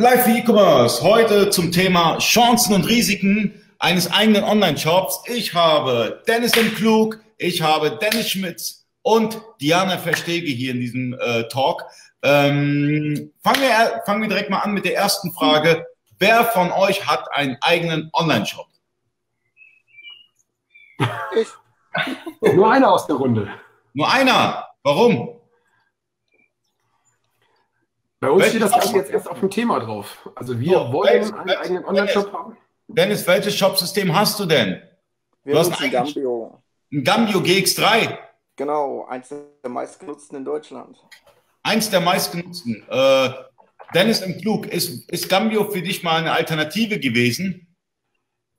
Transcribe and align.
Live 0.00 0.26
E-Commerce. 0.28 1.02
Heute 1.02 1.50
zum 1.50 1.70
Thema 1.70 2.16
Chancen 2.16 2.74
und 2.74 2.88
Risiken 2.88 3.60
eines 3.78 4.10
eigenen 4.10 4.44
Online-Shops. 4.44 5.24
Ich 5.26 5.52
habe 5.52 6.22
Dennis 6.26 6.56
M. 6.56 6.74
Klug, 6.74 7.20
ich 7.36 7.60
habe 7.60 7.98
Dennis 7.98 8.30
Schmitz 8.30 8.86
und 9.02 9.38
Diana 9.60 9.98
Verstege 9.98 10.46
hier 10.46 10.70
in 10.70 10.80
diesem 10.80 11.12
äh, 11.20 11.46
Talk. 11.48 11.84
Ähm, 12.22 13.30
fangen, 13.42 13.60
wir, 13.60 14.00
fangen 14.06 14.22
wir 14.22 14.30
direkt 14.30 14.48
mal 14.48 14.60
an 14.60 14.72
mit 14.72 14.86
der 14.86 14.96
ersten 14.96 15.34
Frage. 15.34 15.84
Wer 16.18 16.46
von 16.46 16.72
euch 16.72 17.06
hat 17.06 17.30
einen 17.34 17.58
eigenen 17.60 18.08
Online-Shop? 18.14 18.68
Ich. 21.36 21.48
Nur 22.54 22.72
einer 22.72 22.90
aus 22.90 23.06
der 23.06 23.16
Runde. 23.16 23.50
Nur 23.92 24.10
einer. 24.10 24.66
Warum? 24.82 25.39
Bei 28.20 28.30
uns 28.30 28.42
welches 28.42 28.50
steht 28.50 28.62
das 28.62 28.72
Ganze 28.72 28.96
jetzt 28.96 29.10
erst 29.10 29.30
auf 29.30 29.40
dem 29.40 29.50
Thema 29.50 29.80
drauf. 29.80 30.28
Also 30.34 30.60
wir 30.60 30.80
oh, 30.80 30.92
wollen 30.92 31.12
welches, 31.12 31.32
einen 31.32 31.50
eigenen 31.50 31.84
Online-Shop 31.86 32.32
haben. 32.32 32.56
Dennis, 32.86 33.26
welches 33.26 33.56
Shopsystem 33.56 34.14
hast 34.14 34.38
du 34.38 34.44
denn? 34.44 34.82
Wir 35.44 35.54
du 35.54 35.60
hast 35.60 35.80
ein 35.80 35.90
Gambio. 35.90 36.62
Ein 36.92 37.04
Gambio 37.04 37.38
GX3? 37.38 38.18
Genau, 38.56 39.06
eins 39.06 39.28
der 39.28 39.70
meistgenutzten 39.70 40.36
in 40.36 40.44
Deutschland. 40.44 40.98
Eins 41.62 41.88
der 41.88 42.00
meistgenutzten. 42.00 42.84
Äh, 42.90 43.30
Dennis 43.94 44.20
im 44.20 44.38
Klug, 44.38 44.66
ist, 44.66 45.10
ist 45.10 45.28
Gambio 45.30 45.64
für 45.70 45.80
dich 45.80 46.02
mal 46.02 46.16
eine 46.16 46.32
Alternative 46.32 47.00
gewesen? 47.00 47.74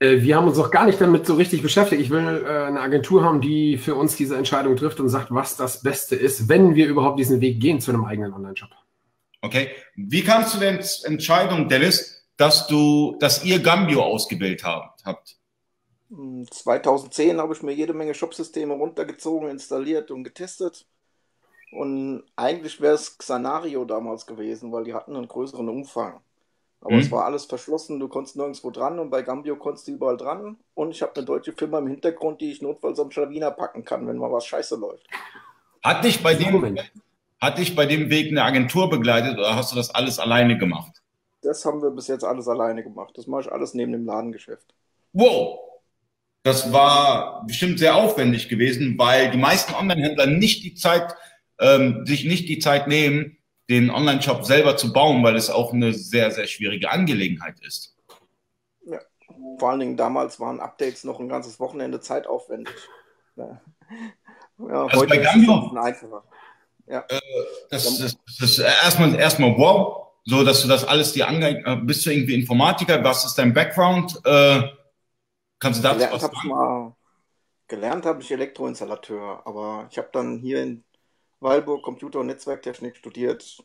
Äh, 0.00 0.22
wir 0.22 0.36
haben 0.36 0.48
uns 0.48 0.58
noch 0.58 0.72
gar 0.72 0.86
nicht 0.86 1.00
damit 1.00 1.24
so 1.24 1.34
richtig 1.34 1.62
beschäftigt. 1.62 2.02
Ich 2.02 2.10
will 2.10 2.44
äh, 2.44 2.64
eine 2.64 2.80
Agentur 2.80 3.22
haben, 3.24 3.40
die 3.40 3.78
für 3.78 3.94
uns 3.94 4.16
diese 4.16 4.36
Entscheidung 4.36 4.74
trifft 4.74 4.98
und 4.98 5.08
sagt, 5.08 5.28
was 5.30 5.56
das 5.56 5.82
Beste 5.82 6.16
ist, 6.16 6.48
wenn 6.48 6.74
wir 6.74 6.88
überhaupt 6.88 7.20
diesen 7.20 7.40
Weg 7.40 7.60
gehen 7.60 7.80
zu 7.80 7.92
einem 7.92 8.04
eigenen 8.04 8.34
Online-Shop. 8.34 8.70
Okay. 9.42 9.70
Wie 9.96 10.22
kamst 10.22 10.54
du 10.54 10.58
denn 10.58 10.82
zur 10.82 11.10
Entscheidung, 11.10 11.68
Dennis, 11.68 12.24
dass 12.36 12.66
du, 12.68 13.16
dass 13.18 13.44
ihr 13.44 13.60
Gambio 13.60 14.02
ausgebildet 14.02 14.64
habt? 14.64 15.36
2010 16.50 17.30
hm, 17.30 17.40
habe 17.40 17.52
ich 17.52 17.62
mir 17.62 17.72
jede 17.72 17.92
Menge 17.92 18.14
Shopsysteme 18.14 18.74
runtergezogen, 18.74 19.50
installiert 19.50 20.10
und 20.10 20.24
getestet. 20.24 20.86
Und 21.72 22.24
eigentlich 22.36 22.80
wäre 22.80 22.94
es 22.94 23.18
Xanario 23.18 23.84
damals 23.84 24.26
gewesen, 24.26 24.72
weil 24.72 24.84
die 24.84 24.94
hatten 24.94 25.16
einen 25.16 25.28
größeren 25.28 25.68
Umfang. 25.68 26.20
Aber 26.82 26.94
mhm. 26.94 27.00
es 27.00 27.10
war 27.10 27.24
alles 27.24 27.46
verschlossen, 27.46 27.98
du 27.98 28.08
konntest 28.08 28.36
nirgendwo 28.36 28.70
dran 28.70 28.98
und 28.98 29.10
bei 29.10 29.22
Gambio 29.22 29.56
konntest 29.56 29.88
du 29.88 29.92
überall 29.92 30.16
dran. 30.16 30.58
Und 30.74 30.90
ich 30.90 31.00
habe 31.00 31.14
eine 31.16 31.24
deutsche 31.24 31.52
Firma 31.52 31.78
im 31.78 31.86
Hintergrund, 31.86 32.40
die 32.40 32.52
ich 32.52 32.60
notfalls 32.60 33.00
am 33.00 33.10
Schlawiner 33.10 33.50
packen 33.50 33.84
kann, 33.84 34.06
wenn 34.06 34.18
mal 34.18 34.30
was 34.30 34.44
scheiße 34.46 34.76
läuft. 34.76 35.06
Hat 35.82 36.04
dich 36.04 36.22
bei 36.22 36.34
dem, 36.34 36.52
Moment. 36.52 36.92
Hat 37.42 37.58
dich 37.58 37.74
bei 37.74 37.86
dem 37.86 38.08
Weg 38.08 38.28
eine 38.30 38.44
Agentur 38.44 38.88
begleitet 38.88 39.36
oder 39.36 39.56
hast 39.56 39.72
du 39.72 39.76
das 39.76 39.90
alles 39.90 40.20
alleine 40.20 40.58
gemacht? 40.58 41.02
Das 41.40 41.64
haben 41.64 41.82
wir 41.82 41.90
bis 41.90 42.06
jetzt 42.06 42.22
alles 42.22 42.46
alleine 42.46 42.84
gemacht. 42.84 43.18
Das 43.18 43.26
mache 43.26 43.40
ich 43.40 43.52
alles 43.52 43.74
neben 43.74 43.90
dem 43.90 44.06
Ladengeschäft. 44.06 44.72
Wow! 45.12 45.58
Das 46.44 46.72
war 46.72 47.44
bestimmt 47.44 47.80
sehr 47.80 47.96
aufwendig 47.96 48.48
gewesen, 48.48 48.96
weil 48.96 49.32
die 49.32 49.38
meisten 49.38 49.74
Online-Händler 49.74 50.26
nicht 50.26 50.62
die 50.62 50.74
Zeit, 50.74 51.16
ähm, 51.58 52.06
sich 52.06 52.24
nicht 52.26 52.48
die 52.48 52.60
Zeit 52.60 52.86
nehmen, 52.86 53.38
den 53.68 53.90
Online-Shop 53.90 54.44
selber 54.44 54.76
zu 54.76 54.92
bauen, 54.92 55.24
weil 55.24 55.34
es 55.34 55.50
auch 55.50 55.72
eine 55.72 55.92
sehr, 55.94 56.30
sehr 56.30 56.46
schwierige 56.46 56.92
Angelegenheit 56.92 57.58
ist. 57.66 57.96
Ja, 58.86 59.00
vor 59.58 59.70
allen 59.70 59.80
Dingen 59.80 59.96
damals 59.96 60.38
waren 60.38 60.60
Updates 60.60 61.02
noch 61.02 61.18
ein 61.18 61.28
ganzes 61.28 61.58
Wochenende 61.58 62.00
zeitaufwendig. 62.00 62.72
Ja. 63.34 63.62
Ja, 64.58 64.84
also 64.84 65.00
heute 65.00 65.08
bei 65.08 65.16
Gambio, 65.16 65.58
ist 65.58 65.72
es 65.72 65.78
einfacher. 65.78 66.24
Ja. 66.92 67.06
Äh, 67.08 67.20
das, 67.70 67.84
das, 67.84 68.18
das, 68.38 68.50
ist 68.50 68.58
erstmal, 68.58 69.14
erstmal 69.14 69.56
wow, 69.56 70.08
so 70.26 70.44
dass 70.44 70.60
du 70.60 70.68
das 70.68 70.84
alles 70.84 71.12
dir 71.12 71.26
angeeignet 71.26 71.66
äh, 71.66 71.76
Bist 71.76 72.04
du 72.04 72.10
irgendwie 72.10 72.34
Informatiker? 72.34 73.02
Was 73.02 73.24
ist 73.24 73.34
dein 73.38 73.54
Background? 73.54 74.20
Äh, 74.24 74.62
kannst 75.58 75.78
du 75.78 75.82
dazu 75.82 75.96
gelernt 75.96 76.12
was 76.12 76.22
sagen? 76.22 76.48
Mal, 76.48 76.96
gelernt 77.66 78.04
habe 78.04 78.20
ich 78.20 78.30
Elektroinstallateur, 78.30 79.40
aber 79.46 79.88
ich 79.90 79.96
habe 79.96 80.10
dann 80.12 80.38
hier 80.40 80.62
in 80.62 80.84
Weilburg 81.40 81.82
Computer- 81.82 82.20
und 82.20 82.26
Netzwerktechnik 82.26 82.98
studiert. 82.98 83.64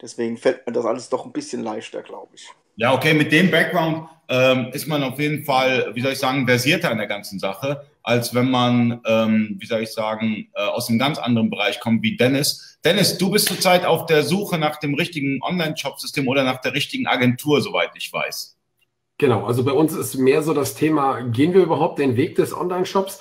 Deswegen 0.00 0.38
fällt 0.38 0.64
mir 0.64 0.72
das 0.72 0.86
alles 0.86 1.08
doch 1.08 1.26
ein 1.26 1.32
bisschen 1.32 1.64
leichter, 1.64 2.02
glaube 2.02 2.36
ich. 2.36 2.48
Ja, 2.76 2.94
okay, 2.94 3.14
mit 3.14 3.32
dem 3.32 3.50
Background 3.50 4.08
ähm, 4.28 4.70
ist 4.72 4.86
man 4.86 5.02
auf 5.02 5.18
jeden 5.18 5.44
Fall, 5.44 5.92
wie 5.92 6.00
soll 6.00 6.12
ich 6.12 6.18
sagen, 6.20 6.46
versierter 6.46 6.92
in 6.92 6.98
der 6.98 7.08
ganzen 7.08 7.40
Sache, 7.40 7.84
als 8.02 8.34
wenn 8.34 8.50
man, 8.50 9.00
ähm, 9.06 9.56
wie 9.58 9.66
soll 9.66 9.82
ich 9.82 9.92
sagen, 9.92 10.48
äh, 10.54 10.62
aus 10.62 10.88
einem 10.88 10.98
ganz 10.98 11.18
anderen 11.18 11.50
Bereich 11.50 11.80
kommt 11.80 12.02
wie 12.02 12.16
Dennis. 12.16 12.78
Dennis, 12.84 13.18
du 13.18 13.30
bist 13.30 13.48
zurzeit 13.48 13.84
auf 13.84 14.06
der 14.06 14.22
Suche 14.22 14.58
nach 14.58 14.78
dem 14.78 14.94
richtigen 14.94 15.40
Online-Shop-System 15.42 16.28
oder 16.28 16.44
nach 16.44 16.60
der 16.60 16.74
richtigen 16.74 17.06
Agentur, 17.06 17.60
soweit 17.60 17.90
ich 17.94 18.12
weiß. 18.12 18.56
Genau, 19.18 19.44
also 19.44 19.64
bei 19.64 19.72
uns 19.72 19.92
ist 19.92 20.16
mehr 20.16 20.42
so 20.42 20.54
das 20.54 20.74
Thema, 20.74 21.20
gehen 21.20 21.52
wir 21.52 21.62
überhaupt 21.62 21.98
den 21.98 22.16
Weg 22.16 22.36
des 22.36 22.56
Online-Shops? 22.56 23.20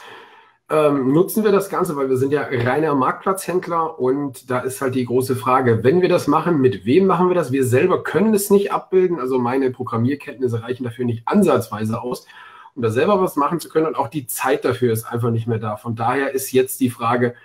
ähm, 0.69 1.11
nutzen 1.13 1.43
wir 1.43 1.51
das 1.51 1.69
Ganze, 1.69 1.95
weil 1.95 2.09
wir 2.09 2.17
sind 2.17 2.31
ja 2.31 2.43
reiner 2.43 2.93
Marktplatzhändler 2.93 3.99
und 3.99 4.49
da 4.51 4.59
ist 4.59 4.81
halt 4.81 4.95
die 4.95 5.05
große 5.05 5.35
Frage, 5.35 5.83
wenn 5.83 6.01
wir 6.01 6.09
das 6.09 6.27
machen, 6.27 6.61
mit 6.61 6.85
wem 6.85 7.07
machen 7.07 7.27
wir 7.27 7.35
das? 7.35 7.51
Wir 7.51 7.65
selber 7.65 8.03
können 8.03 8.33
es 8.33 8.49
nicht 8.51 8.71
abbilden, 8.71 9.19
also 9.19 9.39
meine 9.39 9.71
Programmierkenntnisse 9.71 10.61
reichen 10.61 10.83
dafür 10.83 11.05
nicht 11.05 11.27
ansatzweise 11.27 12.01
aus, 12.01 12.27
um 12.79 12.83
da 12.83 12.91
selber 12.91 13.21
was 13.21 13.35
machen 13.35 13.59
zu 13.59 13.67
können 13.67 13.87
und 13.87 13.97
auch 13.97 14.07
die 14.07 14.25
Zeit 14.25 14.63
dafür 14.63 14.93
ist 14.93 15.03
einfach 15.03 15.31
nicht 15.31 15.47
mehr 15.47 15.59
da. 15.59 15.75
Von 15.75 15.97
daher 15.97 16.31
ist 16.31 16.53
jetzt 16.53 16.79
die 16.79 16.89
Frage, 16.89 17.35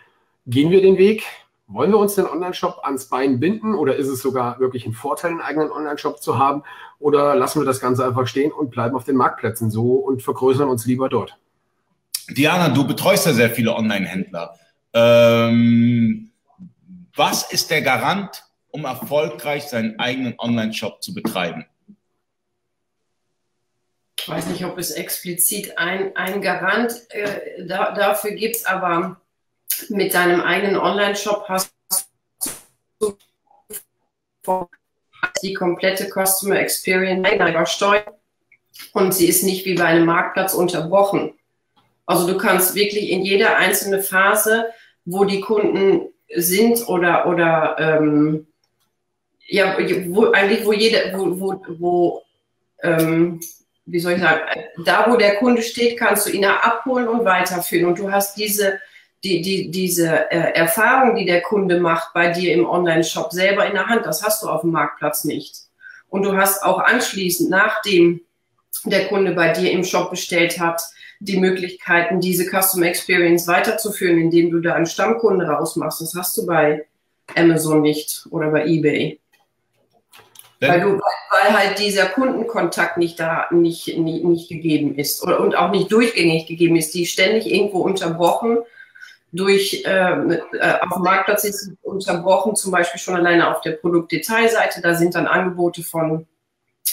gehen 0.47 0.71
wir 0.71 0.81
den 0.81 0.97
Weg? 0.97 1.25
Wollen 1.67 1.91
wir 1.91 1.99
uns 1.99 2.15
den 2.15 2.27
Online-Shop 2.27 2.83
ans 2.85 3.07
Bein 3.07 3.41
binden 3.41 3.75
oder 3.75 3.97
ist 3.97 4.07
es 4.07 4.23
sogar 4.23 4.61
wirklich 4.61 4.87
ein 4.87 4.93
Vorteil, 4.93 5.33
einen 5.33 5.41
eigenen 5.41 5.73
Online-Shop 5.73 6.23
zu 6.23 6.39
haben? 6.39 6.63
Oder 7.01 7.35
lassen 7.35 7.61
wir 7.61 7.67
das 7.67 7.81
Ganze 7.81 8.07
einfach 8.07 8.29
stehen 8.29 8.53
und 8.53 8.71
bleiben 8.71 8.95
auf 8.95 9.03
den 9.03 9.17
Marktplätzen 9.17 9.73
so 9.73 9.95
und 9.95 10.23
vergrößern 10.23 10.69
uns 10.69 10.87
lieber 10.87 11.09
dort? 11.09 11.37
Diana, 12.29 12.69
du 12.69 12.87
betreust 12.87 13.27
ja 13.27 13.33
sehr 13.33 13.51
viele 13.51 13.75
Online-Händler. 13.75 14.55
Ähm, 14.93 16.31
was 17.17 17.51
ist 17.51 17.73
der 17.73 17.83
Garant, 17.83 18.45
um 18.71 18.85
erfolgreich 18.85 19.65
seinen 19.65 19.99
eigenen 19.99 20.35
Online-Shop 20.39 21.03
zu 21.03 21.13
betreiben? 21.13 21.67
Ich 24.25 24.31
weiß 24.31 24.47
nicht, 24.47 24.65
ob 24.65 24.79
es 24.79 24.91
explizit 24.91 25.77
ein, 25.77 26.17
ein 26.17 26.41
Garant 26.41 26.95
äh, 27.11 27.67
da, 27.67 27.93
dafür 27.93 28.31
gibt, 28.31 28.67
aber 28.67 29.21
mit 29.91 30.15
deinem 30.15 30.41
eigenen 30.41 30.79
Online-Shop 30.79 31.45
hast 31.47 31.75
du 32.99 33.19
die 35.43 35.53
komplette 35.53 36.09
Customer 36.09 36.59
Experience 36.59 37.29
übersteuert 37.29 38.15
und 38.95 39.13
sie 39.13 39.29
ist 39.29 39.43
nicht 39.43 39.67
wie 39.67 39.75
bei 39.75 39.85
einem 39.85 40.07
Marktplatz 40.07 40.55
unterbrochen. 40.55 41.35
Also 42.07 42.27
du 42.27 42.39
kannst 42.39 42.75
wirklich 42.75 43.11
in 43.11 43.27
jeder 43.27 43.59
einzelne 43.59 44.03
Phase, 44.03 44.71
wo 45.05 45.27
die 45.27 45.43
Kunden 45.43 46.09
sind 46.35 46.89
oder 46.89 47.27
oder 47.27 47.77
ähm, 47.79 48.47
ja, 49.49 49.77
wo 50.09 50.31
eigentlich 50.31 50.65
wo 50.65 50.73
jeder, 50.73 51.13
wo, 51.19 51.39
wo, 51.39 51.63
wo 51.79 52.23
ähm, 52.83 53.41
wie 53.87 54.01
soll 54.01 54.13
ich 54.13 54.21
sagen, 54.21 54.41
da 54.85 55.11
wo 55.11 55.17
der 55.17 55.37
Kunde 55.37 55.63
steht, 55.63 55.99
kannst 55.99 56.27
du 56.27 56.31
ihn 56.31 56.45
abholen 56.45 57.09
und 57.09 57.25
weiterführen. 57.25 57.87
Und 57.87 57.99
du 57.99 58.11
hast 58.11 58.37
diese, 58.37 58.81
die, 59.23 59.43
die, 59.43 59.71
diese 59.71 60.31
äh, 60.31 60.53
Erfahrung, 60.55 61.17
die 61.17 61.27
der 61.27 61.43
Kunde 61.43 61.81
macht 61.81 62.15
bei 62.15 62.31
dir 62.31 62.55
im 62.55 62.67
Online-Shop 62.67 63.33
selber 63.33 63.67
in 63.67 63.75
der 63.75 63.87
Hand. 63.87 64.07
Das 64.07 64.23
hast 64.23 64.43
du 64.43 64.49
auf 64.49 64.63
dem 64.63 64.71
Marktplatz 64.71 65.25
nicht. 65.25 65.57
Und 66.09 66.23
du 66.23 66.37
hast 66.37 66.63
auch 66.63 66.79
anschließend, 66.79 67.51
nachdem 67.51 68.23
der 68.85 69.09
Kunde 69.09 69.33
bei 69.33 69.53
dir 69.53 69.71
im 69.71 69.85
Shop 69.85 70.11
bestellt 70.11 70.59
hat, 70.61 70.83
die 71.21 71.39
Möglichkeiten, 71.39 72.21
diese 72.21 72.45
Customer 72.45 72.87
Experience 72.87 73.47
weiterzuführen, 73.47 74.19
indem 74.19 74.51
du 74.51 74.61
da 74.61 74.75
einen 74.75 74.87
Stammkunde 74.87 75.47
rausmachst. 75.47 76.01
Das 76.01 76.15
hast 76.15 76.37
du 76.37 76.47
bei 76.47 76.87
Amazon 77.35 77.83
nicht 77.83 78.27
oder 78.31 78.51
bei 78.51 78.67
eBay. 78.67 79.21
Weil, 80.61 80.81
du, 80.81 81.01
weil 81.31 81.53
halt 81.53 81.79
dieser 81.79 82.07
Kundenkontakt 82.07 82.97
nicht 82.97 83.21
da 83.21 83.47
nicht, 83.51 83.99
nicht, 83.99 84.25
nicht 84.25 84.49
gegeben 84.49 84.95
ist 84.95 85.23
und 85.23 85.57
auch 85.57 85.71
nicht 85.71 85.93
durchgängig 85.93 86.47
gegeben 86.47 86.77
ist, 86.77 86.95
die 86.95 87.07
ständig 87.07 87.53
irgendwo 87.53 87.81
unterbrochen 87.81 88.59
durch 89.35 89.83
ähm, 89.85 90.31
äh, 90.53 90.75
auf 90.81 90.95
dem 90.95 91.03
Marktplatz 91.03 91.45
ist 91.45 91.73
unterbrochen, 91.83 92.55
zum 92.55 92.71
Beispiel 92.71 93.01
schon 93.01 93.17
alleine 93.17 93.51
auf 93.51 93.63
der 93.63 93.73
Produktdetailseite, 93.73 94.81
da 94.81 94.95
sind 94.95 95.17
dann 95.17 95.27
Angebote 95.27 95.83
von 95.83 96.27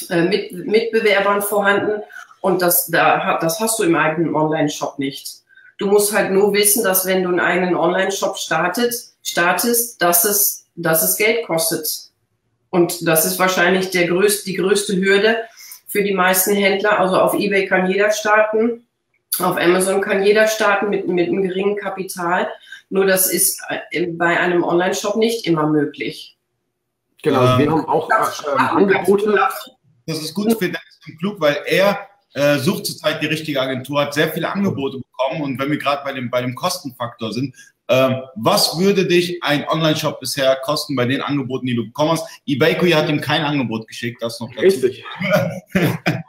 äh, 0.09 0.23
Mit, 0.23 0.51
Mitbewerbern 0.51 1.43
vorhanden 1.43 2.01
und 2.41 2.63
das, 2.63 2.87
da, 2.87 3.37
das 3.39 3.59
hast 3.59 3.77
du 3.77 3.83
im 3.83 3.95
eigenen 3.95 4.35
Online-Shop 4.35 4.97
nicht. 4.97 5.41
Du 5.77 5.85
musst 5.85 6.15
halt 6.15 6.31
nur 6.31 6.53
wissen, 6.53 6.83
dass 6.83 7.05
wenn 7.05 7.21
du 7.21 7.29
einen 7.29 7.39
eigenen 7.39 7.75
Online-Shop 7.75 8.37
startet, 8.37 8.95
startest, 9.21 10.01
dass 10.01 10.25
es, 10.25 10.65
dass 10.75 11.03
es 11.03 11.17
Geld 11.17 11.45
kostet. 11.45 12.10
Und 12.71 13.07
das 13.07 13.25
ist 13.25 13.37
wahrscheinlich 13.37 13.91
der 13.91 14.07
größte, 14.07 14.45
die 14.45 14.55
größte 14.55 14.95
Hürde 14.95 15.37
für 15.87 16.03
die 16.03 16.13
meisten 16.13 16.55
Händler. 16.55 16.99
Also 16.99 17.17
auf 17.17 17.33
eBay 17.33 17.67
kann 17.67 17.87
jeder 17.89 18.11
starten. 18.11 18.87
Auf 19.39 19.57
Amazon 19.57 20.01
kann 20.01 20.23
jeder 20.23 20.47
starten 20.47 20.89
mit, 20.89 21.07
mit 21.07 21.27
einem 21.27 21.43
geringen 21.43 21.75
Kapital. 21.75 22.49
Nur 22.89 23.05
das 23.05 23.31
ist 23.31 23.61
äh, 23.91 24.07
bei 24.07 24.39
einem 24.39 24.63
Online-Shop 24.63 25.17
nicht 25.17 25.45
immer 25.45 25.67
möglich. 25.67 26.37
Genau, 27.21 27.53
ähm, 27.53 27.59
wir 27.59 27.71
haben 27.71 27.85
auch 27.85 28.09
äh, 28.09 28.57
Angebote. 28.57 29.37
Das 30.07 30.21
ist 30.21 30.33
gut 30.33 30.51
für 30.53 30.65
Dennis 30.65 31.19
Klug, 31.19 31.39
weil 31.39 31.57
er 31.65 32.07
äh, 32.33 32.57
sucht 32.57 32.85
zurzeit 32.85 33.21
die 33.21 33.27
richtige 33.27 33.61
Agentur, 33.61 34.01
hat 34.01 34.13
sehr 34.13 34.31
viele 34.31 34.49
Angebote 34.49 34.97
bekommen 34.97 35.41
und 35.41 35.59
wenn 35.59 35.69
wir 35.69 35.77
gerade 35.77 36.03
bei 36.03 36.13
dem, 36.13 36.29
bei 36.29 36.41
dem 36.41 36.55
Kostenfaktor 36.55 37.33
sind, 37.33 37.55
was 38.35 38.79
würde 38.79 39.05
dich 39.05 39.43
ein 39.43 39.67
Online-Shop 39.67 40.19
bisher 40.19 40.55
kosten 40.63 40.95
bei 40.95 41.05
den 41.05 41.21
Angeboten, 41.21 41.65
die 41.65 41.75
du 41.75 41.85
bekommen 41.85 42.11
hast? 42.11 42.25
eBayQuy 42.45 42.91
hat 42.91 43.09
ihm 43.09 43.21
kein 43.21 43.43
Angebot 43.43 43.87
geschickt, 43.87 44.21
das 44.21 44.39
noch 44.39 44.49
dazu. 44.49 44.61
Richtig. 44.61 45.03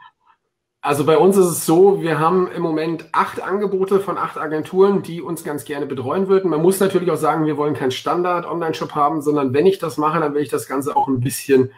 Also 0.85 1.05
bei 1.05 1.17
uns 1.17 1.37
ist 1.37 1.45
es 1.45 1.65
so, 1.65 2.01
wir 2.01 2.19
haben 2.19 2.51
im 2.51 2.61
Moment 2.61 3.05
acht 3.13 3.41
Angebote 3.41 4.01
von 4.01 4.17
acht 4.17 4.37
Agenturen, 4.37 5.01
die 5.01 5.21
uns 5.21 5.45
ganz 5.45 5.63
gerne 5.63 5.85
betreuen 5.85 6.27
würden. 6.27 6.51
Man 6.51 6.61
muss 6.61 6.81
natürlich 6.81 7.09
auch 7.09 7.15
sagen, 7.15 7.45
wir 7.45 7.55
wollen 7.55 7.73
keinen 7.73 7.91
Standard-Online-Shop 7.91 8.93
haben, 8.93 9.21
sondern 9.21 9.53
wenn 9.53 9.65
ich 9.65 9.79
das 9.79 9.97
mache, 9.97 10.19
dann 10.19 10.33
will 10.33 10.41
ich 10.41 10.49
das 10.49 10.67
Ganze 10.67 10.97
auch 10.97 11.07
ein 11.07 11.21
bisschen 11.21 11.71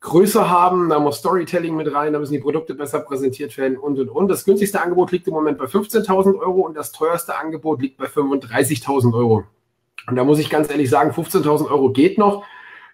größer 0.00 0.48
haben, 0.48 0.88
da 0.88 0.98
muss 0.98 1.18
Storytelling 1.18 1.76
mit 1.76 1.92
rein, 1.92 2.12
da 2.12 2.18
müssen 2.18 2.32
die 2.32 2.38
Produkte 2.38 2.74
besser 2.74 3.00
präsentiert 3.00 3.56
werden 3.58 3.76
und 3.76 3.98
und 3.98 4.08
und. 4.08 4.28
Das 4.28 4.44
günstigste 4.44 4.82
Angebot 4.82 5.12
liegt 5.12 5.28
im 5.28 5.34
Moment 5.34 5.58
bei 5.58 5.66
15.000 5.66 6.38
Euro 6.38 6.62
und 6.62 6.74
das 6.74 6.92
teuerste 6.92 7.36
Angebot 7.36 7.82
liegt 7.82 7.98
bei 7.98 8.06
35.000 8.06 9.14
Euro. 9.14 9.44
Und 10.06 10.16
da 10.16 10.24
muss 10.24 10.38
ich 10.38 10.48
ganz 10.48 10.70
ehrlich 10.70 10.88
sagen, 10.88 11.10
15.000 11.10 11.70
Euro 11.70 11.90
geht 11.90 12.16
noch. 12.18 12.44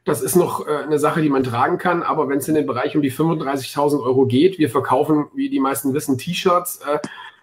Das 0.05 0.23
ist 0.23 0.37
noch 0.37 0.67
äh, 0.67 0.71
eine 0.71 0.99
Sache, 0.99 1.23
die 1.23 1.29
man 1.29 1.45
tragen 1.45 1.79
kann, 1.79 2.03
aber 2.03 2.29
wenn 2.29 2.39
es 2.39 2.49
in 2.49 2.55
den 2.55 2.67
Bereich 2.67 2.97
um 2.97 3.03
die 3.03 3.13
35.000 3.13 4.03
Euro 4.03 4.27
geht, 4.27 4.59
wir 4.59 4.71
verkaufen, 4.71 5.27
wie 5.35 5.49
die 5.49 5.61
meisten 5.61 5.95
wissen, 5.95 6.19
T-Shirts, 6.19 6.81
äh, 6.87 6.99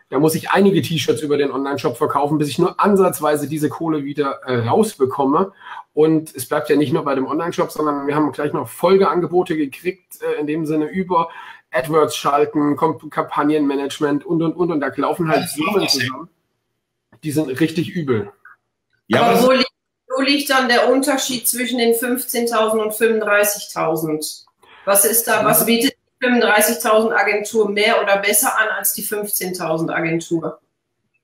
da 0.10 0.20
muss 0.20 0.36
ich 0.36 0.52
einige 0.52 0.82
T-Shirts 0.82 1.22
über 1.22 1.38
den 1.38 1.52
Online-Shop 1.52 1.98
verkaufen, 1.98 2.38
bis 2.38 2.48
ich 2.48 2.60
nur 2.60 2.80
ansatzweise 2.80 3.50
diese 3.50 3.68
Kohle 3.68 4.04
wieder 4.04 4.42
äh, 4.46 4.60
rausbekomme. 4.68 5.54
Und 5.94 6.36
es 6.36 6.48
bleibt 6.48 6.70
ja 6.70 6.76
nicht 6.76 6.92
nur 6.92 7.04
bei 7.04 7.14
dem 7.14 7.28
Online-Shop, 7.28 7.72
sondern 7.72 8.08
wir 8.08 8.16
haben 8.16 8.32
gleich 8.32 8.52
noch 8.52 8.68
Folgeangebote 8.68 9.56
gekriegt, 9.56 10.22
äh, 10.22 10.40
in 10.40 10.48
dem 10.48 10.66
Sinne 10.66 10.86
über 10.86 11.30
AdWords 11.72 12.16
schalten, 12.16 12.76
Kampagnenmanagement 12.78 14.26
und, 14.26 14.42
und, 14.42 14.54
und. 14.54 14.72
Und 14.72 14.80
da 14.80 14.92
laufen 14.96 15.28
halt 15.30 15.48
Summen 15.50 15.88
zusammen. 15.88 16.30
Die 17.24 17.32
sind 17.32 17.48
richtig 17.60 17.90
übel. 17.90 18.32
Ja, 19.08 19.24
aber 19.24 19.44
wo 19.44 19.52
liegt, 19.52 19.72
wo 20.16 20.22
liegt 20.22 20.50
dann 20.50 20.68
der 20.68 20.92
Unterschied 20.92 21.48
zwischen 21.48 21.78
den 21.78 21.94
15.000 21.94 22.72
und 22.72 22.94
35.000? 22.94 24.46
Was 24.86 25.06
ist 25.06 25.28
da, 25.28 25.46
was 25.46 25.66
bietet 25.66 25.96
die 26.22 26.26
35.000 26.26 27.14
Agentur 27.14 27.70
mehr 27.70 28.02
oder 28.02 28.18
besser 28.18 28.58
an 28.60 28.70
als 28.70 28.94
die 28.94 29.04
15.000 29.04 29.92
Agentur? 29.92 30.60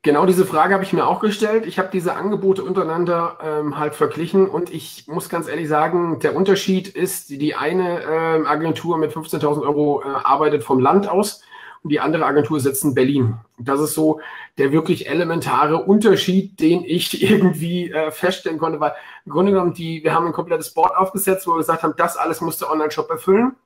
Genau 0.01 0.25
diese 0.25 0.45
Frage 0.45 0.73
habe 0.73 0.83
ich 0.85 0.93
mir 0.93 1.05
auch 1.05 1.19
gestellt. 1.19 1.65
Ich 1.65 1.77
habe 1.77 1.89
diese 1.91 2.15
Angebote 2.15 2.63
untereinander 2.63 3.37
ähm, 3.43 3.77
halt 3.77 3.95
verglichen 3.95 4.47
und 4.47 4.73
ich 4.73 5.07
muss 5.07 5.27
ganz 5.27 5.49
ehrlich 5.49 5.67
sagen, 5.67 6.19
der 6.19 6.37
Unterschied 6.37 6.87
ist, 6.87 7.29
die 7.29 7.53
eine 7.53 8.03
äh, 8.03 8.45
Agentur 8.45 8.97
mit 8.97 9.11
15.000 9.11 9.61
Euro 9.61 10.01
äh, 10.01 10.05
arbeitet 10.05 10.63
vom 10.63 10.79
Land 10.79 11.09
aus 11.09 11.41
und 11.83 11.89
die 11.89 11.99
andere 11.99 12.25
Agentur 12.25 12.61
sitzt 12.61 12.85
in 12.85 12.93
Berlin. 12.93 13.39
Das 13.57 13.81
ist 13.81 13.93
so 13.93 14.21
der 14.57 14.71
wirklich 14.71 15.09
elementare 15.09 15.83
Unterschied, 15.83 16.61
den 16.61 16.85
ich 16.85 17.21
irgendwie 17.29 17.91
äh, 17.91 18.11
feststellen 18.11 18.57
konnte, 18.57 18.79
weil 18.79 18.93
im 19.25 19.33
Grunde 19.33 19.51
genommen, 19.51 19.73
die, 19.73 20.01
wir 20.01 20.13
haben 20.13 20.27
ein 20.27 20.33
komplettes 20.33 20.73
Board 20.73 20.95
aufgesetzt, 20.95 21.45
wo 21.45 21.51
wir 21.51 21.57
gesagt 21.57 21.83
haben, 21.83 21.95
das 21.97 22.15
alles 22.15 22.39
muss 22.39 22.57
der 22.57 22.71
Online-Shop 22.71 23.09
erfüllen. 23.09 23.57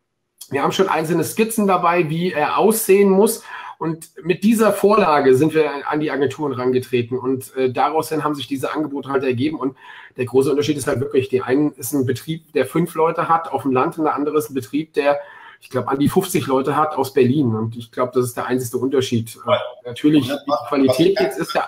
Wir 0.49 0.63
haben 0.63 0.71
schon 0.71 0.89
einzelne 0.89 1.23
Skizzen 1.23 1.67
dabei, 1.67 2.09
wie 2.09 2.31
er 2.31 2.57
aussehen 2.57 3.09
muss. 3.09 3.43
Und 3.83 4.11
mit 4.23 4.45
dieser 4.45 4.71
Vorlage 4.71 5.35
sind 5.35 5.53
wir 5.53 5.89
an 5.89 5.99
die 5.99 6.09
Agenturen 6.09 6.53
rangetreten 6.53 7.19
und 7.19 7.53
äh, 7.57 7.69
daraus 7.69 8.07
hin 8.07 8.23
haben 8.23 8.33
sich 8.33 8.47
diese 8.47 8.73
Angebote 8.73 9.09
halt 9.09 9.25
ergeben. 9.25 9.59
Und 9.59 9.75
der 10.15 10.23
große 10.23 10.49
Unterschied 10.49 10.77
ist 10.77 10.87
halt 10.87 11.01
wirklich, 11.01 11.27
die 11.27 11.41
einen 11.41 11.73
ist 11.73 11.91
ein 11.91 12.05
Betrieb, 12.05 12.53
der 12.53 12.65
fünf 12.65 12.95
Leute 12.95 13.27
hat 13.27 13.51
auf 13.51 13.63
dem 13.63 13.73
Land 13.73 13.97
und 13.97 14.05
der 14.05 14.15
andere 14.15 14.37
ist 14.37 14.49
ein 14.49 14.53
Betrieb, 14.53 14.93
der, 14.93 15.19
ich 15.59 15.69
glaube, 15.69 15.89
an 15.89 15.99
die 15.99 16.07
50 16.07 16.47
Leute 16.47 16.77
hat 16.77 16.95
aus 16.95 17.11
Berlin. 17.11 17.53
Und 17.55 17.75
ich 17.75 17.91
glaube, 17.91 18.13
das 18.15 18.23
ist 18.23 18.37
der 18.37 18.45
einzige 18.45 18.77
Unterschied. 18.77 19.37
Äh, 19.45 19.57
natürlich, 19.85 20.29
die 20.29 20.53
Qualität 20.69 21.19
jetzt 21.19 21.37
ist 21.37 21.53
ja. 21.53 21.67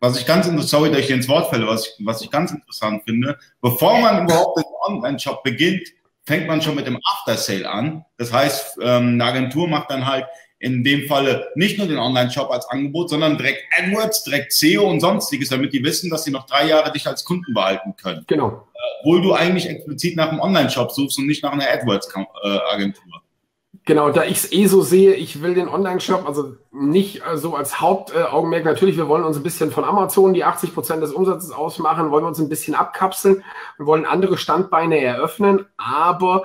Was 0.00 0.20
ich 0.20 0.26
ganz 0.26 0.46
interessant, 0.46 0.68
sorry, 0.68 0.90
dass 0.90 1.00
ich 1.00 1.10
ins 1.10 1.26
Wort 1.26 1.48
fälle, 1.48 1.66
was 1.66 1.86
ich, 1.86 2.06
was 2.06 2.20
ich 2.20 2.30
ganz 2.30 2.52
interessant 2.52 3.02
finde, 3.04 3.38
bevor 3.62 3.98
man 3.98 4.24
überhaupt 4.24 4.58
den 4.58 4.64
Online-Shop 4.88 5.42
beginnt, 5.42 5.88
fängt 6.26 6.46
man 6.46 6.60
schon 6.60 6.74
mit 6.74 6.86
dem 6.86 6.98
After-Sale 7.02 7.66
an. 7.66 8.04
Das 8.18 8.30
heißt, 8.30 8.78
ähm, 8.82 9.14
eine 9.14 9.24
Agentur 9.24 9.68
macht 9.68 9.90
dann 9.90 10.06
halt 10.06 10.26
in 10.60 10.84
dem 10.84 11.06
Falle 11.08 11.48
nicht 11.54 11.78
nur 11.78 11.86
den 11.86 11.98
Online-Shop 11.98 12.50
als 12.50 12.66
Angebot, 12.68 13.08
sondern 13.08 13.38
direkt 13.38 13.64
AdWords, 13.78 14.24
direkt 14.24 14.52
SEO 14.52 14.88
und 14.88 15.00
sonstiges, 15.00 15.48
damit 15.48 15.72
die 15.72 15.82
wissen, 15.82 16.10
dass 16.10 16.24
sie 16.24 16.30
noch 16.30 16.46
drei 16.46 16.68
Jahre 16.68 16.92
dich 16.92 17.06
als 17.06 17.24
Kunden 17.24 17.54
behalten 17.54 17.94
können. 18.00 18.24
Genau. 18.26 18.68
Obwohl 19.00 19.22
du 19.22 19.32
eigentlich 19.32 19.68
explizit 19.68 20.16
nach 20.16 20.28
einem 20.28 20.40
Online-Shop 20.40 20.92
suchst 20.92 21.18
und 21.18 21.26
nicht 21.26 21.42
nach 21.42 21.52
einer 21.52 21.64
AdWords-Agentur. 21.64 23.22
Genau, 23.86 24.10
da 24.10 24.24
ich 24.24 24.36
es 24.36 24.52
eh 24.52 24.66
so 24.66 24.82
sehe, 24.82 25.14
ich 25.14 25.42
will 25.42 25.54
den 25.54 25.68
Online-Shop, 25.68 26.26
also 26.26 26.56
nicht 26.70 27.22
äh, 27.26 27.38
so 27.38 27.56
als 27.56 27.80
Hauptaugenmerk, 27.80 28.64
natürlich, 28.66 28.98
wir 28.98 29.08
wollen 29.08 29.24
uns 29.24 29.38
ein 29.38 29.42
bisschen 29.42 29.70
von 29.70 29.84
Amazon, 29.84 30.34
die 30.34 30.44
80 30.44 30.74
Prozent 30.74 31.02
des 31.02 31.12
Umsatzes 31.12 31.50
ausmachen, 31.50 32.10
wollen 32.10 32.24
wir 32.24 32.28
uns 32.28 32.38
ein 32.38 32.50
bisschen 32.50 32.74
abkapseln, 32.74 33.42
wir 33.78 33.86
wollen 33.86 34.04
andere 34.04 34.36
Standbeine 34.36 35.00
eröffnen, 35.00 35.64
aber 35.78 36.44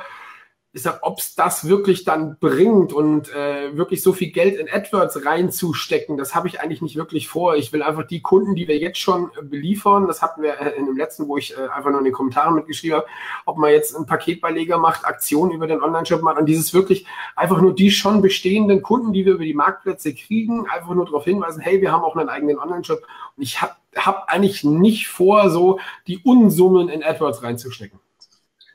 ich 0.76 0.82
sag, 0.82 1.00
ob 1.04 1.20
es 1.20 1.36
das 1.36 1.70
wirklich 1.70 2.04
dann 2.04 2.36
bringt 2.38 2.92
und 2.92 3.34
äh, 3.34 3.78
wirklich 3.78 4.04
so 4.04 4.12
viel 4.12 4.32
Geld 4.32 4.56
in 4.60 4.68
AdWords 4.70 5.26
reinzustecken, 5.26 6.18
das 6.18 6.36
habe 6.36 6.50
ich 6.50 6.60
eigentlich 6.60 6.82
nicht 6.82 6.98
wirklich 6.98 7.30
vor. 7.30 7.56
Ich 7.56 7.72
will 7.72 7.82
einfach 7.82 8.06
die 8.06 8.22
Kunden, 8.22 8.56
die 8.56 8.68
wir 8.68 8.78
jetzt 8.78 9.00
schon 9.00 9.32
äh, 9.40 9.42
beliefern, 9.42 10.06
das 10.06 10.22
hatten 10.22 10.42
wir 10.42 10.60
äh, 10.60 10.72
in 10.72 10.86
dem 10.86 10.98
letzten, 10.98 11.30
wo 11.30 11.38
ich 11.38 11.58
äh, 11.58 11.70
einfach 11.70 11.92
nur 11.92 12.00
in 12.00 12.04
den 12.04 12.14
Kommentaren 12.14 12.56
mitgeschrieben 12.56 12.98
habe, 12.98 13.08
ob 13.46 13.58
man 13.58 13.72
jetzt 13.72 13.96
einen 13.96 14.06
Paketbeileger 14.06 14.78
macht, 14.78 15.06
Aktionen 15.06 15.54
über 15.54 15.66
den 15.66 15.82
Online-Shop 15.82 16.22
macht 16.22 16.40
und 16.40 16.46
dieses 16.46 16.74
wirklich 16.74 17.06
einfach 17.38 17.62
nur 17.62 17.74
die 17.74 17.90
schon 17.90 18.22
bestehenden 18.22 18.82
Kunden, 18.82 19.14
die 19.14 19.26
wir 19.26 19.36
über 19.36 19.46
die 19.46 19.54
Marktplätze 19.54 20.14
kriegen, 20.14 20.68
einfach 20.68 20.94
nur 20.94 21.06
darauf 21.06 21.24
hinweisen, 21.24 21.62
hey, 21.62 21.80
wir 21.80 21.94
haben 21.94 22.04
auch 22.04 22.18
einen 22.18 22.28
eigenen 22.28 22.60
Online-Shop 22.60 23.02
und 23.38 23.44
ich 23.44 23.62
habe 23.62 23.76
hab 23.96 24.28
eigentlich 24.28 24.66
nicht 24.66 25.08
vor, 25.08 25.50
so 25.50 25.80
die 26.06 26.18
Unsummen 26.18 26.90
in 26.90 27.02
AdWords 27.02 27.44
reinzustecken. 27.44 28.02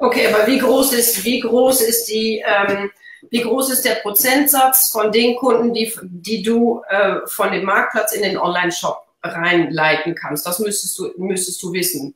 Okay, 0.01 0.33
aber 0.33 0.47
wie 0.47 0.59
groß 0.59 0.95
ist, 0.95 1.25
wie 1.25 1.41
groß 1.41 1.83
ist 1.83 2.07
die, 2.07 2.43
ähm, 2.45 2.91
wie 3.31 3.43
groß 3.43 3.71
ist 3.71 3.85
der 3.85 3.97
Prozentsatz 3.97 4.91
von 4.91 5.13
den 5.13 5.37
Kunden, 5.37 5.75
die, 5.75 5.93
die 6.03 6.43
du 6.43 6.83
äh, 6.89 7.19
von 7.27 7.53
dem 7.53 7.65
Marktplatz 7.65 8.15
in 8.15 8.23
den 8.23 8.39
Online-Shop 8.39 8.97
reinleiten 9.23 10.15
kannst? 10.15 10.47
Das 10.47 10.59
müsstest 10.59 10.99
du, 10.99 11.13
müsstest 11.19 11.63
du 11.63 11.73
wissen. 11.75 12.15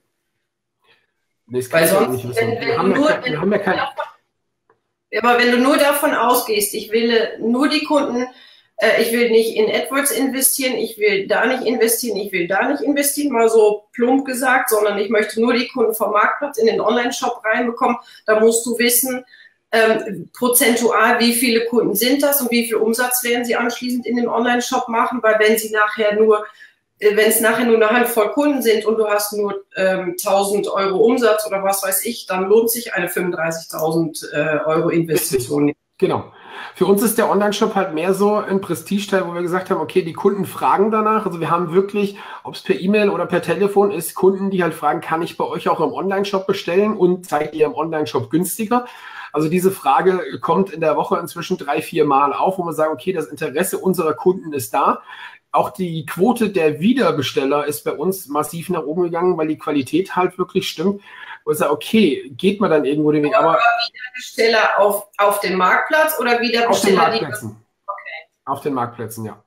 Nee, 1.46 1.60
das 1.60 1.70
Weil 1.70 1.86
sonst, 1.86 2.24
wenn, 2.24 2.52
wenn 2.52 2.66
wir, 2.66 2.78
haben 2.78 2.92
nur, 2.92 3.10
ja, 3.10 3.22
wir 3.22 3.40
haben 3.40 3.52
ja 3.52 3.58
kein... 3.58 3.78
Aber 5.22 5.38
wenn 5.38 5.52
du 5.52 5.58
nur 5.58 5.76
davon 5.76 6.14
ausgehst, 6.14 6.72
ich 6.72 6.90
will 6.90 7.38
nur 7.38 7.68
die 7.68 7.84
Kunden 7.84 8.26
äh, 8.84 9.02
ich 9.02 9.12
will 9.12 9.30
nicht 9.30 9.56
in 9.56 9.70
AdWords 9.70 10.10
investieren, 10.10 10.74
ich 10.74 10.98
will 10.98 11.26
da 11.26 11.46
nicht 11.46 11.64
investieren, 11.64 12.16
ich 12.16 12.32
will 12.32 12.46
da 12.46 12.68
nicht 12.68 12.82
investieren, 12.82 13.32
mal 13.32 13.48
so 13.48 13.84
plump 13.92 14.26
gesagt, 14.26 14.70
sondern 14.70 14.98
ich 14.98 15.08
möchte 15.08 15.40
nur 15.40 15.54
die 15.54 15.68
Kunden 15.68 15.94
vom 15.94 16.12
Marktplatz 16.12 16.58
in 16.58 16.66
den 16.66 16.80
Online-Shop 16.80 17.42
reinbekommen. 17.44 17.96
Da 18.26 18.40
musst 18.40 18.64
du 18.66 18.78
wissen, 18.78 19.24
ähm, 19.72 20.30
prozentual, 20.32 21.18
wie 21.18 21.32
viele 21.32 21.64
Kunden 21.66 21.94
sind 21.94 22.22
das 22.22 22.40
und 22.40 22.50
wie 22.50 22.66
viel 22.66 22.76
Umsatz 22.76 23.24
werden 23.24 23.44
sie 23.44 23.56
anschließend 23.56 24.06
in 24.06 24.16
den 24.16 24.28
Online-Shop 24.28 24.88
machen, 24.88 25.20
weil 25.22 25.38
wenn 25.40 25.58
sie 25.58 25.70
nachher 25.70 26.14
nur 26.14 26.46
äh, 26.98 27.16
wenn 27.16 27.28
es 27.28 27.40
nachher 27.40 27.66
nur 27.66 27.76
eine 27.76 27.90
Handvoll 27.90 28.30
Kunden 28.32 28.62
sind 28.62 28.84
und 28.84 28.96
du 28.98 29.08
hast 29.08 29.32
nur 29.32 29.64
ähm, 29.76 30.16
1000 30.20 30.68
Euro 30.68 30.98
Umsatz 30.98 31.46
oder 31.46 31.62
was 31.62 31.82
weiß 31.82 32.04
ich, 32.04 32.26
dann 32.26 32.44
lohnt 32.44 32.70
sich 32.70 32.94
eine 32.94 33.08
35.000 33.08 34.32
äh, 34.32 34.64
Euro 34.64 34.90
Investition 34.90 35.66
nicht. 35.66 35.78
Genau. 35.98 36.32
Für 36.74 36.86
uns 36.86 37.02
ist 37.02 37.18
der 37.18 37.30
Online-Shop 37.30 37.74
halt 37.74 37.94
mehr 37.94 38.14
so 38.14 38.36
ein 38.36 38.60
Prestige-Teil, 38.60 39.26
wo 39.26 39.34
wir 39.34 39.42
gesagt 39.42 39.70
haben, 39.70 39.80
okay, 39.80 40.02
die 40.02 40.12
Kunden 40.12 40.44
fragen 40.44 40.90
danach. 40.90 41.26
Also 41.26 41.40
wir 41.40 41.50
haben 41.50 41.72
wirklich, 41.72 42.16
ob 42.42 42.54
es 42.54 42.62
per 42.62 42.78
E-Mail 42.78 43.10
oder 43.10 43.26
per 43.26 43.42
Telefon 43.42 43.90
ist, 43.90 44.14
Kunden, 44.14 44.50
die 44.50 44.62
halt 44.62 44.74
fragen, 44.74 45.00
kann 45.00 45.22
ich 45.22 45.36
bei 45.36 45.44
euch 45.44 45.68
auch 45.68 45.80
im 45.80 45.92
Online-Shop 45.92 46.46
bestellen 46.46 46.96
und 46.96 47.26
zeigt 47.26 47.54
ihr 47.54 47.66
im 47.66 47.74
Online-Shop 47.74 48.30
günstiger? 48.30 48.86
Also 49.32 49.48
diese 49.48 49.72
Frage 49.72 50.20
kommt 50.40 50.70
in 50.70 50.80
der 50.80 50.96
Woche 50.96 51.18
inzwischen 51.18 51.58
drei, 51.58 51.82
vier 51.82 52.04
Mal 52.04 52.32
auf, 52.32 52.58
wo 52.58 52.64
wir 52.64 52.72
sagen, 52.72 52.92
okay, 52.92 53.12
das 53.12 53.26
Interesse 53.26 53.78
unserer 53.78 54.14
Kunden 54.14 54.52
ist 54.52 54.72
da. 54.72 55.02
Auch 55.50 55.70
die 55.70 56.06
Quote 56.06 56.50
der 56.50 56.80
Wiederbesteller 56.80 57.66
ist 57.66 57.84
bei 57.84 57.92
uns 57.92 58.28
massiv 58.28 58.68
nach 58.70 58.84
oben 58.84 59.02
gegangen, 59.02 59.36
weil 59.36 59.48
die 59.48 59.58
Qualität 59.58 60.16
halt 60.16 60.38
wirklich 60.38 60.68
stimmt 60.68 61.00
wo 61.44 61.52
ich 61.52 61.58
sage, 61.58 61.72
okay, 61.72 62.32
geht 62.36 62.60
man 62.60 62.70
dann 62.70 62.84
irgendwo 62.84 63.12
den 63.12 63.22
Weg. 63.22 63.34
Aber, 63.36 63.50
aber 63.50 63.60
Wiederbesteller 63.92 64.78
auf, 64.78 65.06
auf 65.18 65.40
dem 65.40 65.56
Marktplatz 65.56 66.18
oder 66.18 66.40
Wiederbesteller? 66.40 66.70
Auf 66.70 66.80
den 66.80 66.94
Marktplätzen. 66.96 67.56
Okay. 67.86 68.28
Auf 68.46 68.60
den 68.62 68.74
Marktplätzen, 68.74 69.24
ja. 69.26 69.44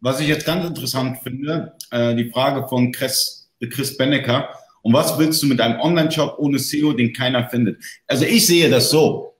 Was 0.00 0.20
ich 0.20 0.28
jetzt 0.28 0.46
ganz 0.46 0.64
interessant 0.66 1.18
finde, 1.22 1.76
äh, 1.90 2.14
die 2.14 2.30
Frage 2.30 2.68
von 2.68 2.92
Chris, 2.92 3.50
Chris 3.70 3.96
Bennecker. 3.96 4.50
Und 4.82 4.94
was 4.94 5.18
willst 5.18 5.42
du 5.42 5.46
mit 5.46 5.60
einem 5.60 5.80
Online-Shop 5.80 6.36
ohne 6.38 6.58
SEO, 6.58 6.92
den 6.92 7.12
keiner 7.12 7.48
findet? 7.48 7.82
Also 8.06 8.24
ich 8.24 8.46
sehe 8.46 8.70
das 8.70 8.90
so. 8.90 9.36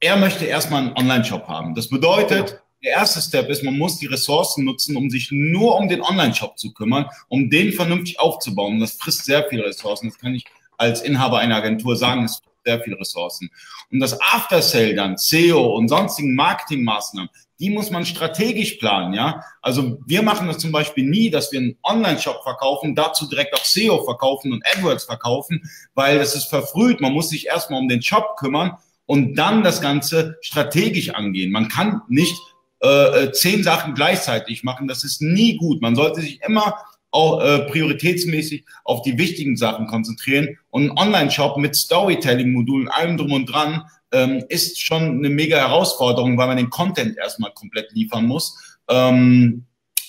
Er 0.00 0.16
möchte 0.16 0.46
erstmal 0.46 0.82
einen 0.82 0.96
Online-Shop 0.96 1.46
haben. 1.46 1.74
Das 1.74 1.88
bedeutet, 1.88 2.60
der 2.82 2.92
erste 2.92 3.20
Step 3.20 3.48
ist, 3.48 3.62
man 3.62 3.78
muss 3.78 3.98
die 3.98 4.06
Ressourcen 4.06 4.64
nutzen, 4.64 4.96
um 4.96 5.10
sich 5.10 5.28
nur 5.30 5.76
um 5.76 5.88
den 5.88 6.02
Online-Shop 6.02 6.58
zu 6.58 6.72
kümmern, 6.72 7.06
um 7.28 7.48
den 7.48 7.72
vernünftig 7.72 8.18
aufzubauen. 8.18 8.74
Und 8.74 8.80
das 8.80 8.92
frisst 8.92 9.24
sehr 9.24 9.46
viele 9.48 9.64
Ressourcen. 9.64 10.08
Das 10.08 10.18
kann 10.18 10.34
ich 10.34 10.44
als 10.78 11.02
Inhaber 11.02 11.38
einer 11.38 11.56
Agentur 11.56 11.96
sagen, 11.96 12.24
es 12.24 12.40
sehr 12.64 12.80
viele 12.80 12.98
Ressourcen. 12.98 13.50
Und 13.90 14.00
das 14.00 14.18
After 14.20 14.62
Sale 14.62 14.94
dann, 14.94 15.16
SEO 15.16 15.76
und 15.76 15.88
sonstigen 15.88 16.34
Marketingmaßnahmen, 16.34 17.30
die 17.60 17.70
muss 17.70 17.90
man 17.90 18.04
strategisch 18.04 18.74
planen, 18.74 19.14
ja. 19.14 19.44
Also 19.62 19.98
wir 20.06 20.22
machen 20.22 20.48
das 20.48 20.58
zum 20.58 20.72
Beispiel 20.72 21.04
nie, 21.04 21.30
dass 21.30 21.52
wir 21.52 21.60
einen 21.60 21.76
Online-Shop 21.84 22.42
verkaufen, 22.42 22.94
dazu 22.94 23.28
direkt 23.28 23.54
auch 23.54 23.64
SEO 23.64 24.04
verkaufen 24.04 24.52
und 24.52 24.64
AdWords 24.66 25.04
verkaufen, 25.04 25.62
weil 25.94 26.18
das 26.18 26.34
ist 26.34 26.46
verfrüht. 26.46 27.00
Man 27.00 27.12
muss 27.12 27.28
sich 27.28 27.46
erstmal 27.46 27.80
um 27.80 27.88
den 27.88 28.02
Shop 28.02 28.36
kümmern 28.38 28.76
und 29.06 29.36
dann 29.36 29.62
das 29.62 29.80
Ganze 29.80 30.36
strategisch 30.40 31.10
angehen. 31.10 31.52
Man 31.52 31.68
kann 31.68 32.02
nicht 32.08 32.40
äh, 32.82 33.24
äh, 33.24 33.32
zehn 33.32 33.62
Sachen 33.62 33.94
gleichzeitig 33.94 34.64
machen. 34.64 34.88
Das 34.88 35.04
ist 35.04 35.22
nie 35.22 35.56
gut. 35.56 35.80
Man 35.80 35.94
sollte 35.94 36.22
sich 36.22 36.42
immer 36.42 36.76
auch 37.14 37.40
äh, 37.40 37.60
prioritätsmäßig 37.70 38.64
auf 38.84 39.02
die 39.02 39.16
wichtigen 39.16 39.56
Sachen 39.56 39.86
konzentrieren. 39.86 40.58
Und 40.70 40.90
ein 40.90 40.98
Online-Shop 40.98 41.56
mit 41.58 41.76
Storytelling-Modulen, 41.76 42.88
allem 42.88 43.16
drum 43.16 43.32
und 43.32 43.46
dran, 43.46 43.84
ähm, 44.12 44.44
ist 44.48 44.80
schon 44.80 45.18
eine 45.18 45.30
mega 45.30 45.56
Herausforderung, 45.56 46.36
weil 46.36 46.48
man 46.48 46.56
den 46.56 46.70
Content 46.70 47.16
erstmal 47.16 47.52
komplett 47.52 47.92
liefern 47.92 48.26
muss. 48.26 48.78
Ähm, 48.88 49.64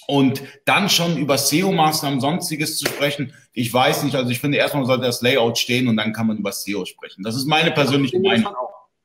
und 0.08 0.42
dann 0.66 0.90
schon 0.90 1.18
über 1.18 1.38
SEO-Maßnahmen, 1.38 2.20
sonstiges 2.20 2.78
zu 2.78 2.88
sprechen, 2.88 3.34
ich 3.54 3.74
weiß 3.74 4.04
nicht, 4.04 4.16
also 4.16 4.30
ich 4.30 4.40
finde 4.40 4.58
erstmal 4.58 4.86
sollte 4.86 5.06
das 5.06 5.22
Layout 5.22 5.58
stehen 5.58 5.88
und 5.88 5.98
dann 5.98 6.12
kann 6.12 6.28
man 6.28 6.38
über 6.38 6.52
SEO 6.52 6.86
sprechen. 6.86 7.24
Das 7.24 7.36
ist 7.36 7.48
meine 7.48 7.72
persönliche 7.72 8.20
Meinung. 8.20 8.54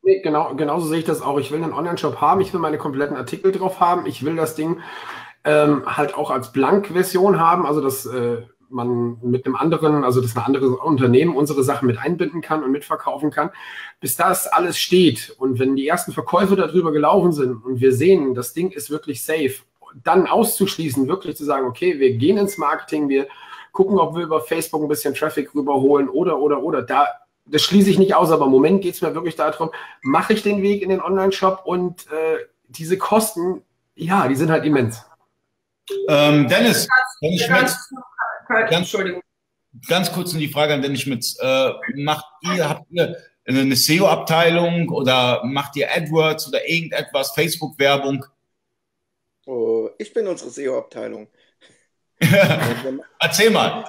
Nee, 0.02 0.20
genau, 0.20 0.54
genauso 0.54 0.86
sehe 0.86 1.00
ich 1.00 1.04
das 1.04 1.20
auch. 1.20 1.38
Ich 1.38 1.50
will 1.50 1.62
einen 1.62 1.74
Online-Shop 1.74 2.20
haben, 2.20 2.40
ich 2.40 2.52
will 2.52 2.60
meine 2.60 2.78
kompletten 2.78 3.16
Artikel 3.16 3.52
drauf 3.52 3.80
haben, 3.80 4.06
ich 4.06 4.24
will 4.24 4.36
das 4.36 4.54
Ding 4.54 4.80
ähm, 5.44 5.82
halt 5.86 6.14
auch 6.14 6.30
als 6.30 6.52
Blank-Version 6.52 7.40
haben, 7.40 7.66
also 7.66 7.80
dass 7.80 8.06
äh, 8.06 8.42
man 8.70 9.18
mit 9.22 9.46
einem 9.46 9.56
anderen, 9.56 10.04
also 10.04 10.20
dass 10.20 10.36
ein 10.36 10.42
anderes 10.44 10.70
Unternehmen 10.70 11.36
unsere 11.36 11.64
Sachen 11.64 11.86
mit 11.86 11.98
einbinden 11.98 12.40
kann 12.40 12.62
und 12.62 12.70
mitverkaufen 12.70 13.30
kann. 13.30 13.50
Bis 14.00 14.16
das 14.16 14.46
alles 14.46 14.78
steht 14.78 15.34
und 15.38 15.58
wenn 15.58 15.76
die 15.76 15.88
ersten 15.88 16.12
Verkäufe 16.12 16.56
darüber 16.56 16.92
gelaufen 16.92 17.32
sind 17.32 17.64
und 17.64 17.80
wir 17.80 17.92
sehen, 17.92 18.34
das 18.34 18.52
Ding 18.52 18.70
ist 18.70 18.90
wirklich 18.90 19.24
safe, 19.24 19.54
dann 20.04 20.26
auszuschließen, 20.26 21.08
wirklich 21.08 21.36
zu 21.36 21.44
sagen, 21.44 21.66
okay, 21.66 21.98
wir 21.98 22.14
gehen 22.14 22.38
ins 22.38 22.58
Marketing, 22.58 23.08
wir 23.08 23.26
gucken, 23.72 23.98
ob 23.98 24.14
wir 24.14 24.22
über 24.22 24.40
Facebook 24.40 24.82
ein 24.82 24.88
bisschen 24.88 25.14
Traffic 25.14 25.54
rüberholen 25.54 26.08
oder, 26.08 26.38
oder, 26.38 26.62
oder. 26.62 26.82
Da, 26.82 27.06
das 27.46 27.62
schließe 27.62 27.90
ich 27.90 27.98
nicht 27.98 28.14
aus, 28.14 28.30
aber 28.30 28.46
im 28.46 28.52
Moment 28.52 28.82
geht 28.82 28.94
es 28.94 29.02
mir 29.02 29.14
wirklich 29.14 29.36
darum, 29.36 29.70
mache 30.02 30.32
ich 30.32 30.42
den 30.42 30.62
Weg 30.62 30.82
in 30.82 30.90
den 30.90 31.00
Online-Shop 31.00 31.62
und 31.64 32.06
äh, 32.12 32.38
diese 32.68 32.98
Kosten, 32.98 33.62
ja, 33.96 34.28
die 34.28 34.36
sind 34.36 34.50
halt 34.50 34.64
immens. 34.64 35.04
Ähm, 36.08 36.48
Dennis, 36.48 36.88
Dennis 37.22 37.42
Schmitz, 37.42 37.90
ganz, 38.48 38.72
Entschuldigung. 38.72 39.22
Ganz 39.88 40.12
kurz 40.12 40.32
die 40.32 40.48
Frage 40.48 40.74
an 40.74 40.82
Dennis 40.82 41.02
Schmitz. 41.02 41.38
Äh, 41.40 41.70
macht 41.94 42.24
ihr, 42.42 42.68
habt 42.68 42.90
ihr 42.90 43.16
eine 43.46 43.76
SEO-Abteilung 43.76 44.88
oder 44.90 45.42
macht 45.44 45.76
ihr 45.76 45.90
AdWords 45.90 46.48
oder 46.48 46.68
irgendetwas, 46.68 47.32
Facebook-Werbung? 47.32 48.24
Oh, 49.46 49.90
ich 49.98 50.12
bin 50.12 50.26
unsere 50.26 50.50
SEO-Abteilung. 50.50 51.28
Erzähl 53.18 53.50
mal. 53.50 53.84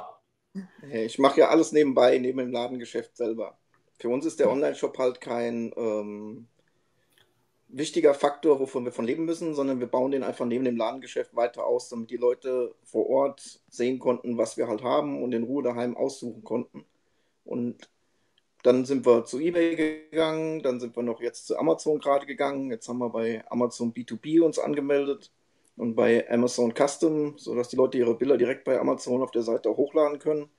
Ich 0.91 1.19
mache 1.19 1.41
ja 1.41 1.49
alles 1.49 1.71
nebenbei, 1.71 2.17
neben 2.17 2.39
dem 2.39 2.51
Ladengeschäft 2.51 3.15
selber. 3.15 3.57
Für 3.99 4.09
uns 4.09 4.25
ist 4.25 4.39
der 4.39 4.49
Online-Shop 4.49 4.97
halt 4.97 5.21
kein 5.21 5.71
ähm, 5.77 6.47
wichtiger 7.71 8.13
Faktor, 8.13 8.59
wovon 8.59 8.85
wir 8.85 8.91
von 8.91 9.05
leben 9.05 9.25
müssen, 9.25 9.55
sondern 9.55 9.79
wir 9.79 9.87
bauen 9.87 10.11
den 10.11 10.23
einfach 10.23 10.45
neben 10.45 10.65
dem 10.65 10.77
Ladengeschäft 10.77 11.35
weiter 11.35 11.65
aus, 11.65 11.89
damit 11.89 12.09
die 12.09 12.17
Leute 12.17 12.75
vor 12.83 13.09
Ort 13.09 13.61
sehen 13.69 13.99
konnten, 13.99 14.37
was 14.37 14.57
wir 14.57 14.67
halt 14.67 14.83
haben 14.83 15.23
und 15.23 15.33
in 15.33 15.43
Ruhe 15.43 15.63
daheim 15.63 15.95
aussuchen 15.95 16.43
konnten. 16.43 16.85
Und 17.45 17.89
dann 18.63 18.85
sind 18.85 19.05
wir 19.05 19.25
zu 19.25 19.39
eBay 19.39 19.75
gegangen, 19.75 20.61
dann 20.61 20.79
sind 20.79 20.95
wir 20.95 21.03
noch 21.03 21.21
jetzt 21.21 21.47
zu 21.47 21.57
Amazon 21.57 21.99
gerade 21.99 22.25
gegangen. 22.25 22.69
Jetzt 22.69 22.87
haben 22.87 22.99
wir 22.99 23.09
bei 23.09 23.43
Amazon 23.49 23.93
B2B 23.93 24.41
uns 24.41 24.59
angemeldet 24.59 25.31
und 25.77 25.95
bei 25.95 26.29
Amazon 26.29 26.73
Custom, 26.73 27.37
sodass 27.37 27.69
die 27.69 27.75
Leute 27.75 27.97
ihre 27.97 28.15
Bilder 28.15 28.37
direkt 28.37 28.65
bei 28.65 28.79
Amazon 28.79 29.21
auf 29.21 29.31
der 29.31 29.41
Seite 29.41 29.75
hochladen 29.75 30.19
können. 30.19 30.49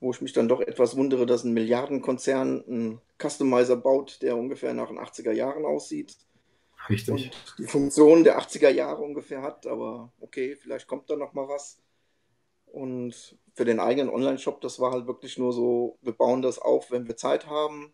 Wo 0.00 0.10
ich 0.12 0.20
mich 0.20 0.32
dann 0.32 0.48
doch 0.48 0.60
etwas 0.60 0.96
wundere, 0.96 1.26
dass 1.26 1.42
ein 1.42 1.52
Milliardenkonzern 1.52 2.64
einen 2.66 3.00
Customizer 3.20 3.76
baut, 3.76 4.22
der 4.22 4.36
ungefähr 4.36 4.72
nach 4.72 4.88
den 4.88 4.98
80er 4.98 5.32
Jahren 5.32 5.64
aussieht. 5.64 6.16
Richtig. 6.88 7.14
Und 7.14 7.30
die 7.58 7.66
Funktion 7.66 8.24
der 8.24 8.40
80er 8.40 8.70
Jahre 8.70 9.02
ungefähr 9.02 9.42
hat, 9.42 9.66
aber 9.66 10.12
okay, 10.20 10.56
vielleicht 10.56 10.86
kommt 10.86 11.10
da 11.10 11.16
noch 11.16 11.34
mal 11.34 11.48
was. 11.48 11.78
Und 12.66 13.36
für 13.54 13.64
den 13.64 13.80
eigenen 13.80 14.10
Online-Shop, 14.10 14.60
das 14.60 14.78
war 14.78 14.92
halt 14.92 15.06
wirklich 15.06 15.38
nur 15.38 15.52
so, 15.52 15.98
wir 16.02 16.12
bauen 16.12 16.42
das 16.42 16.58
auf, 16.58 16.90
wenn 16.90 17.06
wir 17.08 17.16
Zeit 17.16 17.46
haben, 17.46 17.92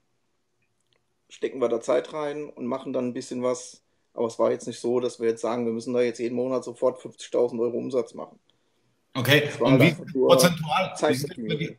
stecken 1.29 1.61
wir 1.61 1.69
da 1.69 1.81
Zeit 1.81 2.13
rein 2.13 2.49
und 2.49 2.67
machen 2.67 2.93
dann 2.93 3.09
ein 3.09 3.15
bisschen 3.15 3.43
was. 3.43 3.83
Aber 4.13 4.27
es 4.27 4.39
war 4.39 4.51
jetzt 4.51 4.67
nicht 4.67 4.79
so, 4.79 5.01
dass 5.01 5.19
wir 5.21 5.29
jetzt 5.29 5.41
sagen, 5.41 5.67
wir 5.67 5.73
müssen 5.73 5.93
da 5.93 6.01
jetzt 6.01 6.19
jeden 6.19 6.37
Monat 6.37 6.65
sofort 6.65 7.01
50.000 7.01 7.61
Euro 7.61 7.77
Umsatz 7.77 8.15
machen. 8.15 8.39
Okay, 9.17 9.49
und 9.61 9.81
wie 9.81 9.95
prozentual, 9.95 10.93
wie 11.09 11.15
sieht, 11.15 11.37
dir, 11.37 11.79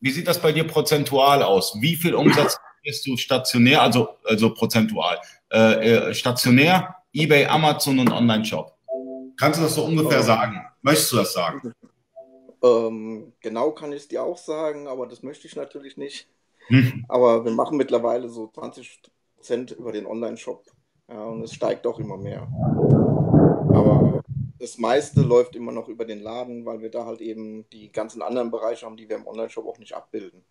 wie 0.00 0.10
sieht, 0.10 0.28
das 0.28 0.40
bei 0.40 0.52
dir 0.52 0.64
prozentual 0.64 1.42
aus? 1.42 1.76
Wie 1.80 1.96
viel 1.96 2.14
Umsatz 2.14 2.58
bist 2.84 3.06
du 3.06 3.16
stationär, 3.16 3.82
also, 3.82 4.10
also 4.24 4.52
prozentual? 4.52 5.18
Äh, 5.50 6.10
äh, 6.10 6.14
stationär, 6.14 6.94
eBay, 7.12 7.46
Amazon 7.46 7.98
und 7.98 8.12
Online-Shop. 8.12 8.72
Kannst 9.36 9.58
du 9.58 9.64
das 9.64 9.74
so 9.74 9.84
ungefähr 9.84 10.18
ähm, 10.18 10.24
sagen? 10.24 10.60
Möchtest 10.82 11.12
du 11.12 11.16
das 11.16 11.32
sagen? 11.32 11.72
Ähm, 12.62 13.32
genau 13.40 13.72
kann 13.72 13.92
ich 13.92 14.02
es 14.02 14.08
dir 14.08 14.22
auch 14.22 14.38
sagen, 14.38 14.86
aber 14.86 15.06
das 15.06 15.22
möchte 15.22 15.46
ich 15.46 15.56
natürlich 15.56 15.96
nicht. 15.96 16.28
Hm. 16.68 17.04
Aber 17.08 17.44
wir 17.44 17.52
machen 17.52 17.76
mittlerweile 17.76 18.28
so 18.28 18.50
20 18.54 19.00
Prozent 19.36 19.72
über 19.72 19.92
den 19.92 20.06
Online-Shop. 20.06 20.64
Ja, 21.08 21.24
und 21.24 21.42
es 21.42 21.52
steigt 21.52 21.86
auch 21.86 21.98
immer 21.98 22.16
mehr. 22.16 22.48
Aber 23.74 24.22
das 24.58 24.78
meiste 24.78 25.20
läuft 25.20 25.56
immer 25.56 25.72
noch 25.72 25.88
über 25.88 26.04
den 26.04 26.20
Laden, 26.20 26.64
weil 26.64 26.80
wir 26.80 26.90
da 26.90 27.04
halt 27.04 27.20
eben 27.20 27.68
die 27.70 27.92
ganzen 27.92 28.22
anderen 28.22 28.50
Bereiche 28.50 28.86
haben, 28.86 28.96
die 28.96 29.08
wir 29.08 29.16
im 29.16 29.26
Online-Shop 29.26 29.66
auch 29.66 29.78
nicht 29.78 29.94
abbilden. 29.94 30.42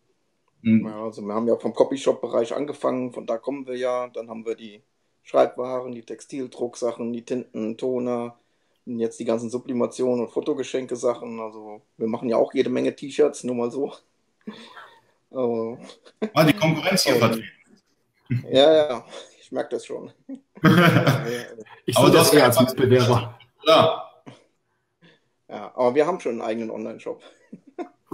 Mhm. 0.64 0.88
Ja, 0.88 1.04
also 1.04 1.22
wir 1.22 1.34
haben 1.34 1.48
ja 1.48 1.58
vom 1.58 1.74
Copyshop-Bereich 1.74 2.56
angefangen, 2.56 3.12
von 3.12 3.28
da 3.28 3.38
kommen 3.38 3.68
wir 3.68 3.76
ja. 3.78 4.08
Dann 4.08 4.30
haben 4.30 4.46
wir 4.46 4.56
die 4.56 4.82
Schreibwaren, 5.22 5.92
die 5.92 6.04
Textildrucksachen, 6.04 7.12
die 7.14 7.24
Tinten, 7.24 7.78
Toner, 7.78 8.38
und 8.86 9.00
jetzt 9.00 9.20
die 9.20 9.26
ganzen 9.26 9.50
Sublimationen 9.50 10.26
und 10.26 10.32
Fotogeschenke-Sachen. 10.32 11.40
Also 11.40 11.82
wir 11.98 12.08
machen 12.08 12.30
ja 12.30 12.38
auch 12.38 12.54
jede 12.54 12.70
Menge 12.70 12.96
T-Shirts, 12.96 13.44
nur 13.44 13.56
mal 13.56 13.72
so. 13.72 13.94
Aber, 15.32 15.78
ah, 16.34 16.44
die 16.44 16.54
Konkurrenz 16.54 17.04
hier 17.04 17.16
vertreten. 17.16 17.50
Ja, 18.50 18.74
ja, 18.74 19.06
ich 19.40 19.52
merke 19.52 19.76
das 19.76 19.86
schon. 19.86 20.12
ich 21.86 21.96
sehe 21.96 22.12
das 22.12 22.34
eher 22.34 22.46
als 22.46 22.60
Mitbewerber. 22.60 23.38
Ja. 23.66 24.10
ja, 25.50 25.72
aber 25.76 25.94
wir 25.94 26.08
haben 26.08 26.20
schon 26.20 26.32
einen 26.32 26.42
eigenen 26.42 26.72
Online-Shop. 26.72 27.22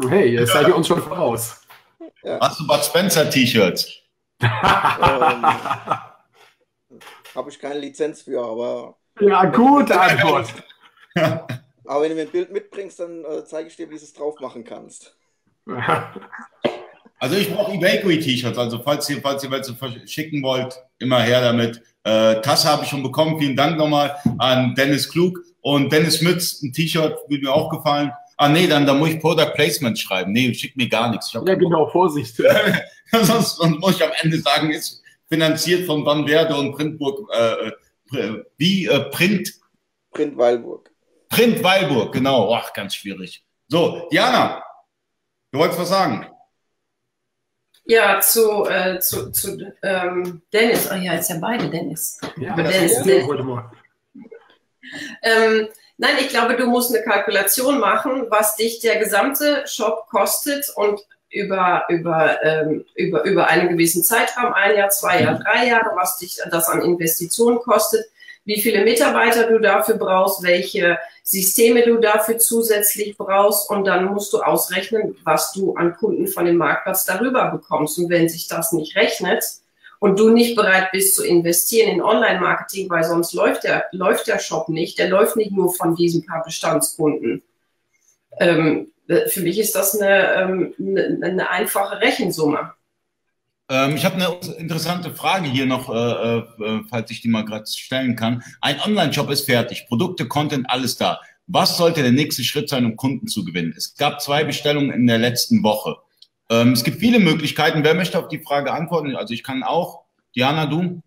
Hey, 0.09 0.33
jetzt 0.33 0.51
seid 0.51 0.67
ihr 0.67 0.75
uns 0.75 0.87
schon 0.87 1.01
voraus. 1.01 1.61
Ja. 2.23 2.39
Hast 2.41 2.59
du 2.59 2.67
Bud 2.67 2.83
Spencer 2.83 3.29
T-Shirts? 3.29 3.87
ähm, 4.41 4.49
habe 7.35 7.49
ich 7.49 7.59
keine 7.59 7.79
Lizenz 7.79 8.21
für, 8.23 8.41
aber. 8.41 8.97
Ja, 9.19 9.45
gute 9.45 9.99
Antwort. 9.99 10.53
aber 11.15 12.01
wenn 12.01 12.09
du 12.09 12.15
mir 12.15 12.21
ein 12.21 12.29
Bild 12.29 12.51
mitbringst, 12.51 12.99
dann 12.99 13.25
äh, 13.25 13.43
zeige 13.45 13.67
ich 13.69 13.75
dir, 13.75 13.89
wie 13.89 13.97
du 13.97 14.03
es 14.03 14.13
drauf 14.13 14.39
machen 14.39 14.63
kannst. 14.63 15.15
Also 17.21 17.35
ich 17.35 17.53
brauche 17.53 17.73
eBakery-T-Shirts, 17.73 18.57
also 18.57 18.79
falls 18.79 19.09
ihr, 19.09 19.21
falls 19.21 19.43
ihr 19.43 19.51
welche 19.51 19.73
verschicken 19.75 20.41
wollt, 20.41 20.81
immer 20.99 21.19
her 21.21 21.41
damit. 21.41 21.81
Äh, 22.03 22.39
Tasse 22.39 22.69
habe 22.69 22.83
ich 22.83 22.89
schon 22.89 23.03
bekommen. 23.03 23.37
Vielen 23.37 23.57
Dank 23.57 23.77
nochmal 23.77 24.15
an 24.37 24.73
Dennis 24.73 25.09
Klug 25.09 25.37
und 25.59 25.91
Dennis 25.91 26.21
Mütz. 26.21 26.61
Ein 26.63 26.71
T-Shirt 26.71 27.17
würde 27.27 27.43
mir 27.43 27.53
auch 27.53 27.69
gefallen. 27.69 28.13
Ah 28.41 28.47
nee, 28.47 28.67
dann, 28.67 28.85
dann 28.85 28.99
muss 28.99 29.09
ich 29.09 29.19
Product 29.19 29.51
Placement 29.53 29.99
schreiben. 29.99 30.31
Nee, 30.31 30.53
schick 30.53 30.73
mir 30.77 30.87
gar 30.87 31.11
nichts. 31.11 31.33
ja, 31.33 31.55
genau, 31.55 31.89
Vorsicht. 31.89 32.37
sonst, 33.11 33.57
sonst 33.57 33.79
muss 33.79 33.97
ich 33.97 34.03
am 34.03 34.11
Ende 34.21 34.39
sagen, 34.39 34.71
ist 34.71 35.03
finanziert 35.27 35.85
von 35.85 36.05
Van 36.05 36.25
Werde 36.25 36.55
und 36.55 36.71
Printburg, 36.71 37.29
äh, 37.33 37.67
äh, 38.17 38.43
wie 38.55 38.85
äh, 38.85 39.09
Print? 39.09 39.53
Print 40.11 40.37
Weilburg. 40.37 40.89
Print 41.27 41.61
Weilburg, 41.61 42.13
genau. 42.13 42.53
Ach, 42.55 42.71
ganz 42.71 42.95
schwierig. 42.95 43.43
So, 43.67 44.07
Diana, 44.09 44.63
du 45.51 45.59
wolltest 45.59 45.81
was 45.81 45.89
sagen? 45.89 46.25
Ja, 47.83 48.21
zu, 48.21 48.63
äh, 48.69 48.99
zu, 48.99 49.33
zu 49.33 49.73
ähm, 49.83 50.43
Dennis. 50.53 50.89
Oh 50.89 50.95
ja, 50.95 51.15
jetzt 51.15 51.29
ja 51.29 51.39
beide 51.41 51.69
Dennis. 51.69 52.21
Ja, 52.37 52.53
Aber 52.53 52.63
Dennis, 52.63 53.03
Dennis. 53.03 53.29
Ähm, 55.23 55.67
nein, 55.99 56.15
ich 56.19 56.29
glaube, 56.29 56.55
du 56.55 56.65
musst 56.65 56.93
eine 56.93 57.03
Kalkulation 57.03 57.79
machen, 57.79 58.25
was 58.29 58.55
dich 58.55 58.79
der 58.79 58.97
gesamte 58.97 59.63
Shop 59.67 60.07
kostet 60.09 60.65
und 60.75 60.99
über, 61.29 61.83
über, 61.89 62.43
ähm, 62.43 62.85
über, 62.95 63.23
über 63.23 63.47
einen 63.47 63.69
gewissen 63.69 64.03
Zeitraum, 64.03 64.53
ein 64.53 64.75
Jahr, 64.75 64.89
zwei 64.89 65.21
Jahre, 65.21 65.43
drei 65.43 65.67
Jahre, 65.67 65.91
was 65.95 66.17
dich 66.17 66.39
das 66.49 66.67
an 66.69 66.81
Investitionen 66.81 67.59
kostet, 67.59 68.03
wie 68.45 68.61
viele 68.61 68.83
Mitarbeiter 68.83 69.47
du 69.47 69.59
dafür 69.59 69.95
brauchst, 69.95 70.41
welche 70.41 70.97
Systeme 71.21 71.85
du 71.85 71.97
dafür 71.97 72.39
zusätzlich 72.39 73.15
brauchst 73.15 73.69
und 73.69 73.85
dann 73.85 74.05
musst 74.05 74.33
du 74.33 74.41
ausrechnen, 74.41 75.15
was 75.23 75.51
du 75.51 75.75
an 75.75 75.95
Kunden 75.97 76.27
von 76.27 76.45
dem 76.45 76.55
Marktplatz 76.55 77.05
darüber 77.05 77.51
bekommst. 77.51 77.99
Und 77.99 78.09
wenn 78.09 78.27
sich 78.27 78.47
das 78.47 78.71
nicht 78.71 78.95
rechnet 78.95 79.43
und 79.99 80.17
du 80.17 80.29
nicht 80.29 80.55
bereit 80.55 80.91
bist 80.91 81.15
zu 81.15 81.25
investieren 81.25 81.91
in 81.91 82.01
Online-Marketing, 82.01 82.89
weil 82.89 83.03
sonst 83.03 83.33
läuft 83.33 83.65
der, 83.65 83.85
läuft 83.91 84.27
der 84.27 84.39
Shop 84.39 84.69
nicht, 84.69 84.97
der 84.97 85.09
läuft 85.09 85.35
nicht 85.35 85.51
nur 85.51 85.73
von 85.73 85.95
diesen 85.95 86.25
paar 86.25 86.43
Bestandskunden. 86.43 87.43
Ähm, 88.39 88.91
für 89.27 89.41
mich 89.41 89.59
ist 89.59 89.75
das 89.75 89.99
eine, 89.99 90.33
ähm, 90.33 90.73
eine, 90.79 91.19
eine 91.21 91.49
einfache 91.49 91.99
Rechensumme. 91.99 92.73
Ähm, 93.69 93.95
ich 93.95 94.05
habe 94.05 94.15
eine 94.15 94.39
interessante 94.57 95.13
Frage 95.13 95.47
hier 95.47 95.65
noch, 95.65 95.89
äh, 95.89 96.37
äh, 96.37 96.81
falls 96.89 97.11
ich 97.11 97.21
die 97.21 97.27
mal 97.27 97.43
gerade 97.43 97.67
stellen 97.67 98.15
kann. 98.15 98.43
Ein 98.61 98.79
Online-Shop 98.79 99.29
ist 99.29 99.45
fertig, 99.45 99.85
Produkte, 99.87 100.27
Content, 100.27 100.69
alles 100.69 100.95
da. 100.95 101.19
Was 101.47 101.77
sollte 101.77 102.03
der 102.03 102.11
nächste 102.11 102.43
Schritt 102.43 102.69
sein, 102.69 102.85
um 102.85 102.95
Kunden 102.95 103.27
zu 103.27 103.43
gewinnen? 103.43 103.73
Es 103.75 103.95
gab 103.95 104.21
zwei 104.21 104.43
Bestellungen 104.43 104.91
in 104.91 105.07
der 105.07 105.17
letzten 105.17 105.63
Woche. 105.63 105.97
Ähm, 106.49 106.73
es 106.73 106.83
gibt 106.83 106.99
viele 106.99 107.19
Möglichkeiten. 107.19 107.83
Wer 107.83 107.93
möchte 107.93 108.17
auf 108.17 108.27
die 108.27 108.39
Frage 108.39 108.71
antworten? 108.71 109.15
Also 109.15 109.33
ich 109.33 109.43
kann 109.43 109.63
auch. 109.63 110.03
Diana, 110.35 110.65
du? 110.65 111.01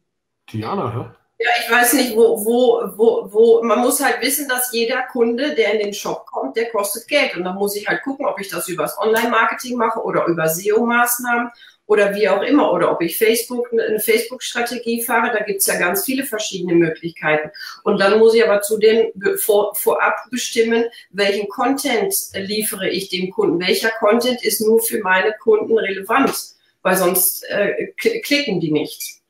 Diana, 0.53 0.93
hä? 0.93 1.17
Ja, 1.39 1.51
ich 1.61 1.71
weiß 1.71 1.95
nicht, 1.95 2.15
wo, 2.15 2.45
wo, 2.45 2.83
wo, 2.97 3.33
wo, 3.33 3.63
man 3.65 3.81
muss 3.81 4.03
halt 4.03 4.21
wissen, 4.21 4.49
dass 4.49 4.73
jeder 4.73 5.03
Kunde, 5.11 5.57
der 5.57 5.75
in 5.75 5.81
den 5.81 5.95
Shop 5.95 6.25
kommt, 6.27 6.57
der 6.57 6.71
kostet 6.71 7.09
Geld. 7.09 7.37
Und 7.37 7.43
dann 7.43 7.57
muss 7.57 7.75
ich 7.75 7.89
halt 7.89 8.03
gucken, 8.05 8.27
ob 8.27 8.39
ich 8.41 8.49
das 8.49 8.69
übers 8.69 8.97
Online-Marketing 8.97 9.77
mache 9.77 10.01
oder 10.01 10.27
über 10.27 10.45
SEO-Maßnahmen 10.45 11.51
oder 11.87 12.15
wie 12.15 12.29
auch 12.29 12.43
immer, 12.43 12.73
oder 12.73 12.93
ob 12.93 13.03
ich 13.03 13.17
Facebook, 13.17 13.73
eine 13.73 14.01
Facebook-Strategie 14.01 15.03
fahre, 15.03 15.33
da 15.37 15.43
gibt 15.45 15.61
es 15.61 15.67
ja 15.67 15.79
ganz 15.79 16.05
viele 16.05 16.25
verschiedene 16.25 16.75
Möglichkeiten. 16.75 17.51
Und 17.83 18.01
dann 18.01 18.19
muss 18.19 18.35
ich 18.35 18.45
aber 18.45 18.63
zudem 18.63 19.13
vor, 19.39 19.75
vorab 19.75 20.17
bestimmen, 20.31 20.85
welchen 21.11 21.49
Content 21.49 22.15
liefere 22.35 22.89
ich 22.89 23.09
dem 23.09 23.31
Kunden, 23.31 23.61
welcher 23.61 23.91
Content 23.91 24.43
ist 24.45 24.61
nur 24.61 24.81
für 24.81 25.01
meine 25.01 25.35
Kunden 25.41 25.77
relevant, 25.77 26.35
weil 26.83 26.97
sonst 26.97 27.45
äh, 27.49 27.89
klicken 27.97 28.61
die 28.61 28.73
nicht. 28.73 29.22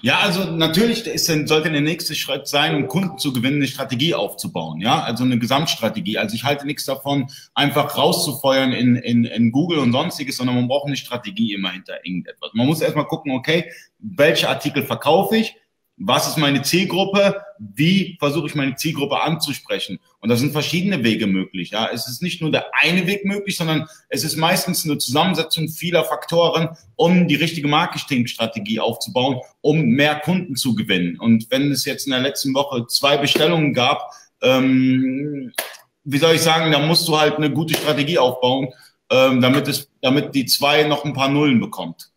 Ja, 0.00 0.20
also 0.20 0.44
natürlich 0.44 1.06
ist, 1.06 1.26
sollte 1.26 1.70
der 1.70 1.80
nächste 1.80 2.14
Schritt 2.14 2.46
sein, 2.46 2.74
um 2.74 2.88
Kunden 2.88 3.18
zu 3.18 3.32
gewinnen, 3.32 3.56
eine 3.56 3.66
Strategie 3.66 4.14
aufzubauen. 4.14 4.80
Ja, 4.80 5.02
also 5.02 5.24
eine 5.24 5.38
Gesamtstrategie. 5.38 6.18
Also 6.18 6.34
ich 6.34 6.44
halte 6.44 6.66
nichts 6.66 6.84
davon, 6.84 7.28
einfach 7.54 7.96
rauszufeuern 7.96 8.72
in, 8.72 8.96
in, 8.96 9.24
in 9.24 9.52
Google 9.52 9.78
und 9.78 9.92
sonstiges, 9.92 10.36
sondern 10.38 10.56
man 10.56 10.68
braucht 10.68 10.86
eine 10.86 10.96
Strategie 10.96 11.52
immer 11.52 11.70
hinter 11.70 12.04
irgendetwas. 12.04 12.50
Man 12.54 12.66
muss 12.66 12.80
erstmal 12.80 13.06
gucken, 13.06 13.32
okay, 13.32 13.70
welche 13.98 14.48
Artikel 14.48 14.84
verkaufe 14.84 15.36
ich? 15.36 15.56
Was 16.04 16.26
ist 16.26 16.36
meine 16.36 16.62
Zielgruppe? 16.62 17.36
Wie 17.58 18.16
versuche 18.18 18.48
ich 18.48 18.54
meine 18.56 18.74
Zielgruppe 18.74 19.20
anzusprechen? 19.20 20.00
Und 20.18 20.28
da 20.30 20.36
sind 20.36 20.52
verschiedene 20.52 21.04
Wege 21.04 21.28
möglich. 21.28 21.70
Ja, 21.70 21.88
es 21.92 22.08
ist 22.08 22.22
nicht 22.22 22.40
nur 22.40 22.50
der 22.50 22.66
eine 22.80 23.06
Weg 23.06 23.24
möglich, 23.24 23.56
sondern 23.56 23.86
es 24.08 24.24
ist 24.24 24.36
meistens 24.36 24.84
eine 24.84 24.98
Zusammensetzung 24.98 25.68
vieler 25.68 26.04
Faktoren, 26.04 26.70
um 26.96 27.28
die 27.28 27.36
richtige 27.36 27.68
Marketingstrategie 27.68 28.80
aufzubauen, 28.80 29.40
um 29.60 29.80
mehr 29.82 30.16
Kunden 30.16 30.56
zu 30.56 30.74
gewinnen. 30.74 31.18
Und 31.20 31.50
wenn 31.50 31.70
es 31.70 31.84
jetzt 31.84 32.06
in 32.06 32.12
der 32.12 32.20
letzten 32.20 32.52
Woche 32.54 32.86
zwei 32.88 33.16
Bestellungen 33.16 33.72
gab, 33.72 34.10
ähm, 34.42 35.52
wie 36.04 36.18
soll 36.18 36.34
ich 36.34 36.42
sagen, 36.42 36.72
da 36.72 36.80
musst 36.80 37.06
du 37.06 37.16
halt 37.16 37.36
eine 37.36 37.50
gute 37.50 37.74
Strategie 37.74 38.18
aufbauen, 38.18 38.68
ähm, 39.10 39.40
damit 39.40 39.68
es, 39.68 39.88
damit 40.00 40.34
die 40.34 40.46
zwei 40.46 40.82
noch 40.82 41.04
ein 41.04 41.12
paar 41.12 41.28
Nullen 41.28 41.60
bekommt. 41.60 42.11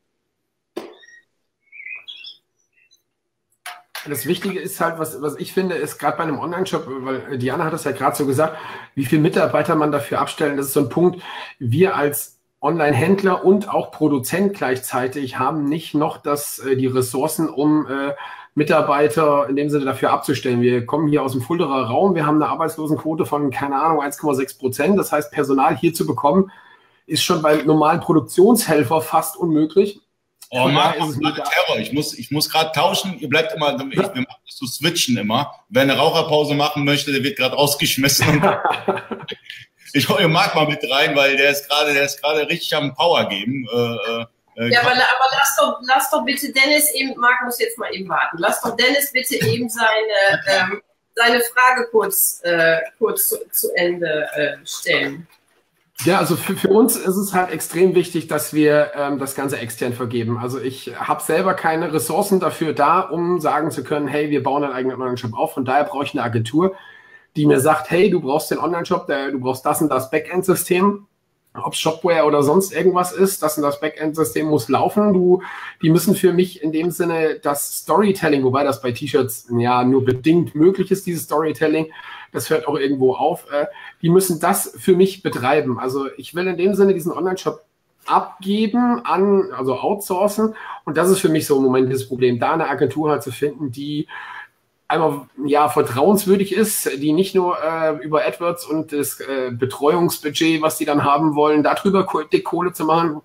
Das 4.07 4.25
Wichtige 4.25 4.59
ist 4.59 4.79
halt, 4.81 4.99
was, 4.99 5.21
was 5.21 5.35
ich 5.37 5.51
finde, 5.51 5.75
ist 5.75 5.97
gerade 5.97 6.17
bei 6.17 6.23
einem 6.23 6.39
Online-Shop, 6.39 6.85
weil 6.87 7.37
Diana 7.37 7.65
hat 7.65 7.73
das 7.73 7.85
ja 7.85 7.91
gerade 7.91 8.15
so 8.15 8.25
gesagt, 8.25 8.57
wie 8.93 9.05
viele 9.05 9.21
Mitarbeiter 9.21 9.75
man 9.75 9.91
dafür 9.91 10.19
abstellen, 10.21 10.57
das 10.57 10.67
ist 10.67 10.73
so 10.73 10.81
ein 10.81 10.89
Punkt. 10.89 11.21
Wir 11.59 11.95
als 11.95 12.39
Online-Händler 12.61 13.43
und 13.43 13.69
auch 13.69 13.91
Produzent 13.91 14.53
gleichzeitig 14.53 15.39
haben 15.39 15.65
nicht 15.65 15.93
noch 15.93 16.17
das, 16.17 16.59
äh, 16.59 16.75
die 16.75 16.87
Ressourcen, 16.87 17.49
um 17.49 17.87
äh, 17.87 18.13
Mitarbeiter 18.55 19.47
in 19.49 19.55
dem 19.55 19.69
Sinne 19.69 19.85
dafür 19.85 20.11
abzustellen. 20.11 20.61
Wir 20.61 20.85
kommen 20.85 21.07
hier 21.07 21.23
aus 21.23 21.33
dem 21.33 21.41
Fulderer 21.41 21.87
Raum, 21.87 22.15
wir 22.15 22.25
haben 22.25 22.41
eine 22.41 22.49
Arbeitslosenquote 22.49 23.25
von, 23.25 23.51
keine 23.51 23.81
Ahnung, 23.81 24.01
1,6 24.01 24.57
Prozent. 24.57 24.97
Das 24.97 25.11
heißt, 25.11 25.31
Personal 25.31 25.75
hier 25.75 25.93
zu 25.93 26.07
bekommen, 26.07 26.51
ist 27.05 27.23
schon 27.23 27.41
bei 27.41 27.61
normalen 27.63 27.99
Produktionshelfer 27.99 29.01
fast 29.01 29.37
unmöglich. 29.37 30.01
Oh, 30.57 30.69
Marc, 30.69 30.95
ist 30.95 31.19
gerade 31.19 31.43
Terror. 31.43 31.79
Ich 31.79 31.91
muss, 31.91 32.17
ich 32.17 32.31
muss 32.31 32.49
gerade 32.49 32.71
tauschen. 32.71 33.19
Ihr 33.19 33.27
bleibt 33.27 33.53
immer, 33.53 33.75
ich, 33.91 33.97
wir 33.97 34.07
machen 34.07 34.41
das 34.45 34.57
so 34.57 34.65
switchen 34.65 35.17
immer. 35.17 35.53
Wer 35.67 35.81
eine 35.81 35.97
Raucherpause 35.97 36.53
machen 36.53 36.85
möchte, 36.85 37.11
der 37.11 37.21
wird 37.23 37.37
gerade 37.37 37.55
rausgeschmissen. 37.55 38.41
ich 39.93 40.07
hole 40.07 40.29
Marc 40.29 40.55
mal 40.55 40.65
mit 40.65 40.79
rein, 40.89 41.13
weil 41.13 41.35
der 41.35 41.49
ist 41.49 41.67
gerade, 41.67 41.93
der 41.93 42.05
ist 42.05 42.21
gerade 42.21 42.47
richtig 42.47 42.73
am 42.73 42.95
Power 42.95 43.27
geben. 43.27 43.67
Äh, 43.69 43.77
äh, 43.77 44.25
äh 44.55 44.71
ja, 44.71 44.79
aber, 44.79 44.91
aber 44.91 45.27
lass, 45.33 45.57
doch, 45.57 45.79
lass 45.81 46.09
doch 46.09 46.23
bitte 46.23 46.53
Dennis 46.53 46.89
eben, 46.93 47.19
Marc 47.19 47.43
muss 47.43 47.59
jetzt 47.59 47.77
mal 47.77 47.93
eben 47.93 48.07
warten. 48.07 48.37
Lass 48.39 48.61
doch 48.61 48.77
Dennis 48.77 49.11
bitte 49.11 49.35
eben 49.35 49.67
seine, 49.67 50.41
ähm, 50.47 50.81
seine 51.15 51.41
Frage 51.41 51.89
kurz, 51.91 52.39
äh, 52.43 52.77
kurz 52.97 53.27
zu, 53.27 53.49
zu 53.51 53.73
Ende 53.75 54.29
äh, 54.35 54.65
stellen. 54.65 55.27
Ja, 56.03 56.19
also 56.19 56.35
für, 56.35 56.55
für 56.55 56.67
uns 56.67 56.97
ist 56.97 57.15
es 57.15 57.33
halt 57.33 57.51
extrem 57.51 57.95
wichtig, 57.95 58.27
dass 58.27 58.53
wir 58.53 58.91
ähm, 58.95 59.17
das 59.17 59.33
Ganze 59.33 59.57
extern 59.57 59.93
vergeben. 59.93 60.37
Also 60.37 60.59
ich 60.59 60.93
habe 60.99 61.23
selber 61.23 61.53
keine 61.53 61.93
Ressourcen 61.93 62.39
dafür 62.39 62.73
da, 62.73 62.99
um 62.99 63.39
sagen 63.39 63.71
zu 63.71 63.83
können, 63.83 64.07
hey, 64.07 64.29
wir 64.29 64.43
bauen 64.43 64.63
einen 64.63 64.73
eigenen 64.73 65.01
Online-Shop 65.01 65.33
auf. 65.33 65.53
Von 65.53 65.65
daher 65.65 65.85
brauche 65.85 66.03
ich 66.03 66.13
eine 66.13 66.23
Agentur, 66.23 66.75
die 67.35 67.45
mir 67.45 67.59
sagt, 67.59 67.89
hey, 67.89 68.09
du 68.09 68.19
brauchst 68.19 68.51
den 68.51 68.59
Online-Shop, 68.59 69.07
du 69.07 69.39
brauchst 69.39 69.65
das 69.65 69.81
und 69.81 69.89
das 69.89 70.11
Backend-System 70.11 71.07
ob 71.63 71.75
Shopware 71.75 72.25
oder 72.25 72.43
sonst 72.43 72.73
irgendwas 72.73 73.11
ist, 73.11 73.41
das 73.41 73.57
und 73.57 73.63
das 73.63 73.79
Backend-System 73.79 74.47
muss 74.47 74.69
laufen. 74.69 75.13
Du, 75.13 75.41
die 75.81 75.89
müssen 75.89 76.15
für 76.15 76.33
mich 76.33 76.61
in 76.61 76.71
dem 76.71 76.91
Sinne 76.91 77.39
das 77.41 77.79
Storytelling, 77.79 78.43
wobei 78.43 78.63
das 78.63 78.81
bei 78.81 78.91
T-Shirts 78.91 79.47
ja 79.57 79.83
nur 79.83 80.03
bedingt 80.03 80.55
möglich 80.55 80.91
ist, 80.91 81.05
dieses 81.05 81.23
Storytelling, 81.23 81.87
das 82.35 82.49
hört 82.49 82.67
auch 82.67 82.77
irgendwo 82.77 83.15
auf. 83.15 83.51
Äh, 83.51 83.65
die 84.01 84.09
müssen 84.09 84.39
das 84.39 84.75
für 84.77 84.95
mich 84.95 85.23
betreiben. 85.23 85.79
Also 85.79 86.07
ich 86.17 86.35
will 86.35 86.47
in 86.47 86.57
dem 86.57 86.75
Sinne 86.75 86.93
diesen 86.93 87.11
Online-Shop 87.11 87.61
abgeben 88.05 89.03
an, 89.03 89.51
also 89.51 89.79
outsourcen. 89.79 90.55
Und 90.83 90.97
das 90.97 91.09
ist 91.09 91.19
für 91.19 91.29
mich 91.29 91.47
so 91.47 91.57
im 91.57 91.63
Moment 91.63 91.91
das 91.91 92.07
Problem, 92.07 92.39
da 92.39 92.53
eine 92.53 92.69
Agentur 92.69 93.09
halt 93.09 93.23
zu 93.23 93.31
finden, 93.31 93.71
die 93.71 94.07
einmal 94.87 95.21
ja 95.45 95.67
vertrauenswürdig 95.69 96.53
ist, 96.53 97.01
die 97.01 97.13
nicht 97.13 97.33
nur 97.33 97.57
äh, 97.61 97.95
über 98.03 98.25
AdWords 98.25 98.65
und 98.65 98.91
das 98.91 99.19
äh, 99.19 99.51
Betreuungsbudget, 99.51 100.61
was 100.61 100.77
die 100.77 100.85
dann 100.85 101.03
haben 101.03 101.35
wollen, 101.35 101.63
darüber 101.63 102.07
dick 102.31 102.45
Kohle 102.45 102.73
zu 102.73 102.85
machen, 102.85 103.21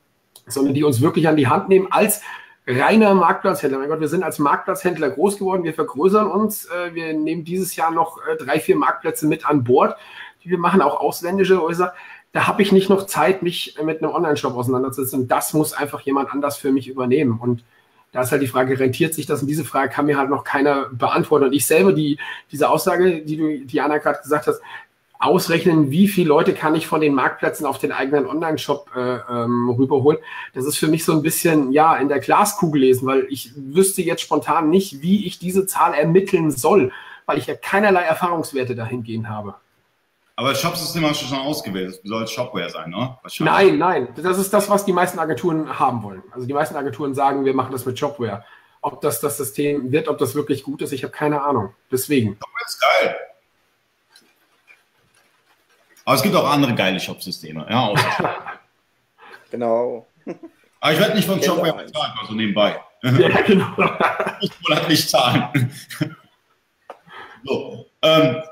sondern 0.47 0.75
die 0.75 0.85
uns 0.85 1.01
wirklich 1.01 1.29
an 1.29 1.37
die 1.37 1.49
Hand 1.49 1.69
nehmen 1.69 1.89
als 1.91 2.23
reiner 2.67 3.15
Marktplatzhändler. 3.15 3.79
Mein 3.79 3.89
Gott, 3.89 4.01
wir 4.01 4.09
sind 4.09 4.23
als 4.23 4.39
Marktplatzhändler 4.39 5.11
groß 5.11 5.39
geworden, 5.39 5.65
wir 5.65 5.75
vergrößern 5.75 6.31
uns, 6.31 6.67
äh, 6.67 6.95
wir 6.95 7.13
nehmen 7.13 7.45
dieses 7.45 7.77
Jahr 7.77 7.91
noch 7.91 8.19
äh, 8.27 8.37
drei, 8.37 8.61
vier 8.61 8.77
Marktplätze 8.77 9.27
mit 9.27 9.47
an 9.47 9.65
Bord. 9.65 9.97
Wir 10.43 10.59
machen 10.59 10.81
auch 10.81 11.01
ausländische 11.01 11.61
Häuser. 11.61 11.95
Da 12.33 12.47
habe 12.47 12.63
ich 12.63 12.73
nicht 12.73 12.89
noch 12.89 13.07
Zeit, 13.07 13.43
mich 13.43 13.77
mit 13.83 14.03
einem 14.03 14.13
Online-Shop 14.13 14.55
auseinanderzusetzen. 14.55 15.27
Das 15.27 15.53
muss 15.53 15.73
einfach 15.73 16.01
jemand 16.03 16.33
anders 16.33 16.57
für 16.57 16.71
mich 16.71 16.89
übernehmen. 16.89 17.39
Und 17.41 17.65
da 18.13 18.23
ist 18.23 18.33
halt 18.33 18.43
die 18.43 18.47
Frage, 18.47 18.79
rentiert 18.79 19.15
sich 19.15 19.27
das? 19.27 19.43
Und 19.43 19.49
diese 19.49 19.65
Frage 19.65 19.93
kann 19.93 20.07
mir 20.07 20.17
halt 20.17 20.31
noch 20.31 20.45
keiner 20.45 20.89
beantworten. 20.91 21.47
Und 21.47 21.53
ich 21.53 21.67
selber, 21.67 21.93
die, 21.93 22.19
diese 22.53 22.71
Aussage, 22.71 23.23
die 23.23 23.37
du, 23.37 23.67
Diana, 23.67 23.99
gerade 23.99 24.21
gesagt 24.23 24.47
hast, 24.47 24.61
ausrechnen, 25.21 25.91
wie 25.91 26.09
viele 26.09 26.29
Leute 26.29 26.55
kann 26.55 26.75
ich 26.75 26.87
von 26.87 27.03
den 27.03 27.15
Marktplätzen 27.15 27.67
auf 27.67 27.79
den 27.79 27.93
eigenen 27.93 28.27
Online-Shop 28.27 28.91
äh, 28.97 29.19
ähm, 29.31 29.69
rüberholen. 29.69 30.19
Das 30.55 30.65
ist 30.65 30.79
für 30.79 30.89
mich 30.89 31.05
so 31.05 31.13
ein 31.13 31.23
bisschen, 31.23 31.73
ja, 31.73 31.95
in 31.97 32.09
der 32.09 32.21
Glaskugel 32.21 32.81
lesen, 32.81 33.07
weil 33.07 33.27
ich 33.29 33.53
wüsste 33.55 34.01
jetzt 34.01 34.23
spontan 34.23 34.71
nicht, 34.71 35.03
wie 35.03 35.27
ich 35.27 35.39
diese 35.39 35.67
Zahl 35.67 35.93
ermitteln 35.93 36.51
soll, 36.51 36.91
weil 37.27 37.37
ich 37.37 37.47
ja 37.47 37.55
keinerlei 37.55 38.01
Erfahrungswerte 38.01 38.75
dahingehend 38.75 39.29
habe. 39.29 39.55
Aber 40.37 40.51
das 40.51 40.63
Shopsystem 40.63 41.05
hast 41.05 41.21
du 41.21 41.27
schon 41.27 41.39
ausgewählt. 41.39 42.01
Das 42.03 42.09
soll 42.09 42.27
Shopware 42.27 42.71
sein, 42.71 42.89
ne? 42.89 43.19
Nein, 43.41 43.77
nein. 43.77 44.09
Das 44.17 44.39
ist 44.39 44.55
das, 44.55 44.71
was 44.71 44.87
die 44.87 44.93
meisten 44.95 45.19
Agenturen 45.19 45.79
haben 45.79 46.03
wollen. 46.03 46.23
Also 46.33 46.47
die 46.47 46.55
meisten 46.55 46.77
Agenturen 46.77 47.15
sagen, 47.15 47.45
wir 47.45 47.53
machen 47.53 47.73
das 47.73 47.85
mit 47.85 47.99
Shopware. 47.99 48.43
Ob 48.81 49.03
das 49.03 49.21
das 49.21 49.37
System 49.37 49.93
wird, 49.93 50.09
ob 50.09 50.17
das 50.17 50.35
wirklich 50.35 50.63
gut 50.63 50.81
ist, 50.81 50.93
ich 50.93 51.03
habe 51.03 51.13
keine 51.13 51.43
Ahnung. 51.43 51.75
Deswegen. 51.93 52.39
Shopware 52.39 52.65
ist 52.67 52.81
geil. 52.81 53.17
Aber 56.11 56.17
es 56.17 56.25
gibt 56.25 56.35
auch 56.35 56.51
andere 56.51 56.75
geile 56.75 56.99
Shopsysteme. 56.99 57.65
Ja, 57.71 57.95
genau. 59.53 60.09
Aber 60.81 60.93
ich 60.93 60.99
werde 60.99 61.15
nicht 61.15 61.29
von 61.29 61.41
Shopware 61.41 61.85
bezahlt, 61.85 62.13
also 62.21 62.35
nebenbei. 62.35 62.81
Ja, 63.05 63.41
genau. 63.43 63.69
ich 64.41 64.51
halt 64.69 64.89
nicht 64.89 65.09
zahlen. 65.09 65.71
so. 67.45 67.87
Ähm, 68.03 68.43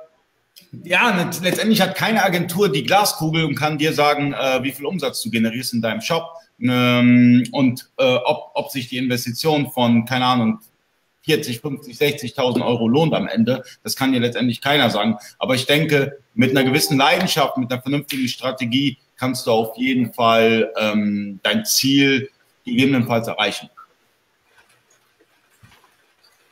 ja, 0.85 1.31
letztendlich 1.42 1.81
hat 1.81 1.97
keine 1.97 2.23
Agentur 2.23 2.71
die 2.71 2.85
Glaskugel 2.85 3.44
und 3.44 3.57
kann 3.57 3.77
dir 3.77 3.92
sagen, 3.92 4.35
äh, 4.35 4.62
wie 4.62 4.71
viel 4.71 4.87
Umsatz 4.87 5.21
du 5.23 5.29
generierst 5.29 5.75
in 5.75 5.83
deinem 5.83 6.01
Shop 6.01 6.31
ähm, 6.61 7.42
und 7.51 7.90
äh, 7.99 8.18
ob, 8.25 8.53
ob 8.55 8.71
sich 8.71 8.87
die 8.87 8.99
Investition 8.99 9.73
von, 9.73 10.05
keine 10.05 10.27
Ahnung, 10.27 10.61
40, 11.29 11.61
50, 11.61 11.97
60.000 11.99 12.64
Euro 12.64 12.88
lohnt 12.88 13.12
am 13.12 13.29
Ende. 13.29 13.62
Das 13.83 13.97
kann 13.97 14.12
dir 14.12 14.21
letztendlich 14.21 14.62
keiner 14.62 14.88
sagen. 14.88 15.19
Aber 15.38 15.55
ich 15.55 15.67
denke, 15.67 16.21
mit 16.33 16.53
einer 16.53 16.64
gewissen 16.64 16.97
Leidenschaft, 16.97 17.59
mit 17.59 17.71
einer 17.71 17.83
vernünftigen 17.83 18.27
Strategie 18.29 18.97
kannst 19.19 19.47
du 19.47 19.51
auf 19.51 19.77
jeden 19.77 20.14
Fall 20.14 20.73
ähm, 20.79 21.38
dein 21.43 21.67
Ziel 21.67 22.31
gegebenenfalls 22.64 23.29
erreichen. 23.29 23.69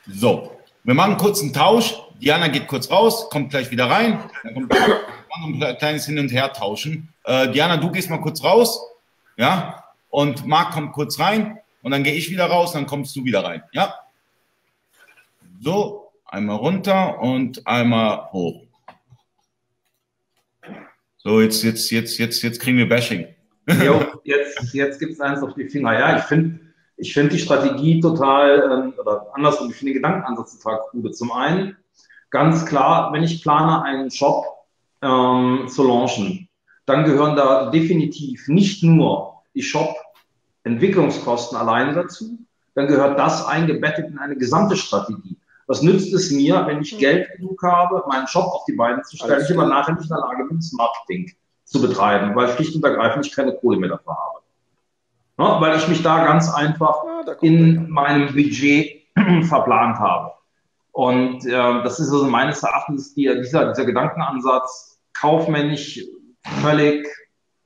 So, 0.05 0.51
wir 0.83 0.93
machen 0.93 1.17
einen 1.19 1.53
Tausch. 1.53 1.95
Diana 2.21 2.47
geht 2.47 2.67
kurz 2.67 2.91
raus, 2.91 3.31
kommt 3.31 3.49
gleich 3.49 3.71
wieder 3.71 3.89
rein. 3.89 4.29
Dann 4.43 4.53
kommt 4.53 4.73
ein 4.73 5.77
kleines 5.79 6.05
Hin- 6.05 6.19
und 6.19 6.31
Her 6.31 6.53
tauschen. 6.53 7.09
Äh, 7.23 7.49
Diana, 7.49 7.77
du 7.77 7.91
gehst 7.91 8.11
mal 8.11 8.21
kurz 8.21 8.43
raus. 8.43 8.79
Ja, 9.37 9.83
und 10.09 10.45
Marc 10.45 10.73
kommt 10.73 10.93
kurz 10.93 11.19
rein 11.19 11.57
und 11.81 11.91
dann 11.91 12.03
gehe 12.03 12.13
ich 12.13 12.29
wieder 12.29 12.45
raus, 12.45 12.73
dann 12.73 12.85
kommst 12.85 13.15
du 13.15 13.25
wieder 13.25 13.43
rein. 13.43 13.63
Ja. 13.71 13.95
So, 15.59 16.11
einmal 16.25 16.57
runter 16.57 17.19
und 17.19 17.65
einmal 17.65 18.31
hoch. 18.31 18.63
So, 21.17 21.41
jetzt, 21.41 21.63
jetzt, 21.63 21.89
jetzt, 21.89 22.17
jetzt, 22.19 22.41
jetzt 22.41 22.59
kriegen 22.59 22.77
wir 22.77 22.87
Bashing. 22.87 23.27
Jo, 23.83 24.01
jetzt, 24.23 24.73
jetzt 24.73 24.97
gibt 24.99 25.13
es 25.13 25.19
eins 25.19 25.41
auf 25.41 25.53
die 25.53 25.67
Finger. 25.67 25.91
Ja, 25.91 26.17
ich 26.17 26.23
finde 26.23 26.59
ich 26.97 27.13
finde 27.13 27.29
die 27.31 27.39
Strategie 27.39 27.99
total, 27.99 28.63
ähm, 28.71 28.93
oder 28.99 29.27
andersrum, 29.33 29.69
ich 29.69 29.75
finde 29.75 29.93
den 29.93 30.01
Gedankenansatz 30.01 30.57
total 30.57 30.79
gut. 30.91 31.15
Zum 31.15 31.31
einen, 31.31 31.77
ganz 32.31 32.65
klar, 32.65 33.13
wenn 33.13 33.23
ich 33.23 33.43
plane, 33.43 33.83
einen 33.83 34.09
Shop 34.09 34.45
ähm, 35.01 35.65
zu 35.67 35.83
launchen, 35.83 36.49
dann 36.85 37.03
gehören 37.03 37.35
da 37.35 37.69
definitiv 37.69 38.47
nicht 38.47 38.83
nur 38.83 39.43
die 39.53 39.61
Shop-Entwicklungskosten 39.61 41.57
allein 41.57 41.93
dazu, 41.93 42.39
dann 42.73 42.87
gehört 42.87 43.19
das 43.19 43.45
eingebettet 43.45 44.09
in 44.09 44.17
eine 44.17 44.35
gesamte 44.35 44.75
Strategie. 44.75 45.37
Was 45.67 45.81
nützt 45.81 46.13
es 46.13 46.31
mir, 46.31 46.65
wenn 46.65 46.81
ich 46.81 46.97
Geld 46.97 47.29
genug 47.35 47.61
habe, 47.61 48.03
meinen 48.07 48.27
Shop 48.27 48.45
auf 48.45 48.65
die 48.65 48.73
Beine 48.73 49.01
zu 49.03 49.17
stellen, 49.17 49.43
ich 49.43 49.55
aber 49.55 49.67
nachher 49.67 49.93
nicht 49.93 50.03
in 50.03 50.09
der 50.09 50.19
Lage 50.19 50.45
bin, 50.45 50.57
das 50.57 50.71
Marketing 50.71 51.31
zu 51.65 51.81
betreiben, 51.81 52.33
weil 52.35 52.47
schlicht 52.49 52.75
und 52.75 52.83
ergreifend 52.85 53.25
ich 53.25 53.35
keine 53.35 53.53
Kohle 53.53 53.77
mehr 53.77 53.89
dafür 53.89 54.15
habe. 54.15 54.39
Ja, 55.39 55.61
weil 55.61 55.77
ich 55.77 55.87
mich 55.87 56.01
da 56.01 56.25
ganz 56.25 56.51
einfach 56.51 57.03
ja, 57.03 57.33
in 57.41 57.89
meinem 57.89 58.33
Budget 58.33 59.03
verplant 59.43 59.99
habe. 59.99 60.33
Und 60.93 61.45
äh, 61.45 61.51
das 61.51 61.99
ist 61.99 62.11
also 62.11 62.25
meines 62.25 62.63
Erachtens 62.63 63.13
die, 63.13 63.25
dieser, 63.41 63.67
dieser 63.67 63.85
Gedankenansatz 63.85 64.99
kaufmännisch 65.13 66.01
völlig 66.61 67.05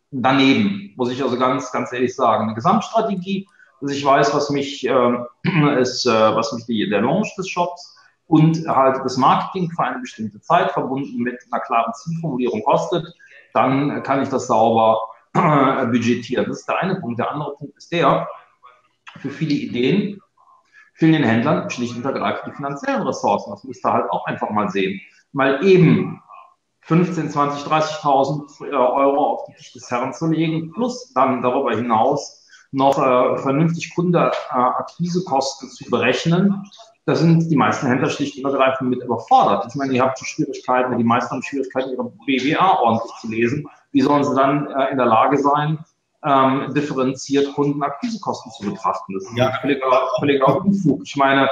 daneben, 0.09 0.93
muss 0.97 1.11
ich 1.11 1.23
also 1.23 1.37
ganz, 1.37 1.71
ganz 1.71 1.93
ehrlich 1.93 2.15
sagen. 2.15 2.45
Eine 2.45 2.55
Gesamtstrategie, 2.55 3.47
dass 3.81 3.91
ich 3.91 4.05
weiß, 4.05 4.33
was 4.33 4.49
mich, 4.49 4.87
äh, 4.87 5.81
ist, 5.81 6.05
äh, 6.05 6.35
was 6.35 6.53
mich 6.53 6.65
die, 6.65 6.89
der 6.89 7.01
Launch 7.01 7.35
des 7.35 7.49
Shops 7.49 7.97
und 8.27 8.67
halt 8.67 9.03
das 9.03 9.17
Marketing 9.17 9.69
für 9.71 9.83
eine 9.83 9.99
bestimmte 9.99 10.39
Zeit 10.41 10.71
verbunden 10.71 11.17
mit 11.21 11.39
einer 11.51 11.61
klaren 11.61 11.93
Zielformulierung 11.93 12.63
kostet, 12.63 13.05
dann 13.53 14.03
kann 14.03 14.21
ich 14.21 14.29
das 14.29 14.47
sauber 14.47 15.09
äh, 15.33 15.85
budgetieren. 15.87 16.45
Das 16.47 16.59
ist 16.59 16.67
der 16.67 16.81
eine 16.81 16.95
Punkt. 16.95 17.19
Der 17.19 17.31
andere 17.31 17.55
Punkt 17.55 17.75
ist 17.77 17.91
der, 17.91 18.27
für 19.19 19.29
viele 19.29 19.53
Ideen 19.53 20.21
fehlen 20.93 21.13
den 21.13 21.23
Händlern 21.23 21.69
schlicht 21.69 21.95
und 21.95 22.05
ergreifend 22.05 22.53
die 22.53 22.55
finanziellen 22.55 23.01
Ressourcen. 23.01 23.51
Das 23.51 23.63
müsst 23.63 23.85
ihr 23.85 23.91
halt 23.91 24.09
auch 24.11 24.25
einfach 24.25 24.49
mal 24.51 24.69
sehen. 24.69 25.01
Mal 25.31 25.65
eben 25.65 26.21
15, 26.81 27.29
20, 27.29 27.63
30.000 27.63 28.71
Euro 28.71 29.33
auf 29.33 29.45
die 29.45 29.53
Tisch 29.53 29.73
des 29.73 29.89
Herrn 29.89 30.13
zu 30.13 30.27
legen, 30.27 30.71
plus 30.71 31.11
dann 31.13 31.41
darüber 31.41 31.75
hinaus 31.75 32.40
noch 32.71 32.97
äh, 32.97 33.37
vernünftig 33.37 33.93
Kundenakquisekosten 33.93 35.69
äh, 35.69 35.71
zu 35.71 35.89
berechnen. 35.89 36.63
Da 37.05 37.15
sind 37.15 37.49
die 37.49 37.55
meisten 37.55 37.87
Händler 37.87 38.09
schlicht 38.09 38.37
und 38.37 38.51
ergreifend 38.51 38.89
mit 38.89 39.03
überfordert. 39.03 39.65
Ich 39.67 39.75
meine, 39.75 39.93
ihr 39.93 40.03
habt 40.03 40.19
Schwierigkeiten, 40.19 40.97
die 40.97 41.03
meisten 41.03 41.31
haben 41.31 41.43
Schwierigkeiten, 41.43 41.91
ihre 41.91 42.11
BWA 42.25 42.79
ordentlich 42.79 43.11
zu 43.19 43.27
lesen. 43.27 43.67
Wie 43.91 44.01
sollen 44.01 44.23
sie 44.23 44.35
dann 44.35 44.67
äh, 44.67 44.91
in 44.91 44.97
der 44.97 45.07
Lage 45.07 45.37
sein, 45.37 45.79
ähm, 46.23 46.73
differenziert 46.73 47.53
Kundenakquisekosten 47.53 48.51
zu 48.51 48.69
betrachten? 48.71 49.13
Das 49.15 49.23
ist 49.23 49.37
ja. 49.37 49.51
völliger, 49.59 50.09
völliger 50.19 50.57
Unfug. 50.63 51.01
Ich 51.03 51.15
meine, 51.17 51.49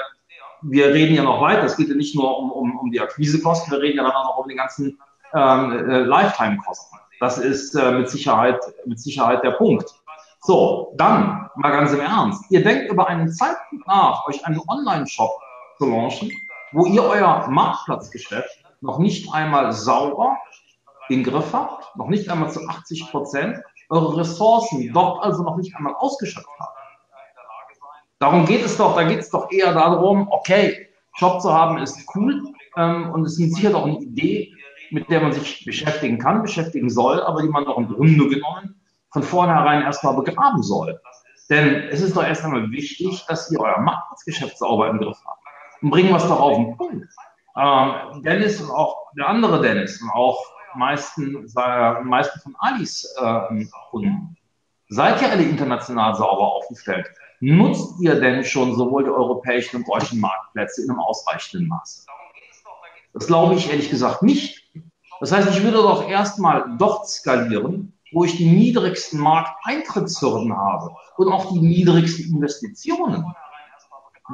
wir 0.61 0.93
reden 0.93 1.15
ja 1.15 1.23
noch 1.23 1.41
weiter. 1.41 1.63
Es 1.63 1.75
geht 1.75 1.89
ja 1.89 1.95
nicht 1.95 2.15
nur 2.15 2.37
um, 2.37 2.51
um, 2.51 2.79
um 2.79 2.91
die 2.91 3.01
Akquisekosten, 3.01 3.71
wir 3.71 3.81
reden 3.81 3.97
ja 3.97 4.03
dann 4.03 4.13
auch 4.13 4.25
noch 4.25 4.37
um 4.37 4.49
die 4.49 4.55
ganzen 4.55 4.99
ähm, 5.33 5.89
äh, 5.89 5.99
Lifetime-Kosten. 6.01 6.97
Das 7.19 7.37
ist 7.37 7.75
äh, 7.75 7.91
mit, 7.91 8.09
Sicherheit, 8.09 8.59
mit 8.85 8.99
Sicherheit 8.99 9.43
der 9.43 9.51
Punkt. 9.51 9.93
So, 10.41 10.93
dann 10.95 11.49
mal 11.55 11.71
ganz 11.71 11.91
im 11.91 11.99
Ernst. 11.99 12.45
Ihr 12.49 12.63
denkt 12.63 12.89
über 12.89 13.07
einen 13.07 13.29
Zeitpunkt 13.29 13.85
nach, 13.87 14.25
euch 14.27 14.45
einen 14.45 14.61
Online-Shop 14.67 15.31
zu 15.77 15.85
launchen, 15.85 16.31
wo 16.71 16.85
ihr 16.85 17.03
euer 17.03 17.47
Marktplatzgeschäft 17.49 18.63
noch 18.81 18.99
nicht 18.99 19.33
einmal 19.33 19.73
sauber 19.73 20.37
im 21.09 21.23
Griff 21.23 21.51
habt, 21.51 21.93
noch 21.97 22.07
nicht 22.07 22.29
einmal 22.29 22.51
zu 22.51 22.65
80 22.65 23.11
Prozent, 23.11 23.57
eure 23.89 24.17
Ressourcen 24.17 24.93
dort 24.93 25.23
also 25.23 25.43
noch 25.43 25.57
nicht 25.57 25.75
einmal 25.75 25.95
ausgeschöpft 25.95 26.47
habt. 26.59 26.77
Darum 28.19 28.45
geht 28.45 28.63
es 28.63 28.77
doch, 28.77 28.95
da 28.95 29.03
geht 29.03 29.19
es 29.19 29.29
doch 29.29 29.51
eher 29.51 29.73
darum, 29.73 30.27
okay, 30.31 30.87
Job 31.17 31.41
zu 31.41 31.51
haben 31.51 31.79
ist 31.79 31.97
cool 32.15 32.43
ähm, 32.77 33.11
und 33.11 33.25
es 33.25 33.39
ist 33.39 33.55
sicher 33.55 33.71
doch 33.71 33.85
eine 33.85 33.99
Idee, 33.99 34.53
mit 34.91 35.09
der 35.09 35.21
man 35.21 35.33
sich 35.33 35.65
beschäftigen 35.65 36.17
kann, 36.17 36.41
beschäftigen 36.41 36.89
soll, 36.89 37.21
aber 37.21 37.41
die 37.41 37.49
man 37.49 37.65
doch 37.65 37.77
im 37.77 37.87
Grunde 37.87 38.29
genommen 38.29 38.78
von 39.11 39.23
vornherein 39.23 39.81
erstmal 39.81 40.15
begraben 40.15 40.63
soll. 40.63 40.99
Denn 41.49 41.89
es 41.89 42.01
ist 42.01 42.15
doch 42.15 42.23
erst 42.23 42.45
einmal 42.45 42.69
wichtig, 42.71 43.25
dass 43.27 43.51
ihr 43.51 43.59
euer 43.59 43.79
Marktplatzgeschäft 43.79 44.57
sauber 44.57 44.89
im 44.89 44.99
Griff 44.99 45.17
habt. 45.25 45.41
Und 45.81 45.89
bringen 45.89 46.09
wir 46.09 46.17
es 46.17 46.27
doch 46.27 46.39
auf 46.39 46.57
den 46.57 46.77
Punkt. 46.77 47.07
Ähm, 47.57 48.21
Dennis 48.23 48.61
und 48.61 48.69
auch 48.69 49.11
der 49.17 49.27
andere 49.27 49.61
Dennis 49.61 50.01
und 50.01 50.11
auch 50.11 50.39
meisten, 50.75 51.47
äh, 51.57 52.01
meisten 52.03 52.39
von 52.41 52.55
Alis 52.59 53.11
äh, 53.19 53.65
Kunden, 53.89 54.37
seid 54.89 55.21
ihr 55.21 55.31
alle 55.31 55.43
international 55.43 56.15
sauber 56.15 56.53
aufgestellt? 56.53 57.09
Nutzt 57.39 57.99
ihr 58.01 58.19
denn 58.19 58.43
schon 58.43 58.75
sowohl 58.75 59.05
die 59.05 59.09
europäischen 59.09 59.77
und 59.77 59.87
deutschen 59.87 60.19
Marktplätze 60.19 60.83
in 60.83 60.91
einem 60.91 60.99
ausreichenden 60.99 61.67
Maße? 61.67 62.05
Das 63.13 63.27
glaube 63.27 63.55
ich 63.55 63.69
ehrlich 63.69 63.89
gesagt 63.89 64.21
nicht. 64.21 64.69
Das 65.19 65.31
heißt, 65.31 65.49
ich 65.49 65.63
würde 65.63 65.77
doch 65.77 66.07
erstmal 66.07 66.77
dort 66.77 67.09
skalieren, 67.09 67.97
wo 68.11 68.23
ich 68.23 68.37
die 68.37 68.49
niedrigsten 68.49 69.19
Markteintrittshürden 69.19 70.55
habe 70.55 70.91
und 71.17 71.31
auch 71.31 71.51
die 71.51 71.59
niedrigsten 71.59 72.35
Investitionen. 72.35 73.25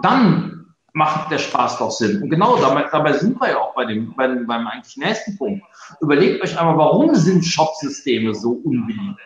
Dann 0.01 0.73
macht 0.93 1.29
der 1.29 1.39
Spaß 1.39 1.77
doch 1.77 1.91
Sinn. 1.91 2.23
Und 2.23 2.29
genau 2.29 2.55
dabei, 2.57 2.87
dabei 2.89 3.13
sind 3.13 3.39
wir 3.39 3.49
ja 3.49 3.57
auch 3.57 3.75
bei 3.75 3.85
dem, 3.85 4.15
bei 4.15 4.27
beim 4.27 4.67
eigentlich 4.67 4.95
nächsten 4.95 5.37
Punkt. 5.37 5.65
Überlegt 5.99 6.41
euch 6.41 6.57
einmal, 6.57 6.77
warum 6.77 7.13
sind 7.15 7.43
Shopsysteme 7.43 8.33
so 8.33 8.61
unbeliebt? 8.63 9.19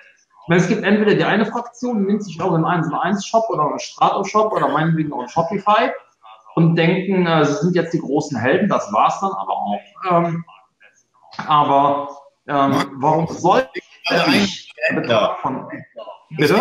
Meine, 0.47 0.61
es 0.61 0.67
gibt 0.67 0.83
entweder 0.83 1.13
die 1.13 1.23
eine 1.23 1.45
Fraktion, 1.45 1.99
die 1.99 2.05
nimmt 2.05 2.23
sich 2.23 2.41
auch 2.41 2.53
einen 2.53 2.65
1 2.65 2.91
1 2.91 3.23
Shop 3.23 3.47
oder 3.49 3.69
einen 3.69 3.79
Strato-Shop 3.79 4.51
oder 4.51 4.67
meinetwegen 4.69 5.13
auch 5.13 5.19
einen 5.19 5.29
Shopify 5.29 5.91
und 6.55 6.75
denken, 6.75 7.27
äh, 7.27 7.45
sie 7.45 7.53
sind 7.53 7.75
jetzt 7.75 7.93
die 7.93 7.99
großen 7.99 8.35
Helden, 8.35 8.67
das 8.67 8.91
war's 8.91 9.19
dann 9.21 9.31
aber 9.31 9.53
auch. 9.53 9.79
Ähm, 10.09 10.43
aber 11.37 12.09
ähm, 12.47 12.73
warum 12.95 13.27
soll 13.27 13.69
ich 13.75 13.88
von, 15.41 15.67
bitte? 16.37 16.55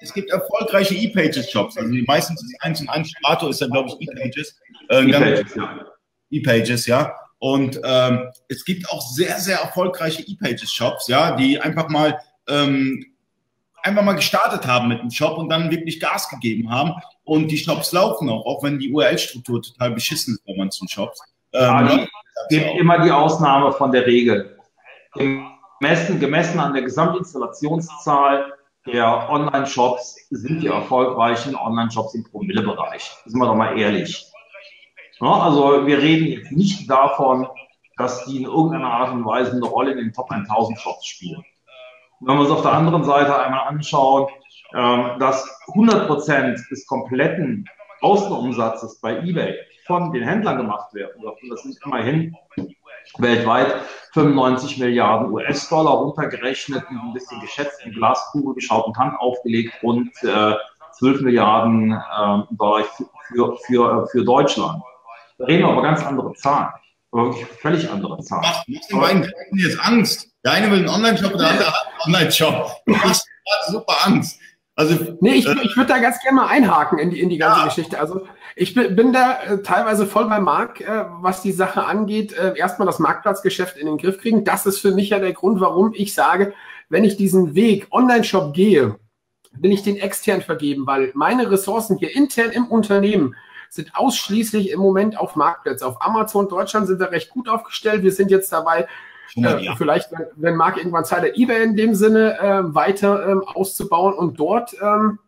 Es 0.00 0.12
gibt 0.12 0.30
erfolgreiche 0.30 0.94
E-Pages-Shops. 0.94 1.76
Also 1.76 1.90
die 1.90 2.02
meisten 2.02 2.36
sind 2.36 2.54
1 2.60 2.80
und 2.82 2.88
1 2.88 3.10
Strato 3.10 3.48
ist 3.48 3.60
ja, 3.60 3.66
glaube 3.66 3.88
ich, 3.88 4.08
E-Pages. 4.08 4.60
Äh, 4.88 5.04
E-Pages, 5.04 5.54
ja. 5.54 5.86
E-Pages, 6.30 6.86
ja. 6.86 7.14
Und 7.40 7.80
ähm, 7.84 8.30
es 8.48 8.64
gibt 8.64 8.88
auch 8.90 9.00
sehr, 9.00 9.38
sehr 9.38 9.58
erfolgreiche 9.58 10.22
E-Pages-Shops, 10.22 11.08
ja, 11.08 11.36
die 11.36 11.60
einfach 11.60 11.88
mal 11.88 12.18
ähm, 12.48 13.04
einfach 13.82 14.02
mal 14.02 14.14
gestartet 14.14 14.66
haben 14.66 14.88
mit 14.88 15.00
dem 15.00 15.10
Shop 15.10 15.38
und 15.38 15.48
dann 15.48 15.70
wirklich 15.70 16.00
Gas 16.00 16.28
gegeben 16.28 16.70
haben. 16.70 16.92
Und 17.24 17.48
die 17.48 17.58
Shops 17.58 17.92
laufen 17.92 18.28
auch, 18.28 18.44
auch 18.46 18.62
wenn 18.62 18.78
die 18.78 18.92
URL-Struktur 18.92 19.62
total 19.62 19.92
beschissen 19.92 20.34
ist 20.34 20.44
bei 20.44 20.54
manchen 20.56 20.88
Shops. 20.88 21.20
Ähm, 21.52 22.06
gibt 22.48 22.66
immer 22.78 23.02
die 23.02 23.10
Ausnahme 23.10 23.72
von 23.72 23.92
der 23.92 24.06
Regel. 24.06 24.58
Gemessen, 25.80 26.18
gemessen 26.18 26.58
an 26.58 26.72
der 26.72 26.82
Gesamtinstallationszahl 26.82 28.52
der 28.86 29.30
Online-Shops 29.30 30.26
sind 30.30 30.62
die 30.62 30.66
erfolgreichen 30.66 31.54
Online-Shops 31.54 32.14
im 32.14 32.24
Promille-Bereich. 32.24 33.16
Sind 33.26 33.38
wir 33.38 33.46
doch 33.46 33.54
mal 33.54 33.78
ehrlich. 33.78 34.32
Ja, 35.20 35.32
also 35.40 35.86
wir 35.86 35.98
reden 35.98 36.26
jetzt 36.26 36.52
nicht 36.52 36.90
davon, 36.90 37.46
dass 37.96 38.24
die 38.24 38.38
in 38.38 38.44
irgendeiner 38.44 38.90
Art 38.90 39.12
und 39.12 39.24
Weise 39.24 39.52
eine 39.52 39.66
Rolle 39.66 39.92
in 39.92 39.98
den 39.98 40.12
Top 40.12 40.30
1000 40.30 40.78
Shops 40.78 41.06
spielen. 41.06 41.44
Wenn 42.20 42.36
wir 42.36 42.42
uns 42.42 42.50
auf 42.50 42.62
der 42.62 42.72
anderen 42.72 43.04
Seite 43.04 43.38
einmal 43.38 43.68
anschauen, 43.68 44.28
ähm, 44.74 45.18
dass 45.18 45.48
100 45.68 46.06
Prozent 46.06 46.58
des 46.70 46.86
kompletten 46.86 47.68
Außenumsatzes 48.00 49.00
bei 49.00 49.18
eBay 49.18 49.56
von 49.86 50.12
den 50.12 50.22
Händlern 50.22 50.56
gemacht 50.56 50.92
werden, 50.94 51.22
das 51.48 51.62
sind 51.62 51.78
immerhin 51.84 52.36
weltweit 53.18 53.74
95 54.12 54.78
Milliarden 54.78 55.30
US-Dollar 55.32 55.92
runtergerechnet, 55.92 56.84
ein 56.90 57.12
bisschen 57.12 57.40
geschätzt, 57.40 57.84
in 57.84 57.92
Glaskugel 57.92 58.54
geschaut 58.54 58.86
und 58.86 58.96
Hand 58.96 59.18
aufgelegt 59.18 59.74
und 59.82 60.10
äh, 60.22 60.54
12 60.98 61.20
Milliarden 61.22 61.92
äh, 61.92 62.42
Dollar 62.50 62.84
für, 63.28 63.56
für, 63.66 64.06
für 64.08 64.24
Deutschland. 64.24 64.82
Da 65.38 65.44
reden 65.44 65.62
wir 65.62 65.68
aber 65.68 65.82
ganz 65.82 66.04
andere 66.04 66.32
Zahlen. 66.34 66.68
Aber 67.10 67.26
wirklich 67.26 67.46
völlig 67.46 67.88
andere 67.88 68.18
Zahlen. 68.22 68.42
Mach, 68.42 68.64
mach 68.66 68.86
den 68.88 69.00
beiden 69.00 69.32
jetzt 69.56 69.80
Angst. 69.80 70.28
Der 70.44 70.52
eine 70.52 70.70
will 70.70 70.78
einen 70.78 70.88
Online-Shop, 70.88 71.32
der 71.36 71.48
andere 71.48 71.68
hat 71.68 71.86
einen 71.86 72.14
Online-Shop. 72.14 72.70
Das 72.86 73.04
hat 73.06 73.72
super 73.72 73.94
Angst. 74.04 74.38
Also, 74.78 75.16
nee, 75.20 75.32
ich, 75.32 75.48
äh, 75.48 75.56
ich 75.64 75.76
würde 75.76 75.92
da 75.92 75.98
ganz 75.98 76.20
gerne 76.20 76.36
mal 76.36 76.46
einhaken 76.46 77.00
in 77.00 77.10
die, 77.10 77.20
in 77.20 77.28
die 77.28 77.36
ganze 77.36 77.58
ja. 77.58 77.64
Geschichte. 77.64 77.98
Also 77.98 78.28
ich 78.54 78.74
bin, 78.74 79.12
da 79.12 79.42
äh, 79.42 79.62
teilweise 79.62 80.06
voll 80.06 80.28
bei 80.28 80.38
Marc, 80.38 80.80
äh, 80.80 81.04
was 81.20 81.42
die 81.42 81.50
Sache 81.50 81.84
angeht. 81.84 82.32
Äh, 82.32 82.56
erstmal 82.56 82.86
das 82.86 83.00
Marktplatzgeschäft 83.00 83.76
in 83.76 83.86
den 83.86 83.98
Griff 83.98 84.18
kriegen. 84.18 84.44
Das 84.44 84.66
ist 84.66 84.78
für 84.78 84.92
mich 84.92 85.10
ja 85.10 85.18
der 85.18 85.32
Grund, 85.32 85.60
warum 85.60 85.94
ich 85.94 86.14
sage, 86.14 86.54
wenn 86.88 87.02
ich 87.02 87.16
diesen 87.16 87.56
Weg 87.56 87.88
Online-Shop 87.90 88.54
gehe, 88.54 89.00
will 89.50 89.72
ich 89.72 89.82
den 89.82 89.96
extern 89.96 90.42
vergeben, 90.42 90.86
weil 90.86 91.10
meine 91.14 91.50
Ressourcen 91.50 91.98
hier 91.98 92.14
intern 92.14 92.52
im 92.52 92.68
Unternehmen 92.68 93.34
sind 93.70 93.96
ausschließlich 93.96 94.70
im 94.70 94.78
Moment 94.78 95.18
auf 95.18 95.34
Marktplätze. 95.34 95.84
Auf 95.84 96.00
Amazon 96.00 96.48
Deutschland 96.48 96.86
sind 96.86 97.00
wir 97.00 97.10
recht 97.10 97.30
gut 97.30 97.48
aufgestellt. 97.48 98.04
Wir 98.04 98.12
sind 98.12 98.30
jetzt 98.30 98.52
dabei, 98.52 98.86
äh, 99.36 99.64
ja. 99.64 99.76
vielleicht, 99.76 100.10
wenn, 100.12 100.26
wenn 100.36 100.56
Marc 100.56 100.76
irgendwann 100.76 101.04
Zeit 101.04 101.22
hat, 101.22 101.36
eBay 101.36 101.62
in 101.62 101.76
dem 101.76 101.94
Sinne 101.94 102.38
äh, 102.38 102.74
weiter 102.74 103.28
ähm, 103.28 103.42
auszubauen 103.42 104.14
und 104.14 104.38
dort 104.38 104.74
ähm, 104.80 105.18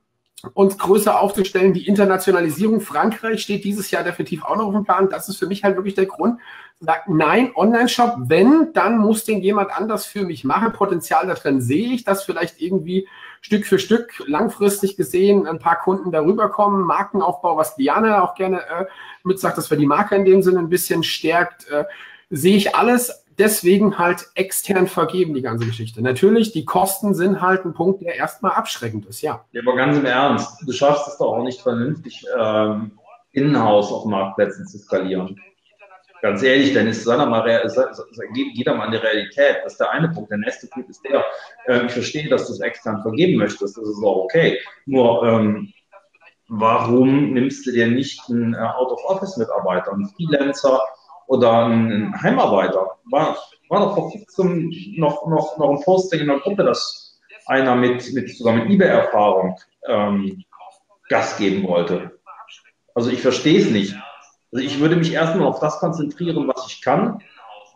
uns 0.54 0.78
größer 0.78 1.20
aufzustellen. 1.20 1.74
Die 1.74 1.86
Internationalisierung 1.86 2.80
Frankreich 2.80 3.42
steht 3.42 3.64
dieses 3.64 3.90
Jahr 3.90 4.02
definitiv 4.02 4.44
auch 4.44 4.56
noch 4.56 4.66
auf 4.66 4.74
dem 4.74 4.84
Plan. 4.84 5.08
Das 5.10 5.28
ist 5.28 5.36
für 5.36 5.46
mich 5.46 5.64
halt 5.64 5.76
wirklich 5.76 5.94
der 5.94 6.06
Grund. 6.06 6.40
Sagt, 6.80 7.10
nein, 7.10 7.50
Online-Shop, 7.54 8.16
wenn, 8.20 8.72
dann 8.72 8.98
muss 8.98 9.24
den 9.24 9.42
jemand 9.42 9.70
anders 9.70 10.06
für 10.06 10.24
mich 10.24 10.44
machen. 10.44 10.72
Potenzial 10.72 11.26
da 11.26 11.34
drin 11.34 11.60
sehe 11.60 11.92
ich, 11.92 12.04
dass 12.04 12.24
vielleicht 12.24 12.60
irgendwie 12.60 13.06
Stück 13.42 13.66
für 13.66 13.78
Stück 13.78 14.22
langfristig 14.26 14.96
gesehen 14.96 15.46
ein 15.46 15.58
paar 15.58 15.78
Kunden 15.78 16.10
darüber 16.10 16.48
kommen. 16.48 16.84
Markenaufbau, 16.84 17.58
was 17.58 17.76
Diana 17.76 18.22
auch 18.22 18.34
gerne 18.34 18.60
äh, 18.60 18.86
mit 19.24 19.38
sagt, 19.38 19.58
dass 19.58 19.70
wir 19.70 19.76
die 19.76 19.86
Marke 19.86 20.14
in 20.14 20.24
dem 20.24 20.42
Sinne 20.42 20.60
ein 20.60 20.70
bisschen 20.70 21.02
stärkt, 21.02 21.68
äh, 21.68 21.84
sehe 22.30 22.56
ich 22.56 22.74
alles 22.74 23.26
deswegen 23.40 23.98
halt 23.98 24.28
extern 24.34 24.86
vergeben, 24.86 25.34
die 25.34 25.42
ganze 25.42 25.66
Geschichte. 25.66 26.02
Natürlich, 26.02 26.52
die 26.52 26.64
Kosten 26.64 27.14
sind 27.14 27.40
halt 27.40 27.64
ein 27.64 27.72
Punkt, 27.72 28.02
der 28.02 28.14
erstmal 28.14 28.52
abschreckend 28.52 29.06
ist, 29.06 29.22
ja. 29.22 29.44
Ja, 29.52 29.62
aber 29.62 29.76
ganz 29.76 29.96
im 29.96 30.04
Ernst, 30.04 30.62
du 30.64 30.72
schaffst 30.72 31.08
es 31.08 31.18
doch 31.18 31.32
auch 31.32 31.42
nicht 31.42 31.60
vernünftig, 31.60 32.24
ähm, 32.38 32.92
in-house 33.32 33.90
auf 33.90 34.04
Marktplätzen 34.04 34.66
zu 34.66 34.78
skalieren. 34.78 35.40
Ganz 36.22 36.42
ehrlich, 36.42 36.74
Dennis, 36.74 37.02
sei 37.02 37.16
mal, 37.16 37.42
geh, 38.34 38.64
da 38.64 38.74
mal 38.74 38.86
an 38.86 38.92
die 38.92 38.98
Realität. 38.98 39.56
Das 39.64 39.72
ist 39.72 39.80
der 39.80 39.90
eine 39.90 40.10
Punkt. 40.10 40.30
Der 40.30 40.36
nächste 40.36 40.66
Punkt 40.66 40.90
ist 40.90 41.02
der, 41.02 41.24
äh, 41.66 41.86
ich 41.86 41.92
verstehe, 41.92 42.28
dass 42.28 42.46
du 42.46 42.52
es 42.52 42.60
extern 42.60 43.00
vergeben 43.00 43.38
möchtest. 43.38 43.78
Das 43.78 43.88
ist 43.88 44.04
auch 44.04 44.24
okay. 44.24 44.58
Nur, 44.84 45.26
ähm, 45.26 45.72
warum 46.48 47.32
nimmst 47.32 47.66
du 47.66 47.72
dir 47.72 47.86
nicht 47.86 48.20
einen 48.28 48.52
äh, 48.52 48.58
Out-of-Office-Mitarbeiter, 48.58 49.92
einen 49.92 50.10
Freelancer, 50.10 50.82
oder 51.30 51.66
ein 51.66 52.12
Heimarbeiter. 52.20 52.98
War, 53.04 53.38
war 53.68 53.80
doch 53.80 53.94
vor 53.94 54.10
kurzem 54.10 54.72
noch, 54.96 55.28
noch, 55.28 55.56
noch 55.58 55.70
ein 55.70 55.80
Posting 55.84 56.20
in 56.20 56.26
der 56.26 56.40
Gruppe, 56.40 56.64
dass 56.64 57.20
einer 57.46 57.76
mit, 57.76 58.12
mit 58.12 58.36
sogar 58.36 58.54
mit 58.54 58.68
eBay-Erfahrung 58.68 59.56
ähm, 59.86 60.42
Gas 61.08 61.36
geben 61.38 61.66
wollte. 61.68 62.18
Also 62.96 63.10
ich 63.10 63.22
verstehe 63.22 63.60
es 63.60 63.70
nicht. 63.70 63.94
Also 64.52 64.64
ich 64.64 64.80
würde 64.80 64.96
mich 64.96 65.12
erstmal 65.12 65.46
auf 65.46 65.60
das 65.60 65.78
konzentrieren, 65.78 66.48
was 66.48 66.66
ich 66.66 66.82
kann, 66.82 67.22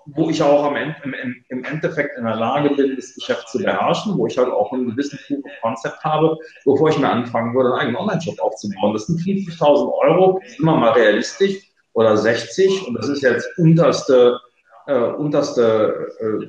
wo 0.07 0.31
ich 0.31 0.43
auch 0.43 0.65
am 0.65 0.75
Ende, 0.75 0.97
im, 1.05 1.45
im, 1.49 1.65
Endeffekt 1.65 2.19
in 2.19 2.25
der 2.25 2.35
Lage 2.35 2.71
bin, 2.71 2.97
das 2.97 3.15
Geschäft 3.15 3.49
zu 3.49 3.59
beherrschen, 3.59 4.19
wo 4.19 4.27
ich 4.27 4.37
halt 4.37 4.49
auch 4.49 4.73
einen 4.73 4.91
gewissen 4.91 5.21
Proof 5.29 5.45
of 5.45 5.53
Concept 5.63 6.03
habe, 6.03 6.37
bevor 6.65 6.89
ich 6.89 6.99
mir 6.99 7.09
anfangen 7.09 7.55
würde, 7.55 7.71
einen 7.71 7.79
eigenen 7.79 7.97
Online-Shop 7.99 8.41
aufzubauen. 8.41 8.95
Das 8.95 9.07
sind 9.07 9.21
50.000 9.21 9.93
Euro, 9.93 10.41
das 10.43 10.51
ist 10.51 10.59
immer 10.59 10.77
mal 10.77 10.91
realistisch 10.91 11.74
oder 11.95 12.17
60 12.17 12.87
und 12.87 12.95
das 12.95 13.09
ist 13.09 13.23
jetzt 13.23 13.49
unterste, 13.57 14.39
äh, 14.87 14.95
unterste, 14.95 16.13
äh, 16.21 16.47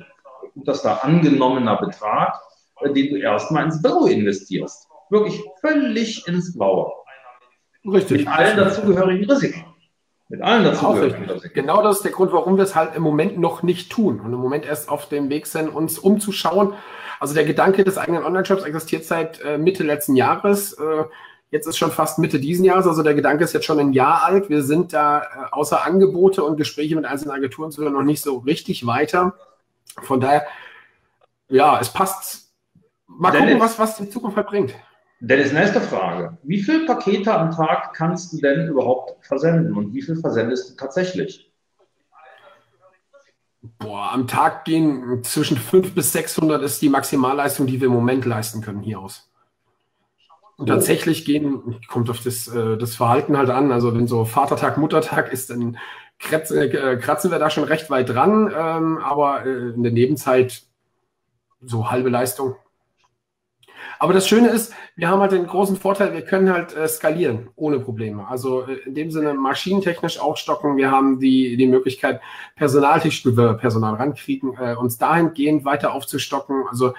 unterster 0.54 1.02
angenommener 1.02 1.76
Betrag, 1.76 2.34
äh, 2.80 2.92
den 2.92 3.14
du 3.14 3.20
erstmal 3.20 3.64
ins 3.64 3.80
Blaue 3.80 4.12
investierst. 4.12 4.88
Wirklich 5.08 5.40
völlig 5.60 6.26
ins 6.28 6.56
Blaue. 6.56 6.92
Richtig. 7.84 8.18
Mit 8.18 8.28
allen 8.28 8.56
dazugehörigen 8.56 9.30
Risiken. 9.30 9.64
Mit 10.28 10.42
allen 10.42 10.64
dazugehörigen 10.64 11.30
Risiken. 11.30 11.54
Genau 11.54 11.82
das 11.82 11.98
ist 11.98 12.02
der 12.02 12.12
Grund, 12.12 12.32
warum 12.32 12.56
wir 12.56 12.64
es 12.64 12.74
halt 12.74 12.96
im 12.96 13.02
Moment 13.02 13.38
noch 13.38 13.62
nicht 13.62 13.90
tun 13.90 14.18
und 14.20 14.32
im 14.32 14.40
Moment 14.40 14.66
erst 14.66 14.88
auf 14.88 15.08
dem 15.08 15.30
Weg 15.30 15.46
sind, 15.46 15.68
uns 15.68 15.98
umzuschauen. 15.98 16.74
Also 17.20 17.34
der 17.34 17.44
Gedanke 17.44 17.84
des 17.84 17.96
eigenen 17.96 18.24
Online-Shops 18.24 18.64
existiert 18.64 19.04
seit 19.04 19.40
äh, 19.40 19.56
Mitte 19.56 19.84
letzten 19.84 20.16
Jahres. 20.16 20.76
Jetzt 21.50 21.66
ist 21.66 21.78
schon 21.78 21.92
fast 21.92 22.18
Mitte 22.18 22.40
diesen 22.40 22.64
Jahres, 22.64 22.86
also 22.86 23.02
der 23.02 23.14
Gedanke 23.14 23.44
ist 23.44 23.52
jetzt 23.52 23.66
schon 23.66 23.78
ein 23.78 23.92
Jahr 23.92 24.24
alt. 24.24 24.48
Wir 24.48 24.62
sind 24.62 24.92
da 24.92 25.22
äh, 25.22 25.24
außer 25.52 25.84
Angebote 25.84 26.42
und 26.42 26.56
Gespräche 26.56 26.96
mit 26.96 27.04
einzelnen 27.04 27.36
Agenturen 27.36 27.70
sogar 27.70 27.90
noch 27.90 28.02
nicht 28.02 28.20
so 28.20 28.38
richtig 28.38 28.86
weiter. 28.86 29.34
Von 30.02 30.20
daher, 30.20 30.46
ja, 31.48 31.78
es 31.80 31.92
passt. 31.92 32.52
Mal 33.06 33.30
Dennis, 33.30 33.52
gucken, 33.52 33.60
was, 33.60 33.78
was 33.78 33.96
die 33.96 34.10
Zukunft 34.10 34.36
halt 34.36 34.48
bringt. 34.48 34.74
Dennis, 35.20 35.52
nächste 35.52 35.80
Frage. 35.80 36.36
Wie 36.42 36.60
viele 36.60 36.84
Pakete 36.84 37.32
am 37.32 37.52
Tag 37.52 37.94
kannst 37.94 38.32
du 38.32 38.38
denn 38.38 38.66
überhaupt 38.68 39.24
versenden 39.24 39.74
und 39.74 39.94
wie 39.94 40.02
viel 40.02 40.16
versendest 40.16 40.70
du 40.70 40.76
tatsächlich? 40.76 41.52
Boah, 43.78 44.12
am 44.12 44.26
Tag 44.26 44.64
gehen 44.64 45.22
zwischen 45.24 45.56
500 45.56 45.94
bis 45.94 46.12
600 46.12 46.62
ist 46.62 46.82
die 46.82 46.88
Maximalleistung, 46.88 47.66
die 47.66 47.80
wir 47.80 47.86
im 47.86 47.94
Moment 47.94 48.24
leisten 48.24 48.60
können 48.60 48.82
hier 48.82 48.98
aus. 48.98 49.30
Und 50.56 50.68
tatsächlich 50.68 51.26
gehen, 51.26 51.80
kommt 51.86 52.08
auf 52.08 52.22
das, 52.22 52.48
äh, 52.48 52.78
das 52.78 52.96
Verhalten 52.96 53.36
halt 53.36 53.50
an. 53.50 53.72
Also 53.72 53.94
wenn 53.94 54.06
so 54.06 54.24
Vatertag, 54.24 54.78
Muttertag 54.78 55.30
ist, 55.32 55.50
dann 55.50 55.76
kratzen, 56.18 56.58
äh, 56.58 56.96
kratzen 56.96 57.30
wir 57.30 57.38
da 57.38 57.50
schon 57.50 57.64
recht 57.64 57.90
weit 57.90 58.08
dran. 58.08 58.52
Ähm, 58.56 58.98
aber 58.98 59.44
äh, 59.44 59.70
in 59.70 59.82
der 59.82 59.92
Nebenzeit 59.92 60.62
so 61.60 61.90
halbe 61.90 62.08
Leistung. 62.08 62.56
Aber 63.98 64.12
das 64.12 64.28
Schöne 64.28 64.48
ist, 64.48 64.74
wir 64.94 65.08
haben 65.08 65.20
halt 65.20 65.32
den 65.32 65.46
großen 65.46 65.76
Vorteil, 65.76 66.12
wir 66.12 66.22
können 66.22 66.52
halt 66.52 66.76
äh, 66.76 66.88
skalieren 66.88 67.48
ohne 67.56 67.80
Probleme. 67.80 68.26
Also 68.28 68.62
äh, 68.62 68.76
in 68.86 68.94
dem 68.94 69.10
Sinne 69.10 69.34
maschinentechnisch 69.34 70.18
aufstocken. 70.18 70.76
Wir 70.76 70.90
haben 70.90 71.18
die, 71.18 71.56
die 71.56 71.66
Möglichkeit, 71.66 72.20
personaltechnisch, 72.56 73.22
Personal 73.58 73.94
rankriegen, 73.94 74.56
äh, 74.58 74.74
uns 74.74 74.98
dahingehend 74.98 75.64
weiter 75.64 75.92
aufzustocken. 75.92 76.64
Also 76.68 76.94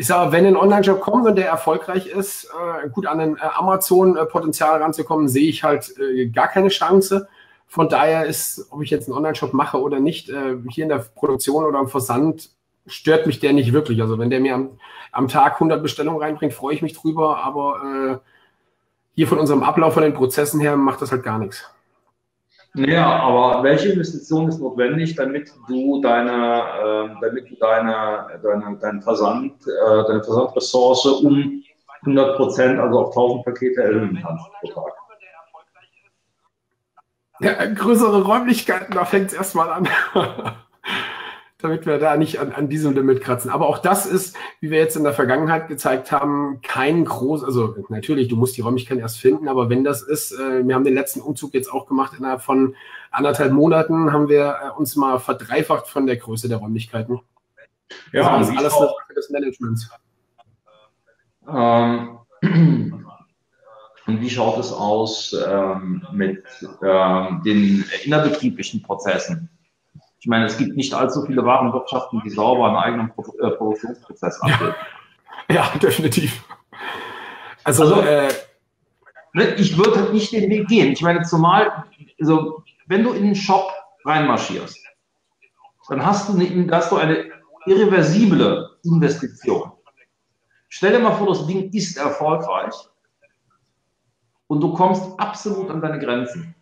ich 0.00 0.06
sage, 0.06 0.30
wenn 0.30 0.46
ein 0.46 0.56
Online-Shop 0.56 1.00
kommt 1.00 1.26
und 1.26 1.36
der 1.36 1.48
erfolgreich 1.48 2.06
ist, 2.06 2.44
äh, 2.44 2.88
gut 2.88 3.06
an 3.06 3.18
ein 3.18 3.36
äh, 3.36 3.40
Amazon-Potenzial 3.40 4.80
ranzukommen, 4.80 5.28
sehe 5.28 5.48
ich 5.48 5.64
halt 5.64 5.92
äh, 5.98 6.26
gar 6.26 6.46
keine 6.46 6.68
Chance. 6.68 7.28
Von 7.66 7.88
daher 7.88 8.24
ist, 8.24 8.68
ob 8.70 8.80
ich 8.80 8.90
jetzt 8.90 9.08
einen 9.08 9.16
Online-Shop 9.16 9.52
mache 9.52 9.80
oder 9.80 9.98
nicht, 9.98 10.30
äh, 10.30 10.56
hier 10.70 10.84
in 10.84 10.88
der 10.88 11.04
Produktion 11.16 11.64
oder 11.64 11.80
im 11.80 11.88
Versand, 11.88 12.50
stört 12.86 13.26
mich 13.26 13.40
der 13.40 13.52
nicht 13.52 13.72
wirklich. 13.72 14.00
Also 14.00 14.20
wenn 14.20 14.30
der 14.30 14.38
mir 14.38 14.54
am, 14.54 14.78
am 15.10 15.26
Tag 15.26 15.54
100 15.54 15.82
Bestellungen 15.82 16.22
reinbringt, 16.22 16.54
freue 16.54 16.76
ich 16.76 16.82
mich 16.82 16.92
drüber, 16.92 17.38
aber 17.38 18.22
äh, 18.22 18.28
hier 19.16 19.26
von 19.26 19.40
unserem 19.40 19.64
Ablauf, 19.64 19.94
von 19.94 20.04
den 20.04 20.14
Prozessen 20.14 20.60
her, 20.60 20.76
macht 20.76 21.02
das 21.02 21.10
halt 21.10 21.24
gar 21.24 21.40
nichts. 21.40 21.68
Naja, 22.78 23.06
aber 23.06 23.64
welche 23.64 23.88
Investition 23.88 24.48
ist 24.48 24.60
notwendig, 24.60 25.16
damit 25.16 25.52
du 25.66 26.00
deine, 26.00 26.30
äh, 26.30 27.20
damit 27.20 27.50
du 27.50 27.56
deine, 27.56 28.40
deine, 28.40 28.78
deinen 28.78 29.02
Versand, 29.02 29.54
äh, 29.66 30.04
deine 30.06 30.22
Versandressource 30.22 31.06
um 31.06 31.60
100 32.02 32.36
Prozent, 32.36 32.78
also 32.78 33.00
auf 33.00 33.08
1000 33.08 33.44
Pakete 33.44 33.82
erhöhen 33.82 34.18
kannst 34.22 34.44
pro 34.60 34.68
Tag? 34.68 34.92
Ja, 37.40 37.66
größere 37.66 38.22
Räumlichkeiten, 38.22 38.94
da 38.94 39.04
fängt 39.04 39.28
es 39.28 39.34
erstmal 39.34 39.70
an. 39.70 39.88
damit 41.60 41.86
wir 41.86 41.98
da 41.98 42.16
nicht 42.16 42.38
an, 42.38 42.52
an 42.52 42.68
diesem 42.68 42.94
Limit 42.94 43.20
kratzen. 43.20 43.50
Aber 43.50 43.66
auch 43.68 43.78
das 43.78 44.06
ist, 44.06 44.36
wie 44.60 44.70
wir 44.70 44.78
jetzt 44.78 44.96
in 44.96 45.02
der 45.02 45.12
Vergangenheit 45.12 45.66
gezeigt 45.66 46.12
haben, 46.12 46.60
kein 46.62 47.04
groß, 47.04 47.42
also 47.42 47.74
natürlich, 47.88 48.28
du 48.28 48.36
musst 48.36 48.56
die 48.56 48.60
Räumlichkeit 48.60 48.98
erst 48.98 49.18
finden, 49.18 49.48
aber 49.48 49.68
wenn 49.68 49.82
das 49.82 50.02
ist, 50.02 50.32
äh, 50.32 50.66
wir 50.66 50.74
haben 50.74 50.84
den 50.84 50.94
letzten 50.94 51.20
Umzug 51.20 51.54
jetzt 51.54 51.72
auch 51.72 51.86
gemacht, 51.86 52.12
innerhalb 52.16 52.42
von 52.42 52.76
anderthalb 53.10 53.52
Monaten 53.52 54.12
haben 54.12 54.28
wir 54.28 54.56
äh, 54.62 54.78
uns 54.78 54.94
mal 54.94 55.18
verdreifacht 55.18 55.88
von 55.88 56.06
der 56.06 56.16
Größe 56.16 56.48
der 56.48 56.58
Räumlichkeiten. 56.58 57.20
Ja, 58.12 58.38
das 58.38 58.50
ist 58.50 58.56
alles 58.56 58.74
eine 58.74 58.86
Sache 58.86 59.14
des 59.16 59.30
Managements. 59.30 59.90
Ähm, 61.48 62.18
und 64.06 64.20
wie 64.20 64.30
schaut 64.30 64.58
es 64.58 64.72
aus 64.72 65.34
ähm, 65.46 66.06
mit 66.12 66.44
ähm, 66.82 67.42
den 67.44 67.84
innerbetrieblichen 68.04 68.82
Prozessen? 68.82 69.50
Ich 70.20 70.26
meine, 70.26 70.46
es 70.46 70.58
gibt 70.58 70.76
nicht 70.76 70.92
allzu 70.94 71.24
viele 71.24 71.44
Warenwirtschaften, 71.44 72.20
die 72.24 72.30
sauber 72.30 72.66
einen 72.66 72.76
eigenen 72.76 73.10
Pro 73.10 73.22
äh, 73.40 73.50
Produktionsprozess 73.52 74.40
abbilden. 74.40 74.74
Ja, 75.50 75.70
definitiv. 75.80 76.44
Also, 77.64 77.84
also 77.84 78.00
äh, 78.02 78.28
ne, 79.32 79.54
ich 79.54 79.78
würde 79.78 79.96
halt 79.96 80.12
nicht 80.12 80.32
den 80.32 80.50
Weg 80.50 80.68
gehen. 80.68 80.92
Ich 80.92 81.02
meine, 81.02 81.22
zumal, 81.22 81.84
also, 82.20 82.64
wenn 82.86 83.04
du 83.04 83.12
in 83.12 83.24
einen 83.24 83.34
Shop 83.34 83.70
reinmarschierst, 84.04 84.78
dann 85.88 86.04
hast 86.04 86.28
du, 86.28 86.34
eine, 86.34 86.70
hast 86.70 86.92
du 86.92 86.96
eine 86.96 87.30
irreversible 87.66 88.76
Investition. 88.84 89.72
Stell 90.68 90.92
dir 90.92 90.98
mal 90.98 91.12
vor, 91.12 91.28
das 91.28 91.46
Ding 91.46 91.70
ist 91.72 91.96
erfolgreich. 91.96 92.74
und 94.48 94.60
du 94.60 94.72
kommst 94.72 95.02
absolut 95.18 95.70
an 95.70 95.80
deine 95.80 95.98
Grenzen, 95.98 96.54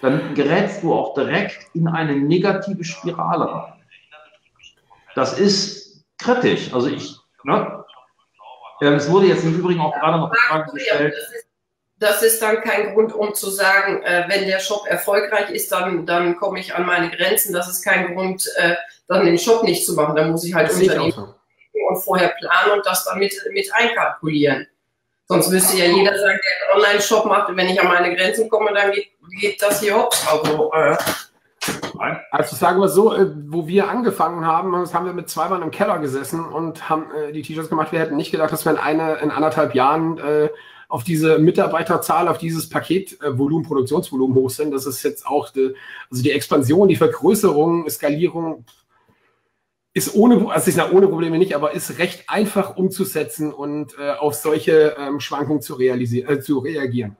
dann 0.00 0.34
gerätst 0.34 0.82
du 0.82 0.92
auch 0.92 1.14
direkt 1.14 1.74
in 1.74 1.88
eine 1.88 2.16
negative 2.16 2.84
Spirale 2.84 3.50
rein. 3.50 3.72
Das 5.14 5.38
ist 5.38 6.04
kritisch. 6.18 6.72
Also 6.72 6.88
ich, 6.88 7.16
ne? 7.44 7.84
Es 8.80 9.10
wurde 9.10 9.28
jetzt 9.28 9.44
im 9.44 9.58
Übrigen 9.58 9.80
auch 9.80 9.94
gerade 9.94 10.18
noch 10.18 10.30
die 10.30 10.38
Frage 10.48 10.72
gestellt. 10.72 11.14
Das 11.98 12.22
ist 12.22 12.42
dann 12.42 12.60
kein 12.60 12.92
Grund, 12.92 13.14
um 13.14 13.34
zu 13.34 13.48
sagen, 13.48 14.02
äh, 14.02 14.24
wenn 14.28 14.46
der 14.46 14.58
Shop 14.58 14.86
erfolgreich 14.86 15.48
ist, 15.48 15.72
dann, 15.72 16.04
dann 16.04 16.36
komme 16.36 16.60
ich 16.60 16.74
an 16.74 16.84
meine 16.84 17.10
Grenzen. 17.10 17.54
Das 17.54 17.68
ist 17.68 17.82
kein 17.82 18.14
Grund, 18.14 18.46
äh, 18.56 18.74
dann 19.08 19.24
den 19.24 19.38
Shop 19.38 19.62
nicht 19.62 19.86
zu 19.86 19.94
machen. 19.94 20.14
Da 20.14 20.26
muss 20.26 20.44
ich 20.44 20.52
halt 20.52 20.70
Unternehmen 20.70 21.34
und 21.88 21.96
vorher 21.96 22.34
planen 22.38 22.72
und 22.72 22.86
das 22.86 23.04
dann 23.04 23.18
mit, 23.18 23.34
mit 23.50 23.72
einkalkulieren. 23.72 24.66
Sonst 25.28 25.50
müsste 25.50 25.76
ja 25.76 25.86
jeder 25.86 26.16
sagen, 26.16 26.38
der 26.38 26.74
einen 26.74 26.84
Online-Shop 26.84 27.26
macht, 27.26 27.56
wenn 27.56 27.68
ich 27.68 27.80
an 27.80 27.88
meine 27.88 28.14
Grenzen 28.14 28.48
komme, 28.48 28.72
dann 28.72 28.92
geht, 28.92 29.08
geht 29.40 29.60
das 29.60 29.80
hier 29.80 29.96
hops. 29.96 30.24
Also, 30.28 30.70
äh, 30.72 30.96
also 32.30 32.54
sagen 32.54 32.80
wir 32.80 32.88
so, 32.88 33.12
äh, 33.12 33.26
wo 33.48 33.66
wir 33.66 33.88
angefangen 33.88 34.46
haben, 34.46 34.74
haben 34.76 35.06
wir 35.06 35.12
mit 35.12 35.28
zwei 35.28 35.48
Mann 35.48 35.62
im 35.62 35.72
Keller 35.72 35.98
gesessen 35.98 36.44
und 36.44 36.88
haben 36.88 37.06
äh, 37.10 37.32
die 37.32 37.42
T-Shirts 37.42 37.68
gemacht. 37.68 37.90
Wir 37.90 37.98
hätten 37.98 38.16
nicht 38.16 38.30
gedacht, 38.30 38.52
dass 38.52 38.64
wir 38.64 38.72
in, 38.72 38.78
eine, 38.78 39.16
in 39.16 39.32
anderthalb 39.32 39.74
Jahren 39.74 40.18
äh, 40.18 40.48
auf 40.88 41.02
diese 41.02 41.38
Mitarbeiterzahl, 41.38 42.28
auf 42.28 42.38
dieses 42.38 42.68
Paketvolumen, 42.68 43.64
äh, 43.64 43.66
Produktionsvolumen 43.66 44.36
hoch 44.36 44.50
sind. 44.50 44.72
Das 44.72 44.86
ist 44.86 45.02
jetzt 45.02 45.26
auch 45.26 45.50
die, 45.50 45.74
also 46.08 46.22
die 46.22 46.30
Expansion, 46.30 46.88
die 46.88 46.96
Vergrößerung, 46.96 47.90
Skalierung 47.90 48.64
ist 49.96 50.14
ohne, 50.14 50.50
also 50.50 50.68
ist 50.68 50.92
ohne 50.92 51.08
Probleme 51.08 51.38
nicht, 51.38 51.56
aber 51.56 51.72
ist 51.72 51.98
recht 51.98 52.24
einfach 52.28 52.76
umzusetzen 52.76 53.50
und 53.50 53.98
äh, 53.98 54.10
auf 54.10 54.34
solche 54.34 54.94
ähm, 54.98 55.20
Schwankungen 55.20 55.62
zu, 55.62 55.72
realisieren, 55.72 56.28
äh, 56.36 56.38
zu 56.38 56.58
reagieren. 56.58 57.16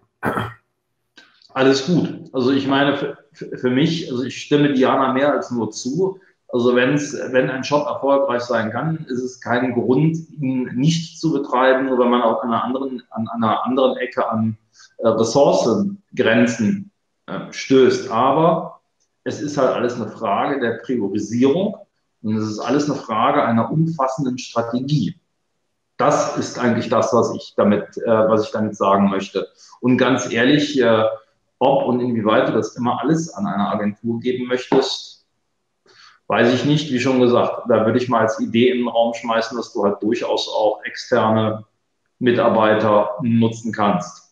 Alles 1.55 1.87
gut. 1.87 2.29
Also 2.35 2.51
ich 2.51 2.67
meine, 2.67 2.99
für, 3.33 3.57
für 3.57 3.71
mich, 3.71 4.11
also 4.11 4.25
ich 4.25 4.43
stimme 4.43 4.75
Diana 4.75 5.15
mehr 5.15 5.33
als 5.33 5.51
nur 5.51 5.71
zu. 5.71 6.21
Also 6.49 6.77
wenn's, 6.77 7.17
wenn 7.31 7.49
ein 7.49 7.65
Shop 7.65 7.87
erfolgreich 7.87 8.43
sein 8.43 8.71
kann, 8.71 9.07
ist 9.09 9.23
es 9.23 9.41
kein 9.41 9.73
Grund, 9.73 10.19
ihn 10.39 10.65
nicht 10.75 11.19
zu 11.19 11.33
betreiben, 11.33 11.87
nur 11.87 11.99
wenn 11.99 12.11
man 12.11 12.21
auch 12.21 12.43
an 12.43 12.51
einer 12.51 12.63
anderen, 12.63 13.03
an 13.09 13.27
einer 13.37 13.65
anderen 13.65 13.97
Ecke 13.97 14.29
an 14.29 14.59
äh, 14.99 15.09
Ressourcengrenzen 15.09 16.91
äh, 17.25 17.41
stößt. 17.51 18.11
Aber 18.11 18.83
es 19.25 19.41
ist 19.41 19.57
halt 19.57 19.75
alles 19.75 19.99
eine 19.99 20.11
Frage 20.11 20.61
der 20.61 20.73
Priorisierung 20.85 21.86
und 22.23 22.37
es 22.37 22.49
ist 22.49 22.59
alles 22.59 22.91
eine 22.91 22.99
Frage 22.99 23.45
einer 23.45 23.71
umfassenden 23.71 24.39
Strategie. 24.39 25.19
Das 25.97 26.37
ist 26.37 26.59
eigentlich 26.59 26.89
das, 26.89 27.13
was 27.13 27.35
ich 27.35 27.55
damit, 27.57 27.97
äh, 27.99 28.29
was 28.29 28.45
ich 28.45 28.51
damit 28.51 28.77
sagen 28.77 29.09
möchte. 29.09 29.49
Und 29.81 29.97
ganz 29.97 30.31
ehrlich, 30.31 30.79
äh, 30.81 31.05
ob 31.59 31.85
und 31.85 32.01
inwieweit 32.01 32.49
du 32.49 32.53
das 32.53 32.77
immer 32.77 33.01
alles 33.01 33.33
an 33.33 33.47
eine 33.47 33.69
Agentur 33.69 34.21
geben 34.21 34.47
möchtest, 34.47 35.27
weiß 36.27 36.53
ich 36.53 36.65
nicht. 36.65 36.93
Wie 36.93 37.01
schon 37.01 37.21
gesagt, 37.21 37.63
da 37.69 37.87
würde 37.87 37.99
ich 37.99 38.09
mal 38.09 38.23
als 38.23 38.39
Idee 38.41 38.71
in 38.71 38.79
den 38.79 38.89
Raum 38.89 39.15
schmeißen, 39.15 39.57
dass 39.57 39.73
du 39.73 39.85
halt 39.85 40.03
durchaus 40.03 40.49
auch 40.49 40.83
externe 40.85 41.65
Mitarbeiter 42.19 43.17
nutzen 43.23 43.73
kannst. 43.73 44.26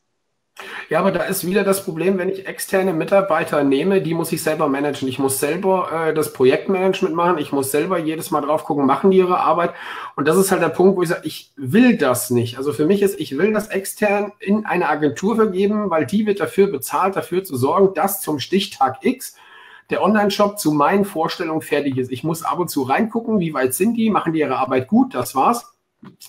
Ja, 0.89 1.01
aber 1.01 1.11
da 1.11 1.25
ist 1.25 1.47
wieder 1.47 1.65
das 1.65 1.85
Problem, 1.85 2.19
wenn 2.19 2.29
ich 2.29 2.47
externe 2.47 2.93
Mitarbeiter 2.93 3.65
nehme, 3.65 4.01
die 4.01 4.15
muss 4.15 4.31
ich 4.31 4.43
selber 4.43 4.69
managen. 4.69 5.09
Ich 5.09 5.19
muss 5.19 5.41
selber 5.41 5.91
äh, 5.91 6.15
das 6.15 6.33
Projektmanagement 6.33 7.15
machen. 7.15 7.39
Ich 7.39 7.53
muss 7.53 7.73
selber 7.73 7.99
jedes 7.99 8.31
Mal 8.31 8.43
drauf 8.43 8.65
gucken, 8.65 8.87
machen 8.87 9.11
die 9.11 9.19
ihre 9.19 9.41
Arbeit. 9.41 9.75
Und 10.15 10.29
das 10.29 10.37
ist 10.37 10.53
halt 10.53 10.63
der 10.63 10.69
Punkt, 10.69 10.97
wo 10.97 11.03
ich 11.03 11.09
sage, 11.09 11.23
ich 11.25 11.53
will 11.57 11.97
das 11.97 12.31
nicht. 12.31 12.57
Also 12.57 12.73
für 12.73 12.87
mich 12.87 13.03
ist, 13.03 13.19
ich 13.19 13.37
will 13.37 13.53
das 13.53 13.69
extern 13.69 14.33
in 14.39 14.65
eine 14.65 14.89
Agentur 14.89 15.35
vergeben, 15.35 15.91
weil 15.91 16.07
die 16.07 16.27
wird 16.27 16.39
dafür 16.39 16.69
bezahlt, 16.69 17.17
dafür 17.17 17.43
zu 17.43 17.57
sorgen, 17.57 17.95
dass 17.95 18.21
zum 18.21 18.39
Stichtag 18.39 18.99
X 19.05 19.37
der 19.91 20.03
Online-Shop 20.03 20.59
zu 20.59 20.73
meinen 20.73 21.05
Vorstellungen 21.05 21.63
fertig 21.63 21.99
ist. 21.99 22.13
Ich 22.13 22.25
muss 22.25 22.45
ab 22.45 22.59
und 22.59 22.69
zu 22.69 22.83
reingucken, 22.83 23.41
wie 23.41 23.55
weit 23.55 23.75
sind 23.75 23.95
die, 23.95 24.09
machen 24.09 24.33
die 24.33 24.41
ihre 24.41 24.57
Arbeit 24.57 24.87
gut, 24.89 25.15
das 25.15 25.35
war's. 25.35 25.74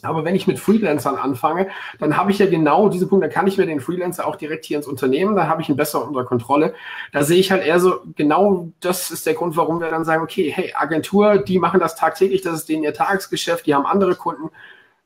Aber 0.01 0.23
wenn 0.25 0.35
ich 0.35 0.47
mit 0.47 0.59
Freelancern 0.59 1.15
anfange, 1.15 1.69
dann 1.99 2.17
habe 2.17 2.31
ich 2.31 2.39
ja 2.39 2.45
genau 2.45 2.89
diese 2.89 3.07
Punkte, 3.07 3.27
dann 3.27 3.33
kann 3.33 3.47
ich 3.47 3.57
mir 3.57 3.65
den 3.65 3.79
Freelancer 3.79 4.27
auch 4.27 4.35
direkt 4.35 4.65
hier 4.65 4.77
ins 4.77 4.87
Unternehmen, 4.87 5.35
da 5.35 5.47
habe 5.47 5.61
ich 5.61 5.69
ihn 5.69 5.75
besser 5.75 6.07
unter 6.07 6.23
Kontrolle. 6.23 6.73
Da 7.11 7.23
sehe 7.23 7.39
ich 7.39 7.51
halt 7.51 7.65
eher 7.65 7.79
so, 7.79 8.01
genau 8.15 8.71
das 8.79 9.11
ist 9.11 9.25
der 9.25 9.33
Grund, 9.33 9.57
warum 9.57 9.79
wir 9.79 9.89
dann 9.89 10.05
sagen, 10.05 10.23
okay, 10.23 10.51
hey, 10.53 10.73
Agentur, 10.75 11.37
die 11.37 11.59
machen 11.59 11.79
das 11.79 11.95
tagtäglich, 11.95 12.41
das 12.41 12.55
ist 12.55 12.69
denen 12.69 12.83
ihr 12.83 12.93
Tagesgeschäft, 12.93 13.65
die 13.65 13.75
haben 13.75 13.85
andere 13.85 14.15
Kunden. 14.15 14.49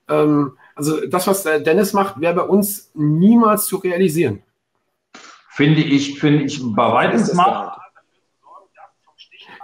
Ähm, 0.08 0.58
also 0.76 1.06
das, 1.08 1.28
was 1.28 1.44
der 1.44 1.60
Dennis 1.60 1.94
macht, 1.94 2.20
wäre 2.22 2.36
bei 2.36 2.44
uns 2.44 2.92
niemals 2.94 3.66
zu 3.66 3.78
realisieren. 3.78 4.44
Finde 5.50 5.82
ich, 5.82 6.20
finde 6.20 6.44
ich 6.44 6.62
bei 6.74 6.94
weitem 6.94 7.20
smart. 7.20 7.79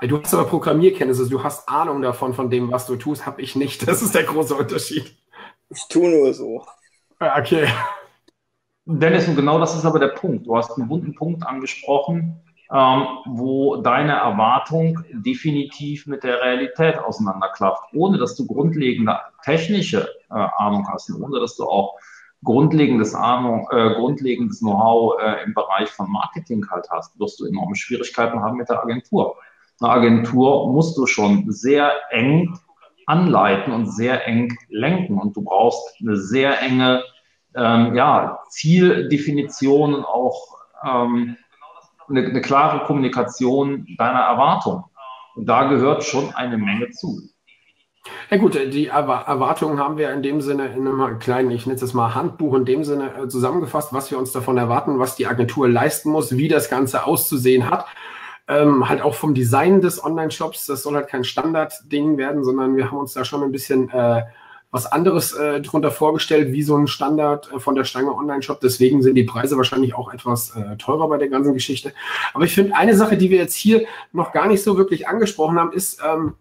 Du 0.01 0.21
hast 0.21 0.33
aber 0.33 0.45
Programmierkenntnisse, 0.45 1.29
du 1.29 1.43
hast 1.43 1.69
Ahnung 1.69 2.01
davon, 2.01 2.33
von 2.33 2.49
dem, 2.49 2.71
was 2.71 2.85
du 2.85 2.95
tust, 2.95 3.25
habe 3.25 3.41
ich 3.41 3.55
nicht. 3.55 3.87
Das 3.87 4.01
ist 4.01 4.13
der 4.13 4.23
große 4.23 4.55
Unterschied. 4.55 5.15
Ich 5.69 5.87
tue 5.89 6.09
nur 6.09 6.33
so. 6.33 6.65
Okay. 7.19 7.67
Dennis, 8.85 9.27
und 9.27 9.35
genau 9.35 9.57
das 9.57 9.75
ist 9.75 9.85
aber 9.85 9.99
der 9.99 10.09
Punkt. 10.09 10.45
Du 10.45 10.55
hast 10.55 10.77
einen 10.77 10.89
wunden 10.89 11.15
Punkt 11.15 11.45
angesprochen, 11.47 12.39
ähm, 12.71 13.07
wo 13.25 13.77
deine 13.77 14.13
Erwartung 14.13 15.03
definitiv 15.11 16.07
mit 16.07 16.23
der 16.23 16.41
Realität 16.41 16.99
auseinanderklafft, 16.99 17.83
ohne 17.93 18.17
dass 18.17 18.35
du 18.35 18.45
grundlegende 18.45 19.17
technische 19.43 20.09
äh, 20.29 20.47
Ahnung 20.57 20.87
hast, 20.91 21.09
ohne 21.11 21.39
dass 21.39 21.55
du 21.55 21.63
auch 21.63 21.97
grundlegendes 22.43 23.15
Ahnung, 23.15 23.67
äh, 23.71 23.95
grundlegendes 23.95 24.59
Know-how 24.59 25.19
äh, 25.19 25.43
im 25.43 25.53
Bereich 25.53 25.89
von 25.89 26.11
Marketing 26.11 26.65
halt 26.69 26.87
hast, 26.91 27.19
wirst 27.19 27.39
du 27.39 27.45
enorme 27.45 27.75
Schwierigkeiten 27.75 28.41
haben 28.41 28.57
mit 28.57 28.69
der 28.69 28.83
Agentur 28.83 29.35
eine 29.81 29.91
Agentur 29.91 30.71
musst 30.71 30.97
du 30.97 31.05
schon 31.05 31.51
sehr 31.51 31.91
eng 32.11 32.57
anleiten 33.05 33.73
und 33.73 33.87
sehr 33.87 34.27
eng 34.27 34.57
lenken. 34.69 35.19
Und 35.19 35.35
du 35.35 35.43
brauchst 35.43 35.99
eine 36.01 36.17
sehr 36.17 36.61
enge 36.61 37.03
ähm, 37.55 37.95
ja, 37.95 38.39
Zieldefinition 38.49 39.93
und 39.93 40.05
auch 40.05 40.57
ähm, 40.83 41.37
eine, 42.09 42.21
eine 42.21 42.41
klare 42.41 42.85
Kommunikation 42.85 43.87
deiner 43.97 44.21
Erwartung. 44.21 44.85
Und 45.35 45.47
da 45.47 45.65
gehört 45.65 46.03
schon 46.03 46.33
eine 46.33 46.57
Menge 46.57 46.89
zu. 46.91 47.21
Ja 48.29 48.37
gut, 48.37 48.53
die 48.53 48.87
Erwartungen 48.87 49.79
haben 49.79 49.97
wir 49.97 50.11
in 50.13 50.21
dem 50.21 50.39
Sinne 50.39 50.67
in 50.67 50.87
einem 50.87 51.17
kleinen, 51.17 51.49
ich 51.49 51.65
nenne 51.65 51.79
es 51.79 51.93
mal 51.93 52.13
Handbuch 52.13 52.53
in 52.53 52.63
dem 52.63 52.83
Sinne 52.83 53.11
äh, 53.15 53.27
zusammengefasst, 53.27 53.93
was 53.93 54.11
wir 54.11 54.19
uns 54.19 54.31
davon 54.31 54.57
erwarten, 54.57 54.99
was 54.99 55.15
die 55.15 55.25
Agentur 55.25 55.67
leisten 55.67 56.11
muss, 56.11 56.37
wie 56.37 56.47
das 56.47 56.69
Ganze 56.69 57.05
auszusehen 57.05 57.69
hat 57.69 57.85
ähm, 58.47 58.87
halt 58.87 59.01
auch 59.01 59.15
vom 59.15 59.33
Design 59.33 59.81
des 59.81 60.03
Online-Shops. 60.03 60.67
Das 60.67 60.83
soll 60.83 60.95
halt 60.95 61.07
kein 61.07 61.23
Standard-Ding 61.23 62.17
werden, 62.17 62.43
sondern 62.43 62.75
wir 62.75 62.91
haben 62.91 62.97
uns 62.97 63.13
da 63.13 63.25
schon 63.25 63.43
ein 63.43 63.51
bisschen 63.51 63.89
äh, 63.89 64.23
was 64.71 64.85
anderes 64.85 65.33
äh, 65.33 65.61
drunter 65.61 65.89
vorgestellt, 65.89 66.51
wie 66.51 66.61
so 66.61 66.75
ein 66.75 66.87
Standard 66.87 67.49
äh, 67.51 67.59
von 67.59 67.75
der 67.75 67.85
Stange 67.85 68.13
Online-Shop. 68.13 68.59
Deswegen 68.59 69.01
sind 69.01 69.15
die 69.15 69.23
Preise 69.23 69.57
wahrscheinlich 69.57 69.95
auch 69.95 70.13
etwas 70.13 70.55
äh, 70.55 70.75
teurer 70.77 71.07
bei 71.07 71.17
der 71.17 71.29
ganzen 71.29 71.53
Geschichte. 71.53 71.93
Aber 72.33 72.43
ich 72.43 72.53
finde, 72.53 72.75
eine 72.75 72.95
Sache, 72.95 73.17
die 73.17 73.29
wir 73.29 73.37
jetzt 73.37 73.55
hier 73.55 73.85
noch 74.11 74.33
gar 74.33 74.47
nicht 74.47 74.63
so 74.63 74.77
wirklich 74.77 75.07
angesprochen 75.07 75.57
haben, 75.57 75.71
ist, 75.71 76.01
ähm, 76.05 76.35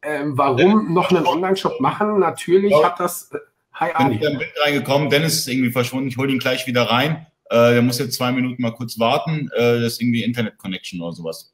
äh, 0.00 0.22
warum 0.26 0.94
noch 0.94 1.10
einen 1.10 1.26
Online-Shop 1.26 1.80
machen? 1.80 2.18
Natürlich 2.18 2.70
ja. 2.70 2.84
hat 2.84 3.00
das. 3.00 3.32
Äh, 3.32 3.38
hi, 3.72 3.90
Bin 3.98 4.12
ich 4.12 4.20
dann 4.20 4.36
mit 4.36 4.48
reingekommen. 4.64 5.10
Dennis 5.10 5.40
ist 5.40 5.48
irgendwie 5.48 5.72
verschwunden. 5.72 6.08
Ich 6.08 6.16
hole 6.16 6.32
ihn 6.32 6.38
gleich 6.38 6.66
wieder 6.66 6.82
rein. 6.84 7.26
Äh, 7.50 7.74
der 7.74 7.82
muss 7.82 7.98
jetzt 7.98 8.16
zwei 8.16 8.32
Minuten 8.32 8.62
mal 8.62 8.72
kurz 8.72 8.98
warten. 8.98 9.50
Äh, 9.54 9.80
das 9.80 9.94
ist 9.94 10.02
irgendwie 10.02 10.24
Internet-Connection 10.24 11.00
oder 11.00 11.12
sowas. 11.12 11.52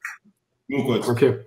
Nur 0.68 0.84
kurz. 0.84 1.08
Okay. 1.08 1.40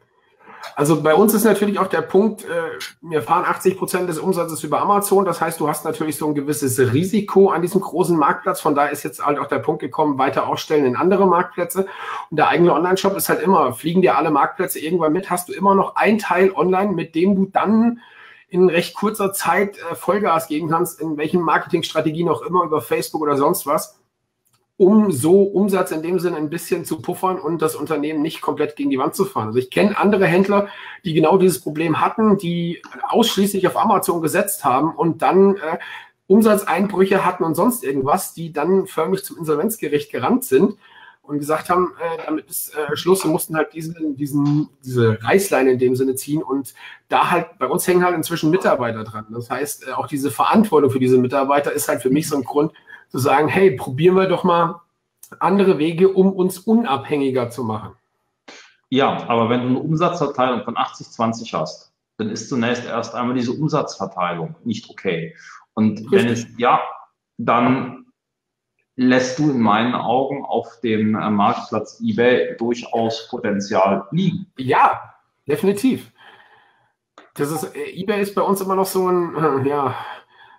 Also 0.75 1.01
bei 1.01 1.13
uns 1.13 1.33
ist 1.33 1.43
natürlich 1.43 1.77
auch 1.79 1.87
der 1.87 2.01
Punkt, 2.01 2.43
äh, 2.43 2.79
wir 3.01 3.21
fahren 3.21 3.45
80 3.45 3.77
Prozent 3.77 4.09
des 4.09 4.17
Umsatzes 4.17 4.63
über 4.63 4.81
Amazon. 4.81 5.25
Das 5.25 5.39
heißt, 5.39 5.59
du 5.59 5.67
hast 5.67 5.85
natürlich 5.85 6.17
so 6.17 6.27
ein 6.27 6.35
gewisses 6.35 6.79
Risiko 6.79 7.49
an 7.49 7.61
diesem 7.61 7.81
großen 7.81 8.17
Marktplatz. 8.17 8.61
Von 8.61 8.75
daher 8.75 8.91
ist 8.91 9.03
jetzt 9.03 9.25
halt 9.25 9.37
auch 9.37 9.47
der 9.47 9.59
Punkt 9.59 9.81
gekommen, 9.81 10.17
weiter 10.17 10.47
ausstellen 10.47 10.85
in 10.85 10.95
andere 10.95 11.27
Marktplätze. 11.27 11.87
Und 12.29 12.37
der 12.37 12.49
eigene 12.49 12.73
Online-Shop 12.73 13.15
ist 13.15 13.29
halt 13.29 13.41
immer, 13.41 13.73
fliegen 13.73 14.01
dir 14.01 14.17
alle 14.17 14.31
Marktplätze 14.31 14.79
irgendwann 14.79 15.13
mit, 15.13 15.29
hast 15.29 15.49
du 15.49 15.53
immer 15.53 15.75
noch 15.75 15.95
ein 15.95 16.17
Teil 16.17 16.51
online, 16.51 16.91
mit 16.91 17.15
dem 17.15 17.35
du 17.35 17.45
dann 17.45 17.99
in 18.47 18.69
recht 18.69 18.95
kurzer 18.95 19.33
Zeit 19.33 19.77
äh, 19.77 19.95
Vollgas 19.95 20.47
geben 20.47 20.69
kannst, 20.69 20.99
in 20.99 21.17
welchen 21.17 21.41
Marketingstrategien 21.41 22.29
auch 22.29 22.41
immer, 22.41 22.63
über 22.63 22.81
Facebook 22.81 23.21
oder 23.21 23.37
sonst 23.37 23.65
was 23.65 23.99
um 24.77 25.11
so 25.11 25.43
Umsatz 25.43 25.91
in 25.91 26.01
dem 26.01 26.19
Sinne 26.19 26.37
ein 26.37 26.49
bisschen 26.49 26.83
zu 26.83 27.01
puffern 27.01 27.39
und 27.39 27.61
das 27.61 27.75
Unternehmen 27.75 28.21
nicht 28.21 28.41
komplett 28.41 28.75
gegen 28.75 28.89
die 28.89 28.97
Wand 28.97 29.15
zu 29.15 29.23
fahren. 29.23 29.47
Also 29.47 29.59
ich 29.59 29.71
kenne 29.71 29.97
andere 29.97 30.25
Händler, 30.25 30.67
die 31.05 31.13
genau 31.13 31.37
dieses 31.37 31.61
Problem 31.61 32.01
hatten, 32.01 32.37
die 32.37 32.81
ausschließlich 33.07 33.67
auf 33.67 33.77
Amazon 33.77 34.21
gesetzt 34.21 34.65
haben 34.65 34.93
und 34.93 35.21
dann 35.21 35.55
äh, 35.55 35.77
Umsatzeinbrüche 36.27 37.23
hatten 37.23 37.43
und 37.43 37.55
sonst 37.55 37.83
irgendwas, 37.83 38.33
die 38.33 38.51
dann 38.51 38.87
förmlich 38.87 39.23
zum 39.23 39.37
Insolvenzgericht 39.37 40.11
gerannt 40.11 40.43
sind 40.43 40.75
und 41.21 41.39
gesagt 41.39 41.69
haben, 41.69 41.93
äh, 41.99 42.23
damit 42.25 42.49
ist 42.49 42.75
äh, 42.75 42.95
Schluss 42.95 43.23
und 43.23 43.31
mussten 43.31 43.55
halt 43.55 43.73
diesen, 43.73 44.15
diesen, 44.15 44.69
diese 44.83 45.17
Reißleine 45.21 45.71
in 45.71 45.79
dem 45.79 45.95
Sinne 45.95 46.15
ziehen. 46.15 46.43
Und 46.43 46.73
da 47.07 47.31
halt, 47.31 47.57
bei 47.57 47.67
uns 47.67 47.87
hängen 47.87 48.03
halt 48.03 48.15
inzwischen 48.15 48.51
Mitarbeiter 48.51 49.03
dran. 49.03 49.25
Das 49.29 49.49
heißt, 49.49 49.87
äh, 49.87 49.91
auch 49.91 50.07
diese 50.07 50.31
Verantwortung 50.31 50.91
für 50.91 50.99
diese 50.99 51.17
Mitarbeiter 51.17 51.71
ist 51.71 51.87
halt 51.87 52.01
für 52.01 52.09
mich 52.09 52.27
so 52.27 52.35
ein 52.35 52.43
Grund, 52.43 52.73
zu 53.09 53.19
sagen, 53.19 53.47
hey, 53.47 53.71
probieren 53.71 54.15
wir 54.15 54.27
doch 54.27 54.43
mal 54.43 54.81
andere 55.39 55.77
Wege, 55.77 56.09
um 56.09 56.31
uns 56.33 56.59
unabhängiger 56.59 57.49
zu 57.49 57.63
machen. 57.63 57.95
Ja, 58.89 59.27
aber 59.27 59.49
wenn 59.49 59.61
du 59.61 59.67
eine 59.67 59.79
Umsatzverteilung 59.79 60.63
von 60.63 60.75
80-20 60.75 61.53
hast, 61.53 61.91
dann 62.17 62.29
ist 62.29 62.49
zunächst 62.49 62.85
erst 62.85 63.13
einmal 63.13 63.35
diese 63.35 63.51
Umsatzverteilung 63.51 64.55
nicht 64.63 64.89
okay. 64.89 65.35
Und 65.73 65.99
Richtig. 65.99 66.11
wenn 66.11 66.27
es, 66.27 66.47
ja, 66.57 66.79
dann 67.37 68.05
lässt 68.95 69.39
du 69.39 69.51
in 69.51 69.59
meinen 69.59 69.93
Augen 69.93 70.45
auf 70.45 70.79
dem 70.81 71.15
äh, 71.15 71.29
Marktplatz 71.29 71.99
eBay 72.01 72.55
durchaus 72.57 73.27
Potenzial 73.27 74.07
liegen. 74.11 74.47
Ja, 74.57 75.15
definitiv. 75.47 76.11
Das 77.33 77.51
ist, 77.51 77.75
äh, 77.75 77.91
eBay 77.91 78.21
ist 78.21 78.35
bei 78.35 78.41
uns 78.41 78.61
immer 78.61 78.75
noch 78.75 78.85
so 78.85 79.09
ein, 79.09 79.35
äh, 79.35 79.67
ja, 79.67 79.95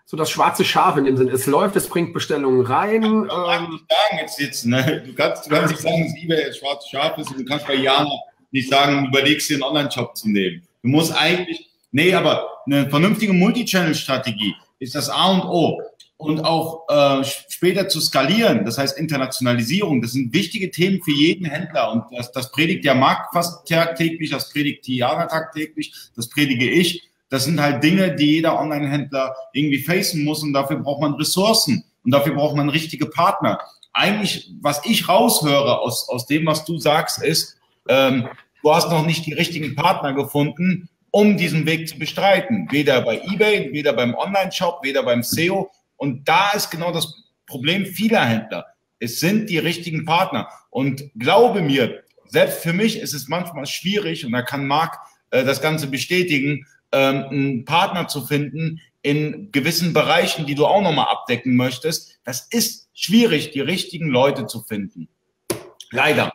so 0.09 0.17
das 0.17 0.31
schwarze 0.31 0.65
Schaf 0.65 0.97
in 0.97 1.05
dem 1.05 1.17
Sinne. 1.17 1.33
Es 1.33 1.47
läuft, 1.47 1.75
es 1.75 1.89
bringt 1.89 2.15
Bestellungen 2.15 2.65
rein. 2.65 3.03
Ähm, 3.03 3.25
ich 3.25 3.29
kann 3.29 3.71
nicht 3.71 3.85
sagen 3.89 4.19
jetzt, 4.21 4.41
jetzt 4.41 4.67
ne? 4.67 5.03
du, 5.05 5.13
kannst, 5.15 5.47
du 5.47 5.51
kannst 5.51 5.73
nicht 5.73 5.83
sagen, 5.83 6.05
dass 6.05 6.23
eBay 6.23 6.45
das 6.47 6.59
schwarze 6.59 6.89
Schaf 6.89 7.19
ist 7.19 7.31
und 7.33 7.41
du 7.41 7.45
kannst 7.45 7.67
bei 7.67 7.75
Jana 7.75 8.17
nicht 8.53 8.71
sagen, 8.71 9.03
du 9.03 9.09
überlegst 9.09 9.51
dir 9.51 9.55
einen 9.55 9.65
Online-Shop 9.65 10.17
zu 10.17 10.31
nehmen. 10.31 10.63
Du 10.83 10.89
musst 10.89 11.13
eigentlich, 11.13 11.69
nee, 11.91 12.15
aber 12.15 12.47
eine 12.67 12.89
vernünftige 12.89 13.33
Multi-Channel-Strategie 13.33 14.55
ist 14.79 14.95
das 14.95 15.11
A 15.11 15.33
und 15.33 15.43
O. 15.43 15.83
Und 16.19 16.41
auch 16.45 16.89
äh, 16.89 17.25
später 17.49 17.89
zu 17.89 18.01
skalieren, 18.01 18.65
das 18.65 18.79
heißt 18.79 18.97
Internationalisierung, 18.97 20.01
das 20.01 20.13
sind 20.13 20.33
wichtige 20.33 20.71
Themen 20.71 21.03
für 21.03 21.11
jeden 21.11 21.45
Händler. 21.45 21.93
Und 21.93 22.05
das, 22.17 22.33
das 22.33 22.53
predigt 22.53 22.85
der 22.85 22.95
Markt 22.95 23.35
fast 23.35 23.69
tagtäglich, 23.69 24.31
das 24.31 24.51
predigt 24.51 24.85
Tiana 24.85 25.27
tagtäglich, 25.27 25.93
das 26.15 26.31
predige 26.31 26.71
ich. 26.71 27.03
Das 27.29 27.45
sind 27.45 27.61
halt 27.61 27.83
Dinge, 27.83 28.15
die 28.15 28.33
jeder 28.33 28.59
Online-Händler 28.61 29.35
irgendwie 29.53 29.83
facen 29.83 30.25
muss 30.25 30.43
und 30.43 30.53
dafür 30.53 30.77
braucht 30.77 31.01
man 31.01 31.15
Ressourcen 31.15 31.85
und 32.05 32.13
dafür 32.13 32.35
braucht 32.35 32.57
man 32.57 32.69
richtige 32.69 33.07
Partner. 33.07 33.59
Eigentlich, 33.93 34.53
was 34.61 34.85
ich 34.85 35.09
raushöre 35.09 35.81
aus, 35.81 36.09
aus 36.09 36.27
dem, 36.27 36.47
was 36.47 36.65
du 36.65 36.79
sagst, 36.79 37.23
ist, 37.23 37.57
ähm, 37.89 38.29
du 38.63 38.73
hast 38.73 38.91
noch 38.91 39.05
nicht 39.05 39.27
die 39.27 39.33
richtigen 39.33 39.75
Partner 39.75 40.13
gefunden, 40.13 40.89
um 41.11 41.37
diesen 41.37 41.67
Weg 41.67 41.89
zu 41.89 41.99
bestreiten. 41.99 42.69
Weder 42.71 43.01
bei 43.01 43.21
eBay, 43.23 43.73
weder 43.73 43.93
beim 43.93 44.15
Online-Shop, 44.15 44.81
weder 44.83 45.03
beim 45.03 45.23
SEO. 45.23 45.71
Und 45.97 46.29
da 46.29 46.51
ist 46.51 46.71
genau 46.71 46.93
das 46.93 47.25
Problem 47.47 47.87
vieler 47.87 48.25
Händler. 48.25 48.67
Es 48.99 49.21
sind 49.21 49.51
die 49.51 49.59
richtigen 49.59 50.05
Partner. 50.05 50.49
Und 50.71 51.11
glaube 51.19 51.63
mir, 51.63 52.03
selbst 52.29 52.59
für 52.59 52.73
mich 52.73 52.99
ist 52.99 53.15
es 53.15 53.29
manchmal 53.29 53.67
schwierig, 53.67 54.25
und 54.25 54.33
da 54.33 54.43
kann 54.43 54.67
Marc 54.67 54.99
äh, 55.31 55.45
das 55.45 55.61
Ganze 55.61 55.87
bestätigen, 55.87 56.67
ähm, 56.93 57.25
einen 57.31 57.65
Partner 57.65 58.09
zu 58.09 58.23
finden 58.23 58.81
in 59.03 59.53
gewissen 59.53 59.93
Bereichen, 59.93 60.47
die 60.47 60.55
du 60.55 60.67
auch 60.67 60.83
nochmal 60.83 61.07
abdecken 61.09 61.57
möchtest. 61.57 62.19
Das 62.25 62.49
ist 62.51 62.89
schwierig, 62.93 63.53
die 63.53 63.61
richtigen 63.61 64.09
Leute 64.09 64.47
zu 64.47 64.63
finden. 64.63 65.09
Leider. 65.93 66.33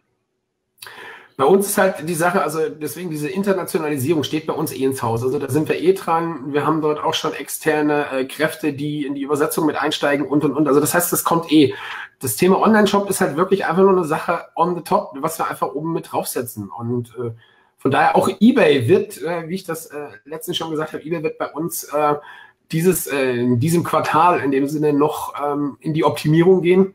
Bei 1.42 1.46
uns 1.46 1.66
ist 1.66 1.78
halt 1.80 2.08
die 2.08 2.14
Sache, 2.14 2.44
also 2.44 2.70
deswegen 2.70 3.10
diese 3.10 3.28
Internationalisierung 3.28 4.24
steht 4.24 4.46
bei 4.46 4.54
uns 4.54 4.72
eh 4.72 4.84
ins 4.84 5.02
Haus. 5.02 5.24
Also 5.24 5.40
da 5.40 5.50
sind 5.50 5.70
wir 5.70 5.82
eh 5.82 5.94
dran. 5.94 6.54
Wir 6.54 6.68
haben 6.68 6.82
dort 6.82 7.04
auch 7.04 7.16
schon 7.16 7.34
externe 7.34 8.06
äh, 8.12 8.26
Kräfte, 8.26 8.74
die 8.74 9.06
in 9.06 9.16
die 9.16 9.24
Übersetzung 9.24 9.66
mit 9.66 9.76
einsteigen 9.76 10.28
und 10.28 10.44
und 10.44 10.54
und. 10.54 10.68
Also 10.68 10.80
das 10.80 10.94
heißt, 10.94 11.12
das 11.12 11.24
kommt 11.24 11.52
eh. 11.52 11.74
Das 12.20 12.36
Thema 12.36 12.60
Online-Shop 12.62 13.10
ist 13.10 13.22
halt 13.22 13.38
wirklich 13.38 13.66
einfach 13.66 13.82
nur 13.82 13.92
eine 13.92 14.06
Sache 14.06 14.46
on 14.56 14.76
the 14.76 14.82
top, 14.82 15.14
was 15.16 15.40
wir 15.40 15.50
einfach 15.50 15.74
oben 15.74 15.94
mit 15.94 16.12
draufsetzen. 16.12 16.70
Und 16.70 17.16
äh, 17.18 17.32
von 17.82 17.90
daher 17.90 18.16
auch 18.16 18.30
eBay 18.40 18.88
wird, 18.88 19.20
äh, 19.24 19.50
wie 19.50 19.56
ich 19.56 19.64
das 19.64 19.88
äh, 19.88 20.10
letztens 20.24 20.56
schon 20.56 20.70
gesagt 20.70 20.94
habe, 20.94 21.04
eBay 21.04 21.24
wird 21.24 21.40
bei 21.40 21.48
uns 21.48 21.86
äh, 21.86 22.14
dieses, 22.72 23.08
äh, 23.08 23.34
in 23.34 23.60
diesem 23.60 23.84
Quartal 23.84 24.40
in 24.42 24.52
dem 24.52 24.68
Sinne 24.68 24.94
noch 24.94 25.34
ähm, 25.44 25.78
in 25.80 25.96
die 25.96 26.04
Optimierung 26.04 26.62
gehen. 26.62 26.94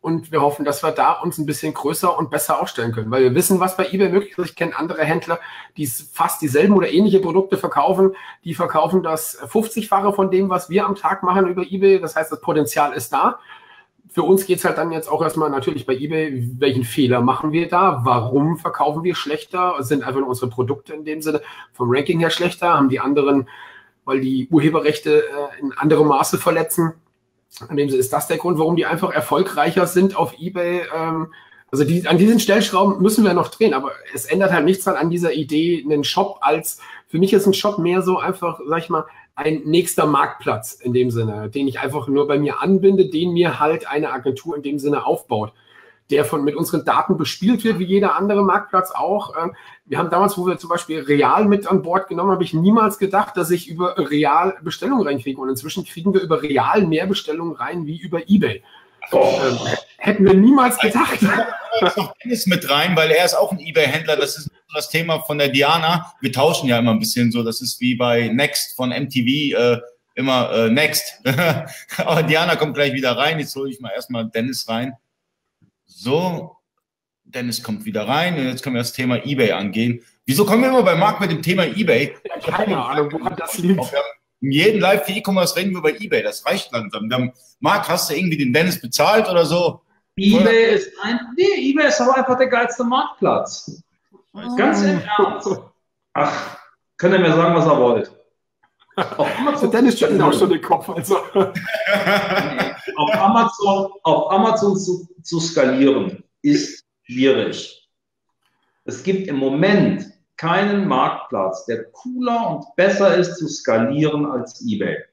Und 0.00 0.32
wir 0.32 0.40
hoffen, 0.40 0.64
dass 0.64 0.82
wir 0.82 0.90
da 0.90 1.12
uns 1.12 1.38
ein 1.38 1.46
bisschen 1.46 1.72
größer 1.72 2.18
und 2.18 2.30
besser 2.30 2.60
aufstellen 2.60 2.90
können, 2.90 3.12
weil 3.12 3.22
wir 3.22 3.34
wissen, 3.36 3.60
was 3.60 3.76
bei 3.76 3.86
eBay 3.92 4.08
möglich 4.08 4.36
ist. 4.36 4.44
Ich 4.44 4.56
kenne 4.56 4.76
andere 4.76 5.04
Händler, 5.04 5.38
die 5.76 5.86
fast 5.86 6.42
dieselben 6.42 6.74
oder 6.74 6.90
ähnliche 6.90 7.20
Produkte 7.20 7.56
verkaufen. 7.56 8.16
Die 8.42 8.54
verkaufen 8.54 9.04
das 9.04 9.40
50-fache 9.40 10.12
von 10.14 10.32
dem, 10.32 10.50
was 10.50 10.68
wir 10.68 10.84
am 10.84 10.96
Tag 10.96 11.22
machen 11.22 11.46
über 11.46 11.62
eBay. 11.62 12.00
Das 12.00 12.16
heißt, 12.16 12.32
das 12.32 12.40
Potenzial 12.40 12.92
ist 12.92 13.12
da 13.12 13.38
für 14.18 14.24
uns 14.24 14.46
geht 14.46 14.58
es 14.58 14.64
halt 14.64 14.76
dann 14.78 14.90
jetzt 14.90 15.08
auch 15.08 15.22
erstmal 15.22 15.48
natürlich 15.48 15.86
bei 15.86 15.94
eBay, 15.94 16.44
welchen 16.58 16.82
Fehler 16.82 17.20
machen 17.20 17.52
wir 17.52 17.68
da? 17.68 18.00
Warum 18.02 18.58
verkaufen 18.58 19.04
wir 19.04 19.14
schlechter? 19.14 19.76
Sind 19.78 20.02
einfach 20.02 20.18
nur 20.18 20.28
unsere 20.28 20.50
Produkte 20.50 20.92
in 20.92 21.04
dem 21.04 21.22
Sinne 21.22 21.40
vom 21.72 21.88
Ranking 21.88 22.18
her 22.18 22.30
schlechter? 22.30 22.74
Haben 22.74 22.88
die 22.88 22.98
anderen, 22.98 23.48
weil 24.04 24.20
die 24.20 24.48
Urheberrechte 24.50 25.22
äh, 25.22 25.60
in 25.60 25.70
anderem 25.70 26.08
Maße 26.08 26.36
verletzen? 26.36 26.94
In 27.70 27.76
dem 27.76 27.88
Sinne 27.90 28.00
ist 28.00 28.12
das 28.12 28.26
der 28.26 28.38
Grund, 28.38 28.58
warum 28.58 28.74
die 28.74 28.86
einfach 28.86 29.12
erfolgreicher 29.12 29.86
sind 29.86 30.16
auf 30.16 30.34
eBay. 30.36 30.80
Ähm, 30.92 31.32
also 31.70 31.84
die, 31.84 32.08
an 32.08 32.18
diesen 32.18 32.40
Stellschrauben 32.40 33.00
müssen 33.00 33.24
wir 33.24 33.34
noch 33.34 33.50
drehen, 33.50 33.72
aber 33.72 33.92
es 34.12 34.24
ändert 34.24 34.50
halt 34.50 34.64
nichts 34.64 34.88
an 34.88 35.10
dieser 35.10 35.32
Idee, 35.32 35.84
einen 35.84 36.02
Shop 36.02 36.38
als, 36.40 36.80
für 37.06 37.20
mich 37.20 37.32
ist 37.32 37.46
ein 37.46 37.54
Shop 37.54 37.78
mehr 37.78 38.02
so 38.02 38.18
einfach, 38.18 38.58
sag 38.66 38.78
ich 38.78 38.88
mal, 38.88 39.04
ein 39.38 39.62
nächster 39.64 40.04
Marktplatz 40.04 40.72
in 40.72 40.92
dem 40.92 41.12
Sinne, 41.12 41.48
den 41.48 41.68
ich 41.68 41.78
einfach 41.78 42.08
nur 42.08 42.26
bei 42.26 42.40
mir 42.40 42.60
anbinde, 42.60 43.06
den 43.06 43.32
mir 43.32 43.60
halt 43.60 43.88
eine 43.88 44.10
Agentur 44.10 44.56
in 44.56 44.64
dem 44.64 44.80
Sinne 44.80 45.06
aufbaut, 45.06 45.52
der 46.10 46.24
von 46.24 46.42
mit 46.42 46.56
unseren 46.56 46.84
Daten 46.84 47.16
bespielt 47.16 47.62
wird, 47.62 47.78
wie 47.78 47.84
jeder 47.84 48.16
andere 48.16 48.42
Marktplatz 48.42 48.90
auch. 48.90 49.36
Ähm, 49.40 49.54
wir 49.86 49.98
haben 49.98 50.10
damals, 50.10 50.36
wo 50.36 50.44
wir 50.44 50.58
zum 50.58 50.70
Beispiel 50.70 51.02
Real 51.02 51.44
mit 51.44 51.68
an 51.68 51.82
Bord 51.82 52.08
genommen, 52.08 52.32
habe 52.32 52.42
ich 52.42 52.52
niemals 52.52 52.98
gedacht, 52.98 53.36
dass 53.36 53.52
ich 53.52 53.68
über 53.68 53.96
Real 54.10 54.56
Bestellungen 54.62 55.06
reinkriege. 55.06 55.40
Und 55.40 55.50
inzwischen 55.50 55.84
kriegen 55.84 56.12
wir 56.12 56.20
über 56.20 56.42
Real 56.42 56.84
mehr 56.84 57.06
Bestellungen 57.06 57.54
rein 57.54 57.86
wie 57.86 57.96
über 57.96 58.28
eBay. 58.28 58.64
Ähm, 59.12 59.58
hätten 59.98 60.24
wir 60.24 60.34
niemals 60.34 60.78
gedacht. 60.78 61.18
Da 61.22 61.92
noch 61.96 62.14
Dennis 62.22 62.46
mit 62.46 62.68
rein, 62.70 62.96
weil 62.96 63.10
er 63.10 63.24
ist 63.24 63.34
auch 63.34 63.52
ein 63.52 63.60
eBay-Händler. 63.60 64.16
Das 64.16 64.36
ist 64.36 64.50
das 64.74 64.88
Thema 64.88 65.20
von 65.20 65.38
der 65.38 65.48
Diana. 65.48 66.12
Wir 66.20 66.32
tauschen 66.32 66.68
ja 66.68 66.78
immer 66.78 66.92
ein 66.92 66.98
bisschen 66.98 67.30
so. 67.30 67.42
Das 67.42 67.60
ist 67.60 67.80
wie 67.80 67.94
bei 67.94 68.28
Next 68.28 68.76
von 68.76 68.90
MTV. 68.90 69.56
Äh, 69.56 69.80
immer 70.14 70.50
äh, 70.52 70.70
Next. 70.70 71.22
Aber 71.96 72.22
Diana 72.22 72.56
kommt 72.56 72.74
gleich 72.74 72.92
wieder 72.92 73.16
rein. 73.16 73.38
Jetzt 73.38 73.54
hole 73.54 73.70
ich 73.70 73.80
mal 73.80 73.92
erstmal 73.94 74.28
Dennis 74.28 74.68
rein. 74.68 74.94
So, 75.86 76.56
Dennis 77.24 77.62
kommt 77.62 77.84
wieder 77.84 78.06
rein. 78.08 78.36
Und 78.36 78.48
jetzt 78.48 78.62
können 78.62 78.74
wir 78.74 78.80
das 78.80 78.92
Thema 78.92 79.24
eBay 79.24 79.52
angehen. 79.52 80.02
Wieso 80.26 80.44
kommen 80.44 80.62
wir 80.62 80.68
immer 80.68 80.82
bei 80.82 80.94
Marc 80.94 81.20
mit 81.20 81.30
dem 81.30 81.40
Thema 81.40 81.64
eBay? 81.64 82.14
Ja, 82.24 82.52
keine 82.52 82.84
Ahnung, 82.84 83.12
woran 83.12 83.34
das 83.36 83.56
liegt. 83.58 83.80
In 84.40 84.52
jedem 84.52 84.80
Live 84.80 85.04
für 85.04 85.12
E-Commerce 85.12 85.56
reden 85.56 85.72
wir 85.72 85.78
über 85.78 85.90
eBay. 85.90 86.22
Das 86.22 86.46
reicht 86.46 86.70
langsam. 86.72 87.08
Dann, 87.08 87.32
Marc, 87.60 87.88
hast 87.88 88.10
du 88.10 88.14
irgendwie 88.14 88.36
den 88.36 88.52
Dennis 88.52 88.80
bezahlt 88.80 89.28
oder 89.28 89.44
so? 89.44 89.80
eBay 90.16 90.40
oder? 90.40 90.68
ist 90.70 90.90
ein, 91.02 91.18
nee, 91.36 91.70
eBay 91.70 91.88
ist 91.88 92.00
aber 92.00 92.16
einfach 92.16 92.38
der 92.38 92.48
geilste 92.48 92.84
Marktplatz. 92.84 93.82
Ganz 94.56 94.82
im 94.82 95.00
Ernst. 95.18 95.48
Ach, 96.12 96.58
könnt 96.96 97.14
ihr 97.14 97.20
mir 97.20 97.34
sagen, 97.34 97.54
was 97.54 97.66
ihr 97.66 97.78
wollt. 97.78 98.12
Auf 99.16 99.38
Amazon, 99.38 99.70
Dennis 99.70 99.98
schüttelt 99.98 100.20
auch 100.20 100.32
schon 100.32 100.50
den 100.50 100.60
Kopf. 100.60 100.88
Also. 100.88 101.18
auf 102.96 103.14
Amazon, 103.14 103.92
auf 104.02 104.32
Amazon 104.32 104.76
zu, 104.76 105.08
zu 105.22 105.38
skalieren 105.38 106.24
ist 106.42 106.84
schwierig. 107.02 107.88
Es 108.84 109.02
gibt 109.02 109.28
im 109.28 109.36
Moment 109.36 110.06
keinen 110.38 110.88
Marktplatz, 110.88 111.66
der 111.66 111.90
cooler 111.90 112.50
und 112.50 112.64
besser 112.76 113.16
ist 113.16 113.36
zu 113.36 113.48
skalieren 113.48 114.24
als 114.24 114.64
eBay. 114.66 115.04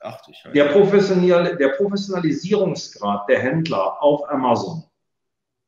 Ach, 0.00 0.20
der, 0.52 0.66
Professional, 0.66 1.56
der 1.56 1.68
Professionalisierungsgrad 1.68 3.28
der 3.28 3.40
Händler 3.40 4.02
auf 4.02 4.28
Amazon 4.28 4.84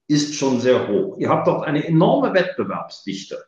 ist 0.09 0.35
schon 0.35 0.61
sehr 0.61 0.89
hoch. 0.89 1.17
Ihr 1.19 1.29
habt 1.31 1.47
dort 1.47 1.65
eine 1.65 1.85
enorme 1.87 2.35
Wettbewerbsdichte. 2.35 3.45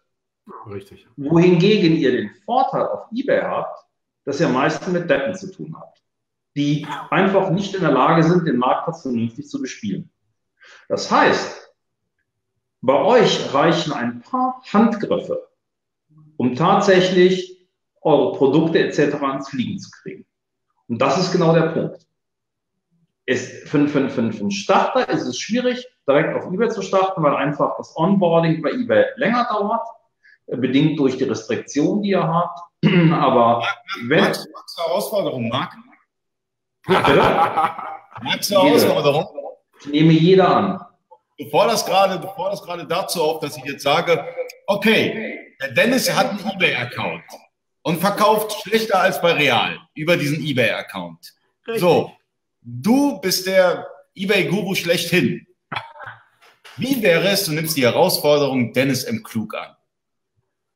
Richtig. 0.71 1.07
Wohingegen 1.17 1.97
ihr 1.97 2.13
den 2.13 2.31
Vorteil 2.45 2.87
auf 2.87 3.07
eBay 3.13 3.43
habt, 3.43 3.85
dass 4.25 4.41
ihr 4.41 4.49
meistens 4.49 4.89
mit 4.89 5.11
Deppen 5.11 5.35
zu 5.35 5.51
tun 5.53 5.77
habt, 5.79 6.03
die 6.57 6.87
einfach 7.11 7.51
nicht 7.51 7.75
in 7.75 7.83
der 7.83 7.93
Lage 7.93 8.23
sind, 8.23 8.47
den 8.47 8.57
Marktplatz 8.57 9.03
vernünftig 9.03 9.49
zu 9.49 9.61
bespielen. 9.61 10.11
Das 10.89 11.11
heißt, 11.11 11.68
bei 12.89 13.05
euch 13.05 13.53
reichen 13.53 13.93
ein 13.93 14.23
paar 14.23 14.63
Handgriffe, 14.73 15.47
um 16.39 16.55
tatsächlich 16.55 17.69
eure 18.01 18.33
Produkte 18.33 18.79
etc. 18.79 19.17
ans 19.21 19.51
Fliegen 19.51 19.79
zu 19.79 19.91
kriegen. 19.91 20.25
Und 20.89 20.97
das 20.97 21.19
ist 21.19 21.31
genau 21.31 21.53
der 21.53 21.69
Punkt. 21.69 22.07
Es, 23.27 23.47
für, 23.69 23.87
für, 23.89 24.09
für, 24.09 24.33
für 24.33 24.41
einen 24.41 24.51
Starter 24.51 25.07
ist 25.11 25.27
es 25.27 25.39
schwierig, 25.39 25.87
direkt 26.09 26.35
auf 26.35 26.51
eBay 26.51 26.71
zu 26.71 26.81
starten, 26.81 27.23
weil 27.23 27.37
einfach 27.37 27.77
das 27.77 27.95
Onboarding 27.95 28.63
bei 28.63 28.71
eBay 28.71 29.05
länger 29.17 29.47
dauert, 29.51 29.87
bedingt 30.47 30.99
durch 30.99 31.19
die 31.19 31.25
Restriktionen, 31.25 32.03
die 32.03 32.13
ihr 32.13 32.27
habt. 32.27 32.59
Aber 33.13 33.67
wenn. 34.07 34.21
Magst 34.21 34.47
du 34.47 34.83
Herausforderung, 34.83 35.51
Marc? 35.51 35.75
Magst 36.87 38.51
du 38.51 38.55
Herausforderung? 38.55 39.27
Ich 39.81 39.89
nehme 39.89 40.13
jeder 40.15 40.57
an 40.57 40.88
bevor 41.39 41.67
das 41.67 41.87
gerade, 41.87 42.19
bevor 42.19 42.51
das 42.51 42.63
gerade 42.63 42.87
dazu 42.87 43.23
auf, 43.23 43.41
dass 43.41 43.57
ich 43.57 43.65
jetzt 43.65 43.83
sage, 43.83 44.27
okay, 44.67 45.55
der 45.61 45.71
Dennis 45.73 46.13
hat 46.15 46.31
einen 46.31 46.51
eBay-Account 46.51 47.25
und 47.83 48.01
verkauft 48.01 48.61
schlechter 48.63 49.01
als 49.01 49.21
bei 49.21 49.33
Real 49.33 49.79
über 49.95 50.17
diesen 50.17 50.45
eBay-Account. 50.45 51.33
So, 51.77 52.13
du 52.61 53.21
bist 53.21 53.47
der 53.47 53.89
eBay-Guru 54.15 54.75
schlechthin. 54.75 55.47
Wie 56.77 57.03
wäre 57.03 57.29
es, 57.29 57.45
du 57.45 57.53
nimmst 57.53 57.77
die 57.77 57.85
Herausforderung 57.85 58.73
Dennis 58.73 59.05
M. 59.05 59.23
Klug 59.23 59.55
an? 59.55 59.75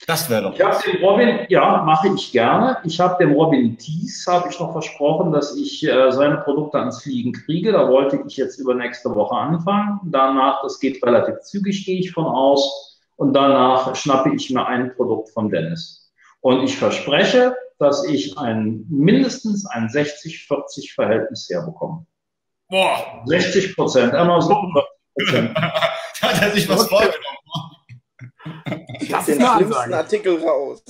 Das 0.06 0.28
wäre 0.28 0.42
doch. 0.42 0.54
Ich 0.54 0.64
habe 0.64 0.76
dem 0.84 1.04
Robin, 1.04 1.46
ja, 1.48 1.82
mache 1.82 2.08
ich 2.14 2.32
gerne. 2.32 2.78
Ich 2.84 2.98
habe 2.98 3.22
dem 3.24 3.34
Robin 3.34 3.76
Thies, 3.78 4.26
habe 4.26 4.48
ich 4.50 4.58
noch 4.58 4.72
versprochen, 4.72 5.32
dass 5.32 5.56
ich 5.56 5.86
äh, 5.86 6.10
seine 6.10 6.38
Produkte 6.38 6.78
ans 6.78 7.02
Fliegen 7.02 7.32
kriege. 7.32 7.72
Da 7.72 7.88
wollte 7.88 8.20
ich 8.26 8.36
jetzt 8.36 8.58
über 8.58 8.74
nächste 8.74 9.14
Woche 9.14 9.34
anfangen. 9.36 10.00
Danach, 10.04 10.62
das 10.62 10.80
geht 10.80 11.04
relativ 11.04 11.40
zügig, 11.42 11.84
gehe 11.86 12.00
ich 12.00 12.10
von 12.10 12.24
aus. 12.24 13.00
Und 13.16 13.34
danach 13.34 13.94
schnappe 13.94 14.34
ich 14.34 14.50
mir 14.50 14.66
ein 14.66 14.94
Produkt 14.94 15.30
von 15.30 15.50
Dennis. 15.50 16.12
Und 16.40 16.64
ich 16.64 16.76
verspreche, 16.76 17.54
dass 17.78 18.04
ich 18.04 18.36
ein, 18.38 18.84
mindestens 18.88 19.66
ein 19.66 19.88
60-40 19.88 20.94
Verhältnis 20.94 21.48
herbekomme. 21.48 22.04
Boah. 22.68 23.22
60 23.26 23.76
Prozent, 23.76 24.14
Amazon 24.14 24.72
40 25.18 25.54
da 25.54 26.28
hat 26.28 26.42
er 26.42 26.50
sich 26.52 26.68
was 26.68 26.88
vorgenommen. 26.88 27.16
Das 29.10 29.28
ist 29.28 29.38
den 29.38 29.46
schlimmsten 29.46 29.94
Artikel 29.94 30.44
raus. 30.44 30.82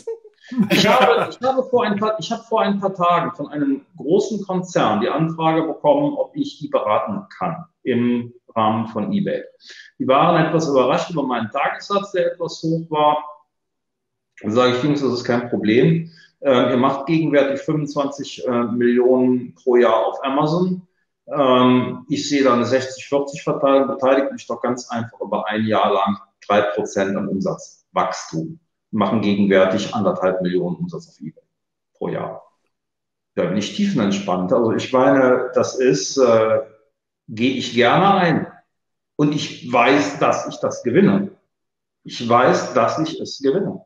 Ich 0.70 0.86
habe, 0.86 1.30
ich, 1.30 1.40
habe 1.46 1.62
vor 1.62 1.84
ein 1.84 1.98
paar, 1.98 2.16
ich 2.18 2.30
habe 2.30 2.42
vor 2.42 2.60
ein 2.60 2.78
paar 2.78 2.94
Tagen 2.94 3.32
von 3.34 3.48
einem 3.48 3.86
großen 3.96 4.44
Konzern 4.44 5.00
die 5.00 5.08
Anfrage 5.08 5.62
bekommen, 5.62 6.14
ob 6.14 6.36
ich 6.36 6.58
die 6.58 6.68
beraten 6.68 7.26
kann 7.38 7.64
im 7.84 8.34
Rahmen 8.54 8.88
von 8.88 9.12
eBay. 9.12 9.44
Die 9.98 10.06
waren 10.06 10.44
etwas 10.44 10.68
überrascht 10.68 11.10
über 11.10 11.22
meinen 11.22 11.50
Tagessatz, 11.50 12.12
der 12.12 12.32
etwas 12.32 12.62
hoch 12.62 12.90
war. 12.90 13.24
Dann 14.42 14.50
sage 14.50 14.76
ich, 14.76 14.82
Jungs, 14.82 15.00
das 15.00 15.12
ist 15.12 15.24
kein 15.24 15.48
Problem. 15.48 16.10
Äh, 16.40 16.70
ihr 16.70 16.76
macht 16.76 17.06
gegenwärtig 17.06 17.60
25 17.60 18.46
äh, 18.46 18.50
Millionen 18.64 19.54
pro 19.54 19.76
Jahr 19.76 20.06
auf 20.06 20.24
Amazon. 20.24 20.86
Ähm, 21.28 22.04
ich 22.08 22.28
sehe 22.28 22.42
da 22.42 22.54
eine 22.54 22.64
60-40 22.64 23.42
Verteilung, 23.42 23.88
beteiligt 23.88 24.32
mich 24.32 24.46
doch 24.46 24.60
ganz 24.60 24.90
einfach 24.90 25.20
über 25.20 25.46
ein 25.48 25.64
Jahr 25.64 25.92
lang 25.92 26.18
drei 26.46 26.62
Prozent 26.62 27.16
an 27.16 27.28
Umsatzwachstum. 27.28 28.60
Machen 28.90 29.22
gegenwärtig 29.22 29.94
anderthalb 29.94 30.42
Millionen 30.42 30.76
Umsatz 30.76 31.08
auf 31.08 31.18
eBay 31.20 31.42
pro 31.94 32.08
Jahr. 32.08 32.42
Da 33.34 33.46
bin 33.46 33.56
ich 33.56 33.74
tiefenentspannt. 33.74 34.52
Also 34.52 34.72
ich 34.72 34.92
meine, 34.92 35.50
das 35.54 35.78
ist, 35.78 36.18
äh, 36.18 36.60
gehe 37.28 37.54
ich 37.54 37.74
gerne 37.74 38.14
ein. 38.14 38.46
Und 39.16 39.34
ich 39.34 39.72
weiß, 39.72 40.18
dass 40.18 40.48
ich 40.48 40.56
das 40.60 40.82
gewinne. 40.82 41.30
Ich 42.04 42.28
weiß, 42.28 42.74
dass 42.74 42.98
ich 42.98 43.20
es 43.20 43.38
gewinne. 43.38 43.84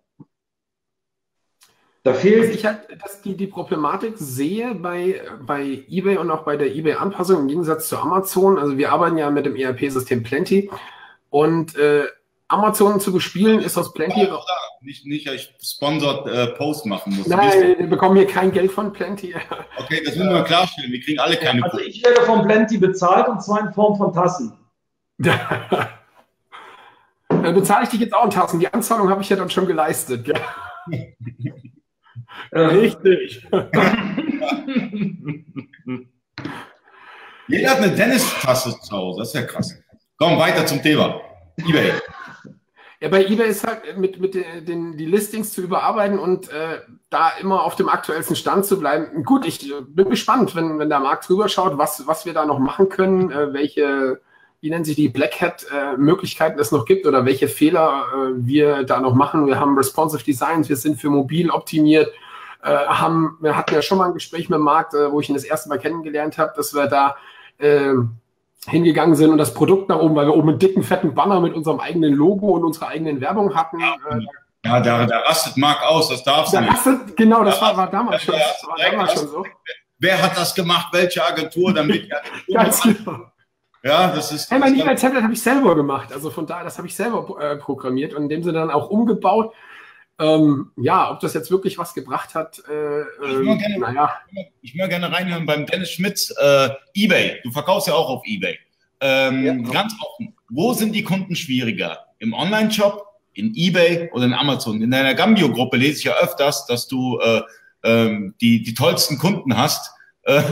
Da 2.03 2.15
fehlt. 2.15 2.55
ich 2.55 2.65
halt, 2.65 2.87
dass 3.03 3.21
die, 3.21 3.37
die 3.37 3.49
Problematik 3.49 4.15
sehe 4.17 4.77
bei, 4.77 5.23
bei 5.45 5.85
eBay 5.89 6.19
und 6.19 6.31
auch 6.31 6.45
bei 6.45 6.57
der 6.57 6.73
eBay-Anpassung 6.73 7.41
im 7.41 7.49
Gegensatz 7.49 7.89
zu 7.89 7.99
Amazon. 7.99 8.59
Also 8.59 8.79
wir 8.79 8.93
arbeiten 8.93 9.19
ja 9.19 9.29
mit 9.29 9.45
dem 9.45 9.57
ERP-System 9.57 10.23
Plenty 10.23 10.71
und 11.31 11.75
äh, 11.77 12.05
Amazon 12.49 13.01
zu 13.01 13.13
bespielen 13.13 13.61
ist 13.61 13.77
aus 13.77 13.93
Plenty. 13.93 14.25
Ja, 14.25 14.41
nicht, 14.81 15.05
nicht, 15.05 15.29
ich 15.29 15.53
sponsored 15.61 16.27
äh, 16.29 16.47
Post 16.55 16.87
machen 16.87 17.17
muss. 17.17 17.27
Nein, 17.27 17.75
wir 17.79 17.89
bekommen 17.89 18.17
hier 18.17 18.27
kein 18.27 18.53
Geld 18.53 18.71
von 18.71 18.93
Plenty. 18.93 19.35
Okay, 19.79 20.03
das 20.05 20.17
müssen 20.17 20.33
wir 20.33 20.43
klarstellen. 20.43 20.91
Wir 20.91 21.01
kriegen 21.01 21.21
alle 21.21 21.37
keine. 21.37 21.63
Also 21.63 21.79
ich 21.79 22.03
werde 22.03 22.23
von 22.23 22.45
Plenty 22.45 22.79
bezahlt 22.79 23.29
und 23.29 23.41
zwar 23.43 23.61
in 23.61 23.73
Form 23.73 23.97
von 23.97 24.13
Tassen. 24.13 24.59
Dann 25.19 25.89
bezahle 27.55 27.85
ich 27.85 27.91
dich 27.91 28.01
jetzt 28.01 28.15
auch 28.15 28.25
in 28.25 28.31
Tassen. 28.31 28.59
Die 28.59 28.73
Anzahlung 28.73 29.11
habe 29.11 29.23
ich 29.23 29.29
ja 29.29 29.37
dann 29.37 29.51
schon 29.51 29.67
geleistet. 29.67 30.29
Richtig. 32.53 33.47
Jeder 37.49 37.71
hat 37.71 37.79
eine 37.79 37.95
Tennistasse 37.95 38.81
zu 38.81 38.97
Hause, 38.97 39.21
das 39.21 39.29
ist 39.29 39.35
ja 39.35 39.43
krass. 39.43 39.75
Komm, 40.17 40.39
weiter 40.39 40.67
zum 40.67 40.83
Thema. 40.83 41.21
Ebay. 41.57 41.93
Ja, 43.01 43.09
bei 43.09 43.27
eBay 43.27 43.51
ist 43.51 43.67
halt 43.67 43.99
mit, 43.99 44.19
mit 44.21 44.35
den, 44.35 44.97
die 44.97 45.05
Listings 45.05 45.53
zu 45.53 45.61
überarbeiten 45.61 46.19
und 46.19 46.49
äh, 46.49 46.81
da 47.11 47.31
immer 47.41 47.63
auf 47.63 47.77
dem 47.77 47.91
aktuellsten 47.91 48.37
Stand 48.37 48.65
zu 48.65 48.81
bleiben. 48.81 49.23
Gut, 49.23 49.47
ich 49.47 49.71
bin 49.89 50.09
gespannt, 50.09 50.55
wenn, 50.55 50.79
wenn 50.79 50.89
der 50.89 51.01
Markt 51.01 51.29
drüber 51.29 51.51
schaut, 51.51 51.77
was, 51.77 52.07
was 52.07 52.25
wir 52.25 52.33
da 52.33 52.47
noch 52.47 52.59
machen 52.59 52.89
können, 52.89 53.31
äh, 53.31 53.53
welche, 53.53 54.23
wie 54.63 54.71
nennen 54.71 54.87
sich 54.87 54.97
die 54.97 55.11
Black 55.11 55.43
Hat-Möglichkeiten 55.43 56.59
äh, 56.59 56.63
es 56.63 56.73
noch 56.73 56.87
gibt 56.87 57.07
oder 57.07 57.27
welche 57.27 57.49
Fehler 57.49 58.07
äh, 58.15 58.47
wir 58.47 58.85
da 58.85 58.99
noch 58.99 59.15
machen. 59.15 59.47
Wir 59.47 59.61
haben 59.61 59.77
responsive 59.77 60.25
Designs, 60.25 60.71
wir 60.71 60.77
sind 60.77 60.99
für 60.99 61.11
mobil 61.11 61.51
optimiert, 61.51 62.11
äh, 62.63 62.71
haben, 62.71 63.37
wir 63.41 63.59
hatten 63.59 63.75
ja 63.75 63.83
schon 63.83 63.99
mal 63.99 64.07
ein 64.07 64.15
Gespräch 64.15 64.49
mit 64.49 64.61
Markt, 64.61 64.95
äh, 64.95 65.13
wo 65.13 65.21
ich 65.21 65.29
ihn 65.29 65.35
das 65.35 65.45
erste 65.45 65.69
Mal 65.69 65.79
kennengelernt 65.79 66.39
habe, 66.39 66.55
dass 66.57 66.75
wir 66.75 66.87
da 66.87 67.17
äh, 67.59 67.93
hingegangen 68.69 69.15
sind 69.15 69.31
und 69.31 69.39
das 69.39 69.55
Produkt 69.55 69.89
nach 69.89 69.99
oben, 69.99 70.17
weil 70.17 70.27
wir 70.27 70.35
oben 70.35 70.51
einen 70.51 70.59
dicken, 70.59 70.83
fetten 70.83 71.15
Banner 71.15 71.41
mit 71.41 71.55
unserem 71.55 71.81
eigenen 71.81 72.15
Logo 72.15 72.49
und 72.49 72.65
unserer 72.65 72.89
eigenen 72.89 73.21
Werbung 73.21 73.55
hatten. 73.55 73.81
Ja, 73.81 73.97
äh, 74.11 74.21
ja 74.65 74.81
da, 74.81 75.07
da 75.07 75.19
rastet 75.21 75.57
Marc 75.57 75.83
aus, 75.83 76.09
das 76.09 76.25
darfst 76.25 76.53
du 76.53 76.61
nicht. 76.61 76.73
Rastet, 76.73 77.17
genau, 77.17 77.45
das 77.45 77.61
war, 77.61 77.77
war 77.77 77.91
damals, 77.91 78.23
schon, 78.23 78.35
das 78.35 78.67
war 78.67 78.77
damals 78.91 79.13
schon 79.13 79.29
so. 79.29 79.45
Wer 79.99 80.23
hat 80.23 80.37
das 80.37 80.55
gemacht? 80.55 80.89
Welche 80.93 81.25
Agentur? 81.25 81.73
Damit 81.73 82.11
Ganz 82.53 82.83
genau. 82.83 83.31
Ja, 83.83 84.09
das 84.09 84.33
ist. 84.33 84.51
Hey, 84.51 84.59
mein 84.59 84.79
E-Mail-Tablet 84.79 85.23
habe 85.23 85.33
ich 85.33 85.43
selber 85.43 85.75
gemacht. 85.77 86.13
Also 86.13 86.31
von 86.31 86.45
daher, 86.45 86.65
das 86.65 86.77
habe 86.77 86.89
ich 86.89 86.97
selber 86.97 87.41
äh, 87.41 87.57
programmiert 87.57 88.15
und 88.15 88.25
in 88.25 88.29
dem 88.29 88.43
Sinne 88.43 88.59
dann 88.59 88.71
auch 88.71 88.91
umgebaut. 88.91 89.55
Ähm, 90.19 90.71
ja, 90.77 91.11
ob 91.11 91.21
das 91.21 91.35
jetzt 91.35 91.51
wirklich 91.51 91.77
was 91.77 91.93
gebracht 91.93 92.35
hat, 92.35 92.63
äh, 92.71 93.03
ich, 93.03 93.09
ähm, 93.23 93.59
gerne, 93.59 93.79
naja. 93.79 94.13
ich 94.63 94.75
möchte 94.75 94.89
gerne 94.89 95.13
reinhören 95.13 95.45
beim 95.45 95.67
Dennis 95.67 95.91
Schmitz, 95.91 96.33
äh, 96.41 96.71
eBay. 96.95 97.41
Du 97.43 97.51
verkaufst 97.51 97.89
ja 97.89 97.95
auch 97.95 98.09
auf 98.09 98.23
eBay. 98.25 98.59
Ähm, 99.01 99.45
ja. 99.45 99.73
Ganz 99.73 99.95
offen, 100.01 100.35
wo 100.49 100.73
sind 100.73 100.95
die 100.95 101.03
Kunden 101.03 101.37
schwieriger? 101.37 102.07
Im 102.19 102.33
Online-Shop, 102.33 103.07
in 103.35 103.53
eBay 103.55 104.11
oder 104.13 104.25
in 104.25 104.33
Amazon? 104.33 104.81
In 104.81 104.91
deiner 104.91 105.15
Gambio-Gruppe 105.15 105.77
lese 105.77 105.99
ich 105.99 106.05
ja 106.05 106.15
öfters, 106.15 106.65
dass 106.65 106.89
du 106.89 107.19
äh, 107.21 107.43
äh, 107.83 108.31
die, 108.41 108.63
die 108.63 108.73
tollsten 108.73 109.19
Kunden 109.19 109.55
hast. 109.57 109.91
Äh, 110.23 110.43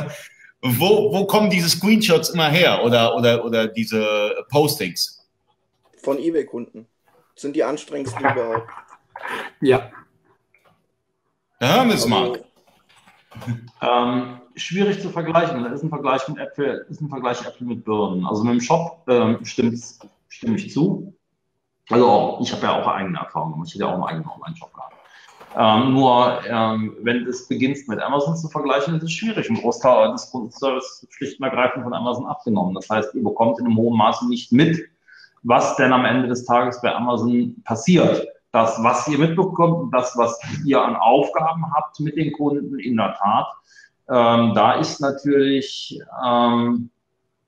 wo, 0.61 1.12
wo 1.12 1.27
kommen 1.27 1.49
diese 1.49 1.71
Screenshots 1.71 2.31
immer 2.31 2.51
her 2.51 2.85
oder, 2.85 3.17
oder, 3.17 3.45
oder 3.45 3.67
diese 3.67 4.45
Postings? 4.51 5.27
Von 6.03 6.19
eBay-Kunden. 6.19 6.87
Sind 7.35 7.57
die 7.57 7.65
anstrengendsten 7.65 8.21
überhaupt. 8.31 8.71
Ja. 9.61 9.91
Da 11.59 11.77
hören 11.77 11.89
wir 11.89 11.95
es. 11.95 12.07
Ähm, 13.81 14.41
schwierig 14.55 15.01
zu 15.01 15.11
vergleichen. 15.11 15.62
Das 15.65 15.73
ist 15.73 15.83
ein 15.83 15.89
Vergleich 15.89 16.27
mit 16.29 16.39
Äpfel, 16.39 16.87
ist 16.89 17.01
ein 17.01 17.09
Vergleich 17.09 17.41
Äpfel 17.47 17.67
mit 17.67 17.85
Birnen. 17.85 18.27
Also 18.27 18.45
mit 18.45 18.55
dem 18.55 18.61
Shop 18.61 19.03
ähm, 19.09 19.45
stimme 19.45 20.57
ich 20.57 20.73
zu. 20.73 21.15
Also 21.91 22.07
auch, 22.07 22.41
ich 22.41 22.53
habe 22.53 22.62
ja 22.62 22.81
auch 22.81 22.87
eigene 22.87 23.19
Erfahrungen. 23.19 23.65
Ich 23.65 23.75
hätte 23.75 23.85
ja 23.85 23.91
auch 23.91 23.95
einen 23.95 24.05
eigenen 24.05 24.29
Online-Shop 24.29 24.73
gehabt. 24.73 24.95
Ähm, 25.57 25.93
nur, 25.93 26.41
ähm, 26.47 26.97
wenn 27.03 27.25
du 27.25 27.31
es 27.31 27.47
beginnst 27.47 27.89
mit 27.89 28.01
Amazon 28.01 28.37
zu 28.37 28.49
vergleichen, 28.49 28.97
ist 28.97 29.05
es 29.05 29.12
schwierig. 29.12 29.49
Ein 29.49 29.57
Großteil 29.57 30.12
des 30.12 30.31
Kundenservice 30.31 31.07
schlicht 31.11 31.39
und 31.39 31.45
ergreifend 31.45 31.85
von 31.85 31.95
Amazon 31.95 32.27
abgenommen. 32.27 32.75
Das 32.75 32.89
heißt, 32.91 33.15
ihr 33.15 33.23
bekommt 33.23 33.59
in 33.61 33.67
einem 33.67 33.77
hohen 33.77 33.97
Maße 33.97 34.29
nicht 34.29 34.51
mit, 34.51 34.81
was 35.43 35.77
denn 35.77 35.93
am 35.93 36.05
Ende 36.05 36.27
des 36.29 36.45
Tages 36.45 36.81
bei 36.81 36.93
Amazon 36.93 37.62
passiert 37.65 38.27
das, 38.55 38.81
was 38.83 39.09
ihr 39.09 39.19
mitbekommt 39.19 39.81
und 39.81 39.91
das, 39.91 40.17
was 40.17 40.39
ihr 40.65 40.81
an 40.81 40.95
Aufgaben 40.95 41.75
habt 41.75 41.99
mit 41.99 42.17
den 42.17 42.33
Kunden, 42.33 42.79
in 42.79 42.97
der 42.97 43.15
Tat. 43.15 43.49
Ähm, 44.09 44.55
da 44.55 44.75
ist 44.75 45.01
natürlich 45.01 46.01
ähm, 46.25 46.91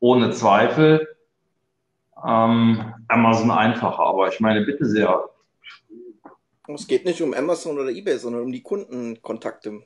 ohne 0.00 0.32
Zweifel 0.32 1.06
ähm, 2.26 2.92
Amazon 3.06 3.52
einfacher. 3.52 4.00
Aber 4.00 4.28
ich 4.28 4.40
meine, 4.40 4.62
bitte 4.62 4.84
sehr. 4.84 5.30
Es 6.74 6.88
geht 6.88 7.04
nicht 7.04 7.22
um 7.22 7.34
Amazon 7.34 7.78
oder 7.78 7.90
eBay, 7.90 8.18
sondern 8.18 8.42
um 8.42 8.50
die 8.50 8.62
Kundenkontakte. 8.62 9.82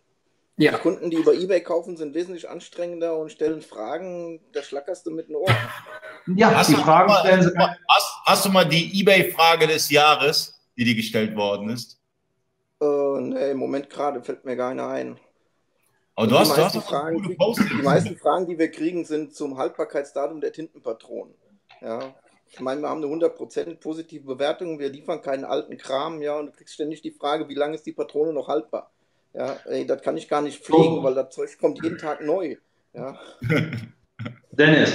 Ja. 0.57 0.73
Die 0.73 0.79
Kunden, 0.79 1.11
die 1.11 1.16
über 1.16 1.35
eBay 1.35 1.62
kaufen, 1.62 1.99
sind 1.99 2.14
wesentlich 2.14 2.49
anstrengender 2.49 3.18
und 3.18 3.31
stellen 3.31 3.61
Fragen, 3.61 4.41
da 4.53 4.62
schlackerst 4.62 5.07
du 5.07 5.11
mit 5.11 5.29
den 5.29 5.37
Ohren. 5.37 5.55
Ja, 6.37 6.55
hast 6.55 6.71
die 6.71 6.75
Fragen 6.77 7.12
stellen 7.21 7.43
sie. 7.43 7.51
Hast, 7.59 8.12
hast 8.25 8.45
du 8.45 8.51
mal 8.51 8.64
die 8.64 9.01
eBay-Frage 9.01 9.66
des 9.66 9.91
Jahres? 9.91 10.59
Die 10.81 10.85
dir 10.85 10.95
gestellt 10.95 11.37
worden 11.37 11.68
ist? 11.68 12.01
Äh, 12.81 13.20
nee, 13.20 13.51
im 13.51 13.59
Moment 13.59 13.91
gerade 13.91 14.22
fällt 14.22 14.47
mir 14.47 14.57
gar 14.57 14.72
nicht 14.72 14.83
ein. 14.83 15.20
Aber 16.14 16.26
du 16.26 16.39
hast, 16.39 16.57
du 16.57 16.64
hast 16.64 16.76
Fragen, 16.78 17.22
die, 17.22 17.37
die 17.37 17.83
meisten 17.83 18.16
Fragen, 18.16 18.47
die 18.47 18.59
wir 18.59 18.70
kriegen, 18.70 19.05
sind 19.05 19.35
zum 19.35 19.59
Haltbarkeitsdatum 19.59 20.41
der 20.41 20.53
Tintenpatronen. 20.53 21.35
Ja, 21.83 22.14
ich 22.49 22.61
meine, 22.61 22.81
wir 22.81 22.89
haben 22.89 23.05
eine 23.05 23.12
100% 23.12 23.78
positive 23.78 24.24
Bewertung, 24.24 24.78
wir 24.78 24.89
liefern 24.89 25.20
keinen 25.20 25.45
alten 25.45 25.76
Kram, 25.76 26.22
ja, 26.22 26.39
und 26.39 26.47
du 26.47 26.53
kriegst 26.53 26.74
ständig 26.74 27.03
die 27.03 27.12
Frage, 27.12 27.49
wie 27.49 27.55
lange 27.55 27.74
ist 27.74 27.85
die 27.85 27.93
Patrone 27.93 28.33
noch 28.33 28.49
haltbar? 28.49 28.91
Ja, 29.35 29.57
ey, 29.66 29.87
das 29.87 30.03
kann 30.03 30.16
ich 30.16 30.28
gar 30.28 30.41
nicht 30.41 30.64
pflegen, 30.64 30.99
oh. 30.99 31.03
weil 31.03 31.14
das 31.14 31.31
Zeug 31.31 31.59
kommt 31.59 31.83
jeden 31.83 31.99
Tag 31.99 32.22
neu. 32.22 32.57
Ja. 32.95 33.18
Dennis, 34.51 34.93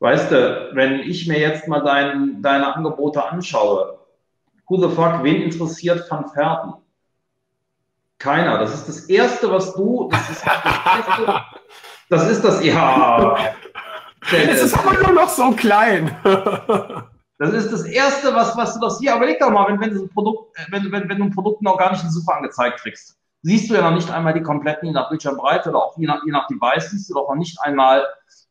weißt 0.00 0.30
du, 0.30 0.70
wenn 0.74 1.00
ich 1.00 1.26
mir 1.26 1.40
jetzt 1.40 1.66
mal 1.66 1.80
dein, 1.80 2.42
deine 2.42 2.74
Angebote 2.74 3.24
anschaue, 3.24 3.97
Who 4.68 4.88
the 4.88 4.94
fuck, 4.94 5.22
wen 5.22 5.42
interessiert 5.42 6.10
Van 6.10 6.28
Verten? 6.28 6.74
Keiner. 8.18 8.58
Das 8.58 8.74
ist 8.74 8.88
das 8.88 9.08
Erste, 9.08 9.50
was 9.50 9.74
du, 9.74 10.08
das 10.10 10.30
ist 10.30 10.44
das 10.44 10.64
Erste, 10.64 11.44
Das 12.10 12.30
ist 12.30 12.42
das, 12.42 12.64
ja. 12.64 13.36
Es 14.30 14.62
ist 14.62 14.76
aber 14.76 14.94
nur 14.94 15.12
noch 15.12 15.28
so 15.28 15.52
klein. 15.52 16.16
Das 17.40 17.52
ist 17.52 17.72
das 17.72 17.84
Erste, 17.84 18.34
was, 18.34 18.56
was 18.56 18.74
du 18.74 18.80
das 18.80 18.98
hier, 18.98 19.14
überleg 19.14 19.38
doch 19.38 19.50
mal, 19.50 19.68
wenn, 19.68 19.80
wenn, 19.80 19.94
du 19.94 20.02
ein 20.02 20.08
Produkt, 20.08 20.58
wenn, 20.70 20.90
wenn, 20.90 21.08
wenn 21.08 21.18
du 21.18 21.24
ein 21.26 21.30
Produkt 21.30 21.62
noch 21.62 21.78
gar 21.78 21.92
nicht 21.92 22.02
in 22.02 22.10
Super 22.10 22.34
angezeigt 22.34 22.80
kriegst, 22.80 23.16
siehst 23.42 23.70
du 23.70 23.74
ja 23.74 23.82
noch 23.82 23.94
nicht 23.94 24.10
einmal 24.10 24.34
die 24.34 24.42
kompletten, 24.42 24.88
je 24.88 24.92
nach 24.92 25.08
Bildschirmbreite 25.08 25.68
oder 25.68 25.78
auch 25.78 25.96
je 25.96 26.08
nach, 26.08 26.20
je 26.26 26.32
nach 26.32 26.48
Device, 26.48 26.90
siehst 26.90 27.08
du 27.08 27.14
doch 27.14 27.28
noch 27.28 27.36
nicht 27.36 27.56
einmal 27.62 28.04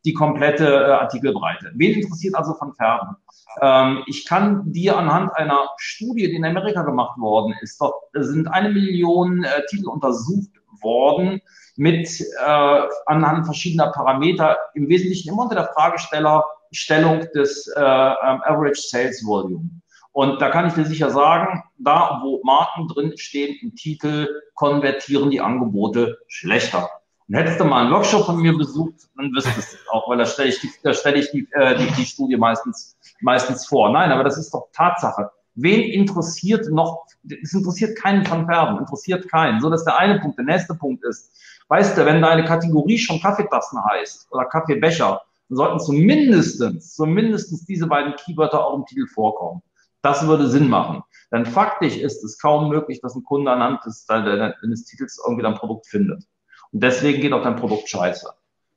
die 0.06 0.14
komplette 0.14 0.66
äh, 0.66 0.92
Artikelbreite. 0.92 1.74
Wen 1.76 2.00
interessiert 2.00 2.36
also 2.36 2.54
von 2.54 2.74
Färben? 2.76 3.18
Ähm, 3.62 4.04
ich 4.08 4.26
kann 4.26 4.72
dir 4.72 4.98
anhand 4.98 5.36
einer 5.36 5.70
Studie, 5.78 6.28
die 6.28 6.36
in 6.36 6.46
Amerika 6.46 6.84
gemacht 6.84 7.18
worden 7.20 7.56
ist, 7.62 7.80
dort 7.82 7.96
sind 8.14 8.48
eine 8.48 8.70
Million 8.70 9.44
äh, 9.44 9.66
Titel 9.70 9.88
untersucht 9.88 10.52
worden 10.82 11.42
mit 11.76 12.08
äh, 12.20 12.82
anhand 13.06 13.46
verschiedener 13.46 13.92
Parameter, 13.92 14.58
im 14.74 14.90
Wesentlichen 14.90 15.30
immer 15.30 15.44
unter 15.44 15.56
der 15.56 15.70
Fragestellung 15.74 17.22
des 17.36 17.68
äh, 17.76 17.80
ähm, 17.80 18.42
Average 18.44 18.82
Sales 18.82 19.26
Volume. 19.26 19.70
Und 20.12 20.42
da 20.42 20.50
kann 20.50 20.68
ich 20.68 20.74
dir 20.74 20.86
sicher 20.86 21.12
sagen, 21.12 21.64
da 21.78 22.20
wo 22.24 22.42
Marken 22.44 22.88
drin 22.88 23.18
stehen 23.18 23.56
im 23.62 23.76
Titel, 23.76 24.28
konvertieren 24.56 25.30
die 25.30 25.42
Angebote 25.42 26.18
schlechter. 26.28 26.90
Und 27.28 27.36
hättest 27.36 27.60
du 27.60 27.66
mal 27.66 27.84
einen 27.84 27.94
Workshop 27.94 28.26
von 28.26 28.38
mir 28.38 28.56
besucht, 28.58 28.94
dann 29.18 29.32
wüsstest 29.34 29.74
du 29.74 29.76
es 29.76 29.90
auch, 29.92 30.10
weil 30.10 30.18
da 30.18 30.26
stelle 30.26 30.50
ich, 30.50 30.62
die, 30.62 30.72
da 30.82 30.94
stelle 30.94 31.20
ich 31.20 31.30
die, 31.32 31.48
äh, 31.52 31.78
die, 31.78 31.92
die 31.94 32.06
Studie 32.06 32.38
meistens, 32.38 32.98
meistens 33.20 33.68
vor. 33.68 33.92
Nein, 33.92 34.12
aber 34.12 34.24
das 34.24 34.38
ist 34.38 34.54
doch 34.54 34.70
Tatsache. 34.72 35.30
Wen 35.56 35.82
interessiert 35.82 36.70
noch, 36.72 37.06
es 37.28 37.54
interessiert 37.54 37.98
keinen 37.98 38.26
von 38.26 38.46
Färben, 38.46 38.78
interessiert 38.78 39.28
keinen. 39.30 39.60
So, 39.60 39.70
das 39.70 39.82
ist 39.82 39.86
der 39.86 39.98
eine 39.98 40.20
Punkt. 40.20 40.38
Der 40.38 40.46
nächste 40.46 40.74
Punkt 40.76 41.04
ist, 41.04 41.32
weißt 41.68 41.98
du, 41.98 42.06
wenn 42.06 42.22
deine 42.22 42.46
Kategorie 42.46 42.98
schon 42.98 43.20
Kaffeetassen 43.20 43.84
heißt 43.84 44.28
oder 44.32 44.46
Kaffeebecher, 44.46 45.22
dann 45.50 45.56
sollten 45.56 45.80
zumindestens, 45.80 46.96
zumindestens 46.96 47.66
diese 47.66 47.88
beiden 47.88 48.16
Keywörter 48.16 48.66
auch 48.66 48.76
im 48.78 48.86
Titel 48.86 49.08
vorkommen. 49.08 49.62
Das 50.02 50.26
würde 50.26 50.48
Sinn 50.48 50.70
machen. 50.70 51.04
Denn 51.32 51.46
faktisch 51.46 51.98
ist 51.98 52.24
es 52.24 52.40
kaum 52.40 52.70
möglich, 52.70 53.02
dass 53.02 53.16
ein 53.16 53.24
Kunde 53.24 53.52
anhand 53.52 53.84
des, 53.86 54.06
des 54.06 54.86
Titels 54.86 55.22
irgendwie 55.26 55.44
dein 55.44 55.56
Produkt 55.56 55.88
findet. 55.88 56.24
Und 56.72 56.84
deswegen 56.84 57.22
geht 57.22 57.34
auch 57.34 57.44
dein 57.44 57.56
Produkt 57.56 57.90
scheiße. 57.90 58.30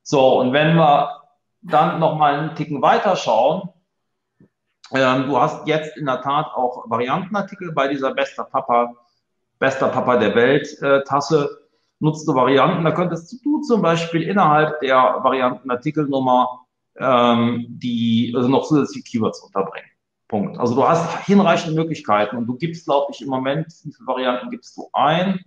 So, 0.03 0.39
und 0.39 0.53
wenn 0.53 0.75
wir 0.75 1.21
dann 1.61 1.99
nochmal 1.99 2.39
einen 2.39 2.55
Ticken 2.55 2.81
weiter 2.81 3.15
schauen, 3.15 3.69
ähm, 4.93 5.27
du 5.27 5.39
hast 5.39 5.67
jetzt 5.67 5.95
in 5.97 6.05
der 6.05 6.21
Tat 6.21 6.47
auch 6.53 6.89
Variantenartikel 6.89 7.71
bei 7.71 7.87
dieser 7.87 8.13
bester 8.13 8.43
Papa, 8.43 8.93
bester 9.59 9.87
Papa 9.87 10.17
der 10.17 10.35
Welt 10.35 10.81
äh, 10.81 11.03
Tasse. 11.03 11.59
Nutzt 11.99 12.27
du 12.27 12.33
Varianten, 12.33 12.83
da 12.83 12.91
könntest 12.91 13.45
du 13.45 13.61
zum 13.61 13.83
Beispiel 13.83 14.23
innerhalb 14.23 14.79
der 14.79 15.19
Variantenartikelnummer 15.21 16.61
ähm, 16.97 17.65
die 17.69 18.33
also 18.35 18.47
noch 18.47 18.67
zusätzliche 18.67 19.03
Keywords 19.03 19.39
unterbringen. 19.41 19.89
Punkt. 20.27 20.57
Also 20.59 20.75
du 20.75 20.87
hast 20.87 21.25
hinreichende 21.25 21.75
Möglichkeiten 21.75 22.37
und 22.37 22.47
du 22.47 22.55
gibst, 22.55 22.85
glaube 22.85 23.11
ich, 23.11 23.21
im 23.21 23.29
Moment, 23.29 23.67
wie 23.83 23.93
viele 23.93 24.07
Varianten 24.07 24.49
gibst 24.49 24.77
du 24.77 24.87
ein? 24.93 25.39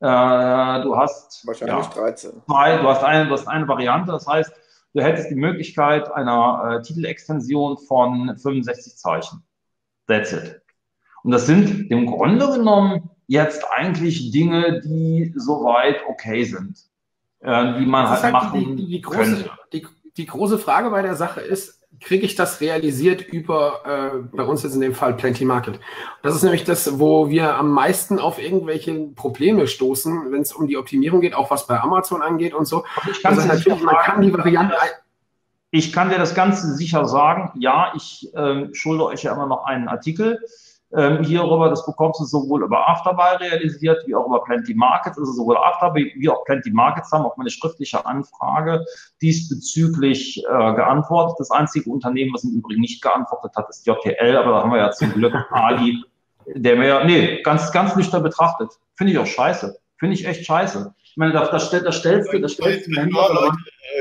Äh, 0.00 0.82
du 0.82 0.96
hast 0.96 1.46
wahrscheinlich 1.46 1.86
ja, 1.86 2.02
13. 2.02 2.42
Zwei, 2.46 2.78
du 2.78 2.88
hast 2.88 3.04
eine, 3.04 3.26
du 3.26 3.32
hast 3.32 3.46
eine 3.46 3.68
Variante, 3.68 4.10
das 4.12 4.26
heißt, 4.26 4.50
du 4.94 5.02
hättest 5.02 5.30
die 5.30 5.34
Möglichkeit 5.34 6.10
einer 6.10 6.78
äh, 6.78 6.82
Titelextension 6.82 7.76
von 7.78 8.36
65 8.38 8.96
Zeichen. 8.96 9.42
That's 10.06 10.32
it. 10.32 10.62
Und 11.22 11.32
das 11.32 11.46
sind 11.46 11.90
im 11.90 12.06
Grunde 12.06 12.50
genommen 12.50 13.10
jetzt 13.26 13.62
eigentlich 13.70 14.30
Dinge, 14.30 14.80
die 14.80 15.34
soweit 15.36 16.02
okay 16.08 16.44
sind, 16.44 16.78
äh, 17.40 17.78
die 17.78 17.84
man 17.84 18.08
halt, 18.08 18.22
halt 18.22 18.32
machen 18.32 18.76
die, 18.76 18.86
die, 18.86 19.00
große, 19.02 19.18
könnte. 19.18 19.50
Die, 19.74 19.86
die 20.16 20.26
große 20.26 20.58
Frage 20.58 20.88
bei 20.90 21.02
der 21.02 21.14
Sache 21.14 21.42
ist, 21.42 21.79
kriege 22.00 22.24
ich 22.24 22.34
das 22.34 22.60
realisiert 22.60 23.20
über, 23.20 23.80
äh, 23.84 24.36
bei 24.36 24.44
uns 24.44 24.62
jetzt 24.62 24.74
in 24.74 24.80
dem 24.80 24.94
Fall 24.94 25.14
Plenty 25.14 25.44
Market. 25.44 25.78
Das 26.22 26.34
ist 26.34 26.42
nämlich 26.42 26.64
das, 26.64 26.98
wo 26.98 27.28
wir 27.28 27.56
am 27.56 27.70
meisten 27.70 28.18
auf 28.18 28.40
irgendwelche 28.40 28.94
Probleme 29.14 29.66
stoßen, 29.66 30.32
wenn 30.32 30.42
es 30.42 30.52
um 30.52 30.66
die 30.66 30.76
Optimierung 30.76 31.20
geht, 31.20 31.34
auch 31.34 31.50
was 31.50 31.66
bei 31.66 31.78
Amazon 31.80 32.22
angeht 32.22 32.54
und 32.54 32.66
so. 32.66 32.84
Ich 33.10 33.22
kann, 33.22 33.34
also 33.36 33.46
natürlich, 33.46 33.82
man 33.82 33.96
kann 33.96 34.22
die 34.22 34.32
Variante. 34.32 34.74
Ich 35.72 35.92
kann 35.92 36.08
dir 36.08 36.18
das 36.18 36.34
Ganze 36.34 36.74
sicher 36.74 37.06
sagen. 37.06 37.52
Ja, 37.60 37.92
ich 37.94 38.34
äh, 38.34 38.72
schulde 38.72 39.04
euch 39.04 39.22
ja 39.22 39.32
immer 39.34 39.46
noch 39.46 39.64
einen 39.64 39.88
Artikel 39.88 40.40
ähm, 40.96 41.22
hierüber. 41.22 41.68
Das 41.68 41.84
bekommst 41.86 42.20
du 42.20 42.24
sowohl 42.24 42.64
über 42.64 42.88
Afterbuy 42.88 43.36
realisiert, 43.36 44.02
wie 44.06 44.14
auch 44.14 44.26
über 44.26 44.42
Plenty 44.44 44.74
Markets. 44.74 45.18
Also 45.18 45.32
sowohl 45.32 45.56
Afterbuy 45.56 46.12
wie 46.16 46.28
auch 46.28 46.44
Plenty 46.44 46.70
Markets 46.70 47.12
haben 47.12 47.24
auf 47.24 47.36
meine 47.36 47.50
schriftliche 47.50 48.04
Anfrage 48.04 48.84
diesbezüglich 49.22 50.44
äh, 50.44 50.48
geantwortet. 50.48 51.36
Das 51.38 51.50
einzige 51.50 51.90
Unternehmen, 51.90 52.32
was 52.34 52.44
im 52.44 52.50
Übrigen 52.50 52.80
nicht 52.80 53.02
geantwortet 53.02 53.52
hat, 53.56 53.68
ist 53.68 53.86
JTL, 53.86 54.36
aber 54.36 54.50
da 54.50 54.62
haben 54.62 54.72
wir 54.72 54.78
ja 54.78 54.90
zum 54.90 55.12
Glück 55.12 55.34
Ali, 55.50 56.02
der 56.46 56.76
mir, 56.76 57.04
nee, 57.04 57.42
ganz, 57.42 57.70
ganz 57.72 57.94
nüchtern 57.94 58.22
betrachtet. 58.22 58.70
Finde 58.96 59.12
ich 59.12 59.18
auch 59.18 59.26
scheiße. 59.26 59.78
Finde 59.98 60.14
ich 60.14 60.26
echt 60.26 60.46
scheiße. 60.46 60.94
Ich 61.02 61.16
meine, 61.16 61.32
da, 61.32 61.46
da, 61.46 61.58
stell, 61.58 61.82
da 61.82 61.92
stellst 61.92 62.32
du, 62.32 62.40
da 62.40 62.48
stellst 62.48 62.86
du. 62.86 62.92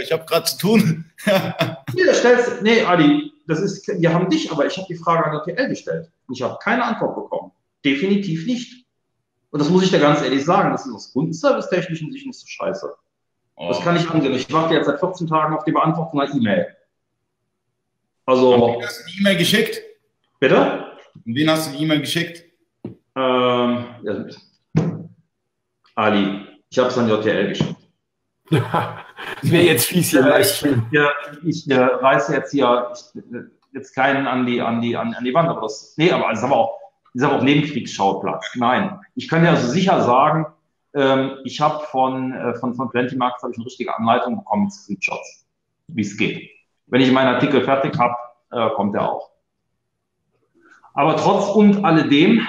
Ich 0.01 0.11
habe 0.11 0.25
gerade 0.25 0.45
zu 0.45 0.57
tun. 0.57 1.05
nee, 1.25 2.05
da 2.05 2.13
stellst 2.13 2.47
du, 2.47 2.63
nee, 2.63 2.83
Ali, 2.83 3.31
das 3.49 3.59
ist, 3.61 3.87
wir 3.87 4.13
haben 4.13 4.29
dich, 4.29 4.51
aber 4.51 4.67
ich 4.67 4.77
habe 4.77 4.85
die 4.87 4.95
Frage 4.95 5.25
an 5.25 5.33
RTL 5.33 5.67
gestellt 5.69 6.11
und 6.27 6.35
ich 6.35 6.41
habe 6.43 6.57
keine 6.61 6.83
Antwort 6.83 7.15
bekommen. 7.15 7.51
Definitiv 7.83 8.45
nicht. 8.45 8.85
Und 9.49 9.59
das 9.59 9.69
muss 9.69 9.83
ich 9.83 9.89
dir 9.89 9.99
ganz 9.99 10.21
ehrlich 10.21 10.45
sagen, 10.45 10.71
das 10.71 10.85
ist 10.85 10.93
aus 10.93 11.11
kundenservice-technischen 11.11 12.11
Sicht 12.11 12.27
nicht 12.27 12.39
so 12.39 12.45
scheiße. 12.45 12.93
Oh. 13.55 13.67
Das 13.69 13.81
kann 13.81 13.95
ich 13.95 14.07
ansehen. 14.07 14.33
Ich 14.35 14.51
warte 14.53 14.75
jetzt 14.75 14.85
seit 14.85 14.99
14 14.99 15.27
Tagen 15.27 15.55
auf 15.55 15.63
die 15.63 15.71
Beantwortung 15.71 16.21
einer 16.21 16.33
E-Mail. 16.33 16.67
Also. 18.25 18.51
Wen 18.51 18.85
hast 18.85 18.99
du 18.99 19.11
die 19.11 19.19
E-Mail 19.19 19.37
geschickt? 19.37 19.81
Bitte? 20.39 20.85
Und 21.25 21.35
wen 21.35 21.49
hast 21.49 21.67
du 21.67 21.77
die 21.77 21.83
E-Mail 21.83 22.01
geschickt? 22.01 22.45
Ähm, 22.85 23.85
ja, 24.03 24.25
Ali, 25.95 26.45
ich 26.69 26.77
habe 26.77 26.89
es 26.89 26.97
an 26.97 27.09
JTL 27.09 27.49
geschickt. 27.49 27.75
Das 29.41 29.51
wäre 29.51 29.63
jetzt 29.63 29.85
fies 29.85 30.09
hier 30.09 30.21
Livestream. 30.21 30.85
Ja, 30.91 31.09
ich 31.43 31.69
äh, 31.69 31.75
reiße 31.75 32.33
jetzt 32.33 32.51
hier 32.51 32.91
ich, 32.93 33.21
äh, 33.33 33.43
jetzt 33.73 33.93
keinen 33.93 34.27
an 34.27 34.45
die, 34.45 34.61
an 34.61 34.81
die, 34.81 34.95
an, 34.97 35.13
an 35.13 35.23
die 35.23 35.33
Wand, 35.33 35.49
aber 35.49 35.61
das, 35.61 35.93
nee, 35.97 36.11
aber 36.11 36.29
das 36.29 36.39
ist 36.39 36.45
aber 36.45 36.57
auch, 36.57 36.79
das 37.13 37.23
ist 37.23 37.27
aber 37.27 37.37
auch 37.37 37.43
Nebenkriegsschauplatz. 37.43 38.51
Nein. 38.55 38.99
Ich 39.15 39.27
kann 39.27 39.43
dir 39.43 39.49
also 39.49 39.67
sicher 39.67 40.01
sagen, 40.01 40.45
ähm, 40.93 41.37
ich 41.43 41.61
habe 41.61 41.83
von, 41.85 42.33
äh, 42.33 42.55
von, 42.55 42.73
von 42.73 42.89
Plenty 42.89 43.15
Markets 43.15 43.43
habe 43.43 43.53
ich 43.53 43.57
eine 43.57 43.65
richtige 43.65 43.95
Anleitung 43.95 44.37
bekommen 44.37 44.65
mit 44.65 44.73
Screenshots, 44.73 45.45
wie 45.87 46.01
es 46.01 46.17
geht. 46.17 46.49
Wenn 46.87 47.01
ich 47.01 47.11
meinen 47.11 47.35
Artikel 47.35 47.63
fertig 47.63 47.97
habe, 47.97 48.15
äh, 48.51 48.69
kommt 48.75 48.95
er 48.95 49.11
auch. 49.11 49.29
Aber 50.93 51.15
trotz 51.15 51.49
und 51.49 51.85
alledem 51.85 52.45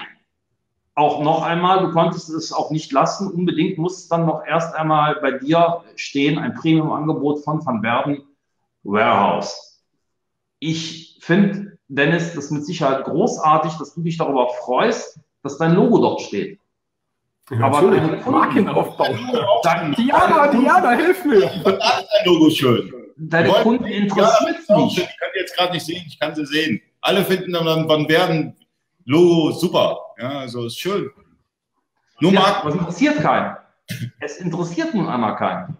auch 0.95 1.23
noch 1.23 1.43
einmal, 1.43 1.81
du 1.81 1.93
konntest 1.93 2.29
es 2.31 2.53
auch 2.53 2.71
nicht 2.71 2.93
lassen. 2.93 3.31
Unbedingt 3.31 3.79
muss 3.79 4.09
dann 4.09 4.27
noch 4.27 4.45
erst 4.45 4.75
einmal 4.75 5.17
bei 5.21 5.33
dir 5.33 5.83
stehen 5.97 6.39
ein 6.39 6.55
Premium-Angebot 6.55 7.45
von 7.45 7.65
Van 7.65 7.81
Berden 7.81 8.23
Warehouse. 8.83 9.83
Ich 10.59 11.19
finde, 11.21 11.79
Dennis, 11.89 12.35
das 12.35 12.47
ist 12.47 12.51
mit 12.51 12.67
Sicherheit 12.67 13.05
großartig, 13.05 13.73
dass 13.79 13.95
du 13.95 14.03
dich 14.03 14.19
darüber 14.19 14.49
freust, 14.49 15.21
dass 15.43 15.59
dein 15.59 15.75
Logo 15.75 15.99
dort 15.99 16.21
steht. 16.21 16.61
Ja, 17.51 17.63
Aber 17.63 17.91
deine 17.91 18.23
Markenaufbau. 18.25 19.07
Diana, 19.97 20.49
Diana, 20.49 20.91
hilf 20.91 21.25
mir. 21.25 21.41
Das 21.41 21.55
ist 21.57 21.65
dein 21.65 22.27
Logo 22.27 22.51
schön. 22.51 22.93
Deine 23.17 23.49
Kunden 23.51 23.85
interessiert 23.85 24.69
mich. 24.69 24.99
Ich 24.99 25.19
kann 25.19 25.29
jetzt 25.35 25.57
gerade 25.57 25.73
nicht 25.73 25.85
sehen, 25.85 26.05
ich 26.07 26.19
kann 26.19 26.35
sie 26.35 26.47
sehen. 26.47 26.81
Alle 27.01 27.25
finden 27.25 27.53
dann 27.53 27.89
Van 27.89 28.07
Berden 28.07 28.57
Logo 29.05 29.53
super. 29.53 29.99
Ja, 30.19 30.41
also 30.41 30.67
ist 30.67 30.79
schön. 30.79 31.11
Nur 32.21 32.33
ja, 32.33 32.41
Marc, 32.41 32.65
was 32.65 32.75
interessiert 32.75 33.19
keinen? 33.19 33.57
es 34.21 34.37
interessiert 34.39 34.95
nun 34.95 35.09
einmal 35.09 35.37
keinen. 35.37 35.77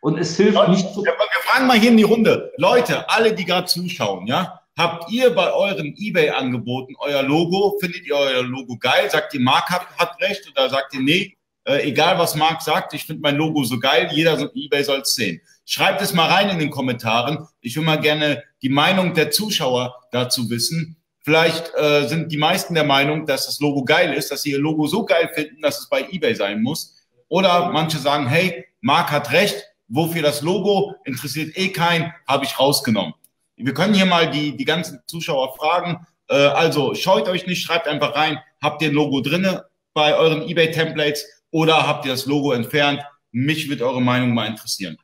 Und 0.00 0.18
es 0.18 0.36
hilft 0.36 0.54
Leute, 0.54 0.70
nicht 0.72 0.94
zu. 0.94 1.04
Wir 1.04 1.14
fragen 1.44 1.66
mal 1.66 1.78
hier 1.78 1.90
in 1.90 1.96
die 1.96 2.02
Runde. 2.02 2.52
Leute, 2.56 3.08
alle, 3.08 3.34
die 3.34 3.44
gerade 3.44 3.66
zuschauen, 3.66 4.26
ja, 4.26 4.60
habt 4.76 5.10
ihr 5.10 5.34
bei 5.34 5.52
euren 5.52 5.94
eBay-Angeboten 5.96 6.94
euer 6.98 7.22
Logo? 7.22 7.78
Findet 7.80 8.06
ihr 8.06 8.16
euer 8.16 8.42
Logo 8.42 8.76
geil? 8.76 9.10
Sagt 9.10 9.34
ihr, 9.34 9.40
Marc 9.40 9.70
hat, 9.70 9.86
hat 9.98 10.20
recht 10.20 10.48
oder 10.50 10.68
sagt 10.70 10.94
ihr, 10.94 11.00
nee, 11.00 11.36
äh, 11.64 11.88
egal 11.88 12.18
was 12.18 12.34
Marc 12.34 12.62
sagt, 12.62 12.94
ich 12.94 13.04
finde 13.04 13.22
mein 13.22 13.36
Logo 13.36 13.62
so 13.62 13.78
geil, 13.78 14.08
jeder 14.12 14.36
so, 14.36 14.48
eBay 14.54 14.82
soll 14.82 15.00
es 15.00 15.14
sehen. 15.14 15.40
Schreibt 15.64 16.02
es 16.02 16.12
mal 16.12 16.28
rein 16.28 16.48
in 16.48 16.58
den 16.58 16.70
Kommentaren. 16.70 17.46
Ich 17.60 17.76
will 17.76 17.84
mal 17.84 18.00
gerne 18.00 18.42
die 18.62 18.68
Meinung 18.68 19.14
der 19.14 19.30
Zuschauer 19.30 19.94
dazu 20.10 20.50
wissen. 20.50 20.96
Vielleicht 21.24 21.72
äh, 21.76 22.08
sind 22.08 22.32
die 22.32 22.36
meisten 22.36 22.74
der 22.74 22.84
Meinung, 22.84 23.26
dass 23.26 23.46
das 23.46 23.60
Logo 23.60 23.84
geil 23.84 24.12
ist, 24.14 24.30
dass 24.30 24.42
sie 24.42 24.50
ihr 24.50 24.58
Logo 24.58 24.86
so 24.86 25.04
geil 25.04 25.30
finden, 25.32 25.62
dass 25.62 25.80
es 25.80 25.88
bei 25.88 26.08
eBay 26.10 26.34
sein 26.34 26.60
muss. 26.60 26.96
Oder 27.28 27.70
manche 27.70 27.98
sagen, 27.98 28.26
hey, 28.26 28.66
Marc 28.80 29.12
hat 29.12 29.30
recht, 29.32 29.72
wofür 29.88 30.22
das 30.22 30.42
Logo 30.42 30.94
interessiert 31.04 31.56
eh 31.56 31.68
keinen, 31.68 32.12
habe 32.26 32.44
ich 32.44 32.58
rausgenommen. 32.58 33.14
Wir 33.56 33.72
können 33.72 33.94
hier 33.94 34.06
mal 34.06 34.28
die, 34.30 34.56
die 34.56 34.64
ganzen 34.64 35.00
Zuschauer 35.06 35.54
fragen. 35.56 36.04
Äh, 36.28 36.34
also 36.34 36.94
scheut 36.94 37.28
euch 37.28 37.46
nicht, 37.46 37.62
schreibt 37.62 37.86
einfach 37.86 38.16
rein, 38.16 38.40
habt 38.60 38.82
ihr 38.82 38.88
ein 38.88 38.94
Logo 38.94 39.20
drinne 39.20 39.66
bei 39.94 40.16
euren 40.16 40.42
eBay-Templates 40.42 41.24
oder 41.52 41.86
habt 41.86 42.04
ihr 42.04 42.12
das 42.12 42.26
Logo 42.26 42.52
entfernt? 42.52 43.00
Mich 43.30 43.70
wird 43.70 43.80
eure 43.80 44.02
Meinung 44.02 44.34
mal 44.34 44.48
interessieren. 44.48 44.96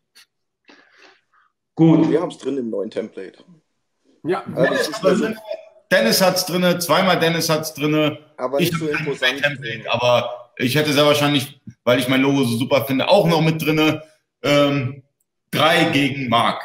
Gut. 1.76 2.10
Wir 2.10 2.20
haben 2.20 2.30
es 2.30 2.38
drin 2.38 2.58
im 2.58 2.70
neuen 2.70 2.90
Template. 2.90 3.44
Ja, 4.24 4.44
also 4.54 5.32
Dennis 5.90 6.20
hat 6.20 6.36
es 6.36 6.46
drin, 6.46 6.80
zweimal 6.80 7.18
Dennis 7.18 7.48
hat 7.48 7.62
es 7.62 7.74
drin. 7.74 8.18
Aber 8.36 8.60
ich 8.60 8.70
nicht 8.70 8.80
so 8.80 8.88
imposant. 8.88 9.42
Template, 9.42 9.90
aber 9.90 10.50
ich 10.56 10.74
hätte 10.74 10.92
sehr 10.92 11.06
wahrscheinlich, 11.06 11.60
weil 11.84 11.98
ich 11.98 12.08
mein 12.08 12.20
Logo 12.20 12.44
so 12.44 12.56
super 12.56 12.84
finde, 12.84 13.08
auch 13.08 13.26
noch 13.26 13.40
mit 13.40 13.64
drin. 13.64 14.00
Ähm, 14.42 15.02
drei 15.50 15.84
gegen 15.84 16.28
Mark. 16.28 16.62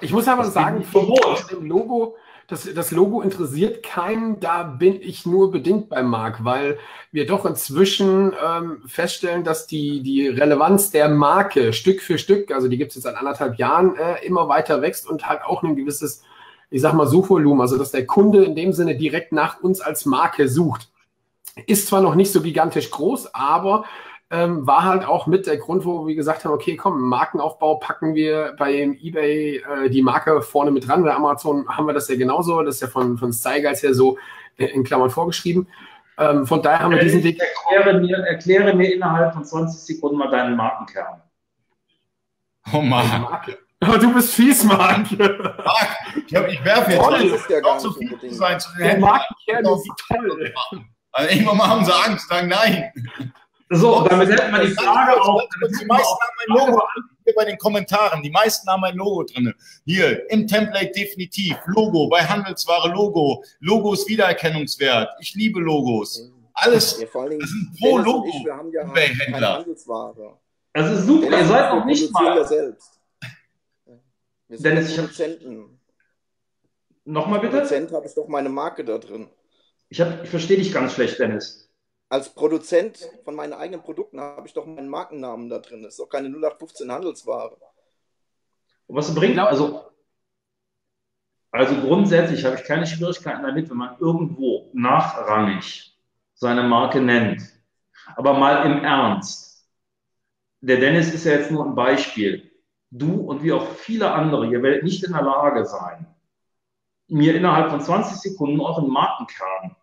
Ich 0.00 0.12
muss 0.12 0.28
aber 0.28 0.42
das 0.42 0.54
sagen, 0.54 0.82
von 0.82 1.14
dem 1.50 1.66
Logo, 1.66 2.16
das, 2.48 2.68
das 2.74 2.90
Logo 2.90 3.22
interessiert 3.22 3.84
keinen, 3.84 4.40
da 4.40 4.64
bin 4.64 5.00
ich 5.00 5.24
nur 5.24 5.52
bedingt 5.52 5.88
bei 5.88 6.02
Mark, 6.02 6.44
weil 6.44 6.78
wir 7.12 7.26
doch 7.26 7.46
inzwischen 7.46 8.32
ähm, 8.44 8.82
feststellen, 8.86 9.44
dass 9.44 9.66
die, 9.66 10.02
die 10.02 10.26
Relevanz 10.26 10.90
der 10.90 11.08
Marke 11.08 11.72
Stück 11.72 12.02
für 12.02 12.18
Stück, 12.18 12.50
also 12.50 12.68
die 12.68 12.78
gibt 12.78 12.90
es 12.90 12.96
jetzt 12.96 13.04
seit 13.04 13.16
anderthalb 13.16 13.58
Jahren, 13.58 13.96
äh, 13.96 14.24
immer 14.26 14.48
weiter 14.48 14.82
wächst 14.82 15.08
und 15.08 15.28
halt 15.28 15.42
auch 15.44 15.62
ein 15.62 15.76
gewisses, 15.76 16.24
ich 16.72 16.80
sag 16.80 16.94
mal, 16.94 17.06
Suchvolumen, 17.06 17.60
also 17.60 17.78
dass 17.78 17.92
der 17.92 18.06
Kunde 18.06 18.44
in 18.44 18.56
dem 18.56 18.72
Sinne 18.72 18.96
direkt 18.96 19.32
nach 19.32 19.60
uns 19.60 19.80
als 19.80 20.06
Marke 20.06 20.48
sucht. 20.48 20.88
Ist 21.66 21.86
zwar 21.86 22.00
noch 22.00 22.14
nicht 22.14 22.32
so 22.32 22.40
gigantisch 22.40 22.90
groß, 22.90 23.34
aber 23.34 23.84
ähm, 24.30 24.66
war 24.66 24.84
halt 24.84 25.04
auch 25.04 25.26
mit 25.26 25.46
der 25.46 25.58
Grund, 25.58 25.84
wo 25.84 26.06
wir 26.06 26.14
gesagt 26.14 26.44
haben, 26.46 26.52
okay, 26.52 26.76
komm, 26.76 27.02
Markenaufbau 27.02 27.74
packen 27.74 28.14
wir 28.14 28.54
beim 28.58 28.94
eBay 28.94 29.58
äh, 29.58 29.90
die 29.90 30.00
Marke 30.00 30.40
vorne 30.40 30.70
mit 30.70 30.88
dran. 30.88 31.04
Bei 31.04 31.14
Amazon 31.14 31.68
haben 31.68 31.86
wir 31.86 31.92
das 31.92 32.08
ja 32.08 32.16
genauso. 32.16 32.62
Das 32.62 32.76
ist 32.76 32.80
ja 32.80 32.88
von, 32.88 33.18
von 33.18 33.34
Style 33.34 33.60
Guys 33.60 33.82
her 33.82 33.92
so 33.92 34.16
äh, 34.56 34.64
in 34.64 34.82
Klammern 34.82 35.10
vorgeschrieben. 35.10 35.68
Ähm, 36.16 36.46
von 36.46 36.62
daher 36.62 36.80
haben 36.80 36.92
wir 36.92 37.00
diesen 37.00 37.22
Weg. 37.22 37.38
Erkläre 37.38 38.00
mir, 38.00 38.16
erkläre 38.16 38.74
mir 38.74 38.94
innerhalb 38.94 39.34
von 39.34 39.44
20 39.44 39.78
Sekunden 39.78 40.16
mal 40.16 40.30
deinen 40.30 40.56
Markenkern. 40.56 41.20
Oh 42.72 42.80
Mann. 42.80 43.26
Oh, 43.82 43.96
du 43.98 44.14
bist 44.14 44.34
fies, 44.34 44.62
Marc. 44.64 45.10
ich, 45.10 45.18
ich 45.18 46.64
werfe 46.64 46.92
jetzt. 46.92 47.00
Oh, 47.04 47.10
das 47.10 47.22
ist 47.24 47.50
ja 47.50 47.60
gar 47.60 47.80
so 47.80 47.88
nicht 47.98 48.20
viel 48.20 48.30
zu 48.30 48.34
sein 48.34 48.60
zu 48.60 48.68
Der 48.78 48.98
Markenkern 48.98 49.64
ist 49.74 49.90
toll. 50.08 50.54
Also 51.12 51.30
irgendwann 51.30 51.56
mal 51.58 51.68
haben 51.68 51.84
sie 51.84 51.92
Angst, 51.92 52.28
sagen 52.28 52.48
nein. 52.48 52.90
So, 53.70 54.06
damit 54.06 54.28
hätten 54.28 54.52
wir 54.52 54.64
die 54.66 54.72
Frage 54.72 55.20
auch. 55.20 55.42
Die 55.80 55.86
meisten 55.86 56.18
haben 56.22 56.36
ein 56.40 56.68
Logo 56.68 56.82
hier 57.24 57.34
bei 57.34 57.44
den 57.44 57.58
Kommentaren. 57.58 58.22
Die 58.22 58.30
meisten 58.30 58.68
haben 58.70 58.84
ein 58.84 58.96
Logo 58.96 59.24
drin. 59.24 59.54
Hier 59.84 60.30
im 60.30 60.46
Template 60.46 60.92
definitiv. 60.92 61.56
Logo, 61.66 62.08
bei 62.08 62.20
Handelsware 62.20 62.88
Logo. 62.92 63.42
Logo 63.60 63.94
ist 63.94 64.08
Wiedererkennungswert. 64.08 65.10
Ich 65.20 65.34
liebe 65.34 65.60
Logos. 65.60 66.30
Alles. 66.54 67.00
Ja, 67.00 67.06
vor 67.06 67.22
allen 67.22 67.30
Dingen, 67.30 67.40
das 67.40 67.50
sind 67.50 67.76
pro 67.78 67.98
Logo. 67.98 68.28
Ich, 68.28 68.44
wir 68.44 68.54
haben 68.54 68.70
ja 68.72 69.56
Handelsware. 69.56 70.38
Das 70.74 70.90
ist 70.90 71.06
super, 71.06 71.38
ihr 71.38 71.44
seid 71.46 71.74
noch 71.74 71.84
nicht 71.84 72.12
mal. 72.12 72.46
selbst. 72.46 73.01
Wir 74.52 74.58
sind 74.58 74.66
Dennis, 74.70 74.88
ja 74.88 74.92
ich 74.92 74.98
hab- 74.98 75.04
Produzenten. 75.06 75.80
Nochmal 77.04 77.40
bitte? 77.40 77.52
Produzent 77.56 77.90
habe 77.92 78.06
ich 78.06 78.14
doch 78.14 78.28
meine 78.28 78.50
Marke 78.50 78.84
da 78.84 78.98
drin. 78.98 79.30
Ich, 79.88 79.98
hab- 79.98 80.22
ich 80.22 80.28
verstehe 80.28 80.58
dich 80.58 80.70
ganz 80.74 80.92
schlecht, 80.92 81.18
Dennis. 81.18 81.70
Als 82.10 82.28
Produzent 82.34 83.08
von 83.24 83.34
meinen 83.34 83.54
eigenen 83.54 83.80
Produkten 83.82 84.20
habe 84.20 84.46
ich 84.46 84.52
doch 84.52 84.66
meinen 84.66 84.88
Markennamen 84.90 85.48
da 85.48 85.58
drin. 85.58 85.82
Das 85.82 85.94
ist 85.94 86.00
doch 86.00 86.08
keine 86.10 86.28
0815 86.28 86.92
Handelsware. 86.92 87.56
Und 88.88 88.96
was 88.96 89.14
bringt, 89.14 89.38
also, 89.38 89.86
also 91.50 91.74
grundsätzlich 91.80 92.44
habe 92.44 92.56
ich 92.56 92.64
keine 92.64 92.86
Schwierigkeiten 92.86 93.42
damit, 93.42 93.70
wenn 93.70 93.78
man 93.78 93.96
irgendwo 94.00 94.68
nachrangig 94.74 95.96
seine 96.34 96.62
Marke 96.64 97.00
nennt. 97.00 97.40
Aber 98.16 98.34
mal 98.34 98.66
im 98.70 98.84
Ernst. 98.84 99.66
Der 100.60 100.76
Dennis 100.76 101.14
ist 101.14 101.24
ja 101.24 101.32
jetzt 101.32 101.50
nur 101.50 101.64
ein 101.64 101.74
Beispiel. 101.74 102.51
Du 102.94 103.22
und 103.22 103.42
wie 103.42 103.52
auch 103.52 103.66
viele 103.68 104.12
andere, 104.12 104.46
ihr 104.48 104.62
werdet 104.62 104.84
nicht 104.84 105.02
in 105.02 105.14
der 105.14 105.22
Lage 105.22 105.64
sein, 105.64 106.06
mir 107.08 107.34
innerhalb 107.34 107.70
von 107.70 107.80
20 107.80 108.18
Sekunden 108.18 108.60
euren 108.60 108.86
Markenkern 108.86 109.74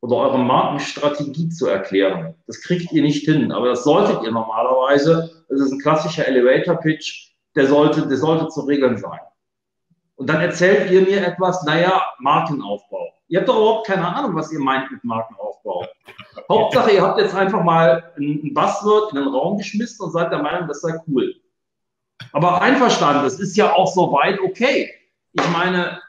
oder 0.00 0.16
eure 0.16 0.38
Markenstrategie 0.38 1.50
zu 1.50 1.66
erklären. 1.66 2.34
Das 2.46 2.62
kriegt 2.62 2.90
ihr 2.92 3.02
nicht 3.02 3.26
hin, 3.26 3.52
aber 3.52 3.68
das 3.68 3.84
solltet 3.84 4.22
ihr 4.22 4.32
normalerweise. 4.32 5.44
Das 5.50 5.60
ist 5.60 5.72
ein 5.72 5.78
klassischer 5.78 6.26
Elevator-Pitch, 6.26 7.32
der 7.54 7.66
sollte, 7.66 8.08
der 8.08 8.16
sollte 8.16 8.48
zu 8.48 8.62
regeln 8.62 8.96
sein. 8.96 9.20
Und 10.16 10.30
dann 10.30 10.40
erzählt 10.40 10.90
ihr 10.90 11.02
mir 11.02 11.26
etwas, 11.26 11.62
naja, 11.64 12.02
Markenaufbau. 12.18 13.12
Ihr 13.28 13.40
habt 13.40 13.48
doch 13.50 13.56
überhaupt 13.56 13.86
keine 13.86 14.06
Ahnung, 14.06 14.34
was 14.36 14.50
ihr 14.50 14.58
meint 14.58 14.90
mit 14.90 15.04
Markenaufbau. 15.04 15.84
Hauptsache, 16.48 16.92
ihr 16.92 17.02
habt 17.02 17.18
jetzt 17.18 17.34
einfach 17.34 17.62
mal 17.62 18.14
ein 18.16 18.54
Buzzword 18.54 19.12
in 19.12 19.18
den 19.18 19.28
Raum 19.28 19.58
geschmissen 19.58 20.06
und 20.06 20.12
seid 20.12 20.32
der 20.32 20.42
Meinung, 20.42 20.66
das 20.66 20.80
sei 20.80 20.98
cool. 21.06 21.34
Aber 22.32 22.62
einverstanden, 22.62 23.22
das 23.22 23.38
ist 23.38 23.56
ja 23.56 23.72
auch 23.72 23.92
soweit 23.92 24.40
okay. 24.40 24.92
Ich 25.32 25.48
meine, 25.50 26.00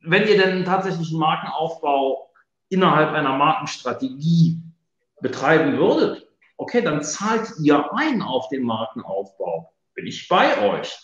wenn 0.00 0.26
ihr 0.26 0.38
denn 0.38 0.66
einen 0.66 1.18
Markenaufbau 1.18 2.30
innerhalb 2.68 3.12
einer 3.12 3.36
Markenstrategie 3.36 4.58
betreiben 5.20 5.76
würdet, 5.76 6.26
okay, 6.56 6.82
dann 6.82 7.02
zahlt 7.02 7.52
ihr 7.60 7.92
ein 7.94 8.22
auf 8.22 8.48
den 8.48 8.62
Markenaufbau. 8.62 9.72
Bin 9.94 10.06
ich 10.06 10.28
bei 10.28 10.70
euch. 10.70 10.98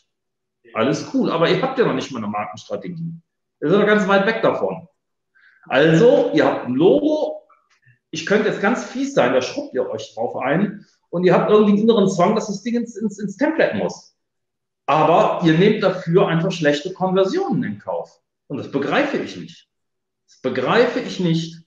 Alles 0.74 1.10
cool, 1.14 1.30
aber 1.30 1.48
ihr 1.48 1.62
habt 1.62 1.78
ja 1.78 1.86
noch 1.86 1.94
nicht 1.94 2.10
mal 2.12 2.18
eine 2.18 2.28
Markenstrategie. 2.28 3.14
Ihr 3.60 3.70
seid 3.70 3.78
noch 3.78 3.86
ganz 3.86 4.06
weit 4.08 4.26
weg 4.26 4.42
davon. 4.42 4.88
Also, 5.68 6.30
ihr 6.34 6.44
habt 6.44 6.66
ein 6.66 6.74
Logo. 6.74 7.42
Ich 8.10 8.26
könnte 8.26 8.48
jetzt 8.48 8.60
ganz 8.60 8.84
fies 8.84 9.14
sein, 9.14 9.32
da 9.32 9.42
schrubbt 9.42 9.74
ihr 9.74 9.88
euch 9.88 10.14
drauf 10.14 10.36
ein 10.36 10.86
und 11.10 11.24
ihr 11.24 11.34
habt 11.34 11.50
irgendwie 11.50 11.72
einen 11.72 11.82
inneren 11.82 12.08
Zwang, 12.08 12.34
dass 12.34 12.46
das 12.48 12.62
Ding 12.62 12.76
ins, 12.76 12.96
ins, 12.96 13.18
ins 13.18 13.36
Template 13.36 13.76
muss. 13.76 14.16
Aber 14.86 15.44
ihr 15.44 15.58
nehmt 15.58 15.82
dafür 15.82 16.28
einfach 16.28 16.52
schlechte 16.52 16.92
Konversionen 16.92 17.64
in 17.64 17.78
Kauf. 17.78 18.20
Und 18.46 18.58
das 18.58 18.70
begreife 18.70 19.18
ich 19.18 19.36
nicht. 19.36 19.68
Das 20.26 20.40
begreife 20.40 21.00
ich 21.00 21.18
nicht. 21.20 21.62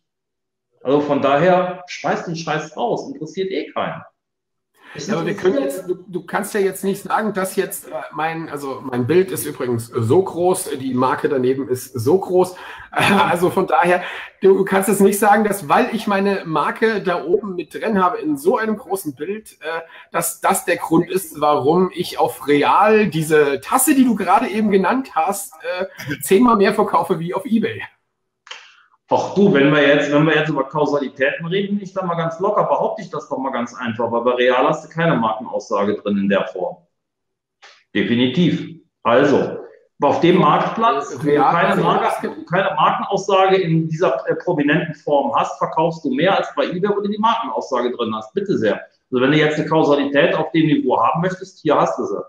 Also 0.81 1.01
von 1.01 1.21
daher, 1.21 1.83
schmeißt 1.87 2.27
den 2.27 2.35
Scheiß 2.35 2.77
raus, 2.77 3.11
interessiert 3.11 3.51
eh 3.51 3.69
keinen. 3.71 4.01
Ja, 4.95 5.15
aber 5.15 5.25
wir 5.25 5.35
können 5.35 5.59
jetzt, 5.59 5.87
du, 5.87 6.03
du 6.07 6.23
kannst 6.25 6.53
ja 6.53 6.59
jetzt 6.59 6.83
nicht 6.83 7.03
sagen, 7.03 7.33
dass 7.33 7.55
jetzt 7.55 7.87
äh, 7.87 7.91
mein, 8.11 8.49
also 8.49 8.81
mein 8.83 9.05
Bild 9.05 9.31
ist 9.31 9.45
übrigens 9.45 9.87
so 9.87 10.23
groß, 10.23 10.71
die 10.79 10.93
Marke 10.93 11.29
daneben 11.29 11.67
ist 11.67 11.93
so 11.93 12.19
groß. 12.19 12.55
Also 12.91 13.51
von 13.51 13.67
daher, 13.67 14.01
du 14.41 14.65
kannst 14.65 14.89
jetzt 14.89 15.01
nicht 15.01 15.19
sagen, 15.19 15.43
dass 15.43 15.69
weil 15.69 15.89
ich 15.93 16.07
meine 16.07 16.41
Marke 16.45 17.03
da 17.03 17.23
oben 17.23 17.53
mit 17.53 17.75
drin 17.75 18.03
habe 18.03 18.17
in 18.17 18.35
so 18.35 18.57
einem 18.57 18.77
großen 18.77 19.13
Bild, 19.13 19.57
äh, 19.61 19.81
dass 20.11 20.41
das 20.41 20.65
der 20.65 20.77
Grund 20.77 21.07
ist, 21.09 21.39
warum 21.39 21.91
ich 21.93 22.17
auf 22.17 22.47
Real 22.47 23.07
diese 23.07 23.61
Tasse, 23.61 23.93
die 23.93 24.05
du 24.05 24.15
gerade 24.15 24.47
eben 24.47 24.71
genannt 24.71 25.11
hast, 25.13 25.53
äh, 25.79 25.85
zehnmal 26.21 26.55
mehr 26.55 26.73
verkaufe 26.73 27.19
wie 27.19 27.35
auf 27.35 27.45
Ebay. 27.45 27.83
Ach 29.11 29.33
du, 29.33 29.51
wenn 29.51 29.71
wir 29.73 29.87
jetzt, 29.87 30.11
wenn 30.11 30.25
wir 30.25 30.35
jetzt 30.35 30.49
über 30.49 30.65
Kausalitäten 30.65 31.47
reden, 31.47 31.77
bin 31.77 31.83
ich 31.83 31.93
da 31.93 32.05
mal 32.05 32.15
ganz 32.15 32.39
locker, 32.39 32.63
behaupte 32.65 33.01
ich 33.01 33.09
das 33.09 33.27
doch 33.27 33.39
mal 33.39 33.51
ganz 33.51 33.73
einfach, 33.75 34.11
weil 34.11 34.21
bei 34.21 34.31
Real 34.33 34.67
hast 34.67 34.85
du 34.85 34.89
keine 34.89 35.15
Markenaussage 35.15 35.95
drin 35.95 36.17
in 36.17 36.29
der 36.29 36.45
Form. 36.47 36.77
Definitiv. 37.95 38.79
Also, 39.01 39.65
auf 40.01 40.19
dem 40.21 40.37
Marktplatz, 40.37 41.17
wo 41.17 41.23
du 41.23 41.35
keine, 41.35 41.69
also- 41.69 41.83
Marken, 41.83 42.45
keine 42.45 42.75
Markenaussage 42.75 43.57
in 43.57 43.89
dieser 43.89 44.29
äh, 44.29 44.35
prominenten 44.35 44.93
Form 44.93 45.35
hast, 45.35 45.57
verkaufst 45.57 46.05
du 46.05 46.11
mehr 46.13 46.37
als 46.37 46.53
bei 46.55 46.65
eBay, 46.65 46.89
wo 46.95 47.01
du 47.01 47.09
die 47.09 47.17
Markenaussage 47.17 47.91
drin 47.91 48.13
hast. 48.15 48.31
Bitte 48.35 48.57
sehr. 48.57 48.75
Also 49.11 49.23
wenn 49.23 49.31
du 49.31 49.37
jetzt 49.37 49.59
eine 49.59 49.67
Kausalität 49.67 50.35
auf 50.35 50.51
dem 50.51 50.67
Niveau 50.67 51.01
haben 51.01 51.21
möchtest, 51.21 51.59
hier 51.59 51.75
hast 51.75 51.97
du 51.97 52.05
sie. 52.05 52.21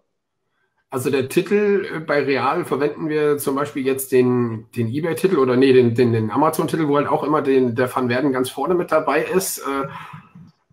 Also 0.92 1.08
der 1.08 1.28
Titel 1.28 1.86
äh, 1.94 2.00
bei 2.00 2.24
Real 2.24 2.64
verwenden 2.64 3.08
wir 3.08 3.38
zum 3.38 3.54
Beispiel 3.54 3.86
jetzt 3.86 4.10
den, 4.10 4.66
den 4.76 4.88
Ebay-Titel 4.88 5.38
oder 5.38 5.56
nee, 5.56 5.72
den, 5.72 5.94
den, 5.94 6.12
den 6.12 6.30
Amazon-Titel, 6.32 6.88
wo 6.88 6.96
halt 6.96 7.06
auch 7.06 7.22
immer 7.22 7.42
den, 7.42 7.76
der 7.76 7.94
Van 7.94 8.08
Werden 8.08 8.32
ganz 8.32 8.50
vorne 8.50 8.74
mit 8.74 8.90
dabei 8.90 9.22
ist. 9.22 9.58
Äh, 9.58 9.86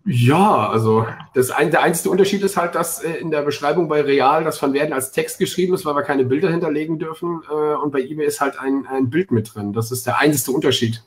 ja, 0.04 0.68
also 0.68 1.06
das 1.34 1.50
ein, 1.50 1.70
der 1.70 1.82
einzige 1.82 2.10
Unterschied 2.10 2.42
ist 2.42 2.56
halt, 2.56 2.74
dass 2.74 3.04
äh, 3.04 3.12
in 3.12 3.30
der 3.30 3.42
Beschreibung 3.42 3.88
bei 3.88 4.00
Real 4.00 4.42
das 4.42 4.60
Van 4.60 4.72
Werden 4.72 4.92
als 4.92 5.12
Text 5.12 5.38
geschrieben 5.38 5.74
ist, 5.74 5.86
weil 5.86 5.94
wir 5.94 6.02
keine 6.02 6.24
Bilder 6.24 6.50
hinterlegen 6.50 6.98
dürfen. 6.98 7.42
Äh, 7.48 7.74
und 7.76 7.92
bei 7.92 8.00
Ebay 8.00 8.26
ist 8.26 8.40
halt 8.40 8.58
ein, 8.58 8.86
ein 8.86 9.10
Bild 9.10 9.30
mit 9.30 9.54
drin. 9.54 9.72
Das 9.72 9.92
ist 9.92 10.04
der 10.06 10.18
einzige 10.18 10.50
Unterschied. 10.50 11.04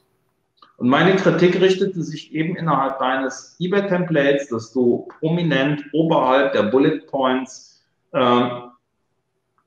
Und 0.78 0.88
meine 0.88 1.16
Kritik 1.18 1.60
richtete 1.60 2.02
sich 2.02 2.34
eben 2.34 2.56
innerhalb 2.56 3.00
deines 3.00 3.58
eBay-Templates, 3.60 4.48
dass 4.48 4.72
du 4.72 5.08
prominent 5.20 5.84
oberhalb 5.92 6.54
der 6.54 6.64
Bullet 6.64 7.02
Points 7.08 7.84
äh, 8.14 8.50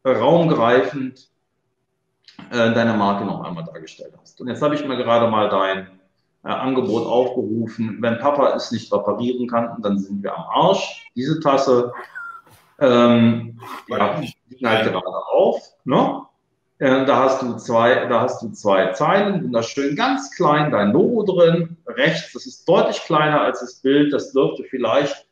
raumgreifend 0.04 1.28
äh, 2.50 2.72
deine 2.72 2.94
Marke 2.94 3.24
noch 3.24 3.42
einmal 3.42 3.64
dargestellt 3.64 4.14
hast. 4.20 4.40
Und 4.40 4.48
jetzt 4.48 4.62
habe 4.62 4.74
ich 4.74 4.84
mir 4.86 4.96
gerade 4.96 5.30
mal 5.30 5.48
dein 5.48 5.86
äh, 6.44 6.48
Angebot 6.48 7.06
aufgerufen. 7.06 7.98
Wenn 8.00 8.18
Papa 8.18 8.54
es 8.54 8.70
nicht 8.70 8.92
reparieren 8.92 9.48
kann, 9.48 9.80
dann 9.82 9.98
sind 9.98 10.22
wir 10.22 10.36
am 10.36 10.44
Arsch. 10.44 11.10
Diese 11.14 11.40
Tasse 11.40 11.92
ähm, 12.78 13.60
ja, 13.88 14.20
halt 14.64 14.84
gerade 14.84 15.26
auf. 15.32 15.62
Ne? 15.84 16.22
Äh, 16.78 17.04
Da 17.06 17.16
hast 17.16 17.42
du 17.42 17.56
zwei, 17.56 18.06
da 18.06 18.20
hast 18.20 18.42
du 18.42 18.50
zwei 18.50 18.88
Zeilen, 18.92 19.44
wunderschön 19.44 19.94
ganz 19.94 20.34
klein, 20.34 20.72
dein 20.72 20.92
Logo 20.92 21.22
drin, 21.22 21.76
rechts, 21.86 22.32
das 22.32 22.46
ist 22.46 22.68
deutlich 22.68 23.00
kleiner 23.02 23.42
als 23.42 23.60
das 23.60 23.76
Bild, 23.76 24.12
das 24.12 24.32
dürfte 24.32 24.64
vielleicht 24.64 25.26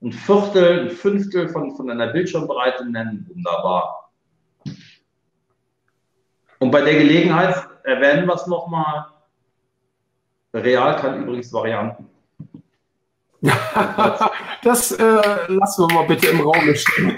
ein 0.00 0.12
Viertel, 0.12 0.88
ein 0.88 0.90
Fünftel 0.90 1.48
von, 1.48 1.76
von 1.76 1.88
deiner 1.88 2.06
Bildschirmbreite 2.08 2.88
nennen, 2.88 3.26
wunderbar. 3.28 3.97
Und 6.58 6.70
bei 6.70 6.82
der 6.82 6.94
Gelegenheit 6.94 7.54
erwähnen 7.84 8.26
wir 8.26 8.34
es 8.34 8.46
nochmal. 8.46 9.06
Real 10.52 10.96
kann 10.96 11.22
übrigens 11.22 11.52
Varianten. 11.52 12.08
das 14.62 14.92
äh, 14.92 15.02
lassen 15.48 15.88
wir 15.88 15.94
mal 15.94 16.06
bitte 16.06 16.26
im 16.28 16.40
Raum 16.40 16.74
stehen. 16.74 17.16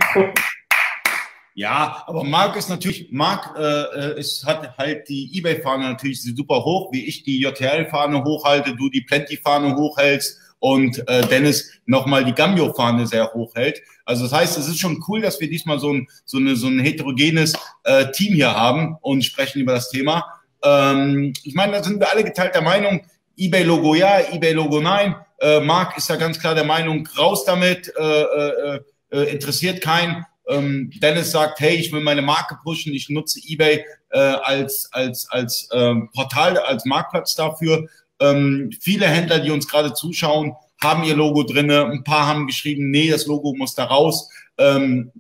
Ja, 1.55 2.05
aber 2.07 2.25
Marc 2.25 2.57
ist 2.57 2.69
natürlich, 2.69 3.11
Marc 3.11 3.55
äh, 3.59 4.19
ist, 4.19 4.45
hat 4.47 4.77
halt 4.77 5.09
die 5.09 5.37
Ebay-Fahne 5.37 5.89
natürlich 5.91 6.23
super 6.23 6.65
hoch, 6.65 6.93
wie 6.93 7.07
ich 7.07 7.23
die 7.23 7.41
JTL-Fahne 7.41 8.23
hochhalte, 8.23 8.77
du 8.77 8.89
die 8.89 9.01
Plenty-Fahne 9.01 9.77
hochhältst 9.77 10.40
und 10.61 11.07
äh, 11.09 11.27
Dennis 11.27 11.73
nochmal 11.87 12.25
die 12.25 12.35
Gambio-Fahne 12.35 13.07
sehr 13.07 13.33
hoch 13.33 13.55
hält. 13.55 13.83
Also 14.05 14.25
das 14.25 14.33
heißt, 14.33 14.59
es 14.59 14.69
ist 14.69 14.79
schon 14.79 15.03
cool, 15.09 15.21
dass 15.21 15.41
wir 15.41 15.49
diesmal 15.49 15.79
so 15.81 15.93
ein, 15.93 16.07
so 16.25 16.39
eine, 16.39 16.55
so 16.55 16.69
ein 16.69 16.79
heterogenes 16.79 17.55
äh, 17.85 18.11
Team 18.13 18.35
hier 18.35 18.55
haben 18.55 18.97
und 19.01 19.25
sprechen 19.25 19.61
über 19.61 19.73
das 19.73 19.91
Thema. 19.91 20.25
Ähm, 20.63 21.33
ich 21.45 21.55
meine, 21.55 21.73
da 21.73 21.83
sind 21.83 21.99
wir 21.99 22.11
alle 22.11 22.23
geteilter 22.23 22.61
Meinung. 22.61 23.03
eBay-Logo 23.37 23.95
ja, 23.95 24.21
eBay-Logo 24.33 24.81
nein. 24.81 25.17
Äh, 25.41 25.61
Marc 25.61 25.97
ist 25.97 26.11
da 26.11 26.17
ganz 26.17 26.39
klar 26.39 26.55
der 26.55 26.65
Meinung, 26.65 27.09
raus 27.17 27.45
damit, 27.45 27.93
äh, 27.99 28.23
äh, 28.23 28.81
äh, 29.11 29.33
interessiert 29.33 29.81
keinen. 29.81 30.27
Ähm, 30.49 30.91
Dennis 31.01 31.31
sagt, 31.31 31.61
hey, 31.61 31.77
ich 31.77 31.93
will 31.93 32.01
meine 32.01 32.23
Marke 32.23 32.59
pushen, 32.63 32.93
ich 32.93 33.09
nutze 33.09 33.41
eBay 33.47 33.85
äh, 34.11 34.19
als, 34.19 34.89
als, 34.93 35.31
als 35.31 35.69
ähm, 35.73 36.11
Portal, 36.13 36.59
als 36.59 36.85
Marktplatz 36.85 37.35
dafür. 37.35 37.89
Ähm, 38.21 38.71
viele 38.81 39.07
Händler, 39.07 39.41
die 39.41 39.51
uns 39.51 39.67
gerade 39.67 39.95
zuschauen, 39.95 40.55
haben 40.81 41.05
ihr 41.05 41.17
Logo 41.17 41.43
drinne. 41.43 41.87
Ein 41.87 42.05
paar 42.05 42.27
haben 42.27 42.47
geschrieben, 42.47 42.91
nee, 42.91 43.11
das 43.11 43.27
Logo 43.27 43.55
muss 43.55 43.75
da 43.75 43.85
raus. 43.85 44.29
Ähm, 44.59 45.13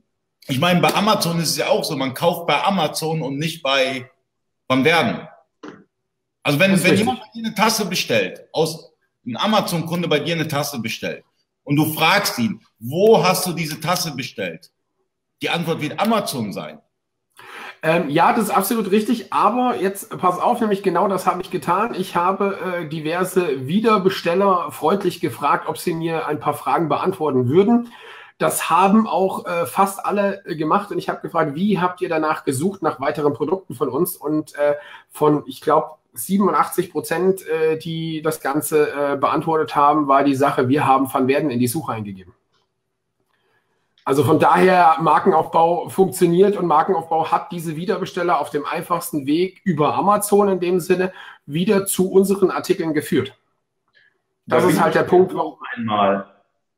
ich 0.47 0.59
meine, 0.59 0.81
bei 0.81 0.95
Amazon 0.95 1.39
ist 1.41 1.51
es 1.51 1.57
ja 1.57 1.69
auch 1.69 1.85
so, 1.85 1.97
man 1.97 2.15
kauft 2.15 2.47
bei 2.47 2.63
Amazon 2.63 3.23
und 3.23 3.39
nicht 3.39 3.63
bei 3.63 4.11
Van 4.69 4.85
Werden. 4.85 5.29
Also 6.43 6.59
wenn, 6.59 6.83
wenn 6.83 6.97
jemand 6.97 7.21
bei 7.21 7.27
dir 7.35 7.45
eine 7.45 7.55
Tasse 7.55 7.87
bestellt, 7.87 8.47
aus 8.53 8.93
ein 9.27 9.37
Amazon-Kunde 9.37 10.09
bei 10.09 10.21
dir 10.21 10.35
eine 10.35 10.49
Tasse 10.49 10.81
bestellt 10.81 11.25
und 11.65 11.77
du 11.77 11.93
fragst 11.93 12.39
ihn, 12.39 12.61
wo 12.79 13.23
hast 13.23 13.47
du 13.47 13.53
diese 13.53 13.79
Tasse 13.79 14.13
bestellt? 14.13 14.71
Die 15.43 15.51
Antwort 15.51 15.81
wird 15.81 15.99
Amazon 16.01 16.53
sein. 16.53 16.81
Ähm, 17.83 18.11
ja, 18.11 18.33
das 18.33 18.45
ist 18.45 18.51
absolut 18.51 18.91
richtig, 18.91 19.33
aber 19.33 19.77
jetzt 19.77 20.17
pass 20.19 20.39
auf, 20.39 20.61
nämlich 20.61 20.83
genau 20.83 21.09
das 21.09 21.27
habe 21.27 21.41
ich 21.41 21.51
getan. 21.51 21.95
Ich 21.95 22.15
habe 22.15 22.59
äh, 22.59 22.89
diverse 22.89 23.67
Wiederbesteller 23.67 24.71
freundlich 24.71 25.21
gefragt, 25.21 25.67
ob 25.67 25.79
sie 25.79 25.95
mir 25.95 26.27
ein 26.27 26.41
paar 26.41 26.53
Fragen 26.53 26.91
beantworten 26.91 27.49
würden. 27.49 27.89
Das 28.37 28.69
haben 28.69 29.07
auch 29.07 29.47
äh, 29.47 29.67
fast 29.67 30.05
alle 30.05 30.43
gemacht 30.45 30.91
und 30.91 30.99
ich 30.99 31.09
habe 31.09 31.21
gefragt, 31.21 31.55
wie 31.55 31.79
habt 31.79 32.01
ihr 32.03 32.09
danach 32.09 32.45
gesucht 32.45 32.83
nach 32.83 33.01
weiteren 33.01 33.33
Produkten 33.33 33.75
von 33.75 33.89
uns? 33.89 34.17
Und 34.17 34.55
äh, 34.57 34.75
von, 35.11 35.45
ich 35.47 35.63
glaube, 35.63 35.91
87 36.15 36.91
Prozent, 36.91 37.47
äh, 37.47 37.79
die 37.79 38.21
das 38.23 38.41
Ganze 38.41 38.91
äh, 38.93 39.17
beantwortet 39.17 39.75
haben, 39.75 40.07
war 40.09 40.25
die 40.25 40.35
Sache, 40.35 40.69
wir 40.69 40.87
haben 40.87 41.13
Van 41.13 41.29
Werden 41.29 41.51
in 41.51 41.61
die 41.61 41.69
Suche 41.69 41.93
eingegeben. 41.93 42.35
Also 44.11 44.25
von 44.25 44.41
daher, 44.41 44.97
Markenaufbau 45.03 45.89
funktioniert 45.89 46.57
und 46.57 46.67
Markenaufbau 46.67 47.31
hat 47.31 47.53
diese 47.53 47.77
Wiederbesteller 47.77 48.41
auf 48.41 48.51
dem 48.51 48.65
einfachsten 48.65 49.25
Weg 49.25 49.61
über 49.63 49.95
Amazon 49.95 50.49
in 50.49 50.59
dem 50.59 50.81
Sinne 50.81 51.13
wieder 51.47 51.87
zu 51.87 52.11
unseren 52.11 52.51
Artikeln 52.51 52.93
geführt. 52.93 53.39
Das 54.47 54.65
da 54.65 54.69
ist 54.69 54.83
halt 54.83 54.97
der 54.97 55.05
Punkt. 55.05 55.33
Noch 55.33 55.61
einmal, 55.77 56.27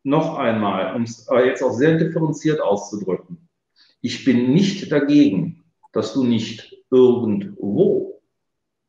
noch 0.02 0.36
einmal, 0.36 0.94
um 0.94 1.04
es 1.04 1.26
jetzt 1.46 1.62
auch 1.62 1.72
sehr 1.72 1.96
differenziert 1.96 2.60
auszudrücken. 2.60 3.48
Ich 4.02 4.26
bin 4.26 4.52
nicht 4.52 4.92
dagegen, 4.92 5.64
dass 5.92 6.12
du 6.12 6.24
nicht 6.24 6.84
irgendwo 6.90 8.20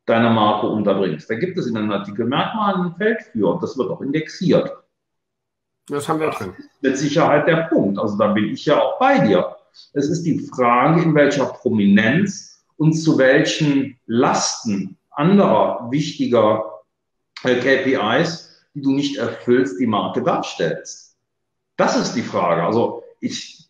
deine 0.05 0.31
Marke 0.31 0.67
unterbringst. 0.67 1.29
Da 1.29 1.35
gibt 1.35 1.57
es 1.57 1.67
in 1.67 1.77
einem 1.77 1.91
Artikel 1.91 2.25
Merkmal 2.25 2.75
ein 2.75 2.95
Feld 2.97 3.21
für 3.21 3.53
und 3.53 3.63
das 3.63 3.77
wird 3.77 3.89
auch 3.89 4.01
indexiert. 4.01 4.82
Das 5.87 6.07
haben 6.07 6.19
wir 6.19 6.29
drin. 6.29 6.53
Mit 6.81 6.97
Sicherheit 6.97 7.47
der 7.47 7.67
Punkt. 7.67 7.99
Also 7.99 8.17
da 8.17 8.27
bin 8.27 8.45
ich 8.45 8.65
ja 8.65 8.81
auch 8.81 8.99
bei 8.99 9.19
dir. 9.19 9.55
Es 9.93 10.09
ist 10.09 10.23
die 10.23 10.39
Frage, 10.39 11.01
in 11.01 11.15
welcher 11.15 11.45
Prominenz 11.45 12.63
und 12.77 12.93
zu 12.93 13.17
welchen 13.17 13.99
Lasten 14.05 14.97
anderer 15.11 15.91
wichtiger 15.91 16.81
äh, 17.43 17.55
KPIs, 17.55 18.65
die 18.73 18.81
du 18.81 18.91
nicht 18.91 19.17
erfüllst, 19.17 19.79
die 19.79 19.87
Marke 19.87 20.23
darstellst. 20.23 21.17
Das 21.75 21.97
ist 21.97 22.13
die 22.13 22.21
Frage. 22.21 22.63
Also 22.63 23.03
ich, 23.19 23.67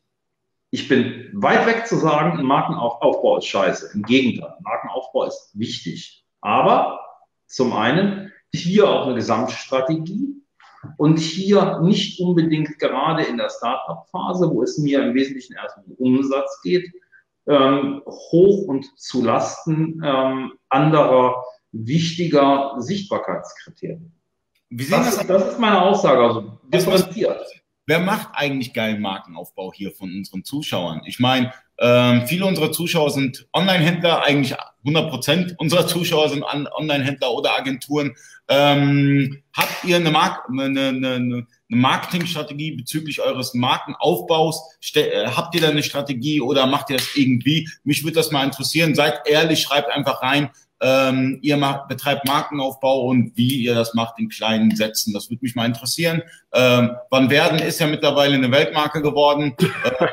ich 0.70 0.88
bin 0.88 1.30
weit 1.34 1.66
weg 1.66 1.88
zu 1.88 1.96
sagen, 1.96 2.38
ein 2.38 2.46
Markenaufbau 2.46 3.38
ist 3.38 3.48
scheiße. 3.48 3.92
Im 3.94 4.04
Gegenteil, 4.04 4.54
Markenaufbau 4.62 5.26
ist 5.26 5.52
wichtig. 5.54 6.26
Aber 6.42 7.00
zum 7.48 7.74
einen 7.74 8.32
hier 8.54 8.90
auch 8.90 9.06
eine 9.06 9.16
Gesamtstrategie, 9.16 10.43
und 10.98 11.20
hier 11.20 11.80
nicht 11.82 12.20
unbedingt 12.20 12.78
gerade 12.80 13.24
in 13.24 13.38
der 13.38 13.50
Startup-Phase, 13.50 14.50
wo 14.50 14.64
es 14.64 14.78
mir 14.78 15.04
im 15.04 15.14
Wesentlichen 15.14 15.56
erst 15.56 15.78
um 15.78 15.94
Umsatz 15.98 16.62
geht, 16.62 16.92
ähm, 17.48 18.02
hoch 18.06 18.68
und 18.68 18.86
zu 18.98 19.24
Lasten 19.24 20.02
ähm, 20.04 20.54
anderer 20.70 21.44
wichtiger 21.72 22.76
Sichtbarkeitskriterien. 22.78 24.12
Das, 24.70 24.90
das, 24.90 25.28
das, 25.28 25.48
ist 25.50 25.60
meine 25.60 25.82
Aussage, 25.82 26.22
also 26.22 26.58
differenziert. 26.64 27.46
Wer 27.86 28.00
macht 28.00 28.30
eigentlich 28.34 28.74
geilen 28.74 29.02
Markenaufbau 29.02 29.74
hier 29.74 29.92
von 29.92 30.10
unseren 30.10 30.44
Zuschauern? 30.44 31.02
Ich 31.06 31.20
meine, 31.20 31.52
ähm, 31.78 32.26
viele 32.28 32.46
unserer 32.46 32.72
Zuschauer 32.72 33.10
sind 33.10 33.48
Online-Händler, 33.54 34.24
eigentlich 34.24 34.56
100 34.86 35.10
Prozent 35.10 35.56
unserer 35.58 35.88
Zuschauer 35.88 36.30
sind 36.30 36.44
Online-Händler 36.44 37.32
oder 37.32 37.58
Agenturen. 37.58 38.16
Ähm, 38.50 39.44
habt 39.54 39.86
ihr 39.86 39.96
eine, 39.96 40.12
Mark 40.12 40.50
eine, 40.50 40.90
eine, 40.90 41.16
eine 41.16 41.48
Marketingstrategie 41.70 42.72
bezüglich 42.72 43.22
eures 43.22 43.54
Markenaufbaus? 43.54 44.62
Ste 44.82 45.12
äh, 45.12 45.28
habt 45.28 45.56
ihr 45.56 45.62
da 45.62 45.70
eine 45.70 45.84
Strategie 45.84 46.42
oder 46.42 46.68
macht 46.68 46.90
ihr 46.90 46.98
das 46.98 47.16
irgendwie? 47.16 47.70
Mich 47.84 48.04
würde 48.04 48.16
das 48.16 48.32
mal 48.32 48.44
interessieren. 48.44 48.96
Seid 48.96 49.22
ehrlich, 49.26 49.62
schreibt 49.62 49.90
einfach 49.90 50.22
rein, 50.22 50.50
ähm, 50.82 51.40
ihr 51.42 51.56
macht, 51.56 51.88
betreibt 51.88 52.28
Markenaufbau 52.28 53.04
und 53.04 53.32
wie 53.38 53.64
ihr 53.64 53.74
das 53.74 53.94
macht 53.94 54.20
in 54.20 54.28
kleinen 54.28 54.76
Sätzen. 54.76 55.14
Das 55.14 55.30
würde 55.30 55.40
mich 55.42 55.56
mal 55.56 55.66
interessieren. 55.66 56.22
Ähm, 56.54 56.92
Van 57.10 57.30
Werden 57.30 57.60
ist 57.60 57.80
ja 57.80 57.88
mittlerweile 57.88 58.36
eine 58.36 58.52
Weltmarke 58.52 59.02
geworden. 59.02 59.56
Äh, 59.58 60.08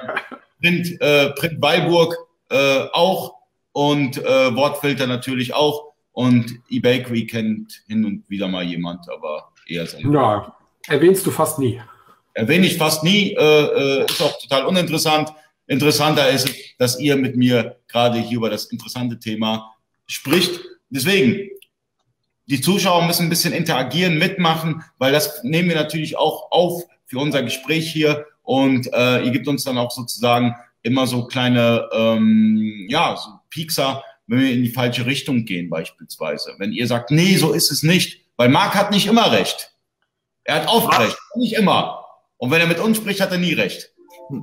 Print, 0.60 1.00
äh, 1.00 1.30
Print 1.30 1.60
Weilburg 1.60 2.16
äh, 2.50 2.84
auch 2.92 3.39
und 3.80 4.18
äh, 4.18 4.54
Wortfilter 4.54 5.06
natürlich 5.06 5.54
auch. 5.54 5.94
Und 6.12 6.60
eBakery 6.68 7.26
kennt 7.26 7.82
hin 7.86 8.04
und 8.04 8.28
wieder 8.28 8.46
mal 8.46 8.62
jemand, 8.62 9.08
aber 9.08 9.52
eher 9.66 9.86
selten. 9.86 10.12
Ja, 10.12 10.54
erwähnst 10.86 11.24
du 11.24 11.30
fast 11.30 11.58
nie. 11.58 11.80
Erwähne 12.34 12.66
ich 12.66 12.76
fast 12.76 13.02
nie, 13.02 13.32
äh, 13.32 13.40
äh, 13.40 14.04
ist 14.04 14.20
auch 14.20 14.38
total 14.38 14.66
uninteressant. 14.66 15.30
Interessanter 15.66 16.28
ist, 16.28 16.50
dass 16.76 17.00
ihr 17.00 17.16
mit 17.16 17.36
mir 17.36 17.78
gerade 17.88 18.18
hier 18.18 18.36
über 18.36 18.50
das 18.50 18.66
interessante 18.66 19.18
Thema 19.18 19.74
spricht. 20.06 20.60
Deswegen, 20.90 21.48
die 22.48 22.60
Zuschauer 22.60 23.06
müssen 23.06 23.28
ein 23.28 23.30
bisschen 23.30 23.54
interagieren, 23.54 24.18
mitmachen, 24.18 24.84
weil 24.98 25.12
das 25.12 25.42
nehmen 25.42 25.70
wir 25.70 25.76
natürlich 25.76 26.18
auch 26.18 26.50
auf 26.50 26.82
für 27.06 27.18
unser 27.18 27.42
Gespräch 27.42 27.90
hier. 27.90 28.26
Und 28.42 28.92
äh, 28.92 29.24
ihr 29.24 29.30
gebt 29.30 29.48
uns 29.48 29.64
dann 29.64 29.78
auch 29.78 29.90
sozusagen 29.90 30.54
immer 30.82 31.06
so 31.06 31.24
kleine, 31.24 31.88
ähm, 31.94 32.86
ja, 32.90 33.16
so 33.16 33.39
Piekser, 33.50 34.02
wenn 34.26 34.40
wir 34.40 34.52
in 34.52 34.62
die 34.62 34.70
falsche 34.70 35.06
Richtung 35.06 35.44
gehen 35.44 35.68
beispielsweise. 35.68 36.54
Wenn 36.58 36.72
ihr 36.72 36.86
sagt, 36.86 37.10
nee, 37.10 37.36
so 37.36 37.52
ist 37.52 37.70
es 37.70 37.82
nicht, 37.82 38.24
weil 38.36 38.48
Marc 38.48 38.74
hat 38.74 38.90
nicht 38.90 39.06
immer 39.06 39.32
recht. 39.32 39.74
Er 40.44 40.56
hat 40.56 40.68
oft 40.68 40.98
recht, 40.98 41.18
nicht 41.36 41.54
immer. 41.54 42.04
Und 42.38 42.50
wenn 42.50 42.60
er 42.60 42.66
mit 42.66 42.78
uns 42.78 42.96
spricht, 42.96 43.20
hat 43.20 43.32
er 43.32 43.38
nie 43.38 43.52
recht. 43.52 43.92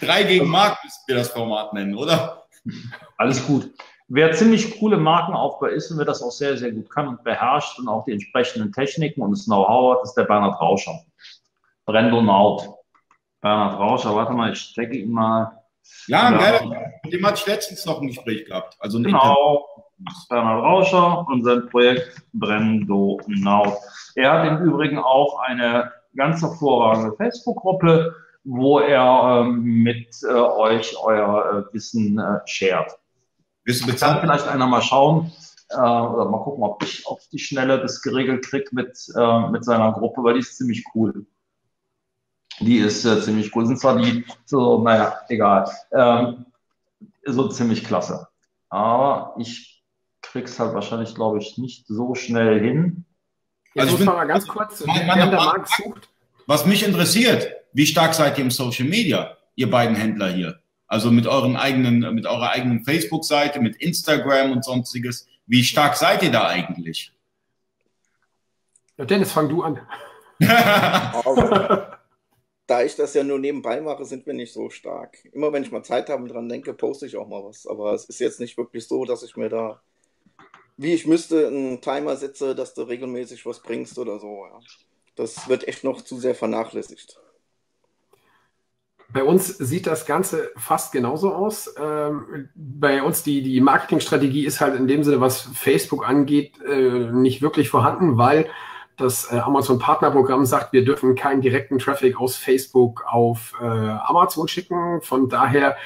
Drei 0.00 0.22
gegen 0.22 0.48
Marc 0.48 0.82
müssen 0.82 1.02
wir 1.06 1.16
das 1.16 1.28
Format 1.28 1.72
nennen, 1.74 1.94
oder? 1.94 2.46
Alles 3.18 3.46
gut. 3.46 3.70
Wer 4.08 4.32
ziemlich 4.32 4.78
coole 4.78 4.96
Markenaufbau 4.96 5.66
ist 5.66 5.90
und 5.90 5.98
wer 5.98 6.04
das 6.04 6.22
auch 6.22 6.30
sehr, 6.30 6.56
sehr 6.56 6.70
gut 6.70 6.88
kann 6.90 7.08
und 7.08 7.24
beherrscht 7.24 7.78
und 7.78 7.88
auch 7.88 8.04
die 8.04 8.12
entsprechenden 8.12 8.72
Techniken 8.72 9.20
und 9.20 9.32
das 9.32 9.46
Know-how 9.46 9.96
hat, 9.96 10.04
ist 10.04 10.14
der 10.14 10.24
Bernhard 10.24 10.60
Rauscher. 10.60 11.00
Brendo 11.84 12.22
Naut. 12.22 12.68
Bernhard 13.40 13.78
Rauscher, 13.78 14.14
warte 14.14 14.32
mal, 14.32 14.52
ich 14.52 14.60
stecke 14.60 14.96
ihn 14.96 15.10
mal. 15.10 15.60
Ja, 16.06 16.30
geil. 16.30 16.92
Mit 17.04 17.12
dem 17.12 17.26
hatte 17.26 17.40
ich 17.40 17.46
letztens 17.46 17.84
noch 17.86 18.00
ein 18.00 18.08
Gespräch 18.08 18.46
gehabt. 18.46 18.76
Also 18.80 19.00
genau. 19.00 19.66
Bernhard 20.28 20.62
Rauscher 20.62 21.26
und 21.28 21.44
sein 21.44 21.68
Projekt 21.68 22.22
Brendo 22.32 23.20
Naut. 23.26 23.76
Er 24.14 24.32
hat 24.32 24.48
im 24.48 24.66
Übrigen 24.66 24.98
auch 24.98 25.40
eine 25.40 25.90
ganz 26.14 26.42
hervorragende 26.42 27.16
Facebook-Gruppe, 27.16 28.14
wo 28.44 28.78
er 28.78 29.42
ähm, 29.42 29.62
mit 29.62 30.08
äh, 30.22 30.32
euch 30.32 30.96
euer 31.02 31.66
äh, 31.68 31.74
Wissen 31.74 32.18
äh, 32.18 32.40
shared. 32.46 32.92
Du 33.64 33.72
bezahlt? 33.86 33.98
Kann 33.98 34.20
vielleicht 34.20 34.48
einer 34.48 34.66
mal 34.66 34.82
schauen. 34.82 35.32
Äh, 35.70 35.76
oder 35.76 36.28
mal 36.30 36.42
gucken, 36.42 36.62
ob 36.62 36.82
ich 36.82 37.06
auf 37.06 37.20
die 37.32 37.40
Schnelle 37.40 37.80
das 37.80 38.02
geregelt 38.02 38.46
kriege 38.46 38.68
mit, 38.72 38.96
äh, 39.16 39.50
mit 39.50 39.64
seiner 39.64 39.92
Gruppe, 39.92 40.22
weil 40.22 40.34
die 40.34 40.40
ist 40.40 40.56
ziemlich 40.56 40.84
cool. 40.94 41.26
Die 42.60 42.78
ist 42.78 43.04
äh, 43.04 43.20
ziemlich 43.20 43.54
cool. 43.54 43.66
Sind 43.66 43.78
zwar 43.78 43.98
die 43.98 44.24
so, 44.44 44.82
naja, 44.82 45.18
egal. 45.28 45.70
Ähm, 45.92 46.46
so 47.24 47.48
ziemlich 47.48 47.84
klasse. 47.84 48.28
Aber 48.68 49.34
ich 49.38 49.82
krieg's 50.22 50.58
halt 50.58 50.74
wahrscheinlich, 50.74 51.14
glaube 51.14 51.38
ich, 51.38 51.58
nicht 51.58 51.86
so 51.86 52.14
schnell 52.14 52.60
hin. 52.60 53.04
Also 53.76 53.94
ich 53.94 54.04
muss 54.04 54.14
mal 54.14 54.26
ganz 54.26 54.46
kurz, 54.46 54.84
mein, 54.86 55.06
meine, 55.06 55.30
der 55.30 55.40
Markt 55.40 55.68
sucht. 55.68 56.08
Was 56.46 56.64
mich 56.66 56.84
interessiert, 56.84 57.48
wie 57.72 57.86
stark 57.86 58.14
seid 58.14 58.38
ihr 58.38 58.44
im 58.44 58.50
Social 58.50 58.86
Media, 58.86 59.36
ihr 59.54 59.70
beiden 59.70 59.96
Händler 59.96 60.28
hier? 60.28 60.60
Also 60.86 61.10
mit 61.10 61.26
euren 61.26 61.56
eigenen, 61.56 62.14
mit 62.14 62.26
eurer 62.26 62.50
eigenen 62.50 62.84
Facebook-Seite, 62.84 63.60
mit 63.60 63.76
Instagram 63.76 64.52
und 64.52 64.64
sonstiges. 64.64 65.26
Wie 65.46 65.64
stark 65.64 65.96
seid 65.96 66.22
ihr 66.22 66.30
da 66.30 66.46
eigentlich? 66.46 67.12
Ja, 68.96 69.04
Dennis, 69.04 69.32
fang 69.32 69.48
du 69.48 69.62
an. 69.62 69.80
da 72.66 72.82
ich 72.82 72.96
das 72.96 73.14
ja 73.14 73.22
nur 73.22 73.38
nebenbei 73.38 73.80
mache, 73.80 74.04
sind 74.04 74.26
wir 74.26 74.34
nicht 74.34 74.52
so 74.52 74.70
stark. 74.70 75.24
Immer 75.32 75.52
wenn 75.52 75.62
ich 75.62 75.70
mal 75.70 75.84
Zeit 75.84 76.08
habe 76.08 76.22
und 76.22 76.28
dran 76.28 76.48
denke, 76.48 76.74
poste 76.74 77.06
ich 77.06 77.16
auch 77.16 77.28
mal 77.28 77.44
was. 77.44 77.66
Aber 77.66 77.92
es 77.92 78.06
ist 78.06 78.18
jetzt 78.18 78.40
nicht 78.40 78.58
wirklich 78.58 78.86
so, 78.86 79.04
dass 79.04 79.22
ich 79.22 79.36
mir 79.36 79.48
da, 79.48 79.80
wie 80.76 80.94
ich 80.94 81.06
müsste, 81.06 81.46
einen 81.46 81.80
Timer 81.80 82.16
setze, 82.16 82.54
dass 82.54 82.74
du 82.74 82.82
regelmäßig 82.82 83.46
was 83.46 83.62
bringst 83.62 83.98
oder 83.98 84.18
so. 84.18 84.46
Ja. 84.46 84.58
Das 85.14 85.48
wird 85.48 85.68
echt 85.68 85.84
noch 85.84 86.02
zu 86.02 86.18
sehr 86.18 86.34
vernachlässigt. 86.34 87.20
Bei 89.08 89.22
uns 89.22 89.46
sieht 89.46 89.86
das 89.86 90.04
Ganze 90.04 90.50
fast 90.56 90.90
genauso 90.90 91.32
aus. 91.32 91.72
Ähm, 91.78 92.48
bei 92.56 93.02
uns 93.02 93.22
die, 93.22 93.42
die 93.42 93.60
Marketingstrategie 93.60 94.44
ist 94.44 94.60
halt 94.60 94.74
in 94.74 94.88
dem 94.88 95.04
Sinne, 95.04 95.20
was 95.20 95.42
Facebook 95.54 96.06
angeht, 96.06 96.60
äh, 96.62 97.12
nicht 97.12 97.40
wirklich 97.40 97.68
vorhanden, 97.68 98.18
weil 98.18 98.50
das 98.96 99.30
äh, 99.30 99.38
Amazon 99.38 99.78
Partnerprogramm 99.78 100.46
sagt, 100.46 100.72
wir 100.72 100.84
dürfen 100.84 101.14
keinen 101.14 101.40
direkten 101.40 101.78
Traffic 101.78 102.20
aus 102.20 102.36
Facebook 102.36 103.04
auf 103.06 103.54
äh, 103.60 103.64
Amazon 103.64 104.48
schicken. 104.48 105.00
Von 105.02 105.28
daher 105.28 105.76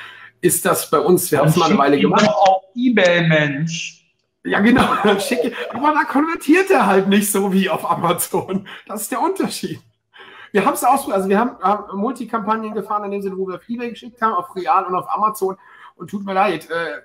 ist 0.40 0.64
das 0.64 0.90
bei 0.90 1.00
uns, 1.00 1.30
wir 1.30 1.40
haben 1.40 1.48
es 1.48 1.56
mal 1.56 1.70
eine 1.70 1.78
Weile 1.78 1.98
gemacht. 1.98 2.28
Auf 2.28 2.62
eBay, 2.74 3.26
Mensch. 3.26 4.06
Ja, 4.44 4.60
genau. 4.60 4.84
Schicke, 5.18 5.52
aber 5.70 5.92
da 5.92 6.04
konvertiert 6.04 6.70
er 6.70 6.86
halt 6.86 7.08
nicht 7.08 7.30
so 7.30 7.52
wie 7.52 7.68
auf 7.68 7.88
Amazon. 7.90 8.66
Das 8.86 9.02
ist 9.02 9.12
der 9.12 9.20
Unterschied. 9.20 9.80
Wir 10.52 10.64
haben 10.64 10.74
es 10.74 10.82
ausprobiert, 10.82 11.16
also 11.16 11.28
wir 11.28 11.38
haben 11.38 11.56
äh, 11.62 11.94
Multikampagnen 11.96 12.74
gefahren, 12.74 13.04
in 13.04 13.10
dem 13.12 13.22
Sinne, 13.22 13.36
wo 13.36 13.46
wir 13.46 13.56
auf 13.56 13.68
eBay 13.68 13.90
geschickt 13.90 14.20
haben, 14.20 14.34
auf 14.34 14.54
Real 14.56 14.84
und 14.84 14.94
auf 14.94 15.08
Amazon. 15.12 15.56
Und 15.96 16.10
tut 16.10 16.24
mir 16.24 16.32
leid, 16.32 16.68
äh, 16.70 17.02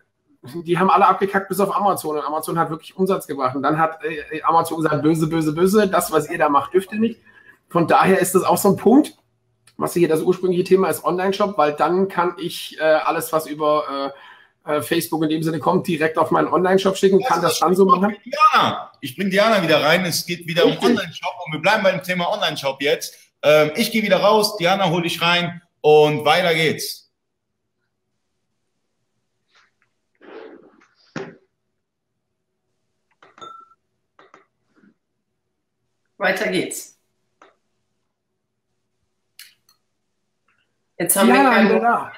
die 0.53 0.77
haben 0.77 0.89
alle 0.89 1.07
abgekackt 1.07 1.49
bis 1.49 1.59
auf 1.59 1.75
Amazon. 1.75 2.17
Und 2.17 2.23
Amazon 2.23 2.57
hat 2.59 2.69
wirklich 2.69 2.95
Umsatz 2.95 3.27
gebracht. 3.27 3.55
Und 3.55 3.63
dann 3.63 3.77
hat 3.77 3.99
äh, 4.03 4.41
Amazon 4.43 4.81
gesagt, 4.81 5.01
böse, 5.01 5.27
böse, 5.27 5.53
böse, 5.53 5.87
das, 5.87 6.11
was 6.11 6.29
ihr 6.29 6.37
da 6.37 6.49
macht, 6.49 6.73
dürft 6.73 6.91
ihr 6.93 6.99
nicht. 6.99 7.19
Von 7.69 7.87
daher 7.87 8.19
ist 8.19 8.35
das 8.35 8.43
auch 8.43 8.57
so 8.57 8.69
ein 8.69 8.77
Punkt, 8.77 9.17
was 9.77 9.93
hier 9.93 10.07
das 10.07 10.21
ursprüngliche 10.21 10.63
Thema 10.63 10.89
ist, 10.89 11.03
Online-Shop, 11.03 11.57
weil 11.57 11.73
dann 11.73 12.07
kann 12.07 12.35
ich 12.37 12.77
äh, 12.79 12.83
alles, 12.83 13.33
was 13.33 13.47
über 13.47 14.13
äh, 14.65 14.77
äh 14.77 14.81
Facebook 14.81 15.23
in 15.23 15.29
dem 15.29 15.43
Sinne 15.43 15.59
kommt, 15.59 15.87
direkt 15.87 16.17
auf 16.17 16.31
meinen 16.31 16.47
Online-Shop 16.47 16.95
schicken, 16.95 17.21
kann 17.23 17.41
das 17.41 17.59
dann 17.59 17.75
so 17.75 17.85
machen. 17.85 18.15
Diana. 18.23 18.91
Ich 19.01 19.15
bringe 19.15 19.29
Diana 19.29 19.61
wieder 19.61 19.83
rein. 19.83 20.05
Es 20.05 20.25
geht 20.25 20.47
wieder 20.47 20.65
um 20.65 20.77
Online-Shop 20.77 21.33
und 21.45 21.53
wir 21.53 21.61
bleiben 21.61 21.83
beim 21.83 22.01
Thema 22.01 22.31
Online-Shop 22.31 22.81
jetzt. 22.81 23.15
Ähm, 23.43 23.71
ich 23.75 23.91
gehe 23.91 24.03
wieder 24.03 24.17
raus, 24.17 24.57
Diana 24.57 24.89
hole 24.89 25.05
ich 25.05 25.21
rein 25.21 25.61
und 25.81 26.25
weiter 26.25 26.53
geht's. 26.53 27.04
Weiter 36.17 36.47
geht's. 36.49 36.97
Jetzt 40.97 41.15
haben 41.17 41.27
ja, 41.27 41.35
wir 41.35 41.43
keine 41.43 41.79
da. 41.81 42.11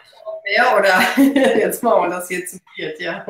mehr 0.43 0.77
oder 0.77 1.01
jetzt 1.57 1.81
machen 1.81 2.03
wir 2.03 2.09
das 2.09 2.29
jetzt 2.29 2.51
zu 2.51 2.59
viert, 2.75 2.99
ja. 2.99 3.25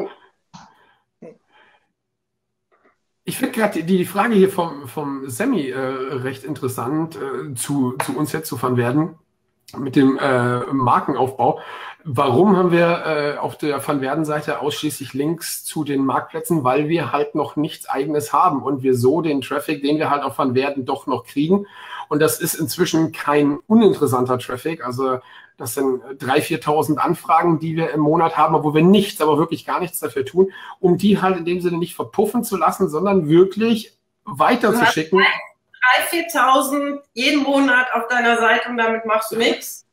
Ich 3.24 3.38
finde 3.38 3.54
gerade 3.54 3.82
die, 3.82 3.98
die 3.98 4.06
Frage 4.06 4.36
hier 4.36 4.50
vom, 4.50 4.88
vom 4.88 5.30
Sammy 5.30 5.70
äh, 5.70 5.80
recht 5.80 6.44
interessant 6.44 7.16
äh, 7.16 7.54
zu, 7.56 7.94
zu 7.98 8.18
uns 8.18 8.32
jetzt 8.32 8.48
zu 8.48 8.58
fahren 8.58 8.78
werden 8.78 9.18
mit 9.76 9.96
dem 9.96 10.18
äh, 10.18 10.60
Markenaufbau. 10.72 11.60
Warum 12.04 12.56
haben 12.56 12.72
wir 12.72 13.04
äh, 13.06 13.38
auf 13.38 13.58
der 13.58 13.86
Van 13.86 14.00
Werden-Seite 14.00 14.62
ausschließlich 14.62 15.14
Links 15.14 15.66
zu 15.66 15.84
den 15.84 16.06
Marktplätzen? 16.06 16.64
Weil 16.64 16.88
wir 16.88 17.12
halt 17.12 17.36
noch 17.36 17.58
nichts 17.58 17.90
eigenes 17.90 18.32
haben 18.32 18.64
und 18.64 18.82
wir 18.82 18.96
so 18.96 19.22
den 19.22 19.42
Traffic, 19.42 19.82
den 19.82 19.98
wir 19.98 20.10
halt 20.10 20.24
auf 20.24 20.38
Van 20.38 20.56
Werden 20.56 20.86
doch 20.86 21.06
noch 21.06 21.26
kriegen. 21.26 21.68
Und 22.08 22.22
das 22.22 22.40
ist 22.40 22.54
inzwischen 22.54 23.12
kein 23.12 23.60
uninteressanter 23.68 24.40
Traffic. 24.40 24.86
Also 24.86 25.20
das 25.58 25.74
sind 25.74 26.02
3.000, 26.04 26.64
4.000 26.64 26.98
Anfragen, 26.98 27.60
die 27.60 27.76
wir 27.76 27.92
im 27.92 28.00
Monat 28.00 28.38
haben, 28.38 28.64
wo 28.64 28.74
wir 28.74 28.84
nichts, 28.84 29.20
aber 29.20 29.38
wirklich 29.38 29.66
gar 29.66 29.80
nichts 29.80 30.00
dafür 30.00 30.24
tun, 30.24 30.52
um 30.80 30.98
die 30.98 31.22
halt 31.22 31.36
in 31.38 31.46
dem 31.46 31.62
Sinne 31.62 31.78
nicht 31.78 31.96
verpuffen 31.96 32.44
zu 32.44 32.56
lassen, 32.56 32.90
sondern 32.90 33.28
wirklich 33.28 33.98
weiterzuschicken. 34.24 35.20
3.000, 36.12 36.32
4.000 36.34 37.02
jeden 37.14 37.44
Monat 37.44 37.88
auf 37.94 38.08
deiner 38.08 38.38
Seite 38.38 38.70
und 38.70 38.78
damit 38.78 39.06
machst 39.06 39.32
du 39.32 39.38
nichts? 39.38 39.86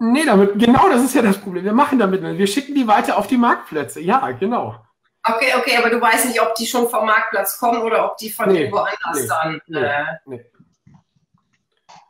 Nee, 0.00 0.24
damit, 0.24 0.58
genau 0.58 0.88
das 0.88 1.02
ist 1.02 1.14
ja 1.14 1.22
das 1.22 1.38
Problem. 1.38 1.64
Wir 1.64 1.72
machen 1.72 1.98
damit, 1.98 2.22
wir 2.22 2.46
schicken 2.46 2.74
die 2.74 2.86
weiter 2.86 3.18
auf 3.18 3.26
die 3.26 3.36
Marktplätze. 3.36 4.00
Ja, 4.00 4.30
genau. 4.30 4.76
Okay, 5.24 5.52
okay, 5.56 5.76
aber 5.76 5.90
du 5.90 6.00
weißt 6.00 6.26
nicht, 6.26 6.40
ob 6.40 6.54
die 6.54 6.66
schon 6.66 6.88
vom 6.88 7.04
Marktplatz 7.04 7.58
kommen 7.58 7.82
oder 7.82 8.04
ob 8.04 8.16
die 8.16 8.30
von 8.30 8.48
nee, 8.48 8.60
irgendwo 8.60 8.78
anders 8.78 9.22
nee, 9.22 9.28
dann. 9.28 9.60
Nee, 9.66 9.80
äh... 9.80 10.04
nee. 10.26 10.44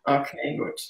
Okay, 0.04 0.56
gut. 0.56 0.80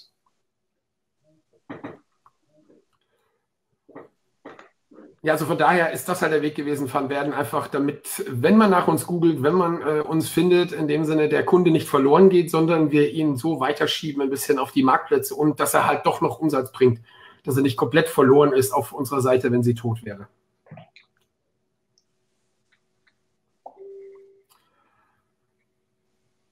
Ja, 5.23 5.33
also 5.33 5.47
von 5.47 5.59
daher 5.59 5.91
ist 5.91 6.09
das 6.09 6.23
halt 6.23 6.33
der 6.33 6.43
Weg 6.43 6.55
gewesen, 6.55 6.93
Van 6.93 7.09
Werden, 7.09 7.33
einfach 7.33 7.66
damit, 7.66 8.25
wenn 8.29 8.57
man 8.57 8.71
nach 8.71 8.87
uns 8.87 9.05
googelt, 9.05 9.43
wenn 9.43 9.55
man 9.55 9.83
äh, 9.83 10.01
uns 10.01 10.29
findet, 10.29 10.71
in 10.71 10.87
dem 10.87 11.05
Sinne 11.05 11.29
der 11.29 11.45
Kunde 11.45 11.73
nicht 11.73 11.89
verloren 11.89 12.29
geht, 12.29 12.53
sondern 12.53 12.93
wir 12.93 13.11
ihn 13.11 13.37
so 13.37 13.59
weiterschieben 13.59 14.23
ein 14.23 14.31
bisschen 14.31 14.61
auf 14.61 14.71
die 14.71 14.85
Marktplätze 14.85 15.35
und 15.35 15.59
dass 15.59 15.75
er 15.75 15.87
halt 15.87 16.07
doch 16.07 16.21
noch 16.21 16.39
Umsatz 16.39 16.71
bringt, 16.71 17.01
dass 17.43 17.57
er 17.57 17.62
nicht 17.62 17.77
komplett 17.77 18.09
verloren 18.09 18.53
ist 18.53 18.73
auf 18.73 18.93
unserer 18.93 19.21
Seite, 19.21 19.51
wenn 19.51 19.64
sie 19.64 19.75
tot 19.75 20.05
wäre. 20.05 20.29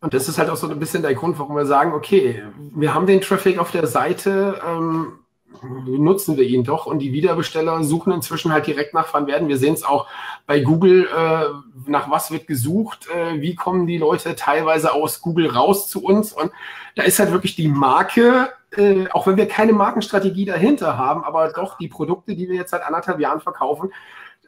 Und 0.00 0.12
das 0.12 0.28
ist 0.28 0.38
halt 0.38 0.50
auch 0.50 0.56
so 0.56 0.68
ein 0.68 0.78
bisschen 0.78 1.02
der 1.02 1.14
Grund, 1.14 1.38
warum 1.38 1.56
wir 1.56 1.66
sagen, 1.66 1.92
okay, 1.92 2.42
wir 2.74 2.94
haben 2.94 3.06
den 3.06 3.20
Traffic 3.20 3.58
auf 3.58 3.70
der 3.70 3.86
Seite, 3.86 4.60
ähm, 4.66 5.20
nutzen 5.62 6.36
wir 6.36 6.44
ihn 6.44 6.64
doch. 6.64 6.86
Und 6.86 7.00
die 7.00 7.12
Wiederbesteller 7.12 7.82
suchen 7.84 8.12
inzwischen 8.12 8.52
halt 8.52 8.66
direkt 8.66 8.94
nach 8.94 9.12
Van 9.12 9.26
Werden. 9.26 9.48
Wir 9.48 9.58
sehen 9.58 9.74
es 9.74 9.84
auch 9.84 10.06
bei 10.46 10.60
Google, 10.60 11.06
äh, 11.06 11.90
nach 11.90 12.10
was 12.10 12.30
wird 12.30 12.46
gesucht, 12.46 13.08
äh, 13.08 13.40
wie 13.40 13.54
kommen 13.54 13.86
die 13.86 13.98
Leute 13.98 14.36
teilweise 14.36 14.92
aus 14.92 15.20
Google 15.20 15.48
raus 15.48 15.88
zu 15.88 16.02
uns. 16.04 16.32
Und 16.32 16.52
da 16.94 17.02
ist 17.02 17.18
halt 17.18 17.32
wirklich 17.32 17.56
die 17.56 17.68
Marke, 17.68 18.50
äh, 18.76 19.08
auch 19.10 19.26
wenn 19.26 19.36
wir 19.36 19.48
keine 19.48 19.72
Markenstrategie 19.72 20.44
dahinter 20.44 20.98
haben, 20.98 21.24
aber 21.24 21.52
doch 21.52 21.78
die 21.78 21.88
Produkte, 21.88 22.34
die 22.34 22.48
wir 22.48 22.56
jetzt 22.56 22.70
seit 22.70 22.82
anderthalb 22.82 23.20
Jahren 23.20 23.40
verkaufen, 23.40 23.92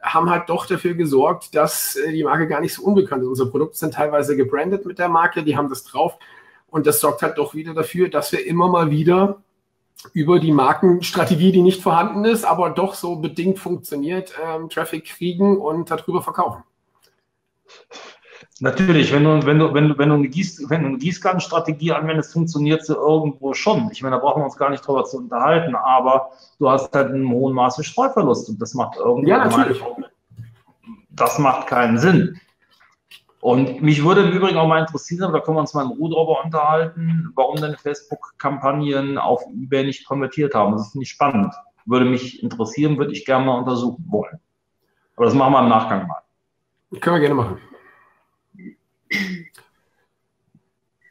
haben 0.02 0.30
halt 0.30 0.48
doch 0.48 0.66
dafür 0.66 0.94
gesorgt, 0.94 1.54
dass 1.54 1.96
äh, 1.96 2.12
die 2.12 2.24
Marke 2.24 2.46
gar 2.46 2.60
nicht 2.60 2.74
so 2.74 2.82
unbekannt 2.82 3.22
ist. 3.22 3.28
Unsere 3.28 3.50
Produkte 3.50 3.78
sind 3.78 3.94
teilweise 3.94 4.36
gebrandet 4.36 4.86
mit 4.86 4.98
der 4.98 5.08
Marke, 5.08 5.42
die 5.42 5.56
haben 5.56 5.68
das 5.68 5.84
drauf. 5.84 6.18
Und 6.70 6.86
das 6.86 7.00
sorgt 7.00 7.22
halt 7.22 7.38
doch 7.38 7.54
wieder 7.54 7.74
dafür, 7.74 8.08
dass 8.08 8.30
wir 8.32 8.46
immer 8.46 8.68
mal 8.68 8.90
wieder 8.90 9.42
über 10.12 10.38
die 10.38 10.52
Markenstrategie, 10.52 11.52
die 11.52 11.62
nicht 11.62 11.82
vorhanden 11.82 12.24
ist, 12.24 12.44
aber 12.44 12.70
doch 12.70 12.94
so 12.94 13.16
bedingt 13.16 13.58
funktioniert, 13.58 14.32
ähm, 14.44 14.68
Traffic 14.68 15.04
kriegen 15.06 15.58
und 15.58 15.90
darüber 15.90 16.22
verkaufen. 16.22 16.62
Natürlich, 18.60 19.12
wenn 19.12 19.24
du, 19.24 19.46
wenn 19.46 19.58
du, 19.58 19.72
wenn 19.72 19.88
du, 19.88 19.98
wenn 19.98 20.08
du 20.08 20.16
eine, 20.16 20.28
Gieß, 20.28 20.68
wenn 20.68 20.82
du 20.82 20.88
eine 20.88 20.98
Gießkannenstrategie 20.98 21.92
anwendest, 21.92 22.32
funktioniert 22.32 22.84
sie 22.84 22.94
irgendwo 22.94 23.54
schon. 23.54 23.88
Ich 23.92 24.02
meine, 24.02 24.16
da 24.16 24.20
brauchen 24.20 24.40
wir 24.40 24.46
uns 24.46 24.56
gar 24.56 24.70
nicht 24.70 24.86
drüber 24.86 25.04
zu 25.04 25.18
unterhalten, 25.18 25.76
aber 25.76 26.30
du 26.58 26.68
hast 26.68 26.92
halt 26.94 27.12
einen 27.12 27.28
hohen 27.30 27.54
Maße 27.54 27.84
Streuverlust 27.84 28.48
und 28.48 28.60
das 28.60 28.74
macht 28.74 28.96
irgendwie. 28.96 29.30
Ja, 29.30 29.44
natürlich. 29.44 29.82
Das 31.10 31.38
macht 31.38 31.68
keinen 31.68 31.98
Sinn. 31.98 32.40
Und 33.48 33.80
mich 33.80 34.04
würde 34.04 34.24
im 34.24 34.32
Übrigen 34.32 34.58
auch 34.58 34.68
mal 34.68 34.78
interessieren, 34.78 35.32
da 35.32 35.40
können 35.40 35.56
wir 35.56 35.62
uns 35.62 35.72
mal 35.72 35.86
in 35.86 35.92
Ruhe 35.92 36.10
drüber 36.10 36.44
unterhalten, 36.44 37.32
warum 37.34 37.56
deine 37.56 37.78
Facebook-Kampagnen 37.78 39.16
auf 39.16 39.42
eBay 39.46 39.84
nicht 39.84 40.06
konvertiert 40.06 40.54
haben. 40.54 40.72
Das 40.72 40.88
ist 40.88 40.96
nicht 40.96 41.08
spannend. 41.08 41.54
Würde 41.86 42.04
mich 42.04 42.42
interessieren, 42.42 42.98
würde 42.98 43.12
ich 43.12 43.24
gerne 43.24 43.46
mal 43.46 43.58
untersuchen 43.58 44.04
wollen. 44.10 44.38
Aber 45.16 45.24
das 45.24 45.32
machen 45.32 45.54
wir 45.54 45.60
im 45.60 45.70
Nachgang 45.70 46.06
mal. 46.06 46.20
Können 47.00 47.16
wir 47.16 47.20
gerne 47.20 47.34
machen. 47.36 47.58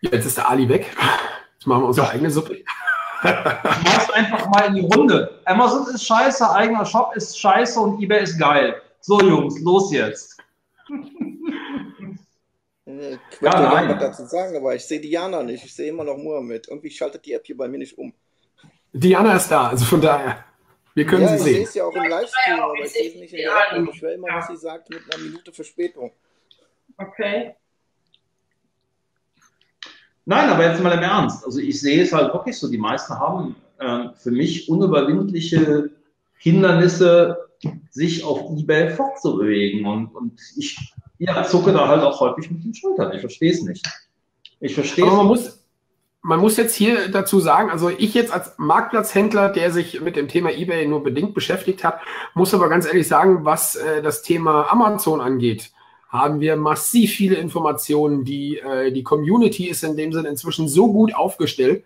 Jetzt 0.02 0.28
ist 0.28 0.38
der 0.38 0.48
Ali 0.48 0.70
weg. 0.70 0.96
Jetzt 1.54 1.66
machen 1.66 1.82
wir 1.82 1.88
unsere 1.88 2.06
ja. 2.06 2.14
eigene 2.14 2.30
Suppe. 2.30 2.64
Machst 3.24 4.14
einfach 4.14 4.48
mal 4.50 4.68
in 4.68 4.76
die 4.76 4.82
Runde. 4.82 5.42
Amazon 5.46 5.88
ist 5.88 6.06
scheiße, 6.06 6.52
eigener 6.52 6.86
Shop 6.86 7.16
ist 7.16 7.40
scheiße 7.40 7.80
und 7.80 8.00
eBay 8.00 8.22
ist 8.22 8.38
geil. 8.38 8.80
So, 9.02 9.20
Jungs, 9.22 9.60
los 9.62 9.92
jetzt. 9.92 10.37
Ich 13.00 13.42
möchte 13.42 13.62
ja, 13.62 13.70
gerne 13.70 13.96
was 13.96 14.00
dazu 14.00 14.26
sagen, 14.26 14.56
aber 14.56 14.76
ich 14.76 14.86
sehe 14.86 15.00
Diana 15.00 15.44
nicht. 15.44 15.64
Ich 15.64 15.76
sehe 15.76 15.90
immer 15.90 16.04
noch 16.04 16.18
Mohammed. 16.18 16.68
Irgendwie 16.68 16.90
schaltet 16.90 17.26
die 17.26 17.34
App 17.34 17.46
hier 17.46 17.58
bei 17.58 17.68
mir 17.68 17.78
nicht 17.78 17.98
um. 17.98 18.14
Diana 18.94 19.36
ist 19.36 19.50
da, 19.50 19.70
also 19.70 19.86
von 19.86 20.02
daher. 20.02 20.44
Wir 20.96 21.06
können 21.06 21.24
ja, 21.24 21.38
sie 21.38 21.44
sehen. 21.44 21.48
Ich 21.48 21.56
sehe 21.56 21.64
es 21.64 21.74
ja 21.76 21.84
auch 21.86 21.96
im 21.96 22.10
Livestream, 22.10 22.60
aber 22.60 22.74
ich 22.84 22.92
sehe 22.92 23.10
es 23.10 23.16
nicht 23.16 23.34
in 23.34 23.40
der 23.40 23.78
App. 23.78 23.88
Ich 23.94 24.02
höre 24.02 24.14
immer, 24.14 24.30
was 24.32 24.48
sie 24.48 24.58
sagt, 24.58 24.90
mit 24.90 25.02
einer 25.14 25.24
Minute 25.24 25.54
Verspätung. 25.54 26.12
Okay. 26.98 27.56
Nein, 30.26 30.50
aber 30.50 30.66
jetzt 30.66 30.82
mal 30.82 30.92
im 30.92 31.04
Ernst. 31.04 31.46
Also 31.46 31.60
ich 31.60 31.80
sehe 31.80 32.02
es 32.02 32.12
halt 32.12 32.34
wirklich 32.34 32.58
so. 32.58 32.68
Die 32.70 32.78
meisten 32.78 33.14
haben 33.14 33.56
äh, 33.80 34.10
für 34.16 34.32
mich 34.32 34.68
unüberwindliche 34.70 35.92
Hindernisse, 36.38 37.48
sich 37.92 38.24
auf 38.24 38.58
Ebay 38.58 38.90
fortzubewegen. 38.90 39.86
Und, 39.86 40.08
und 40.16 40.42
ich 40.58 40.94
ja, 41.20 41.44
zucke 41.44 41.72
da 41.72 41.88
halt 41.88 42.04
auch 42.04 42.20
häufig 42.20 42.52
mit 42.52 42.64
den 42.64 42.74
Schultern. 42.74 43.12
Ich 43.14 43.22
verstehe 43.22 43.52
es 43.52 43.62
nicht. 43.64 43.86
Ich 44.60 44.76
verstehe 44.76 45.06
es. 45.06 45.12
Aber 45.12 45.18
man 45.18 45.28
muss, 45.28 45.64
man 46.22 46.40
muss 46.40 46.58
jetzt 46.58 46.76
hier 46.76 47.10
dazu 47.10 47.40
sagen, 47.40 47.70
also 47.70 47.90
ich 47.90 48.14
jetzt 48.14 48.34
als 48.34 48.54
Marktplatzhändler, 48.58 49.50
der 49.50 49.72
sich 49.72 50.02
mit 50.02 50.16
dem 50.16 50.28
Thema 50.28 50.52
eBay 50.52 50.88
nur 50.88 51.04
bedingt 51.04 51.34
beschäftigt 51.34 51.84
hat, 51.84 52.02
muss 52.34 52.54
aber 52.54 52.70
ganz 52.70 52.86
ehrlich 52.86 53.08
sagen, 53.08 53.46
was 53.46 53.76
äh, 53.76 54.02
das 54.02 54.22
Thema 54.22 54.72
Amazon 54.72 55.22
angeht, 55.22 55.72
haben 56.10 56.40
wir 56.40 56.56
massiv 56.56 57.12
viele 57.12 57.36
Informationen. 57.36 58.24
Die, 58.24 58.58
äh, 58.58 58.92
die 58.92 59.04
Community 59.04 59.68
ist 59.68 59.84
in 59.84 59.98
dem 59.98 60.12
Sinne 60.14 60.30
inzwischen 60.30 60.68
so 60.68 60.92
gut 60.92 61.16
aufgestellt, 61.16 61.84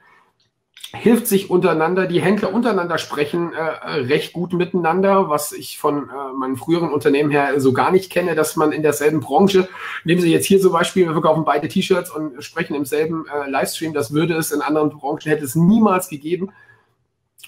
hilft 0.93 1.27
sich 1.27 1.49
untereinander, 1.49 2.05
die 2.05 2.21
Händler 2.21 2.53
untereinander 2.53 2.97
sprechen 2.97 3.53
äh, 3.53 3.61
recht 3.91 4.33
gut 4.33 4.53
miteinander, 4.53 5.29
was 5.29 5.53
ich 5.53 5.77
von 5.77 6.09
äh, 6.09 6.33
meinen 6.35 6.57
früheren 6.57 6.91
Unternehmen 6.91 7.31
her 7.31 7.59
so 7.61 7.71
gar 7.71 7.91
nicht 7.91 8.11
kenne, 8.11 8.35
dass 8.35 8.55
man 8.57 8.71
in 8.71 8.81
derselben 8.81 9.21
Branche, 9.21 9.69
nehmen 10.03 10.21
Sie 10.21 10.31
jetzt 10.31 10.45
hier 10.45 10.59
zum 10.59 10.73
Beispiel, 10.73 11.05
wir 11.05 11.13
verkaufen 11.13 11.45
beide 11.45 11.69
T-Shirts 11.69 12.11
und 12.11 12.43
sprechen 12.43 12.75
im 12.75 12.85
selben 12.85 13.25
äh, 13.27 13.49
Livestream, 13.49 13.93
das 13.93 14.13
würde 14.13 14.35
es 14.35 14.51
in 14.51 14.61
anderen 14.61 14.89
Branchen, 14.89 15.29
hätte 15.29 15.45
es 15.45 15.55
niemals 15.55 16.09
gegeben. 16.09 16.51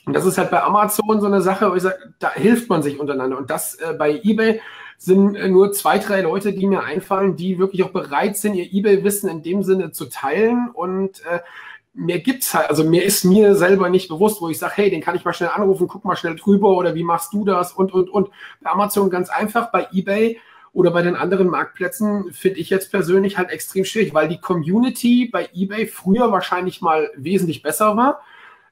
Und 0.05 0.13
das 0.13 0.25
ist 0.25 0.37
halt 0.37 0.51
bei 0.51 0.61
Amazon 0.63 1.21
so 1.21 1.27
eine 1.27 1.41
Sache, 1.41 1.69
wo 1.69 1.75
ich 1.75 1.83
sage, 1.83 2.13
da 2.19 2.31
hilft 2.33 2.69
man 2.69 2.81
sich 2.81 2.99
untereinander. 2.99 3.37
Und 3.37 3.49
das 3.49 3.75
äh, 3.75 3.93
bei 3.93 4.21
eBay 4.23 4.61
sind 4.97 5.35
äh, 5.35 5.49
nur 5.49 5.73
zwei, 5.73 5.97
drei 5.97 6.21
Leute, 6.21 6.53
die 6.53 6.65
mir 6.65 6.83
einfallen, 6.83 7.35
die 7.35 7.59
wirklich 7.59 7.83
auch 7.83 7.91
bereit 7.91 8.37
sind, 8.37 8.55
ihr 8.55 8.71
eBay-Wissen 8.71 9.29
in 9.29 9.43
dem 9.43 9.63
Sinne 9.63 9.91
zu 9.91 10.05
teilen 10.05 10.69
und 10.73 11.25
äh, 11.25 11.39
mehr 11.93 12.19
gibt's 12.19 12.53
halt, 12.53 12.69
also 12.69 12.83
mir 12.83 13.03
ist 13.03 13.23
mir 13.23 13.55
selber 13.55 13.89
nicht 13.89 14.09
bewusst, 14.09 14.41
wo 14.41 14.49
ich 14.49 14.57
sage, 14.57 14.73
hey, 14.75 14.89
den 14.89 15.01
kann 15.01 15.15
ich 15.15 15.25
mal 15.25 15.33
schnell 15.33 15.49
anrufen, 15.49 15.87
guck 15.87 16.05
mal 16.05 16.15
schnell 16.15 16.35
drüber 16.35 16.69
oder 16.69 16.95
wie 16.95 17.03
machst 17.03 17.33
du 17.33 17.45
das 17.45 17.71
und 17.71 17.93
und 17.93 18.09
und. 18.09 18.29
Bei 18.61 18.71
Amazon 18.71 19.09
ganz 19.09 19.29
einfach, 19.29 19.71
bei 19.71 19.87
eBay 19.91 20.39
oder 20.73 20.89
bei 20.91 21.03
den 21.03 21.15
anderen 21.15 21.47
Marktplätzen 21.47 22.33
finde 22.33 22.59
ich 22.59 22.69
jetzt 22.71 22.91
persönlich 22.91 23.37
halt 23.37 23.51
extrem 23.51 23.85
schwierig, 23.85 24.13
weil 24.13 24.27
die 24.27 24.41
Community 24.41 25.29
bei 25.31 25.49
eBay 25.53 25.85
früher 25.85 26.31
wahrscheinlich 26.31 26.81
mal 26.81 27.11
wesentlich 27.15 27.61
besser 27.61 27.95
war, 27.95 28.21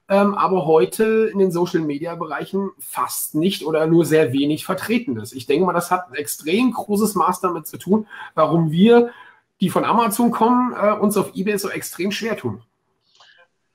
ähm, 0.10 0.34
aber 0.34 0.66
heute 0.66 1.30
in 1.32 1.38
den 1.38 1.52
Social 1.52 1.82
Media 1.82 2.16
Bereichen 2.16 2.72
fast 2.80 3.36
nicht 3.36 3.64
oder 3.64 3.86
nur 3.86 4.04
sehr 4.04 4.34
wenig 4.34 4.66
vertreten 4.66 5.18
ist. 5.18 5.34
Ich 5.34 5.46
denke 5.46 5.66
mal, 5.66 5.74
das 5.74 5.92
hat 5.92 6.10
ein 6.10 6.16
extrem 6.16 6.72
großes 6.72 7.14
Maß 7.14 7.40
damit 7.40 7.68
zu 7.68 7.78
tun, 7.78 8.08
warum 8.34 8.72
wir, 8.72 9.12
die 9.62 9.70
von 9.70 9.86
Amazon 9.86 10.32
kommen, 10.32 10.74
äh, 10.74 10.94
uns 10.94 11.18
auf 11.18 11.36
eBay 11.36 11.60
so 11.60 11.70
extrem 11.70 12.12
schwer 12.12 12.36
tun. 12.36 12.64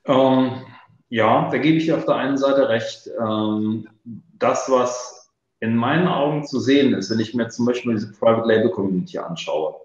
Ähm, 0.07 0.51
ja, 1.09 1.49
da 1.49 1.57
gebe 1.57 1.77
ich 1.77 1.91
auf 1.93 2.05
der 2.05 2.15
einen 2.15 2.37
Seite 2.37 2.69
recht. 2.69 3.09
Ähm, 3.19 3.87
das, 4.39 4.69
was 4.69 5.31
in 5.59 5.75
meinen 5.75 6.07
Augen 6.07 6.45
zu 6.45 6.59
sehen 6.59 6.93
ist, 6.93 7.09
wenn 7.09 7.19
ich 7.19 7.33
mir 7.33 7.49
zum 7.49 7.65
Beispiel 7.65 7.93
diese 7.93 8.11
Private 8.11 8.47
Label 8.47 8.71
Community 8.71 9.17
anschaue, 9.17 9.75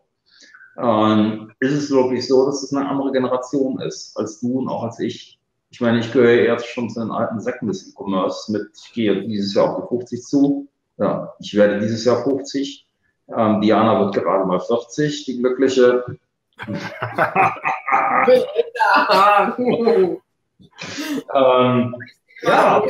ähm, 0.79 1.53
ist 1.61 1.73
es 1.73 1.91
wirklich 1.91 2.27
so, 2.27 2.47
dass 2.47 2.63
es 2.63 2.73
eine 2.73 2.89
andere 2.89 3.13
Generation 3.13 3.81
ist 3.81 4.17
als 4.17 4.41
du 4.41 4.59
und 4.59 4.69
auch 4.69 4.85
als 4.85 4.99
ich. 5.01 5.39
Ich 5.71 5.81
meine, 5.81 6.01
ich 6.01 6.13
gehöre 6.13 6.45
jetzt 6.45 6.67
schon 6.67 6.91
zu 6.91 7.01
den 7.01 7.11
alten 7.11 7.41
Säcken 7.41 7.69
des 7.69 7.89
E-Commerce 7.89 8.53
mit, 8.53 8.69
ich 8.85 8.93
gehe 8.93 9.27
dieses 9.27 9.55
Jahr 9.55 9.71
auf 9.77 9.85
die 9.85 9.97
50 9.97 10.23
zu. 10.23 10.69
Ja, 10.99 11.33
ich 11.41 11.55
werde 11.55 11.81
dieses 11.81 12.05
Jahr 12.05 12.23
50. 12.23 12.87
Ähm, 13.35 13.61
Diana 13.63 13.99
wird 14.01 14.15
gerade 14.15 14.45
mal 14.45 14.61
40, 14.61 15.25
die 15.25 15.39
glückliche 15.39 16.05
ähm, 21.35 21.95
ja, 22.43 22.83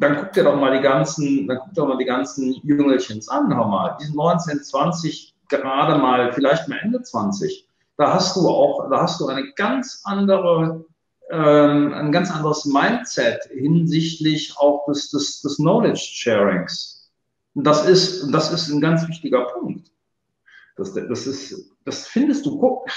dann 0.00 0.16
guck 0.16 0.32
dir 0.32 0.44
doch 0.44 0.56
mal 0.56 0.76
die 0.76 0.82
ganzen, 0.82 1.46
dann 1.46 1.58
guck 1.58 1.68
dir 1.68 1.80
doch 1.82 1.88
mal 1.88 1.98
die 1.98 2.04
ganzen 2.04 2.54
Jüngelchens 2.62 3.28
an, 3.28 3.54
hör 3.54 3.66
mal. 3.66 3.96
Die 4.00 4.04
sind 4.04 4.16
19, 4.16 4.62
20, 4.62 5.34
gerade 5.48 5.98
mal, 5.98 6.32
vielleicht 6.32 6.68
mal 6.68 6.78
Ende 6.78 7.02
20. 7.02 7.68
Da 7.96 8.14
hast 8.14 8.36
du 8.36 8.48
auch, 8.48 8.88
da 8.90 9.02
hast 9.02 9.20
du 9.20 9.28
eine 9.28 9.52
ganz 9.54 10.02
andere, 10.04 10.84
ähm, 11.30 11.92
ein 11.94 12.12
ganz 12.12 12.30
anderes 12.30 12.64
Mindset 12.64 13.44
hinsichtlich 13.52 14.54
auch 14.56 14.86
des, 14.86 15.10
des, 15.10 15.40
des 15.42 15.56
Knowledge 15.56 16.00
Sharings. 16.00 17.10
Und 17.54 17.64
das 17.64 17.86
ist, 17.86 18.30
das 18.30 18.52
ist 18.52 18.68
ein 18.68 18.80
ganz 18.80 19.06
wichtiger 19.08 19.44
Punkt. 19.46 19.90
Das, 20.76 20.94
das 20.94 21.26
ist, 21.26 21.74
das 21.84 22.06
findest 22.06 22.46
du, 22.46 22.58
guck, 22.58 22.88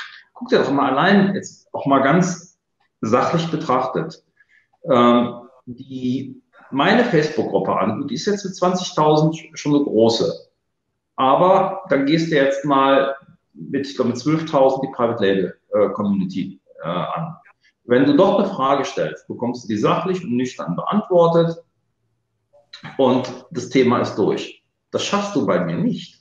guck 0.41 0.49
dir 0.49 0.59
doch 0.59 0.71
mal 0.71 0.89
allein 0.89 1.35
jetzt 1.35 1.71
auch 1.71 1.85
mal 1.85 2.01
ganz 2.01 2.57
sachlich 3.01 3.49
betrachtet, 3.51 4.23
ähm, 4.89 5.47
die, 5.67 6.41
meine 6.71 7.05
Facebook-Gruppe 7.05 7.77
an, 7.77 8.07
die 8.07 8.15
ist 8.15 8.25
jetzt 8.25 8.43
mit 8.43 8.55
20.000 8.55 9.55
schon 9.55 9.75
eine 9.75 9.83
große. 9.83 10.33
Aber 11.15 11.83
dann 11.89 12.07
gehst 12.07 12.31
du 12.31 12.35
jetzt 12.35 12.65
mal 12.65 13.15
mit, 13.53 13.87
ich 13.87 13.95
glaube, 13.95 14.11
mit 14.11 14.19
12.000 14.19 14.81
die 14.81 14.91
Private 14.95 15.23
Label 15.23 15.59
äh, 15.73 15.89
Community 15.89 16.59
äh, 16.81 16.87
an. 16.87 17.35
Wenn 17.83 18.05
du 18.05 18.15
dort 18.15 18.39
eine 18.39 18.49
Frage 18.49 18.83
stellst, 18.83 19.27
bekommst 19.27 19.63
du 19.63 19.67
die 19.67 19.77
sachlich 19.77 20.23
und 20.23 20.35
nüchtern 20.35 20.75
beantwortet 20.75 21.63
und 22.97 23.45
das 23.51 23.69
Thema 23.69 23.99
ist 23.99 24.15
durch. 24.15 24.63
Das 24.89 25.05
schaffst 25.05 25.35
du 25.35 25.45
bei 25.45 25.63
mir 25.63 25.75
nicht. 25.75 26.20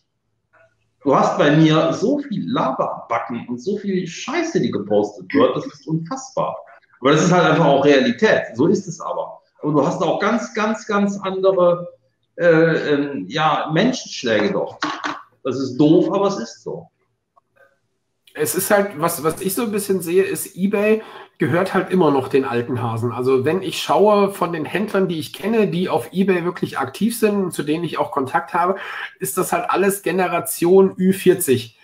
Du 1.02 1.16
hast 1.16 1.38
bei 1.38 1.56
mir 1.56 1.92
so 1.94 2.18
viel 2.18 2.50
Lava 2.50 3.06
backen 3.08 3.46
und 3.48 3.58
so 3.58 3.78
viel 3.78 4.06
Scheiße, 4.06 4.60
die 4.60 4.70
gepostet 4.70 5.32
wird, 5.32 5.56
das 5.56 5.66
ist 5.66 5.86
unfassbar. 5.86 6.56
Aber 7.00 7.12
das 7.12 7.24
ist 7.24 7.32
halt 7.32 7.52
einfach 7.52 7.64
auch 7.64 7.84
Realität. 7.84 8.42
So 8.54 8.66
ist 8.66 8.86
es 8.86 9.00
aber. 9.00 9.40
Und 9.62 9.74
du 9.74 9.86
hast 9.86 10.02
auch 10.02 10.20
ganz, 10.20 10.52
ganz, 10.54 10.86
ganz 10.86 11.18
andere 11.22 11.88
äh, 12.36 12.44
äh, 12.44 13.24
ja, 13.28 13.70
Menschenschläge 13.72 14.52
dort. 14.52 14.76
Das 15.42 15.58
ist 15.58 15.78
doof, 15.78 16.12
aber 16.12 16.28
es 16.28 16.38
ist 16.38 16.62
so 16.62 16.88
es 18.40 18.54
ist 18.54 18.70
halt, 18.70 18.98
was, 19.00 19.22
was 19.22 19.40
ich 19.40 19.54
so 19.54 19.62
ein 19.62 19.72
bisschen 19.72 20.00
sehe, 20.00 20.22
ist, 20.22 20.56
eBay 20.56 21.02
gehört 21.38 21.72
halt 21.72 21.90
immer 21.90 22.10
noch 22.10 22.28
den 22.28 22.44
alten 22.44 22.82
Hasen. 22.82 23.12
Also 23.12 23.44
wenn 23.44 23.62
ich 23.62 23.80
schaue 23.80 24.32
von 24.32 24.52
den 24.52 24.64
Händlern, 24.64 25.08
die 25.08 25.18
ich 25.18 25.32
kenne, 25.32 25.68
die 25.68 25.88
auf 25.88 26.12
eBay 26.12 26.44
wirklich 26.44 26.78
aktiv 26.78 27.18
sind 27.18 27.36
und 27.36 27.52
zu 27.52 27.62
denen 27.62 27.84
ich 27.84 27.98
auch 27.98 28.10
Kontakt 28.10 28.52
habe, 28.52 28.76
ist 29.18 29.38
das 29.38 29.52
halt 29.52 29.70
alles 29.70 30.02
Generation 30.02 30.96
Ü40, 30.96 31.74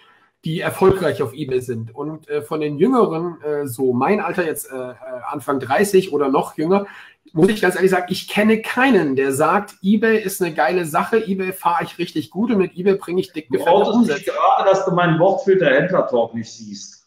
die 0.45 0.61
erfolgreich 0.61 1.23
auf 1.23 1.33
eBay 1.33 1.61
sind. 1.61 1.95
Und 1.95 2.29
äh, 2.29 2.43
von 2.43 2.61
den 2.61 2.79
Jüngeren, 2.79 3.41
äh, 3.43 3.67
so 3.67 3.93
mein 3.93 4.21
Alter 4.21 4.45
jetzt 4.45 4.71
äh, 4.71 4.77
äh 4.77 4.95
Anfang 5.31 5.59
30 5.59 6.13
oder 6.13 6.29
noch 6.29 6.57
jünger, 6.57 6.87
muss 7.33 7.49
ich 7.49 7.61
ganz 7.61 7.75
ehrlich 7.75 7.91
sagen, 7.91 8.07
ich 8.09 8.29
kenne 8.29 8.63
keinen, 8.63 9.17
der 9.17 9.33
sagt, 9.33 9.75
eBay 9.83 10.23
ist 10.23 10.43
eine 10.43 10.55
geile 10.55 10.85
Sache, 10.85 11.19
eBay 11.19 11.53
fahre 11.53 11.85
ich 11.85 11.99
richtig 11.99 12.31
gut 12.31 12.51
und 12.51 12.59
mit 12.59 12.77
eBay 12.77 12.97
bringe 12.97 13.21
ich 13.21 13.33
dick 13.33 13.49
gefällte 13.51 13.91
Umsätze. 13.91 14.25
gerade, 14.25 14.69
dass 14.69 14.85
du 14.85 14.93
meinen 14.93 15.19
Wortfilter 15.19 15.67
Händler-Talk 15.67 16.35
nicht 16.35 16.51
siehst. 16.51 17.07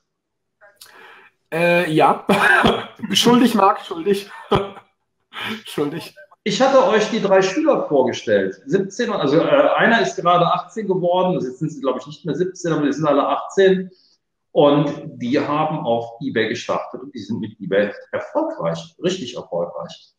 Äh, 1.51 1.91
ja. 1.91 2.25
schuldig, 3.11 3.55
Marc, 3.55 3.85
schuldig. 3.85 4.29
schuldig. 5.65 6.15
Ich 6.43 6.61
hatte 6.61 6.87
euch 6.87 7.09
die 7.09 7.21
drei 7.21 7.41
Schüler 7.41 7.87
vorgestellt. 7.87 8.61
17, 8.65 9.11
also 9.11 9.39
äh, 9.39 9.69
einer 9.77 10.01
ist 10.01 10.15
gerade 10.15 10.45
18 10.45 10.87
geworden, 10.87 11.35
also 11.35 11.47
jetzt 11.47 11.59
sind 11.59 11.71
sie, 11.71 11.81
glaube 11.81 11.99
ich, 11.99 12.07
nicht 12.07 12.25
mehr 12.25 12.35
17, 12.35 12.71
aber 12.71 12.85
die 12.85 12.93
sind 12.93 13.05
alle 13.05 13.27
18. 13.27 13.91
Und 14.51 14.91
die 15.21 15.39
haben 15.39 15.79
auf 15.79 16.09
eBay 16.21 16.49
gestartet 16.49 17.01
und 17.01 17.13
die 17.13 17.19
sind 17.19 17.39
mit 17.39 17.59
eBay 17.59 17.91
erfolgreich, 18.11 18.95
richtig 19.01 19.35
erfolgreich. 19.35 20.13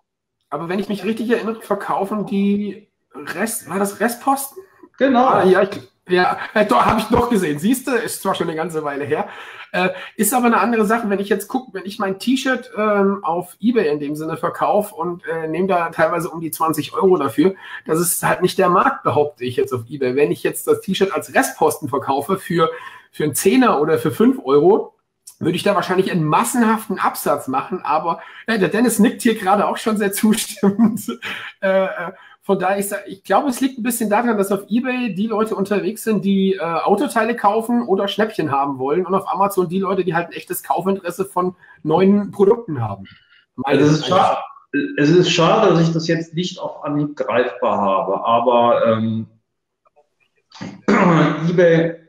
Aber 0.50 0.68
wenn 0.68 0.78
ich 0.78 0.88
mich 0.88 1.04
richtig 1.04 1.30
erinnere, 1.30 1.60
verkaufen 1.60 2.26
die 2.26 2.88
Rest, 3.14 3.68
war 3.68 3.78
das 3.78 4.00
Restposten? 4.00 4.62
Genau. 4.98 5.26
Ah, 5.26 5.44
ja, 5.44 5.62
ich, 5.62 5.70
ja, 6.08 6.38
äh, 6.54 6.66
habe 6.68 7.00
ich 7.00 7.06
doch 7.06 7.30
gesehen. 7.30 7.58
Siehst 7.58 7.86
du, 7.86 7.92
ist 7.92 8.22
zwar 8.22 8.34
schon 8.34 8.48
eine 8.48 8.56
ganze 8.56 8.84
Weile 8.84 9.04
her. 9.04 9.28
Äh, 9.72 9.90
ist 10.16 10.34
aber 10.34 10.46
eine 10.46 10.58
andere 10.58 10.84
Sache, 10.84 11.08
wenn 11.08 11.20
ich 11.20 11.28
jetzt 11.28 11.46
gucke, 11.46 11.72
wenn 11.72 11.86
ich 11.86 12.00
mein 12.00 12.18
T-Shirt 12.18 12.72
ähm, 12.76 13.22
auf 13.22 13.56
Ebay 13.60 13.88
in 13.88 14.00
dem 14.00 14.16
Sinne 14.16 14.36
verkaufe 14.36 14.94
und 14.94 15.24
äh, 15.26 15.46
nehme 15.46 15.68
da 15.68 15.90
teilweise 15.90 16.28
um 16.28 16.40
die 16.40 16.50
20 16.50 16.92
Euro 16.92 17.16
dafür, 17.16 17.54
das 17.86 18.00
ist 18.00 18.22
halt 18.24 18.42
nicht 18.42 18.58
der 18.58 18.68
Markt, 18.68 19.04
behaupte 19.04 19.44
ich 19.44 19.56
jetzt 19.56 19.72
auf 19.72 19.82
Ebay. 19.88 20.16
Wenn 20.16 20.32
ich 20.32 20.42
jetzt 20.42 20.66
das 20.66 20.80
T-Shirt 20.80 21.12
als 21.12 21.34
Restposten 21.34 21.88
verkaufe 21.88 22.36
für, 22.36 22.70
für 23.10 23.24
einen 23.24 23.34
Zehner 23.34 23.80
oder 23.80 23.98
für 23.98 24.10
5 24.10 24.40
Euro, 24.44 24.94
würde 25.38 25.56
ich 25.56 25.62
da 25.62 25.74
wahrscheinlich 25.74 26.10
einen 26.10 26.24
massenhaften 26.24 26.98
Absatz 26.98 27.48
machen, 27.48 27.80
aber 27.82 28.20
äh, 28.46 28.58
der 28.58 28.68
Dennis 28.68 28.98
nickt 28.98 29.22
hier 29.22 29.34
gerade 29.34 29.66
auch 29.66 29.78
schon 29.78 29.96
sehr 29.96 30.12
zustimmend. 30.12 31.18
äh, 31.60 31.84
äh 31.84 32.12
von 32.42 32.58
daher, 32.58 32.78
ich, 32.78 32.90
ich 33.06 33.22
glaube, 33.22 33.48
es 33.48 33.60
liegt 33.60 33.78
ein 33.78 33.84
bisschen 33.84 34.10
daran, 34.10 34.36
dass 34.36 34.50
auf 34.50 34.64
Ebay 34.68 35.14
die 35.14 35.28
Leute 35.28 35.54
unterwegs 35.54 36.02
sind, 36.02 36.24
die 36.24 36.54
äh, 36.54 36.60
Autoteile 36.60 37.36
kaufen 37.36 37.86
oder 37.86 38.08
Schnäppchen 38.08 38.50
haben 38.50 38.78
wollen 38.78 39.06
und 39.06 39.14
auf 39.14 39.30
Amazon 39.32 39.68
die 39.68 39.78
Leute, 39.78 40.04
die 40.04 40.14
halt 40.14 40.28
ein 40.28 40.32
echtes 40.32 40.64
Kaufinteresse 40.64 41.26
von 41.26 41.54
neuen 41.84 42.32
Produkten 42.32 42.80
haben. 42.80 43.04
Also 43.62 43.84
es, 43.84 43.92
ist 43.92 44.08
schade, 44.08 44.38
es 44.96 45.10
ist 45.10 45.30
schade, 45.30 45.68
dass 45.68 45.80
ich 45.80 45.92
das 45.92 46.08
jetzt 46.08 46.34
nicht 46.34 46.58
auf 46.58 46.82
Anhieb 46.82 47.14
greifbar 47.14 47.78
habe, 47.78 48.24
aber 48.24 48.86
ähm, 48.86 49.26
eBay, 51.48 52.00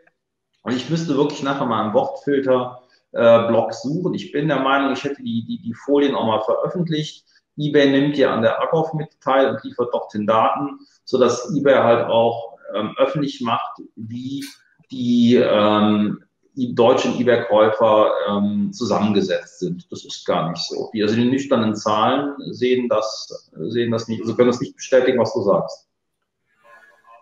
und 0.64 0.74
ich 0.74 0.90
müsste 0.90 1.16
wirklich 1.18 1.44
nachher 1.44 1.66
mal 1.66 1.84
einen 1.84 1.94
Wortfilter-Blog 1.94 3.70
äh, 3.70 3.74
suchen. 3.74 4.14
Ich 4.14 4.32
bin 4.32 4.48
der 4.48 4.60
Meinung, 4.60 4.94
ich 4.94 5.04
hätte 5.04 5.24
die, 5.24 5.46
die, 5.46 5.62
die 5.62 5.74
Folien 5.74 6.16
auch 6.16 6.26
mal 6.26 6.42
veröffentlicht 6.42 7.26
eBay 7.58 7.92
nimmt 7.92 8.18
ja 8.18 8.34
an 8.34 8.42
der 8.42 8.62
Abkauf 8.62 8.94
mit 8.94 9.10
teil 9.22 9.50
und 9.50 9.64
liefert 9.64 9.94
dorthin 9.94 10.26
Daten, 10.26 10.80
sodass 11.04 11.54
eBay 11.56 11.76
halt 11.76 12.08
auch 12.08 12.58
ähm, 12.76 12.96
öffentlich 12.98 13.42
macht, 13.42 13.82
wie 13.96 14.44
die 14.92 15.36
ähm, 15.36 16.24
deutschen 16.56 17.20
eBay-Käufer 17.20 18.12
ähm, 18.30 18.72
zusammengesetzt 18.74 19.60
sind. 19.60 19.92
Das 19.92 20.06
ist 20.06 20.26
gar 20.26 20.50
nicht 20.50 20.64
so. 20.64 20.90
Die, 20.94 21.04
also 21.04 21.16
die 21.16 21.30
nüchternen 21.30 21.76
Zahlen 21.76 22.34
sehen 22.52 22.88
das, 22.90 23.52
sehen 23.54 23.92
das 23.92 24.08
nicht, 24.08 24.22
also 24.22 24.36
können 24.36 24.50
das 24.50 24.62
nicht 24.62 24.76
bestätigen, 24.76 25.20
was 25.20 25.34
du 25.34 25.42
sagst. 25.42 25.88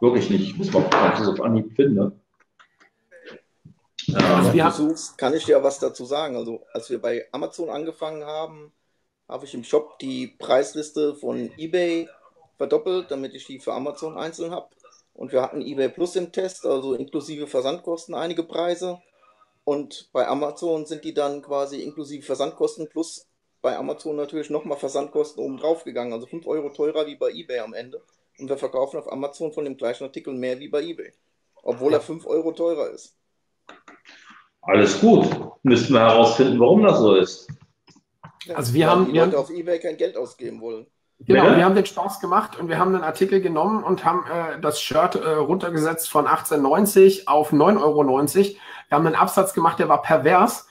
Wirklich 0.01 0.29
nicht. 0.29 0.43
Ich 0.43 0.57
muss 0.57 0.71
mal 0.71 0.83
gucken, 0.83 0.99
ob 1.05 1.13
ich 1.13 1.19
das 1.19 1.27
auf 1.27 1.41
Anhieb 1.41 1.75
finde. 1.75 2.13
Also, 4.15 4.51
ja. 4.57 4.73
kann 5.17 5.33
ich 5.33 5.45
dir 5.45 5.63
was 5.63 5.79
dazu 5.79 6.05
sagen. 6.05 6.35
Also, 6.35 6.65
als 6.73 6.89
wir 6.89 7.01
bei 7.01 7.27
Amazon 7.31 7.69
angefangen 7.69 8.23
haben, 8.23 8.71
habe 9.27 9.45
ich 9.45 9.53
im 9.53 9.63
Shop 9.63 9.99
die 9.99 10.27
Preisliste 10.27 11.15
von 11.15 11.51
eBay 11.57 12.09
verdoppelt, 12.57 13.11
damit 13.11 13.35
ich 13.35 13.45
die 13.45 13.59
für 13.59 13.73
Amazon 13.73 14.17
einzeln 14.17 14.51
habe. 14.51 14.69
Und 15.13 15.31
wir 15.31 15.41
hatten 15.41 15.61
eBay 15.61 15.89
Plus 15.89 16.15
im 16.15 16.31
Test, 16.31 16.65
also 16.65 16.93
inklusive 16.93 17.47
Versandkosten 17.47 18.15
einige 18.15 18.43
Preise. 18.43 19.01
Und 19.63 20.09
bei 20.13 20.27
Amazon 20.27 20.85
sind 20.85 21.03
die 21.03 21.13
dann 21.13 21.41
quasi 21.41 21.81
inklusive 21.81 22.25
Versandkosten 22.25 22.89
plus 22.89 23.27
bei 23.61 23.77
Amazon 23.77 24.15
natürlich 24.15 24.49
nochmal 24.49 24.77
Versandkosten 24.77 25.43
oben 25.43 25.57
drauf 25.57 25.83
gegangen. 25.83 26.13
Also 26.13 26.25
5 26.25 26.47
Euro 26.47 26.69
teurer 26.69 27.05
wie 27.05 27.15
bei 27.15 27.31
eBay 27.31 27.59
am 27.59 27.73
Ende. 27.73 28.01
Und 28.39 28.49
wir 28.49 28.57
verkaufen 28.57 28.97
auf 28.97 29.11
Amazon 29.11 29.51
von 29.51 29.65
dem 29.65 29.75
gleichen 29.77 30.05
Artikel 30.05 30.33
mehr 30.33 30.59
wie 30.59 30.69
bei 30.69 30.81
eBay. 30.81 31.11
Obwohl 31.61 31.93
er 31.93 32.01
5 32.01 32.25
Euro 32.25 32.53
teurer 32.53 32.89
ist. 32.89 33.18
Alles 34.61 34.99
gut. 34.99 35.27
Müssten 35.63 35.93
wir 35.93 36.01
herausfinden, 36.01 36.59
warum 36.59 36.83
das 36.83 36.99
so 36.99 37.15
ist. 37.15 37.47
Also 38.53 38.73
wir 38.73 38.89
haben, 38.89 39.13
wir 39.13 39.21
haben 39.21 39.35
auf 39.35 39.49
eBay 39.49 39.79
kein 39.79 39.97
Geld 39.97 40.17
ausgeben 40.17 40.61
wollen. 40.61 40.87
Genau, 41.21 41.45
ja. 41.45 41.57
wir 41.57 41.65
haben 41.65 41.75
den 41.75 41.85
Spaß 41.85 42.21
gemacht 42.21 42.57
und 42.57 42.69
wir 42.69 42.79
haben 42.79 42.95
einen 42.95 43.03
Artikel 43.03 43.41
genommen 43.41 43.83
und 43.83 44.05
haben 44.05 44.23
äh, 44.25 44.59
das 44.61 44.81
Shirt 44.81 45.15
äh, 45.15 45.29
runtergesetzt 45.31 46.09
von 46.09 46.27
18,90 46.27 47.27
auf 47.27 47.51
9,90 47.51 47.81
Euro. 47.81 48.07
Wir 48.07 48.95
haben 48.95 49.05
einen 49.05 49.15
Absatz 49.15 49.53
gemacht, 49.53 49.79
der 49.79 49.89
war 49.89 50.01
pervers. 50.01 50.67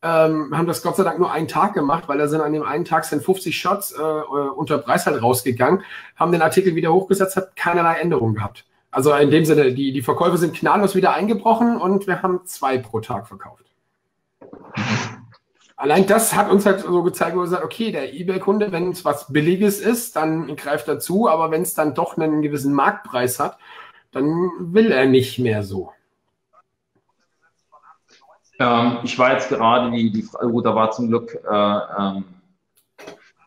Ähm, 0.00 0.56
haben 0.56 0.66
das 0.66 0.82
Gott 0.82 0.96
sei 0.96 1.04
Dank 1.04 1.18
nur 1.18 1.32
einen 1.32 1.48
Tag 1.48 1.74
gemacht, 1.74 2.04
weil 2.06 2.18
da 2.18 2.28
sind 2.28 2.40
an 2.40 2.52
dem 2.52 2.62
einen 2.62 2.84
Tag 2.84 3.04
sind 3.04 3.24
50 3.24 3.58
Shirts 3.58 3.92
äh, 3.92 4.00
äh, 4.00 4.48
unter 4.54 4.78
Preis 4.78 5.06
halt 5.06 5.20
rausgegangen, 5.20 5.82
haben 6.14 6.30
den 6.30 6.42
Artikel 6.42 6.76
wieder 6.76 6.92
hochgesetzt, 6.92 7.34
hat 7.36 7.56
keinerlei 7.56 7.94
Änderungen 7.94 8.34
gehabt. 8.34 8.64
Also 8.98 9.14
in 9.14 9.30
dem 9.30 9.44
Sinne, 9.44 9.72
die, 9.74 9.92
die 9.92 10.02
Verkäufe 10.02 10.38
sind 10.38 10.56
knalllos 10.56 10.96
wieder 10.96 11.14
eingebrochen 11.14 11.76
und 11.76 12.08
wir 12.08 12.20
haben 12.20 12.40
zwei 12.46 12.78
pro 12.78 12.98
Tag 12.98 13.28
verkauft 13.28 13.66
allein 15.76 16.04
das 16.08 16.34
hat 16.34 16.50
uns 16.50 16.66
halt 16.66 16.80
so 16.80 17.04
gezeigt, 17.04 17.36
wo 17.36 17.42
wir 17.42 17.46
sagen, 17.46 17.64
okay, 17.64 17.92
der 17.92 18.12
eBay-Kunde, 18.12 18.72
wenn 18.72 18.90
es 18.90 19.04
was 19.04 19.32
Billiges 19.32 19.78
ist, 19.78 20.16
dann 20.16 20.56
greift 20.56 20.88
er 20.88 20.98
zu, 20.98 21.28
aber 21.28 21.52
wenn 21.52 21.62
es 21.62 21.74
dann 21.74 21.94
doch 21.94 22.16
einen 22.16 22.42
gewissen 22.42 22.74
Marktpreis 22.74 23.38
hat, 23.38 23.56
dann 24.10 24.26
will 24.58 24.90
er 24.90 25.06
nicht 25.06 25.38
mehr 25.38 25.62
so. 25.62 25.92
Ähm, 28.58 28.98
ich 29.04 29.16
war 29.16 29.34
jetzt 29.34 29.48
gerade, 29.48 29.92
die, 29.92 30.10
die, 30.10 30.22
gut, 30.22 30.66
da 30.66 30.74
war 30.74 30.90
zum 30.90 31.06
Glück 31.06 31.38
äh, 31.48 31.54
ähm, 31.54 31.54
äh, 31.54 32.00
äh, 32.00 32.37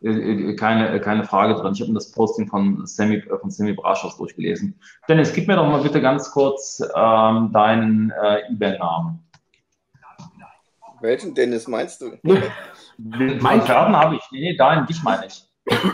keine, 0.01 0.99
keine 0.99 1.23
Frage 1.23 1.55
drin. 1.55 1.73
Ich 1.73 1.81
habe 1.81 1.93
das 1.93 2.11
Posting 2.11 2.47
von 2.47 2.85
Sammy, 2.85 3.17
äh, 3.17 3.37
von 3.37 3.51
Sammy 3.51 3.73
Braschos 3.73 4.17
durchgelesen. 4.17 4.79
Dennis, 5.07 5.33
gib 5.33 5.47
mir 5.47 5.55
doch 5.55 5.67
mal 5.67 5.81
bitte 5.83 6.01
ganz 6.01 6.31
kurz 6.31 6.81
ähm, 6.95 7.51
deinen 7.53 8.11
äh, 8.11 8.51
eBay-Namen. 8.51 9.19
Welchen 11.01 11.33
Dennis 11.33 11.67
meinst 11.67 12.01
du? 12.01 12.17
mein 12.97 13.65
Schaden 13.65 13.95
habe 13.95 14.15
ich. 14.15 14.23
Nee, 14.31 14.55
da 14.55 14.73
in 14.73 14.85
dich 14.85 15.01
meine 15.03 15.27
ich. 15.27 15.43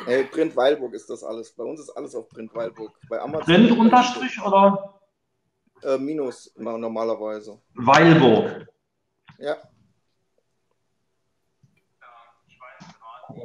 Hey, 0.05 0.23
Print 0.25 0.55
Weilburg 0.55 0.93
ist 0.93 1.09
das 1.09 1.23
alles. 1.23 1.53
Bei 1.55 1.63
uns 1.63 1.79
ist 1.79 1.89
alles 1.91 2.15
auf 2.15 2.29
Print 2.29 2.53
Weilburg. 2.55 2.97
Bei 3.09 3.19
Amazon 3.21 3.45
Print 3.45 3.71
Unterstrich 3.71 4.41
oder? 4.41 4.99
Äh, 5.83 5.97
minus 5.97 6.53
normalerweise. 6.57 7.59
Weilburg. 7.75 8.67
Ja. 9.37 9.57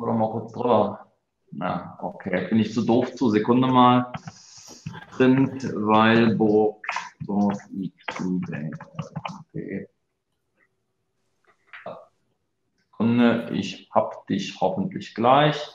Oder 0.02 0.14
mal 0.14 0.30
kurz 0.32 0.52
drüber. 0.52 1.12
Na, 1.52 1.96
okay. 2.02 2.48
Bin 2.48 2.58
ich 2.58 2.74
zu 2.74 2.82
doof 2.82 3.14
zu. 3.14 3.30
Sekunde 3.30 3.68
mal. 3.68 4.12
Print 5.10 5.62
Weilburg. 5.62 6.84
Okay. 9.54 9.88
Sekunde, 12.78 13.50
ich 13.52 13.88
hab 13.92 14.26
dich 14.26 14.60
hoffentlich 14.60 15.14
gleich. 15.14 15.70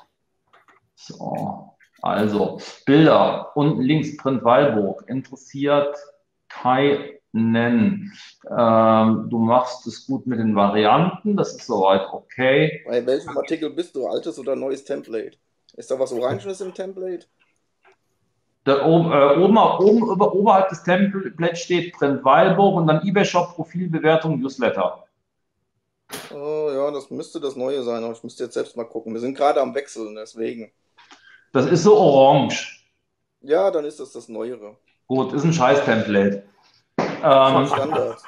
So, 0.96 1.78
also 2.02 2.60
Bilder 2.86 3.56
unten 3.56 3.82
links 3.82 4.18
Print 4.18 4.44
Weilburg 4.44 5.06
interessiert 5.08 5.96
keinen. 7.34 8.14
Ähm, 8.50 9.28
du 9.30 9.40
machst 9.40 9.86
es 9.88 10.06
gut 10.06 10.28
mit 10.28 10.40
den 10.40 10.56
Varianten, 10.56 11.36
das 11.36 11.56
ist 11.56 11.68
soweit 11.68 12.08
okay. 12.12 12.84
Bei 12.88 13.06
welchem 13.06 13.38
Artikel 13.38 13.70
bist 13.72 13.96
du? 13.96 14.08
Altes 14.08 14.40
oder 14.40 14.56
neues 14.56 14.84
Template? 14.84 15.38
Ist 15.76 15.92
da 15.92 16.00
was 16.00 16.12
Orangenes 16.12 16.62
im 16.62 16.74
Template? 16.74 17.28
Da 18.64 18.86
oben, 18.86 19.12
äh, 19.12 19.38
oben, 19.38 19.58
oben 19.58 20.12
über, 20.12 20.34
oberhalb 20.34 20.70
des 20.70 20.84
Templates 20.84 21.60
steht 21.60 21.94
Print 21.94 22.24
Weilburg 22.26 22.76
und 22.76 22.88
dann 22.88 23.02
eBay 23.08 23.24
Shop 23.24 23.56
Profilbewertung 23.56 24.40
Newsletter. 24.40 25.04
Oh, 26.34 26.70
ja, 26.74 26.92
das 26.92 27.10
müsste 27.10 27.40
das 27.40 27.56
Neue 27.56 27.84
sein, 27.84 28.04
aber 28.04 28.14
ich 28.14 28.24
müsste 28.24 28.46
jetzt 28.46 28.54
selbst 28.54 28.76
mal 28.76 28.86
gucken. 28.86 29.14
Wir 29.14 29.20
sind 29.20 29.38
gerade 29.38 29.62
am 29.62 29.74
Wechseln, 29.76 30.16
deswegen. 30.16 30.72
Das 31.54 31.66
ist 31.66 31.84
so 31.84 31.98
orange. 31.98 32.86
Ja, 33.42 33.72
dann 33.72 33.86
ist 33.86 34.00
das 34.00 34.12
das 34.12 34.28
Neuere. 34.28 34.78
Gut, 35.08 35.32
ist 35.32 35.46
ein 35.46 35.54
Scheiß-Template. 35.54 36.44
Ähm, 37.24 37.68
Standard. 37.68 38.24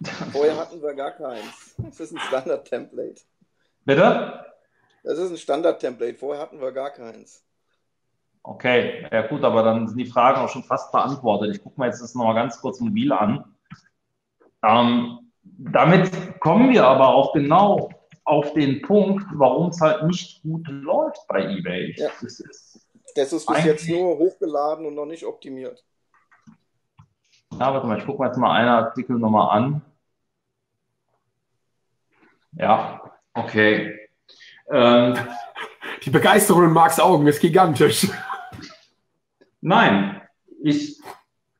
Vorher 0.32 0.56
hatten 0.56 0.80
wir 0.80 0.94
gar 0.94 1.12
keins. 1.12 1.74
Das 1.78 2.00
ist 2.00 2.12
ein 2.12 2.20
Standard-Template. 2.20 3.22
Bitte? 3.84 4.44
Das 5.02 5.18
ist 5.18 5.30
ein 5.30 5.36
Standard-Template. 5.36 6.18
Vorher 6.18 6.42
hatten 6.42 6.60
wir 6.60 6.72
gar 6.72 6.90
keins. 6.90 7.44
Okay, 8.42 9.06
ja 9.10 9.26
gut, 9.26 9.44
aber 9.44 9.62
dann 9.62 9.88
sind 9.88 9.98
die 9.98 10.06
Fragen 10.06 10.40
auch 10.40 10.48
schon 10.48 10.62
fast 10.62 10.92
beantwortet. 10.92 11.54
Ich 11.54 11.62
gucke 11.62 11.80
mir 11.80 11.86
jetzt 11.86 12.00
das 12.00 12.14
nochmal 12.14 12.34
ganz 12.34 12.60
kurz 12.60 12.80
mobil 12.80 13.12
an. 13.12 13.44
Ähm, 14.62 15.30
damit 15.42 16.40
kommen 16.40 16.70
wir 16.70 16.86
aber 16.86 17.08
auch 17.08 17.32
genau 17.32 17.90
auf 18.24 18.52
den 18.52 18.82
Punkt, 18.82 19.24
warum 19.34 19.70
es 19.70 19.80
halt 19.80 20.04
nicht 20.04 20.42
gut 20.42 20.66
läuft 20.68 21.26
bei 21.28 21.44
eBay. 21.44 21.94
Ja. 21.96 22.08
Das 22.20 22.22
ist, 22.22 22.88
das 23.14 23.32
ist 23.32 23.46
bis 23.46 23.64
jetzt 23.64 23.88
nur 23.88 24.18
hochgeladen 24.18 24.86
und 24.86 24.94
noch 24.94 25.06
nicht 25.06 25.24
optimiert. 25.24 25.84
Ja, 27.58 27.74
warte 27.74 27.86
mal, 27.88 27.98
ich 27.98 28.06
gucke 28.06 28.22
mir 28.22 28.28
jetzt 28.28 28.38
mal 28.38 28.52
einen 28.52 28.68
Artikel 28.68 29.18
nochmal 29.18 29.56
an. 29.56 29.82
Ja, 32.52 33.02
okay. 33.34 33.98
Ähm, 34.70 35.14
Die 36.04 36.10
Begeisterung 36.10 36.64
in 36.64 36.72
Marks 36.72 37.00
Augen 37.00 37.26
ist 37.26 37.40
gigantisch. 37.40 38.08
Nein, 39.60 40.20
ich, 40.62 41.00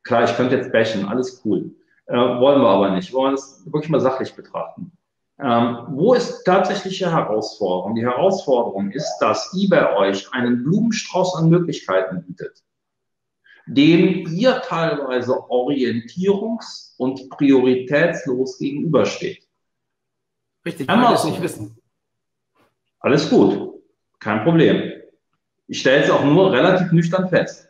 klar, 0.04 0.24
ich 0.24 0.36
könnte 0.36 0.56
jetzt 0.56 0.70
bashen, 0.72 1.08
alles 1.08 1.42
cool. 1.44 1.74
Äh, 2.06 2.16
wollen 2.16 2.62
wir 2.62 2.68
aber 2.68 2.90
nicht. 2.90 3.10
Wir 3.10 3.18
wollen 3.18 3.34
es 3.34 3.64
wirklich 3.66 3.90
mal 3.90 4.00
sachlich 4.00 4.34
betrachten. 4.34 4.92
Ähm, 5.40 5.78
wo 5.88 6.14
ist 6.14 6.44
tatsächliche 6.44 7.10
Herausforderung? 7.12 7.94
Die 7.94 8.04
Herausforderung 8.04 8.90
ist, 8.90 9.18
dass 9.18 9.52
eBay 9.54 9.96
euch 9.96 10.32
einen 10.32 10.62
Blumenstrauß 10.62 11.36
an 11.36 11.48
Möglichkeiten 11.48 12.22
bietet, 12.22 12.62
dem 13.68 14.26
ihr 14.34 14.60
teilweise 14.62 15.32
orientierungs- 15.32 16.94
und 16.96 17.28
prioritätslos 17.30 18.58
gegenübersteht. 18.58 19.46
Richtig, 20.64 20.86
kann 20.86 21.00
man 21.00 21.12
das 21.12 21.24
nicht 21.24 21.40
wissen. 21.40 21.76
Alles 23.00 23.28
gut, 23.30 23.80
kein 24.18 24.42
Problem. 24.42 24.92
Ich 25.66 25.80
stelle 25.80 26.04
es 26.04 26.10
auch 26.10 26.24
nur 26.24 26.52
relativ 26.52 26.90
nüchtern 26.92 27.28
fest. 27.28 27.68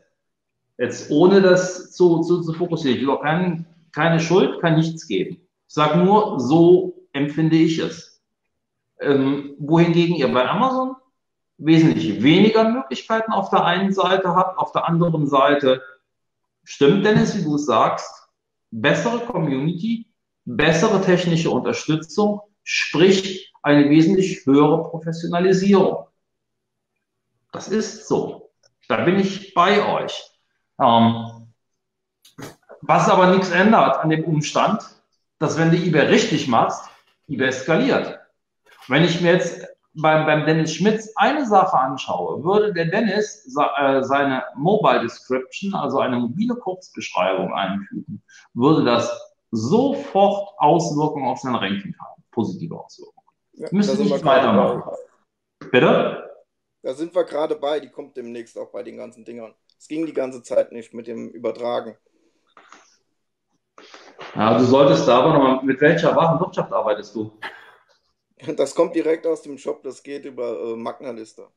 Jetzt 0.79 1.11
ohne 1.11 1.43
das 1.43 1.93
zu, 1.93 2.21
zu, 2.21 2.41
zu 2.43 2.53
fokussieren. 2.53 2.97
Ich 2.97 3.03
will 3.03 3.11
auch 3.11 3.23
keinen 3.23 3.67
keine 3.93 4.21
Schuld, 4.21 4.61
kann 4.61 4.77
nichts 4.77 5.07
geben. 5.07 5.37
Ich 5.67 5.75
sage 5.75 5.99
nur, 5.99 6.39
so 6.39 7.09
empfinde 7.13 7.57
ich 7.57 7.79
es. 7.79 8.23
Ähm, 9.01 9.55
wohingegen 9.59 10.17
ihr 10.17 10.33
bei 10.33 10.49
Amazon 10.49 10.97
wesentlich 11.59 12.23
weniger 12.23 12.69
Möglichkeiten 12.69 13.33
auf 13.33 13.51
der 13.51 13.65
einen 13.65 13.93
Seite 13.93 14.35
hat, 14.35 14.57
auf 14.57 14.73
der 14.73 14.89
anderen 14.89 15.27
Seite 15.27 15.83
stimmt, 16.65 17.05
Dennis, 17.05 17.37
wie 17.37 17.43
du 17.43 17.57
es 17.57 17.67
sagst, 17.67 18.29
bessere 18.71 19.21
Community, 19.27 20.07
bessere 20.45 21.01
technische 21.03 21.51
Unterstützung, 21.51 22.41
sprich 22.63 23.53
eine 23.63 23.91
wesentlich 23.91 24.47
höhere 24.47 24.85
Professionalisierung. 24.85 26.07
Das 27.53 27.69
ist 27.69 28.07
so. 28.07 28.51
Da 28.89 29.05
bin 29.05 29.19
ich 29.19 29.53
bei 29.53 29.85
euch. 29.85 30.31
Ähm, 30.81 31.53
was 32.83 33.09
aber 33.09 33.35
nichts 33.35 33.51
ändert 33.51 33.99
an 33.99 34.11
dem 34.11 34.25
Umstand, 34.25 34.83
dass 35.39 35.59
wenn 35.59 35.71
du 35.71 35.77
eBay 35.77 36.07
richtig 36.07 36.47
machst, 36.49 36.89
eBay 37.29 37.53
skaliert. 37.53 38.19
Wenn 38.87 39.05
ich 39.05 39.21
mir 39.21 39.33
jetzt 39.33 39.67
beim, 39.95 40.27
beim 40.27 40.47
Dennis 40.47 40.75
Schmitz 40.75 41.13
eine 41.17 41.47
Sache 41.47 41.79
anschaue, 41.79 42.43
würde 42.45 42.73
der 42.73 42.87
Dennis 42.87 43.47
äh, 43.79 44.03
seine 44.03 44.45
Mobile 44.57 45.01
Description, 45.01 45.75
also 45.75 45.99
eine 45.99 46.19
mobile 46.19 46.55
Kurzbeschreibung 46.55 47.53
einfügen, 47.53 48.23
würde 48.55 48.85
das 48.85 49.11
sofort 49.51 50.51
Auswirkungen 50.59 51.27
auf 51.27 51.41
sein 51.41 51.55
Ranking 51.55 51.95
haben, 51.99 52.23
positive 52.31 52.79
Auswirkungen. 52.79 53.27
Ja, 53.53 53.69
Müsste 53.73 54.01
nicht 54.01 54.25
weitermachen. 54.25 54.83
Bitte? 55.71 56.31
Da 56.83 56.95
sind 56.95 57.15
wir 57.15 57.25
gerade 57.25 57.57
bei, 57.57 57.81
die 57.81 57.91
kommt 57.91 58.17
demnächst 58.17 58.57
auch 58.57 58.71
bei 58.71 58.83
den 58.83 58.97
ganzen 58.97 59.25
Dingern. 59.25 59.55
Es 59.79 59.89
ging 59.89 60.07
die 60.07 60.13
ganze 60.13 60.43
Zeit 60.43 60.73
nicht 60.73 60.95
mit 60.95 61.07
dem 61.07 61.29
Übertragen. 61.29 61.97
Ja, 64.35 64.59
du 64.59 64.65
solltest 64.65 65.09
da 65.09 65.21
aber 65.21 65.33
nochmal, 65.33 65.65
mit 65.65 65.81
welcher 65.81 66.15
Warenwirtschaft 66.15 66.73
arbeitest 66.73 67.15
du? 67.15 67.33
Das 68.57 68.75
kommt 68.75 68.95
direkt 68.95 69.27
aus 69.27 69.43
dem 69.43 69.59
Shop, 69.59 69.83
das 69.83 70.03
geht 70.03 70.25
über 70.25 70.61
äh, 70.61 70.77
Magna-Liste. 70.77 71.49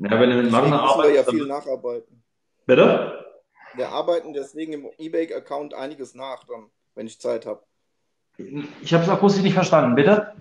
Ja, 0.00 0.20
wenn 0.20 0.30
du 0.30 0.36
mit 0.36 0.50
Magna 0.50 0.80
arbeitest. 0.80 1.26
ja 1.26 1.32
viel 1.32 1.46
nacharbeiten. 1.46 2.22
Bitte? 2.66 3.24
Wir 3.74 3.88
arbeiten 3.88 4.32
deswegen 4.32 4.72
im 4.72 4.90
eBay-Account 4.98 5.74
einiges 5.74 6.14
nach, 6.14 6.44
dann, 6.44 6.70
wenn 6.94 7.06
ich 7.06 7.20
Zeit 7.20 7.46
habe. 7.46 7.62
Ich 8.36 8.92
habe 8.92 9.04
es 9.04 9.08
akustisch 9.08 9.42
nicht 9.42 9.54
verstanden, 9.54 9.94
bitte? 9.94 10.34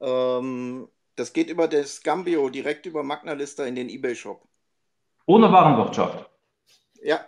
Ähm, 0.00 0.88
das 1.16 1.32
geht 1.32 1.50
über 1.50 1.68
das 1.68 2.02
Gambio, 2.02 2.48
direkt 2.48 2.86
über 2.86 3.02
Magna-Liste 3.02 3.64
in 3.64 3.74
den 3.74 3.88
eBay-Shop. 3.88 4.42
Ohne 5.26 5.52
Warenwirtschaft? 5.52 6.28
Ja. 7.02 7.20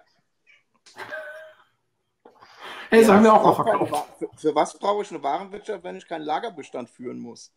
Hey, 2.94 3.00
das 3.00 3.08
ja, 3.08 3.14
haben 3.16 3.24
wir 3.24 3.34
auch 3.34 3.56
verkauft. 3.56 4.06
Für, 4.20 4.28
für 4.36 4.54
was 4.54 4.78
brauche 4.78 5.02
ich 5.02 5.10
eine 5.10 5.20
Warenwirtschaft, 5.20 5.82
wenn 5.82 5.96
ich 5.96 6.06
keinen 6.06 6.22
Lagerbestand 6.22 6.88
führen 6.88 7.18
muss? 7.18 7.52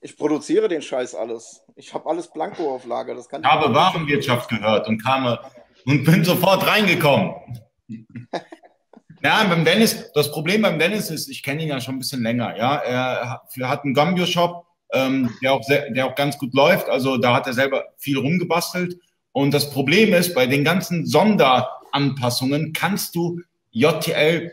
Ich 0.00 0.16
produziere 0.16 0.66
den 0.66 0.80
Scheiß 0.80 1.14
alles. 1.14 1.62
Ich 1.76 1.92
habe 1.92 2.08
alles 2.08 2.32
blanko 2.32 2.74
auf 2.74 2.86
Lager. 2.86 3.14
Das 3.14 3.28
kann 3.28 3.42
ich 3.42 3.46
habe 3.46 3.74
Warenwirtschaft 3.74 4.48
gehört 4.48 4.88
und 4.88 5.04
kam 5.04 5.36
und 5.84 6.04
bin 6.04 6.24
sofort 6.24 6.66
reingekommen. 6.66 7.34
ja, 9.22 9.44
beim 9.44 9.62
Dennis, 9.66 10.10
das 10.14 10.32
Problem 10.32 10.62
beim 10.62 10.78
Dennis 10.78 11.10
ist, 11.10 11.28
ich 11.28 11.42
kenne 11.42 11.62
ihn 11.62 11.68
ja 11.68 11.78
schon 11.78 11.96
ein 11.96 11.98
bisschen 11.98 12.22
länger. 12.22 12.56
Ja, 12.56 12.76
er 12.76 13.42
hat 13.68 13.84
einen 13.84 13.92
Gambio-Shop, 13.92 14.64
ähm, 14.94 15.34
der, 15.42 15.52
auch 15.52 15.60
der 15.66 16.06
auch 16.06 16.14
ganz 16.14 16.38
gut 16.38 16.54
läuft. 16.54 16.88
Also 16.88 17.18
da 17.18 17.34
hat 17.34 17.46
er 17.46 17.52
selber 17.52 17.84
viel 17.98 18.16
rumgebastelt. 18.16 18.98
Und 19.32 19.52
das 19.52 19.70
Problem 19.70 20.14
ist, 20.14 20.34
bei 20.34 20.46
den 20.46 20.64
ganzen 20.64 21.04
Sonderanpassungen 21.04 22.72
kannst 22.72 23.14
du 23.14 23.38
JTL 23.70 24.52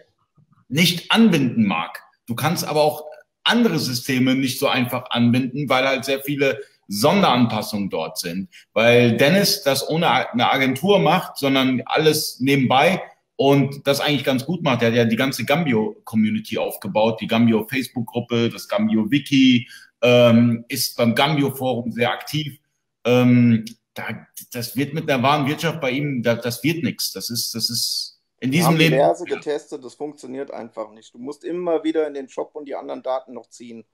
nicht 0.70 1.12
anbinden 1.12 1.66
mag. 1.66 2.04
Du 2.28 2.36
kannst 2.36 2.66
aber 2.66 2.82
auch 2.82 3.06
andere 3.44 3.80
Systeme 3.80 4.36
nicht 4.36 4.60
so 4.60 4.68
einfach 4.68 5.10
anbinden, 5.10 5.68
weil 5.68 5.88
halt 5.88 6.06
sehr 6.06 6.22
viele 6.22 6.60
Sonderanpassungen 6.88 7.90
dort 7.90 8.18
sind. 8.18 8.50
Weil 8.74 9.18
Dennis 9.18 9.64
das 9.64 9.88
ohne 9.90 10.32
eine 10.32 10.52
Agentur 10.52 11.00
macht, 11.00 11.38
sondern 11.38 11.82
alles 11.86 12.40
nebenbei 12.40 13.02
und 13.36 13.88
das 13.88 14.02
eigentlich 14.02 14.24
ganz 14.24 14.46
gut 14.46 14.64
macht. 14.64 14.82
Er 14.82 14.90
hat 14.90 14.96
ja 14.96 15.06
die 15.06 15.16
ganze 15.16 15.46
Gambio-Community 15.46 16.58
aufgebaut, 16.58 17.22
die 17.22 17.28
Gambio-Facebook-Gruppe, 17.28 18.50
das 18.50 18.68
Gambio-Wiki, 18.68 19.68
ähm, 20.02 20.66
ist 20.68 20.98
beim 20.98 21.16
Gambio-Forum 21.16 21.92
sehr 21.92 22.12
aktiv. 22.12 22.60
Ähm, 23.06 23.66
da, 23.94 24.04
das 24.52 24.76
wird 24.76 24.94
mit 24.94 25.08
der 25.08 25.24
wahren 25.24 25.48
Wirtschaft 25.48 25.80
bei 25.80 25.92
ihm, 25.92 26.22
da, 26.22 26.36
das 26.36 26.64
wird 26.64 26.84
nichts. 26.84 27.12
Das 27.12 27.30
ist, 27.30 27.56
das 27.56 27.70
ist 27.70 28.19
in 28.40 28.52
diesem 28.52 28.76
Leben. 28.76 28.96
diverse 28.96 29.26
getestet, 29.26 29.84
das 29.84 29.96
funktioniert 29.96 30.52
einfach 30.52 30.92
nicht. 30.92 31.14
Du 31.14 31.20
musst 31.20 31.44
immer 31.44 31.84
wieder 31.84 32.08
in 32.08 32.14
den 32.14 32.30
Shop 32.30 32.52
und 32.54 32.66
die 32.66 32.76
anderen 32.76 33.04
Daten 33.04 33.34
noch 33.34 33.48
ziehen. 33.48 33.86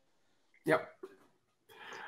Ja. 0.63 0.79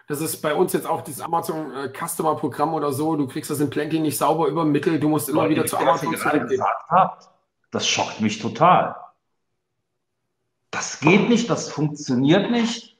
Das 0.07 0.21
ist 0.21 0.37
bei 0.37 0.53
uns 0.53 0.71
jetzt 0.71 0.87
auch 0.87 1.01
dieses 1.01 1.21
Amazon 1.21 1.75
äh, 1.75 1.91
Customer 1.91 2.35
Programm 2.35 2.73
oder 2.73 2.93
so. 2.93 3.15
Du 3.15 3.27
kriegst 3.27 3.51
das 3.51 3.59
in 3.59 3.69
Plenty 3.69 3.99
nicht 3.99 4.17
sauber 4.17 4.47
übermittelt. 4.47 5.03
Du 5.03 5.09
musst 5.09 5.27
immer 5.27 5.43
Leute, 5.43 5.55
wieder 5.55 5.65
zu 5.65 5.77
Amazon 5.77 6.15
zurückgehen. 6.15 6.63
Das 7.71 7.87
schockt 7.87 8.21
mich 8.21 8.39
total. 8.39 8.95
Das 10.71 10.99
geht 10.99 11.27
nicht, 11.27 11.49
das 11.49 11.69
funktioniert 11.69 12.51
nicht. 12.51 12.97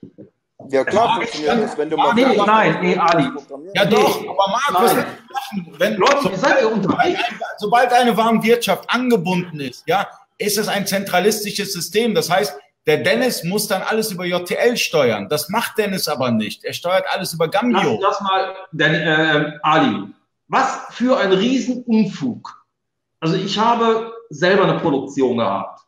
Ja, 0.70 0.84
klar, 0.84 1.16
funktioniert 1.18 1.64
das, 1.64 1.78
wenn 1.78 1.90
du 1.90 1.98
mal. 1.98 2.14
Nee, 2.14 2.36
nein, 2.36 2.78
nee, 2.82 2.98
Ali. 2.98 3.30
Ja, 3.76 3.86
doch, 3.86 4.22
aber 4.22 4.48
Marc, 4.50 4.74
was 4.74 4.96
machen? 4.96 5.76
Wenn, 5.78 5.96
Leute, 5.96 6.30
ihr 6.30 6.38
seid 6.38 6.62
ja 6.62 6.68
unterwegs. 6.68 7.20
Sobald 7.60 7.94
eine 7.94 8.18
Warenwirtschaft 8.18 8.90
angebunden 8.90 9.60
ist, 9.60 9.84
ja, 9.86 10.08
ist 10.38 10.58
es 10.58 10.68
ein 10.68 10.88
zentralistisches 10.88 11.74
System. 11.74 12.16
Das 12.16 12.30
heißt, 12.30 12.58
der 12.88 12.98
Dennis 12.98 13.44
muss 13.44 13.68
dann 13.68 13.84
alles 13.84 14.12
über 14.12 14.26
JTL 14.26 14.78
steuern. 14.78 15.30
Das 15.30 15.50
macht 15.50 15.78
Dennis 15.78 16.08
aber 16.08 16.32
nicht. 16.32 16.64
Er 16.64 16.74
steuert 16.74 17.06
alles 17.14 17.34
über 17.34 17.50
Gambio. 17.50 18.00
Lass, 18.02 18.20
lass 18.20 18.22
mal, 18.22 18.56
denn, 18.72 18.94
äh, 18.96 19.52
Ali, 19.62 20.06
was 20.48 20.88
für 20.92 21.20
ein 21.20 21.34
Riesenunfug. 21.34 22.66
Also 23.20 23.36
ich 23.36 23.60
habe 23.60 24.14
selber 24.30 24.64
eine 24.64 24.80
Produktion 24.80 25.38
gehabt. 25.38 25.82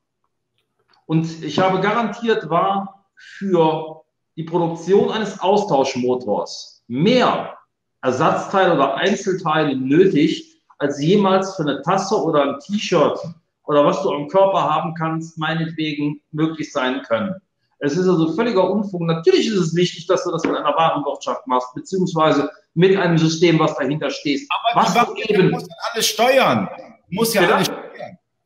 Und 1.05 1.43
ich 1.43 1.57
habe 1.57 1.79
garantiert 1.81 2.49
war 2.49 3.05
für 3.15 3.98
die 4.39 4.45
Produktion 4.45 5.11
eines 5.11 5.37
Austauschmotors 5.41 6.81
mehr 6.87 7.57
Ersatzteile 8.01 8.73
oder 8.73 8.95
Einzelteile 8.95 9.75
nötig, 9.75 10.61
als 10.77 11.01
jemals 11.03 11.57
für 11.57 11.63
eine 11.63 11.81
Tasse 11.81 12.15
oder 12.15 12.43
ein 12.43 12.59
T-Shirt 12.61 13.19
oder 13.65 13.85
was 13.85 14.01
du 14.01 14.09
am 14.13 14.29
Körper 14.29 14.61
haben 14.61 14.93
kannst, 14.93 15.37
meinetwegen 15.37 16.21
möglich 16.31 16.71
sein 16.71 17.01
können. 17.01 17.35
Es 17.79 17.97
ist 17.97 18.07
also 18.07 18.33
völliger 18.33 18.71
Unfug. 18.71 19.01
Natürlich 19.01 19.47
ist 19.47 19.57
es 19.57 19.75
wichtig, 19.75 20.07
dass 20.07 20.23
du 20.23 20.31
das 20.31 20.45
mit 20.45 20.55
einer 20.55 20.73
Warenwirtschaft 20.73 21.45
machst, 21.45 21.75
beziehungsweise 21.75 22.49
mit 22.75 22.95
einem 22.95 23.17
System, 23.17 23.59
was 23.59 23.75
dahinter 23.75 24.09
steht. 24.09 24.47
Aber 24.73 24.85
was 24.85 25.13
die 25.15 25.33
eben, 25.33 25.51
muss 25.51 25.67
alles 25.91 26.07
steuern. 26.07 26.69
Muss 27.09 27.33
ja 27.33 27.41
alles 27.41 27.65
steuern. 27.65 27.88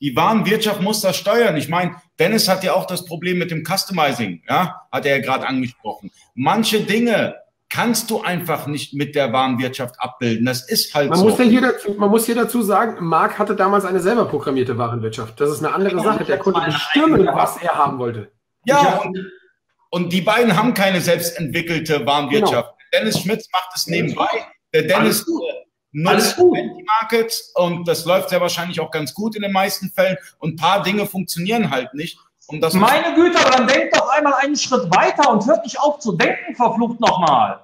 Die 0.02 0.16
Warenwirtschaft 0.16 0.82
muss 0.82 1.02
das 1.02 1.16
steuern. 1.16 1.56
Ich 1.56 1.70
meine, 1.70 1.96
Dennis 2.20 2.48
hat 2.48 2.64
ja 2.64 2.74
auch 2.74 2.86
das 2.86 3.06
Problem 3.06 3.38
mit 3.38 3.52
dem 3.52 3.64
Customizing, 3.66 4.44
ja, 4.50 4.82
hat 4.92 5.06
er 5.06 5.18
ja 5.18 5.22
gerade 5.22 5.48
angesprochen. 5.48 6.12
Manche 6.36 6.82
Dinge 6.82 7.36
kannst 7.74 8.12
du 8.12 8.22
einfach 8.22 8.68
nicht 8.68 8.94
mit 8.94 9.16
der 9.16 9.34
Warenwirtschaft 9.34 10.00
abbilden. 10.00 10.46
Das 10.46 10.70
ist 10.70 10.94
halt 10.94 11.10
man 11.10 11.18
so. 11.18 11.30
Muss 11.30 11.40
hier 11.40 11.62
dazu, 11.62 11.96
man 11.98 12.10
muss 12.12 12.26
hier 12.28 12.36
dazu 12.36 12.62
sagen, 12.62 13.04
Marc 13.04 13.40
hatte 13.40 13.56
damals 13.56 13.84
eine 13.84 14.00
selber 14.00 14.26
programmierte 14.26 14.78
Warenwirtschaft. 14.78 15.42
Das 15.42 15.50
ist 15.50 15.64
eine 15.64 15.74
andere 15.74 15.90
genau, 15.90 16.04
Sache. 16.04 16.24
Der 16.24 16.38
konnte 16.38 16.62
bestimmen, 16.62 17.26
was 17.26 17.58
er 17.58 17.74
haben 17.74 17.98
wollte. 17.98 18.32
Ja, 18.66 19.02
und, 19.04 19.18
und, 19.90 20.14
die 20.14 20.22
beiden 20.22 20.56
haben 20.56 20.76
keine 20.76 21.02
selbstentwickelte 21.02 22.06
Warenwirtschaft. 22.06 22.70
Genau. 22.78 22.90
Dennis 22.94 23.20
Schmitz 23.20 23.50
macht 23.52 23.76
es 23.76 23.88
nebenbei. 23.88 24.30
Der 24.72 24.84
Dennis 24.84 25.26
nutzt 25.94 26.38
die 26.38 26.86
Markets 27.00 27.52
und 27.56 27.88
das 27.88 28.06
läuft 28.06 28.30
sehr 28.30 28.42
wahrscheinlich 28.42 28.80
auch 28.80 28.92
ganz 28.92 29.14
gut 29.14 29.36
in 29.36 29.44
den 29.44 29.52
meisten 29.52 29.90
Fällen. 29.90 30.18
Und 30.40 30.56
ein 30.56 30.56
paar 30.58 30.84
Dinge 30.84 31.06
funktionieren 31.06 31.70
halt 31.70 31.94
nicht. 31.94 32.20
Meine 32.74 33.16
Güte, 33.16 33.40
dann 33.52 33.68
denkt 33.68 33.96
doch 33.96 34.10
einmal 34.10 34.34
einen 34.42 34.58
Schritt 34.58 34.94
weiter 34.94 35.32
und 35.32 35.46
hört 35.48 35.64
nicht 35.64 35.80
auf 35.80 36.00
zu 36.00 36.12
denken, 36.12 36.56
verflucht 36.56 37.00
nochmal. 37.00 37.62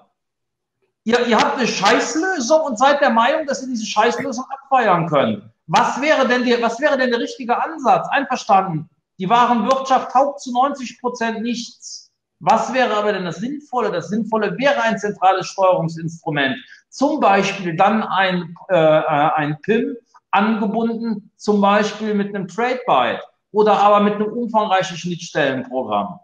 Ihr, 1.03 1.27
ihr 1.27 1.37
habt 1.37 1.57
eine 1.57 1.67
Scheißlösung 1.67 2.61
und 2.61 2.79
seid 2.79 3.01
der 3.01 3.09
Meinung, 3.09 3.45
dass 3.45 3.61
ihr 3.61 3.67
diese 3.67 3.85
Scheißlösung 3.85 4.45
abfeiern 4.49 5.07
könnt. 5.07 5.43
Was 5.67 6.01
wäre 6.01 6.27
denn, 6.27 6.43
die, 6.43 6.61
was 6.61 6.79
wäre 6.79 6.97
denn 6.97 7.11
der 7.11 7.19
richtige 7.19 7.61
Ansatz? 7.61 8.07
Einverstanden. 8.09 8.89
Die 9.19 9.29
Warenwirtschaft 9.29 10.11
taugt 10.11 10.39
zu 10.39 10.53
90 10.53 10.99
Prozent 11.01 11.41
nichts. 11.41 12.09
Was 12.39 12.73
wäre 12.73 12.95
aber 12.95 13.11
denn 13.11 13.25
das 13.25 13.37
Sinnvolle? 13.37 13.91
Das 13.91 14.07
Sinnvolle 14.07 14.57
wäre 14.57 14.81
ein 14.81 14.97
zentrales 14.97 15.47
Steuerungsinstrument. 15.47 16.55
Zum 16.89 17.19
Beispiel 17.19 17.75
dann 17.75 18.03
ein, 18.03 18.55
äh, 18.69 18.75
äh 18.75 19.31
ein 19.35 19.61
PIM 19.61 19.95
angebunden, 20.31 21.31
zum 21.37 21.61
Beispiel 21.61 22.13
mit 22.13 22.35
einem 22.35 22.47
Trade 22.47 22.81
Byte 22.85 23.21
oder 23.51 23.79
aber 23.79 23.99
mit 24.01 24.15
einem 24.15 24.31
umfangreichen 24.31 24.97
Schnittstellenprogramm. 24.97 26.19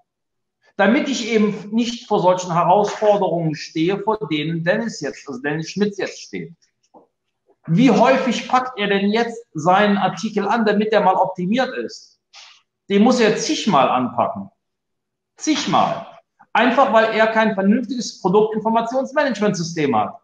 Damit 0.77 1.07
ich 1.07 1.31
eben 1.31 1.69
nicht 1.71 2.07
vor 2.07 2.19
solchen 2.19 2.53
Herausforderungen 2.53 3.55
stehe, 3.55 3.99
vor 3.99 4.19
denen 4.29 4.63
Dennis 4.63 4.99
jetzt, 5.01 5.27
also 5.27 5.41
Dennis 5.41 5.69
Schmitz 5.69 5.97
jetzt 5.97 6.19
steht. 6.19 6.53
Wie 7.67 7.89
häufig 7.89 8.47
packt 8.47 8.77
er 8.77 8.87
denn 8.87 9.09
jetzt 9.09 9.43
seinen 9.53 9.97
Artikel 9.97 10.47
an, 10.47 10.65
damit 10.65 10.91
er 10.91 11.01
mal 11.01 11.15
optimiert 11.15 11.75
ist? 11.77 12.19
Den 12.89 13.03
muss 13.03 13.19
er 13.19 13.37
zigmal 13.37 13.89
anpacken. 13.89 14.49
Zigmal. 15.37 16.05
Einfach 16.53 16.93
weil 16.93 17.15
er 17.15 17.27
kein 17.27 17.55
vernünftiges 17.55 18.21
Produktinformationsmanagementsystem 18.21 19.95
hat. 19.95 20.15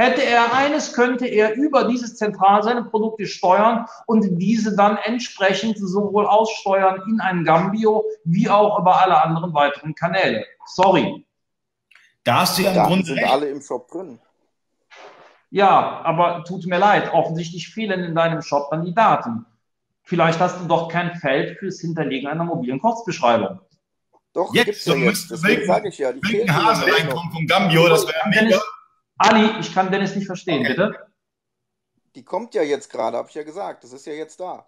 Hätte 0.00 0.24
er 0.24 0.54
eines, 0.54 0.94
könnte 0.94 1.26
er 1.26 1.56
über 1.56 1.84
dieses 1.84 2.16
Zentral 2.16 2.62
seine 2.62 2.84
Produkte 2.84 3.26
steuern 3.26 3.84
und 4.06 4.38
diese 4.40 4.74
dann 4.74 4.96
entsprechend 4.96 5.76
sowohl 5.76 6.24
aussteuern 6.24 7.02
in 7.06 7.20
ein 7.20 7.44
Gambio 7.44 8.06
wie 8.24 8.48
auch 8.48 8.78
über 8.78 8.98
alle 9.02 9.22
anderen 9.22 9.52
weiteren 9.52 9.94
Kanäle. 9.94 10.46
Sorry. 10.64 11.26
Da 12.24 12.40
hast 12.40 12.56
du 12.56 12.62
ja 12.62 12.72
im 12.72 12.82
Grunde 12.84 13.04
sind 13.04 13.18
recht. 13.18 13.30
alle 13.30 13.50
im 13.50 13.60
Shop 13.60 13.90
drin. 13.90 14.18
Ja, 15.50 16.00
aber 16.02 16.44
tut 16.44 16.64
mir 16.64 16.78
leid, 16.78 17.12
offensichtlich 17.12 17.68
fehlen 17.68 18.02
in 18.02 18.14
deinem 18.14 18.40
Shop 18.40 18.70
dann 18.70 18.86
die 18.86 18.94
Daten. 18.94 19.44
Vielleicht 20.04 20.40
hast 20.40 20.62
du 20.62 20.64
doch 20.64 20.88
kein 20.88 21.14
Feld 21.16 21.58
fürs 21.58 21.78
Hinterlegen 21.78 22.26
einer 22.26 22.44
mobilen 22.44 22.80
Kurzbeschreibung. 22.80 23.60
Doch, 24.32 24.54
jetzt, 24.54 24.64
gibt's 24.64 24.86
ja 24.86 24.94
jetzt. 24.94 25.30
Deswegen 25.30 25.66
sage 25.66 25.90
ich 25.90 25.98
ja, 25.98 26.10
die 26.14 26.50
Hase 26.50 26.90
reinkommen 26.90 27.30
vom 27.32 27.46
Gambio, 27.46 27.86
das 27.86 28.06
wäre 28.06 28.26
mega. 28.30 28.58
Ali, 29.22 29.60
ich 29.60 29.74
kann 29.74 29.92
Dennis 29.92 30.16
nicht 30.16 30.26
verstehen, 30.26 30.60
okay. 30.60 30.68
bitte. 30.68 31.06
Die 32.14 32.24
kommt 32.24 32.54
ja 32.54 32.62
jetzt 32.62 32.88
gerade, 32.88 33.18
habe 33.18 33.28
ich 33.28 33.34
ja 33.34 33.42
gesagt. 33.42 33.84
Das 33.84 33.92
ist 33.92 34.06
ja 34.06 34.14
jetzt 34.14 34.40
da. 34.40 34.66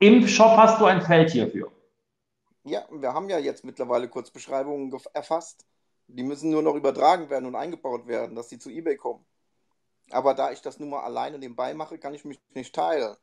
Im 0.00 0.28
Shop 0.28 0.54
hast 0.58 0.78
du 0.78 0.84
ein 0.84 1.00
Feld 1.00 1.30
hierfür. 1.30 1.72
Ja, 2.64 2.84
wir 2.90 3.14
haben 3.14 3.30
ja 3.30 3.38
jetzt 3.38 3.64
mittlerweile 3.64 4.06
Kurzbeschreibungen 4.06 4.94
erfasst. 5.14 5.64
Die 6.08 6.22
müssen 6.22 6.50
nur 6.50 6.62
noch 6.62 6.74
übertragen 6.74 7.30
werden 7.30 7.46
und 7.46 7.56
eingebaut 7.56 8.06
werden, 8.06 8.36
dass 8.36 8.50
sie 8.50 8.58
zu 8.58 8.68
eBay 8.68 8.98
kommen. 8.98 9.24
Aber 10.10 10.34
da 10.34 10.50
ich 10.52 10.60
das 10.60 10.78
nun 10.78 10.90
mal 10.90 11.02
alleine 11.02 11.38
nebenbei 11.38 11.72
mache, 11.72 11.96
kann 11.96 12.12
ich 12.12 12.26
mich 12.26 12.38
nicht 12.52 12.74
teilen. 12.74 13.16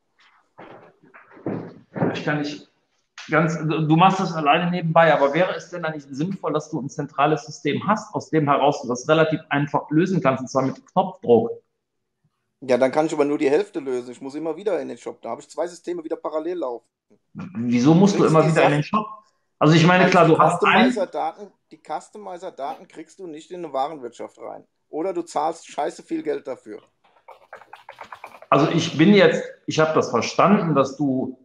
Ich 2.14 2.26
kann 2.26 2.40
nicht 2.40 2.68
ganz, 3.30 3.58
du 3.58 3.96
machst 3.96 4.20
das 4.20 4.34
alleine 4.34 4.72
nebenbei, 4.72 5.14
aber 5.14 5.34
wäre 5.34 5.56
es 5.56 5.70
denn 5.70 5.86
eigentlich 5.86 6.06
sinnvoll, 6.10 6.54
dass 6.54 6.70
du 6.70 6.80
ein 6.80 6.90
zentrales 6.90 7.46
System 7.46 7.88
hast, 7.88 8.14
aus 8.14 8.30
dem 8.30 8.46
heraus 8.46 8.82
du 8.82 8.88
das 8.88 9.08
relativ 9.08 9.40
einfach 9.50 9.90
lösen 9.90 10.22
kannst, 10.22 10.42
und 10.42 10.48
zwar 10.48 10.64
mit 10.64 10.86
Knopfdruck? 10.92 11.52
Ja, 12.62 12.78
dann 12.78 12.92
kann 12.92 13.06
ich 13.06 13.14
aber 13.14 13.26
nur 13.26 13.38
die 13.38 13.50
Hälfte 13.50 13.80
lösen. 13.80 14.12
Ich 14.12 14.22
muss 14.22 14.34
immer 14.36 14.56
wieder 14.56 14.82
in 14.82 14.88
den 14.88 14.98
Shop. 14.98 15.22
Da 15.22 15.30
habe 15.30 15.42
ich 15.42 15.50
zwei 15.50 15.68
Systeme 15.68 16.04
wieder 16.04 16.16
parallel 16.16 16.58
laufen. 16.58 16.88
Wieso 17.34 17.94
musst 17.94 18.18
du 18.18 18.26
immer 18.26 18.44
wieder 18.44 18.54
Sachen, 18.54 18.66
in 18.66 18.80
den 18.80 18.84
Shop? 18.84 19.06
Also 19.60 19.76
ich 19.76 19.86
meine, 19.86 20.10
klar, 20.10 20.26
du 20.26 20.38
hast 20.40 20.64
Daten, 20.64 21.52
die 21.72 21.80
Customizer-Daten 21.80 22.88
kriegst 22.88 23.20
du 23.20 23.28
nicht 23.28 23.52
in 23.52 23.64
eine 23.64 23.74
Warenwirtschaft 23.74 24.40
rein. 24.40 24.64
Oder 24.90 25.14
du 25.14 25.22
zahlst 25.22 25.68
scheiße 25.68 26.02
viel 26.02 26.24
Geld 26.24 26.48
dafür. 26.48 26.82
Also 28.50 28.70
ich 28.70 28.98
bin 28.98 29.14
jetzt, 29.14 29.44
ich 29.66 29.80
habe 29.80 29.94
das 29.94 30.10
verstanden, 30.10 30.74
dass 30.74 30.96
du 30.98 31.38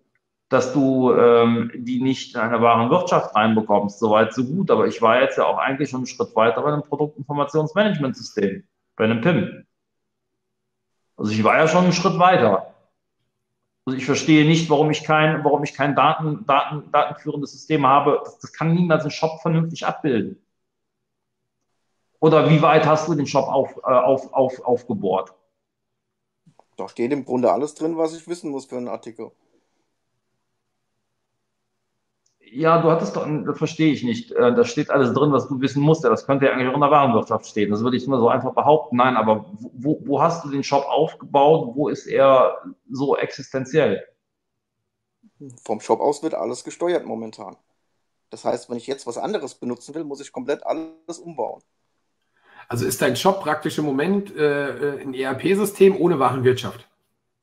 dass 0.52 0.72
du 0.72 1.12
ähm, 1.14 1.70
die 1.74 2.02
nicht 2.02 2.34
in 2.34 2.40
eine 2.40 2.60
wahre 2.60 2.90
Wirtschaft 2.90 3.34
reinbekommst. 3.34 3.98
Soweit, 3.98 4.34
so 4.34 4.44
gut. 4.44 4.70
Aber 4.70 4.86
ich 4.86 5.00
war 5.00 5.20
jetzt 5.20 5.38
ja 5.38 5.46
auch 5.46 5.58
eigentlich 5.58 5.90
schon 5.90 6.00
einen 6.00 6.06
Schritt 6.06 6.36
weiter 6.36 6.60
bei 6.62 6.72
einem 6.72 6.82
Produktinformationsmanagementsystem, 6.82 8.64
bei 8.96 9.04
einem 9.04 9.20
PIM. 9.22 9.66
Also 11.16 11.32
ich 11.32 11.42
war 11.42 11.56
ja 11.56 11.68
schon 11.68 11.84
einen 11.84 11.92
Schritt 11.92 12.18
weiter. 12.18 12.74
Also 13.86 13.96
ich 13.96 14.04
verstehe 14.04 14.44
nicht, 14.44 14.68
warum 14.70 14.90
ich 14.90 15.04
kein, 15.04 15.42
warum 15.44 15.64
ich 15.64 15.72
kein 15.72 15.96
Daten, 15.96 16.44
Daten, 16.46 16.90
datenführendes 16.92 17.52
System 17.52 17.86
habe. 17.86 18.20
Das, 18.24 18.38
das 18.38 18.52
kann 18.52 18.74
niemals 18.74 19.04
ein 19.04 19.10
Shop 19.10 19.40
vernünftig 19.40 19.86
abbilden. 19.86 20.44
Oder 22.20 22.48
wie 22.50 22.62
weit 22.62 22.86
hast 22.86 23.08
du 23.08 23.14
den 23.14 23.26
Shop 23.26 23.48
auf, 23.48 23.76
äh, 23.78 23.90
auf, 23.90 24.32
auf, 24.32 24.60
aufgebohrt? 24.64 25.34
Da 26.76 26.88
steht 26.88 27.12
im 27.12 27.24
Grunde 27.24 27.50
alles 27.50 27.74
drin, 27.74 27.96
was 27.96 28.14
ich 28.14 28.28
wissen 28.28 28.50
muss 28.50 28.66
für 28.66 28.76
einen 28.76 28.88
Artikel. 28.88 29.32
Ja, 32.54 32.82
du 32.82 32.90
hattest 32.90 33.16
doch, 33.16 33.26
das 33.46 33.56
verstehe 33.56 33.94
ich 33.94 34.02
nicht. 34.02 34.30
Äh, 34.32 34.54
da 34.54 34.64
steht 34.64 34.90
alles 34.90 35.14
drin, 35.14 35.32
was 35.32 35.48
du 35.48 35.58
wissen 35.62 35.82
musst. 35.82 36.04
Das 36.04 36.26
könnte 36.26 36.44
ja 36.44 36.52
eigentlich 36.52 36.68
auch 36.68 36.74
in 36.74 36.82
der 36.82 36.90
Warenwirtschaft 36.90 37.46
stehen. 37.46 37.70
Das 37.70 37.82
würde 37.82 37.96
ich 37.96 38.06
immer 38.06 38.18
so 38.18 38.28
einfach 38.28 38.52
behaupten. 38.52 38.96
Nein, 38.96 39.16
aber 39.16 39.46
wo, 39.58 39.98
wo 40.04 40.20
hast 40.20 40.44
du 40.44 40.50
den 40.50 40.62
Shop 40.62 40.84
aufgebaut? 40.84 41.72
Wo 41.74 41.88
ist 41.88 42.06
er 42.06 42.58
so 42.90 43.16
existenziell? 43.16 44.06
Vom 45.64 45.80
Shop 45.80 46.00
aus 46.00 46.22
wird 46.22 46.34
alles 46.34 46.62
gesteuert 46.62 47.06
momentan. 47.06 47.56
Das 48.28 48.44
heißt, 48.44 48.68
wenn 48.68 48.76
ich 48.76 48.86
jetzt 48.86 49.06
was 49.06 49.16
anderes 49.16 49.54
benutzen 49.54 49.94
will, 49.94 50.04
muss 50.04 50.20
ich 50.20 50.30
komplett 50.30 50.66
alles 50.66 51.18
umbauen. 51.18 51.62
Also 52.68 52.84
ist 52.84 53.00
dein 53.00 53.16
Shop 53.16 53.40
praktisch 53.40 53.78
im 53.78 53.86
Moment 53.86 54.36
äh, 54.36 55.00
ein 55.00 55.14
ERP-System 55.14 55.98
ohne 55.98 56.18
Warenwirtschaft? 56.18 56.86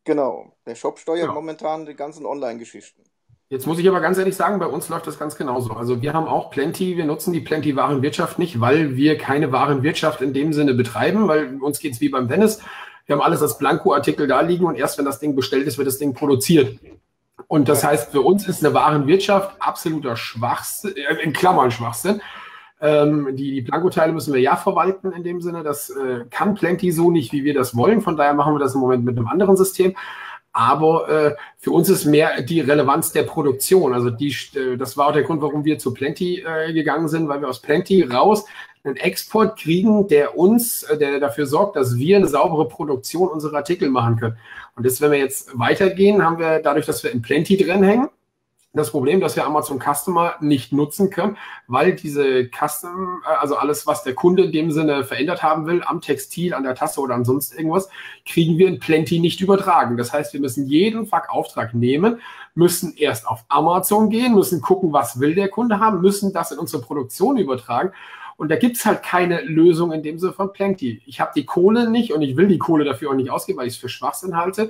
Genau. 0.04 0.54
Der 0.68 0.76
Shop 0.76 1.00
steuert 1.00 1.28
ja. 1.28 1.34
momentan 1.34 1.88
die 1.88 1.96
ganzen 1.96 2.28
Online-Geschichten. 2.28 3.04
Jetzt 3.52 3.66
muss 3.66 3.80
ich 3.80 3.90
aber 3.90 4.00
ganz 4.00 4.20
ehrlich 4.20 4.36
sagen, 4.36 4.60
bei 4.60 4.68
uns 4.68 4.90
läuft 4.90 5.08
das 5.08 5.18
ganz 5.18 5.36
genauso. 5.36 5.74
Also 5.74 6.04
wir 6.04 6.14
haben 6.14 6.28
auch 6.28 6.52
Plenty, 6.52 6.98
wir 6.98 7.06
nutzen 7.06 7.34
die 7.34 7.40
Plenty 7.40 7.76
Warenwirtschaft 7.76 8.38
nicht, 8.38 8.62
weil 8.62 8.96
wir 8.96 9.18
keine 9.18 9.52
Warenwirtschaft 9.52 10.22
in 10.22 10.34
dem 10.34 10.54
Sinne 10.54 10.76
betreiben, 10.76 11.28
weil 11.28 11.58
uns 11.60 11.80
geht's 11.80 12.00
wie 12.00 12.10
beim 12.10 12.28
Dennis. 12.28 12.62
Wir 13.08 13.16
haben 13.16 13.24
alles 13.24 13.42
als 13.42 13.58
Blanko-Artikel 13.58 14.28
da 14.28 14.42
liegen 14.42 14.66
und 14.66 14.76
erst 14.76 15.00
wenn 15.00 15.06
das 15.06 15.18
Ding 15.18 15.36
bestellt 15.36 15.66
ist, 15.66 15.80
wird 15.80 15.88
das 15.88 15.98
Ding 15.98 16.14
produziert. 16.14 16.78
Und 17.48 17.68
das 17.70 17.84
heißt, 17.84 18.12
für 18.12 18.22
uns 18.22 18.48
ist 18.48 18.64
eine 18.64 18.76
Warenwirtschaft 18.76 19.60
absoluter 19.60 20.16
Schwachsinn, 20.16 20.94
äh, 20.96 21.16
in 21.24 21.34
Klammern 21.34 21.72
Schwachsinn. 21.72 22.22
Ähm, 22.80 23.36
die 23.36 23.56
die 23.56 23.62
Blanko-Teile 23.62 24.14
müssen 24.14 24.32
wir 24.32 24.40
ja 24.40 24.58
verwalten 24.58 25.12
in 25.12 25.24
dem 25.24 25.42
Sinne. 25.42 25.64
Das 25.64 25.90
äh, 25.90 26.26
kann 26.30 26.54
Plenty 26.54 26.92
so 26.92 27.10
nicht, 27.10 27.34
wie 27.34 27.44
wir 27.44 27.56
das 27.56 27.76
wollen. 27.76 28.02
Von 28.02 28.16
daher 28.16 28.36
machen 28.36 28.54
wir 28.54 28.60
das 28.60 28.76
im 28.76 28.82
Moment 28.82 29.04
mit 29.04 29.18
einem 29.18 29.28
anderen 29.28 29.58
System. 29.58 29.96
Aber 30.60 31.08
äh, 31.08 31.36
für 31.58 31.72
uns 31.72 31.88
ist 31.88 32.04
mehr 32.04 32.42
die 32.42 32.60
Relevanz 32.60 33.14
der 33.14 33.24
Produktion. 33.24 33.94
Also 33.94 34.10
die, 34.10 34.36
äh, 34.56 34.76
das 34.76 34.98
war 34.98 35.08
auch 35.08 35.14
der 35.14 35.24
Grund, 35.24 35.42
warum 35.42 35.64
wir 35.64 35.80
zu 35.80 35.94
Plenty 35.94 36.44
äh, 36.46 36.74
gegangen 36.74 37.08
sind, 37.08 37.30
weil 37.30 37.40
wir 37.40 37.48
aus 37.48 37.62
Plenty 37.62 38.04
raus 38.04 38.44
einen 38.84 38.98
Export 38.98 39.58
kriegen, 39.58 40.10
der 40.10 40.38
uns, 40.38 40.84
äh, 40.84 40.98
der 40.98 41.22
dafür 41.22 41.46
sorgt, 41.46 41.78
dass 41.78 41.96
wir 41.96 42.18
eine 42.18 42.28
saubere 42.28 42.68
Produktion 42.68 43.30
unserer 43.30 43.56
Artikel 43.56 43.90
machen 43.90 44.18
können. 44.18 44.38
Und 44.76 44.86
das, 44.86 45.00
wenn 45.00 45.12
wir 45.12 45.20
jetzt 45.20 45.58
weitergehen, 45.58 46.22
haben 46.22 46.40
wir 46.40 46.60
dadurch, 46.60 46.86
dass 46.86 47.06
wir 47.06 47.12
in 47.12 47.22
Plenty 47.22 47.56
drin 47.56 47.82
hängen, 47.82 48.10
das 48.74 48.92
Problem, 48.92 49.20
dass 49.20 49.36
wir 49.36 49.46
Amazon 49.46 49.80
Customer 49.80 50.36
nicht 50.42 50.72
nutzen 50.72 51.10
können, 51.10 51.38
weil 51.68 51.96
diese 51.96 52.48
Custom, 52.50 53.22
äh, 53.26 53.36
also 53.40 53.56
alles, 53.56 53.88
was 53.88 54.04
der 54.04 54.14
Kunde 54.14 54.44
in 54.44 54.52
dem 54.52 54.72
Sinne 54.72 55.04
verändert 55.04 55.42
haben 55.42 55.66
will, 55.66 55.82
am 55.84 56.02
Textil, 56.02 56.54
an 56.54 56.64
der 56.64 56.76
Tasse 56.76 57.02
oder 57.02 57.16
ansonsten 57.16 57.58
irgendwas, 57.58 57.90
kriegen 58.26 58.60
wir 58.60 58.68
in 58.68 58.80
Plenty 58.80 59.20
nicht 59.20 59.42
übertragen. 59.42 59.98
Das 59.98 60.14
heißt, 60.14 60.34
wir 60.34 60.40
müssen 60.40 60.68
jeden 60.68 61.08
Fuck-Auftrag 61.08 61.74
nehmen, 61.74 62.22
müssen 62.54 62.96
erst 62.96 63.28
auf 63.28 63.44
Amazon 63.50 64.10
gehen, 64.12 64.36
müssen 64.36 64.62
gucken, 64.62 64.94
was 64.94 65.20
will 65.20 65.34
der 65.34 65.50
Kunde 65.50 65.80
haben, 65.80 66.02
müssen 66.02 66.32
das 66.32 66.52
in 66.52 66.60
unsere 66.60 66.84
Produktion 66.84 67.38
übertragen. 67.38 67.92
Und 68.38 68.50
da 68.50 68.56
gibt's 68.56 68.86
halt 68.86 69.04
keine 69.04 69.42
Lösung 69.42 69.92
in 69.92 70.04
dem 70.04 70.20
Sinne 70.20 70.32
von 70.32 70.54
Plenty. 70.54 71.02
Ich 71.06 71.20
habe 71.20 71.32
die 71.36 71.46
Kohle 71.46 71.90
nicht 71.90 72.14
und 72.14 72.22
ich 72.22 72.38
will 72.38 72.48
die 72.48 72.60
Kohle 72.60 72.86
dafür 72.86 73.10
auch 73.10 73.16
nicht 73.16 73.32
ausgeben, 73.32 73.60
weil 73.60 73.68
ich 73.68 73.74
es 73.74 73.80
für 73.80 73.90
Schwachsinn 73.90 74.38
halte 74.38 74.70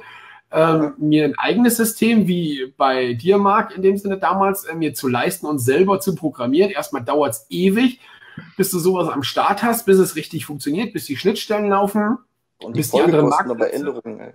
ähm, 0.52 0.94
mir 0.98 1.26
ein 1.26 1.38
eigenes 1.38 1.78
System 1.78 2.28
wie 2.28 2.74
bei 2.78 3.14
dir, 3.14 3.38
Marc, 3.38 3.76
in 3.76 3.82
dem 3.82 3.98
Sinne 3.98 4.18
damals, 4.18 4.64
äh, 4.66 4.76
mir 4.76 4.94
zu 4.94 5.08
leisten 5.08 5.46
und 5.46 5.60
selber 5.60 6.00
zu 6.00 6.16
programmieren. 6.16 6.72
Erstmal 6.72 7.04
dauert 7.04 7.34
es 7.34 7.46
ewig, 7.50 8.00
bis 8.58 8.72
du 8.72 8.80
sowas 8.80 9.10
am 9.10 9.24
Start 9.24 9.64
hast, 9.64 9.86
bis 9.86 10.00
es 10.00 10.16
richtig 10.16 10.46
funktioniert, 10.46 10.94
bis 10.94 11.06
die 11.06 11.18
Schnittstellen 11.18 11.70
laufen, 11.70 12.18
und 12.62 12.76
die 12.76 12.80
bis 12.80 12.92
die 12.92 13.02
anderen 13.02 13.30
Marktplätze. 13.30 14.34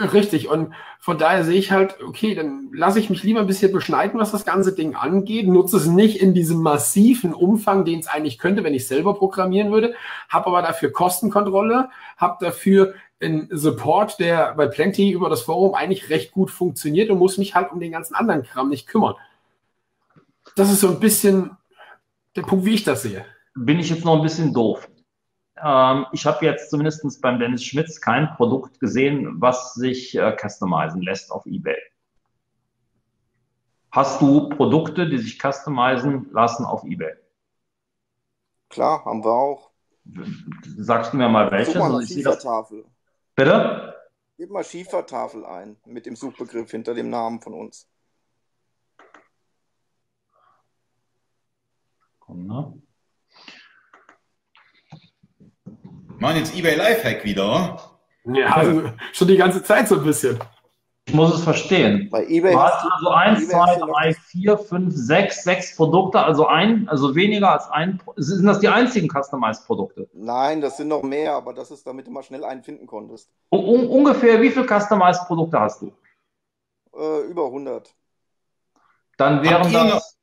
Richtig, 0.00 0.48
und 0.48 0.72
von 0.98 1.18
daher 1.18 1.44
sehe 1.44 1.58
ich 1.58 1.72
halt, 1.72 2.00
okay, 2.02 2.34
dann 2.34 2.70
lasse 2.72 2.98
ich 2.98 3.10
mich 3.10 3.22
lieber 3.22 3.40
ein 3.40 3.46
bisschen 3.46 3.70
beschneiden, 3.70 4.18
was 4.18 4.32
das 4.32 4.46
ganze 4.46 4.74
Ding 4.74 4.94
angeht, 4.94 5.46
nutze 5.46 5.76
es 5.76 5.86
nicht 5.86 6.22
in 6.22 6.32
diesem 6.32 6.62
massiven 6.62 7.34
Umfang, 7.34 7.84
den 7.84 8.00
es 8.00 8.06
eigentlich 8.06 8.38
könnte, 8.38 8.64
wenn 8.64 8.72
ich 8.72 8.86
selber 8.86 9.12
programmieren 9.12 9.70
würde, 9.70 9.94
habe 10.30 10.46
aber 10.46 10.62
dafür 10.62 10.90
Kostenkontrolle, 10.90 11.90
habe 12.16 12.38
dafür 12.40 12.94
ein 13.22 13.48
Support, 13.50 14.18
der 14.18 14.54
bei 14.54 14.66
Plenty 14.66 15.10
über 15.10 15.28
das 15.28 15.42
Forum 15.42 15.74
eigentlich 15.74 16.08
recht 16.08 16.32
gut 16.32 16.50
funktioniert 16.50 17.10
und 17.10 17.18
muss 17.18 17.38
mich 17.38 17.54
halt 17.54 17.70
um 17.70 17.80
den 17.80 17.92
ganzen 17.92 18.14
anderen 18.14 18.42
Kram 18.42 18.68
nicht 18.68 18.86
kümmern. 18.86 19.14
Das 20.56 20.70
ist 20.70 20.80
so 20.80 20.88
ein 20.88 21.00
bisschen 21.00 21.56
der 22.36 22.42
Punkt, 22.42 22.64
wie 22.64 22.74
ich 22.74 22.84
das 22.84 23.02
sehe. 23.02 23.24
Bin 23.54 23.78
ich 23.78 23.90
jetzt 23.90 24.04
noch 24.04 24.16
ein 24.16 24.22
bisschen 24.22 24.54
doof. 24.54 24.88
Ähm, 25.62 26.06
ich 26.12 26.24
habe 26.24 26.44
jetzt 26.46 26.70
zumindest 26.70 27.20
beim 27.20 27.38
Dennis 27.38 27.64
Schmitz 27.64 28.00
kein 28.00 28.34
Produkt 28.36 28.80
gesehen, 28.80 29.40
was 29.40 29.74
sich 29.74 30.16
äh, 30.16 30.36
customizen 30.36 31.02
lässt 31.02 31.30
auf 31.30 31.44
eBay. 31.46 31.76
Hast 33.92 34.20
du 34.20 34.48
Produkte, 34.48 35.08
die 35.08 35.18
sich 35.18 35.38
customizen 35.38 36.28
lassen 36.32 36.64
auf 36.64 36.84
eBay? 36.84 37.14
Klar, 38.70 39.04
haben 39.04 39.24
wir 39.24 39.32
auch. 39.32 39.70
Sagst 40.78 41.12
du 41.12 41.16
mir 41.16 41.28
mal 41.28 41.50
welche? 41.50 41.78
Mal, 41.78 41.94
also 41.94 42.00
ich 42.00 42.24
Tafel. 42.24 42.84
Bitte? 43.40 43.96
Gib 44.36 44.50
mal 44.50 44.62
Schiefertafel 44.62 45.46
ein 45.46 45.78
mit 45.86 46.04
dem 46.04 46.14
Suchbegriff 46.14 46.70
hinter 46.72 46.92
dem 46.92 47.08
Namen 47.08 47.40
von 47.40 47.54
uns. 47.54 47.88
Komm, 52.18 52.46
ne? 52.46 52.82
Mann, 56.18 56.36
jetzt 56.36 56.54
eBay 56.54 56.76
Lifehack 56.76 57.24
wieder, 57.24 57.98
Ja, 58.24 58.56
also 58.56 58.92
schon 59.14 59.28
die 59.28 59.38
ganze 59.38 59.64
Zeit 59.64 59.88
so 59.88 59.94
ein 59.94 60.04
bisschen. 60.04 60.38
Ich 61.10 61.16
muss 61.16 61.34
es 61.34 61.42
verstehen. 61.42 62.08
Bei 62.08 62.24
eBay 62.24 62.52
Du 62.52 62.60
hast 62.60 62.86
also 62.88 63.08
eins, 63.08 63.40
eBay 63.40 63.50
zwei, 63.50 63.58
hast 63.58 63.80
du 63.80 63.86
noch 63.86 63.94
drei, 63.94 64.14
vier, 64.14 64.56
fünf, 64.56 64.94
sechs, 64.94 65.42
sechs 65.42 65.74
Produkte, 65.74 66.20
also 66.20 66.46
ein, 66.46 66.88
also 66.88 67.16
weniger 67.16 67.50
als 67.50 67.68
ein. 67.68 68.00
Sind 68.14 68.46
das 68.46 68.60
die 68.60 68.68
einzigen 68.68 69.08
Customized-Produkte? 69.08 70.08
Nein, 70.12 70.60
das 70.60 70.76
sind 70.76 70.86
noch 70.86 71.02
mehr, 71.02 71.32
aber 71.32 71.52
das 71.52 71.72
ist, 71.72 71.84
damit 71.84 72.06
du 72.06 72.12
mal 72.12 72.22
schnell 72.22 72.44
einen 72.44 72.62
finden 72.62 72.86
konntest. 72.86 73.28
Un 73.50 73.88
ungefähr 73.88 74.40
wie 74.40 74.50
viele 74.50 74.66
Customized-Produkte 74.68 75.58
hast 75.58 75.82
du? 75.82 75.92
Äh, 76.96 77.28
über 77.28 77.46
100. 77.46 77.92
Dann 79.16 79.42
wären 79.42 79.72
das. 79.72 80.16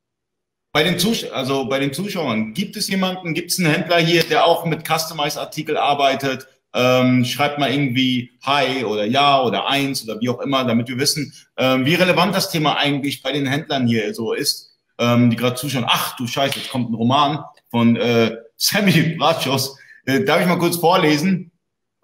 Bei 0.72 0.84
den, 0.84 0.99
Zus 0.99 1.30
also 1.30 1.68
bei 1.68 1.80
den 1.80 1.91
Zuschauern, 1.91 2.53
gibt 2.53 2.77
es 2.77 2.88
jemanden, 2.88 3.34
gibt 3.34 3.51
es 3.51 3.59
einen 3.59 3.73
Händler 3.73 3.97
hier, 3.97 4.23
der 4.23 4.45
auch 4.45 4.64
mit 4.64 4.88
Customized-Artikel 4.88 5.76
arbeitet? 5.76 6.47
Ähm, 6.73 7.26
schreibt 7.26 7.60
mal 7.60 7.72
irgendwie 7.72 8.31
Hi 8.44 8.84
oder 8.84 9.06
Ja 9.06 9.41
oder 9.41 9.68
Eins 9.68 10.03
oder 10.03 10.19
wie 10.19 10.30
auch 10.30 10.41
immer, 10.41 10.64
damit 10.65 10.88
wir 10.89 10.98
wissen, 10.98 11.34
ähm, 11.57 11.85
wie 11.85 11.95
relevant 11.95 12.35
das 12.35 12.52
Thema 12.52 12.77
eigentlich 12.77 13.23
bei 13.23 13.31
den 13.31 13.48
Händlern 13.48 13.88
hier 13.88 14.14
so 14.14 14.34
ist, 14.34 14.76
ähm, 14.99 15.30
die 15.30 15.35
gerade 15.35 15.56
zuschauen. 15.56 15.85
Ach 15.88 16.15
du 16.18 16.27
Scheiße, 16.27 16.60
jetzt 16.60 16.69
kommt 16.69 16.91
ein 16.91 16.95
Roman 16.95 17.44
von 17.69 17.95
äh, 17.95 18.35
Sammy 18.57 19.15
Bratschos. 19.18 19.77
Äh, 20.06 20.23
darf 20.23 20.41
ich 20.41 20.48
mal 20.48 20.60
kurz 20.60 20.77
vorlesen? 20.77 21.52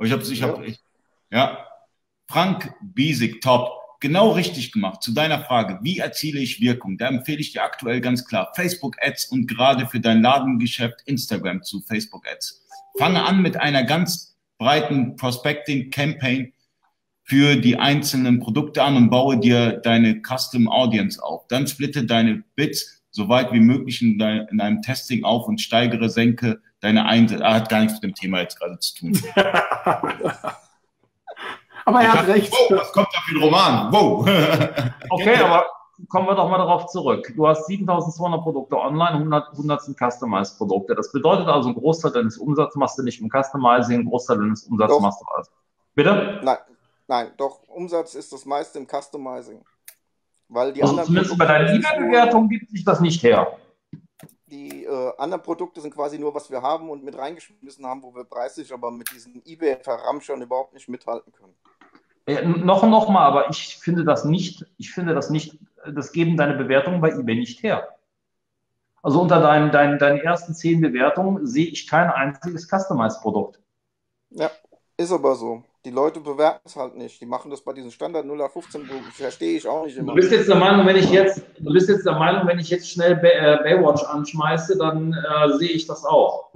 Ich 0.02 0.12
habe, 0.12 0.24
ich 0.24 0.44
hab, 0.44 0.64
ich, 0.64 0.80
ja. 1.32 1.66
Frank 2.28 2.74
Biesig, 2.82 3.42
top. 3.42 3.72
Genau 4.00 4.32
richtig 4.32 4.74
gemacht. 4.74 5.02
Zu 5.02 5.14
deiner 5.14 5.40
Frage, 5.46 5.80
wie 5.82 6.00
erziele 6.00 6.40
ich 6.40 6.60
Wirkung? 6.60 6.98
Da 6.98 7.08
empfehle 7.08 7.40
ich 7.40 7.54
dir 7.54 7.64
aktuell 7.64 8.02
ganz 8.02 8.26
klar 8.26 8.52
Facebook 8.54 8.98
Ads 9.02 9.28
und 9.28 9.48
gerade 9.48 9.88
für 9.88 10.02
dein 10.02 10.22
Ladengeschäft 10.22 11.02
Instagram 11.06 11.64
zu 11.64 11.82
Facebook 11.82 12.28
Ads. 12.28 12.66
Fange 12.98 13.24
an 13.24 13.42
mit 13.42 13.56
einer 13.56 13.84
ganz 13.84 14.33
breiten 14.64 15.18
Prospecting 15.18 15.90
Campaign 15.90 16.54
für 17.26 17.58
die 17.58 17.78
einzelnen 17.78 18.40
Produkte 18.40 18.82
an 18.82 18.96
und 18.96 19.10
baue 19.10 19.38
dir 19.38 19.74
deine 19.84 20.22
Custom 20.22 20.70
Audience 20.70 21.22
auf. 21.22 21.46
Dann 21.50 21.68
splitte 21.68 22.06
deine 22.06 22.44
Bits 22.56 23.04
so 23.12 23.28
weit 23.28 23.52
wie 23.52 23.60
möglich 23.60 24.02
in, 24.02 24.18
dein, 24.18 24.48
in 24.48 24.62
einem 24.62 24.82
Testing 24.82 25.26
auf 25.26 25.48
und 25.48 25.60
steigere, 25.60 26.10
senke 26.10 26.62
deine 26.80 27.06
Einsätze. 27.06 27.46
Ah, 27.46 27.56
hat 27.56 27.68
gar 27.68 27.82
nichts 27.82 27.96
mit 27.96 28.04
dem 28.04 28.16
Thema 28.16 28.40
jetzt 28.40 28.58
gerade 28.58 28.80
zu 28.80 28.96
tun. 28.96 29.22
Aber 31.86 32.00
er 32.00 32.04
Ich 32.04 32.08
hat 32.08 32.20
dachte, 32.20 32.34
recht. 32.34 32.52
Wow, 32.52 32.80
was 32.80 32.92
kommt 32.94 33.10
da 33.14 33.20
für 33.20 33.36
ein 33.36 33.44
Roman? 33.44 33.92
Wow. 33.92 34.22
Okay, 35.10 35.36
aber 35.36 35.66
kommen 36.10 36.28
wir 36.28 36.36
doch 36.36 36.50
mal 36.50 36.58
darauf 36.58 36.88
zurück. 36.88 37.32
Du 37.36 37.48
hast 37.48 37.66
7200 37.68 38.42
Produkte 38.42 38.78
online, 38.78 39.12
100, 39.12 39.52
100 39.52 39.82
sind 39.84 39.98
Customized-Produkte. 39.98 40.96
Das 40.96 41.12
bedeutet 41.12 41.48
also, 41.48 41.70
ein 41.70 41.76
Großteil 41.76 42.12
deines 42.12 42.38
Umsatzes 42.38 42.76
machst 42.76 42.98
du 42.98 43.04
nicht 43.04 43.22
im 43.22 43.30
Customizing, 43.30 44.00
ein 44.02 44.06
Großteil 44.06 44.38
deines 44.40 44.64
Umsatzes 44.64 44.96
Doch. 44.98 45.02
machst 45.02 45.22
du 45.22 45.26
alles. 45.36 45.52
Bitte? 45.96 46.40
Nein, 46.44 46.58
nein, 47.08 47.32
doch, 47.38 47.60
Umsatz 47.68 48.16
ist 48.16 48.34
das 48.34 48.46
meiste 48.46 48.80
im 48.80 48.88
Customizing. 48.88 49.64
Weil 50.50 50.74
die 50.74 50.82
Also 50.82 50.92
anderen 50.94 51.08
zumindest 51.08 51.38
bei 51.38 51.46
Produkte 51.46 51.66
deinen 51.66 51.82
sind 51.82 51.82
nur- 51.84 51.92
E-Mail-Bewertungen 52.10 52.50
gibt 52.50 52.70
sich 52.72 52.84
das 52.84 53.00
nicht 53.00 53.24
her. 53.24 53.58
Die 54.48 54.84
äh, 54.86 55.12
anderen 55.18 55.42
Produkte 55.42 55.82
sind 55.82 55.96
quasi 55.96 56.20
nur, 56.20 56.36
was 56.36 56.52
wir 56.52 56.62
haben 56.62 56.90
und 56.90 57.04
mit 57.04 57.18
reingeschmissen 57.18 57.86
haben, 57.88 58.04
wo 58.04 58.14
wir 58.14 58.24
preislich 58.24 58.72
aber 58.72 58.92
mit 58.92 59.12
diesen 59.12 59.42
eBay-Verramschern 59.46 60.42
überhaupt 60.42 60.74
nicht 60.74 60.88
mithalten 60.90 61.32
können. 61.34 61.54
Ja, 62.28 62.42
noch 62.48 62.84
noch 62.88 63.10
mal, 63.10 63.26
aber 63.26 63.50
ich 63.50 63.78
finde 63.80 64.04
das 64.06 64.26
nicht, 64.26 64.66
ich 64.78 64.92
finde 64.92 65.14
das 65.16 65.30
nicht, 65.30 65.58
das 65.92 66.12
geben 66.12 66.38
deine 66.38 66.56
Bewertungen 66.56 67.02
bei 67.02 67.12
eBay 67.12 67.36
nicht 67.36 67.64
her. 67.64 67.88
Also 69.02 69.22
unter 69.22 69.42
deinen, 69.42 69.72
deinen, 69.72 70.00
deinen 70.00 70.20
ersten 70.20 70.54
zehn 70.54 70.80
Bewertungen 70.82 71.46
sehe 71.46 71.68
ich 71.68 71.88
kein 71.88 72.10
einziges 72.10 72.68
Customized-Produkt. 72.70 73.60
Ja, 74.30 74.50
ist 74.98 75.12
aber 75.12 75.36
so. 75.36 75.64
Die 75.86 75.90
Leute 75.92 76.22
bewerten 76.22 76.62
es 76.64 76.78
halt 76.78 76.96
nicht. 76.96 77.20
Die 77.20 77.26
machen 77.26 77.52
das 77.52 77.62
bei 77.62 77.74
diesen 77.74 77.92
Standard 77.92 78.24
0815, 78.26 78.90
wo 78.90 78.94
verstehe 79.12 79.58
ich 79.58 79.68
auch 79.68 79.84
nicht 79.84 79.98
Du 79.98 80.02
immer. 80.02 80.14
bist 80.14 80.32
jetzt 80.32 80.48
der 80.48 80.56
Meinung, 80.56 80.86
wenn 80.88 80.96
ich 80.96 81.12
jetzt, 81.12 81.44
du 81.60 81.74
bist 81.74 81.90
jetzt 81.90 82.06
der 82.06 82.14
Meinung, 82.18 82.48
wenn 82.48 82.60
ich 82.60 82.70
jetzt 82.70 82.90
schnell 82.90 83.18
Bay, 83.18 83.32
äh, 83.34 83.58
Baywatch 83.64 84.04
anschmeiße, 84.06 84.78
dann 84.78 85.12
äh, 85.14 85.58
sehe 85.58 85.72
ich 85.72 85.86
das 85.86 86.06
auch. 86.06 86.52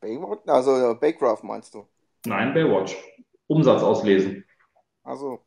Baywatch? 0.00 0.42
Also 0.46 0.92
äh, 0.92 0.94
Baycraft 0.94 1.42
meinst 1.42 1.74
du? 1.74 1.84
Nein, 2.26 2.54
Baywatch. 2.54 2.96
Umsatz 3.48 3.82
auslesen. 3.82 4.44
Also, 5.02 5.40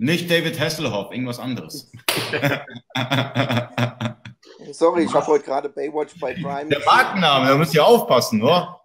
Nicht 0.00 0.30
David 0.30 0.60
Hasselhoff, 0.60 1.10
irgendwas 1.10 1.40
anderes. 1.40 1.90
sorry, 4.72 5.02
ich 5.02 5.12
habe 5.12 5.26
heute 5.26 5.44
gerade 5.44 5.68
Baywatch 5.68 6.20
bei 6.20 6.34
Prime. 6.34 6.68
Der 6.68 6.84
Markenname, 6.84 7.48
da 7.48 7.56
müsst 7.56 7.74
ihr 7.74 7.84
aufpassen, 7.84 8.40
oder? 8.40 8.80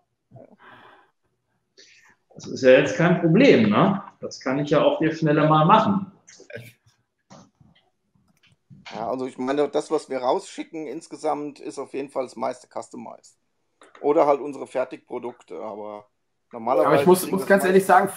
Das 2.34 2.48
ist 2.48 2.64
ja 2.64 2.72
jetzt 2.72 2.98
kein 2.98 3.22
Problem, 3.22 3.70
ne? 3.70 4.02
Das 4.22 4.40
kann 4.40 4.58
ich 4.58 4.72
ja 4.72 4.84
auch 4.84 4.98
dir 4.98 5.16
schneller 5.16 5.48
mal 5.48 5.66
machen. 5.66 6.12
Ja, 8.96 9.08
also 9.08 9.28
ich 9.28 9.38
meine, 9.38 9.70
das, 9.70 9.92
was 9.92 10.10
wir 10.10 10.18
rausschicken 10.18 10.88
insgesamt, 10.88 11.60
ist 11.60 11.78
auf 11.78 11.94
jeden 11.94 12.10
Fall 12.10 12.24
das 12.24 12.36
meiste 12.36 12.68
customized. 12.68 13.38
Oder 14.02 14.26
halt 14.26 14.42
unsere 14.42 14.66
Fertigprodukte, 14.66 15.62
aber 15.62 16.08
normalerweise. 16.52 16.88
Aber 16.88 17.02
ich 17.02 17.06
muss, 17.06 17.30
muss 17.30 17.46
ganz 17.46 17.66
ehrlich 17.66 17.86
sagen, 17.86 18.10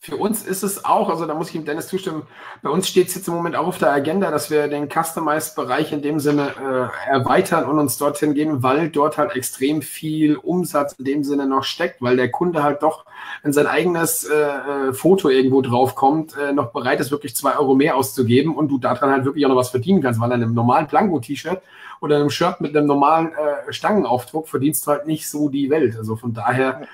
für, 0.00 0.16
uns 0.16 0.44
ist 0.44 0.62
es 0.62 0.84
auch, 0.84 1.10
also 1.10 1.26
da 1.26 1.34
muss 1.34 1.50
ich 1.50 1.56
ihm 1.56 1.64
Dennis 1.64 1.88
zustimmen, 1.88 2.22
bei 2.62 2.70
uns 2.70 2.88
steht 2.88 3.08
es 3.08 3.16
jetzt 3.16 3.28
im 3.28 3.34
Moment 3.34 3.56
auch 3.56 3.66
auf 3.66 3.78
der 3.78 3.92
Agenda, 3.92 4.30
dass 4.30 4.50
wir 4.50 4.68
den 4.68 4.88
Customized-Bereich 4.88 5.92
in 5.92 6.02
dem 6.02 6.20
Sinne 6.20 6.54
äh, 6.56 7.10
erweitern 7.10 7.64
und 7.64 7.78
uns 7.78 7.98
dorthin 7.98 8.34
gehen, 8.34 8.62
weil 8.62 8.90
dort 8.90 9.18
halt 9.18 9.34
extrem 9.34 9.82
viel 9.82 10.36
Umsatz 10.36 10.92
in 10.94 11.04
dem 11.04 11.24
Sinne 11.24 11.46
noch 11.46 11.64
steckt, 11.64 12.00
weil 12.00 12.16
der 12.16 12.30
Kunde 12.30 12.62
halt 12.62 12.82
doch 12.82 13.04
in 13.42 13.52
sein 13.52 13.66
eigenes 13.66 14.24
äh, 14.24 14.34
äh, 14.34 14.92
Foto 14.92 15.28
irgendwo 15.28 15.62
draufkommt, 15.62 16.36
äh, 16.36 16.52
noch 16.52 16.72
bereit 16.72 17.00
ist, 17.00 17.10
wirklich 17.10 17.34
zwei 17.34 17.56
Euro 17.58 17.74
mehr 17.74 17.96
auszugeben 17.96 18.56
und 18.56 18.68
du 18.68 18.78
daran 18.78 19.10
halt 19.10 19.24
wirklich 19.24 19.44
auch 19.46 19.50
noch 19.50 19.56
was 19.56 19.70
verdienen 19.70 20.00
kannst, 20.00 20.20
weil 20.20 20.32
an 20.32 20.42
einem 20.42 20.54
normalen 20.54 20.86
Blanko-T-Shirt 20.86 21.60
oder 22.00 22.16
einem 22.16 22.30
Shirt 22.30 22.60
mit 22.60 22.76
einem 22.76 22.86
normalen 22.86 23.32
äh, 23.32 23.72
Stangenaufdruck 23.72 24.48
verdienst 24.48 24.86
du 24.86 24.92
halt 24.92 25.06
nicht 25.06 25.28
so 25.28 25.48
die 25.48 25.70
Welt. 25.70 25.96
Also 25.96 26.16
von 26.16 26.32
daher 26.32 26.86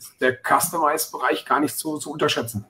ist 0.00 0.20
der 0.20 0.36
Customized-Bereich 0.42 1.44
gar 1.44 1.60
nicht 1.60 1.74
so 1.76 1.98
zu 1.98 2.10
unterschätzen. 2.12 2.64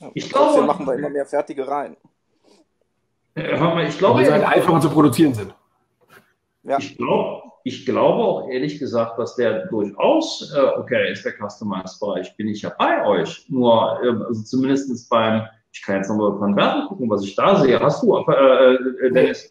Ja, 0.00 0.10
Ich 0.14 0.28
trotzdem 0.28 0.64
glaube- 0.64 0.66
machen 0.66 0.86
wir 0.86 0.94
immer 0.94 1.10
mehr 1.10 1.26
fertige 1.26 1.66
Rein. 1.68 1.96
Äh, 3.34 3.56
Hör 3.58 3.74
mal, 3.74 3.86
ich 3.86 3.98
glaube, 3.98 4.18
Weil 4.18 4.26
sie 4.26 4.32
halt 4.32 4.44
einfacher 4.46 4.80
zu 4.80 4.90
produzieren 4.90 5.34
sind. 5.34 5.54
Ja, 6.62 6.78
Ich 6.78 6.96
glaube, 6.96 7.42
ich 7.64 7.84
glaube 7.84 8.22
auch 8.24 8.48
ehrlich 8.48 8.78
gesagt, 8.78 9.18
dass 9.18 9.36
der 9.36 9.66
durchaus 9.66 10.52
äh, 10.56 10.60
okay 10.78 11.12
ist, 11.12 11.24
der 11.24 11.32
Customized-Bereich. 11.36 12.36
Bin 12.36 12.48
ich 12.48 12.62
ja 12.62 12.70
bei 12.76 13.04
euch. 13.06 13.44
Nur, 13.48 14.00
ähm, 14.02 14.22
also 14.26 14.42
zumindest 14.42 15.08
beim, 15.10 15.46
ich 15.72 15.82
kann 15.82 15.96
jetzt 15.96 16.08
nochmal 16.08 16.32
beim 16.32 16.56
Werten 16.56 16.86
gucken, 16.88 17.10
was 17.10 17.22
ich 17.24 17.34
da 17.36 17.56
sehe. 17.56 17.78
Hast 17.78 18.02
du, 18.02 18.16
äh, 18.16 18.74
äh, 18.74 19.10
Dennis? 19.12 19.50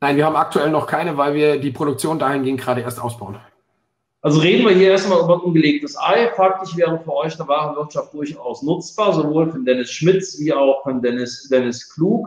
Nein, 0.00 0.16
wir 0.16 0.26
haben 0.26 0.36
aktuell 0.36 0.70
noch 0.70 0.86
keine, 0.86 1.16
weil 1.16 1.34
wir 1.34 1.58
die 1.60 1.70
Produktion 1.70 2.18
dahingehend 2.18 2.60
gerade 2.60 2.80
erst 2.82 3.00
ausbauen. 3.00 3.38
Also 4.26 4.40
reden 4.40 4.66
wir 4.66 4.74
hier 4.74 4.90
erstmal 4.90 5.20
über 5.22 5.34
ein 5.34 5.40
ungelegtes 5.40 5.96
Ei. 5.96 6.32
Faktisch 6.34 6.76
wäre 6.76 6.98
für 6.98 7.14
euch 7.14 7.38
eine 7.38 7.46
Warenwirtschaft 7.46 8.12
durchaus 8.12 8.60
nutzbar, 8.60 9.12
sowohl 9.12 9.48
von 9.52 9.64
Dennis 9.64 9.92
Schmitz 9.92 10.36
wie 10.40 10.52
auch 10.52 10.82
von 10.82 11.00
Dennis, 11.00 11.48
Dennis 11.48 11.88
Klug. 11.94 12.26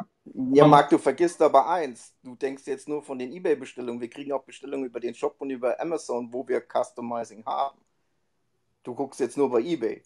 Ja, 0.54 0.66
Marc, 0.66 0.92
du 0.92 0.98
vergisst 0.98 1.42
aber 1.42 1.68
eins. 1.70 2.14
Du 2.24 2.38
denkst 2.38 2.64
jetzt 2.68 2.88
nur 2.88 3.04
von 3.04 3.20
den 3.20 3.34
Ebay-Bestellungen. 3.34 4.00
Wir 4.00 4.10
kriegen 4.10 4.32
auch 4.32 4.44
Bestellungen 4.44 4.86
über 4.86 5.02
den 5.02 5.14
Shop 5.14 5.36
und 5.40 5.50
über 5.50 5.78
Amazon, 5.82 6.30
wo 6.32 6.48
wir 6.48 6.62
Customizing 6.62 7.46
haben. 7.46 7.78
Du 8.84 8.96
guckst 8.96 9.20
jetzt 9.20 9.38
nur 9.38 9.52
bei 9.52 9.60
Ebay. 9.60 10.02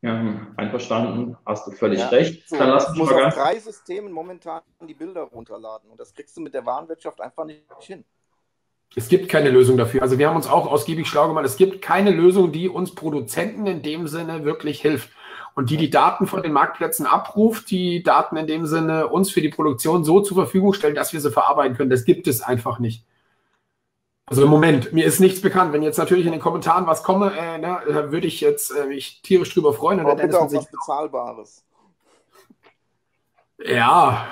Ja, 0.00 0.18
hm, 0.18 0.54
einverstanden, 0.56 1.36
hast 1.44 1.66
du 1.66 1.72
völlig 1.72 2.00
Ja, 2.00 2.08
recht. 2.08 2.48
So, 2.48 2.56
Dann 2.56 2.70
lass 2.70 2.86
du 2.86 3.02
mich 3.02 3.10
mal 3.10 3.20
ganz 3.24 3.34
drei 3.34 3.58
Systemen 3.58 4.10
momentan 4.10 4.62
die 4.88 4.94
Bilder 4.94 5.24
runterladen. 5.24 5.90
Und 5.90 6.00
das 6.00 6.14
kriegst 6.14 6.34
du 6.34 6.40
mit 6.40 6.54
der 6.54 6.64
Warenwirtschaft 6.64 7.20
einfach 7.20 7.44
nicht 7.44 7.60
hin. 7.80 8.06
Es 8.96 9.08
gibt 9.08 9.28
keine 9.28 9.50
Lösung 9.50 9.76
dafür. 9.76 10.02
Also 10.02 10.18
wir 10.18 10.28
haben 10.28 10.36
uns 10.36 10.46
auch 10.46 10.66
ausgiebig 10.66 11.08
schlau 11.08 11.28
gemacht. 11.28 11.44
Es 11.44 11.56
gibt 11.56 11.82
keine 11.82 12.10
Lösung, 12.10 12.52
die 12.52 12.68
uns 12.68 12.94
Produzenten 12.94 13.66
in 13.66 13.82
dem 13.82 14.06
Sinne 14.06 14.44
wirklich 14.44 14.80
hilft. 14.80 15.10
Und 15.56 15.70
die 15.70 15.76
die 15.76 15.90
Daten 15.90 16.26
von 16.26 16.42
den 16.42 16.52
Marktplätzen 16.52 17.06
abruft, 17.06 17.70
die 17.70 18.02
Daten 18.02 18.36
in 18.36 18.46
dem 18.46 18.66
Sinne 18.66 19.08
uns 19.08 19.30
für 19.30 19.40
die 19.40 19.48
Produktion 19.48 20.04
so 20.04 20.20
zur 20.20 20.36
Verfügung 20.36 20.72
stellen, 20.74 20.96
dass 20.96 21.12
wir 21.12 21.20
sie 21.20 21.30
verarbeiten 21.30 21.76
können. 21.76 21.90
Das 21.90 22.04
gibt 22.04 22.26
es 22.26 22.42
einfach 22.42 22.78
nicht. 22.78 23.04
Also 24.26 24.42
im 24.42 24.48
Moment, 24.48 24.92
mir 24.92 25.04
ist 25.04 25.20
nichts 25.20 25.40
bekannt. 25.42 25.72
Wenn 25.72 25.82
jetzt 25.82 25.98
natürlich 25.98 26.26
in 26.26 26.32
den 26.32 26.40
Kommentaren 26.40 26.86
was 26.86 27.02
komme, 27.02 27.32
äh, 27.36 27.58
ne, 27.58 27.80
da 27.86 28.10
würde 28.10 28.26
ich 28.26 28.40
jetzt 28.40 28.70
äh, 28.70 28.86
mich 28.86 29.20
tierisch 29.22 29.52
drüber 29.52 29.72
freuen. 29.74 30.00
Und 30.00 30.06
Aber 30.06 30.16
der 30.16 30.24
bitte 30.24 30.40
auch 30.40 30.52
was 30.52 30.70
Bezahlbares. 30.70 31.64
ja. 33.58 34.26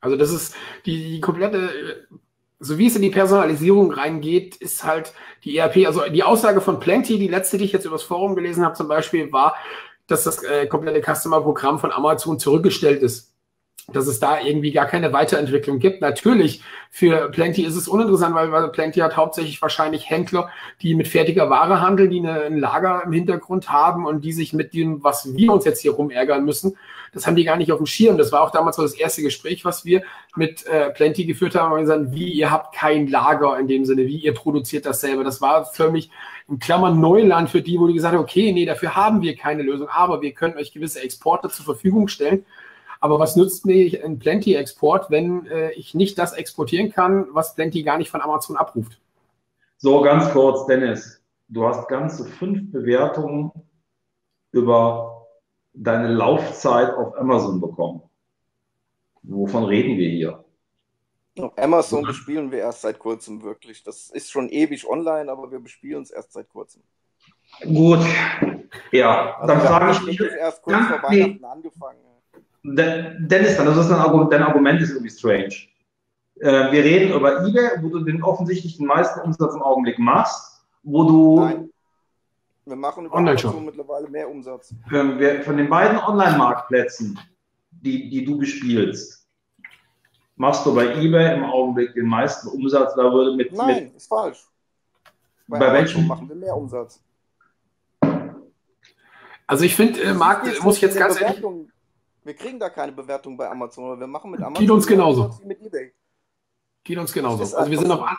Also 0.00 0.16
das 0.16 0.30
ist 0.32 0.56
die, 0.84 1.12
die 1.12 1.20
komplette, 1.20 1.58
äh, 1.58 2.16
so 2.62 2.78
wie 2.78 2.86
es 2.86 2.96
in 2.96 3.02
die 3.02 3.10
Personalisierung 3.10 3.92
reingeht, 3.92 4.56
ist 4.56 4.84
halt 4.84 5.12
die 5.44 5.56
ERP, 5.58 5.86
also 5.86 6.02
die 6.08 6.22
Aussage 6.22 6.60
von 6.60 6.78
Plenty, 6.78 7.18
die 7.18 7.28
letzte, 7.28 7.58
die 7.58 7.64
ich 7.64 7.72
jetzt 7.72 7.84
übers 7.84 8.04
Forum 8.04 8.36
gelesen 8.36 8.64
habe 8.64 8.76
zum 8.76 8.86
Beispiel, 8.88 9.32
war, 9.32 9.56
dass 10.06 10.24
das 10.24 10.42
äh, 10.44 10.66
komplette 10.66 11.02
Customer-Programm 11.02 11.78
von 11.80 11.92
Amazon 11.92 12.38
zurückgestellt 12.38 13.02
ist. 13.02 13.32
dass 13.92 14.06
es 14.06 14.20
da 14.20 14.40
irgendwie 14.40 14.70
gar 14.70 14.86
keine 14.86 15.12
Weiterentwicklung 15.12 15.80
gibt. 15.80 16.00
Natürlich, 16.00 16.62
für 16.88 17.30
Plenty 17.30 17.64
ist 17.64 17.74
es 17.74 17.88
uninteressant, 17.88 18.34
weil 18.34 18.68
Plenty 18.68 19.00
hat 19.00 19.16
hauptsächlich 19.16 19.60
wahrscheinlich 19.60 20.08
Händler, 20.08 20.50
die 20.82 20.94
mit 20.94 21.08
fertiger 21.08 21.50
Ware 21.50 21.80
handeln, 21.80 22.10
die 22.10 22.20
ein 22.20 22.58
Lager 22.58 23.02
im 23.04 23.12
Hintergrund 23.12 23.70
haben 23.70 24.06
und 24.06 24.22
die 24.22 24.32
sich 24.32 24.52
mit 24.52 24.72
dem, 24.72 25.02
was 25.02 25.34
wir 25.36 25.52
uns 25.52 25.64
jetzt 25.64 25.80
hier 25.80 25.92
rumärgern 25.92 26.44
müssen, 26.44 26.76
das 27.12 27.26
haben 27.26 27.36
die 27.36 27.44
gar 27.44 27.56
nicht 27.56 27.72
auf 27.72 27.78
dem 27.78 27.86
Schirm. 27.86 28.16
Das 28.16 28.32
war 28.32 28.42
auch 28.42 28.50
damals 28.50 28.76
so 28.76 28.82
das 28.82 28.94
erste 28.94 29.22
Gespräch, 29.22 29.64
was 29.64 29.84
wir 29.84 30.02
mit 30.36 30.66
äh, 30.66 30.90
Plenty 30.90 31.24
geführt 31.24 31.54
haben. 31.54 31.72
Und 31.72 31.80
gesagt, 31.80 32.12
wie 32.12 32.32
ihr 32.32 32.50
habt 32.50 32.74
kein 32.74 33.08
Lager 33.08 33.58
in 33.58 33.68
dem 33.68 33.84
Sinne, 33.84 34.06
wie 34.06 34.18
ihr 34.18 34.34
produziert 34.34 34.86
das 34.86 35.00
selber. 35.00 35.24
Das 35.24 35.40
war 35.40 35.64
für 35.64 35.90
mich 35.90 36.10
in 36.48 36.58
Klammern 36.58 37.00
Neuland 37.00 37.50
für 37.50 37.62
die, 37.62 37.78
wo 37.78 37.86
die 37.86 37.94
gesagt 37.94 38.14
haben, 38.14 38.22
okay, 38.22 38.52
nee, 38.52 38.64
dafür 38.64 38.96
haben 38.96 39.22
wir 39.22 39.36
keine 39.36 39.62
Lösung, 39.62 39.88
aber 39.88 40.22
wir 40.22 40.32
können 40.32 40.56
euch 40.56 40.72
gewisse 40.72 41.02
Exporte 41.02 41.48
zur 41.48 41.64
Verfügung 41.64 42.08
stellen 42.08 42.44
aber 43.02 43.18
was 43.18 43.34
nützt 43.34 43.66
mir 43.66 44.04
ein 44.04 44.20
Plenty-Export, 44.20 45.10
wenn 45.10 45.44
äh, 45.46 45.72
ich 45.72 45.92
nicht 45.92 46.16
das 46.18 46.34
exportieren 46.34 46.92
kann, 46.92 47.26
was 47.32 47.56
Plenty 47.56 47.82
gar 47.82 47.98
nicht 47.98 48.10
von 48.10 48.20
Amazon 48.20 48.56
abruft? 48.56 49.00
So, 49.78 50.02
ganz 50.02 50.30
kurz, 50.30 50.66
Dennis. 50.66 51.20
Du 51.48 51.66
hast 51.66 51.88
ganze 51.88 52.24
fünf 52.24 52.70
Bewertungen 52.70 53.50
über 54.52 55.26
deine 55.72 56.14
Laufzeit 56.14 56.94
auf 56.94 57.18
Amazon 57.18 57.60
bekommen. 57.60 58.02
Wovon 59.22 59.64
reden 59.64 59.96
wir 59.98 60.08
hier? 60.08 60.44
Amazon 61.56 62.02
bespielen 62.02 62.50
wir 62.50 62.58
erst 62.58 62.82
seit 62.82 62.98
kurzem 62.98 63.42
wirklich. 63.42 63.82
Das 63.82 64.10
ist 64.10 64.30
schon 64.30 64.48
ewig 64.48 64.86
online, 64.88 65.30
aber 65.30 65.50
wir 65.50 65.60
bespielen 65.60 66.02
es 66.02 66.10
erst 66.10 66.32
seit 66.32 66.48
kurzem. 66.48 66.82
Gut. 67.64 68.00
Ja, 68.90 69.36
also 69.36 69.54
dann 69.54 69.60
frage 69.60 69.92
ich 69.92 70.02
mich. 70.02 70.20
erst 70.20 70.62
kurz 70.62 70.86
vor 70.86 71.02
Weihnachten 71.02 71.38
nee. 71.40 71.46
angefangen. 71.46 71.98
Dennis, 72.64 73.56
dann, 73.56 73.66
das 73.66 73.76
ist 73.76 73.90
ein 73.90 73.98
Argument, 73.98 74.32
dein 74.32 74.42
Argument 74.42 74.80
ist 74.80 74.90
irgendwie 74.90 75.10
strange. 75.10 75.54
Äh, 76.40 76.72
wir 76.72 76.84
reden 76.84 77.14
über 77.14 77.44
eBay, 77.44 77.82
wo 77.82 77.88
du 77.88 78.00
den 78.00 78.22
offensichtlich 78.22 78.76
den 78.76 78.86
meisten 78.86 79.20
Umsatz 79.20 79.54
im 79.54 79.62
Augenblick 79.62 79.98
machst, 79.98 80.64
wo 80.82 81.04
du. 81.04 81.40
Nein. 81.40 81.68
Wir 82.64 82.76
machen 82.76 83.06
über 83.06 83.16
Amazon 83.16 83.64
mittlerweile 83.64 84.08
mehr 84.08 84.30
Umsatz. 84.30 84.72
Wir, 84.88 85.42
von 85.42 85.56
den 85.56 85.68
beiden 85.68 85.98
Online-Marktplätzen, 85.98 87.18
die, 87.82 88.08
die 88.08 88.24
du 88.24 88.38
bespielst, 88.38 89.28
machst 90.36 90.64
du 90.64 90.74
bei 90.74 90.94
eBay 90.96 91.36
im 91.36 91.44
Augenblick 91.44 91.94
den 91.94 92.06
meisten 92.06 92.48
Umsatz. 92.48 92.94
Da 92.94 93.12
würde 93.12 93.36
mit. 93.36 93.52
Nein, 93.52 93.84
mit, 93.84 93.94
ist 93.96 94.08
falsch. 94.08 94.46
Bei, 95.48 95.58
bei 95.58 95.72
welchem 95.72 96.06
machen 96.06 96.28
wir 96.28 96.36
mehr 96.36 96.56
Umsatz? 96.56 97.02
Also 99.46 99.64
ich 99.64 99.74
finde, 99.74 100.00
äh, 100.02 100.14
Markt 100.14 100.62
muss 100.62 100.76
ich 100.76 100.82
jetzt 100.82 100.96
ganz 100.96 101.20
ehrlich. 101.20 101.44
Wir 102.24 102.34
kriegen 102.34 102.58
da 102.58 102.70
keine 102.70 102.92
Bewertung 102.92 103.36
bei 103.36 103.50
Amazon, 103.50 103.84
aber 103.84 104.00
wir 104.00 104.06
machen 104.06 104.30
mit 104.30 104.40
Amazon. 104.40 104.60
Geht 104.60 104.70
uns 104.70 104.86
genauso. 104.86 105.40
Mit 105.44 105.60
eBay. 105.60 105.92
Geht 106.84 106.98
uns 106.98 107.12
genauso. 107.12 107.42
Also 107.56 107.70
wir 107.70 107.78
sind, 107.78 107.88
noch 107.88 108.06
an, 108.06 108.16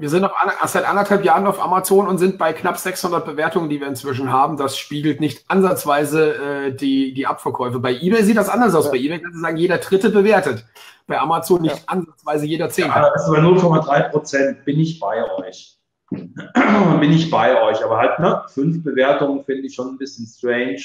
wir 0.00 0.08
sind 0.08 0.22
noch 0.22 0.34
seit 0.66 0.88
anderthalb 0.88 1.24
Jahren 1.24 1.46
auf 1.46 1.62
Amazon 1.62 2.08
und 2.08 2.18
sind 2.18 2.38
bei 2.38 2.52
knapp 2.52 2.78
600 2.78 3.24
Bewertungen, 3.24 3.68
die 3.68 3.80
wir 3.80 3.86
inzwischen 3.86 4.32
haben. 4.32 4.56
Das 4.56 4.76
spiegelt 4.76 5.20
nicht 5.20 5.44
ansatzweise 5.48 6.34
äh, 6.34 6.74
die, 6.74 7.14
die 7.14 7.26
Abverkäufe. 7.26 7.78
Bei 7.78 7.92
eBay 7.92 8.22
sieht 8.22 8.36
das 8.36 8.48
anders 8.48 8.74
aus. 8.74 8.86
Ja. 8.86 8.90
Bei 8.92 8.98
eBay 8.98 9.20
kannst 9.20 9.36
du 9.36 9.40
sagen, 9.40 9.56
jeder 9.56 9.78
Dritte 9.78 10.10
bewertet. 10.10 10.64
Bei 11.06 11.18
Amazon 11.18 11.62
nicht 11.62 11.76
ja. 11.76 11.82
ansatzweise 11.86 12.46
jeder 12.46 12.68
Zehnte. 12.68 12.90
Ja, 12.90 13.10
also 13.10 13.32
bei 13.32 13.38
0,3 13.38 14.10
Prozent 14.10 14.64
bin 14.64 14.80
ich 14.80 14.98
bei 15.00 15.24
euch. 15.38 15.78
bin 16.10 17.12
ich 17.12 17.30
bei 17.30 17.62
euch. 17.62 17.84
Aber 17.84 17.98
halt, 17.98 18.18
ne, 18.18 18.44
fünf 18.48 18.82
Bewertungen 18.84 19.44
finde 19.44 19.66
ich 19.66 19.74
schon 19.74 19.88
ein 19.88 19.98
bisschen 19.98 20.26
strange. 20.26 20.82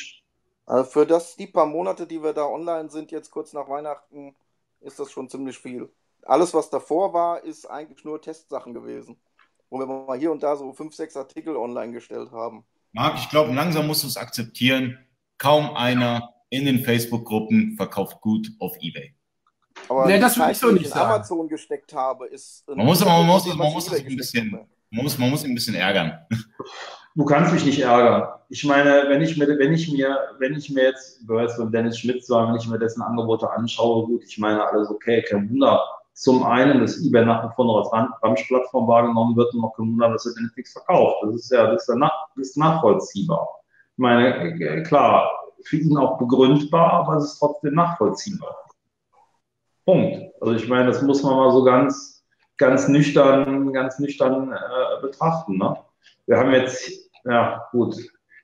Also 0.66 0.90
für 0.90 1.06
das, 1.06 1.36
die 1.36 1.48
paar 1.48 1.66
Monate, 1.66 2.08
die 2.08 2.24
wir 2.24 2.34
da 2.34 2.46
online 2.46 2.90
sind, 2.90 3.12
jetzt 3.12 3.32
kurz 3.32 3.54
nach 3.54 3.68
Weihnachten, 3.68 4.36
ist 4.80 5.00
das 5.00 5.12
schon 5.12 5.30
ziemlich 5.30 5.58
viel. 5.58 5.90
Alles, 6.24 6.54
was 6.54 6.70
davor 6.70 7.14
war, 7.14 7.44
ist 7.44 7.66
eigentlich 7.66 8.06
nur 8.06 8.22
Testsachen 8.22 8.74
gewesen. 8.74 9.18
Wo 9.70 9.80
wir 9.80 9.86
mal 9.86 10.18
hier 10.18 10.32
und 10.32 10.44
da 10.44 10.56
so 10.56 10.74
fünf, 10.74 10.94
sechs 10.94 11.16
Artikel 11.16 11.56
online 11.56 11.94
gestellt 11.94 12.32
haben. 12.32 12.66
Marc, 12.92 13.18
ich 13.18 13.30
glaube, 13.30 13.54
langsam 13.54 13.88
musst 13.88 14.04
du 14.04 14.08
es 14.08 14.18
akzeptieren. 14.18 14.98
Kaum 15.38 15.76
einer 15.76 16.34
in 16.50 16.66
den 16.66 16.84
Facebook-Gruppen 16.84 17.76
verkauft 17.78 18.20
gut 18.22 18.52
auf 18.60 18.76
Ebay. 18.82 19.16
Aber 19.88 20.06
nee, 20.06 20.20
das 20.20 20.38
würde 20.38 20.52
ich 20.52 20.58
so 20.58 20.72
nicht 20.72 20.86
in 20.86 20.90
sagen. 20.92 21.14
Amazon 21.14 21.48
gesteckt 21.48 21.94
habe, 21.94 22.28
ist. 22.28 22.68
Man 22.68 22.86
muss, 22.86 23.04
man 23.04 23.26
muss, 23.26 23.46
man 23.56 23.72
muss, 23.72 23.92
ein 23.92 24.16
bisschen, 24.18 24.52
man 24.90 25.04
muss, 25.04 25.18
man 25.18 25.30
muss 25.30 25.44
ein 25.46 25.56
bisschen 25.56 25.76
ärgern. 25.76 26.20
Du 27.16 27.26
kannst 27.26 27.52
mich 27.52 27.66
nicht 27.66 27.80
ärgern. 27.80 28.30
Ich 28.50 28.64
meine, 28.64 29.06
wenn 29.08 29.22
ich 29.22 29.38
mir, 29.38 29.48
wenn 29.58 29.74
ich 29.74 29.92
mir, 29.92 30.18
wenn 30.40 30.56
ich 30.56 30.70
mir 30.70 30.84
jetzt, 30.84 31.20
du 31.28 31.40
jetzt 31.40 31.56
von 31.56 31.72
Dennis 31.72 32.00
Schmidt 32.00 32.26
sagen, 32.26 32.52
wenn 32.52 32.60
ich 32.60 32.68
mir 32.68 32.80
dessen 32.80 33.02
Angebote 33.02 33.50
anschaue, 33.50 34.06
gut, 34.06 34.24
ich 34.26 34.38
meine, 34.38 34.66
alles 34.66 34.90
okay, 34.90 35.22
kein 35.22 35.50
Wunder. 35.50 35.82
Zum 36.14 36.44
einen, 36.44 36.82
dass 36.82 37.04
eBay 37.04 37.26
nach 37.26 37.50
wie 37.50 37.56
vor 37.56 37.66
noch 37.66 37.92
als 37.92 38.22
Ramsch-Plattform 38.22 38.88
wahrgenommen 38.88 39.36
wird 39.36 39.54
und 39.54 39.62
noch 39.62 39.76
kein 39.76 39.88
Wunder, 39.92 40.10
dass 40.10 40.26
er 40.26 40.34
denn 40.34 40.52
nichts 40.56 40.74
verkauft. 40.74 41.24
Das 41.24 41.36
ist 41.36 41.52
ja, 41.52 41.72
das 41.72 41.84
ist 41.84 41.90
ja 41.90 41.96
nach, 41.96 42.28
das 42.36 42.50
ist 42.50 42.58
nachvollziehbar. 42.58 43.48
Ich 43.94 43.98
meine, 43.98 44.84
klar, 44.84 45.30
für 45.64 45.78
ihn 45.78 45.98
auch 45.98 46.18
begründbar, 46.18 46.94
aber 46.94 47.18
es 47.18 47.34
ist 47.34 47.40
trotzdem 47.40 47.76
nachvollziehbar. 47.76 48.56
Punkt. 49.86 50.34
Also 50.42 50.54
ich 50.54 50.68
meine, 50.68 50.88
das 50.88 51.02
muss 51.02 51.24
man 51.24 51.36
mal 51.36 51.52
so 51.52 51.64
ganz, 51.64 52.24
ganz 52.58 52.88
nüchtern, 52.88 53.74
ganz 53.74 54.00
nüchtern 54.00 54.52
äh, 54.52 55.02
betrachten. 55.02 55.58
Ne? 55.58 55.76
Wir 56.28 56.38
haben 56.38 56.52
jetzt, 56.52 57.10
ja 57.26 57.68
gut, 57.72 57.96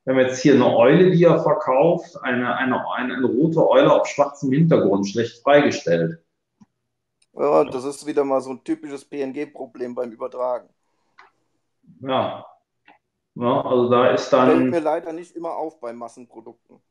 wir 0.04 0.14
haben 0.14 0.22
jetzt 0.22 0.42
hier 0.42 0.56
eine 0.56 0.76
Eule, 0.76 1.12
die 1.12 1.24
er 1.24 1.40
verkauft, 1.40 2.18
eine, 2.22 2.56
eine, 2.56 2.90
eine, 2.94 3.16
eine 3.16 3.28
rote 3.28 3.68
Eule 3.68 3.92
auf 3.92 4.08
schwarzem 4.08 4.52
Hintergrund, 4.52 5.08
schlecht 5.08 5.42
freigestellt. 5.44 6.24
Ja, 7.38 7.64
das 7.66 7.86
ist 7.86 8.06
wieder 8.06 8.24
mal 8.24 8.42
so 8.42 8.52
ein 8.52 8.64
typisches 8.64 9.06
PNG-Problem 9.06 9.94
beim 9.94 10.12
Übertragen. 10.12 10.70
Ja. 12.02 12.46
ja. 13.36 13.62
Also 13.62 13.90
da 13.90 14.10
ist 14.10 14.32
dann. 14.34 14.50
Fällt 14.50 14.72
mir 14.72 14.80
leider 14.80 15.14
nicht 15.14 15.36
immer 15.36 15.56
auf 15.56 15.80
bei 15.80 15.94
Massenprodukten. 15.94 16.82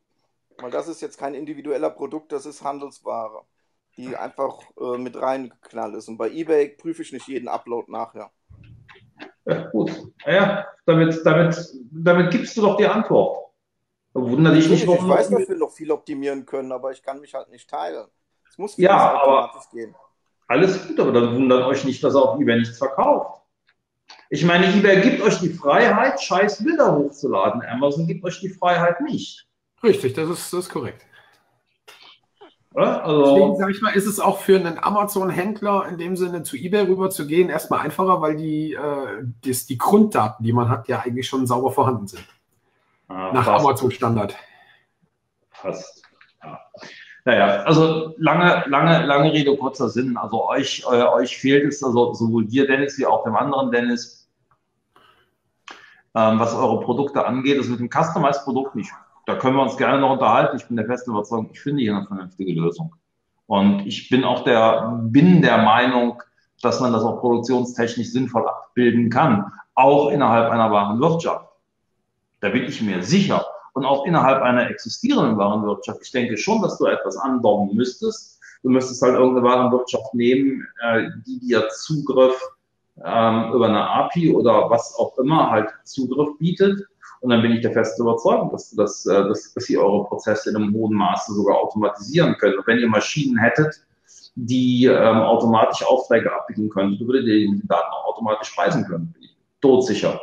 Weil 0.58 0.70
das 0.70 0.88
ist 0.88 1.02
jetzt 1.02 1.18
kein 1.18 1.34
individueller 1.34 1.90
Produkt, 1.90 2.32
das 2.32 2.46
ist 2.46 2.64
Handelsware, 2.64 3.42
die 3.96 4.16
einfach 4.16 4.58
äh, 4.80 4.96
mit 4.96 5.20
reingeknallt 5.20 5.96
ist. 5.96 6.08
Und 6.08 6.16
bei 6.16 6.30
eBay 6.30 6.68
prüfe 6.68 7.02
ich 7.02 7.12
nicht 7.12 7.28
jeden 7.28 7.48
Upload 7.48 7.90
nachher. 7.90 8.30
Ja, 9.44 9.68
gut. 9.68 9.92
Ja, 10.24 10.66
damit, 10.86 11.20
damit, 11.24 11.56
damit 11.92 12.30
gibst 12.30 12.56
du 12.56 12.62
doch 12.62 12.76
die 12.76 12.86
Antwort. 12.86 13.50
Wunder 14.14 14.52
dich 14.52 14.70
nicht, 14.70 14.86
warum. 14.86 15.04
Ich 15.04 15.16
weiß, 15.16 15.28
dass 15.28 15.48
wir 15.48 15.56
noch 15.56 15.72
viel 15.72 15.90
optimieren 15.90 16.46
können, 16.46 16.72
aber 16.72 16.90
ich 16.92 17.02
kann 17.02 17.20
mich 17.20 17.34
halt 17.34 17.50
nicht 17.50 17.68
teilen. 17.68 18.06
Es 18.48 18.56
muss 18.56 18.76
ja, 18.78 19.20
automatisch 19.20 19.68
gehen. 19.70 19.94
Alles 20.48 20.86
gut, 20.86 20.98
aber 21.00 21.12
dann 21.12 21.34
wundert 21.34 21.64
euch 21.66 21.84
nicht, 21.84 22.02
dass 22.04 22.14
er 22.14 22.22
auf 22.22 22.40
eBay 22.40 22.58
nichts 22.58 22.78
verkauft. 22.78 23.42
Ich 24.30 24.44
meine, 24.44 24.66
eBay 24.72 25.00
gibt 25.02 25.22
euch 25.22 25.38
die 25.38 25.50
Freiheit, 25.50 26.20
scheiß 26.20 26.62
Bilder 26.64 26.96
hochzuladen. 26.96 27.62
Amazon 27.62 28.06
gibt 28.06 28.24
euch 28.24 28.40
die 28.40 28.48
Freiheit 28.48 29.00
nicht. 29.00 29.46
Richtig, 29.82 30.14
das 30.14 30.28
ist, 30.28 30.52
das 30.52 30.66
ist 30.66 30.70
korrekt. 30.70 31.04
Also, 32.74 33.24
Deswegen 33.24 33.56
sage 33.56 33.72
ich 33.72 33.80
mal, 33.80 33.92
ist 33.94 34.06
es 34.06 34.20
auch 34.20 34.40
für 34.40 34.56
einen 34.56 34.78
Amazon-Händler 34.78 35.86
in 35.88 35.96
dem 35.96 36.14
Sinne 36.14 36.42
zu 36.42 36.56
eBay 36.56 36.82
rüber 36.82 37.08
zu 37.08 37.26
gehen 37.26 37.48
erstmal 37.48 37.80
einfacher, 37.80 38.20
weil 38.20 38.36
die, 38.36 38.74
äh, 38.74 39.24
das, 39.46 39.64
die 39.64 39.78
Grunddaten, 39.78 40.44
die 40.44 40.52
man 40.52 40.68
hat, 40.68 40.86
ja 40.86 41.00
eigentlich 41.00 41.26
schon 41.26 41.46
sauber 41.46 41.70
vorhanden 41.70 42.06
sind. 42.06 42.26
Ah, 43.08 43.32
Nach 43.32 43.46
Amazon-Standard. 43.46 44.36
Fast. 45.52 46.02
Ja. 46.42 46.60
Naja, 47.26 47.64
also 47.64 48.14
lange, 48.16 48.64
lange, 48.68 49.04
lange 49.04 49.32
Rede, 49.32 49.54
kurzer 49.56 49.90
Sinn. 49.90 50.16
Also 50.16 50.48
euch, 50.48 50.84
äh, 50.90 51.02
euch 51.02 51.36
fehlt 51.36 51.66
es, 51.66 51.84
also 51.84 52.14
sowohl 52.14 52.46
dir, 52.46 52.66
Dennis, 52.66 52.98
wie 52.98 53.04
auch 53.04 53.24
dem 53.24 53.36
anderen 53.36 53.70
Dennis, 53.70 54.30
ähm, 56.14 56.38
was 56.38 56.54
eure 56.54 56.80
Produkte 56.80 57.26
angeht, 57.26 57.58
das 57.58 57.68
mit 57.68 57.80
dem 57.80 57.90
Customized-Produkt 57.90 58.74
nicht 58.76 58.90
da 59.26 59.34
können 59.34 59.56
wir 59.56 59.62
uns 59.62 59.76
gerne 59.76 59.98
noch 59.98 60.12
unterhalten. 60.12 60.56
Ich 60.56 60.66
bin 60.66 60.76
der 60.76 60.86
festen 60.86 61.10
Überzeugung, 61.10 61.50
ich 61.52 61.60
finde 61.60 61.82
hier 61.82 61.96
eine 61.96 62.06
vernünftige 62.06 62.52
Lösung. 62.52 62.94
Und 63.46 63.86
ich 63.86 64.08
bin 64.08 64.24
auch 64.24 64.44
der, 64.44 65.00
bin 65.02 65.42
der 65.42 65.58
Meinung, 65.58 66.22
dass 66.62 66.80
man 66.80 66.92
das 66.92 67.02
auch 67.02 67.20
produktionstechnisch 67.20 68.12
sinnvoll 68.12 68.48
abbilden 68.48 69.10
kann, 69.10 69.52
auch 69.74 70.10
innerhalb 70.10 70.50
einer 70.50 70.70
wahren 70.70 71.00
Wirtschaft. 71.00 71.48
Da 72.40 72.48
bin 72.48 72.64
ich 72.64 72.80
mir 72.80 73.02
sicher. 73.02 73.44
Und 73.76 73.84
auch 73.84 74.06
innerhalb 74.06 74.42
einer 74.42 74.70
existierenden 74.70 75.36
Warenwirtschaft. 75.36 76.00
Ich 76.02 76.10
denke 76.10 76.36
schon, 76.38 76.62
dass 76.62 76.78
du 76.78 76.86
etwas 76.86 77.16
anbauen 77.18 77.74
müsstest. 77.74 78.40
Du 78.62 78.70
müsstest 78.70 79.02
halt 79.02 79.14
irgendeine 79.14 79.46
Warenwirtschaft 79.46 80.14
nehmen, 80.14 80.66
äh, 80.82 81.10
die 81.26 81.38
dir 81.40 81.68
Zugriff 81.68 82.40
ähm, 83.04 83.52
über 83.52 83.68
eine 83.68 83.86
API 83.88 84.34
oder 84.34 84.70
was 84.70 84.96
auch 84.98 85.18
immer 85.18 85.50
halt 85.50 85.68
Zugriff 85.84 86.38
bietet 86.38 86.86
und 87.20 87.30
dann 87.30 87.42
bin 87.42 87.52
ich 87.52 87.60
der 87.60 87.72
festen 87.72 88.02
Überzeugung, 88.02 88.50
dass, 88.50 88.70
dass, 88.70 89.06
äh, 89.06 89.24
dass, 89.28 89.52
dass 89.52 89.68
ihr 89.68 89.80
eure 89.80 90.04
Prozesse 90.04 90.50
in 90.50 90.56
einem 90.56 90.72
hohen 90.74 90.96
Maße 90.96 91.34
sogar 91.34 91.58
automatisieren 91.58 92.36
könnt. 92.38 92.56
Und 92.56 92.66
wenn 92.66 92.78
ihr 92.78 92.88
Maschinen 92.88 93.38
hättet, 93.38 93.82
die 94.34 94.84
ähm, 94.84 95.16
automatisch 95.22 95.84
Aufträge 95.84 96.32
abwickeln 96.32 96.68
können, 96.68 96.98
würdet 97.00 97.26
ihr 97.26 97.50
die 97.50 97.66
Daten 97.66 97.90
auch 97.92 98.14
automatisch 98.14 98.48
speisen 98.48 98.84
können, 98.84 99.12
bin 99.12 99.24
ich 99.24 99.36
todsicher. 99.60 100.20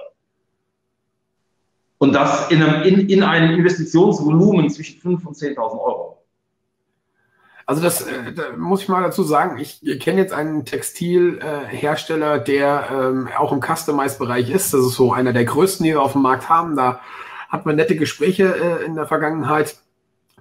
Und 2.03 2.11
das 2.11 2.51
in 2.51 2.61
einem, 2.61 2.83
in, 2.83 3.07
in 3.07 3.23
einem 3.23 3.57
Investitionsvolumen 3.57 4.69
zwischen 4.69 4.99
5.000 4.99 5.25
und 5.25 5.37
10.000 5.37 5.57
Euro. 5.57 6.21
Also 7.65 7.81
das 7.81 8.01
äh, 8.01 8.33
da 8.35 8.57
muss 8.57 8.81
ich 8.81 8.89
mal 8.89 9.01
dazu 9.01 9.23
sagen, 9.23 9.57
ich 9.57 9.79
kenne 10.01 10.19
jetzt 10.19 10.33
einen 10.33 10.65
Textilhersteller, 10.65 12.35
äh, 12.35 12.43
der 12.43 12.89
ähm, 12.91 13.29
auch 13.37 13.53
im 13.53 13.61
Customize-Bereich 13.61 14.49
ist. 14.49 14.73
Das 14.73 14.81
ist 14.81 14.95
so 14.95 15.13
einer 15.13 15.31
der 15.31 15.45
größten, 15.45 15.85
die 15.85 15.91
wir 15.91 16.01
auf 16.01 16.11
dem 16.11 16.23
Markt 16.23 16.49
haben. 16.49 16.75
Da 16.75 16.99
hat 17.47 17.65
man 17.65 17.77
nette 17.77 17.95
Gespräche 17.95 18.53
äh, 18.53 18.83
in 18.83 18.95
der 18.95 19.07
Vergangenheit. 19.07 19.77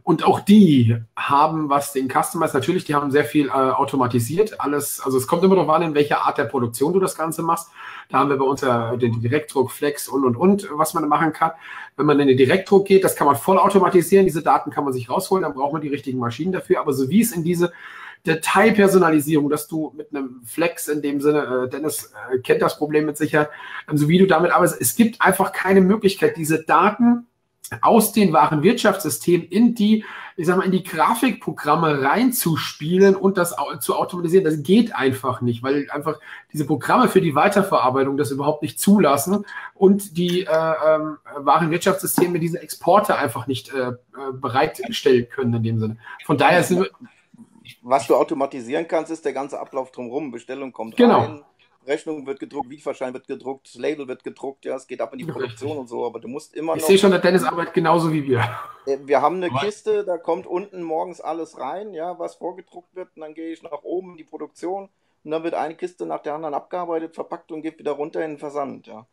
Und 0.04 0.24
auch 0.24 0.40
die 0.40 0.96
haben, 1.14 1.68
was 1.68 1.92
den 1.92 2.08
Customize, 2.08 2.54
natürlich, 2.54 2.84
die 2.84 2.94
haben 2.94 3.12
sehr 3.12 3.24
viel 3.24 3.46
äh, 3.46 3.50
automatisiert. 3.50 4.60
Alles, 4.60 5.00
also 5.00 5.16
es 5.16 5.28
kommt 5.28 5.44
immer 5.44 5.54
darauf 5.54 5.70
an, 5.70 5.82
in 5.82 5.94
welcher 5.94 6.26
Art 6.26 6.38
der 6.38 6.44
Produktion 6.44 6.92
du 6.92 6.98
das 6.98 7.16
Ganze 7.16 7.42
machst. 7.42 7.68
Da 8.08 8.18
haben 8.18 8.28
wir 8.28 8.36
bei 8.36 8.44
uns 8.44 8.62
ja 8.62 8.96
den 8.96 9.20
Direktdruck, 9.20 9.70
Flex 9.70 10.08
und, 10.08 10.24
und, 10.24 10.36
und, 10.36 10.68
was 10.72 10.94
man 10.94 11.08
machen 11.08 11.32
kann. 11.32 11.52
Wenn 11.96 12.06
man 12.06 12.18
in 12.18 12.26
den 12.26 12.36
Direktdruck 12.36 12.86
geht, 12.86 13.04
das 13.04 13.14
kann 13.14 13.28
man 13.28 13.36
voll 13.36 13.58
automatisieren. 13.58 14.26
Diese 14.26 14.42
Daten 14.42 14.70
kann 14.70 14.84
man 14.84 14.92
sich 14.92 15.08
rausholen, 15.08 15.44
dann 15.44 15.54
braucht 15.54 15.72
man 15.72 15.82
die 15.82 15.88
richtigen 15.88 16.18
Maschinen 16.18 16.52
dafür. 16.52 16.80
Aber 16.80 16.92
so 16.92 17.08
wie 17.08 17.20
es 17.20 17.30
in 17.30 17.44
diese 17.44 17.72
Detailpersonalisierung, 18.26 19.50
dass 19.50 19.68
du 19.68 19.92
mit 19.96 20.10
einem 20.10 20.42
Flex 20.44 20.88
in 20.88 21.02
dem 21.02 21.20
Sinne, 21.20 21.66
äh, 21.66 21.68
Dennis 21.68 22.12
äh, 22.32 22.38
kennt 22.38 22.62
das 22.62 22.76
Problem 22.76 23.06
mit 23.06 23.16
Sicherheit, 23.16 23.50
so 23.92 24.08
wie 24.08 24.18
du 24.18 24.26
damit 24.26 24.52
arbeitest, 24.52 24.80
es 24.80 24.94
gibt 24.96 25.20
einfach 25.20 25.52
keine 25.52 25.80
Möglichkeit, 25.80 26.36
diese 26.36 26.62
Daten 26.62 27.26
aus 27.80 28.12
den 28.12 28.32
wahren 28.32 28.62
Wirtschaftssystemen 28.62 29.46
in 29.48 29.74
die, 29.74 30.04
ich 30.36 30.46
sag 30.46 30.56
mal, 30.56 30.64
in 30.64 30.72
die 30.72 30.82
Grafikprogramme 30.82 32.02
reinzuspielen 32.02 33.16
und 33.16 33.36
das 33.38 33.54
zu 33.80 33.96
automatisieren. 33.96 34.44
Das 34.44 34.62
geht 34.62 34.94
einfach 34.94 35.40
nicht, 35.40 35.62
weil 35.62 35.88
einfach 35.90 36.18
diese 36.52 36.66
Programme 36.66 37.08
für 37.08 37.20
die 37.20 37.34
Weiterverarbeitung 37.34 38.16
das 38.16 38.30
überhaupt 38.30 38.62
nicht 38.62 38.78
zulassen 38.78 39.44
und 39.74 40.16
die 40.16 40.42
äh, 40.42 40.44
äh, 40.44 40.98
wahren 41.38 41.70
Wirtschaftssysteme 41.70 42.38
diese 42.38 42.60
Exporte 42.60 43.16
einfach 43.16 43.46
nicht 43.46 43.72
äh, 43.72 43.90
äh, 43.90 43.94
bereitstellen 44.32 45.28
können 45.28 45.54
in 45.54 45.62
dem 45.62 45.78
Sinne. 45.78 45.96
Von 46.24 46.38
daher 46.38 46.62
sind 46.62 46.80
wir, 46.80 46.90
was 47.82 48.06
du 48.06 48.16
automatisieren 48.16 48.86
kannst, 48.88 49.10
ist 49.10 49.24
der 49.24 49.32
ganze 49.32 49.60
Ablauf 49.60 49.90
drumherum. 49.92 50.30
Bestellung 50.30 50.72
kommt 50.72 50.96
genau. 50.96 51.20
rein, 51.20 51.44
Rechnung 51.86 52.26
wird 52.26 52.40
gedruckt, 52.40 52.70
Lieferschein 52.70 53.12
wird 53.12 53.26
gedruckt, 53.26 53.66
das 53.66 53.74
Label 53.74 54.06
wird 54.08 54.22
gedruckt, 54.24 54.64
ja, 54.64 54.76
es 54.76 54.86
geht 54.86 55.00
ab 55.00 55.12
in 55.12 55.18
die 55.18 55.24
Produktion 55.24 55.78
und 55.78 55.88
so, 55.88 56.06
aber 56.06 56.20
du 56.20 56.28
musst 56.28 56.54
immer 56.54 56.74
ich 56.74 56.82
noch. 56.82 56.82
Ich 56.82 56.86
sehe 56.86 56.98
schon, 56.98 57.10
der 57.10 57.20
Dennis 57.20 57.44
arbeitet 57.44 57.74
genauso 57.74 58.12
wie 58.12 58.24
wir. 58.26 58.48
Äh, 58.86 58.98
wir 59.04 59.20
haben 59.20 59.36
eine 59.36 59.52
was? 59.52 59.62
Kiste, 59.62 60.04
da 60.04 60.18
kommt 60.18 60.46
unten 60.46 60.82
morgens 60.82 61.20
alles 61.20 61.58
rein, 61.58 61.94
ja, 61.94 62.18
was 62.18 62.36
vorgedruckt 62.36 62.94
wird, 62.94 63.08
und 63.14 63.22
dann 63.22 63.34
gehe 63.34 63.52
ich 63.52 63.62
nach 63.62 63.82
oben 63.82 64.12
in 64.12 64.16
die 64.18 64.24
Produktion 64.24 64.88
und 65.24 65.30
dann 65.30 65.42
wird 65.44 65.54
eine 65.54 65.74
Kiste 65.74 66.06
nach 66.06 66.22
der 66.22 66.34
anderen 66.34 66.54
abgearbeitet, 66.54 67.14
verpackt 67.14 67.52
und 67.52 67.62
geht 67.62 67.78
wieder 67.78 67.92
runter 67.92 68.24
in 68.24 68.32
den 68.32 68.38
Versand, 68.38 68.86
ja. 68.86 69.06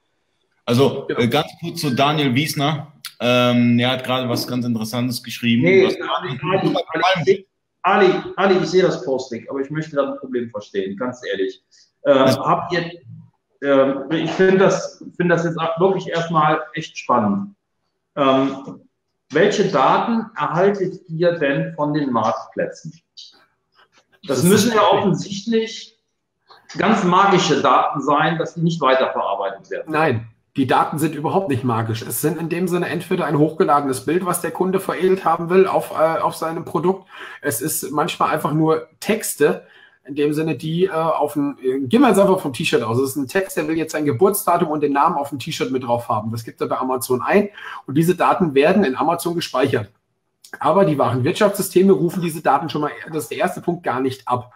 Also 0.65 1.05
genau. 1.07 1.19
äh, 1.19 1.27
ganz 1.27 1.47
kurz 1.59 1.81
zu 1.81 1.89
Daniel 1.95 2.35
Wiesner. 2.35 2.93
Ähm, 3.19 3.79
er 3.79 3.91
hat 3.91 4.03
gerade 4.03 4.29
was 4.29 4.47
ganz 4.47 4.65
Interessantes 4.65 5.23
geschrieben. 5.23 5.63
Nee, 5.63 5.85
Ali, 5.85 6.39
Ali, 6.43 7.45
Ali, 7.81 8.13
Ali, 8.35 8.57
ich 8.59 8.69
sehe 8.69 8.83
das 8.83 9.03
Posting, 9.03 9.47
aber 9.49 9.61
ich 9.61 9.69
möchte 9.69 9.95
da 9.95 10.11
ein 10.11 10.17
Problem 10.19 10.49
verstehen, 10.49 10.95
ganz 10.95 11.21
ehrlich. 11.29 11.63
Äh, 12.03 12.13
habt 12.13 12.73
ihr, 12.73 12.91
äh, 13.61 14.15
ich 14.15 14.31
finde 14.31 14.57
das, 14.57 15.03
find 15.17 15.29
das 15.29 15.43
jetzt 15.43 15.57
wirklich 15.79 16.07
erstmal 16.07 16.61
echt 16.73 16.97
spannend. 16.97 17.55
Ähm, 18.15 18.81
welche 19.31 19.69
Daten 19.69 20.31
erhaltet 20.35 21.01
ihr 21.07 21.33
denn 21.33 21.73
von 21.75 21.93
den 21.93 22.11
Marktplätzen? 22.11 22.99
Das 24.23 24.43
müssen 24.43 24.73
ja 24.73 24.81
offensichtlich 24.81 25.97
ganz 26.77 27.03
magische 27.03 27.61
Daten 27.61 28.01
sein, 28.01 28.37
dass 28.37 28.55
die 28.55 28.61
nicht 28.61 28.81
weiterverarbeitet 28.81 29.69
werden. 29.69 29.91
Nein, 29.91 30.27
die 30.55 30.67
Daten 30.67 30.97
sind 30.99 31.15
überhaupt 31.15 31.49
nicht 31.49 31.63
magisch. 31.63 32.01
Es 32.01 32.21
sind 32.21 32.37
in 32.37 32.49
dem 32.49 32.67
Sinne 32.67 32.89
entweder 32.89 33.25
ein 33.25 33.37
hochgeladenes 33.37 34.05
Bild, 34.05 34.25
was 34.25 34.41
der 34.41 34.51
Kunde 34.51 34.79
veredelt 34.79 35.25
haben 35.25 35.49
will 35.49 35.67
auf, 35.67 35.91
äh, 35.91 36.19
auf 36.19 36.35
seinem 36.35 36.65
Produkt. 36.65 37.07
Es 37.41 37.61
ist 37.61 37.91
manchmal 37.91 38.31
einfach 38.31 38.53
nur 38.53 38.89
Texte, 38.99 39.65
in 40.09 40.15
dem 40.15 40.33
Sinne, 40.33 40.55
die 40.55 40.85
äh, 40.85 40.89
auf 40.89 41.35
ein, 41.35 41.57
äh, 41.63 41.79
gehen 41.79 42.01
wir 42.01 42.09
jetzt 42.09 42.19
einfach 42.19 42.39
vom 42.39 42.51
T-Shirt 42.51 42.81
aus. 42.81 42.97
Das 42.97 43.11
ist 43.11 43.15
ein 43.15 43.27
Text, 43.27 43.55
der 43.55 43.67
will 43.67 43.77
jetzt 43.77 43.91
sein 43.91 44.05
Geburtsdatum 44.05 44.69
und 44.69 44.81
den 44.81 44.91
Namen 44.91 45.15
auf 45.15 45.29
dem 45.29 45.39
T-Shirt 45.39 45.71
mit 45.71 45.83
drauf 45.83 46.09
haben. 46.09 46.31
Das 46.31 46.43
gibt 46.43 46.59
er 46.59 46.67
bei 46.67 46.77
Amazon 46.77 47.21
ein 47.21 47.49
und 47.85 47.95
diese 47.95 48.15
Daten 48.15 48.55
werden 48.55 48.83
in 48.83 48.95
Amazon 48.95 49.35
gespeichert. 49.35 49.91
Aber 50.59 50.83
die 50.83 50.97
wahren 50.97 51.23
Wirtschaftssysteme 51.23 51.93
rufen 51.93 52.21
diese 52.21 52.41
Daten 52.41 52.69
schon 52.69 52.81
mal, 52.81 52.91
das 53.13 53.23
ist 53.23 53.31
der 53.31 53.37
erste 53.37 53.61
Punkt, 53.61 53.83
gar 53.83 54.01
nicht 54.01 54.27
ab. 54.27 54.51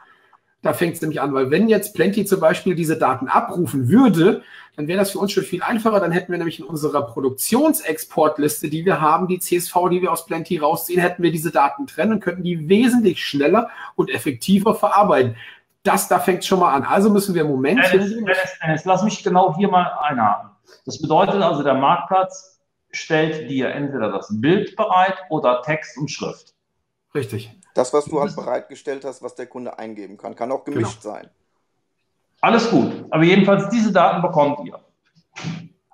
Da 0.64 0.74
fängt 0.74 0.96
es 0.96 1.02
nämlich 1.02 1.22
an, 1.22 1.34
weil 1.34 1.52
wenn 1.52 1.68
jetzt 1.68 1.94
Plenty 1.94 2.26
zum 2.26 2.40
Beispiel 2.40 2.74
diese 2.74 2.98
Daten 2.98 3.28
abrufen 3.28 3.90
würde, 3.90 4.44
dann 4.76 4.88
wäre 4.88 5.00
das 5.00 5.12
für 5.12 5.20
uns 5.20 5.32
schon 5.32 5.44
viel 5.44 5.62
einfacher. 5.62 6.00
Dann 6.00 6.12
hätten 6.12 6.32
wir 6.32 6.38
nämlich 6.40 6.60
in 6.60 6.66
unserer 6.66 7.04
Produktionsexportliste, 7.04 8.70
die 8.70 8.86
wir 8.86 9.02
haben, 9.02 9.28
die 9.28 9.40
CSV, 9.40 9.76
die 9.92 10.02
wir 10.02 10.12
aus 10.12 10.26
Plenty 10.26 10.58
rausziehen, 10.58 11.00
hätten 11.00 11.22
wir 11.22 11.32
diese 11.32 11.52
Daten 11.52 11.86
trennen 11.86 12.14
und 12.14 12.20
könnten 12.22 12.44
die 12.44 12.68
wesentlich 12.68 13.24
schneller 13.24 13.70
und 13.96 14.10
effektiver 14.10 14.74
verarbeiten. 14.74 15.36
Das, 15.84 16.08
da 16.08 16.20
fängt 16.20 16.46
schon 16.46 16.60
mal 16.60 16.74
an. 16.74 16.84
Also 16.84 17.10
müssen 17.10 17.36
wir 17.36 17.44
im 17.44 17.50
Moment. 17.50 17.82
Dennis, 17.92 18.16
Dennis, 18.16 18.38
Dennis, 18.64 18.86
lass 18.86 19.04
mich 19.04 19.24
genau 19.24 19.56
hier 19.56 19.68
mal 19.68 19.92
einhaken. 20.00 20.50
Das 20.86 21.00
bedeutet 21.02 21.42
also, 21.42 21.62
der 21.62 21.76
Marktplatz 21.76 22.60
stellt 22.92 23.50
dir 23.50 23.70
entweder 23.70 24.12
das 24.12 24.28
Bild 24.32 24.76
bereit 24.76 25.18
oder 25.30 25.62
Text 25.62 25.98
und 25.98 26.10
Schrift. 26.10 26.54
Richtig. 27.14 27.52
Das, 27.76 27.94
was 27.94 28.06
du 28.06 28.20
halt 28.20 28.36
bereitgestellt 28.36 29.04
hast, 29.04 29.22
was 29.22 29.36
der 29.36 29.48
Kunde 29.48 29.78
eingeben 29.78 30.18
kann, 30.18 30.36
kann 30.36 30.52
auch 30.52 30.64
gemischt 30.64 31.02
genau. 31.02 31.16
sein. 31.16 31.30
Alles 32.44 32.70
gut, 32.70 33.06
aber 33.10 33.24
jedenfalls 33.24 33.70
diese 33.70 33.94
Daten 33.94 34.22
bekommt 34.22 34.68
ihr. 34.68 34.78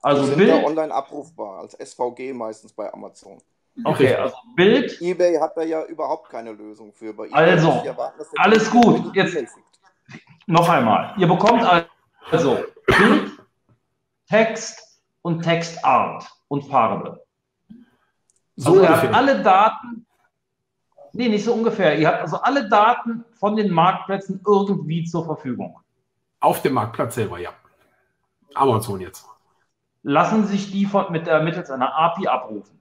Also 0.02 0.24
sind 0.24 0.38
Bild, 0.40 0.50
ja 0.50 0.64
online 0.64 0.92
abrufbar, 0.92 1.60
als 1.60 1.74
SVG 1.74 2.34
meistens 2.34 2.74
bei 2.74 2.92
Amazon. 2.92 3.38
Okay, 3.84 4.16
also 4.16 4.36
Bild. 4.56 5.00
eBay 5.00 5.36
hat 5.36 5.56
da 5.56 5.62
ja 5.62 5.84
überhaupt 5.84 6.28
keine 6.28 6.52
Lösung 6.52 6.92
für. 6.92 7.14
also, 7.34 7.84
erwarten, 7.86 8.24
alles 8.38 8.72
gut. 8.72 9.16
Jetzt 9.16 9.38
noch 10.48 10.68
einmal. 10.68 11.14
Ihr 11.20 11.28
bekommt 11.28 11.64
also 12.32 12.64
Bild, 12.88 13.32
Text 14.28 15.04
und 15.22 15.44
Textart 15.44 16.28
und 16.48 16.64
Farbe. 16.64 17.24
So 18.56 18.72
also 18.72 18.82
ihr 18.82 18.90
habt 18.90 19.14
alle 19.14 19.44
Daten 19.44 20.08
Nee, 21.12 21.30
nicht 21.30 21.44
so 21.44 21.54
ungefähr. 21.54 21.98
Ihr 21.98 22.08
habt 22.08 22.22
also 22.22 22.38
alle 22.38 22.70
Daten 22.70 23.26
von 23.34 23.56
den 23.56 23.72
Marktplätzen 23.72 24.42
irgendwie 24.46 25.04
zur 25.04 25.26
Verfügung. 25.26 25.80
Auf 26.40 26.62
dem 26.62 26.74
Marktplatz 26.74 27.16
selber, 27.16 27.40
ja. 27.40 27.52
Amazon 28.54 29.02
jetzt. 29.02 29.26
Lassen 30.04 30.46
sich 30.48 30.72
die 30.72 30.86
von, 30.86 31.12
mit 31.12 31.28
der, 31.28 31.44
mittels 31.44 31.70
einer 31.70 31.96
API 31.96 32.28
abrufen? 32.28 32.80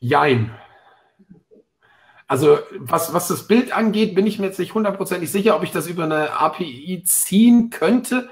Jein. 0.00 0.54
Also 2.26 2.58
was, 2.76 3.14
was 3.14 3.28
das 3.28 3.46
Bild 3.46 3.74
angeht, 3.74 4.14
bin 4.14 4.26
ich 4.26 4.38
mir 4.38 4.46
jetzt 4.46 4.58
nicht 4.58 4.74
hundertprozentig 4.74 5.32
sicher, 5.32 5.56
ob 5.56 5.62
ich 5.62 5.72
das 5.72 5.86
über 5.86 6.04
eine 6.04 6.38
API 6.38 7.02
ziehen 7.04 7.70
könnte. 7.70 8.28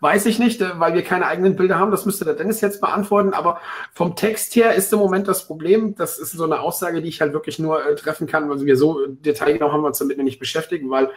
Weiß 0.00 0.26
ich 0.26 0.38
nicht, 0.38 0.60
äh, 0.60 0.78
weil 0.78 0.94
wir 0.94 1.02
keine 1.02 1.26
eigenen 1.26 1.56
Bilder 1.56 1.78
haben. 1.78 1.90
Das 1.90 2.06
müsste 2.06 2.24
der 2.24 2.34
Dennis 2.34 2.60
jetzt 2.60 2.80
beantworten. 2.80 3.32
Aber 3.32 3.60
vom 3.94 4.14
Text 4.14 4.54
her 4.54 4.74
ist 4.74 4.92
im 4.92 4.98
Moment 5.00 5.26
das 5.26 5.46
Problem. 5.46 5.96
Das 5.96 6.18
ist 6.18 6.32
so 6.32 6.44
eine 6.44 6.60
Aussage, 6.60 7.02
die 7.02 7.08
ich 7.08 7.20
halt 7.20 7.32
wirklich 7.32 7.58
nur 7.58 7.84
äh, 7.84 7.96
treffen 7.96 8.26
kann. 8.28 8.50
Also 8.50 8.64
wir 8.64 8.76
so 8.76 9.06
detailgenau 9.06 9.72
haben 9.72 9.80
wir 9.80 9.88
uns 9.88 9.98
damit 9.98 10.18
nicht 10.18 10.38
beschäftigt, 10.38 10.84
weil 10.88 11.10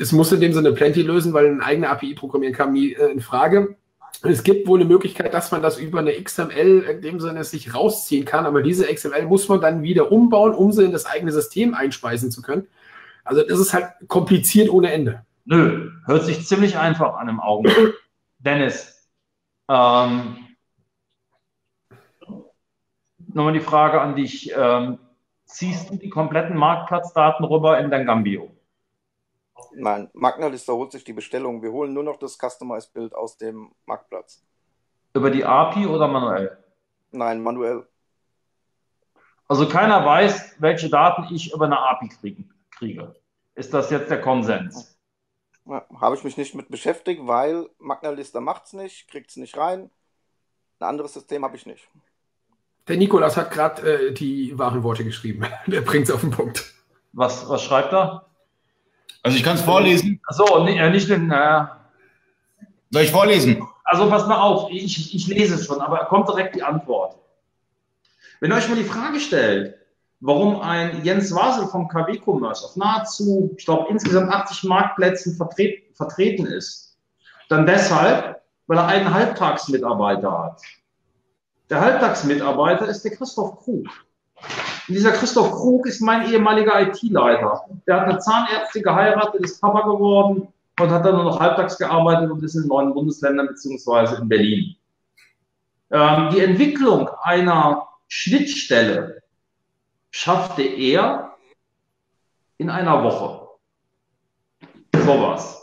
es 0.00 0.12
muss 0.12 0.32
in 0.32 0.40
dem 0.40 0.52
Sinne 0.52 0.72
Plenty 0.72 1.02
lösen, 1.02 1.34
weil 1.34 1.46
eine 1.46 1.62
eigene 1.62 1.90
API 1.90 2.14
programmieren 2.14 2.54
kam 2.54 2.72
nie 2.72 2.94
äh, 2.94 3.10
in 3.10 3.20
Frage. 3.20 3.76
Es 4.22 4.42
gibt 4.42 4.66
wohl 4.66 4.80
eine 4.80 4.88
Möglichkeit, 4.88 5.32
dass 5.34 5.50
man 5.50 5.62
das 5.62 5.78
über 5.78 5.98
eine 5.98 6.12
XML 6.12 6.86
in 6.90 7.02
dem 7.02 7.20
Sinne 7.20 7.44
sich 7.44 7.74
rausziehen 7.74 8.24
kann, 8.24 8.46
aber 8.46 8.62
diese 8.62 8.92
XML 8.92 9.26
muss 9.26 9.48
man 9.48 9.60
dann 9.60 9.82
wieder 9.82 10.10
umbauen, 10.10 10.54
um 10.54 10.72
sie 10.72 10.84
in 10.84 10.92
das 10.92 11.06
eigene 11.06 11.32
System 11.32 11.74
einspeisen 11.74 12.30
zu 12.30 12.42
können. 12.42 12.66
Also 13.24 13.42
das 13.42 13.58
ist 13.58 13.74
halt 13.74 13.92
kompliziert 14.08 14.70
ohne 14.70 14.90
Ende. 14.92 15.24
Nö, 15.44 15.90
hört 16.06 16.24
sich 16.24 16.46
ziemlich 16.46 16.78
einfach 16.78 17.14
an 17.14 17.28
im 17.28 17.40
Augenblick. 17.40 17.94
Dennis, 18.38 19.06
ähm, 19.68 20.38
nochmal 23.18 23.52
die 23.52 23.60
Frage 23.60 24.00
an 24.00 24.16
dich. 24.16 24.52
Ähm, 24.56 24.98
ziehst 25.44 25.90
du 25.90 25.96
die 25.96 26.08
kompletten 26.08 26.56
Marktplatzdaten 26.56 27.44
rüber 27.44 27.78
in 27.78 27.90
dein 27.90 28.06
Gambio? 28.06 28.50
Nein, 29.72 30.10
Magnalista 30.12 30.72
holt 30.72 30.92
sich 30.92 31.04
die 31.04 31.12
Bestellung. 31.12 31.62
Wir 31.62 31.72
holen 31.72 31.92
nur 31.92 32.02
noch 32.02 32.16
das 32.16 32.38
Customized-Bild 32.38 33.14
aus 33.14 33.36
dem 33.36 33.72
Marktplatz. 33.86 34.42
Über 35.14 35.30
die 35.30 35.44
API 35.44 35.86
oder 35.86 36.08
manuell? 36.08 36.58
Nein, 37.12 37.42
manuell. 37.42 37.86
Also 39.48 39.68
keiner 39.68 40.04
weiß, 40.04 40.56
welche 40.60 40.88
Daten 40.88 41.34
ich 41.34 41.52
über 41.52 41.64
eine 41.64 41.78
API 41.78 42.08
kriegen, 42.08 42.54
kriege. 42.70 43.14
Ist 43.54 43.74
das 43.74 43.90
jetzt 43.90 44.10
der 44.10 44.20
Konsens? 44.20 44.96
Ja, 45.66 45.84
Habe 46.00 46.16
ich 46.16 46.24
mich 46.24 46.36
nicht 46.36 46.54
mit 46.54 46.68
beschäftigt, 46.68 47.22
weil 47.26 47.68
Magnalista 47.78 48.40
macht 48.40 48.66
es 48.66 48.72
nicht, 48.72 49.08
kriegt 49.08 49.30
es 49.30 49.36
nicht 49.36 49.56
rein. 49.56 49.90
Ein 50.78 50.88
anderes 50.88 51.14
System 51.14 51.44
habe 51.44 51.56
ich 51.56 51.66
nicht. 51.66 51.88
Der 52.88 52.96
Nikolas 52.96 53.36
hat 53.36 53.50
gerade 53.50 54.08
äh, 54.08 54.12
die 54.12 54.58
wahren 54.58 54.82
Worte 54.82 55.04
geschrieben. 55.04 55.44
Der 55.66 55.80
bringt 55.82 56.08
es 56.08 56.14
auf 56.14 56.22
den 56.22 56.30
Punkt. 56.30 56.74
Was, 57.12 57.48
was 57.48 57.62
schreibt 57.62 57.92
er? 57.92 58.29
Also 59.22 59.36
ich 59.36 59.44
kann 59.44 59.56
es 59.56 59.62
vorlesen. 59.62 60.20
Achso, 60.26 60.64
nicht, 60.64 60.78
äh, 60.78 60.90
nicht 60.90 61.08
den. 61.08 61.30
Äh... 61.30 61.66
Soll 62.90 63.02
ich 63.02 63.10
vorlesen? 63.10 63.66
Also 63.84 64.08
pass 64.08 64.26
mal 64.26 64.40
auf, 64.40 64.70
ich, 64.70 65.14
ich 65.14 65.26
lese 65.26 65.56
es 65.56 65.66
schon, 65.66 65.80
aber 65.80 66.04
kommt 66.06 66.28
direkt 66.28 66.54
die 66.54 66.62
Antwort. 66.62 67.16
Wenn 68.40 68.52
ihr 68.52 68.56
euch 68.56 68.68
mal 68.68 68.76
die 68.76 68.84
Frage 68.84 69.20
stellt, 69.20 69.74
warum 70.20 70.60
ein 70.60 71.04
Jens 71.04 71.34
Wasel 71.34 71.66
vom 71.66 71.88
KW 71.88 72.18
Commerce 72.24 72.64
auf 72.64 72.76
nahezu, 72.76 73.54
ich 73.56 73.64
glaube, 73.64 73.90
insgesamt 73.90 74.32
80 74.32 74.64
Marktplätzen 74.64 75.36
vertret, 75.36 75.82
vertreten 75.94 76.46
ist. 76.46 76.96
Dann 77.48 77.66
deshalb, 77.66 78.40
weil 78.66 78.78
er 78.78 78.86
einen 78.86 79.12
Halbtagsmitarbeiter 79.12 80.44
hat. 80.44 80.62
Der 81.68 81.80
Halbtagsmitarbeiter 81.80 82.86
ist 82.88 83.02
der 83.02 83.16
Christoph 83.16 83.58
Krug. 83.58 83.86
Und 84.88 84.94
dieser 84.94 85.12
Christoph 85.12 85.52
Krug 85.52 85.86
ist 85.86 86.00
mein 86.00 86.30
ehemaliger 86.30 86.80
IT-Leiter. 86.80 87.64
Der 87.86 88.00
hat 88.00 88.08
eine 88.08 88.18
Zahnärztin 88.18 88.82
geheiratet, 88.82 89.40
ist 89.40 89.60
Papa 89.60 89.82
geworden 89.82 90.48
und 90.80 90.90
hat 90.90 91.04
dann 91.04 91.14
nur 91.14 91.24
noch 91.24 91.38
halbtags 91.38 91.78
gearbeitet 91.78 92.30
und 92.30 92.42
ist 92.42 92.54
in 92.54 92.66
neuen 92.66 92.92
Bundesländern 92.92 93.48
beziehungsweise 93.48 94.16
in 94.16 94.28
Berlin. 94.28 94.76
Ähm, 95.90 96.30
die 96.32 96.40
Entwicklung 96.40 97.08
einer 97.22 97.88
Schnittstelle 98.08 99.22
schaffte 100.10 100.62
er 100.62 101.36
in 102.58 102.70
einer 102.70 103.02
Woche. 103.02 103.48
Sowas. 104.94 105.59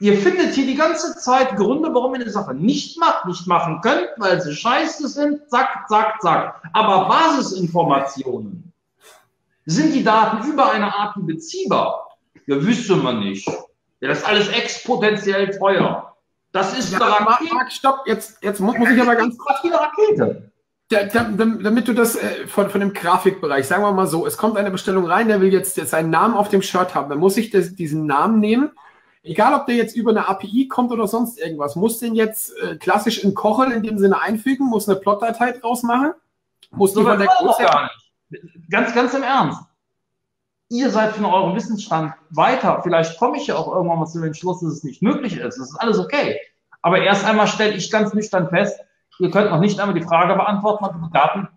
Ihr 0.00 0.18
findet 0.18 0.54
hier 0.54 0.66
die 0.66 0.74
ganze 0.74 1.16
Zeit 1.16 1.56
Gründe, 1.56 1.94
warum 1.94 2.14
ihr 2.14 2.20
eine 2.20 2.30
Sache 2.30 2.54
nicht 2.54 2.98
macht, 2.98 3.26
nicht 3.26 3.46
machen 3.46 3.80
könnt, 3.80 4.08
weil 4.16 4.40
sie 4.40 4.54
scheiße 4.54 5.08
sind, 5.08 5.48
zack, 5.48 5.86
zack, 5.88 6.20
zack. 6.20 6.62
Aber 6.72 7.08
Basisinformationen, 7.08 8.72
sind 9.66 9.94
die 9.94 10.04
Daten 10.04 10.46
über 10.50 10.70
eine 10.70 10.94
API 10.94 11.22
beziehbar? 11.22 12.16
Ja, 12.46 12.62
wüsste 12.62 12.96
man 12.96 13.20
nicht. 13.20 13.48
Ja, 14.00 14.08
das 14.08 14.18
ist 14.18 14.26
alles 14.26 14.48
exponentiell 14.48 15.56
teuer. 15.56 16.14
Das 16.52 16.78
ist 16.78 16.92
ja, 16.92 17.00
eine 17.00 17.26
Rakete. 17.26 17.54
Marc, 17.54 17.72
stopp, 17.72 18.02
jetzt, 18.06 18.42
jetzt 18.42 18.60
muss, 18.60 18.76
muss 18.76 18.90
ich 18.90 19.00
aber 19.00 19.16
ganz 19.16 19.36
kurz. 19.38 19.58
Eine 19.64 19.80
Rakete. 19.80 20.50
Da, 20.90 21.04
da, 21.04 21.24
damit 21.24 21.88
du 21.88 21.94
das 21.94 22.16
äh, 22.16 22.46
von, 22.46 22.68
von 22.68 22.80
dem 22.80 22.92
Grafikbereich, 22.92 23.66
sagen 23.66 23.82
wir 23.82 23.92
mal 23.92 24.06
so, 24.06 24.26
es 24.26 24.36
kommt 24.36 24.58
eine 24.58 24.70
Bestellung 24.70 25.06
rein, 25.06 25.28
der 25.28 25.40
will 25.40 25.52
jetzt, 25.52 25.78
jetzt 25.78 25.90
seinen 25.90 26.10
Namen 26.10 26.34
auf 26.34 26.50
dem 26.50 26.60
Shirt 26.60 26.94
haben, 26.94 27.08
dann 27.08 27.18
muss 27.18 27.38
ich 27.38 27.50
das, 27.50 27.74
diesen 27.74 28.04
Namen 28.04 28.38
nehmen, 28.38 28.70
egal 29.24 29.54
ob 29.54 29.66
der 29.66 29.74
jetzt 29.74 29.96
über 29.96 30.10
eine 30.10 30.28
API 30.28 30.68
kommt 30.68 30.92
oder 30.92 31.08
sonst 31.08 31.38
irgendwas, 31.38 31.74
muss 31.74 31.98
den 31.98 32.14
jetzt 32.14 32.52
äh, 32.62 32.76
klassisch 32.76 33.24
in 33.24 33.34
Kochel 33.34 33.72
in 33.72 33.82
dem 33.82 33.98
Sinne 33.98 34.20
einfügen, 34.20 34.66
muss 34.66 34.88
eine 34.88 34.98
Plotdatei 35.00 35.52
draus 35.52 35.82
machen, 35.82 36.12
muss 36.70 36.92
so 36.92 37.00
die 37.00 37.06
von 37.06 37.18
der 37.18 37.28
Größe 37.28 37.62
gar 37.62 37.84
nicht. 37.84 38.70
Ganz, 38.70 38.94
ganz 38.94 39.14
im 39.14 39.22
Ernst. 39.22 39.60
Ihr 40.68 40.90
seid 40.90 41.12
von 41.12 41.24
eurem 41.24 41.54
Wissensstand 41.54 42.14
weiter. 42.30 42.80
Vielleicht 42.82 43.18
komme 43.18 43.36
ich 43.36 43.46
ja 43.46 43.56
auch 43.56 43.72
irgendwann 43.72 43.98
mal 43.98 44.06
zu 44.06 44.20
dem 44.20 44.34
Schluss, 44.34 44.60
dass 44.60 44.72
es 44.72 44.84
nicht 44.84 45.02
möglich 45.02 45.36
ist. 45.36 45.58
Das 45.58 45.70
ist 45.70 45.76
alles 45.76 45.98
okay. 45.98 46.38
Aber 46.82 46.98
erst 46.98 47.24
einmal 47.24 47.46
stelle 47.46 47.74
ich 47.74 47.90
ganz 47.90 48.12
nüchtern 48.12 48.48
fest, 48.48 48.78
ihr 49.18 49.30
könnt 49.30 49.50
noch 49.50 49.60
nicht 49.60 49.78
einmal 49.80 49.98
die 49.98 50.04
Frage 50.04 50.34
beantworten, 50.34 50.84
ob 50.84 50.94
ihr 50.94 51.10
Daten 51.12 51.48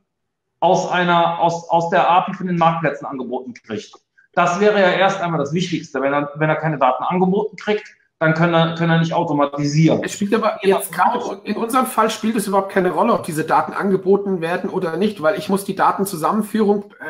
aus 0.60 0.90
einer, 0.90 1.40
aus, 1.40 1.70
aus 1.70 1.90
der 1.90 2.10
API 2.10 2.34
von 2.34 2.48
den 2.48 2.58
Marktplätzen 2.58 3.06
angeboten 3.06 3.54
kriegt. 3.54 3.94
Das 4.38 4.60
wäre 4.60 4.80
ja 4.80 4.92
erst 4.92 5.20
einmal 5.20 5.40
das 5.40 5.52
Wichtigste. 5.52 6.00
Wenn 6.00 6.14
er, 6.14 6.32
wenn 6.36 6.48
er 6.48 6.58
keine 6.58 6.78
Daten 6.78 7.04
angeboten 7.04 7.58
kriegt, 7.58 7.96
dann 8.20 8.36
können 8.36 8.54
er, 8.54 8.76
können 8.76 8.92
er 8.92 9.00
nicht 9.00 9.14
automatisieren. 9.14 10.04
Es 10.04 10.14
spielt 10.14 10.32
aber 10.36 10.60
jetzt 10.62 10.92
gerade 10.92 11.42
in 11.44 11.58
unserem 11.58 11.88
Fall 11.88 12.12
spielt 12.12 12.36
es 12.36 12.46
überhaupt 12.46 12.72
keine 12.72 12.92
Rolle, 12.92 13.14
ob 13.14 13.24
diese 13.24 13.46
Daten 13.46 13.74
angeboten 13.74 14.40
werden 14.40 14.70
oder 14.70 14.96
nicht, 14.96 15.24
weil 15.24 15.40
ich 15.40 15.50
muss 15.50 15.66
die 15.66 15.76
Datenzusammenführung 15.76 16.94
äh, 17.00 17.06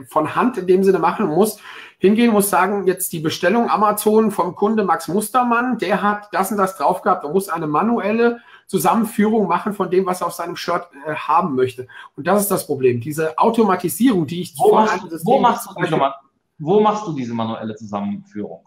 äh 0.00 0.04
von 0.06 0.34
Hand 0.34 0.58
in 0.58 0.66
dem 0.66 0.84
Sinne 0.84 0.98
machen 0.98 1.26
muss 1.26 1.60
hingehen, 2.00 2.32
muss 2.32 2.50
sagen, 2.50 2.86
jetzt 2.86 3.12
die 3.12 3.20
Bestellung 3.20 3.70
Amazon 3.70 4.30
vom 4.30 4.54
Kunde 4.54 4.84
Max 4.84 5.06
Mustermann, 5.08 5.78
der 5.78 6.02
hat 6.02 6.28
das 6.32 6.50
und 6.50 6.56
das 6.56 6.76
drauf 6.76 7.02
gehabt 7.02 7.24
und 7.24 7.34
muss 7.34 7.50
eine 7.50 7.66
manuelle 7.66 8.40
Zusammenführung 8.66 9.46
machen 9.46 9.74
von 9.74 9.90
dem, 9.90 10.06
was 10.06 10.22
er 10.22 10.28
auf 10.28 10.32
seinem 10.32 10.56
Shirt 10.56 10.88
äh, 11.06 11.14
haben 11.14 11.54
möchte. 11.54 11.88
Und 12.16 12.26
das 12.26 12.42
ist 12.42 12.50
das 12.50 12.66
Problem. 12.66 13.00
Diese 13.00 13.38
Automatisierung, 13.38 14.26
die 14.26 14.40
ich 14.42 14.54
wo 14.58 14.74
machst, 14.74 15.04
wo 15.24 15.40
machst, 15.40 15.68
du 15.68 15.74
diese, 15.82 15.96
wo 16.60 16.80
machst 16.80 17.06
du 17.06 17.12
diese 17.12 17.34
manuelle 17.34 17.74
Zusammenführung? 17.74 18.66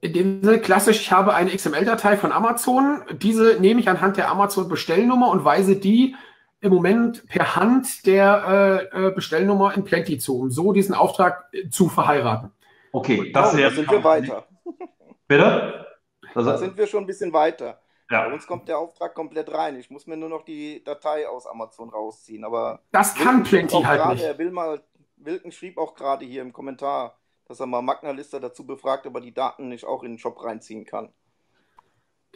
In 0.00 0.12
dem 0.12 0.42
Sinne 0.44 0.58
klassisch, 0.58 1.00
ich 1.00 1.12
habe 1.12 1.34
eine 1.34 1.50
XML-Datei 1.50 2.16
von 2.16 2.30
Amazon. 2.30 3.02
Diese 3.22 3.58
nehme 3.58 3.80
ich 3.80 3.88
anhand 3.88 4.18
der 4.18 4.30
Amazon-Bestellnummer 4.30 5.30
und 5.30 5.44
weise 5.44 5.76
die 5.76 6.14
im 6.60 6.72
Moment 6.72 7.26
per 7.26 7.56
Hand 7.56 8.06
der 8.06 8.90
äh, 8.92 9.08
äh 9.08 9.10
Bestellnummer 9.12 9.74
in 9.74 9.84
Plenty 9.84 10.18
zu, 10.18 10.38
um 10.38 10.50
so 10.50 10.72
diesen 10.72 10.94
Auftrag 10.94 11.48
äh, 11.52 11.68
zu 11.70 11.88
verheiraten. 11.88 12.50
Okay, 12.92 13.32
das 13.32 13.54
oh, 13.54 13.56
da 13.56 13.70
sind 13.70 13.90
wir 13.90 14.04
weiter. 14.04 14.46
Bitte? 15.28 15.86
Da 16.34 16.58
sind 16.58 16.76
wir 16.76 16.86
schon 16.86 17.04
ein 17.04 17.06
bisschen 17.06 17.32
weiter. 17.32 17.80
Ja. 18.10 18.26
Bei 18.26 18.32
uns 18.32 18.46
kommt 18.46 18.68
der 18.68 18.78
Auftrag 18.78 19.14
komplett 19.14 19.52
rein. 19.52 19.76
Ich 19.76 19.90
muss 19.90 20.06
mir 20.06 20.16
nur 20.16 20.28
noch 20.28 20.44
die 20.44 20.84
Datei 20.84 21.26
aus 21.26 21.46
Amazon 21.46 21.88
rausziehen. 21.88 22.44
Aber 22.44 22.80
das 22.92 23.14
kann 23.14 23.42
Plenty 23.42 23.82
halt 23.82 24.00
grade, 24.00 24.14
nicht. 24.14 24.24
Er 24.24 24.38
will 24.38 24.50
mal, 24.50 24.82
Wilken 25.24 25.52
schrieb 25.52 25.78
auch 25.78 25.94
gerade 25.94 26.24
hier 26.24 26.42
im 26.42 26.52
Kommentar, 26.52 27.18
dass 27.46 27.60
er 27.60 27.66
mal 27.66 27.82
Magna 27.82 28.10
Lister 28.10 28.40
dazu 28.40 28.66
befragt, 28.66 29.06
ob 29.06 29.14
er 29.14 29.20
die 29.20 29.34
Daten 29.34 29.68
nicht 29.68 29.84
auch 29.84 30.02
in 30.02 30.12
den 30.12 30.18
Shop 30.18 30.42
reinziehen 30.42 30.84
kann. 30.84 31.12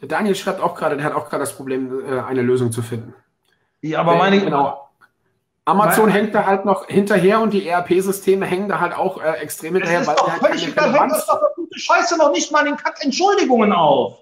Der 0.01 0.09
Daniel 0.09 0.35
schreibt 0.35 0.61
auch 0.61 0.75
gerade, 0.75 0.97
der 0.97 1.05
hat 1.05 1.15
auch 1.15 1.29
gerade 1.29 1.43
das 1.43 1.57
Problem, 1.57 2.05
äh, 2.05 2.21
eine 2.21 2.43
Lösung 2.43 2.71
zu 2.71 2.83
finden. 2.83 3.15
Ja, 3.81 4.01
aber 4.01 4.17
meine 4.17 4.41
genau. 4.41 4.89
Amazon 5.65 6.07
weil, 6.07 6.13
hängt 6.13 6.35
da 6.35 6.47
halt 6.47 6.65
noch 6.65 6.87
hinterher 6.87 7.41
und 7.41 7.53
die 7.53 7.69
ERP-Systeme 7.69 8.47
hängen 8.47 8.69
da 8.69 8.81
halt 8.81 8.95
auch 8.95 9.21
äh, 9.21 9.33
extrem 9.35 9.75
hinterher, 9.75 10.07
weil 10.07 10.17
doch 10.17 10.31
halt 10.31 10.41
völlig 10.41 10.67
egal, 10.67 10.99
hängt 10.99 11.13
das 11.13 11.27
doch 11.27 11.41
gute 11.57 11.79
Scheiße 11.79 12.17
noch 12.17 12.33
nicht 12.33 12.51
mal 12.51 12.61
in 12.61 12.75
den 12.75 12.77
Kack 12.77 13.05
Entschuldigungen 13.05 13.73
auf. 13.73 14.19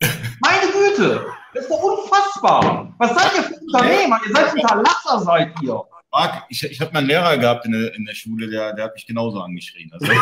Meine 0.00 0.72
Güte, 0.72 1.26
das 1.54 1.64
ist 1.64 1.70
doch 1.70 1.82
unfassbar. 1.82 2.92
Was 2.98 3.14
seid 3.14 3.36
ihr 3.36 3.42
für 3.44 3.60
Unternehmer? 3.60 4.20
Ihr 4.26 4.34
seid 4.34 4.54
Unterlasser, 4.54 5.18
seid 5.20 5.62
ihr. 5.62 5.84
Marc, 6.12 6.46
ich, 6.48 6.64
ich 6.64 6.80
habe 6.80 6.92
mal 6.92 7.04
Lehrer 7.04 7.38
gehabt 7.38 7.66
in 7.66 7.72
der, 7.72 7.94
in 7.94 8.04
der 8.04 8.14
Schule, 8.14 8.50
der, 8.50 8.72
der 8.72 8.86
hat 8.86 8.94
mich 8.94 9.06
genauso 9.06 9.40
angeschrien. 9.40 9.92
Also, 9.92 10.06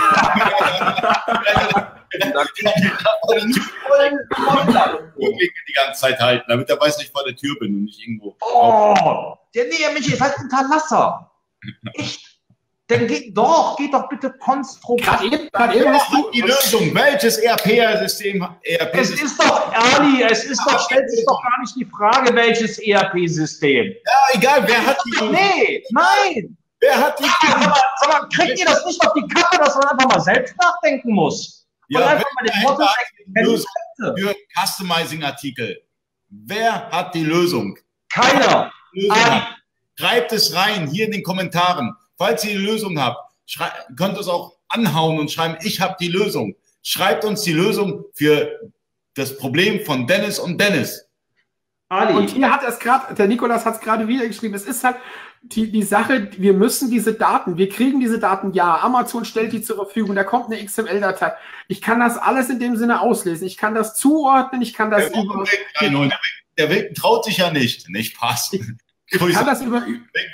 die 5.66 5.72
ganze 5.72 6.00
Zeit 6.00 6.20
halten, 6.20 6.44
damit 6.48 6.68
er 6.68 6.78
weiß, 6.78 6.96
dass 6.96 7.04
ich 7.04 7.10
vor 7.10 7.24
der 7.24 7.36
Tür 7.36 7.58
bin 7.58 7.74
und 7.74 7.84
nicht 7.84 8.00
irgendwo. 8.00 8.36
Oh, 8.40 9.34
der, 9.54 9.64
nee, 9.64 9.92
Mensch, 9.94 10.08
ihr 10.08 10.16
seid 10.16 10.36
Unterlasser. 10.38 11.30
Echt? 11.94 12.27
Dann 12.88 13.06
geht 13.06 13.36
doch, 13.36 13.76
geht 13.76 13.92
doch 13.92 14.08
bitte 14.08 14.32
konstruktiv. 14.38 15.50
Gerade 15.52 15.78
eben, 15.78 15.92
hast 15.92 16.10
du 16.10 16.30
die 16.30 16.40
Lösung. 16.40 16.94
Welches 16.94 17.36
ERP-System? 17.36 18.48
ERP 18.62 18.94
es 18.94 19.10
ist 19.10 19.38
doch, 19.38 19.70
Erli, 19.74 20.22
es 20.22 20.44
ist 20.44 20.62
doch, 20.66 20.80
stellt 20.86 21.10
sich 21.10 21.22
doch 21.26 21.42
gar 21.42 21.60
nicht 21.60 21.76
die 21.76 21.84
Frage, 21.84 22.34
welches 22.34 22.78
ERP-System. 22.78 23.84
Ja, 23.84 24.38
egal, 24.38 24.64
wer 24.66 24.86
hat 24.86 24.96
die. 25.04 25.24
Nee, 25.26 25.84
nein. 25.90 26.56
Wer 26.80 26.98
hat 26.98 27.18
die. 27.18 27.24
Ja, 27.24 27.56
aber, 27.56 27.76
aber 28.04 28.28
kriegt 28.30 28.58
ihr 28.58 28.64
das 28.64 28.86
nicht 28.86 29.06
auf 29.06 29.12
die 29.12 29.28
Kappe, 29.34 29.58
dass 29.58 29.74
man 29.74 29.88
einfach 29.88 30.08
mal 30.08 30.20
selbst 30.20 30.54
nachdenken 30.56 31.12
muss? 31.12 31.66
Ja, 31.88 32.06
einfach 32.06 32.26
mal 32.40 32.50
den 32.50 32.62
Motto 32.62 32.86
Lösung 33.34 33.70
für 34.16 34.34
Customizing-Artikel. 34.58 35.82
Wer 36.30 36.88
hat 36.90 37.14
die 37.14 37.24
Lösung? 37.24 37.78
Keiner. 38.08 38.72
Schreibt 39.98 40.32
es 40.32 40.54
rein, 40.54 40.86
hier 40.86 41.04
in 41.04 41.12
den 41.12 41.22
Kommentaren. 41.22 41.94
Falls 42.18 42.44
ihr 42.44 42.58
die 42.58 42.64
Lösung 42.64 43.00
habt, 43.00 43.32
könnt 43.96 44.16
ihr 44.16 44.20
es 44.20 44.28
auch 44.28 44.56
anhauen 44.68 45.18
und 45.18 45.30
schreiben, 45.30 45.56
ich 45.62 45.80
habe 45.80 45.96
die 46.00 46.08
Lösung. 46.08 46.54
Schreibt 46.82 47.24
uns 47.24 47.42
die 47.42 47.52
Lösung 47.52 48.04
für 48.14 48.72
das 49.14 49.36
Problem 49.38 49.84
von 49.84 50.06
Dennis 50.06 50.38
und 50.38 50.60
Dennis. 50.60 51.08
Ali. 51.88 52.14
Und 52.14 52.30
hier 52.30 52.52
hat 52.52 52.62
es 52.64 52.78
gerade, 52.78 53.14
der 53.14 53.28
Nikolas 53.28 53.64
hat 53.64 53.76
es 53.76 53.80
gerade 53.80 54.06
wieder 54.08 54.26
geschrieben, 54.26 54.54
es 54.54 54.66
ist 54.66 54.84
halt 54.84 54.96
die, 55.42 55.70
die 55.70 55.82
Sache, 55.82 56.30
wir 56.36 56.52
müssen 56.52 56.90
diese 56.90 57.14
Daten, 57.14 57.56
wir 57.56 57.68
kriegen 57.68 58.00
diese 58.00 58.18
Daten, 58.18 58.52
ja, 58.52 58.78
Amazon 58.80 59.24
stellt 59.24 59.52
die 59.52 59.62
zur 59.62 59.76
Verfügung, 59.76 60.14
da 60.14 60.24
kommt 60.24 60.52
eine 60.52 60.62
XML-Datei. 60.62 61.32
Ich 61.68 61.80
kann 61.80 62.00
das 62.00 62.18
alles 62.18 62.50
in 62.50 62.58
dem 62.58 62.76
Sinne 62.76 63.00
auslesen, 63.00 63.46
ich 63.46 63.56
kann 63.56 63.74
das 63.74 63.94
zuordnen, 63.94 64.60
ich 64.60 64.74
kann 64.74 64.90
das 64.90 65.10
der 65.10 65.22
über... 65.22 65.44
Nein, 65.80 66.12
der, 66.58 66.70
Weg, 66.70 66.94
traut 66.94 67.24
sich 67.24 67.38
ja 67.38 67.50
nicht, 67.50 67.88
nicht 67.88 68.18
passen. 68.18 68.78
Ich, 69.06 69.20
ich 69.20 69.34
kann 69.34 69.46
das 69.46 69.62
über... 69.62 69.82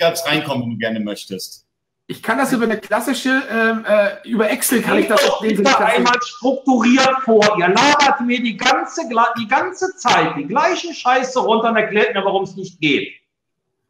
Ganz 0.01 0.24
reinkommen, 0.27 0.65
wenn 0.65 0.70
du 0.70 0.78
gerne 0.78 1.01
möchtest. 1.01 1.64
Ich 2.06 2.22
kann 2.22 2.36
das 2.36 2.52
über 2.52 2.64
eine 2.64 2.78
klassische, 2.78 3.43
ähm, 3.51 3.85
äh, 3.86 4.28
über 4.28 4.51
Excel 4.51 4.82
kann 4.82 4.98
ich 4.98 5.09
das 5.09 5.26
auch 5.26 5.40
lesen. 5.40 5.66
einmal 5.66 6.20
strukturiert 6.22 7.22
vor. 7.24 7.43
Ihr 7.59 7.68
labert 7.68 8.20
mir 8.20 8.43
die 8.43 8.59
ganze, 8.59 9.09
die 9.39 9.48
ganze 9.48 9.97
Zeit 9.97 10.36
die 10.36 10.47
gleiche 10.47 10.93
Scheiße 10.93 11.40
runter 11.40 11.70
und 11.70 11.76
erklärt 11.76 12.14
mir, 12.14 12.22
warum 12.22 12.43
es 12.43 12.56
nicht 12.56 12.78
geht. 12.78 13.10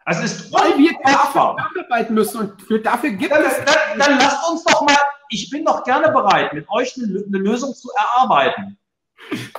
Es 0.07 0.23
ist 0.23 0.53
Weil 0.53 0.79
wir 0.79 0.93
dafür 1.03 1.57
arbeiten 1.59 2.15
müssen 2.15 2.39
und 2.39 2.63
für, 2.63 2.79
dafür 2.79 3.11
gibt 3.11 3.33
dann, 3.33 3.43
es... 3.43 3.57
Dann, 3.65 3.99
dann 3.99 4.19
lasst 4.19 4.49
uns 4.49 4.63
doch 4.63 4.83
mal, 4.83 4.97
ich 5.31 5.51
bin 5.51 5.65
doch 5.65 5.83
gerne 5.83 6.13
bereit, 6.13 6.53
mit 6.53 6.69
euch 6.69 6.95
eine, 6.97 7.25
eine 7.27 7.39
Lösung 7.39 7.75
zu 7.75 7.89
erarbeiten. 7.97 8.79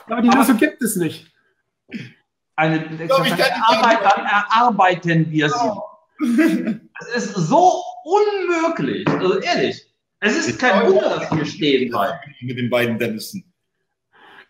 Aber 0.08 0.22
die 0.22 0.30
Lösung 0.30 0.56
gibt 0.56 0.82
es 0.82 0.96
nicht. 0.96 1.30
Eine, 2.56 2.86
eine, 2.86 3.14
eine 3.14 3.68
Arbeit, 3.68 4.00
dann 4.02 4.26
erarbeiten 4.26 5.30
wir 5.30 5.50
sie. 5.50 6.80
Es 7.16 7.26
ist 7.26 7.36
so 7.36 7.84
unmöglich. 8.06 9.08
Also 9.08 9.40
ehrlich. 9.40 9.82
Es 10.22 10.48
ist 10.48 10.60
kein 10.60 10.88
Wunder, 10.88 11.20
dass 11.20 11.32
wir 11.32 11.46
stehen 11.46 11.90
bleiben. 11.90 12.18
Mit 12.42 12.58
den 12.58 12.70
beiden 12.70 12.98
Dennison. 12.98 13.44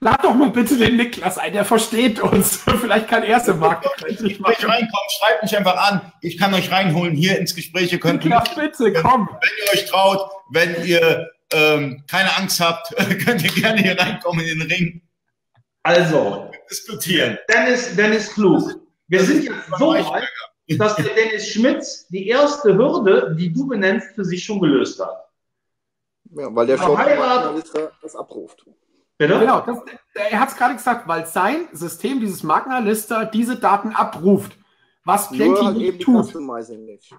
Lad 0.01 0.23
doch 0.23 0.35
mal 0.35 0.51
bitte 0.51 0.77
den 0.77 0.97
Niklas 0.97 1.37
ein, 1.37 1.53
der 1.53 1.65
versteht 1.65 2.19
uns. 2.19 2.57
Vielleicht 2.81 3.07
kann 3.07 3.23
er 3.23 3.37
es 3.37 3.47
im 3.47 3.59
Markt 3.59 3.87
Wenn 4.03 4.25
ich 4.25 4.39
reinkomme, 4.41 5.09
schreibt 5.19 5.43
mich 5.43 5.57
einfach 5.57 5.77
an. 5.89 6.11
Ich 6.21 6.37
kann 6.37 6.53
euch 6.53 6.71
reinholen 6.71 7.15
hier 7.15 7.39
ins 7.39 7.55
Gespräch. 7.55 7.91
Ihr 7.91 7.99
könnt 7.99 8.23
Niklas, 8.23 8.55
bitte, 8.55 8.93
komm. 8.93 9.29
Wenn 9.29 9.49
ihr 9.65 9.73
euch 9.73 9.85
traut, 9.89 10.29
wenn 10.51 10.85
ihr 10.85 11.29
ähm, 11.53 12.03
keine 12.07 12.35
Angst 12.37 12.59
habt, 12.59 12.93
könnt 13.25 13.43
ihr 13.43 13.51
gerne 13.51 13.81
hier 13.81 13.99
reinkommen 13.99 14.45
in 14.45 14.59
den 14.59 14.71
Ring. 14.71 15.01
Also, 15.83 16.51
diskutieren. 16.69 17.37
Dennis, 17.51 17.95
Dennis 17.95 18.33
Klug. 18.33 18.79
Wir 19.07 19.23
sind 19.23 19.43
jetzt 19.43 19.55
so 19.77 19.93
weit, 19.93 20.23
dass 20.67 20.95
der 20.95 21.05
Dennis 21.05 21.47
Schmitz 21.47 22.07
die 22.07 22.27
erste 22.27 22.75
Hürde, 22.75 23.35
die 23.37 23.51
du 23.51 23.67
benennst, 23.67 24.15
für 24.15 24.25
sich 24.25 24.43
schon 24.43 24.59
gelöst 24.59 24.99
hat. 24.99 25.25
Ja, 26.31 26.53
weil 26.53 26.67
der 26.67 26.77
Shop 26.77 26.99
das 28.01 28.15
abruft. 28.15 28.65
Bitte? 29.17 29.39
Genau, 29.39 29.61
das, 29.61 29.79
er 30.13 30.39
hat 30.39 30.49
es 30.49 30.57
gerade 30.57 30.75
gesagt, 30.75 31.07
weil 31.07 31.25
sein 31.25 31.67
System, 31.71 32.19
dieses 32.19 32.43
Magna-Lister, 32.43 33.25
diese 33.25 33.57
Daten 33.57 33.91
abruft. 33.95 34.57
Was 35.05 35.29
Plenty 35.29 35.61
halt 35.63 35.77
nicht 35.77 36.01
tut. 36.01 36.35
Nicht. 36.35 37.15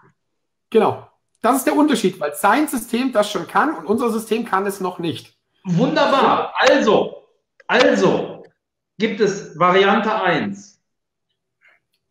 Genau. 0.71 1.09
Das 1.41 1.59
ist 1.59 1.67
der 1.67 1.77
Unterschied, 1.77 2.19
weil 2.19 2.35
sein 2.35 2.67
System 2.67 3.13
das 3.13 3.31
schon 3.31 3.47
kann 3.47 3.77
und 3.77 3.87
unser 3.87 4.11
System 4.11 4.45
kann 4.45 4.67
es 4.67 4.81
noch 4.81 4.99
nicht. 4.99 5.39
Wunderbar. 5.65 6.53
Also, 6.59 7.23
also 7.67 8.43
gibt 8.99 9.21
es 9.21 9.57
Variante 9.59 10.13
1. 10.13 10.76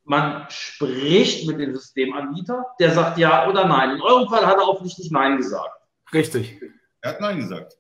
Man 0.06 0.46
spricht 0.50 1.48
mit 1.48 1.60
dem 1.60 1.74
Systemanbieter, 1.74 2.64
der 2.80 2.92
sagt 2.92 3.18
ja 3.18 3.50
oder 3.50 3.68
nein. 3.68 3.96
In 3.96 4.02
eurem 4.02 4.30
Fall 4.30 4.46
hat 4.46 4.58
er 4.58 4.68
offensichtlich 4.68 5.12
Nein 5.12 5.38
gesagt. 5.38 5.82
Richtig. 6.14 6.62
Er 7.02 7.12
hat 7.12 7.22
Nein 7.22 7.38
gesagt. 7.38 7.78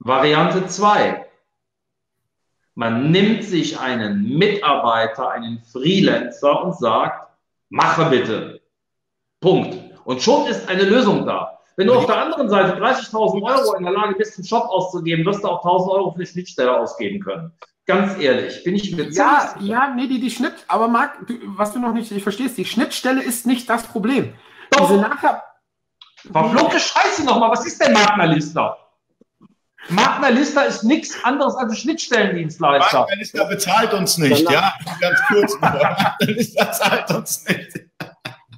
Variante 0.00 0.66
2. 0.66 1.24
Man 2.74 3.10
nimmt 3.12 3.44
sich 3.44 3.78
einen 3.78 4.36
Mitarbeiter, 4.36 5.30
einen 5.30 5.60
Freelancer 5.60 6.64
und 6.64 6.76
sagt, 6.76 7.30
mache 7.68 8.06
bitte. 8.06 8.60
Punkt. 9.40 9.78
Und 10.04 10.20
schon 10.22 10.48
ist 10.48 10.68
eine 10.68 10.82
Lösung 10.82 11.26
da. 11.26 11.60
Wenn 11.76 11.86
du 11.86 11.94
auf 11.94 12.06
der 12.06 12.18
anderen 12.18 12.48
Seite 12.48 12.80
30.000 12.80 13.42
Euro 13.42 13.74
in 13.76 13.84
der 13.84 13.92
Lage 13.92 14.14
bist, 14.16 14.36
einen 14.36 14.46
Shop 14.46 14.64
auszugeben, 14.64 15.24
wirst 15.24 15.44
du 15.44 15.48
auch 15.48 15.64
1.000 15.64 15.90
Euro 15.92 16.10
für 16.12 16.20
die 16.20 16.26
Schnittstelle 16.26 16.76
ausgeben 16.76 17.20
können. 17.20 17.52
Ganz 17.86 18.20
ehrlich, 18.20 18.64
bin 18.64 18.74
ich 18.74 18.96
mir 18.96 19.10
Ja, 19.10 19.54
ja, 19.60 19.94
nee, 19.94 20.08
die, 20.08 20.20
die 20.20 20.30
Schnitt, 20.30 20.54
aber 20.66 20.88
Marc, 20.88 21.24
du, 21.28 21.34
was 21.56 21.72
du 21.72 21.78
noch 21.78 21.92
nicht, 21.92 22.10
ich 22.10 22.22
verstehst, 22.22 22.58
die 22.58 22.64
Schnittstelle 22.64 23.22
ist 23.22 23.46
nicht 23.46 23.70
das 23.70 23.84
Problem. 23.84 24.34
Doch. 24.70 24.88
Diese 24.88 25.00
nachher. 25.00 25.42
Verfluchte 26.32 26.80
Scheiße 26.80 27.24
nochmal, 27.24 27.52
was 27.52 27.64
ist 27.64 27.80
denn 27.80 27.92
Magna 27.92 28.24
Magna 29.88 30.28
Lista 30.28 30.62
ist 30.62 30.82
nichts 30.82 31.22
anderes 31.22 31.54
als 31.54 31.70
ein 31.70 31.76
Schnittstellendienstleister. 31.76 33.00
Magna 33.00 33.14
Lista 33.14 33.44
bezahlt 33.44 33.94
uns 33.94 34.18
nicht, 34.18 34.50
ja? 34.50 34.74
Ganz 35.00 35.20
kurz. 35.28 35.60
Magna 35.60 36.16
Lista 36.20 36.72
zahlt 36.72 37.10
uns 37.12 37.44
nicht. 37.48 37.86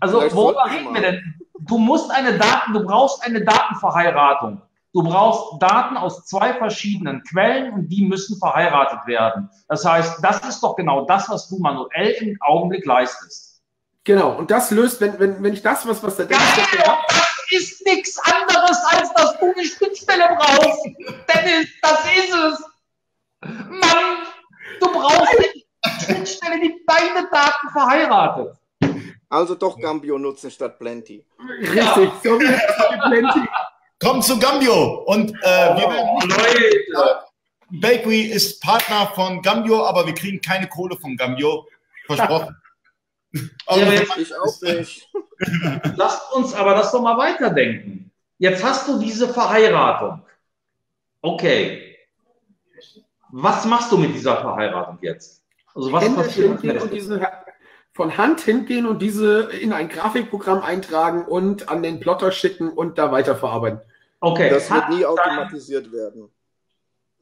Also, 0.01 0.23
worüber 0.35 0.65
reden 0.71 0.95
wir 0.95 1.03
denn? 1.03 1.35
Du 1.61 1.77
musst 1.77 2.11
eine 2.11 2.39
Daten, 2.39 2.73
du 2.73 2.83
brauchst 2.83 3.23
eine 3.23 3.45
Datenverheiratung. 3.45 4.63
Du 4.95 5.03
brauchst 5.03 5.63
Daten 5.63 5.97
aus 5.97 6.25
zwei 6.25 6.55
verschiedenen 6.55 7.23
Quellen 7.25 7.73
und 7.75 7.89
die 7.89 8.07
müssen 8.07 8.39
verheiratet 8.39 9.01
werden. 9.07 9.51
Das 9.69 9.85
heißt, 9.85 10.19
das 10.23 10.41
ist 10.49 10.61
doch 10.63 10.77
genau 10.77 11.05
das, 11.05 11.29
was 11.29 11.49
du 11.49 11.59
manuell 11.59 12.13
im 12.21 12.37
Augenblick 12.41 12.87
leistest. 12.87 13.61
Genau, 14.05 14.33
und 14.33 14.51
das 14.51 14.71
löst, 14.71 15.01
wenn, 15.03 15.19
wenn, 15.19 15.43
wenn 15.43 15.53
ich 15.53 15.61
das, 15.61 15.87
was, 15.87 16.03
was 16.03 16.17
der 16.17 16.25
Dennis 16.27 16.43
ja, 16.57 16.99
ist 17.51 17.85
nichts 17.85 18.19
anderes, 18.19 18.79
als 18.91 19.13
dass 19.13 19.39
du 19.39 19.53
eine 19.53 19.65
Schnittstelle 19.65 20.37
brauchst. 20.39 20.85
Dennis, 21.35 21.69
das 21.83 22.05
ist 22.17 22.35
es. 22.35 22.65
Mann, 23.43 24.27
du 24.81 24.93
brauchst 24.93 25.37
eine 25.37 26.01
Schnittstelle, 26.01 26.61
die 26.61 26.83
deine 26.87 27.29
Daten 27.31 27.69
verheiratet. 27.71 28.57
Also 29.29 29.55
doch 29.55 29.79
Gambio 29.79 30.19
nutzen 30.19 30.51
statt 30.51 30.79
Plenty. 30.79 31.27
Richtig, 31.61 31.75
ja. 31.75 31.95
so 32.23 32.41
wie 32.41 33.11
Plenty. 33.11 33.49
Kommt 34.01 34.25
zu 34.25 34.39
Gambio 34.39 35.03
und 35.07 35.31
äh, 35.43 35.77
wir 35.77 35.91
werden 35.91 36.31
Leute. 36.89 37.25
Bakery 37.71 38.23
ist 38.23 38.63
Partner 38.63 39.11
von 39.15 39.43
Gambio, 39.43 39.85
aber 39.85 40.07
wir 40.07 40.15
kriegen 40.15 40.41
keine 40.41 40.69
Kohle 40.69 40.97
von 40.97 41.17
Gambio. 41.17 41.67
Versprochen. 42.07 42.57
ja, 43.69 43.93
ich 44.17 44.35
auch 44.37 44.63
nicht. 44.63 45.09
Lasst 45.97 46.33
uns 46.33 46.55
aber 46.55 46.75
das 46.75 46.93
doch 46.93 47.03
mal 47.03 47.19
weiterdenken. 47.19 48.11
Jetzt 48.39 48.65
hast 48.65 48.89
du 48.89 48.99
diese 48.99 49.29
Verheiratung. 49.29 50.23
Okay. 51.21 51.97
Was 53.31 53.67
machst 53.67 53.93
du 53.93 53.99
mit 53.99 54.15
dieser 54.15 54.41
Verheiratung 54.41 54.99
jetzt? 55.03 55.45
Also 55.75 55.93
was 55.93 56.15
passiert? 56.15 56.83
Und 56.83 56.93
diese, 56.93 57.21
von 57.99 58.17
Hand 58.17 58.41
hingehen 58.43 58.87
und 58.87 59.03
diese 59.03 59.51
in 59.51 59.73
ein 59.73 59.89
Grafikprogramm 59.89 60.63
eintragen 60.63 61.25
und 61.25 61.69
an 61.69 61.83
den 61.83 61.99
Plotter 61.99 62.31
schicken 62.31 62.71
und 62.71 62.97
da 62.97 63.11
weiterverarbeiten. 63.11 63.81
Okay. 64.21 64.51
Das 64.51 64.71
wird 64.71 64.89
nie 64.91 65.05
automatisiert 65.05 65.87
dein, 65.87 65.93
werden. 65.93 66.31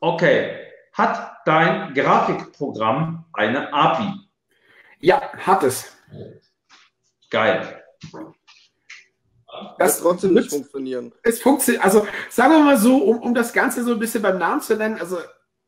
Okay. 0.00 0.58
Hat 0.92 1.38
dein 1.46 1.94
Grafikprogramm 1.94 3.24
eine 3.32 3.72
API? 3.72 4.20
Ja, 5.00 5.32
hat 5.38 5.62
es. 5.62 5.96
Geil. 7.30 7.82
Das 9.78 10.04
wird 10.04 10.12
trotzdem 10.12 10.34
nicht 10.34 10.50
funktionieren. 10.50 11.10
Es 11.22 11.40
funktioniert, 11.40 11.82
also 11.86 12.06
sagen 12.28 12.52
wir 12.52 12.60
mal 12.62 12.76
so, 12.76 12.98
um, 12.98 13.22
um 13.22 13.34
das 13.34 13.54
Ganze 13.54 13.82
so 13.82 13.92
ein 13.92 13.98
bisschen 13.98 14.20
beim 14.20 14.36
Namen 14.36 14.60
zu 14.60 14.76
nennen, 14.76 15.00
also 15.00 15.16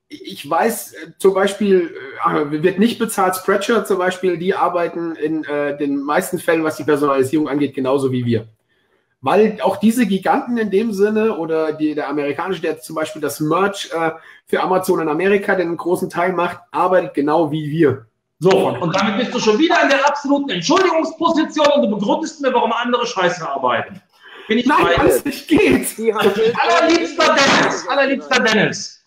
ich 0.09 0.49
weiß 0.49 0.93
äh, 0.95 0.97
zum 1.19 1.35
Beispiel, 1.35 1.95
äh, 2.27 2.63
wird 2.63 2.79
nicht 2.79 2.99
bezahlt, 2.99 3.37
Spreadshirt 3.37 3.87
zum 3.87 3.99
Beispiel, 3.99 4.39
die 4.39 4.55
arbeiten 4.55 5.15
in 5.17 5.45
äh, 5.45 5.77
den 5.77 6.03
meisten 6.03 6.39
Fällen, 6.39 6.65
was 6.65 6.77
die 6.77 6.85
Personalisierung 6.85 7.49
angeht, 7.49 7.75
genauso 7.75 8.11
wie 8.11 8.25
wir. 8.25 8.49
Weil 9.21 9.59
auch 9.63 9.77
diese 9.77 10.07
Giganten 10.07 10.57
in 10.59 10.71
dem 10.71 10.93
Sinne 10.93 11.37
oder 11.37 11.73
die, 11.73 11.95
der 11.95 12.09
amerikanische, 12.09 12.63
der 12.63 12.81
zum 12.81 12.95
Beispiel 12.95 13.21
das 13.21 13.41
Merch 13.41 13.91
äh, 13.93 14.13
für 14.47 14.63
Amazon 14.63 15.01
in 15.01 15.09
Amerika, 15.09 15.55
den 15.55 15.69
einen 15.69 15.77
großen 15.77 16.09
Teil 16.09 16.33
macht, 16.33 16.59
arbeitet 16.71 17.15
genau 17.15 17.51
wie 17.51 17.71
wir. 17.71 18.07
So, 18.39 18.69
und 18.69 18.95
damit 18.95 19.19
bist 19.19 19.35
du 19.35 19.41
schon 19.41 19.59
wieder 19.59 19.83
in 19.83 19.89
der 19.89 20.07
absoluten 20.07 20.51
Entschuldigungsposition 20.51 21.67
und 21.75 21.83
du 21.83 21.97
begründest 21.97 22.41
mir, 22.41 22.55
warum 22.55 22.73
andere 22.73 23.05
Scheiße 23.05 23.47
arbeiten. 23.47 24.01
Bin 24.47 24.59
ich 24.59 24.67
Nein, 24.67 24.87
alles 24.97 25.25
nicht 25.25 25.49
geht. 25.49 26.15
Allerliebster 26.15 27.35
Dennis, 27.35 27.89
allerliebster 27.89 28.41
Dennis. 28.41 28.98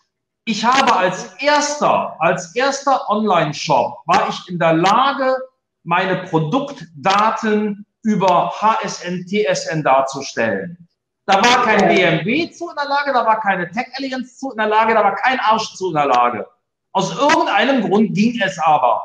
Ich 0.44 0.64
habe 0.64 0.96
als 0.96 1.34
erster, 1.40 2.16
als 2.18 2.54
erster 2.56 3.08
Online-Shop 3.08 4.02
war 4.06 4.28
ich 4.28 4.48
in 4.48 4.58
der 4.58 4.72
Lage, 4.72 5.36
meine 5.84 6.24
Produktdaten 6.24 7.86
über 8.02 8.52
HSN, 8.60 9.24
TSN 9.26 9.84
darzustellen. 9.84 10.88
Da 11.26 11.34
war 11.34 11.64
kein 11.64 11.86
BMW 11.86 12.50
zu 12.50 12.68
in 12.68 12.74
der 12.74 12.88
Lage, 12.88 13.12
da 13.12 13.24
war 13.24 13.40
keine 13.40 13.70
Tech 13.70 13.86
Alliance 13.96 14.36
zu 14.36 14.50
in 14.50 14.56
der 14.56 14.66
Lage, 14.66 14.94
da 14.94 15.04
war 15.04 15.14
kein 15.14 15.38
Arsch 15.38 15.74
zu 15.76 15.88
in 15.88 15.94
der 15.94 16.06
Lage. 16.06 16.48
Aus 16.90 17.16
irgendeinem 17.16 17.88
Grund 17.88 18.12
ging 18.12 18.40
es 18.42 18.58
aber. 18.58 19.04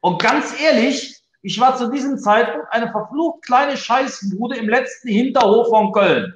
Und 0.00 0.22
ganz 0.22 0.58
ehrlich, 0.60 1.20
ich 1.42 1.58
war 1.58 1.76
zu 1.76 1.90
diesem 1.90 2.16
Zeitpunkt 2.16 2.72
eine 2.72 2.92
verflucht 2.92 3.42
kleine 3.44 3.76
Scheißbude 3.76 4.56
im 4.56 4.68
letzten 4.68 5.08
Hinterhof 5.08 5.68
von 5.68 5.90
Köln. 5.90 6.32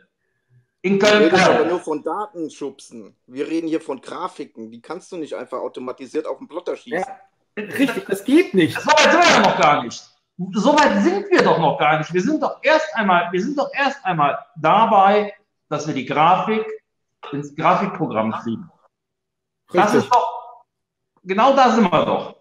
In 0.83 0.99
Köln. 0.99 1.21
Wir 1.21 1.33
reden 1.33 1.41
aber 1.41 1.65
nur 1.65 1.81
von 1.81 2.03
Datenschubsen. 2.03 3.17
Wir 3.27 3.47
reden 3.49 3.69
hier 3.69 3.81
von 3.81 4.01
Grafiken. 4.01 4.71
Die 4.71 4.83
kannst 4.83 5.13
du 5.13 5.17
nicht 5.17 5.35
einfach 5.35 5.59
automatisiert 5.59 6.27
auf 6.27 6.39
den 6.39 6.49
Plotter 6.49 6.77
schießen. 6.77 7.05
Ja, 7.57 7.65
richtig, 7.65 8.05
das 8.07 8.25
geht 8.25 8.53
nicht. 8.53 8.79
So 8.81 8.91
weit 8.91 9.13
sind 9.13 9.23
wir 9.23 9.41
noch 9.41 9.61
gar 9.61 9.83
nicht. 9.85 10.05
So 10.53 10.73
weit 10.75 11.03
sind 11.05 11.31
wir 11.31 11.43
doch 11.43 11.59
noch 11.59 11.79
gar 11.79 11.99
nicht. 11.99 12.13
Wir 12.13 12.21
sind 12.21 12.43
doch 12.43 12.59
erst 12.63 12.95
einmal, 12.97 13.31
wir 13.31 13.41
sind 13.41 13.57
doch 13.57 13.71
erst 13.73 14.05
einmal 14.05 14.39
dabei, 14.57 15.33
dass 15.69 15.87
wir 15.87 15.95
die 15.95 16.05
Grafik 16.05 16.67
ins 17.31 17.55
Grafikprogramm 17.55 18.33
kriegen. 18.33 18.69
Das 19.73 19.95
ist 19.95 20.09
doch, 20.13 20.65
genau 21.23 21.55
da 21.55 21.71
sind 21.71 21.91
wir 21.91 22.05
doch. 22.05 22.37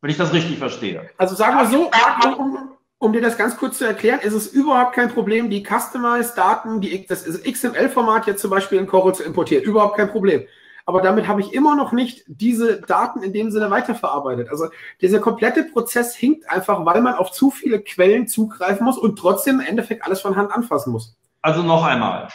Wenn 0.00 0.10
ich 0.10 0.16
das 0.16 0.32
richtig 0.32 0.58
verstehe. 0.58 1.10
Also 1.18 1.34
sagen 1.34 1.58
wir 1.58 1.66
so, 1.66 1.90
um, 2.38 2.76
um 3.02 3.12
dir 3.12 3.20
das 3.20 3.36
ganz 3.36 3.56
kurz 3.56 3.78
zu 3.78 3.84
erklären, 3.84 4.20
ist 4.20 4.34
es 4.34 4.46
überhaupt 4.46 4.94
kein 4.94 5.10
Problem, 5.10 5.50
die 5.50 5.62
Customized-Daten, 5.62 6.80
die, 6.80 7.06
das 7.06 7.24
XML-Format 7.24 8.26
jetzt 8.26 8.40
zum 8.40 8.50
Beispiel 8.50 8.78
in 8.78 8.86
Corel 8.86 9.14
zu 9.14 9.22
importieren. 9.22 9.64
Überhaupt 9.64 9.96
kein 9.96 10.10
Problem 10.10 10.44
aber 10.84 11.00
damit 11.00 11.28
habe 11.28 11.40
ich 11.40 11.52
immer 11.52 11.76
noch 11.76 11.92
nicht 11.92 12.24
diese 12.26 12.80
Daten 12.80 13.22
in 13.22 13.32
dem 13.32 13.50
Sinne 13.50 13.70
weiterverarbeitet. 13.70 14.48
Also 14.50 14.68
dieser 15.00 15.20
komplette 15.20 15.64
Prozess 15.64 16.14
hinkt 16.14 16.50
einfach, 16.50 16.84
weil 16.84 17.00
man 17.02 17.14
auf 17.14 17.30
zu 17.30 17.50
viele 17.50 17.80
Quellen 17.80 18.26
zugreifen 18.26 18.84
muss 18.84 18.98
und 18.98 19.18
trotzdem 19.18 19.60
im 19.60 19.66
Endeffekt 19.66 20.04
alles 20.04 20.20
von 20.20 20.36
Hand 20.36 20.52
anfassen 20.52 20.92
muss. 20.92 21.16
Also 21.40 21.62
noch 21.62 21.84
einmal. 21.84 22.28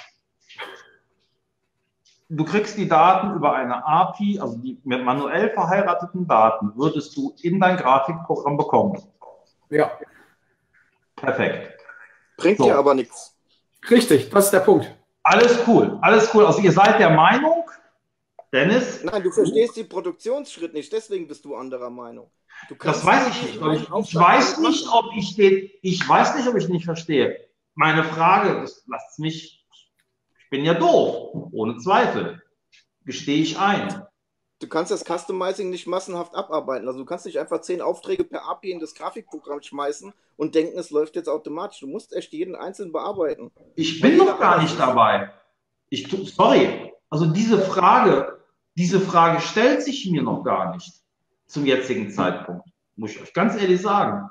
Du 2.30 2.44
kriegst 2.44 2.78
die 2.78 2.90
Daten 2.90 3.36
über 3.36 3.54
eine 3.54 3.86
API, 3.86 4.40
also 4.40 4.58
die 4.58 4.80
mit 4.84 5.04
manuell 5.04 5.50
verheirateten 5.50 6.28
Daten, 6.28 6.74
würdest 6.76 7.16
du 7.16 7.34
in 7.42 7.60
dein 7.60 7.78
Grafikprogramm 7.78 8.58
bekommen. 8.58 9.02
Ja. 9.70 9.92
Perfekt. 11.18 11.78
Bringt 12.38 12.60
so. 12.60 12.66
dir 12.66 12.76
aber 12.78 12.94
nichts. 12.94 13.36
Richtig, 13.90 14.30
das 14.30 14.46
ist 14.46 14.52
der 14.52 14.62
Punkt. 14.62 14.94
Alles 15.24 15.60
cool, 15.68 15.98
alles 16.02 16.34
cool. 16.34 16.46
Also 16.46 16.62
ihr 16.62 16.72
seid 16.72 17.00
der 17.00 17.10
Meinung, 17.10 17.70
Dennis? 18.54 19.04
Nein, 19.04 19.24
du 19.24 19.32
verstehst 19.32 19.76
den 19.76 19.90
Produktionsschritt 19.90 20.74
nicht, 20.74 20.92
deswegen 20.94 21.28
bist 21.28 21.44
du 21.44 21.56
anderer 21.56 21.90
Meinung. 21.90 22.32
Du 22.70 22.76
Das 22.76 23.04
kannst 23.04 23.06
weiß 23.06 23.28
ich 23.30 23.42
nicht. 23.44 23.62
aber 23.62 23.74
Ich, 23.74 23.82
ich 23.82 24.16
weiß 24.16 24.60
nicht, 24.60 24.88
ob 24.92 25.06
ich 25.18 25.36
den, 25.36 25.70
ich 25.82 26.08
weiß 26.08 26.36
nicht, 26.38 26.48
ob 26.48 26.56
ich 26.56 26.70
nicht 26.70 26.86
verstehe. 26.86 27.46
Meine 27.76 28.04
Frage, 28.04 28.62
das 28.62 28.84
lasst 28.88 29.20
mich, 29.20 29.66
ich 30.40 30.50
bin 30.50 30.64
ja 30.64 30.74
doof, 30.74 31.50
ohne 31.52 31.78
Zweifel. 31.78 32.42
Gestehe 33.06 33.42
ich 33.42 33.60
ein. 33.60 34.07
Du 34.60 34.68
kannst 34.68 34.92
das 34.92 35.04
Customizing 35.06 35.70
nicht 35.70 35.86
massenhaft 35.86 36.34
abarbeiten. 36.34 36.88
Also 36.88 37.00
du 37.00 37.06
kannst 37.06 37.26
nicht 37.26 37.40
einfach 37.40 37.62
zehn 37.62 37.82
Aufträge 37.82 38.24
per 38.24 38.50
API 38.50 38.72
in 38.72 38.80
das 38.80 38.96
Grafikprogramm 38.96 39.62
schmeißen 39.62 40.14
und 40.36 40.56
denken, 40.56 40.80
es 40.80 40.90
läuft 40.90 41.16
jetzt 41.16 41.30
automatisch. 41.30 41.80
Du 41.80 41.88
musst 41.88 42.14
echt 42.14 42.34
jeden 42.34 42.56
einzeln 42.56 42.92
bearbeiten. 42.92 43.52
Ich 43.76 44.02
bin 44.02 44.18
noch 44.18 44.40
gar 44.40 44.62
nicht 44.62 44.80
dabei. 44.80 45.32
Ich, 45.90 46.08
sorry. 46.36 46.92
Also 47.10 47.28
diese 47.28 47.62
Frage, 47.62 48.40
diese 48.76 49.00
Frage 49.00 49.42
stellt 49.42 49.84
sich 49.84 50.10
mir 50.10 50.24
noch 50.24 50.44
gar 50.44 50.74
nicht 50.74 50.92
zum 51.46 51.66
jetzigen 51.66 52.10
Zeitpunkt. 52.10 52.68
Muss 52.96 53.12
ich 53.12 53.22
euch 53.22 53.34
ganz 53.34 53.56
ehrlich 53.56 53.82
sagen. 53.82 54.28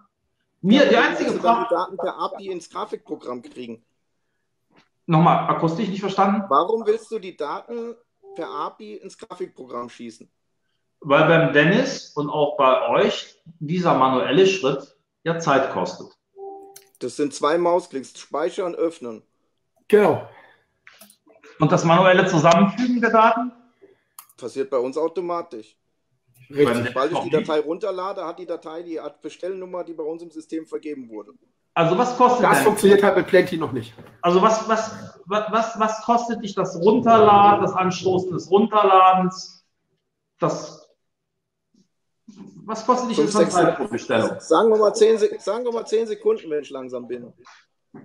Mir, 0.60 0.88
die 0.88 0.96
einzige 0.96 1.32
Frage, 1.32 1.66
die 1.70 1.74
Daten 1.74 1.96
per 1.96 2.18
API 2.18 2.48
ins 2.48 2.68
Grafikprogramm 2.68 3.42
kriegen. 3.42 3.84
nochmal, 5.06 5.48
akustisch 5.48 5.88
nicht 5.88 6.00
verstanden? 6.00 6.42
Warum 6.48 6.84
willst 6.84 7.10
du 7.12 7.20
die 7.20 7.36
Daten 7.36 7.94
per 8.36 8.48
API 8.48 8.94
ins 8.94 9.18
Grafikprogramm 9.18 9.88
schießen? 9.88 10.30
Weil 11.00 11.26
beim 11.26 11.52
Dennis 11.52 12.12
und 12.14 12.30
auch 12.30 12.56
bei 12.56 12.88
euch 12.88 13.42
dieser 13.58 13.94
manuelle 13.94 14.46
Schritt 14.46 14.96
ja 15.24 15.38
Zeit 15.38 15.72
kostet. 15.72 16.16
Das 17.00 17.16
sind 17.16 17.34
zwei 17.34 17.58
Mausklicks, 17.58 18.18
speichern, 18.18 18.74
öffnen. 18.74 19.22
Genau. 19.88 20.28
Und 21.58 21.72
das 21.72 21.84
manuelle 21.84 22.26
Zusammenfügen 22.26 23.00
der 23.00 23.10
Daten? 23.10 23.52
Passiert 24.36 24.70
bei 24.70 24.78
uns 24.78 24.96
automatisch. 24.96 25.76
Richtig. 26.50 26.88
Sobald 26.88 27.12
ich 27.12 27.18
die 27.20 27.30
Datei 27.30 27.60
runterlade, 27.60 28.24
hat 28.24 28.38
die 28.38 28.46
Datei 28.46 28.82
die 28.82 29.00
Art 29.00 29.20
Bestellnummer, 29.20 29.82
die 29.84 29.94
bei 29.94 30.04
uns 30.04 30.22
im 30.22 30.30
System 30.30 30.66
vergeben 30.66 31.08
wurde. 31.08 31.32
Also 31.76 31.98
was 31.98 32.16
kostet 32.16 32.42
Das 32.44 32.56
denn, 32.56 32.64
funktioniert 32.64 33.02
halt 33.02 33.16
mit 33.18 33.26
Plenty 33.26 33.58
noch 33.58 33.72
nicht. 33.72 33.92
also 34.22 34.40
was, 34.40 34.66
was, 34.66 34.92
was, 35.26 35.52
was, 35.52 35.78
was 35.78 36.02
kostet 36.02 36.42
dich 36.42 36.54
das 36.54 36.74
Runterladen, 36.80 37.60
das 37.62 37.74
Anstoßen 37.74 38.32
des 38.32 38.50
Runterladens, 38.50 39.62
das, 40.38 40.88
was 42.64 42.86
kostet 42.86 43.10
dich 43.10 43.18
das 43.18 43.50
Zeit 43.52 43.76
pro 43.76 43.88
Bestellung? 43.88 44.40
Sagen 44.40 44.70
wir 44.70 44.78
mal 44.78 44.94
10, 44.94 45.18
Sek- 45.18 45.40
sagen 45.42 45.64
wir 45.64 45.72
mal 45.72 45.84
10 45.84 46.06
Sekunden, 46.06 46.48
wenn 46.50 46.62
ich 46.62 46.70
langsam 46.70 47.06
bin. 47.06 47.32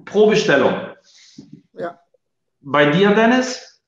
Pro 0.03 0.27
Bestellung. 0.27 0.73
Ja. 1.73 1.98
Bei 2.60 2.89
dir, 2.91 3.11
Dennis, 3.15 3.81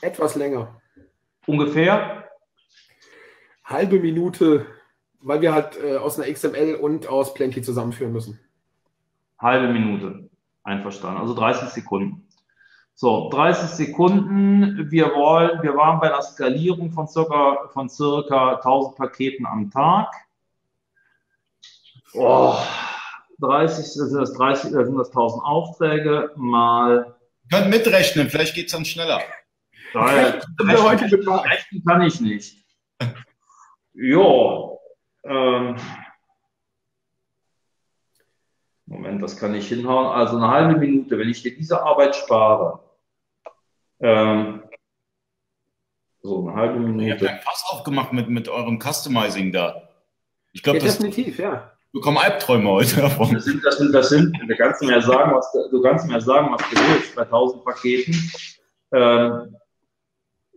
Etwas 0.00 0.34
länger. 0.34 0.80
ungefähr? 1.46 2.28
Halbe 3.64 4.00
Minute, 4.00 4.66
weil 5.20 5.40
wir 5.40 5.54
halt 5.54 5.78
äh, 5.82 5.96
aus 5.96 6.18
einer 6.18 6.30
XML 6.32 6.74
und 6.74 7.06
aus 7.06 7.34
Plenty 7.34 7.62
zusammenführen 7.62 8.12
müssen. 8.12 8.40
Halbe 9.44 9.68
Minute. 9.68 10.30
Einverstanden. 10.62 11.20
Also 11.20 11.34
30 11.34 11.68
Sekunden. 11.68 12.26
So, 12.94 13.28
30 13.28 13.68
Sekunden. 13.68 14.90
Wir 14.90 15.14
wollen, 15.14 15.62
wir 15.62 15.76
waren 15.76 16.00
bei 16.00 16.06
einer 16.08 16.22
Skalierung 16.22 16.90
von 16.90 17.06
circa, 17.06 17.68
von 17.72 17.90
circa 17.90 18.54
1000 18.54 18.96
Paketen 18.96 19.46
am 19.46 19.70
Tag. 19.70 20.08
Oh, 22.14 22.56
30, 23.40 23.76
das 23.76 23.94
sind 23.94 24.20
das 24.20 24.32
30, 24.32 24.72
das 24.72 24.86
sind 24.86 24.96
das 24.96 25.08
1000 25.08 25.44
Aufträge 25.44 26.30
mal. 26.36 27.14
Könnt 27.52 27.68
mitrechnen, 27.68 28.30
vielleicht 28.30 28.54
geht's 28.54 28.72
dann 28.72 28.86
schneller. 28.86 29.20
Mit 29.92 31.24
Marc? 31.26 31.46
Rechnen 31.50 31.84
kann 31.84 32.00
ich 32.02 32.20
nicht. 32.20 32.64
Jo. 33.92 34.80
Ähm, 35.24 35.76
Moment, 38.86 39.22
das 39.22 39.36
kann 39.38 39.54
ich 39.54 39.68
hinhauen. 39.68 40.06
Also 40.08 40.36
eine 40.36 40.48
halbe 40.48 40.78
Minute, 40.78 41.18
wenn 41.18 41.28
ich 41.28 41.42
dir 41.42 41.54
diese 41.56 41.82
Arbeit 41.82 42.14
spare. 42.16 42.80
Ähm, 44.00 44.62
so, 46.22 46.46
eine 46.48 46.56
halbe 46.56 46.74
Ihr 46.80 46.86
habt 46.86 46.96
Minute. 46.96 47.30
ein 47.30 47.38
Fass 47.40 47.64
aufgemacht 47.70 48.12
mit, 48.12 48.28
mit 48.28 48.48
eurem 48.48 48.78
Customizing 48.80 49.52
da. 49.52 49.88
Ich 50.52 50.60
Ja, 50.60 50.72
glaube, 50.72 50.78
das 50.86 50.98
definitiv, 50.98 51.38
ja. 51.38 51.72
bekommen 51.92 52.18
Albträume 52.18 52.68
heute 52.70 53.00
davon. 53.00 53.32
Das 53.34 53.44
sind, 53.44 53.64
das 53.64 53.78
sind, 53.78 53.92
das 53.92 54.08
sind, 54.10 54.36
du 54.38 54.56
kannst 54.56 54.82
mir 54.82 54.92
ja 54.92 55.00
sagen, 55.00 55.34
was, 55.34 55.50
du 55.52 55.82
kannst 55.82 56.06
mir 56.06 56.14
ja 56.14 56.20
sagen, 56.20 56.52
was 56.52 56.62
du 56.70 56.76
willst. 56.76 57.14
Bei 57.16 57.22
1000 57.22 57.64
Paketen 57.64 58.32
ähm, 58.92 59.56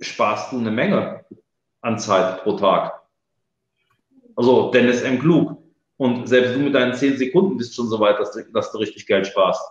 sparst 0.02 0.52
du 0.52 0.60
eine 0.60 0.72
Menge 0.72 1.26
an 1.82 1.98
Zeit 1.98 2.44
pro 2.44 2.58
Tag. 2.58 3.02
Also 4.36 4.70
Dennis 4.72 5.02
M. 5.02 5.20
Klug. 5.20 5.58
Und 5.98 6.28
selbst 6.28 6.53
du 6.56 6.60
mit 6.60 6.76
deinen 6.76 6.94
10 6.94 7.18
Sekunden 7.18 7.57
bist 7.57 7.74
schon 7.76 7.88
so 7.90 7.99
weit, 7.99 8.19
dass 8.19 8.32
du, 8.32 8.44
dass 8.52 8.72
du 8.72 8.78
richtig 8.78 9.07
Geld 9.07 9.28
sparst. 9.28 9.61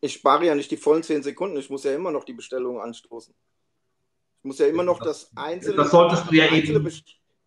Ich 0.00 0.14
spare 0.14 0.46
ja 0.46 0.54
nicht 0.54 0.70
die 0.70 0.76
vollen 0.76 1.02
10 1.02 1.22
Sekunden, 1.22 1.56
ich 1.56 1.70
muss 1.70 1.84
ja 1.84 1.94
immer 1.94 2.10
noch 2.10 2.24
die 2.24 2.32
Bestellung 2.32 2.80
anstoßen. 2.80 3.34
Ich 4.38 4.44
muss 4.44 4.58
ja 4.58 4.66
immer 4.66 4.82
noch 4.82 4.98
das 5.00 5.30
einzelne. 5.36 5.76
Das 5.76 5.90
solltest 5.90 6.30
du 6.30 6.34
ja 6.34 6.52
eben- 6.52 6.92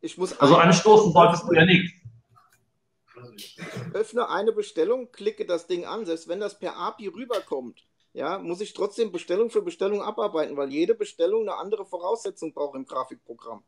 Ich 0.02 0.18
muss 0.18 0.38
Also 0.40 0.56
anstoßen 0.56 1.12
solltest 1.12 1.44
du 1.48 1.54
ja 1.54 1.66
nicht. 1.66 1.94
öffne 3.94 4.30
eine 4.30 4.52
Bestellung, 4.52 5.12
klicke 5.12 5.46
das 5.46 5.68
Ding 5.68 5.86
an, 5.86 6.06
selbst 6.06 6.28
wenn 6.28 6.40
das 6.40 6.60
per 6.60 6.78
API 6.78 7.08
rüberkommt, 7.08 7.86
ja, 8.14 8.38
muss 8.38 8.62
ich 8.62 8.74
trotzdem 8.74 9.12
Bestellung 9.12 9.50
für 9.50 9.62
Bestellung 9.62 10.02
abarbeiten, 10.02 10.56
weil 10.58 10.70
jede 10.72 10.94
Bestellung 10.94 11.42
eine 11.44 11.56
andere 11.58 11.86
Voraussetzung 11.86 12.54
braucht 12.54 12.76
im 12.76 12.86
Grafikprogramm. 12.86 13.64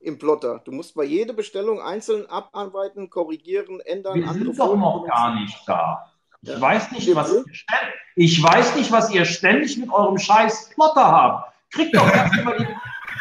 Im 0.00 0.18
Plotter. 0.18 0.60
Du 0.64 0.72
musst 0.72 0.94
bei 0.94 1.04
jeder 1.04 1.32
Bestellung 1.32 1.80
einzeln 1.80 2.26
abarbeiten, 2.26 3.08
korrigieren, 3.10 3.80
ändern. 3.80 4.14
Wir 4.22 4.32
sind 4.32 4.58
doch 4.58 4.76
noch 4.76 5.04
gar 5.06 5.34
nicht 5.40 5.56
da. 5.66 6.12
Ich 6.42 6.50
Ja. 6.50 6.60
weiß 6.60 6.92
nicht, 6.92 7.14
was 7.14 7.32
ihr 7.32 7.44
ständig, 7.52 7.94
ich 8.14 8.42
weiß 8.42 8.76
nicht, 8.76 8.92
was 8.92 9.10
ihr 9.10 9.24
ständig 9.24 9.78
mit 9.78 9.90
eurem 9.90 10.18
scheiß 10.18 10.70
Plotter 10.74 11.04
habt. 11.10 11.52
Kriegt 11.72 11.96
doch 11.96 12.06
erstmal 12.12 12.58
die, 12.58 12.66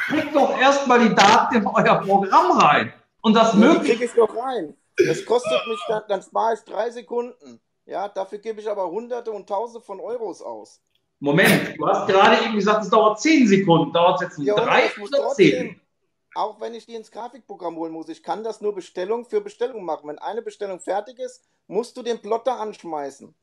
kriegt 0.09 0.35
doch 0.35 0.57
erst 0.59 0.85
mal 0.87 0.99
die 1.07 1.15
Daten 1.15 1.55
in 1.55 1.65
euer 1.65 1.95
Programm 2.01 2.51
rein. 2.59 2.93
Und 3.21 3.33
das 3.33 3.53
Ja, 3.53 3.59
möglich. 3.59 3.91
kriege 3.93 4.05
ich 4.05 4.13
doch 4.13 4.35
rein. 4.35 4.75
Das 5.07 5.25
kostet 5.25 5.59
mich, 5.67 5.79
dann, 5.87 6.03
dann 6.07 6.21
spare 6.21 6.53
ich 6.53 6.59
drei 6.61 6.89
Sekunden. 6.91 7.59
Ja, 7.85 8.07
dafür 8.09 8.37
gebe 8.37 8.61
ich 8.61 8.69
aber 8.69 8.89
Hunderte 8.89 9.31
und 9.31 9.47
Tausende 9.47 9.81
von 9.83 9.99
Euros 9.99 10.41
aus. 10.41 10.81
Moment, 11.19 11.75
du 11.77 11.87
hast 11.87 12.07
gerade 12.07 12.43
eben 12.43 12.55
gesagt, 12.55 12.83
es 12.83 12.89
dauert 12.89 13.19
10 13.19 13.47
Sekunden. 13.47 13.91
Dauert 13.93 14.15
es 14.17 14.21
jetzt 14.27 14.37
nur 14.37 14.47
Ja, 14.47 14.53
und 14.55 14.65
3 14.65 14.85
ich 14.85 14.97
muss 14.97 15.09
oder 15.13 15.29
10? 15.29 15.81
Auch 16.35 16.59
wenn 16.59 16.73
ich 16.73 16.85
die 16.85 16.95
ins 16.95 17.11
Grafikprogramm 17.11 17.75
holen 17.77 17.93
muss, 17.93 18.09
ich 18.09 18.23
kann 18.23 18.43
das 18.43 18.61
nur 18.61 18.75
Bestellung 18.75 19.25
für 19.25 19.41
Bestellung 19.41 19.83
machen. 19.85 20.07
Wenn 20.09 20.19
eine 20.19 20.41
Bestellung 20.41 20.79
fertig 20.79 21.19
ist, 21.19 21.43
musst 21.67 21.95
du 21.97 22.03
den 22.03 22.21
Plotter 22.21 22.59
anschmeißen. 22.59 23.33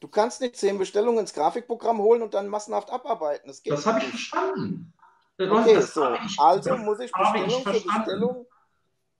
Du 0.00 0.08
kannst 0.08 0.40
nicht 0.40 0.56
zehn 0.56 0.78
Bestellungen 0.78 1.20
ins 1.20 1.34
Grafikprogramm 1.34 1.98
holen 1.98 2.22
und 2.22 2.34
dann 2.34 2.48
massenhaft 2.48 2.90
abarbeiten. 2.90 3.48
Das 3.48 3.62
Das 3.62 3.86
habe 3.86 3.98
ich 4.00 4.06
verstanden. 4.08 4.92
Okay, 5.40 5.74
das 5.74 5.94
so. 5.94 6.14
ich, 6.14 6.38
Also 6.38 6.76
muss 6.78 7.00
ich 7.00 7.12
habe 7.12 7.38
ich 7.38 7.44
Bestellung 7.44 7.62
für. 7.64 7.80
Bestellung, 7.80 8.46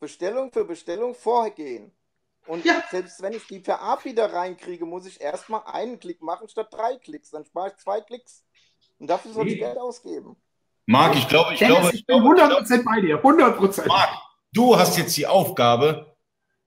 Bestellung 0.01 0.53
für 0.53 0.65
Bestellung 0.65 1.15
vorgehen. 1.15 1.93
Und 2.47 2.65
Ja. 2.65 2.83
selbst 2.91 3.21
wenn 3.21 3.35
ich 3.35 3.47
die 3.47 3.61
per 3.61 3.83
API 3.83 4.15
da 4.15 4.27
reinkriege, 4.27 4.87
muss 4.87 5.07
ich 5.07 5.21
erstmal 5.21 5.63
einen 5.67 6.01
Klick 6.01 6.23
machen 6.23 6.49
statt 6.49 6.69
drei 6.73 6.97
Klicks. 6.97 7.31
Dann 7.31 7.45
spare 7.45 7.69
ich 7.69 7.77
zwei 7.77 8.01
Klicks. 8.01 8.45
Und 8.99 9.09
dafür 9.09 9.33
soll 9.33 9.47
ich 9.49 9.55
Nee. 9.55 9.61
Geld 9.61 9.79
ausgeben. 9.79 10.37
Marc, 10.89 11.17
ich 11.17 11.29
glaube, 11.29 11.53
ich 11.53 11.59
Dennis, 11.59 11.77
glaube, 11.77 11.89
ich 11.93 12.01
ich 12.01 12.07
bin 12.07 12.23
glaube, 12.23 12.41
100% 12.41 12.83
bei 12.83 13.01
dir. 13.03 13.23
100%. 13.23 13.87
Marc, 13.87 14.09
du 14.55 14.75
hast 14.75 14.97
jetzt 14.97 15.15
die 15.19 15.27
Aufgabe, 15.27 16.17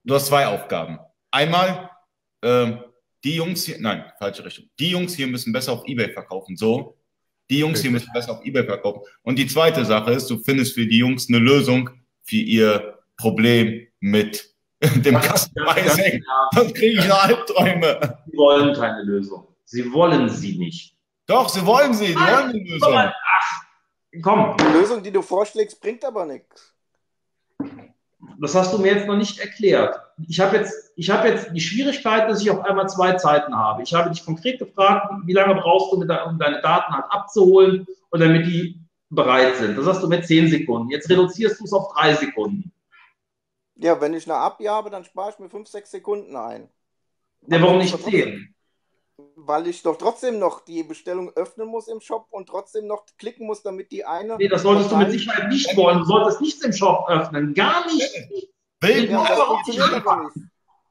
du 0.04 0.14
hast 0.14 0.28
zwei 0.28 0.46
Aufgaben. 0.46 1.00
Einmal, 1.32 1.90
ähm, 2.44 2.84
die 3.24 3.36
Jungs 3.36 3.64
hier, 3.66 3.78
nein, 3.80 4.06
falsche 4.20 4.46
Richtung. 4.46 4.66
Die 4.78 4.92
Jungs 4.92 5.16
hier 5.16 5.26
müssen 5.26 5.52
besser 5.52 5.74
auf 5.74 5.88
Ebay 5.88 6.14
verkaufen. 6.14 6.56
So. 6.56 6.98
Die 7.50 7.58
Jungs 7.58 7.82
hier 7.82 7.90
müssen 7.90 8.12
besser 8.14 8.34
auf 8.34 8.46
Ebay 8.46 8.64
verkaufen. 8.64 9.02
Und 9.24 9.40
die 9.40 9.48
zweite 9.48 9.84
Sache 9.86 10.12
ist, 10.12 10.30
du 10.30 10.38
findest 10.38 10.76
für 10.76 10.86
die 10.86 11.00
Jungs 11.00 11.28
eine 11.28 11.40
Lösung 11.40 11.90
für 12.22 12.36
ihr 12.36 13.00
Problem 13.18 13.88
mit 14.02 14.54
dem 15.04 15.20
Customizing. 15.20 16.24
Sonst 16.54 16.76
kriege 16.76 17.00
ich 17.00 17.08
nur 17.08 17.20
Albträume. 17.24 18.20
Sie 18.28 18.38
wollen 18.38 18.76
keine 18.76 19.02
Lösung. 19.02 19.48
Sie 19.66 19.92
wollen 19.92 20.30
sie 20.30 20.60
nicht. 20.60 20.96
Doch, 21.26 21.50
sie 21.50 21.66
wollen 21.66 21.94
sie, 21.94 22.08
die 22.08 22.16
wollen 22.16 22.50
eine 22.50 22.60
Lösung. 22.60 22.94
ach, 22.94 23.14
komm, 24.22 24.56
Die 24.58 24.66
Lösung, 24.66 25.04
die 25.04 25.12
du 25.12 25.22
vorschlägst, 25.22 25.80
bringt 25.82 26.04
aber 26.04 26.26
nichts. 26.26 26.74
das 28.40 28.56
hast 28.56 28.74
du 28.74 28.80
mir 28.80 28.94
jetzt 28.96 29.08
noch 29.08 29.16
nicht 29.18 29.40
erklärt. 29.40 30.00
Ich 30.28 30.40
habe 30.40 30.58
jetzt, 30.58 30.92
ich 30.96 31.10
habe 31.10 31.28
jetzt 31.30 31.52
die 31.54 31.62
Schwierigkeit, 31.62 32.30
dass 32.30 32.42
ich 32.42 32.50
auf 32.52 32.62
einmal 32.62 32.90
zwei 32.90 33.14
Zeiten 33.14 33.56
habe. 33.56 33.84
Ich 33.84 33.94
habe 33.94 34.10
dich 34.10 34.26
konkret 34.26 34.60
gefragt, 34.60 35.12
wie 35.26 35.34
lange 35.34 35.56
brauchst 35.56 35.92
du, 35.92 35.98
um 35.98 36.08
deine 36.08 36.62
Daten 36.62 36.94
halt 36.94 37.06
abzuholen 37.10 37.88
und 38.10 38.20
damit 38.20 38.46
die 38.46 38.80
bereit 39.10 39.56
sind. 39.58 39.78
Das 39.78 39.86
hast 39.86 40.02
du 40.04 40.08
mit 40.08 40.26
zehn 40.26 40.50
Sekunden. 40.50 40.90
Jetzt 40.90 41.10
reduzierst 41.10 41.60
du 41.60 41.66
es 41.66 41.74
auf 41.74 41.94
drei 41.94 42.14
Sekunden. 42.14 42.72
Ja, 43.76 44.00
wenn 44.00 44.14
ich 44.14 44.26
eine 44.30 44.38
API 44.38 44.66
habe, 44.66 44.90
dann 44.90 45.04
spare 45.04 45.32
ich 45.32 45.40
mir 45.40 45.50
fünf, 45.50 45.68
sechs 45.68 45.92
Sekunden 45.92 46.36
ein. 46.36 46.70
Ja, 47.48 47.62
warum 47.62 47.80
nicht 47.80 47.98
zehn? 48.04 48.54
Weil 49.36 49.68
ich 49.68 49.82
doch 49.84 49.98
trotzdem 49.98 50.40
noch 50.40 50.64
die 50.66 50.84
Bestellung 50.84 51.32
öffnen 51.36 51.68
muss 51.68 51.88
im 51.88 52.02
Shop 52.02 52.28
und 52.30 52.48
trotzdem 52.48 52.88
noch 52.88 53.06
klicken 53.18 53.48
muss, 53.48 53.64
damit 53.64 53.92
die 53.92 54.06
eine. 54.06 54.38
Nee, 54.38 54.48
das 54.48 54.62
solltest 54.62 54.92
du 54.92 54.98
mit 54.98 55.12
Sicherheit 55.12 55.50
nicht 55.50 55.76
wollen. 55.76 56.00
Du 56.00 56.06
solltest 56.06 56.42
nichts 56.42 56.64
im 56.64 56.74
Shop 56.74 57.10
öffnen. 57.10 57.54
Gar 57.54 57.86
nicht. 57.88 58.10
Wilken, 58.82 59.16
Ja, 59.16 59.58
nicht. 59.68 60.48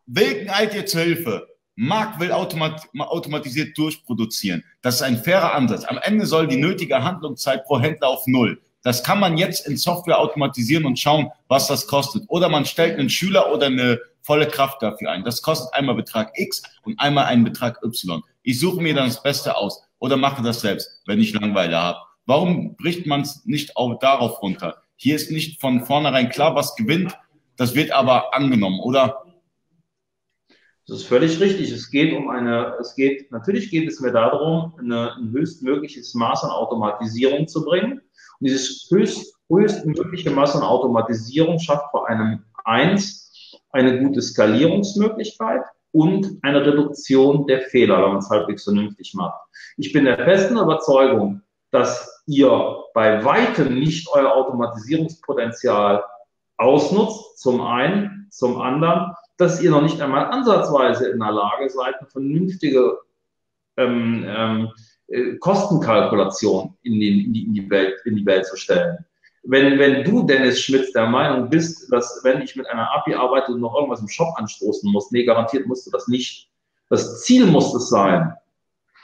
Wilken 0.06 0.50
eilt 0.50 0.74
dir 0.74 0.86
zur 0.86 1.00
Hilfe. 1.02 1.48
Markt 1.76 2.20
will 2.20 2.32
automat 2.32 2.88
automatisiert 2.98 3.76
durchproduzieren. 3.78 4.64
Das 4.82 4.96
ist 4.96 5.02
ein 5.02 5.16
fairer 5.16 5.54
Ansatz. 5.54 5.84
Am 5.84 5.98
Ende 5.98 6.26
soll 6.26 6.46
die 6.46 6.56
nötige 6.58 7.02
Handlungszeit 7.02 7.64
pro 7.64 7.80
Händler 7.80 8.08
auf 8.08 8.26
Null. 8.26 8.60
Das 8.82 9.02
kann 9.02 9.20
man 9.20 9.36
jetzt 9.36 9.66
in 9.66 9.76
Software 9.76 10.18
automatisieren 10.18 10.86
und 10.86 10.98
schauen, 10.98 11.30
was 11.48 11.68
das 11.68 11.86
kostet. 11.86 12.24
Oder 12.28 12.48
man 12.48 12.64
stellt 12.64 12.98
einen 12.98 13.10
Schüler 13.10 13.52
oder 13.52 13.66
eine 13.66 14.00
volle 14.22 14.46
Kraft 14.46 14.82
dafür 14.82 15.10
ein. 15.10 15.24
Das 15.24 15.42
kostet 15.42 15.72
einmal 15.74 15.94
Betrag 15.94 16.32
X 16.34 16.62
und 16.82 16.98
einmal 17.00 17.26
einen 17.26 17.44
Betrag 17.44 17.82
Y. 17.82 18.22
Ich 18.42 18.60
suche 18.60 18.80
mir 18.80 18.94
dann 18.94 19.06
das 19.06 19.22
Beste 19.22 19.56
aus 19.56 19.82
oder 19.98 20.16
mache 20.16 20.42
das 20.42 20.60
selbst, 20.60 21.02
wenn 21.06 21.20
ich 21.20 21.32
Langeweile 21.34 21.76
habe. 21.76 21.98
Warum 22.26 22.76
bricht 22.76 23.06
man 23.06 23.22
es 23.22 23.44
nicht 23.44 23.76
auch 23.76 23.98
darauf 23.98 24.42
runter? 24.42 24.82
Hier 24.96 25.16
ist 25.16 25.30
nicht 25.30 25.60
von 25.60 25.84
vornherein 25.84 26.28
klar, 26.28 26.54
was 26.54 26.76
gewinnt. 26.76 27.18
Das 27.56 27.74
wird 27.74 27.90
aber 27.90 28.34
angenommen, 28.34 28.80
oder? 28.80 29.24
Das 30.86 31.00
ist 31.00 31.06
völlig 31.06 31.38
richtig. 31.40 31.70
Es 31.70 31.90
geht 31.90 32.12
um 32.12 32.28
eine, 32.30 32.74
es 32.80 32.94
geht, 32.96 33.30
natürlich 33.30 33.70
geht 33.70 33.88
es 33.88 34.00
mir 34.00 34.12
darum, 34.12 34.74
eine, 34.78 35.14
ein 35.14 35.30
höchstmögliches 35.30 36.14
Maß 36.14 36.44
an 36.44 36.50
Automatisierung 36.50 37.46
zu 37.46 37.64
bringen. 37.64 38.00
Und 38.40 38.46
dieses 38.48 38.88
höchst, 38.90 39.34
höchstmögliche 39.48 40.30
Maß 40.30 40.56
an 40.56 40.62
Automatisierung 40.62 41.58
schafft 41.58 41.90
vor 41.90 42.08
einem 42.08 42.44
eins 42.64 43.29
eine 43.72 44.00
gute 44.02 44.22
Skalierungsmöglichkeit 44.22 45.62
und 45.92 46.38
eine 46.42 46.64
Reduktion 46.64 47.46
der 47.46 47.62
Fehler, 47.62 48.02
wenn 48.02 48.10
man 48.10 48.18
es 48.18 48.30
halbwegs 48.30 48.64
vernünftig 48.64 49.14
macht. 49.14 49.40
Ich 49.76 49.92
bin 49.92 50.04
der 50.04 50.18
festen 50.18 50.56
Überzeugung, 50.56 51.42
dass 51.70 52.22
ihr 52.26 52.84
bei 52.94 53.24
weitem 53.24 53.74
nicht 53.74 54.08
euer 54.12 54.32
Automatisierungspotenzial 54.32 56.04
ausnutzt, 56.56 57.38
zum 57.38 57.60
einen, 57.60 58.28
zum 58.30 58.60
anderen, 58.60 59.14
dass 59.36 59.62
ihr 59.62 59.70
noch 59.70 59.82
nicht 59.82 60.00
einmal 60.00 60.26
ansatzweise 60.26 61.08
in 61.08 61.20
der 61.20 61.32
Lage 61.32 61.70
seid, 61.70 61.94
eine 61.98 62.08
vernünftige 62.08 62.98
ähm, 63.76 64.24
ähm, 64.26 64.68
äh, 65.08 65.36
Kostenkalkulation 65.36 66.76
in 66.82 66.94
die, 66.94 67.24
in, 67.24 67.32
die, 67.32 67.44
in, 67.46 67.54
die 67.54 67.70
Welt, 67.70 67.94
in 68.04 68.16
die 68.16 68.26
Welt 68.26 68.46
zu 68.46 68.56
stellen. 68.56 68.98
Wenn, 69.42 69.78
wenn 69.78 70.04
du, 70.04 70.22
Dennis 70.22 70.60
Schmitz, 70.60 70.92
der 70.92 71.06
Meinung 71.06 71.48
bist, 71.48 71.90
dass 71.90 72.20
wenn 72.24 72.42
ich 72.42 72.56
mit 72.56 72.66
einer 72.66 72.90
API 72.94 73.14
arbeite 73.14 73.52
und 73.52 73.60
noch 73.60 73.74
irgendwas 73.74 74.00
im 74.00 74.08
Shop 74.08 74.28
anstoßen 74.36 74.90
muss, 74.92 75.10
nee, 75.10 75.24
garantiert 75.24 75.66
musst 75.66 75.86
du 75.86 75.90
das 75.90 76.08
nicht. 76.08 76.50
Das 76.90 77.22
Ziel 77.22 77.46
muss 77.46 77.74
es 77.74 77.88
sein, 77.88 78.34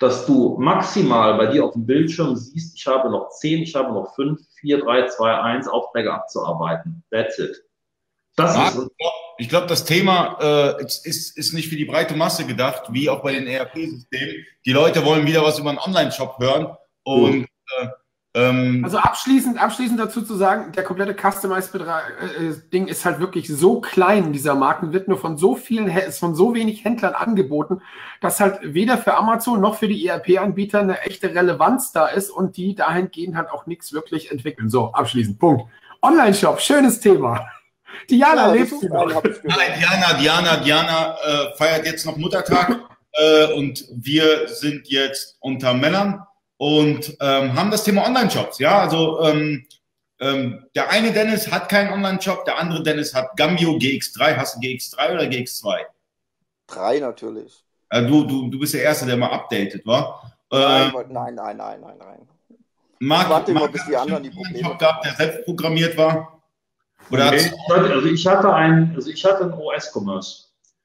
dass 0.01 0.27
du 0.27 0.57
maximal 0.59 1.37
bei 1.39 1.47
dir 1.47 1.65
auf 1.65 1.73
dem 1.73 1.87
Bildschirm 1.87 2.37
siehst, 2.37 2.77
ich 2.77 2.87
habe 2.87 3.11
noch 3.11 3.31
10, 3.31 3.63
ich 3.63 3.75
habe 3.75 3.93
noch 3.93 4.15
5, 4.15 4.41
4, 4.61 4.81
3, 4.81 5.07
2, 5.07 5.41
1 5.41 5.69
Aufträge 5.69 6.13
abzuarbeiten. 6.13 7.03
That's 7.11 7.39
it. 7.39 7.63
Das 8.37 8.55
Ja, 8.55 8.69
ist 8.69 8.91
Ich 9.39 9.49
glaube, 9.49 9.67
das 9.67 9.85
Thema 9.85 10.39
äh, 10.41 10.85
ist, 10.85 11.07
ist, 11.07 11.39
ist 11.39 11.55
nicht 11.55 11.69
für 11.69 11.77
die 11.77 11.87
breite 11.87 12.15
Masse 12.15 12.47
gedacht, 12.47 12.85
wie 12.91 13.09
auch 13.09 13.23
bei 13.23 13.33
den 13.33 13.47
ERP-Systemen. 13.47 14.45
Die 14.67 14.73
Leute 14.73 15.05
wollen 15.05 15.27
wieder 15.27 15.43
was 15.43 15.59
über 15.59 15.71
einen 15.71 15.79
Online-Shop 15.79 16.39
hören 16.39 16.77
und 17.05 17.45
äh, 17.79 17.89
ähm, 18.37 18.85
Also 18.85 18.99
abschließend, 18.99 19.61
abschließend 19.61 19.99
dazu 19.99 20.21
zu 20.23 20.37
sagen, 20.37 20.71
der 20.73 20.85
komplette 20.85 21.15
Customize-Ding 21.15 22.87
ist 22.87 23.05
halt 23.05 23.19
wirklich 23.19 23.49
so 23.49 23.81
klein, 23.81 24.33
dieser 24.33 24.55
Marken 24.55 24.93
wird 24.93 25.09
nur 25.09 25.19
von 25.19 25.39
so 25.39 25.57
vielen, 25.57 25.89
ist 25.89 26.19
von 26.19 26.35
so 26.35 26.55
wenig 26.55 26.85
Händlern 26.85 27.15
angeboten, 27.15 27.81
dass 28.21 28.39
halt 28.39 28.59
weder 28.63 28.99
für 28.99 29.15
Amazon 29.17 29.61
noch 29.61 29.77
für 29.79 29.89
die 29.89 30.07
ERP-Anbieter 30.07 30.81
eine 30.81 31.01
echte 31.01 31.35
Relevanz 31.35 31.93
da 31.93 32.07
ist 32.07 32.31
und 32.31 32.57
die 32.59 32.75
dahingehend 32.75 33.37
halt 33.37 33.51
auch 33.51 33.67
nichts 33.67 33.93
wirklich 33.93 34.31
entwickeln. 34.31 34.69
So, 34.69 34.93
abschließend, 34.93 35.39
Punkt. 35.39 35.65
Online-Shop, 36.03 36.61
schönes 36.61 37.01
Thema. 37.01 37.49
Diana, 38.11 38.49
Ja, 38.49 38.53
lebst 38.53 38.83
du 38.83 38.89
noch? 38.89 39.07
gehört. 39.07 39.41
Nein, 39.45 39.73
Diana, 39.79 40.13
Diana, 40.21 40.57
Diana 40.59 41.17
äh, 41.25 41.57
feiert 41.57 41.87
jetzt 41.87 42.05
noch 42.05 42.17
Muttertag 42.19 42.77
äh, 43.13 43.53
und 43.55 43.85
wir 43.95 44.47
sind 44.49 44.89
jetzt 44.89 45.39
unter 45.41 45.73
Männern 45.73 46.21
und 46.59 47.17
ähm, 47.21 47.55
haben 47.55 47.71
das 47.71 47.85
Thema 47.85 48.07
Online-Shops. 48.07 48.59
Ja, 48.59 48.81
also 48.81 49.21
ähm, 49.23 49.67
ähm, 50.21 50.67
der 50.75 50.89
eine 50.91 51.13
Dennis 51.13 51.51
hat 51.51 51.69
keinen 51.69 51.93
Online-Shop, 51.93 52.45
der 52.47 52.59
andere 52.59 52.83
Dennis 52.83 53.15
hat 53.15 53.37
Gambio 53.37 53.73
GX3. 53.73 54.37
Hast 54.37 54.57
du 54.57 54.61
GX3 54.61 55.13
oder 55.15 55.23
GX2? 55.25 55.81
Drei 56.67 56.99
natürlich. 57.01 57.63
Äh, 57.91 58.03
du, 58.07 58.25
du, 58.25 58.49
du 58.49 58.59
bist 58.59 58.75
der 58.75 58.83
Erste, 58.83 59.07
der 59.07 59.17
mal 59.17 59.31
updated 59.31 59.85
war. 59.87 60.33
Nein, 60.51 60.91
Äh, 60.91 60.95
weil- 60.95 61.07
nein, 61.09 61.35
nein, 61.35 61.57
nein, 61.57 61.81
nein, 61.81 61.97
nein. 61.99 62.29
Marc, 62.99 63.29
warte 63.29 63.53
Marc 63.53 63.73
bis 63.73 63.85
die 63.85 63.97
anderen 63.97 64.23
die 64.23 64.31
einen 64.31 64.37
Probleme 64.43 64.69
Shop 64.69 64.79
gehabt, 64.79 65.05
der 65.05 65.15
selbst 65.15 65.45
programmiert 65.45 65.97
war. 65.99 66.41
Oder 67.11 67.27
hatte- 67.27 67.53
Also 67.69 68.07
ich 68.09 68.27
hatte 68.27 68.53
ein, 68.55 68.93
also 68.97 69.11
ich 69.11 69.23
hatte 69.25 69.45
ein 69.45 69.53
OS-Commerce. 69.53 70.45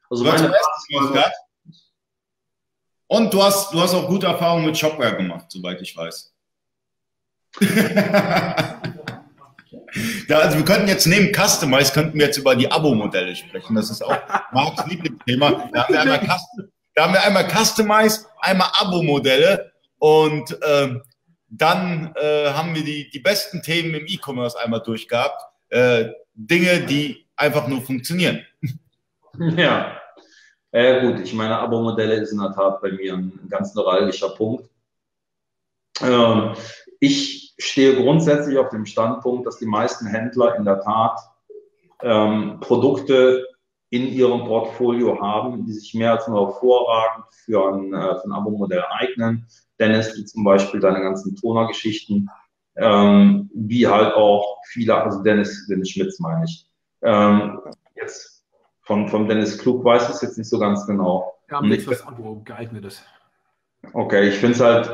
Also 0.10 0.26
meine 0.26 0.49
gehabt? 0.49 1.31
Und 3.11 3.33
du 3.33 3.43
hast, 3.43 3.73
du 3.73 3.81
hast 3.81 3.93
auch 3.93 4.07
gute 4.07 4.27
Erfahrungen 4.27 4.67
mit 4.67 4.77
Shopware 4.77 5.17
gemacht, 5.17 5.47
soweit 5.49 5.81
ich 5.81 5.97
weiß. 5.97 6.33
ja, 10.29 10.38
also 10.39 10.57
wir 10.57 10.63
könnten 10.63 10.88
jetzt 10.88 11.05
neben 11.07 11.33
Customize, 11.33 11.91
könnten 11.91 12.17
wir 12.17 12.27
jetzt 12.27 12.38
über 12.38 12.55
die 12.55 12.71
Abo-Modelle 12.71 13.35
sprechen. 13.35 13.75
Das 13.75 13.89
ist 13.89 14.01
auch 14.01 14.15
Marks 14.53 14.85
Lieblingsthema. 14.88 15.69
Da 15.73 15.83
haben 15.83 15.93
wir 15.93 15.99
einmal, 16.01 16.19
Cust- 16.19 16.69
da 16.95 17.03
haben 17.03 17.13
wir 17.13 17.21
einmal 17.23 17.49
Customize, 17.49 18.27
einmal 18.39 18.69
Abo-Modelle 18.79 19.73
und 19.97 20.57
ähm, 20.65 21.03
dann 21.49 22.15
äh, 22.15 22.51
haben 22.53 22.73
wir 22.73 22.85
die, 22.85 23.09
die 23.09 23.19
besten 23.19 23.61
Themen 23.61 23.93
im 23.93 24.05
E-Commerce 24.07 24.57
einmal 24.57 24.81
durchgehabt. 24.83 25.41
Äh, 25.67 26.11
Dinge, 26.33 26.79
die 26.85 27.27
einfach 27.35 27.67
nur 27.67 27.81
funktionieren. 27.81 28.45
Ja. 29.38 30.01
Äh, 30.72 31.06
gut, 31.06 31.19
ich 31.19 31.34
meine, 31.34 31.60
Abo-Modelle 31.60 32.15
ist 32.15 32.31
in 32.31 32.39
der 32.39 32.53
Tat 32.53 32.81
bei 32.81 32.91
mir 32.91 33.14
ein 33.14 33.48
ganz 33.49 33.76
neuralgischer 33.76 34.30
Punkt. 34.30 34.69
Ähm, 36.02 36.53
ich 36.99 37.53
stehe 37.57 37.95
grundsätzlich 37.95 38.57
auf 38.57 38.69
dem 38.69 38.85
Standpunkt, 38.85 39.45
dass 39.45 39.57
die 39.57 39.65
meisten 39.65 40.07
Händler 40.07 40.56
in 40.56 40.65
der 40.65 40.80
Tat 40.80 41.19
ähm, 42.02 42.60
Produkte 42.61 43.45
in 43.89 44.07
ihrem 44.07 44.45
Portfolio 44.45 45.22
haben, 45.22 45.65
die 45.65 45.73
sich 45.73 45.93
mehr 45.93 46.14
als 46.14 46.27
nur 46.27 46.48
hervorragend 46.48 47.26
für 47.31 47.68
ein, 47.68 47.93
äh, 47.93 48.19
für 48.19 48.26
ein 48.26 48.31
Abo-Modell 48.31 48.84
eignen. 48.89 49.45
Dennis, 49.80 50.15
wie 50.15 50.23
zum 50.23 50.45
Beispiel 50.45 50.80
deine 50.80 51.02
ganzen 51.02 51.35
Toner-Geschichten, 51.35 52.30
ähm, 52.77 53.49
wie 53.53 53.88
halt 53.88 54.15
auch 54.15 54.60
viele, 54.68 54.95
also 54.95 55.22
Dennis, 55.22 55.68
Dennis 55.68 55.89
Schmitz 55.89 56.19
meine 56.19 56.45
ich. 56.45 56.65
Ähm, 57.02 57.60
jetzt 57.95 58.31
von, 58.91 59.07
von 59.07 59.26
Dennis 59.26 59.57
Klug 59.57 59.85
weiß 59.85 60.09
ich 60.09 60.15
es 60.15 60.22
jetzt 60.22 60.38
nicht 60.38 60.49
so 60.49 60.59
ganz 60.59 60.85
genau. 60.85 61.34
Wir 61.47 61.55
haben 61.55 61.69
nichts, 61.69 61.88
was 61.88 62.05
Abo 62.05 62.41
geeignet 62.43 62.84
ist. 62.84 63.01
Okay, 63.93 64.27
ich 64.27 64.35
finde 64.35 64.51
es 64.51 64.59
halt 64.59 64.93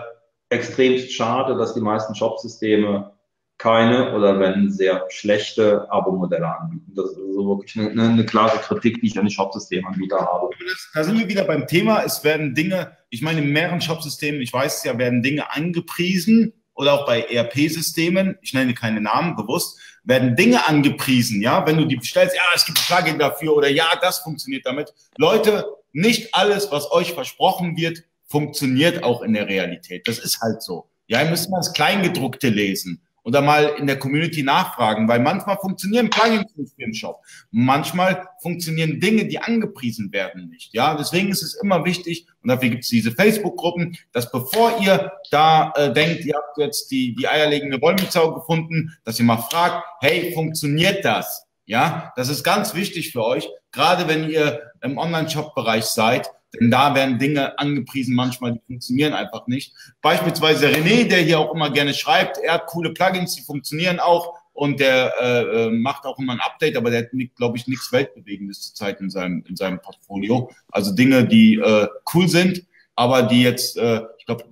extrem 0.49 0.99
schade, 0.99 1.57
dass 1.57 1.74
die 1.74 1.82
meisten 1.82 2.14
Shopsysteme 2.14 3.11
keine 3.57 4.14
oder 4.14 4.40
wenn 4.40 4.69
sehr 4.69 5.03
schlechte 5.10 5.91
Abo-Modelle 5.91 6.48
anbieten. 6.48 6.94
Das 6.95 7.10
ist 7.10 7.18
also 7.18 7.48
wirklich 7.48 7.76
eine, 7.76 8.03
eine 8.03 8.24
klare 8.24 8.60
Kritik, 8.60 9.02
die 9.02 9.07
ich 9.07 9.18
an 9.18 9.26
die 9.26 9.34
Shopsystemanbieter 9.34 10.19
habe. 10.19 10.52
Da 10.94 11.03
sind 11.03 11.18
wir 11.18 11.28
wieder 11.28 11.45
beim 11.45 11.65
Thema. 11.65 12.03
Es 12.03 12.24
werden 12.24 12.53
Dinge, 12.53 12.95
ich 13.10 13.24
meine, 13.24 13.41
in 13.41 13.52
mehreren 13.52 13.82
Shopsystemen, 13.82 14.41
ich 14.41 14.53
weiß 14.53 14.78
es 14.78 14.84
ja, 14.84 14.99
werden 14.99 15.24
Dinge 15.24 15.52
angepriesen 15.52 16.53
oder 16.76 16.94
auch 16.94 17.07
bei 17.07 17.22
ERP-Systemen, 17.22 18.38
ich 18.44 18.53
nenne 18.53 18.76
keine 18.76 19.02
Namen 19.02 19.36
bewusst, 19.36 19.80
werden 20.08 20.36
Dinge 20.36 20.68
angepriesen, 20.68 21.42
ja, 21.42 21.66
wenn 21.68 21.78
du 21.78 21.86
die 21.86 21.98
bestellst, 21.98 22.36
ja, 22.36 22.42
es 22.56 22.66
gibt 22.66 22.80
Plugin 22.88 23.20
dafür 23.20 23.56
oder 23.56 23.70
ja, 23.70 23.88
das 24.02 24.20
funktioniert 24.20 24.66
damit. 24.66 24.94
Leute, 25.18 25.66
nicht 25.92 26.34
alles, 26.34 26.72
was 26.72 26.90
euch 26.92 27.14
versprochen 27.14 27.76
wird, 27.76 28.04
funktioniert 28.26 29.04
auch 29.04 29.22
in 29.22 29.34
der 29.34 29.48
Realität. 29.48 30.08
Das 30.08 30.18
ist 30.18 30.40
halt 30.42 30.62
so. 30.62 30.90
Ja, 31.08 31.22
ihr 31.22 31.30
müsst 31.30 31.50
mal 31.50 31.58
das 31.58 31.74
Kleingedruckte 31.74 32.50
lesen 32.50 33.02
oder 33.28 33.41
mal 33.41 33.76
in 33.78 33.88
der 33.88 33.99
Community 33.99 34.41
nachfragen, 34.41 35.10
weil 35.10 35.20
manchmal 35.20 35.58
funktionieren 35.58 36.10
Plugins 36.10 36.56
nicht 36.56 36.80
den 36.80 36.94
Shop. 36.94 37.22
Manchmal 37.52 38.26
funktionieren 38.41 39.02
Dinge, 39.02 39.26
die 39.28 39.38
angepriesen 39.38 40.14
werden, 40.14 40.48
nicht. 40.48 40.74
Ja, 40.74 40.95
deswegen 40.95 41.28
ist 41.28 41.44
es 41.44 41.54
immer 41.62 41.84
wichtig, 41.84 42.26
und 42.41 42.48
dafür 42.48 42.70
gibt 42.70 42.86
es 42.86 42.90
diese 42.90 43.12
Facebook-Gruppen, 43.12 43.98
dass 44.14 44.32
bevor 44.32 44.80
ihr 44.82 45.12
da 45.30 45.74
äh, 45.76 45.91
denkt, 45.91 46.24
ihr 46.24 46.36
habt 46.36 46.58
jetzt 46.58 46.90
die, 46.90 47.16
die 47.16 47.28
eierlegende 47.28 47.82
Wollmilchsau 47.82 48.34
gefunden, 48.34 48.98
dass 49.04 49.20
ihr 49.20 49.26
mal 49.26 49.38
fragt, 49.38 49.84
hey, 49.99 50.32
funktioniert 50.34 51.04
das? 51.04 51.48
Ja, 51.66 52.14
das 52.16 52.30
ist 52.30 52.45
ganz 52.45 52.76
wichtig 52.76 53.12
für 53.12 53.26
euch, 53.26 53.49
gerade 53.74 54.08
wenn 54.08 54.30
ihr 54.30 54.66
im 54.82 54.98
Online-Shop-Bereich 54.98 55.86
seid, 55.86 56.30
denn 56.54 56.72
da 56.72 56.95
werden 56.95 57.20
Dinge 57.20 57.58
angepriesen, 57.60 58.16
manchmal 58.16 58.54
die 58.54 58.62
funktionieren 58.66 59.14
einfach 59.14 59.48
nicht. 59.48 59.74
Beispielsweise 60.02 60.68
René, 60.70 61.08
der 61.08 61.20
hier 61.20 61.40
auch 61.40 61.54
immer 61.54 61.70
gerne 61.70 61.94
schreibt, 61.94 62.38
er 62.38 62.54
hat 62.54 62.68
coole 62.68 62.94
Plugins, 62.94 63.36
die 63.36 63.41
funktionieren 63.41 63.99
auch 63.99 64.34
und 64.54 64.80
der 64.80 65.14
äh, 65.22 65.41
äh, 65.41 65.70
macht 65.70 66.06
auch 66.06 66.18
immer 66.18 66.34
ein 66.34 66.40
Update, 66.40 66.78
aber 66.78 66.90
der 66.90 67.02
hat, 67.02 67.10
glaube 67.36 67.58
ich, 67.58 67.68
nichts 67.68 67.91
Weltbewegendes 67.91 68.62
zurzeit 68.62 68.99
in 69.02 69.10
seinem, 69.10 69.44
in 69.48 69.56
seinem 69.56 69.80
Portfolio. 69.80 70.49
Also 70.72 70.95
Dinge, 70.95 71.28
die 71.28 71.56
äh, 71.56 71.88
cool 72.14 72.28
sind. 72.28 72.66
aber 72.98 73.22
die 73.22 73.44
jetzt, 73.44 73.78
äh, 73.78 74.02
ich 74.18 74.26
glaube, 74.26 74.45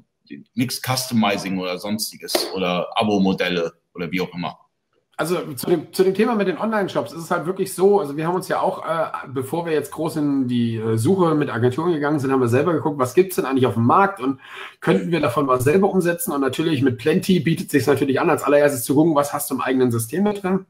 nichts 0.54 0.80
Customizing 0.82 1.60
oder 1.60 1.78
sonstiges 1.78 2.52
oder 2.54 2.88
Abo-Modelle 2.96 3.74
oder 3.94 4.12
wie 4.12 4.22
auch 4.22 4.34
immer. 4.34 4.58
Also 5.18 5.54
zu 5.54 5.68
dem, 5.68 5.94
zu 5.94 6.04
dem 6.04 6.14
Thema 6.14 6.36
mit 6.36 6.50
den 6.50 6.58
Online-Shops 6.58 7.14
ist 7.14 7.22
es 7.22 7.32
halt 7.32 7.46
wirklich 7.46 7.74
so, 7.74 8.02
also 8.02 8.18
wir 8.18 8.28
haben 8.28 8.36
uns 8.36 8.50
ja 8.50 8.60
auch, 8.60 8.86
äh, 8.86 9.08
bevor 9.28 9.66
wir 9.66 9.72
jetzt 9.72 9.92
groß 9.92 10.18
in 10.18 10.48
die 10.50 10.76
äh, 10.76 10.98
Suche 10.98 11.36
mit 11.36 11.50
Agenturen 11.50 11.94
gegangen 11.94 12.20
sind, 12.20 12.34
haben 12.34 12.42
wir 12.42 12.50
selber 12.50 12.74
geguckt, 12.74 13.00
was 13.00 13.14
gibt 13.14 13.32
es 13.32 13.38
denn 13.38 13.46
eigentlich 13.46 13.66
auf 13.66 13.76
dem 13.76 13.86
Markt 13.86 14.20
und 14.20 14.42
könnten 14.82 15.12
wir 15.12 15.22
davon 15.22 15.48
was 15.48 15.64
selber 15.64 15.90
umsetzen? 15.90 16.34
Und 16.34 16.42
natürlich 16.42 16.82
mit 16.82 16.98
Plenty 16.98 17.40
bietet 17.40 17.72
sich 17.72 17.88
natürlich 17.88 18.20
an, 18.20 18.30
als 18.30 18.44
allererstes 18.44 18.84
zu 18.84 18.94
gucken, 18.94 19.16
was 19.16 19.32
hast 19.32 19.50
du 19.50 19.56
im 19.56 19.62
eigenen 19.62 19.90
System 19.90 20.24
mit 20.24 20.44
drin? 20.44 20.66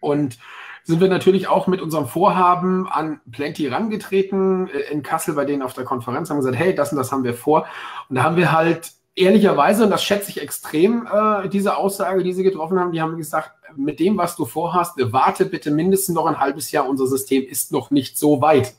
Und 0.00 0.38
sind 0.82 1.00
wir 1.00 1.08
natürlich 1.08 1.46
auch 1.46 1.68
mit 1.68 1.80
unserem 1.80 2.06
Vorhaben 2.06 2.88
an 2.88 3.20
Plenty 3.30 3.68
rangetreten 3.68 4.68
äh, 4.70 4.92
in 4.92 5.04
Kassel 5.04 5.34
bei 5.34 5.44
denen 5.44 5.62
auf 5.62 5.74
der 5.74 5.84
Konferenz, 5.84 6.30
haben 6.30 6.38
gesagt, 6.38 6.56
hey, 6.56 6.74
das 6.74 6.90
und 6.90 6.98
das 6.98 7.12
haben 7.12 7.22
wir 7.22 7.34
vor. 7.34 7.66
Und 8.08 8.16
da 8.16 8.24
haben 8.24 8.36
wir 8.36 8.50
halt 8.50 8.90
ehrlicherweise, 9.14 9.84
und 9.84 9.90
das 9.90 10.02
schätze 10.02 10.30
ich 10.30 10.40
extrem, 10.40 11.06
äh, 11.06 11.48
diese 11.48 11.76
Aussage, 11.76 12.22
die 12.22 12.32
sie 12.32 12.42
getroffen 12.42 12.80
haben, 12.80 12.92
die 12.92 13.02
haben 13.02 13.16
gesagt, 13.16 13.52
mit 13.76 14.00
dem, 14.00 14.16
was 14.16 14.36
du 14.36 14.44
vorhast, 14.44 14.94
warte 14.96 15.44
bitte 15.46 15.70
mindestens 15.70 16.14
noch 16.14 16.26
ein 16.26 16.38
halbes 16.38 16.70
Jahr, 16.70 16.88
unser 16.88 17.06
System 17.06 17.44
ist 17.44 17.72
noch 17.72 17.90
nicht 17.90 18.18
so 18.18 18.40
weit. 18.40 18.74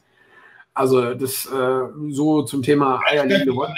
Also 0.73 1.13
das 1.13 1.45
äh, 1.45 1.81
so 2.09 2.43
zum 2.43 2.63
Thema 2.63 3.01
eierlegende 3.05 3.55
Wolle. 3.55 3.73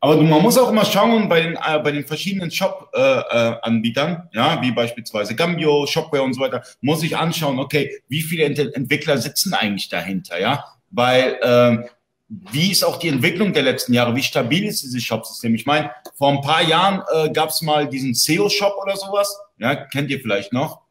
Aber 0.00 0.16
man 0.16 0.42
muss 0.42 0.56
auch 0.56 0.70
immer 0.70 0.84
schauen 0.84 1.28
bei 1.28 1.40
den, 1.40 1.54
äh, 1.54 1.78
bei 1.82 1.90
den 1.90 2.06
verschiedenen 2.06 2.50
Shop-Anbietern, 2.50 4.10
äh, 4.10 4.14
äh 4.14 4.36
ja, 4.38 4.62
wie 4.62 4.70
beispielsweise 4.70 5.34
Gambio, 5.34 5.86
Shopware 5.86 6.22
und 6.22 6.34
so 6.34 6.40
weiter, 6.40 6.62
muss 6.80 7.02
ich 7.02 7.16
anschauen, 7.16 7.58
okay, 7.58 8.00
wie 8.08 8.22
viele 8.22 8.44
Ent 8.44 8.58
Entwickler 8.58 9.18
sitzen 9.18 9.54
eigentlich 9.54 9.88
dahinter, 9.88 10.40
ja? 10.40 10.64
Weil 10.90 11.38
ähm, 11.42 11.84
wie 12.28 12.70
ist 12.70 12.84
auch 12.84 12.98
die 12.98 13.08
Entwicklung 13.08 13.52
der 13.52 13.62
letzten 13.62 13.92
Jahre? 13.92 14.14
Wie 14.14 14.22
stabil 14.22 14.66
ist 14.66 14.82
dieses 14.82 15.02
Shop-System? 15.02 15.54
Ich 15.54 15.66
meine, 15.66 15.90
vor 16.14 16.30
ein 16.30 16.42
paar 16.42 16.62
Jahren 16.62 17.02
äh, 17.12 17.30
gab 17.32 17.48
es 17.48 17.62
mal 17.62 17.88
diesen 17.88 18.14
SEO-Shop 18.14 18.76
oder 18.80 18.96
sowas. 18.96 19.36
Ja, 19.58 19.74
kennt 19.74 20.10
ihr 20.10 20.20
vielleicht 20.20 20.52
noch? 20.52 20.82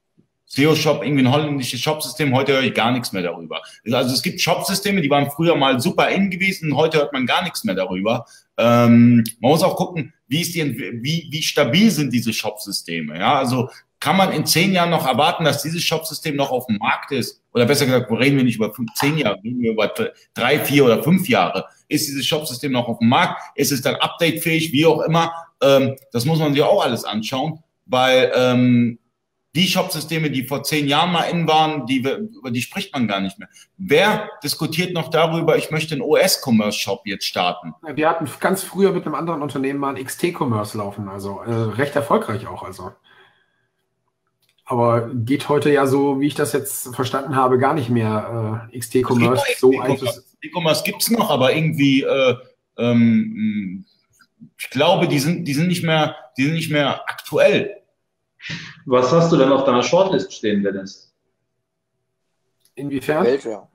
SEO-Shop, 0.49 1.03
irgendwie 1.03 1.26
ein 1.26 1.31
holländisches 1.31 1.81
Shop-System. 1.81 2.34
Heute 2.34 2.53
höre 2.53 2.64
ich 2.64 2.73
gar 2.73 2.91
nichts 2.91 3.11
mehr 3.11 3.22
darüber. 3.22 3.61
Also 3.91 4.14
es 4.14 4.22
gibt 4.22 4.39
Shop-Systeme, 4.39 5.02
die 5.02 5.10
waren 5.10 5.30
früher 5.30 5.56
mal 5.56 5.80
super 5.81 6.10
in 6.10 6.30
gewesen. 6.30 6.76
Heute 6.76 6.99
hört 6.99 7.11
man 7.11 7.26
gar 7.26 7.44
nichts 7.44 7.65
mehr 7.65 7.76
darüber. 7.76 8.26
Ähm, 8.57 9.26
man 9.41 9.52
muss 9.52 9.64
auch 9.64 9.76
gucken, 9.76 10.14
wie, 10.27 10.41
ist 10.41 10.56
die, 10.56 10.77
wie, 11.03 11.27
wie 11.30 11.41
stabil 11.41 11.91
sind 11.91 12.14
diese 12.14 12.31
Shop-Systeme. 12.31 13.19
Ja, 13.19 13.38
also 13.38 13.69
kann 13.99 14.15
man 14.15 14.31
in 14.31 14.45
zehn 14.45 14.72
Jahren 14.72 14.89
noch 14.89 15.06
erwarten, 15.06 15.44
dass 15.44 15.64
dieses 15.64 15.84
Shop-System 15.84 16.35
noch 16.35 16.52
auf 16.52 16.68
dem 16.68 16.77
Markt 16.77 17.11
ist? 17.11 17.41
Oder 17.53 17.65
besser 17.65 17.85
gesagt, 17.85 18.10
reden 18.11 18.38
wir 18.38 18.44
nicht 18.44 18.57
über 18.57 18.73
fünf, 18.73 18.94
zehn 18.94 19.18
Jahre, 19.18 19.39
reden 19.44 19.61
wir 19.61 19.72
über 19.72 19.91
drei, 20.34 20.60
vier 20.60 20.85
oder 20.85 21.03
fünf 21.03 21.27
Jahre. 21.27 21.65
Ist 21.88 22.07
dieses 22.07 22.26
Shop-System 22.26 22.72
noch 22.72 22.88
auf 22.88 22.99
dem 22.99 23.10
Markt? 23.10 23.41
Ist 23.56 23.72
es 23.72 23.81
dann 23.81 23.95
updatefähig, 23.95 24.72
wie 24.72 24.85
auch 24.85 25.02
immer? 25.02 25.34
Ähm, 25.61 25.95
das 26.11 26.26
muss 26.26 26.39
man 26.39 26.53
sich 26.53 26.61
auch 26.61 26.84
alles 26.84 27.03
anschauen, 27.03 27.64
weil 27.88 28.31
ähm, 28.35 28.99
die 29.57 29.68
Shop-Systeme, 29.68 30.30
die 30.30 30.43
vor 30.43 30.61
zehn 30.64 30.88
Jahren 30.88 31.11
mal 31.11 31.23
in 31.23 31.47
waren, 31.47 31.88
die, 31.88 31.97
über 31.97 32.51
die 32.51 32.61
spricht 32.61 32.93
man 32.93 33.07
gar 33.07 33.19
nicht 33.19 33.39
mehr. 33.39 33.49
Wer 33.77 34.30
diskutiert 34.43 34.93
noch 34.93 35.09
darüber, 35.09 35.57
ich 35.57 35.72
möchte 35.72 35.95
einen 35.95 36.03
OS-Commerce-Shop 36.03 37.01
jetzt 37.05 37.26
starten? 37.26 37.73
Wir 37.81 38.07
hatten 38.07 38.30
ganz 38.39 38.64
früher 38.64 38.91
mit 38.91 39.05
einem 39.05 39.15
anderen 39.15 39.41
Unternehmen 39.41 39.80
mal 39.80 39.95
ein 39.95 40.05
XT-Commerce 40.05 40.77
laufen, 40.77 41.09
also 41.09 41.41
äh, 41.41 41.51
recht 41.51 41.95
erfolgreich 41.95 42.45
auch. 42.45 42.61
Also. 42.61 42.91
Aber 44.64 45.09
geht 45.11 45.49
heute 45.49 45.72
ja 45.72 45.88
so, 45.88 46.19
wie 46.19 46.27
ich 46.27 46.35
das 46.35 46.53
jetzt 46.53 46.93
verstanden 46.93 47.35
habe, 47.35 47.57
gar 47.57 47.73
nicht 47.73 47.89
mehr 47.89 48.69
äh, 48.72 48.77
XT-Commerce 48.77 49.43
so 49.57 49.72
XT-Commerce 49.72 50.84
gibt 50.84 51.01
es 51.01 51.09
noch, 51.09 51.31
aber 51.31 51.55
irgendwie, 51.55 52.03
äh, 52.03 52.35
ähm, 52.77 53.85
ich 54.57 54.69
glaube, 54.69 55.07
die 55.07 55.19
sind, 55.19 55.45
die 55.45 55.53
sind 55.53 55.68
nicht 55.68 55.84
mehr, 55.84 56.15
die 56.38 56.43
sind 56.43 56.53
nicht 56.53 56.72
mehr 56.72 57.01
aktuell. 57.07 57.81
Was 58.85 59.11
hast 59.11 59.31
du 59.31 59.38
denn 59.38 59.51
auf 59.51 59.64
deiner 59.64 59.84
Shortlist 59.84 60.34
stehen, 60.34 60.64
Dennis? 60.64 61.14
Inwiefern? 62.76 63.26
Welcher? 63.26 63.68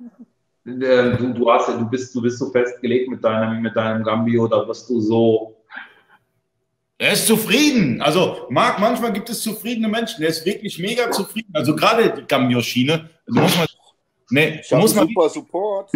Du, 0.65 1.35
du, 1.35 1.51
hast, 1.51 1.69
du, 1.69 1.85
bist, 1.91 2.15
du 2.15 2.23
bist 2.23 2.39
so 2.39 2.51
festgelegt 2.51 3.11
mit 3.11 3.25
deinem, 3.25 3.63
mit 3.63 3.75
deinem 3.75 4.05
Gambio, 4.05 4.47
da 4.47 4.67
wirst 4.69 4.89
du 4.89 5.01
so 5.01 5.63
er 7.03 7.15
ist 7.15 7.27
zufrieden. 7.27 8.01
Also, 8.01 8.47
Marc, 8.49 8.79
manchmal 8.79 9.13
gibt 9.13 9.29
es 9.29 9.43
zufriedene 9.43 9.89
Menschen. 9.89 10.23
Er 10.23 10.29
ist 10.29 10.47
wirklich 10.47 10.79
mega 10.79 11.11
zufrieden. 11.11 11.51
Also, 11.53 11.75
gerade 11.75 12.15
die 12.15 12.23
Gambio-Schiene. 12.23 13.11
Du 13.27 13.41
musst 13.41 13.59
mal, 13.59 13.67
nee, 14.31 14.63
du 14.71 14.77
musst 14.77 14.95
mal, 14.95 15.09
super 15.09 15.29
Support. 15.29 15.91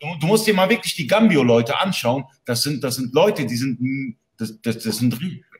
Du, 0.00 0.06
du, 0.20 0.26
musst 0.26 0.46
dir 0.46 0.54
mal 0.54 0.68
wirklich 0.68 0.94
die 0.94 1.06
Gambio-Leute 1.06 1.78
anschauen. 1.80 2.24
Das 2.44 2.62
sind, 2.62 2.82
das 2.84 2.96
sind 2.96 3.14
Leute, 3.14 3.46
die 3.46 3.56
sind, 3.56 4.16
das, 4.38 4.60
das, 4.60 4.78
das 4.78 4.98
sind, 4.98 5.18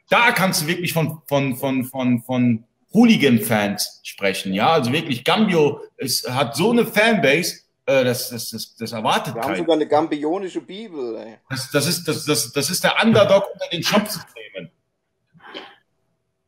da 0.09 0.33
kannst 0.33 0.63
du 0.63 0.67
wirklich 0.67 0.93
von, 0.93 1.23
von, 1.27 1.57
von, 1.57 1.85
von, 1.85 2.23
von 2.23 2.65
Hooligan-Fans 2.93 4.01
sprechen. 4.03 4.53
Ja, 4.53 4.73
also 4.73 4.93
wirklich, 4.93 5.25
Gambio 5.25 5.81
ist, 5.97 6.29
hat 6.29 6.57
so 6.57 6.71
eine 6.71 6.87
Fanbase, 6.87 7.61
äh, 7.87 8.05
das, 8.05 8.31
das, 8.31 8.51
das, 8.51 8.77
das 8.77 8.93
erwartet 8.93 9.35
Wir 9.35 9.43
haben 9.43 9.57
sogar 9.57 9.77
eine 9.77 9.87
gambionische 9.87 10.61
Bibel. 10.61 11.17
Ey. 11.17 11.39
Das, 11.49 11.71
das, 11.71 11.87
ist, 11.87 12.07
das, 12.07 12.25
das, 12.25 12.53
das 12.53 12.71
ist 12.71 12.83
der 12.83 12.95
Underdog 13.03 13.45
unter 13.53 13.69
den 13.71 13.83
Shop-Systemen. 13.83 14.71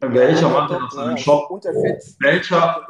Welcher 0.00 0.48
macht 0.48 0.70
denn 0.70 0.82
aus 0.82 0.96
einem 0.96 1.16
Shop? 1.16 1.50
Welcher, 2.20 2.86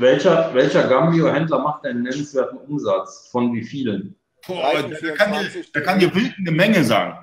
welcher, 0.00 0.52
welcher 0.54 0.88
Gambio-Händler 0.88 1.58
macht 1.58 1.84
einen 1.84 2.02
nennenswerten 2.02 2.58
Umsatz? 2.58 3.28
Von 3.30 3.52
wie 3.52 3.62
vielen? 3.62 4.16
Boah, 4.46 4.72
da, 4.74 5.12
kann 5.12 5.32
dir, 5.42 5.82
kann 5.82 5.98
dir 5.98 6.14
wild 6.14 6.34
eine 6.38 6.50
Menge 6.50 6.84
sagen. 6.84 7.18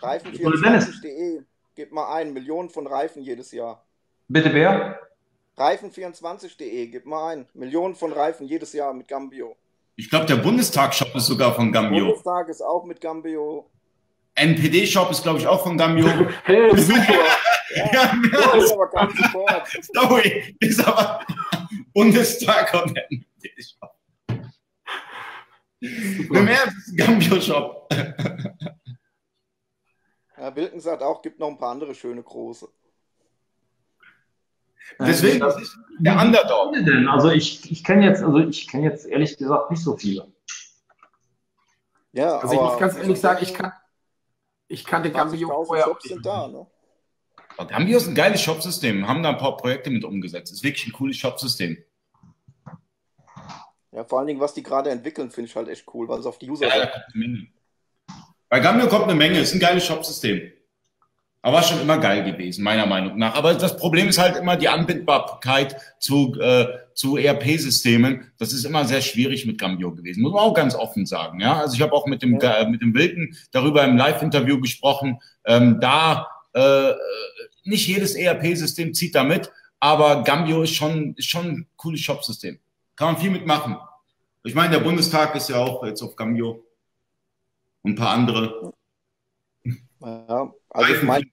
Reifen24.de, 0.00 1.42
gib 1.74 1.92
mal 1.92 2.14
ein, 2.14 2.32
Millionen 2.32 2.70
von 2.70 2.86
Reifen 2.86 3.22
jedes 3.22 3.52
Jahr. 3.52 3.84
Bitte 4.28 4.52
wer? 4.54 4.98
Reifen24.de, 5.56 6.86
gib 6.86 7.06
mal 7.06 7.32
ein, 7.32 7.46
Millionen 7.54 7.94
von 7.94 8.12
Reifen 8.12 8.46
jedes 8.46 8.72
Jahr 8.72 8.94
mit 8.94 9.08
Gambio. 9.08 9.56
Ich 9.96 10.08
glaube, 10.08 10.26
der 10.26 10.36
Bundestag-Shop 10.36 11.14
ist 11.16 11.26
sogar 11.26 11.54
von 11.54 11.72
Gambio. 11.72 11.98
Der 11.98 12.04
Bundestag 12.06 12.48
ist 12.48 12.62
auch 12.62 12.84
mit 12.84 13.00
Gambio. 13.00 13.68
NPD-Shop 14.36 15.10
ist, 15.10 15.24
glaube 15.24 15.40
ich, 15.40 15.46
auch 15.48 15.64
von 15.64 15.76
Gambio. 15.76 16.06
hey, 16.44 16.70
super. 16.78 17.02
ja, 17.74 17.84
ja, 17.92 18.12
ja, 18.32 18.56
ist 18.56 18.72
aber 18.72 18.88
kein 18.88 19.10
Support. 19.10 19.68
Sorry, 19.92 20.56
ist 20.60 20.86
aber 20.86 21.20
Bundestag 21.98 22.72
und 22.74 22.96
NPD-Shop. 22.96 23.92
Im 25.80 26.46
Ernst, 26.46 26.96
Gambio-Shop. 26.96 27.92
Ja, 30.36 30.54
Wilken 30.54 30.78
sagt 30.78 31.02
auch, 31.02 31.20
gibt 31.22 31.40
noch 31.40 31.48
ein 31.48 31.58
paar 31.58 31.72
andere 31.72 31.96
schöne 31.96 32.22
große. 32.22 32.68
Deswegen, 35.00 35.40
das 35.40 35.60
ist 35.60 35.76
der 35.98 36.16
Underdog. 36.20 36.74
Denn? 36.74 37.08
Also 37.08 37.30
ich, 37.30 37.68
ich 37.68 37.82
kenne 37.82 38.06
jetzt, 38.06 38.22
also 38.22 38.38
ich 38.38 38.68
kenne 38.68 38.84
jetzt 38.84 39.04
ehrlich 39.04 39.36
gesagt 39.36 39.72
nicht 39.72 39.82
so 39.82 39.96
viele. 39.96 40.32
Ja, 42.12 42.38
also 42.38 42.54
ich 42.54 42.60
muss 42.60 42.78
ganz 42.78 42.96
ehrlich 42.96 43.18
sagen, 43.18 43.42
ich 43.42 43.54
kann, 43.54 43.72
ich 44.68 44.84
kannte 44.84 45.10
Gambio 45.10 45.64
vorher. 45.64 45.86
Shops 45.86 46.04
sind 46.04 46.24
da, 46.24 46.46
ne? 46.46 46.64
Gambio 47.66 47.96
ist 47.96 48.06
ein 48.06 48.14
geiles 48.14 48.40
Shopsystem, 48.40 49.08
haben 49.08 49.24
da 49.24 49.30
ein 49.30 49.38
paar 49.38 49.56
Projekte 49.56 49.90
mit 49.90 50.04
umgesetzt. 50.04 50.52
Ist 50.52 50.62
wirklich 50.62 50.86
ein 50.86 50.92
cooles 50.92 51.16
Shopsystem. 51.16 51.84
Ja, 53.98 54.04
vor 54.04 54.20
allen 54.20 54.28
Dingen, 54.28 54.38
was 54.38 54.54
die 54.54 54.62
gerade 54.62 54.90
entwickeln, 54.90 55.28
finde 55.28 55.50
ich 55.50 55.56
halt 55.56 55.66
echt 55.66 55.84
cool, 55.92 56.06
weil 56.06 56.20
es 56.20 56.26
auf 56.26 56.38
die 56.38 56.48
User. 56.48 56.68
Ja, 56.68 56.88
Bei 58.48 58.60
Gambio 58.60 58.86
kommt 58.86 59.06
eine 59.06 59.16
Menge, 59.16 59.40
ist 59.40 59.52
ein 59.52 59.58
geiles 59.58 59.84
Shopsystem. 59.84 60.52
Aber 61.42 61.56
war 61.56 61.62
schon 61.64 61.80
immer 61.80 61.98
geil 61.98 62.22
gewesen, 62.22 62.62
meiner 62.62 62.86
Meinung 62.86 63.18
nach. 63.18 63.34
Aber 63.34 63.54
das 63.54 63.76
Problem 63.76 64.08
ist 64.08 64.18
halt 64.18 64.36
immer 64.36 64.56
die 64.56 64.68
Anbindbarkeit 64.68 65.76
zu, 65.98 66.32
äh, 66.40 66.66
zu 66.94 67.16
ERP-Systemen. 67.16 68.30
Das 68.38 68.52
ist 68.52 68.64
immer 68.64 68.84
sehr 68.84 69.00
schwierig 69.00 69.46
mit 69.46 69.58
Gambio 69.58 69.92
gewesen. 69.92 70.22
Muss 70.22 70.32
man 70.32 70.44
auch 70.44 70.54
ganz 70.54 70.76
offen 70.76 71.04
sagen. 71.04 71.40
Ja, 71.40 71.58
also 71.58 71.74
ich 71.74 71.82
habe 71.82 71.92
auch 71.92 72.06
mit 72.06 72.22
dem, 72.22 72.38
ja. 72.38 72.58
äh, 72.58 72.68
mit 72.68 72.82
dem 72.82 72.94
Wilken 72.94 73.36
darüber 73.50 73.82
im 73.82 73.96
Live-Interview 73.96 74.60
gesprochen. 74.60 75.18
Ähm, 75.44 75.80
da 75.80 76.28
äh, 76.52 76.92
nicht 77.64 77.88
jedes 77.88 78.14
ERP-System 78.14 78.94
zieht 78.94 79.16
da 79.16 79.24
mit, 79.24 79.50
aber 79.80 80.22
Gambio 80.22 80.62
ist 80.62 80.76
schon, 80.76 81.14
ist 81.16 81.28
schon 81.28 81.46
ein 81.46 81.66
cooles 81.74 81.98
Shop-System. 81.98 82.60
Kann 82.98 83.12
man 83.12 83.22
viel 83.22 83.30
mitmachen. 83.30 83.76
Ich 84.48 84.54
meine, 84.54 84.70
der 84.70 84.80
Bundestag 84.82 85.34
ist 85.34 85.50
ja 85.50 85.56
auch 85.58 85.84
jetzt 85.84 86.00
auf 86.00 86.16
Gambio. 86.16 86.64
Und 87.82 87.92
ein 87.92 87.94
paar 87.96 88.12
andere. 88.12 88.72
Ja, 90.00 90.54
also 90.70 90.94
ich 90.94 91.02
meine, 91.02 91.26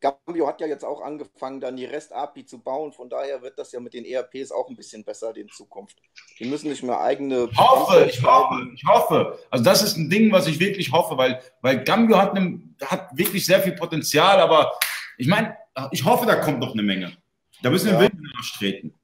Gambio 0.00 0.46
hat 0.46 0.62
ja 0.62 0.66
jetzt 0.66 0.82
auch 0.82 1.02
angefangen, 1.02 1.60
dann 1.60 1.76
die 1.76 1.84
REST-API 1.84 2.46
zu 2.46 2.60
bauen. 2.60 2.94
Von 2.94 3.10
daher 3.10 3.42
wird 3.42 3.58
das 3.58 3.70
ja 3.72 3.80
mit 3.80 3.92
den 3.92 4.06
ERPs 4.06 4.50
auch 4.50 4.70
ein 4.70 4.76
bisschen 4.76 5.04
besser 5.04 5.36
in 5.36 5.50
Zukunft. 5.50 5.98
Die 6.38 6.46
müssen 6.46 6.70
nicht 6.70 6.82
mehr 6.82 6.98
eigene. 6.98 7.50
Ich 7.52 7.58
hoffe, 7.58 8.06
ich 8.08 8.22
hoffe, 8.22 8.66
ich 8.74 8.84
hoffe. 8.86 9.38
Also 9.50 9.62
das 9.62 9.82
ist 9.82 9.98
ein 9.98 10.08
Ding, 10.08 10.32
was 10.32 10.46
ich 10.46 10.58
wirklich 10.58 10.90
hoffe, 10.90 11.18
weil, 11.18 11.42
weil 11.60 11.84
Gambio 11.84 12.16
hat, 12.16 12.32
ne, 12.32 12.62
hat 12.82 13.14
wirklich 13.14 13.44
sehr 13.44 13.60
viel 13.60 13.74
Potenzial, 13.74 14.40
aber 14.40 14.72
ich 15.18 15.26
meine, 15.26 15.54
ich 15.90 16.02
hoffe, 16.02 16.24
da 16.24 16.36
kommt 16.36 16.60
noch 16.60 16.72
eine 16.72 16.82
Menge. 16.82 17.14
Da 17.60 17.68
müssen 17.68 17.88
wir 17.88 17.94
ja. 17.94 18.00
wirklich 18.00 18.22
nachstreten. 18.34 18.94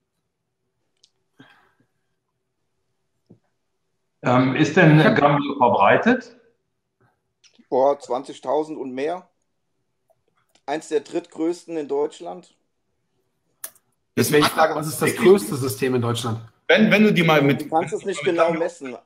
Ähm, 4.23 4.55
ist 4.55 4.77
denn 4.77 4.99
Gambio 4.99 5.57
verbreitet? 5.57 6.37
Boah, 7.69 7.99
20.000 7.99 8.77
und 8.77 8.93
mehr. 8.93 9.29
Eins 10.67 10.89
der 10.89 11.01
drittgrößten 11.01 11.77
in 11.77 11.89
Deutschland. 11.89 12.55
Deswegen 14.17 14.45
frage, 14.45 14.75
was 14.75 14.87
ist 14.87 15.03
das 15.03 15.17
größte 15.17 15.57
System 15.57 15.95
in 15.95 16.03
Deutschland? 16.03 16.41
Wenn, 16.69 16.91
wenn 16.91 17.03
du 17.03 17.13
die 17.13 17.23
mal 17.23 17.43
mit. 17.43 17.63
Du 17.63 17.69
kannst 17.69 17.95
es 17.95 18.05
nicht 18.05 18.23
genau 18.23 18.53
messen. 18.53 18.97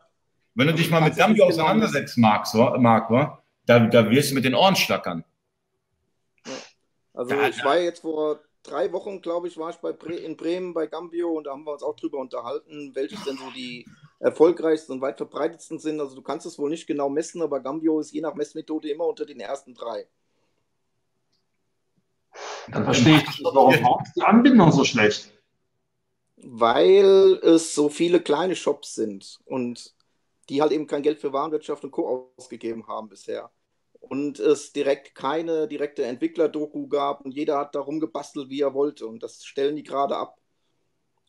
Wenn 0.55 0.66
du 0.66 0.74
dich 0.74 0.90
mal 0.90 1.01
mit 1.01 1.16
Gambio 1.16 1.47
genau 1.47 1.64
auseinandersetzen 1.64 2.20
magst, 2.20 2.52
so, 2.52 2.74
Marc, 2.78 3.10
wa? 3.10 3.43
da, 3.66 3.80
da 3.80 4.10
wirst 4.10 4.30
du 4.30 4.34
mit 4.34 4.44
den 4.44 4.55
Ohren 4.55 4.76
schlackern. 4.76 5.24
Also 7.12 7.34
ich 7.43 7.64
war 7.64 7.78
jetzt 7.78 8.01
vor 8.01 8.40
drei 8.62 8.93
Wochen, 8.93 9.20
glaube 9.20 9.48
ich, 9.48 9.56
war 9.59 9.70
ich 9.70 9.76
bei 9.76 9.93
Bre 9.93 10.14
in 10.14 10.36
Bremen 10.36 10.74
bei 10.74 10.86
Gambio 10.86 11.30
und 11.30 11.44
da 11.44 11.52
haben 11.52 11.64
wir 11.64 11.72
uns 11.72 11.82
auch 11.82 11.97
drüber 11.97 12.18
unterhalten, 12.18 12.93
welches 12.94 13.22
denn 13.24 13.36
so 13.36 13.51
die 13.55 13.86
erfolgreichsten 14.18 14.93
und 14.93 15.01
weit 15.01 15.18
verbreitetsten 15.18 15.78
sind. 15.78 16.01
Also 16.01 16.14
du 16.14 16.22
kannst 16.22 16.47
es 16.47 16.59
wohl 16.59 16.70
nicht 16.70 16.86
genau 16.86 17.09
messen, 17.09 17.43
aber 17.43 17.60
Gambio 17.60 18.01
ist 18.01 18.12
je 18.12 18.20
nach 18.20 18.34
Messmethode 18.34 18.90
immer 18.90 19.06
unter 19.06 19.26
den 19.26 19.40
ersten 19.40 19.74
drei. 19.74 20.06
Dann 22.70 22.84
verstehe 22.84 23.16
ich 23.16 23.26
nicht, 23.26 23.44
warum, 23.44 23.74
warum 23.82 24.02
ist 24.02 24.16
die 24.16 24.22
Anbindung 24.22 24.72
so 24.72 24.84
schlecht? 24.84 25.32
Weil 26.36 27.38
es 27.43 27.74
so 27.74 27.88
viele 27.88 28.20
kleine 28.20 28.56
Shops 28.56 28.94
sind 28.94 29.38
und 29.44 29.94
die 30.48 30.60
halt 30.60 30.72
eben 30.72 30.86
kein 30.86 31.02
Geld 31.02 31.20
für 31.20 31.32
Warenwirtschaft 31.32 31.84
und 31.84 31.90
Co. 31.90 32.32
ausgegeben 32.36 32.86
haben 32.86 33.09
bisher. 33.09 33.51
Und 34.01 34.38
es 34.38 34.72
direkt 34.72 35.14
keine 35.14 35.66
direkte 35.66 36.05
Entwickler-Doku 36.05 36.86
gab 36.86 37.24
und 37.24 37.32
jeder 37.32 37.59
hat 37.59 37.74
darum 37.74 37.98
gebastelt, 37.98 38.48
wie 38.48 38.60
er 38.60 38.74
wollte. 38.74 39.06
Und 39.06 39.22
das 39.22 39.44
stellen 39.44 39.74
die 39.76 39.82
gerade 39.82 40.16
ab. 40.16 40.38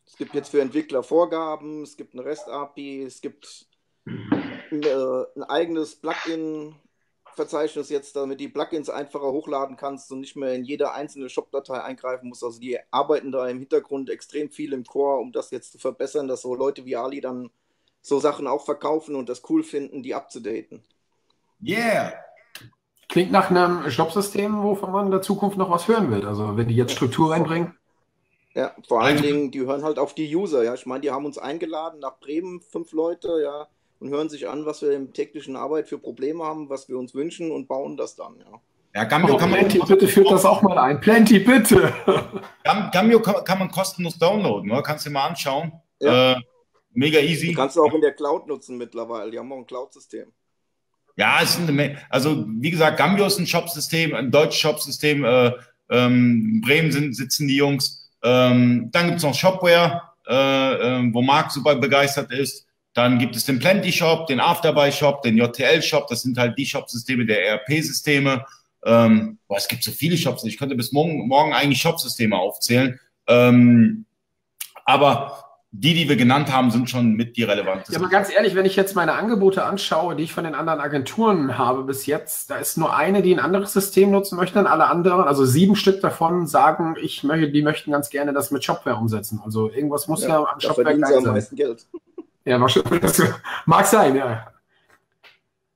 Es 0.08 0.16
gibt 0.16 0.34
jetzt 0.34 0.48
für 0.48 0.62
Entwickler 0.62 1.02
Vorgaben, 1.02 1.82
es 1.82 1.98
gibt 1.98 2.14
eine 2.14 2.24
REST-API, 2.24 3.02
es 3.02 3.20
gibt 3.20 3.66
äh, 4.06 5.24
ein 5.36 5.42
eigenes 5.42 5.96
Plugin-Verzeichnis 5.96 7.90
jetzt, 7.90 8.16
damit 8.16 8.40
die 8.40 8.48
Plugins 8.48 8.88
einfacher 8.88 9.30
hochladen 9.30 9.76
kannst 9.76 10.10
und 10.10 10.20
nicht 10.20 10.34
mehr 10.34 10.54
in 10.54 10.64
jede 10.64 10.92
einzelne 10.92 11.28
Shop-Datei 11.28 11.82
eingreifen 11.82 12.30
musst. 12.30 12.42
Also 12.42 12.58
die 12.58 12.78
arbeiten 12.90 13.32
da 13.32 13.46
im 13.48 13.58
Hintergrund 13.58 14.08
extrem 14.08 14.48
viel 14.48 14.72
im 14.72 14.84
Core, 14.84 15.20
um 15.20 15.30
das 15.30 15.50
jetzt 15.50 15.72
zu 15.72 15.78
verbessern, 15.78 16.26
dass 16.26 16.40
so 16.40 16.54
Leute 16.54 16.86
wie 16.86 16.96
Ali 16.96 17.20
dann 17.20 17.50
so 18.00 18.18
Sachen 18.18 18.46
auch 18.46 18.64
verkaufen 18.64 19.14
und 19.14 19.28
das 19.28 19.42
cool 19.50 19.62
finden, 19.62 20.02
die 20.02 20.14
abzudaten. 20.14 20.82
Yeah! 21.62 22.14
Klingt 23.10 23.30
nach 23.30 23.50
einem 23.50 23.90
Shopsystem, 23.90 24.62
wovon 24.62 24.90
man 24.90 25.06
in 25.06 25.10
der 25.10 25.22
Zukunft 25.22 25.58
noch 25.58 25.70
was 25.70 25.86
hören 25.86 26.10
wird. 26.10 26.24
Also 26.24 26.56
wenn 26.56 26.68
die 26.68 26.76
jetzt 26.76 26.92
Struktur 26.92 27.30
reinbringen. 27.30 27.77
Ja, 28.58 28.74
vor 28.88 29.02
allen 29.02 29.22
Dingen, 29.22 29.50
die 29.52 29.60
hören 29.60 29.84
halt 29.84 30.00
auf 30.00 30.14
die 30.16 30.34
User, 30.34 30.64
ja. 30.64 30.74
Ich 30.74 30.84
meine, 30.84 31.00
die 31.02 31.12
haben 31.12 31.24
uns 31.24 31.38
eingeladen 31.38 32.00
nach 32.00 32.18
Bremen, 32.18 32.60
fünf 32.60 32.90
Leute, 32.92 33.40
ja, 33.40 33.68
und 34.00 34.10
hören 34.10 34.28
sich 34.28 34.48
an, 34.48 34.66
was 34.66 34.82
wir 34.82 34.90
im 34.92 35.12
täglichen 35.12 35.54
Arbeit 35.54 35.88
für 35.88 35.96
Probleme 35.98 36.42
haben, 36.42 36.68
was 36.68 36.88
wir 36.88 36.98
uns 36.98 37.14
wünschen 37.14 37.52
und 37.52 37.68
bauen 37.68 37.96
das 37.96 38.16
dann, 38.16 38.34
ja. 38.40 38.60
Ja, 38.94 39.04
Gambio 39.04 39.34
Oh, 39.34 39.38
kann 39.38 39.50
man, 39.50 39.60
Plenty, 39.60 39.78
bitte 39.86 40.08
führt 40.08 40.30
das 40.32 40.44
auch 40.44 40.60
mal 40.62 40.76
ein. 40.76 40.98
Plenty, 40.98 41.38
bitte. 41.38 41.92
Gam- 42.64 42.90
Gambio 42.90 43.20
kann, 43.20 43.44
kann 43.44 43.60
man 43.60 43.70
kostenlos 43.70 44.18
downloaden, 44.18 44.68
ne? 44.70 44.82
kannst 44.82 45.04
du 45.06 45.10
dir 45.10 45.14
mal 45.14 45.26
anschauen. 45.28 45.70
Ja. 46.00 46.32
Äh, 46.32 46.36
mega 46.94 47.20
Die 47.20 47.26
easy. 47.28 47.54
kannst 47.54 47.76
du 47.76 47.84
auch 47.84 47.94
in 47.94 48.00
der 48.00 48.14
Cloud 48.14 48.48
nutzen 48.48 48.76
mittlerweile. 48.76 49.30
Die 49.30 49.38
haben 49.38 49.52
auch 49.52 49.58
ein 49.58 49.66
Cloud-System. 49.66 50.32
Ja, 51.16 51.38
es 51.42 51.58
eine 51.58 51.70
Menge. 51.70 51.98
Also, 52.10 52.44
wie 52.48 52.70
gesagt, 52.70 52.96
Gambio 52.96 53.26
ist 53.26 53.38
ein 53.38 53.46
Shopsystem, 53.46 54.14
ein 54.14 54.32
deutsches 54.32 54.58
Shopsystem. 54.60 55.24
Äh, 55.24 55.52
ähm, 55.90 56.54
in 56.54 56.60
Bremen 56.60 56.90
sind, 56.90 57.14
sitzen 57.14 57.46
die 57.46 57.56
Jungs. 57.56 58.07
Ähm, 58.22 58.90
dann 58.92 59.08
gibt's 59.08 59.22
noch 59.22 59.34
Shopware, 59.34 60.02
äh, 60.26 60.34
äh, 60.34 61.14
wo 61.14 61.22
Marc 61.22 61.50
super 61.52 61.76
begeistert 61.76 62.32
ist. 62.32 62.66
Dann 62.94 63.18
gibt 63.18 63.36
es 63.36 63.44
den 63.44 63.58
Plenty 63.58 63.92
Shop, 63.92 64.26
den 64.26 64.40
Afterbuy 64.40 64.90
Shop, 64.90 65.22
den 65.22 65.36
JTL 65.36 65.82
Shop. 65.82 66.08
Das 66.08 66.22
sind 66.22 66.36
halt 66.36 66.58
die 66.58 66.66
Shopsysteme 66.66 67.24
der 67.26 67.46
ERP-Systeme. 67.46 68.44
Ähm, 68.84 69.38
boah, 69.46 69.56
es 69.56 69.68
gibt 69.68 69.84
so 69.84 69.92
viele 69.92 70.16
Shops. 70.16 70.44
Ich 70.44 70.58
könnte 70.58 70.74
bis 70.74 70.92
morgen, 70.92 71.28
morgen 71.28 71.52
eigentlich 71.52 71.80
Shopsysteme 71.80 72.36
aufzählen. 72.36 72.98
Ähm, 73.26 74.04
aber 74.84 75.47
die, 75.70 75.92
die 75.92 76.08
wir 76.08 76.16
genannt 76.16 76.50
haben, 76.50 76.70
sind 76.70 76.88
schon 76.88 77.12
mit 77.12 77.36
die 77.36 77.42
Ja, 77.42 77.48
relevantesten. 77.48 77.96
aber 77.96 78.08
ganz 78.08 78.32
ehrlich, 78.32 78.54
wenn 78.54 78.64
ich 78.64 78.74
jetzt 78.74 78.96
meine 78.96 79.12
Angebote 79.12 79.64
anschaue, 79.64 80.16
die 80.16 80.22
ich 80.24 80.32
von 80.32 80.44
den 80.44 80.54
anderen 80.54 80.80
Agenturen 80.80 81.58
habe 81.58 81.84
bis 81.84 82.06
jetzt, 82.06 82.48
da 82.50 82.56
ist 82.56 82.78
nur 82.78 82.96
eine, 82.96 83.20
die 83.20 83.34
ein 83.34 83.38
anderes 83.38 83.74
System 83.74 84.10
nutzen 84.10 84.36
möchte, 84.36 84.58
und 84.58 84.66
alle 84.66 84.86
anderen, 84.88 85.24
also 85.24 85.44
sieben 85.44 85.76
Stück 85.76 86.00
davon 86.00 86.46
sagen, 86.46 86.96
ich 87.02 87.22
möchte, 87.22 87.50
die 87.50 87.62
möchten 87.62 87.92
ganz 87.92 88.08
gerne 88.08 88.32
das 88.32 88.50
mit 88.50 88.64
Shopware 88.64 88.96
umsetzen. 88.96 89.40
Also 89.44 89.70
irgendwas 89.70 90.08
muss 90.08 90.22
ja, 90.22 90.38
an 90.42 90.46
da 90.58 90.68
Shopware 90.68 90.94
sie 90.94 91.00
geil 91.02 91.16
am 91.18 91.24
sein. 91.24 91.32
meisten 91.34 91.56
Geld. 91.56 91.86
Ja. 92.46 92.58
Das 93.00 93.22
mag 93.66 93.84
sein, 93.86 94.16
ja. 94.16 94.46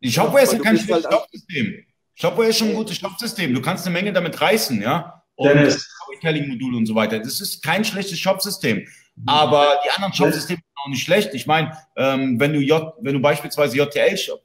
Die 0.03 0.11
Shopware 0.11 0.43
ist 0.43 0.55
ja 0.55 0.59
kein 0.59 0.73
bist 0.75 0.87
schlechtes 0.87 1.05
halt- 1.05 1.15
Shopsystem. 1.21 1.85
Shopware 2.15 2.49
ist 2.49 2.59
schon 2.59 2.69
ein 2.69 2.75
gutes 2.77 2.97
Shopsystem. 2.97 3.53
Du 3.55 3.61
kannst 3.61 3.87
eine 3.87 3.93
Menge 3.93 4.13
damit 4.13 4.41
reißen, 4.41 4.81
ja. 4.81 5.23
Und 5.35 5.49
Dennis. 5.49 5.87
Storytelling-Modul 6.03 6.77
und 6.77 6.87
so 6.87 6.95
weiter. 6.95 7.19
Das 7.19 7.41
ist 7.43 7.63
kein 7.63 7.85
schlechtes 7.85 8.19
Shopsystem. 8.19 8.87
Aber 9.27 9.79
die 9.85 9.91
anderen 9.91 10.13
Shopsysteme 10.13 10.59
sind 10.59 10.77
auch 10.85 10.89
nicht 10.89 11.05
schlecht. 11.05 11.35
Ich 11.35 11.47
meine, 11.47 11.77
ähm, 11.97 12.41
wenn 12.41 12.53
du 12.53 12.61
J, 12.61 12.95
wenn 13.01 13.15
du 13.15 13.21
beispielsweise 13.21 13.77
JTL-Shop, 13.77 14.43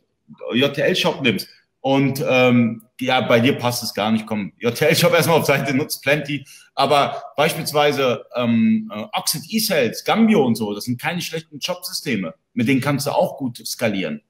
JTL-Shop 0.53 1.21
nimmst 1.21 1.47
und 1.81 2.23
ähm, 2.27 2.83
ja, 2.99 3.21
bei 3.21 3.39
dir 3.39 3.57
passt 3.57 3.83
es 3.83 3.93
gar 3.93 4.11
nicht. 4.11 4.25
Komm, 4.25 4.53
JTL-Shop 4.57 5.13
erstmal 5.15 5.39
auf 5.39 5.45
Seite, 5.45 5.73
nutzt 5.73 6.03
plenty. 6.03 6.45
Aber 6.75 7.23
beispielsweise 7.35 8.25
ähm, 8.35 8.91
äh, 8.93 9.05
Oxid 9.13 9.43
E-Cells, 9.49 10.03
Gambio 10.03 10.45
und 10.45 10.55
so, 10.55 10.73
das 10.73 10.85
sind 10.85 10.99
keine 10.99 11.21
schlechten 11.21 11.61
Shopsysteme. 11.61 12.33
Mit 12.53 12.67
denen 12.67 12.81
kannst 12.81 13.07
du 13.07 13.11
auch 13.11 13.37
gut 13.37 13.65
skalieren. 13.65 14.21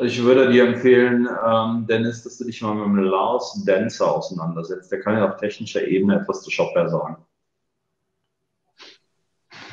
Ich 0.00 0.20
würde 0.20 0.50
dir 0.50 0.66
empfehlen, 0.66 1.28
ähm, 1.46 1.86
Dennis, 1.86 2.24
dass 2.24 2.38
du 2.38 2.44
dich 2.44 2.60
mal 2.60 2.74
mit 2.74 2.84
dem 2.84 2.96
Lars 2.96 3.62
Dancer 3.64 4.12
auseinandersetzt. 4.12 4.90
Der 4.90 5.00
kann 5.00 5.16
ja 5.16 5.28
auf 5.28 5.36
technischer 5.36 5.86
Ebene 5.86 6.20
etwas 6.20 6.42
zu 6.42 6.50
Shopware 6.50 6.90
sagen. 6.90 7.16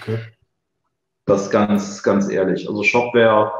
Okay. 0.02 0.19
Das 1.26 1.49
ganz, 1.52 2.02
ganz 2.02 2.30
ehrlich. 2.30 2.68
Also 2.68 2.84
Shopware, 2.84 3.52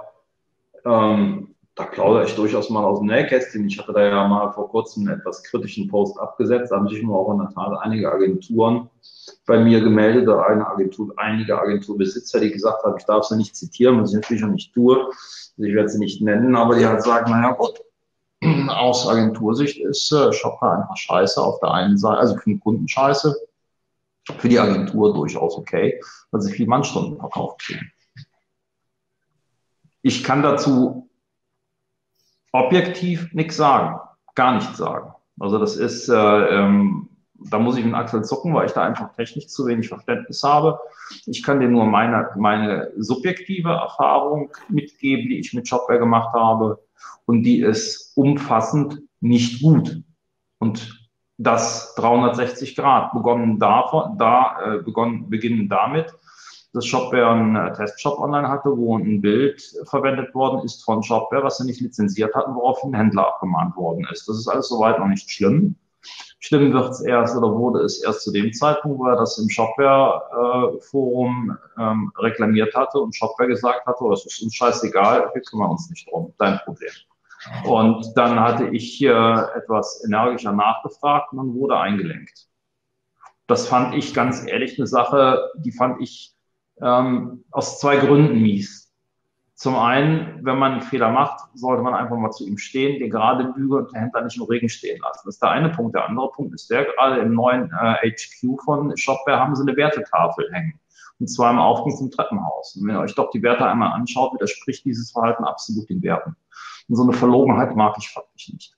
ähm, 0.86 1.56
da 1.76 1.86
plaudere 1.86 2.26
ich 2.26 2.36
durchaus 2.36 2.70
mal 2.70 2.84
aus 2.84 3.00
dem 3.00 3.08
Nähkästchen. 3.08 3.68
Ich 3.68 3.80
hatte 3.80 3.94
da 3.94 4.04
ja 4.04 4.28
mal 4.28 4.52
vor 4.52 4.70
kurzem 4.70 5.08
einen 5.08 5.20
etwas 5.20 5.44
kritischen 5.44 5.88
Post 5.88 6.20
abgesetzt. 6.20 6.72
Da 6.72 6.78
haben 6.78 6.90
sich 6.90 7.02
nur 7.04 7.18
auch 7.18 7.32
in 7.32 7.40
der 7.40 7.50
Tat 7.50 7.78
einige 7.82 8.12
Agenturen 8.12 8.90
bei 9.46 9.60
mir 9.60 9.82
gemeldet, 9.82 10.28
eine 10.28 10.68
Agentur, 10.68 11.14
einige 11.18 11.60
Agenturbesitzer, 11.60 12.40
die 12.40 12.52
gesagt 12.52 12.84
haben, 12.84 12.98
ich 12.98 13.06
darf 13.06 13.26
sie 13.26 13.38
nicht 13.38 13.56
zitieren, 13.56 14.02
was 14.02 14.10
ich 14.10 14.16
natürlich 14.16 14.44
auch 14.44 14.50
nicht 14.50 14.74
tue. 14.74 14.98
Also 15.06 15.64
ich 15.64 15.76
werde 15.76 15.90
sie 15.90 16.00
nicht 16.00 16.22
nennen, 16.22 16.56
aber 16.56 16.76
die 16.76 16.86
halt 16.86 17.04
sagen, 17.04 17.32
naja 17.32 17.52
gut, 17.52 17.82
aus 18.70 19.08
Agentursicht 19.08 19.80
ist 19.80 20.12
äh, 20.12 20.34
Shopware 20.34 20.82
einfach 20.82 20.98
scheiße 20.98 21.42
auf 21.42 21.60
der 21.60 21.72
einen 21.72 21.98
Seite, 21.98 22.20
also 22.20 22.36
für 22.36 22.50
den 22.50 22.60
Kunden 22.60 22.88
scheiße, 22.88 23.36
für 24.38 24.50
die 24.50 24.60
Agentur 24.60 25.14
durchaus 25.14 25.58
okay, 25.58 26.02
weil 26.32 26.42
sie 26.42 26.52
viel 26.52 26.68
Mannstunden 26.68 27.18
verkauft 27.18 27.62
kriegen. 27.62 27.92
Ich 30.02 30.24
kann 30.24 30.42
dazu 30.42 31.10
objektiv 32.52 33.34
nichts 33.34 33.58
sagen, 33.58 34.00
gar 34.36 34.56
nichts 34.56 34.78
sagen. 34.78 35.14
Also 35.40 35.58
das 35.58 35.76
ist, 35.76 36.10
äh, 36.10 36.16
ähm, 36.16 37.10
da 37.36 37.60
muss 37.60 37.78
ich 37.78 37.86
mit 37.86 37.96
Axel 37.96 38.24
zucken, 38.24 38.54
weil 38.54 38.68
ich 38.68 38.74
da 38.74 38.84
einfach 38.84 39.14
technisch 39.14 39.48
zu 39.48 39.66
wenig 39.66 39.88
Verständnis 39.88 40.44
habe. 40.44 40.80
Ich 41.26 41.44
kann 41.44 41.60
dir 41.60 41.70
nur 41.70 41.86
meine, 41.86 42.30
meine 42.36 42.92
subjektive 42.98 43.70
Erfahrung 43.70 44.52
mitgeben, 44.70 45.30
die 45.30 45.40
ich 45.40 45.54
mit 45.54 45.68
Shopware 45.68 46.00
gemacht 46.00 46.34
habe. 46.34 46.80
Und 47.26 47.44
die 47.44 47.62
ist 47.62 48.14
umfassend 48.16 49.02
nicht 49.20 49.62
gut. 49.62 50.04
Und 50.60 51.01
das 51.44 51.94
360 51.96 52.76
Grad. 52.76 53.14
Begonnen 53.14 53.60
davon, 53.60 54.18
da, 54.18 54.58
äh, 54.64 54.80
begonnen, 54.80 55.30
beginnen 55.30 55.70
damit, 55.70 56.14
dass 56.74 56.86
Shopware 56.86 57.30
einen 57.30 57.56
äh, 57.56 57.72
Testshop 57.74 58.20
online 58.20 58.48
hatte, 58.48 58.78
wo 58.78 58.96
ein 58.98 59.22
Bild 59.22 59.62
verwendet 59.86 60.36
worden 60.36 60.62
ist 60.64 60.84
von 60.84 61.02
Shopware, 61.04 61.44
was 61.44 61.58
sie 61.58 61.66
nicht 61.66 61.82
lizenziert 61.82 62.36
hatten, 62.36 62.56
woraufhin 62.56 62.94
ein 62.94 63.02
Händler 63.02 63.28
abgemahnt 63.28 63.76
worden 63.76 64.08
ist. 64.12 64.30
Das 64.30 64.38
ist 64.38 64.48
alles 64.48 64.70
soweit 64.70 65.00
noch 65.00 65.08
nicht 65.08 65.30
schlimm. 65.30 65.76
Schlimm 66.40 66.72
wird 66.74 66.92
es 66.92 67.02
erst 67.02 67.36
oder 67.36 67.56
wurde 67.56 67.82
es 67.82 68.04
erst 68.04 68.24
zu 68.24 68.32
dem 68.32 68.52
Zeitpunkt, 68.54 69.00
wo 69.00 69.06
er 69.06 69.16
das 69.16 69.38
im 69.38 69.48
Shopware-Forum 69.50 71.56
ähm, 71.78 72.12
reklamiert 72.18 72.74
hatte 72.76 73.00
und 73.00 73.16
Shopware 73.16 73.48
gesagt 73.48 73.86
hatte, 73.86 74.04
oh, 74.04 74.10
das 74.10 74.26
ist 74.26 74.42
uns 74.42 74.56
scheißegal, 74.56 75.30
wir 75.34 75.42
kümmern 75.42 75.70
uns 75.72 75.90
nicht 75.90 76.10
drum, 76.10 76.34
dein 76.40 76.58
Problem. 76.60 76.92
Und 77.66 78.14
dann 78.16 78.40
hatte 78.40 78.68
ich 78.70 78.94
hier 78.94 79.52
etwas 79.56 80.04
energischer 80.06 80.52
nachgefragt 80.52 81.30
dann 81.34 81.54
wurde 81.54 81.78
eingelenkt. 81.80 82.48
Das 83.48 83.68
fand 83.68 83.96
ich 83.96 84.14
ganz 84.14 84.46
ehrlich 84.48 84.78
eine 84.78 84.88
Sache, 84.88 85.52
die 85.58 85.72
fand 85.72 86.02
ich 86.02 86.34
ähm, 86.82 87.44
aus 87.52 87.80
zwei 87.80 87.98
Gründen 87.98 88.42
mies. 88.42 88.82
Zum 89.56 89.76
einen, 89.76 90.44
wenn 90.44 90.58
man 90.58 90.72
einen 90.72 90.82
Fehler 90.82 91.12
macht, 91.12 91.40
sollte 91.54 91.84
man 91.84 91.94
einfach 91.94 92.18
mal 92.18 92.32
zu 92.32 92.48
ihm 92.48 92.58
stehen, 92.58 93.00
den 93.00 93.12
gerade 93.12 93.46
bügeln 93.54 93.86
und 93.86 93.94
den 93.94 94.00
Händler 94.00 94.24
nicht 94.24 94.38
im 94.38 94.44
Regen 94.44 94.70
stehen 94.70 95.00
lassen. 95.02 95.22
Das 95.26 95.36
ist 95.36 95.44
der 95.44 95.52
eine 95.52 95.70
Punkt. 95.70 95.94
Der 95.94 96.08
andere 96.08 96.32
Punkt 96.32 96.56
ist 96.56 96.70
der, 96.72 96.86
gerade 96.86 97.22
im 97.22 97.36
neuen 97.36 97.72
äh, 97.80 98.12
HQ 98.12 98.60
von 98.64 98.98
Shopware 98.98 99.40
haben 99.40 99.56
sie 99.56 99.62
eine 99.62 99.78
Wertetafel 99.78 100.52
hängen. 100.52 100.80
Und 101.20 101.28
zwar 101.28 101.52
im 101.52 101.60
Aufgang 101.60 101.96
zum 101.96 102.10
Treppenhaus. 102.10 102.76
Und 102.76 102.88
wenn 102.88 102.96
ihr 102.96 103.02
euch 103.02 103.14
doch 103.14 103.30
die 103.30 103.44
Werte 103.44 103.64
einmal 103.68 103.92
anschaut, 103.92 104.34
widerspricht 104.34 104.84
dieses 104.86 105.12
Verhalten 105.12 105.44
absolut 105.44 105.88
den 105.90 106.02
Werten. 106.02 106.36
Und 106.90 106.96
so 106.96 107.04
eine 107.04 107.14
Verlogenheit 107.14 107.76
mag 107.76 107.96
ich 107.98 108.10
faktisch 108.10 108.50
nicht. 108.50 108.76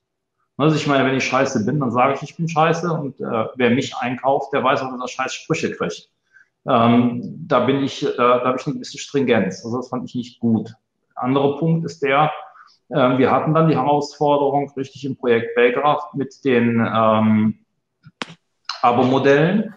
Also 0.57 0.75
ich 0.75 0.85
meine, 0.88 1.05
wenn 1.05 1.15
ich 1.15 1.25
scheiße 1.25 1.65
bin, 1.65 1.80
dann 1.80 1.91
sage 1.91 2.13
ich, 2.13 2.21
ich 2.21 2.38
bin 2.38 2.47
scheiße 2.47 2.91
und 2.91 3.19
äh, 3.19 3.45
wer 3.55 3.71
mich 3.71 3.95
einkauft, 3.97 4.53
der 4.53 4.63
weiß 4.63 4.81
auch, 4.81 4.91
dass 4.91 5.01
er 5.01 5.07
scheiß 5.07 5.34
Sprüche 5.34 5.71
kriegt. 5.71 6.09
Ähm, 6.67 7.21
da 7.47 7.61
bin 7.61 7.84
ich, 7.84 8.05
äh, 8.05 8.15
da 8.15 8.45
habe 8.45 8.57
ich 8.59 8.65
eine 8.65 8.75
gewisse 8.75 8.97
Stringenz. 8.97 9.65
Also 9.65 9.77
das 9.77 9.89
fand 9.89 10.05
ich 10.05 10.15
nicht 10.15 10.39
gut. 10.39 10.73
Anderer 11.15 11.57
Punkt 11.57 11.85
ist 11.85 12.03
der, 12.03 12.31
äh, 12.89 13.17
wir 13.17 13.31
hatten 13.31 13.53
dann 13.53 13.67
die 13.67 13.75
Herausforderung 13.75 14.71
richtig 14.77 15.05
im 15.05 15.17
Projekt 15.17 15.55
Belgrad 15.55 16.13
mit 16.13 16.45
den 16.45 16.80
ähm, 16.80 17.59
Abo-Modellen. 18.81 19.73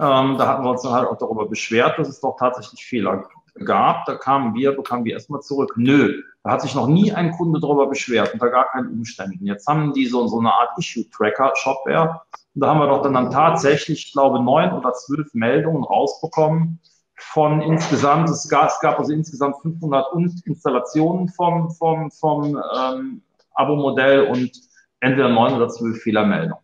Ähm, 0.00 0.38
da 0.38 0.48
hatten 0.48 0.64
wir 0.64 0.70
uns 0.70 0.82
dann 0.82 0.92
halt 0.92 1.08
auch 1.08 1.18
darüber 1.18 1.46
beschwert, 1.46 1.98
dass 1.98 2.08
es 2.08 2.20
doch 2.20 2.36
tatsächlich 2.38 2.84
Fehler 2.84 3.28
gab. 3.62 4.06
Da 4.06 4.16
kamen 4.16 4.54
wir, 4.54 4.72
bekamen 4.72 5.04
wir 5.04 5.14
erstmal 5.14 5.40
zurück. 5.40 5.74
Nö, 5.76 6.22
da 6.42 6.50
hat 6.50 6.62
sich 6.62 6.74
noch 6.74 6.86
nie 6.86 7.12
ein 7.12 7.32
Kunde 7.32 7.60
darüber 7.60 7.86
beschwert, 7.86 8.32
unter 8.32 8.50
gar 8.50 8.68
keinen 8.68 8.88
Umständen. 8.88 9.46
Jetzt 9.46 9.66
haben 9.66 9.92
die 9.92 10.06
so, 10.06 10.26
so 10.26 10.40
eine 10.40 10.52
Art 10.52 10.78
Issue-Tracker, 10.78 11.52
Shopware. 11.54 12.22
Und 12.54 12.60
da 12.60 12.68
haben 12.68 12.80
wir 12.80 12.88
doch 12.88 13.02
dann, 13.02 13.14
dann 13.14 13.30
tatsächlich, 13.30 14.06
ich 14.06 14.12
glaube, 14.12 14.42
neun 14.42 14.72
oder 14.72 14.92
zwölf 14.92 15.32
Meldungen 15.34 15.84
rausbekommen 15.84 16.80
von 17.16 17.60
insgesamt, 17.62 18.28
es 18.28 18.48
gab, 18.48 18.68
es 18.68 18.80
gab 18.80 18.98
also 18.98 19.12
insgesamt 19.12 19.56
500 19.62 20.06
Installationen 20.44 21.28
vom, 21.28 21.70
vom, 21.70 22.10
vom 22.10 22.60
ähm, 22.76 23.22
Abo-Modell 23.54 24.26
und 24.26 24.50
entweder 25.00 25.28
neun 25.28 25.54
oder 25.54 25.68
zwölf 25.68 26.02
Fehlermeldungen. 26.02 26.62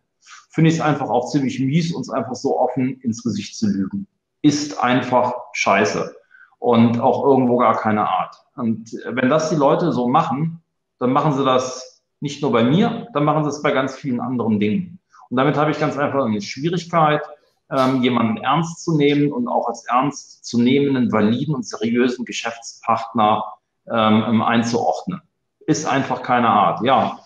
Finde 0.49 0.69
ich 0.69 0.75
es 0.75 0.81
einfach 0.81 1.09
auch 1.09 1.29
ziemlich 1.29 1.59
mies, 1.59 1.93
uns 1.93 2.09
einfach 2.09 2.35
so 2.35 2.59
offen 2.59 2.99
ins 3.01 3.23
Gesicht 3.23 3.57
zu 3.57 3.67
lügen. 3.67 4.07
Ist 4.41 4.77
einfach 4.83 5.33
scheiße 5.53 6.13
und 6.61 6.99
auch 6.99 7.25
irgendwo 7.25 7.57
gar 7.57 7.75
keine 7.75 8.07
Art. 8.07 8.35
Und 8.55 8.91
wenn 9.09 9.29
das 9.29 9.49
die 9.49 9.55
Leute 9.55 9.91
so 9.91 10.07
machen, 10.07 10.61
dann 10.99 11.11
machen 11.11 11.33
sie 11.33 11.43
das 11.43 12.03
nicht 12.19 12.43
nur 12.43 12.51
bei 12.51 12.63
mir, 12.63 13.07
dann 13.13 13.25
machen 13.25 13.43
sie 13.43 13.49
es 13.49 13.63
bei 13.63 13.71
ganz 13.71 13.95
vielen 13.95 14.21
anderen 14.21 14.59
Dingen. 14.59 14.99
Und 15.31 15.37
damit 15.37 15.57
habe 15.57 15.71
ich 15.71 15.79
ganz 15.79 15.97
einfach 15.97 16.23
eine 16.23 16.39
Schwierigkeit, 16.39 17.23
ähm, 17.71 18.03
jemanden 18.03 18.37
ernst 18.37 18.83
zu 18.83 18.95
nehmen 18.95 19.31
und 19.31 19.47
auch 19.47 19.67
als 19.69 19.87
ernst 19.87 20.45
zu 20.45 20.61
nehmenden, 20.61 21.11
validen 21.11 21.55
und 21.55 21.65
seriösen 21.65 22.25
Geschäftspartner 22.25 23.43
ähm, 23.91 24.43
einzuordnen. 24.43 25.19
Ist 25.65 25.87
einfach 25.87 26.21
keine 26.21 26.49
Art, 26.49 26.83
ja. 26.83 27.17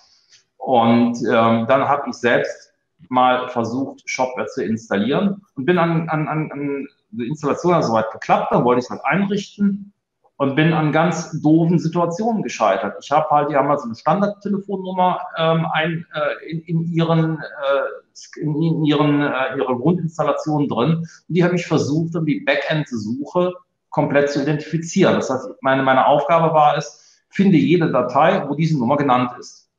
Und 0.56 1.18
ähm, 1.30 1.66
dann 1.68 1.90
habe 1.90 2.10
ich 2.10 2.16
selbst 2.16 2.72
mal 3.10 3.50
versucht, 3.50 4.02
Shopware 4.10 4.48
zu 4.48 4.64
installieren 4.64 5.42
und 5.56 5.66
bin 5.66 5.78
an, 5.78 6.08
an, 6.08 6.30
an, 6.30 6.52
an 6.54 6.88
die 7.10 7.28
Installation 7.28 7.76
hat 7.76 7.84
soweit 7.84 8.12
geklappt, 8.12 8.52
dann 8.52 8.64
wollte 8.64 8.80
ich 8.80 8.86
es 8.86 8.90
halt 8.90 9.04
einrichten 9.06 9.94
und 10.38 10.56
bin 10.56 10.74
an 10.74 10.92
ganz 10.92 11.42
doofen 11.42 11.80
Situationen 11.80 12.44
gescheitert. 12.44 12.98
Ich 13.02 13.12
habe 13.12 13.30
halt, 13.30 13.50
die 13.50 13.56
haben 13.56 13.70
halt 13.70 13.80
so 13.80 13.86
eine 13.86 13.96
Standardtelefonnummer 13.96 15.22
ähm, 15.38 15.66
ein, 15.72 16.06
äh, 16.14 16.50
in, 16.50 16.62
in 16.62 16.84
ihren, 16.92 17.40
äh, 17.40 18.40
in, 18.42 18.62
in 18.62 18.84
ihren 18.84 19.22
äh, 19.22 19.58
ihrer 19.58 19.78
Grundinstallation 19.78 20.68
drin 20.68 20.98
und 20.98 21.10
die 21.28 21.44
habe 21.44 21.56
ich 21.56 21.66
versucht, 21.66 22.16
um 22.16 22.26
die 22.26 22.42
Backend-Suche 22.42 23.54
komplett 23.90 24.30
zu 24.30 24.42
identifizieren. 24.42 25.16
Das 25.16 25.30
heißt, 25.30 25.48
meine, 25.62 25.84
meine 25.84 26.06
Aufgabe 26.06 26.54
war 26.54 26.78
es, 26.78 27.24
finde 27.30 27.58
jede 27.58 27.92
Datei, 27.92 28.46
wo 28.48 28.56
diese 28.56 28.78
Nummer 28.78 28.98
genannt 28.98 29.32
ist. 29.40 29.70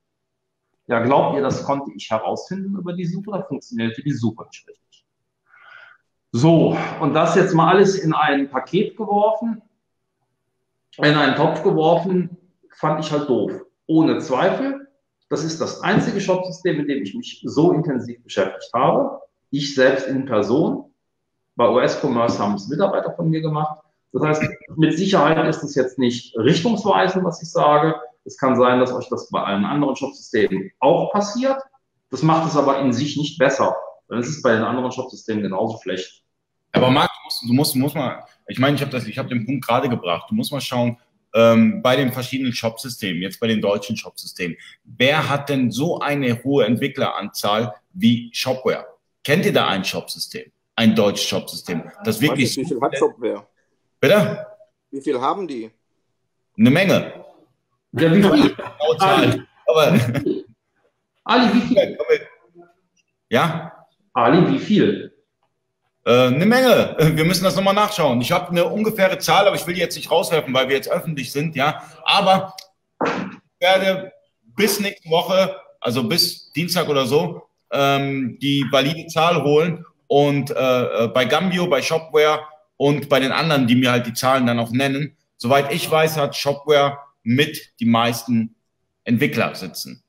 Ja, 0.86 1.00
glaubt 1.00 1.36
ihr, 1.36 1.42
das 1.42 1.64
konnte 1.64 1.90
ich 1.94 2.10
herausfinden 2.10 2.76
über 2.76 2.92
die 2.92 3.04
Suche, 3.04 3.32
da 3.32 3.42
funktionierte 3.42 4.02
die 4.02 4.12
Suche 4.12 4.46
nicht. 4.46 4.66
So, 6.32 6.76
und 7.00 7.14
das 7.14 7.34
jetzt 7.34 7.54
mal 7.54 7.70
alles 7.70 7.96
in 7.96 8.12
ein 8.12 8.50
Paket 8.50 8.96
geworfen, 8.96 9.62
in 10.98 11.14
einen 11.14 11.36
Topf 11.36 11.62
geworfen, 11.62 12.36
fand 12.74 13.00
ich 13.04 13.10
halt 13.12 13.28
doof. 13.28 13.52
Ohne 13.86 14.18
Zweifel, 14.18 14.88
das 15.28 15.44
ist 15.44 15.60
das 15.60 15.80
einzige 15.82 16.20
Shopsystem, 16.20 16.76
mit 16.76 16.88
dem 16.88 17.02
ich 17.02 17.14
mich 17.14 17.42
so 17.44 17.72
intensiv 17.72 18.22
beschäftigt 18.22 18.70
habe. 18.74 19.20
Ich 19.50 19.74
selbst 19.74 20.06
in 20.06 20.24
Person. 20.24 20.92
Bei 21.56 21.68
OS 21.68 22.00
Commerce 22.02 22.38
haben 22.38 22.54
es 22.54 22.68
Mitarbeiter 22.68 23.12
von 23.14 23.30
mir 23.30 23.40
gemacht. 23.40 23.80
Das 24.12 24.22
heißt, 24.22 24.42
mit 24.76 24.96
Sicherheit 24.96 25.46
ist 25.48 25.62
es 25.62 25.74
jetzt 25.74 25.98
nicht 25.98 26.36
richtungsweisend, 26.36 27.24
was 27.24 27.42
ich 27.42 27.50
sage. 27.50 27.94
Es 28.24 28.36
kann 28.38 28.56
sein, 28.56 28.80
dass 28.80 28.92
euch 28.92 29.08
das 29.08 29.28
bei 29.30 29.42
allen 29.42 29.64
anderen 29.64 29.96
Shopsystemen 29.96 30.70
auch 30.80 31.12
passiert. 31.12 31.60
Das 32.10 32.22
macht 32.22 32.48
es 32.48 32.56
aber 32.56 32.80
in 32.80 32.92
sich 32.92 33.16
nicht 33.16 33.38
besser. 33.38 33.74
Dann 34.08 34.20
ist 34.20 34.28
es 34.28 34.42
bei 34.42 34.52
den 34.52 34.62
anderen 34.62 34.92
Shopsystemen 34.92 35.42
genauso 35.42 35.78
schlecht. 35.82 36.22
Aber 36.72 36.90
Marc, 36.90 37.10
du 37.10 37.24
musst, 37.24 37.42
du 37.42 37.52
musst, 37.52 37.74
du 37.74 37.78
musst 37.78 37.94
mal, 37.94 38.24
ich 38.48 38.58
meine, 38.58 38.76
ich 38.76 38.82
habe 38.82 38.90
das, 38.90 39.04
den 39.04 39.46
Punkt 39.46 39.66
gerade 39.66 39.88
gebracht. 39.88 40.30
Du 40.30 40.34
musst 40.34 40.52
mal 40.52 40.60
schauen, 40.60 40.98
ähm, 41.34 41.82
bei 41.82 41.96
den 41.96 42.12
verschiedenen 42.12 42.52
Shopsystemen, 42.52 43.22
jetzt 43.22 43.40
bei 43.40 43.46
den 43.46 43.60
deutschen 43.60 43.96
Shopsystemen, 43.96 44.56
wer 44.84 45.28
hat 45.28 45.48
denn 45.48 45.70
so 45.70 46.00
eine 46.00 46.42
hohe 46.44 46.64
Entwickleranzahl 46.64 47.74
wie 47.92 48.30
Shopware? 48.32 48.86
Kennt 49.24 49.44
ihr 49.44 49.52
da 49.52 49.68
ein 49.68 49.84
Shopsystem? 49.84 50.50
Ein 50.76 50.94
deutsches 50.94 51.26
Shopsystem? 51.26 51.90
Das 52.04 52.20
wirklich. 52.20 52.56
Wie 52.56 52.64
viel 52.64 52.80
hat 52.80 52.96
Shopware? 52.96 53.46
Bitte? 54.00 54.46
Wie 54.90 55.00
viel 55.00 55.20
haben 55.20 55.48
die? 55.48 55.70
Eine 56.58 56.70
Menge. 56.70 57.24
Ja, 57.92 58.14
wie 58.14 58.22
viel? 58.22 58.56
Ali. 58.98 59.42
Aber, 59.66 60.00
Ali, 61.24 61.54
wie 61.54 61.60
viel? 61.60 61.98
Ja? 63.28 63.75
Ali, 64.16 64.50
wie 64.50 64.58
viel? 64.58 65.12
Äh, 66.06 66.28
eine 66.28 66.46
Menge. 66.46 66.96
Wir 66.98 67.24
müssen 67.26 67.44
das 67.44 67.54
nochmal 67.54 67.74
nachschauen. 67.74 68.18
Ich 68.22 68.32
habe 68.32 68.50
eine 68.50 68.64
ungefähre 68.64 69.18
Zahl, 69.18 69.46
aber 69.46 69.56
ich 69.56 69.66
will 69.66 69.74
die 69.74 69.80
jetzt 69.80 69.96
nicht 69.96 70.10
rauswerfen, 70.10 70.54
weil 70.54 70.68
wir 70.68 70.76
jetzt 70.76 70.90
öffentlich 70.90 71.30
sind, 71.30 71.54
ja. 71.54 71.82
Aber 72.02 72.54
ich 73.04 73.60
werde 73.60 74.12
bis 74.56 74.80
nächste 74.80 75.10
Woche, 75.10 75.54
also 75.80 76.04
bis 76.04 76.50
Dienstag 76.52 76.88
oder 76.88 77.04
so, 77.04 77.42
ähm, 77.70 78.38
die 78.40 78.64
valide 78.70 79.06
Zahl 79.08 79.42
holen 79.42 79.84
und 80.06 80.50
äh, 80.50 80.54
äh, 81.04 81.08
bei 81.08 81.26
Gambio, 81.26 81.66
bei 81.66 81.82
Shopware 81.82 82.40
und 82.78 83.10
bei 83.10 83.20
den 83.20 83.32
anderen, 83.32 83.66
die 83.66 83.76
mir 83.76 83.90
halt 83.90 84.06
die 84.06 84.14
Zahlen 84.14 84.46
dann 84.46 84.58
auch 84.58 84.70
nennen. 84.70 85.14
Soweit 85.36 85.70
ich 85.74 85.90
weiß, 85.90 86.16
hat 86.16 86.34
Shopware 86.34 86.96
mit 87.22 87.74
die 87.80 87.86
meisten 87.86 88.54
Entwickler 89.04 89.54
sitzen. 89.54 90.05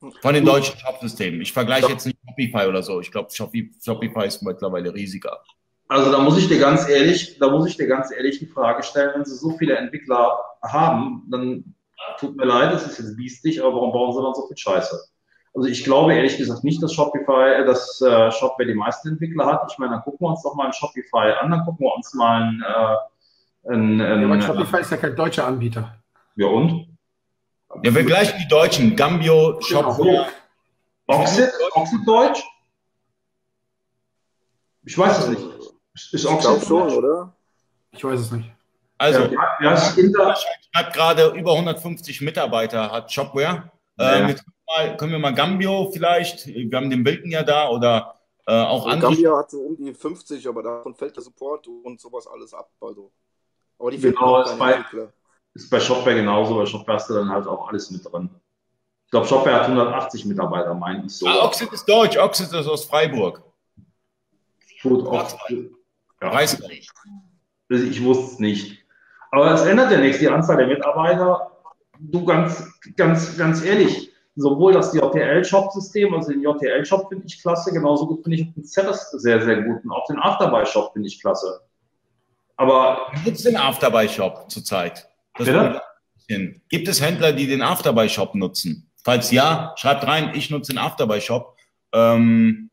Von 0.00 0.34
den 0.34 0.44
deutschen 0.44 0.78
Shop-Systemen. 0.78 1.40
Ich 1.40 1.52
vergleiche 1.52 1.90
jetzt 1.90 2.06
nicht 2.06 2.18
Shopify 2.26 2.66
oder 2.68 2.82
so. 2.82 3.00
Ich 3.00 3.10
glaube, 3.10 3.30
Shopify 3.32 4.26
ist 4.26 4.42
mittlerweile 4.42 4.94
riesiger. 4.94 5.42
Also 5.88 6.12
da 6.12 6.18
muss 6.18 6.38
ich 6.38 6.48
dir 6.48 6.60
ganz 6.60 6.88
ehrlich, 6.88 7.38
da 7.38 7.50
muss 7.50 7.66
ich 7.66 7.76
dir 7.76 7.86
ganz 7.86 8.12
ehrlich 8.12 8.38
die 8.38 8.46
Frage 8.46 8.82
stellen, 8.82 9.12
wenn 9.14 9.24
sie 9.24 9.34
so 9.34 9.56
viele 9.56 9.76
Entwickler 9.76 10.38
haben, 10.62 11.26
dann 11.30 11.74
tut 12.20 12.36
mir 12.36 12.44
leid, 12.44 12.72
das 12.72 12.86
ist 12.86 12.98
jetzt 12.98 13.16
biestig, 13.16 13.60
aber 13.60 13.74
warum 13.74 13.92
bauen 13.92 14.12
sie 14.12 14.22
dann 14.22 14.34
so 14.34 14.46
viel 14.46 14.56
Scheiße? 14.56 14.98
Also 15.54 15.68
ich 15.68 15.82
glaube 15.84 16.14
ehrlich 16.14 16.36
gesagt 16.36 16.62
nicht, 16.62 16.82
dass 16.82 16.92
Shopify, 16.92 17.62
äh, 17.62 17.64
dass 17.64 18.00
äh, 18.02 18.30
Shopware 18.30 18.68
die 18.68 18.74
meisten 18.74 19.08
Entwickler 19.08 19.46
hat. 19.46 19.72
Ich 19.72 19.78
meine, 19.78 19.92
dann 19.92 20.02
gucken 20.02 20.26
wir 20.26 20.30
uns 20.30 20.42
doch 20.42 20.54
mal 20.54 20.66
ein 20.66 20.72
Shopify 20.72 21.32
an, 21.40 21.50
dann 21.50 21.64
gucken 21.64 21.86
wir 21.86 21.94
uns 21.94 22.12
mal 22.14 22.42
ein, 22.42 22.62
äh, 22.62 23.72
ein, 23.72 24.00
ein 24.00 24.20
ja, 24.20 24.26
aber 24.26 24.42
Shopify 24.42 24.80
ist 24.82 24.90
ja 24.90 24.98
kein 24.98 25.16
deutscher 25.16 25.46
Anbieter. 25.46 25.96
Ja 26.36 26.46
und? 26.46 26.97
Ja, 27.82 27.94
wir 27.94 28.04
gleichen 28.04 28.38
die 28.38 28.48
Deutschen. 28.48 28.96
Gambio, 28.96 29.60
Shopware. 29.60 30.28
Genau. 31.06 31.20
Oxid, 31.20 31.50
Oxid 31.72 32.00
Deutsch? 32.06 32.42
Ich 34.84 34.96
weiß 34.96 35.18
es 35.18 35.28
nicht. 35.28 35.42
Ist 36.12 36.26
Oxid 36.26 36.66
schon, 36.66 36.90
oder? 36.90 37.32
Ich 37.92 38.04
weiß 38.04 38.20
es 38.20 38.32
nicht. 38.32 38.50
Also, 38.98 39.26
ja, 39.26 39.58
ja, 39.60 39.94
Inter 39.96 40.34
hat 40.74 40.92
gerade 40.92 41.28
über 41.28 41.52
150 41.52 42.20
Mitarbeiter, 42.20 42.90
hat 42.90 43.12
Shopware. 43.12 43.70
Ja. 43.98 44.16
Ähm, 44.16 44.28
jetzt 44.28 44.44
mal, 44.66 44.96
können 44.96 45.12
wir 45.12 45.18
mal 45.20 45.34
Gambio 45.34 45.90
vielleicht, 45.92 46.46
wir 46.46 46.76
haben 46.76 46.90
den 46.90 47.04
Bilden 47.04 47.30
ja 47.30 47.44
da 47.44 47.68
oder 47.68 48.16
äh, 48.46 48.52
auch 48.52 48.86
also 48.86 48.88
andere. 48.88 49.10
Gambio 49.12 49.38
hat 49.38 49.50
so 49.50 49.60
um 49.60 49.76
die 49.76 49.94
50, 49.94 50.48
aber 50.48 50.62
davon 50.62 50.94
fällt 50.94 51.14
der 51.16 51.22
Support 51.22 51.68
und 51.68 52.00
sowas 52.00 52.26
alles 52.26 52.52
ab. 52.52 52.70
Also. 52.80 53.12
Aber 53.78 53.90
die 53.92 53.98
genau, 53.98 54.42
ist 54.42 54.58
bei, 54.58 54.84
ist 55.54 55.70
bei 55.70 55.80
Shopware 55.80 56.14
genauso, 56.14 56.56
bei 56.56 56.66
Shopware 56.66 56.98
hast 56.98 57.10
du 57.10 57.14
dann 57.14 57.28
halt 57.30 57.46
auch 57.46 57.68
alles 57.68 57.90
mit 57.90 58.04
drin. 58.04 58.30
Ich 59.06 59.10
glaube, 59.10 59.26
Shopware 59.26 59.54
hat 59.56 59.62
180 59.62 60.26
Mitarbeiter, 60.26 60.74
meine 60.74 61.06
ich 61.06 61.16
so. 61.16 61.26
Ah, 61.26 61.44
Oxid 61.44 61.72
ist 61.72 61.88
deutsch, 61.88 62.18
Oxid 62.18 62.52
ist 62.52 62.68
aus 62.68 62.84
Freiburg. 62.84 63.42
Gut, 64.82 65.06
Oxid. 65.06 65.72
Ja. 66.20 66.32
Weiß 66.32 66.58
nicht. 66.60 66.90
Ich 67.70 68.04
wusste 68.04 68.24
es 68.32 68.38
nicht. 68.38 68.84
Aber 69.30 69.52
es 69.52 69.62
ändert 69.62 69.90
ja 69.90 69.98
nichts, 69.98 70.20
die 70.20 70.28
Anzahl 70.28 70.56
der 70.56 70.66
Mitarbeiter. 70.66 71.50
Du 71.98 72.24
ganz, 72.24 72.64
ganz, 72.96 73.36
ganz 73.36 73.64
ehrlich, 73.64 74.12
sowohl 74.36 74.72
das 74.72 74.94
JTL-Shop-System, 74.94 76.14
also 76.14 76.30
den 76.30 76.42
JTL-Shop 76.42 77.08
finde 77.08 77.26
ich 77.26 77.42
klasse, 77.42 77.72
genauso 77.72 78.06
gut 78.06 78.22
finde 78.22 78.38
ich 78.38 78.54
den 78.54 78.64
Zeres 78.64 79.10
sehr, 79.10 79.42
sehr 79.42 79.62
gut 79.62 79.84
und 79.84 79.90
auch 79.90 80.06
den 80.06 80.18
Afterbuy-Shop 80.18 80.92
finde 80.92 81.08
ich 81.08 81.20
klasse. 81.20 81.60
Aber. 82.56 83.08
Wie 83.12 83.30
nutzt 83.30 83.44
den 83.44 83.56
Afterbuy-Shop 83.56 84.50
zurzeit? 84.50 85.07
Gibt 86.68 86.88
es 86.88 87.02
Händler, 87.02 87.32
die 87.32 87.46
den 87.46 87.62
Afterbuy-Shop 87.62 88.34
nutzen? 88.34 88.90
Falls 89.02 89.30
ja, 89.30 89.72
schreibt 89.76 90.06
rein, 90.06 90.32
ich 90.34 90.50
nutze 90.50 90.72
den 90.72 90.78
Afterbuy-Shop. 90.78 91.56
Ähm, 91.92 92.70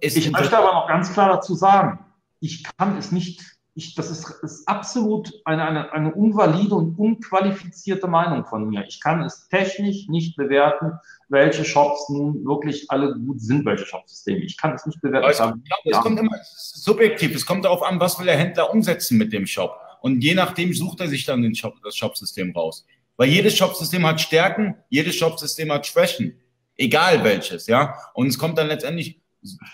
ich 0.00 0.30
möchte 0.30 0.56
aber 0.56 0.72
noch 0.72 0.88
ganz 0.88 1.12
klar 1.12 1.28
dazu 1.28 1.54
sagen, 1.54 1.98
ich 2.40 2.64
kann 2.76 2.96
es 2.96 3.12
nicht 3.12 3.40
ich, 3.74 3.94
das 3.94 4.10
ist, 4.10 4.28
ist 4.42 4.68
absolut 4.68 5.32
eine, 5.44 5.64
eine, 5.64 5.92
eine 5.92 6.14
unvalide 6.14 6.74
und 6.74 6.98
unqualifizierte 6.98 8.06
Meinung 8.06 8.44
von 8.44 8.68
mir. 8.68 8.84
Ich 8.86 9.00
kann 9.00 9.22
es 9.22 9.48
technisch 9.48 10.08
nicht 10.08 10.36
bewerten, 10.36 10.92
welche 11.28 11.64
Shops 11.64 12.08
nun 12.10 12.44
wirklich 12.44 12.90
alle 12.90 13.14
gut 13.14 13.40
sind, 13.40 13.64
welche 13.64 13.86
Shopsysteme. 13.86 14.40
Ich 14.40 14.58
kann 14.58 14.74
es 14.74 14.84
nicht 14.84 15.00
bewerten. 15.00 15.30
Ich 15.30 15.38
glaube, 15.38 15.62
es 15.84 16.00
kommt 16.00 16.18
immer 16.18 16.36
subjektiv. 16.42 17.34
Es 17.34 17.46
kommt 17.46 17.64
darauf 17.64 17.82
an, 17.82 17.98
was 17.98 18.18
will 18.18 18.26
der 18.26 18.36
Händler 18.36 18.70
umsetzen 18.70 19.16
mit 19.16 19.32
dem 19.32 19.46
Shop. 19.46 19.80
Und 20.02 20.22
je 20.22 20.34
nachdem 20.34 20.74
sucht 20.74 21.00
er 21.00 21.08
sich 21.08 21.24
dann 21.24 21.42
den 21.42 21.54
Shop, 21.54 21.74
das 21.82 21.96
Shopsystem 21.96 22.54
raus. 22.54 22.84
Weil 23.16 23.28
jedes 23.28 23.56
Shopsystem 23.56 24.04
hat 24.04 24.20
Stärken, 24.20 24.74
jedes 24.90 25.14
Shopsystem 25.14 25.72
hat 25.72 25.86
Schwächen. 25.86 26.40
Egal 26.76 27.22
welches, 27.22 27.68
ja. 27.68 27.94
Und 28.14 28.26
es 28.26 28.36
kommt 28.36 28.58
dann 28.58 28.66
letztendlich 28.66 29.20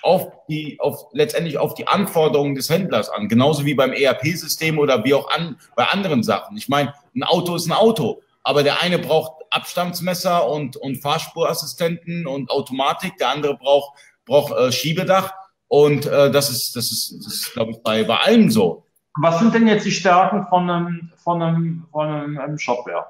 auf 0.03 0.29
die, 0.49 0.79
auf, 0.81 1.07
letztendlich 1.13 1.57
auf 1.59 1.75
die 1.75 1.89
Anforderungen 1.89 2.55
des 2.55 2.69
Händlers 2.69 3.09
an. 3.09 3.29
Genauso 3.29 3.65
wie 3.65 3.75
beim 3.75 3.93
ERP-System 3.93 4.79
oder 4.79 5.03
wie 5.05 5.15
auch 5.15 5.31
an, 5.31 5.59
bei 5.75 5.85
anderen 5.85 6.23
Sachen. 6.23 6.57
Ich 6.57 6.69
meine, 6.69 6.93
ein 7.15 7.23
Auto 7.23 7.55
ist 7.55 7.67
ein 7.67 7.73
Auto, 7.73 8.23
aber 8.43 8.63
der 8.63 8.83
eine 8.83 8.99
braucht 8.99 9.33
Abstandsmesser 9.51 10.49
und, 10.49 10.77
und 10.77 10.97
Fahrspurassistenten 10.97 12.27
und 12.27 12.51
Automatik, 12.51 13.17
der 13.17 13.31
andere 13.31 13.57
braucht, 13.57 13.99
braucht 14.27 14.53
äh, 14.53 14.73
Schiebedach. 14.73 15.33
Und 15.69 16.07
äh, 16.07 16.31
das 16.31 16.51
ist, 16.51 16.77
das 16.77 16.91
ist, 16.91 17.15
das 17.25 17.33
ist 17.33 17.53
glaube 17.53 17.73
ich, 17.73 17.79
bei, 17.83 18.05
bei 18.05 18.17
allen 18.17 18.51
so. 18.51 18.85
Was 19.21 19.41
sind 19.41 19.53
denn 19.53 19.67
jetzt 19.67 19.85
die 19.85 19.91
Stärken 19.91 20.47
von 20.47 20.71
einem, 20.71 21.13
von 21.17 21.43
einem, 21.43 21.87
von 21.91 22.09
einem, 22.09 22.39
einem 22.39 22.59
Shopware? 22.59 23.07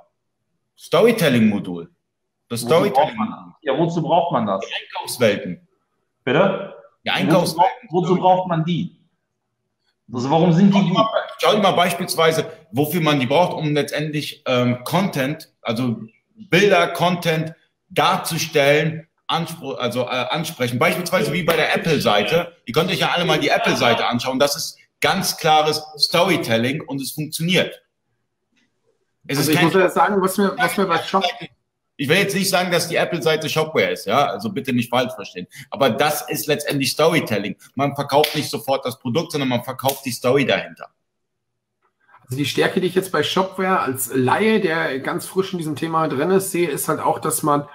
Storytelling-Modul. 0.78 1.90
Das 2.48 2.62
wozu 2.62 2.74
Storytelling. 2.74 3.16
Ja, 3.62 3.78
wozu 3.78 4.02
braucht 4.02 4.32
man 4.32 4.47
das? 4.47 4.64
Die 4.66 4.72
Einkaufswelten. 4.72 5.68
Bitte? 6.24 6.74
Die 7.05 7.10
Einkaufswelten. 7.10 7.89
Wozu, 7.90 8.10
wozu 8.10 8.20
braucht 8.20 8.48
man 8.48 8.64
die? 8.64 8.97
Also 10.10 10.30
warum 10.30 10.52
sind 10.52 10.74
die 10.74 10.80
gut? 10.80 11.06
Schau 11.39 11.52
dir 11.52 11.60
mal 11.60 11.72
beispielsweise, 11.72 12.51
wofür 12.72 13.02
man 13.02 13.20
die 13.20 13.26
braucht, 13.26 13.52
um 13.52 13.74
letztendlich 13.74 14.43
ähm, 14.47 14.82
Content, 14.85 15.52
also 15.60 16.01
Bilder, 16.35 16.89
Content 16.89 17.52
darzustellen, 17.90 19.06
Anspruch, 19.26 19.78
also 19.78 20.05
äh, 20.05 20.26
ansprechen. 20.30 20.78
Beispielsweise 20.78 21.35
wie 21.35 21.43
bei 21.43 21.56
der 21.56 21.74
Apple-Seite. 21.76 22.56
Ihr 22.64 22.72
könnt 22.72 22.90
euch 22.90 23.01
ja 23.01 23.10
alle 23.10 23.26
mal 23.26 23.39
die 23.39 23.51
Apple-Seite 23.51 24.06
anschauen. 24.06 24.39
Das 24.39 24.56
ist 24.56 24.78
ganz 25.00 25.36
klares 25.36 25.82
Storytelling 25.96 26.82
und 26.82 27.00
es 27.00 27.12
funktioniert. 27.12 27.82
Es 29.26 29.38
also 29.38 29.52
ich 29.52 29.60
muss 29.60 29.74
ja 29.74 29.88
sagen, 29.90 30.20
was 30.20 30.38
mir, 30.38 30.54
was 30.56 30.76
mir 30.76 30.86
bei 30.86 31.02
Shop... 31.02 31.24
Ich 32.00 32.08
will 32.08 32.18
jetzt 32.18 32.34
nicht 32.34 32.48
sagen, 32.48 32.70
dass 32.70 32.88
die 32.88 32.94
Apple-Seite 32.94 33.48
Shopware 33.48 33.90
ist, 33.90 34.06
ja, 34.06 34.26
also 34.26 34.50
bitte 34.50 34.72
nicht 34.72 34.88
falsch 34.88 35.12
verstehen. 35.14 35.48
Aber 35.68 35.90
das 35.90 36.28
ist 36.28 36.46
letztendlich 36.46 36.92
Storytelling. 36.92 37.56
Man 37.74 37.96
verkauft 37.96 38.36
nicht 38.36 38.48
sofort 38.48 38.84
das 38.86 39.00
Produkt, 39.00 39.32
sondern 39.32 39.48
man 39.48 39.64
verkauft 39.64 40.04
die 40.04 40.12
Story 40.12 40.46
dahinter. 40.46 40.90
Also 42.22 42.36
die 42.36 42.46
Stärke, 42.46 42.80
die 42.80 42.86
ich 42.86 42.94
jetzt 42.94 43.10
bei 43.10 43.22
Shopware 43.22 43.80
als 43.80 44.12
Laie, 44.14 44.60
der 44.60 45.00
ganz 45.00 45.26
frisch 45.26 45.52
in 45.52 45.58
diesem 45.58 45.74
Thema 45.74 46.06
drin 46.08 46.30
ist, 46.30 46.52
sehe, 46.52 46.68
ist 46.68 46.88
halt 46.88 47.00
auch, 47.00 47.18
dass 47.18 47.42
man, 47.42 47.66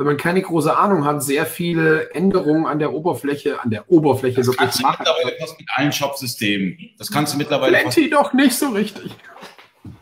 wenn 0.00 0.06
man 0.06 0.16
keine 0.16 0.40
große 0.40 0.74
Ahnung 0.74 1.04
hat, 1.04 1.22
sehr 1.22 1.44
viele 1.44 2.10
Änderungen 2.14 2.64
an 2.64 2.78
der 2.78 2.94
Oberfläche, 2.94 3.60
an 3.60 3.68
der 3.68 3.90
Oberfläche 3.90 4.38
das 4.38 4.46
wirklich 4.46 4.58
kannst 4.58 4.82
machen. 4.82 5.04
Du 5.04 5.10
mittlerweile 5.12 5.36
fast 5.38 5.60
mit 5.60 5.68
allen 5.74 5.92
Shopsystemen. 5.92 6.78
Das 6.96 7.10
kannst 7.10 7.34
du 7.34 7.36
mittlerweile. 7.38 7.76
Plenty 7.76 8.08
doch 8.08 8.32
nicht 8.32 8.54
so 8.54 8.70
richtig. 8.70 9.12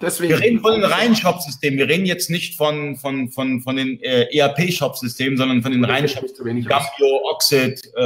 Deswegen. 0.01 0.35
Wir 0.35 0.41
reden 0.41 0.61
von 0.61 0.75
den 0.75 0.85
reinen 0.85 1.17
Shop-Systemen. 1.17 1.81
Wir 1.81 1.89
reden 1.89 2.07
jetzt 2.07 2.31
nicht 2.31 2.57
von, 2.57 2.95
von, 2.95 3.33
von, 3.33 3.61
von 3.61 3.75
den 3.75 4.01
äh, 4.01 4.27
ERP-Shop-Systemen, 4.37 5.37
sondern 5.37 5.63
von 5.63 5.73
den 5.73 5.85
reinen 5.85 6.09
Shop-Systemen. 6.09 6.65
Gambio, 6.65 7.21
Oxid, 7.33 7.83
äh, 7.97 8.03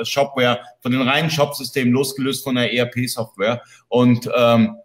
äh, 0.00 0.04
Shopware, 0.04 0.60
von 0.80 0.92
den 0.92 1.00
reinen 1.00 1.30
Shop-Systemen, 1.30 1.90
losgelöst 1.94 2.44
von 2.44 2.56
der 2.56 2.70
ERP-Software. 2.70 3.62
Und 3.88 4.28
ähm, 4.36 4.76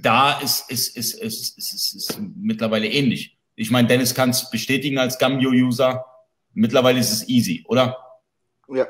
da 0.00 0.38
ist, 0.40 0.70
ist, 0.70 0.96
ist, 0.96 1.14
ist, 1.20 1.58
ist, 1.58 1.74
ist, 1.74 1.94
ist 1.94 2.20
mittlerweile 2.34 2.86
ähnlich. 2.86 3.36
Ich 3.60 3.70
meine, 3.70 3.86
Dennis 3.86 4.14
kann 4.14 4.30
es 4.30 4.48
bestätigen 4.48 4.98
als 4.98 5.18
Gambio-User. 5.18 6.04
Mittlerweile 6.54 6.98
ist 6.98 7.12
es 7.12 7.28
easy, 7.28 7.62
oder? 7.68 7.96
Ja. 8.68 8.86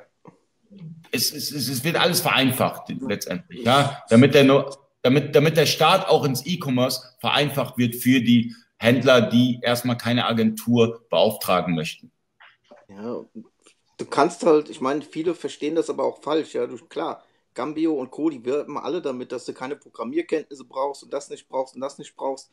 Es, 1.10 1.32
es, 1.32 1.50
es 1.50 1.82
wird 1.82 1.96
alles 1.96 2.20
vereinfacht 2.20 2.88
letztendlich, 3.00 3.64
ja, 3.64 4.04
damit 4.08 4.32
der 4.32 4.44
nur 4.44 4.78
damit, 5.02 5.34
damit 5.34 5.56
der 5.56 5.66
Start 5.66 6.08
auch 6.08 6.24
ins 6.24 6.46
E-Commerce 6.46 7.16
vereinfacht 7.18 7.78
wird 7.78 7.96
für 7.96 8.20
die 8.20 8.54
Händler, 8.76 9.22
die 9.22 9.58
erstmal 9.62 9.96
keine 9.96 10.26
Agentur 10.26 11.04
beauftragen 11.10 11.74
möchten. 11.74 12.12
Ja, 12.88 13.24
du 13.96 14.06
kannst 14.06 14.44
halt, 14.46 14.70
ich 14.70 14.80
meine, 14.80 15.02
viele 15.02 15.34
verstehen 15.34 15.74
das 15.74 15.90
aber 15.90 16.04
auch 16.04 16.22
falsch, 16.22 16.54
ja, 16.54 16.66
du, 16.66 16.76
klar, 16.76 17.24
Gambio 17.54 17.94
und 17.94 18.12
Co., 18.12 18.30
die 18.30 18.44
werben 18.44 18.78
alle 18.78 19.02
damit, 19.02 19.32
dass 19.32 19.46
du 19.46 19.52
keine 19.52 19.74
Programmierkenntnisse 19.74 20.64
brauchst 20.64 21.02
und 21.02 21.12
das 21.12 21.28
nicht 21.28 21.48
brauchst 21.48 21.74
und 21.74 21.80
das 21.80 21.98
nicht 21.98 22.14
brauchst, 22.14 22.52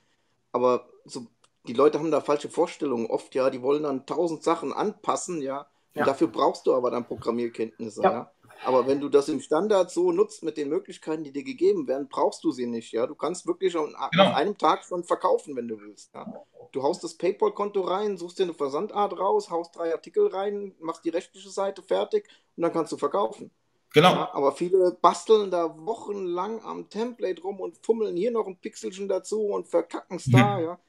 aber 0.52 0.89
so, 1.06 1.27
die 1.68 1.73
Leute 1.73 1.99
haben 1.99 2.11
da 2.11 2.22
falsche 2.22 2.49
Vorstellungen 2.49 3.07
oft, 3.07 3.35
ja, 3.35 3.49
die 3.49 3.61
wollen 3.61 3.84
dann 3.84 4.06
tausend 4.06 4.44
Sachen 4.44 4.73
anpassen, 4.73 5.41
ja, 5.41 5.68
und 5.94 6.02
ja. 6.02 6.06
dafür 6.06 6.27
brauchst 6.27 6.68
du 6.68 6.73
aber 6.73 6.91
dann 6.91 7.06
Programmierkenntnisse, 7.06 8.03
ja. 8.03 8.11
ja. 8.11 8.31
Aber 8.65 8.88
wenn 8.88 8.99
du 8.99 9.10
das 9.10 9.30
im 9.30 9.39
Standard 9.39 9.91
so 9.91 10.11
nutzt 10.11 10.44
mit 10.44 10.57
den 10.57 10.69
Möglichkeiten, 10.69 11.23
die 11.23 11.31
dir 11.31 11.44
gegeben 11.44 11.88
werden, 11.88 12.07
brauchst 12.10 12.44
du 12.44 12.52
sie 12.52 12.65
nicht. 12.65 12.91
Ja, 12.91 13.06
du 13.06 13.15
kannst 13.15 13.45
wirklich 13.45 13.76
an, 13.76 13.94
genau. 14.11 14.34
einem 14.34 14.57
Tag 14.57 14.84
schon 14.84 15.03
verkaufen, 15.03 15.55
wenn 15.55 15.68
du 15.68 15.79
willst. 15.79 16.13
Ja? 16.13 16.26
Du 16.71 16.84
haust 16.84 17.04
das 17.04 17.13
PayPal-Konto 17.15 17.81
rein, 17.81 18.18
suchst 18.18 18.39
dir 18.39 18.44
eine 18.44 18.54
Versandart 18.54 19.18
raus, 19.20 19.49
haust 19.49 19.76
drei 19.76 19.94
Artikel 19.94 20.28
rein, 20.28 20.73
machst 20.79 21.05
die 21.05 21.10
rechtliche 21.10 21.49
Seite 21.49 21.81
fertig 21.84 22.28
und 22.55 22.63
dann 22.63 22.73
kannst 22.73 22.91
du 22.91 22.97
verkaufen. 22.97 23.52
Genau. 23.94 24.12
Ja, 24.12 24.29
aber 24.34 24.52
viele 24.52 24.91
basteln 25.02 25.49
da 25.49 25.73
wochenlang 25.86 26.62
am 26.63 26.89
Template 26.89 27.41
rum 27.41 27.62
und 27.62 27.78
fummeln 27.86 28.18
hier 28.18 28.31
noch 28.31 28.46
ein 28.46 28.57
Pixelchen 28.57 29.07
dazu 29.07 29.44
und 29.44 29.68
verkacken 29.68 30.18
es 30.18 30.26
da. 30.26 30.57
Mhm. 30.57 30.63
Ja, 30.63 30.79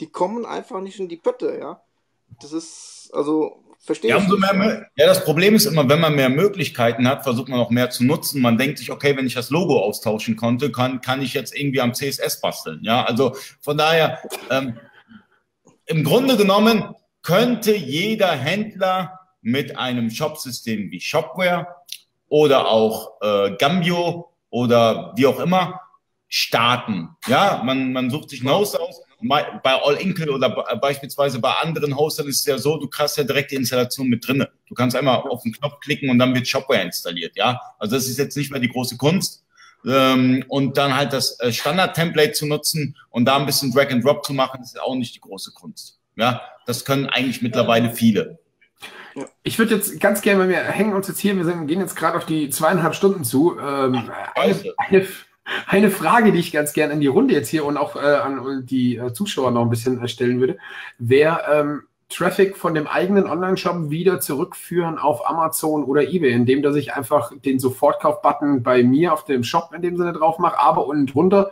die 0.00 0.08
kommen 0.08 0.46
einfach 0.46 0.80
nicht 0.80 1.00
in 1.00 1.08
die 1.08 1.16
Pötte. 1.16 1.58
Ja, 1.58 1.82
das 2.40 2.52
ist 2.52 3.10
also 3.12 3.62
Verstehe 3.86 4.10
ja, 4.10 4.16
umso 4.16 4.36
mehr, 4.36 4.88
ja, 4.96 5.06
das 5.06 5.24
Problem 5.24 5.54
ist 5.54 5.64
immer, 5.66 5.88
wenn 5.88 6.00
man 6.00 6.16
mehr 6.16 6.28
Möglichkeiten 6.28 7.06
hat, 7.06 7.22
versucht 7.22 7.48
man 7.48 7.60
auch 7.60 7.70
mehr 7.70 7.88
zu 7.88 8.04
nutzen. 8.04 8.42
Man 8.42 8.58
denkt 8.58 8.78
sich, 8.78 8.90
okay, 8.90 9.16
wenn 9.16 9.28
ich 9.28 9.34
das 9.34 9.50
Logo 9.50 9.80
austauschen 9.80 10.34
konnte, 10.34 10.72
kann, 10.72 11.00
kann 11.00 11.22
ich 11.22 11.34
jetzt 11.34 11.56
irgendwie 11.56 11.80
am 11.80 11.94
CSS 11.94 12.40
basteln. 12.40 12.80
Ja, 12.82 13.04
also 13.04 13.36
von 13.60 13.78
daher, 13.78 14.20
ähm, 14.50 14.76
im 15.84 16.02
Grunde 16.02 16.36
genommen 16.36 16.96
könnte 17.22 17.76
jeder 17.76 18.32
Händler 18.32 19.20
mit 19.40 19.78
einem 19.78 20.10
Shopsystem 20.10 20.90
wie 20.90 21.00
Shopware 21.00 21.68
oder 22.28 22.66
auch 22.66 23.20
äh, 23.20 23.56
Gambio 23.56 24.32
oder 24.50 25.12
wie 25.14 25.26
auch 25.26 25.38
immer 25.38 25.80
starten. 26.26 27.10
Ja, 27.28 27.62
man, 27.64 27.92
man 27.92 28.10
sucht 28.10 28.30
sich 28.30 28.42
ein 28.42 28.50
Haus 28.50 28.74
aus, 28.74 29.02
bei 29.22 29.74
All 29.82 29.96
Inkle 29.96 30.30
oder 30.30 30.50
beispielsweise 30.80 31.40
bei 31.40 31.52
anderen 31.54 31.96
Hostern 31.96 32.28
ist 32.28 32.40
es 32.40 32.46
ja 32.46 32.58
so, 32.58 32.76
du 32.76 32.88
hast 32.98 33.16
ja 33.16 33.24
direkt 33.24 33.50
die 33.50 33.56
Installation 33.56 34.08
mit 34.08 34.26
drinne. 34.26 34.50
Du 34.68 34.74
kannst 34.74 34.96
einmal 34.96 35.16
auf 35.16 35.42
den 35.42 35.52
Knopf 35.52 35.80
klicken 35.80 36.10
und 36.10 36.18
dann 36.18 36.34
wird 36.34 36.46
Shopware 36.46 36.82
installiert, 36.82 37.36
ja. 37.36 37.60
Also 37.78 37.96
das 37.96 38.06
ist 38.08 38.18
jetzt 38.18 38.36
nicht 38.36 38.50
mehr 38.50 38.60
die 38.60 38.68
große 38.68 38.96
Kunst. 38.96 39.44
Ähm, 39.86 40.44
und 40.48 40.76
dann 40.76 40.96
halt 40.96 41.12
das 41.12 41.38
äh, 41.40 41.52
Standard-Template 41.52 42.32
zu 42.32 42.46
nutzen 42.46 42.96
und 43.10 43.24
da 43.24 43.36
ein 43.36 43.46
bisschen 43.46 43.72
Drag 43.72 43.90
and 43.90 44.04
Drop 44.04 44.24
zu 44.24 44.34
machen, 44.34 44.60
ist 44.62 44.80
auch 44.80 44.94
nicht 44.96 45.14
die 45.14 45.20
große 45.20 45.52
Kunst. 45.52 46.00
Ja, 46.16 46.42
das 46.66 46.84
können 46.84 47.06
eigentlich 47.06 47.42
mittlerweile 47.42 47.90
viele. 47.90 48.38
Ich 49.42 49.58
würde 49.58 49.76
jetzt 49.76 49.98
ganz 50.00 50.20
gerne, 50.20 50.48
wir 50.48 50.58
hängen 50.58 50.92
uns 50.92 51.08
jetzt 51.08 51.20
hier, 51.20 51.36
wir 51.36 51.66
gehen 51.66 51.80
jetzt 51.80 51.96
gerade 51.96 52.16
auf 52.16 52.26
die 52.26 52.50
zweieinhalb 52.50 52.94
Stunden 52.94 53.24
zu. 53.24 53.58
Ähm, 53.58 54.10
eine, 54.34 54.74
eine, 54.76 55.06
eine 55.66 55.90
Frage, 55.90 56.32
die 56.32 56.40
ich 56.40 56.52
ganz 56.52 56.72
gerne 56.72 56.94
in 56.94 57.00
die 57.00 57.06
Runde 57.06 57.34
jetzt 57.34 57.48
hier 57.48 57.64
und 57.64 57.76
auch 57.76 57.96
äh, 57.96 57.98
an 57.98 58.66
die 58.66 58.96
äh, 58.96 59.12
Zuschauer 59.12 59.50
noch 59.50 59.62
ein 59.62 59.70
bisschen 59.70 60.02
äh, 60.02 60.08
stellen 60.08 60.40
würde, 60.40 60.58
wäre 60.98 61.40
ähm, 61.52 61.82
Traffic 62.08 62.56
von 62.56 62.74
dem 62.74 62.86
eigenen 62.86 63.26
Online-Shop 63.26 63.90
wieder 63.90 64.20
zurückführen 64.20 64.98
auf 64.98 65.28
Amazon 65.28 65.84
oder 65.84 66.02
eBay, 66.02 66.32
indem 66.32 66.62
dass 66.62 66.76
ich 66.76 66.94
einfach 66.94 67.32
den 67.44 67.58
Sofortkauf-Button 67.58 68.62
bei 68.62 68.82
mir 68.84 69.12
auf 69.12 69.24
dem 69.24 69.42
Shop 69.42 69.72
in 69.74 69.82
dem 69.82 69.96
Sinne 69.96 70.12
drauf 70.12 70.38
mache, 70.38 70.60
aber 70.60 70.86
unten 70.86 71.06
drunter 71.06 71.50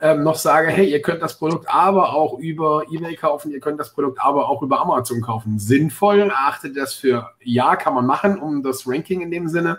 ähm, 0.00 0.24
noch 0.24 0.34
sage, 0.34 0.68
hey, 0.68 0.90
ihr 0.90 1.00
könnt 1.00 1.22
das 1.22 1.38
Produkt 1.38 1.66
aber 1.68 2.12
auch 2.12 2.38
über 2.38 2.82
eBay 2.90 3.14
kaufen, 3.14 3.52
ihr 3.52 3.60
könnt 3.60 3.78
das 3.78 3.92
Produkt 3.92 4.18
aber 4.20 4.48
auch 4.48 4.62
über 4.62 4.80
Amazon 4.80 5.20
kaufen. 5.20 5.60
Sinnvoll, 5.60 6.32
achtet 6.34 6.76
das 6.76 6.94
für 6.94 7.30
ja, 7.40 7.76
kann 7.76 7.94
man 7.94 8.04
machen, 8.04 8.38
um 8.38 8.62
das 8.64 8.88
Ranking 8.88 9.20
in 9.20 9.30
dem 9.30 9.48
Sinne 9.48 9.78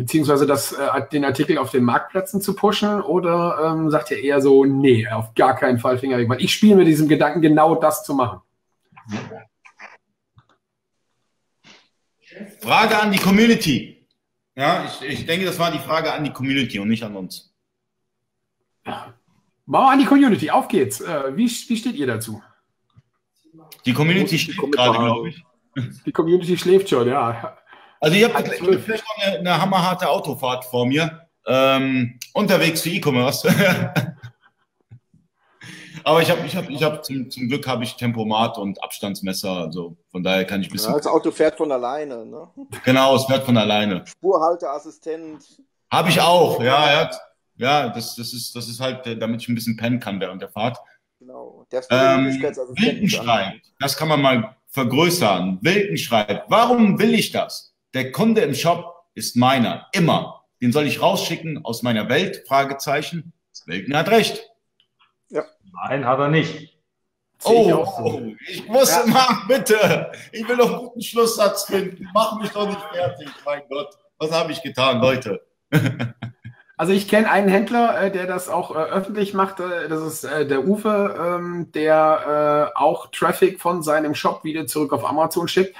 beziehungsweise 0.00 0.46
das, 0.46 0.72
äh, 0.72 0.88
den 1.12 1.26
Artikel 1.26 1.58
auf 1.58 1.70
den 1.70 1.84
Marktplätzen 1.84 2.40
zu 2.40 2.54
pushen 2.54 3.02
oder 3.02 3.58
ähm, 3.66 3.90
sagt 3.90 4.10
ihr 4.10 4.18
eher 4.18 4.40
so, 4.40 4.64
nee, 4.64 5.06
auf 5.06 5.34
gar 5.34 5.54
keinen 5.54 5.78
Fall 5.78 5.98
Finger 5.98 6.16
weg, 6.16 6.28
weil 6.28 6.42
ich 6.42 6.54
spiele 6.54 6.76
mit 6.76 6.86
diesem 6.86 7.06
Gedanken, 7.06 7.42
genau 7.42 7.74
das 7.74 8.02
zu 8.02 8.14
machen. 8.14 8.40
Frage 12.60 12.98
an 12.98 13.12
die 13.12 13.18
Community. 13.18 14.06
Ja, 14.56 14.86
ich, 14.86 15.06
ich 15.06 15.26
denke, 15.26 15.44
das 15.44 15.58
war 15.58 15.70
die 15.70 15.78
Frage 15.78 16.12
an 16.12 16.24
die 16.24 16.32
Community 16.32 16.78
und 16.78 16.88
nicht 16.88 17.02
an 17.02 17.14
uns. 17.14 17.54
Ja. 18.86 19.14
Machen 19.66 19.84
wir 19.84 19.92
an 19.92 19.98
die 19.98 20.06
Community. 20.06 20.50
Auf 20.50 20.68
geht's. 20.68 21.02
Äh, 21.02 21.36
wie, 21.36 21.44
wie 21.44 21.76
steht 21.76 21.94
ihr 21.94 22.06
dazu? 22.06 22.42
Die 23.84 23.92
Community 23.92 24.38
steht 24.38 24.56
gerade, 24.56 24.98
glaube 24.98 25.28
ich. 25.28 25.44
Die 26.06 26.12
Community 26.12 26.56
schläft 26.56 26.88
schon, 26.88 27.06
ja. 27.06 27.58
Also 28.00 28.16
ich 28.16 28.24
habe 28.24 28.42
vielleicht 28.44 29.04
noch 29.04 29.24
eine, 29.26 29.38
eine 29.38 29.60
hammerharte 29.60 30.08
Autofahrt 30.08 30.64
vor 30.64 30.86
mir. 30.86 31.28
ähm, 31.46 32.18
unterwegs 32.34 32.80
für 32.82 32.90
E-Commerce. 32.90 33.48
Aber 36.04 36.22
ich 36.22 36.30
habe, 36.30 36.46
ich 36.46 36.56
habe, 36.56 36.72
ich 36.72 36.82
habe 36.82 37.02
zum, 37.02 37.30
zum 37.30 37.48
Glück 37.48 37.66
habe 37.66 37.84
ich 37.84 37.94
Tempomat 37.94 38.56
und 38.56 38.82
Abstandsmesser, 38.82 39.50
also 39.50 39.96
von 40.10 40.22
daher 40.22 40.46
kann 40.46 40.62
ich 40.62 40.68
ein 40.68 40.72
bisschen. 40.72 40.92
Ja, 40.92 40.96
das 40.96 41.06
Auto 41.06 41.30
fährt 41.30 41.58
von 41.58 41.70
alleine, 41.70 42.24
ne? 42.24 42.48
Genau, 42.84 43.16
es 43.16 43.26
fährt 43.26 43.44
von 43.44 43.56
alleine. 43.58 44.04
Spurhalteassistent. 44.06 45.60
Habe 45.92 46.08
ich 46.08 46.20
auch, 46.20 46.62
ja, 46.62 46.92
ja. 47.02 47.10
Ja, 47.56 47.88
das, 47.90 48.14
das 48.16 48.32
ist, 48.32 48.56
das 48.56 48.68
ist 48.68 48.80
halt, 48.80 49.06
äh, 49.06 49.18
damit 49.18 49.42
ich 49.42 49.48
ein 49.48 49.54
bisschen 49.54 49.76
pennen 49.76 50.00
kann 50.00 50.18
während 50.20 50.40
der 50.40 50.48
Fahrt. 50.48 50.78
Genau. 51.18 51.66
Der 51.70 51.82
Ähm, 51.90 52.26
Wilken 52.40 53.10
schreibt, 53.10 53.60
das 53.78 53.94
kann 53.94 54.08
man 54.08 54.22
mal 54.22 54.56
vergrößern. 54.68 55.58
Wilken 55.60 55.98
schreibt, 55.98 56.50
warum 56.50 56.98
will 56.98 57.12
ich 57.12 57.30
das? 57.32 57.69
Der 57.94 58.12
Kunde 58.12 58.40
im 58.42 58.54
Shop 58.54 59.04
ist 59.14 59.36
meiner, 59.36 59.86
immer. 59.92 60.44
Den 60.60 60.72
soll 60.72 60.86
ich 60.86 61.00
rausschicken 61.02 61.64
aus 61.64 61.82
meiner 61.82 62.08
Welt? 62.08 62.44
Fragezeichen. 62.46 63.32
Wilken 63.66 63.96
hat 63.96 64.08
recht. 64.10 64.42
Nein, 65.28 66.04
hat 66.06 66.18
er 66.18 66.28
nicht. 66.28 66.54
Ich 66.54 66.76
Oh, 67.44 67.72
auch 67.74 67.98
so. 67.98 68.22
ich 68.48 68.66
muss, 68.68 68.90
Ja. 68.90 69.02
mach 69.06 69.46
bitte. 69.48 70.12
Ich 70.32 70.46
will 70.46 70.56
noch 70.56 70.66
einen 70.70 70.78
guten 70.78 71.00
Schlusssatz 71.02 71.64
finden. 71.64 72.06
Mach 72.12 72.38
mich 72.38 72.50
doch 72.50 72.66
nicht 72.68 72.80
fertig, 72.92 73.28
mein 73.46 73.62
Gott. 73.70 73.88
Was 74.18 74.30
habe 74.32 74.52
ich 74.52 74.62
getan, 74.62 75.00
Leute? 75.00 75.40
Also 76.76 76.94
ich 76.94 77.08
kenne 77.08 77.30
einen 77.30 77.50
Händler, 77.50 78.00
äh, 78.00 78.10
der 78.10 78.26
das 78.26 78.48
auch 78.48 78.70
äh, 78.74 78.78
öffentlich 78.78 79.34
macht. 79.34 79.60
Äh, 79.60 79.86
das 79.90 80.00
ist 80.00 80.22
der 80.24 80.64
Uwe, 80.66 81.14
ähm, 81.38 81.70
der 81.72 82.72
auch 82.74 83.08
Traffic 83.10 83.60
von 83.60 83.82
seinem 83.82 84.14
Shop 84.14 84.44
wieder 84.44 84.66
zurück 84.66 84.94
auf 84.94 85.04
Amazon 85.04 85.46
schickt 85.46 85.76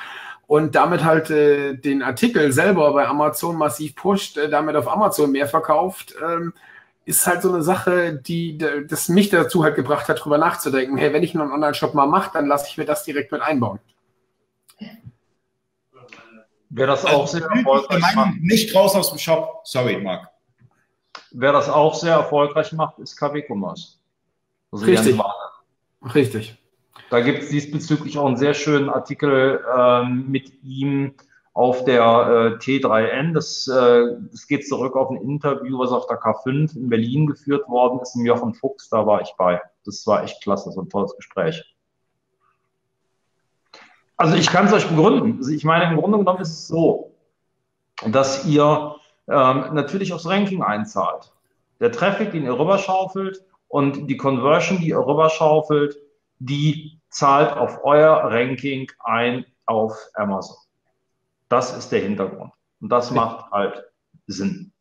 und 0.51 0.75
damit 0.75 1.05
halt 1.05 1.31
äh, 1.31 1.75
den 1.77 2.03
Artikel 2.03 2.51
selber 2.51 2.93
bei 2.93 3.07
Amazon 3.07 3.55
massiv 3.55 3.95
pusht, 3.95 4.37
äh, 4.37 4.51
damit 4.51 4.75
auf 4.75 4.89
Amazon 4.89 5.31
mehr 5.31 5.47
verkauft. 5.47 6.17
Ähm, 6.20 6.55
ist 7.05 7.25
halt 7.25 7.43
so 7.43 7.51
eine 7.51 7.62
Sache, 7.62 8.15
die 8.15 8.59
das 8.59 9.09
mich 9.09 9.29
dazu 9.29 9.62
halt 9.62 9.77
gebracht 9.77 10.09
hat, 10.09 10.25
drüber 10.25 10.39
nachzudenken. 10.39 10.97
Hey, 10.97 11.12
wenn 11.12 11.23
ich 11.23 11.37
einen 11.39 11.53
Online-Shop 11.53 11.95
mal 11.95 12.09
mache, 12.09 12.33
dann 12.33 12.49
lasse 12.49 12.67
ich 12.69 12.77
mir 12.77 12.85
das 12.85 13.05
direkt 13.05 13.31
mit 13.31 13.43
einbauen. 13.43 13.79
Wer 16.69 16.89
das 16.89 17.05
auch 17.05 17.29
sehr 17.29 17.47
erfolgreich 17.47 18.01
macht, 18.01 18.17
Nein, 18.17 18.39
nicht 18.41 18.75
raus 18.75 18.97
aus 18.97 19.11
dem 19.11 19.19
Shop. 19.19 19.61
Sorry, 19.62 19.99
Marc. 19.99 20.27
wer 21.31 21.53
das 21.53 21.69
auch 21.69 21.95
sehr 21.95 22.15
erfolgreich 22.15 22.73
macht, 22.73 22.99
ist 22.99 23.15
KW 23.15 23.45
Commerce. 23.49 23.99
Also 24.73 24.85
Richtig. 24.85 25.17
Richtig. 26.12 26.59
Da 27.10 27.20
gibt 27.20 27.42
es 27.42 27.48
diesbezüglich 27.48 28.16
auch 28.18 28.26
einen 28.26 28.36
sehr 28.36 28.55
schönen 28.55 28.89
Artikel 28.89 29.64
ähm, 29.76 30.26
mit 30.28 30.62
ihm 30.62 31.14
auf 31.52 31.84
der 31.84 32.00
äh, 32.00 32.62
T3N. 32.62 33.34
Das, 33.34 33.66
äh, 33.66 34.16
das 34.30 34.47
geht 34.47 34.68
zurück 34.68 34.94
auf 34.94 35.10
ein 35.10 35.16
Interview, 35.16 35.80
was 35.80 35.90
auf 35.90 36.06
der 36.06 36.20
K5 36.20 36.76
in 36.76 36.89
Berlin 36.89 37.26
geführt 37.26 37.68
worden 37.68 37.98
ist, 38.00 38.14
im 38.14 38.24
Jochen 38.24 38.55
Fuchs. 38.55 38.89
Da 38.89 39.06
war 39.06 39.20
ich 39.22 39.34
bei. 39.36 39.60
Das 39.84 40.06
war 40.06 40.22
echt 40.22 40.40
klasse, 40.40 40.70
so 40.70 40.82
ein 40.82 40.89
tolles 40.89 41.16
Gespräch. 41.16 41.64
Also 44.16 44.36
ich 44.36 44.47
kann 44.47 44.66
es 44.66 44.72
euch 44.72 44.86
begründen. 44.86 45.39
Also 45.39 45.50
ich 45.50 45.64
meine, 45.64 45.90
im 45.90 45.98
Grunde 45.98 46.18
genommen 46.18 46.40
ist 46.40 46.50
es 46.50 46.68
so, 46.68 47.16
dass 48.06 48.47
ihr 48.47 48.94
ähm, 49.26 49.74
natürlich 49.74 50.12
aufs 50.12 50.28
Ranking 50.28 50.62
einzahlt. 50.62 51.32
Der 51.80 51.90
Traffic, 51.90 52.30
den 52.30 52.44
ihr 52.44 52.56
rüberschaufelt 52.56 53.44
und 53.66 54.06
die 54.06 54.16
Conversion, 54.16 54.78
die 54.78 54.90
ihr 54.90 54.98
rüberschaufelt, 54.98 55.97
die 56.39 57.00
zahlt 57.10 57.52
auf 57.52 57.84
euer 57.84 58.12
Ranking 58.24 58.90
ein 59.00 59.44
auf 59.66 59.94
Amazon. 60.14 60.56
Das 61.48 61.76
ist 61.76 61.90
der 61.90 62.00
Hintergrund. 62.00 62.52
Und 62.80 62.90
das 62.90 63.10
macht 63.10 63.50
halt 63.50 63.84
Sinn. 64.26 64.72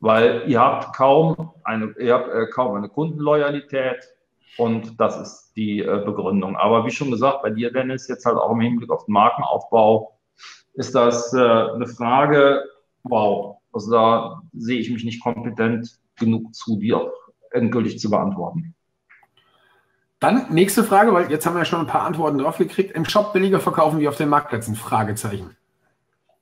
Weil 0.00 0.44
ihr 0.48 0.60
habt 0.60 0.96
kaum 0.96 1.52
eine, 1.62 1.94
ihr 1.98 2.14
habt 2.14 2.28
äh, 2.28 2.46
kaum 2.46 2.74
eine 2.74 2.88
Kundenloyalität 2.88 4.08
und 4.56 4.98
das 4.98 5.20
ist 5.20 5.52
die 5.56 5.80
äh, 5.80 6.02
Begründung. 6.04 6.56
Aber 6.56 6.86
wie 6.86 6.90
schon 6.90 7.10
gesagt, 7.10 7.42
bei 7.42 7.50
dir, 7.50 7.70
Dennis, 7.70 8.08
jetzt 8.08 8.24
halt 8.24 8.38
auch 8.38 8.50
im 8.52 8.60
Hinblick 8.60 8.90
auf 8.90 9.04
den 9.04 9.12
Markenaufbau, 9.12 10.18
ist 10.72 10.94
das 10.94 11.32
äh, 11.34 11.38
eine 11.38 11.86
Frage, 11.86 12.64
wow, 13.02 13.58
also 13.72 13.90
da 13.90 14.42
sehe 14.54 14.80
ich 14.80 14.90
mich 14.90 15.04
nicht 15.04 15.22
kompetent 15.22 16.00
genug 16.16 16.54
zu, 16.54 16.78
die 16.78 16.94
auch 16.94 17.10
endgültig 17.50 17.98
zu 17.98 18.10
beantworten. 18.10 18.74
Dann 20.20 20.52
nächste 20.52 20.84
Frage, 20.84 21.14
weil 21.14 21.30
jetzt 21.30 21.46
haben 21.46 21.54
wir 21.54 21.60
ja 21.60 21.64
schon 21.64 21.80
ein 21.80 21.86
paar 21.86 22.02
Antworten 22.02 22.38
drauf 22.38 22.58
gekriegt. 22.58 22.94
Im 22.94 23.06
Shop 23.06 23.32
billiger 23.32 23.58
verkaufen 23.58 24.00
wie 24.00 24.08
auf 24.08 24.16
den 24.16 24.28
Marktplätzen? 24.28 24.76
Fragezeichen. 24.76 25.56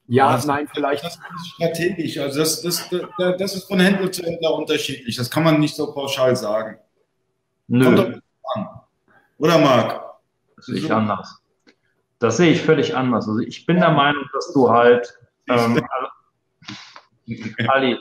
Ja, 0.08 0.34
Was? 0.34 0.46
nein, 0.46 0.68
vielleicht. 0.72 1.04
Das 1.04 1.16
ist 1.16 1.48
strategisch. 1.54 2.18
Also 2.18 2.40
das, 2.40 2.62
das, 2.62 2.88
das, 2.90 3.36
das 3.38 3.54
ist 3.54 3.68
von 3.68 3.78
Händler 3.78 4.10
zu 4.10 4.22
Händler 4.24 4.54
unterschiedlich. 4.54 5.16
Das 5.16 5.30
kann 5.30 5.44
man 5.44 5.60
nicht 5.60 5.76
so 5.76 5.92
pauschal 5.92 6.34
sagen. 6.34 6.78
Nö, 7.68 8.20
an. 8.54 8.68
Oder 9.38 9.58
Marc? 9.58 10.08
das 10.56 10.66
sehe 10.66 10.76
ich 10.76 10.92
anders. 10.92 11.40
Das 12.18 12.36
sehe 12.36 12.50
ich 12.50 12.62
völlig 12.62 12.96
anders. 12.96 13.28
Also 13.28 13.40
ich 13.40 13.64
bin 13.64 13.76
der 13.76 13.92
Meinung, 13.92 14.24
dass 14.32 14.52
du 14.52 14.70
halt, 14.70 15.16
ähm, 15.48 15.80
Ali, 17.68 17.98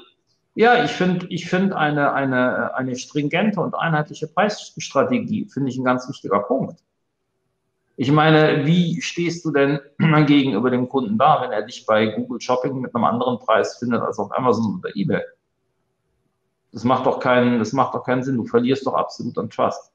ja, 0.58 0.84
ich 0.84 0.90
finde, 0.90 1.28
ich 1.30 1.48
finde 1.48 1.78
eine, 1.78 2.14
eine, 2.14 2.74
eine 2.74 2.96
stringente 2.96 3.62
und 3.62 3.76
einheitliche 3.76 4.26
Preisstrategie, 4.26 5.46
finde 5.46 5.70
ich 5.70 5.78
ein 5.78 5.84
ganz 5.84 6.10
wichtiger 6.10 6.40
Punkt. 6.40 6.80
Ich 7.96 8.12
meine, 8.12 8.66
wie 8.66 9.00
stehst 9.00 9.46
du 9.46 9.52
denn 9.52 9.80
gegenüber 10.26 10.72
dem 10.72 10.90
Kunden 10.90 11.20
da, 11.20 11.44
wenn 11.44 11.52
er 11.52 11.62
dich 11.62 11.86
bei 11.86 12.08
Google 12.08 12.42
Shopping 12.42 12.82
mit 12.82 12.96
einem 12.96 13.04
anderen 13.04 13.38
Preis 13.38 13.78
findet 13.78 14.02
als 14.02 14.18
auf 14.18 14.36
Amazon 14.36 14.80
oder 14.80 14.90
eBay? 14.96 15.22
Das 16.72 16.84
macht 16.84 17.06
doch 17.06 17.20
keinen, 17.20 17.60
das 17.60 17.72
macht 17.72 17.94
doch 17.94 18.04
keinen 18.04 18.24
Sinn. 18.24 18.38
Du 18.38 18.46
verlierst 18.46 18.88
doch 18.88 18.96
absolut 18.96 19.38
an 19.38 19.52
Trust. 19.52 19.92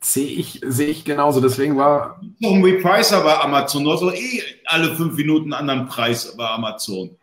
Sehe 0.00 0.26
ich, 0.26 0.60
sehe 0.66 0.88
ich 0.88 1.04
genauso. 1.04 1.40
Deswegen 1.40 1.76
war, 1.76 2.20
noch 2.40 2.50
ein 2.50 2.64
Repricer 2.64 3.22
bei 3.22 3.38
Amazon, 3.38 3.86
also 3.86 4.10
eh 4.10 4.42
alle 4.66 4.96
fünf 4.96 5.16
Minuten 5.16 5.52
einen 5.52 5.70
anderen 5.70 5.86
Preis 5.86 6.36
bei 6.36 6.48
Amazon. 6.48 7.16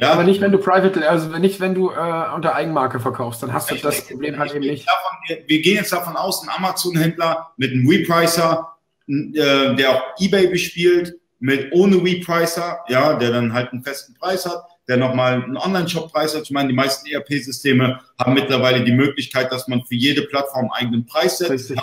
Ja, 0.00 0.12
aber 0.12 0.22
nicht, 0.22 0.40
wenn 0.40 0.52
du 0.52 0.58
Private, 0.58 1.08
also 1.08 1.36
nicht, 1.38 1.58
wenn 1.58 1.74
du 1.74 1.90
äh, 1.90 2.32
unter 2.32 2.54
Eigenmarke 2.54 3.00
verkaufst, 3.00 3.42
dann 3.42 3.52
hast 3.52 3.70
du 3.70 3.74
das 3.74 4.06
Problem 4.06 4.38
halt 4.38 4.54
eben 4.54 4.64
nicht. 4.64 4.86
Davon, 4.86 5.44
wir 5.44 5.60
gehen 5.60 5.74
jetzt 5.74 5.92
davon 5.92 6.16
aus, 6.16 6.44
ein 6.44 6.48
Amazon-Händler 6.50 7.50
mit 7.56 7.72
einem 7.72 7.88
Repricer, 7.88 8.76
äh, 9.08 9.74
der 9.74 9.90
auch 9.90 10.02
eBay 10.20 10.46
bespielt, 10.46 11.16
mit 11.40 11.72
ohne 11.72 11.96
Repricer, 11.96 12.78
ja, 12.88 13.14
der 13.14 13.32
dann 13.32 13.52
halt 13.52 13.72
einen 13.72 13.82
festen 13.82 14.14
Preis 14.14 14.46
hat, 14.46 14.62
der 14.86 14.98
nochmal 14.98 15.42
einen 15.42 15.56
Online-Shop-Preis 15.56 16.36
hat. 16.36 16.42
Ich 16.42 16.52
meine, 16.52 16.68
die 16.68 16.74
meisten 16.74 17.08
ERP-Systeme 17.08 18.00
haben 18.20 18.34
mittlerweile 18.34 18.84
die 18.84 18.92
Möglichkeit, 18.92 19.50
dass 19.50 19.66
man 19.66 19.84
für 19.84 19.96
jede 19.96 20.22
Plattform 20.22 20.70
einen 20.70 20.86
eigenen 20.86 21.06
Preis 21.06 21.38
setzt. 21.38 21.50
Richtig. 21.50 21.80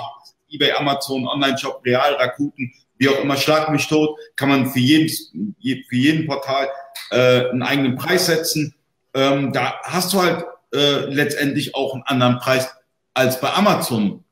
eBay, 0.49 0.71
Amazon, 0.71 1.27
Online-Shop, 1.27 1.81
Real, 1.85 2.13
Rakuten, 2.13 2.71
wie 2.97 3.09
auch 3.09 3.19
immer, 3.21 3.37
schlag 3.37 3.69
mich 3.69 3.87
tot, 3.87 4.17
kann 4.35 4.49
man 4.49 4.67
für, 4.67 4.79
jedes, 4.79 5.31
je- 5.59 5.83
für 5.87 5.95
jeden 5.95 6.27
Portal 6.27 6.69
äh, 7.11 7.49
einen 7.49 7.63
eigenen 7.63 7.95
Preis 7.95 8.27
setzen. 8.27 8.75
Ähm, 9.13 9.51
da 9.53 9.75
hast 9.83 10.13
du 10.13 10.21
halt 10.21 10.45
äh, 10.73 11.05
letztendlich 11.05 11.75
auch 11.75 11.93
einen 11.93 12.03
anderen 12.03 12.37
Preis 12.39 12.69
als 13.13 13.39
bei 13.39 13.51
Amazon. 13.53 14.23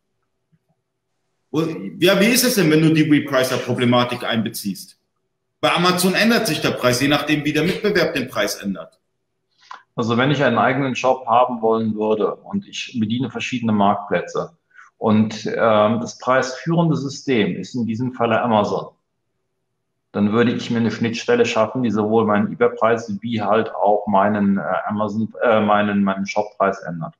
Ja, 1.99 2.19
wie 2.19 2.25
ist 2.25 2.43
es 2.43 2.55
denn, 2.55 2.71
wenn 2.71 2.81
du 2.81 2.93
die 2.93 3.03
Repricer-Problematik 3.03 4.23
einbeziehst? 4.23 4.97
Bei 5.61 5.71
Amazon 5.71 6.15
ändert 6.15 6.47
sich 6.47 6.61
der 6.61 6.71
Preis, 6.71 6.99
je 6.99 7.07
nachdem, 7.07 7.45
wie 7.45 7.53
der 7.53 7.63
Mitbewerb 7.63 8.13
den 8.13 8.27
Preis 8.27 8.55
ändert. 8.55 8.99
Also 9.95 10.17
wenn 10.17 10.31
ich 10.31 10.43
einen 10.43 10.57
eigenen 10.57 10.95
Shop 10.95 11.27
haben 11.27 11.61
wollen 11.61 11.95
würde 11.95 12.33
und 12.35 12.67
ich 12.67 12.97
bediene 12.99 13.29
verschiedene 13.29 13.71
Marktplätze 13.71 14.57
und 15.03 15.47
ähm, 15.47 15.99
das 15.99 16.17
preisführende 16.17 16.95
System 16.95 17.57
ist 17.57 17.75
in 17.75 17.85
diesem 17.85 18.13
Falle 18.13 18.41
Amazon, 18.41 18.95
dann 20.13 20.31
würde 20.31 20.53
ich 20.53 20.71
mir 20.71 20.77
eine 20.77 20.91
Schnittstelle 20.91 21.45
schaffen, 21.45 21.83
die 21.83 21.91
sowohl 21.91 22.25
meinen 22.25 22.53
eBay-Preis 22.53 23.17
wie 23.19 23.41
halt 23.41 23.75
auch 23.75 24.07
meinen 24.07 24.59
äh, 24.59 24.61
Amazon, 24.85 25.33
äh, 25.43 25.59
meinen, 25.59 26.05
meinen 26.05 26.25
Shoppreis 26.25 26.79
ändert. 26.83 27.15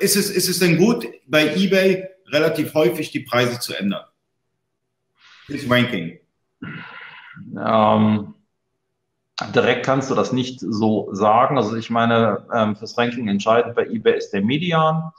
Ist 0.00 0.16
es, 0.16 0.30
ist 0.30 0.48
es 0.48 0.58
denn 0.58 0.78
gut, 0.78 1.06
bei 1.28 1.54
eBay 1.54 2.08
relativ 2.32 2.74
häufig 2.74 3.12
die 3.12 3.20
Preise 3.20 3.60
zu 3.60 3.72
ändern? 3.72 4.06
Das 5.46 5.70
Ranking. 5.70 6.18
Ähm, 7.56 8.34
direkt 9.54 9.86
kannst 9.86 10.10
du 10.10 10.16
das 10.16 10.32
nicht 10.32 10.58
so 10.58 11.14
sagen. 11.14 11.56
Also 11.56 11.76
ich 11.76 11.88
meine, 11.88 12.48
ähm, 12.52 12.74
fürs 12.74 12.98
Ranking 12.98 13.28
entscheidend 13.28 13.76
bei 13.76 13.86
eBay 13.86 14.16
ist 14.16 14.32
der 14.32 14.42
Median. 14.42 15.12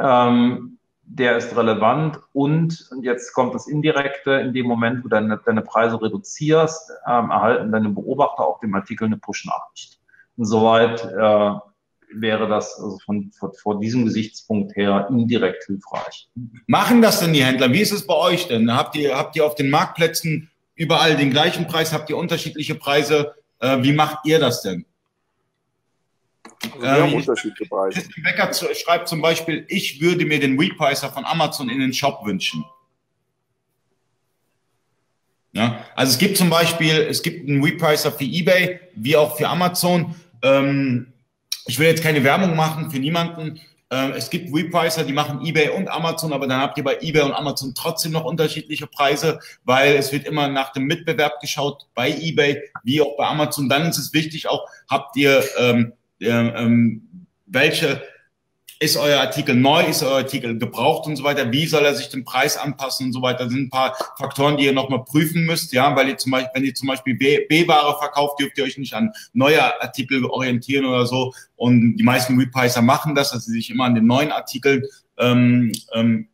Ähm, 0.00 0.75
der 1.08 1.36
ist 1.36 1.56
relevant 1.56 2.18
und, 2.32 2.88
und 2.90 3.02
jetzt 3.04 3.32
kommt 3.32 3.54
das 3.54 3.68
Indirekte, 3.68 4.32
in 4.32 4.52
dem 4.52 4.66
Moment, 4.66 5.04
wo 5.04 5.08
deine, 5.08 5.40
deine 5.44 5.62
Preise 5.62 6.00
reduzierst, 6.02 6.90
ähm, 7.06 7.30
erhalten 7.30 7.70
deine 7.70 7.90
Beobachter 7.90 8.44
auf 8.44 8.60
dem 8.60 8.74
Artikel 8.74 9.04
eine 9.04 9.16
Push-Nachricht. 9.16 10.00
Insoweit 10.36 11.04
äh, 11.04 11.50
wäre 12.12 12.48
das 12.48 12.78
also 12.78 12.98
von, 13.04 13.30
von, 13.38 13.52
vor 13.54 13.80
diesem 13.80 14.04
Gesichtspunkt 14.04 14.74
her 14.76 15.06
indirekt 15.08 15.64
hilfreich. 15.64 16.28
Machen 16.66 17.02
das 17.02 17.20
denn 17.20 17.32
die 17.32 17.44
Händler? 17.44 17.72
Wie 17.72 17.80
ist 17.80 17.92
es 17.92 18.06
bei 18.06 18.14
euch 18.14 18.48
denn? 18.48 18.74
Habt 18.74 18.96
ihr, 18.96 19.16
habt 19.16 19.36
ihr 19.36 19.46
auf 19.46 19.54
den 19.54 19.70
Marktplätzen 19.70 20.50
überall 20.74 21.16
den 21.16 21.30
gleichen 21.30 21.66
Preis? 21.66 21.92
Habt 21.92 22.10
ihr 22.10 22.16
unterschiedliche 22.16 22.74
Preise? 22.74 23.34
Äh, 23.60 23.82
wie 23.82 23.92
macht 23.92 24.18
ihr 24.24 24.40
das 24.40 24.62
denn? 24.62 24.84
Also 26.62 26.80
wir 26.80 26.90
haben 26.90 27.10
Ähm, 27.10 27.14
unterschiedliche 27.14 27.66
Preise. 27.68 28.00
Christian 28.00 28.22
Becker 28.24 28.50
zu- 28.52 28.74
schreibt 28.74 29.08
zum 29.08 29.20
Beispiel, 29.22 29.64
ich 29.68 30.00
würde 30.00 30.24
mir 30.24 30.40
den 30.40 30.58
Repricer 30.58 31.10
von 31.10 31.24
Amazon 31.24 31.68
in 31.68 31.80
den 31.80 31.92
Shop 31.92 32.24
wünschen. 32.24 32.64
Ja, 35.52 35.84
also 35.94 36.12
es 36.12 36.18
gibt 36.18 36.36
zum 36.36 36.50
Beispiel, 36.50 37.06
es 37.08 37.22
gibt 37.22 37.48
einen 37.48 37.62
Repricer 37.64 38.12
für 38.12 38.24
eBay, 38.24 38.80
wie 38.94 39.16
auch 39.16 39.36
für 39.36 39.48
Amazon. 39.48 40.14
Ähm, 40.42 41.12
ich 41.66 41.78
will 41.78 41.86
jetzt 41.88 42.02
keine 42.02 42.22
Werbung 42.24 42.54
machen 42.56 42.90
für 42.90 42.98
niemanden. 42.98 43.58
Ähm, 43.88 44.12
es 44.16 44.28
gibt 44.28 44.54
Repricer, 44.54 45.04
die 45.04 45.12
machen 45.12 45.46
eBay 45.46 45.70
und 45.70 45.88
Amazon, 45.88 46.32
aber 46.32 46.46
dann 46.46 46.60
habt 46.60 46.76
ihr 46.76 46.84
bei 46.84 46.98
eBay 47.00 47.22
und 47.22 47.32
Amazon 47.32 47.72
trotzdem 47.74 48.12
noch 48.12 48.24
unterschiedliche 48.24 48.86
Preise, 48.86 49.38
weil 49.64 49.94
es 49.94 50.12
wird 50.12 50.26
immer 50.26 50.48
nach 50.48 50.72
dem 50.72 50.84
Mitbewerb 50.84 51.40
geschaut 51.40 51.86
bei 51.94 52.10
eBay 52.10 52.60
wie 52.82 53.00
auch 53.00 53.16
bei 53.16 53.26
Amazon. 53.26 53.68
Dann 53.68 53.88
ist 53.88 53.98
es 53.98 54.12
wichtig 54.12 54.48
auch, 54.48 54.68
habt 54.90 55.16
ihr 55.16 55.42
ähm, 55.58 55.92
ähm, 56.20 56.52
ähm, 56.56 57.26
welche 57.46 58.02
ist 58.78 58.96
euer 58.96 59.20
Artikel 59.20 59.54
neu, 59.54 59.84
ist 59.84 60.02
euer 60.02 60.18
Artikel 60.18 60.58
gebraucht 60.58 61.06
und 61.06 61.16
so 61.16 61.24
weiter, 61.24 61.50
wie 61.50 61.66
soll 61.66 61.84
er 61.84 61.94
sich 61.94 62.10
dem 62.10 62.24
Preis 62.24 62.58
anpassen 62.58 63.06
und 63.06 63.12
so 63.12 63.22
weiter. 63.22 63.44
Das 63.44 63.52
sind 63.52 63.62
ein 63.62 63.70
paar 63.70 63.96
Faktoren, 64.18 64.58
die 64.58 64.64
ihr 64.64 64.72
nochmal 64.72 65.02
prüfen 65.04 65.46
müsst, 65.46 65.72
ja, 65.72 65.96
weil 65.96 66.08
ihr 66.08 66.18
zum 66.18 66.32
Beispiel, 66.32 66.50
wenn 66.54 66.64
ihr 66.64 66.74
zum 66.74 66.88
Beispiel 66.88 67.14
B-Ware 67.14 67.98
verkauft, 67.98 68.38
dürft 68.38 68.58
ihr 68.58 68.64
euch 68.64 68.76
nicht 68.76 68.92
an 68.92 69.12
neue 69.32 69.62
Artikel 69.80 70.24
orientieren 70.26 70.84
oder 70.84 71.06
so. 71.06 71.32
Und 71.56 71.96
die 71.96 72.02
meisten 72.02 72.38
Repricer 72.38 72.82
machen 72.82 73.14
das, 73.14 73.30
dass 73.30 73.46
sie 73.46 73.52
sich 73.52 73.70
immer 73.70 73.84
an 73.84 73.94
den 73.94 74.06
neuen 74.06 74.30
Artikeln 74.30 74.82
ähm, 75.18 75.72
ähm, 75.94 76.28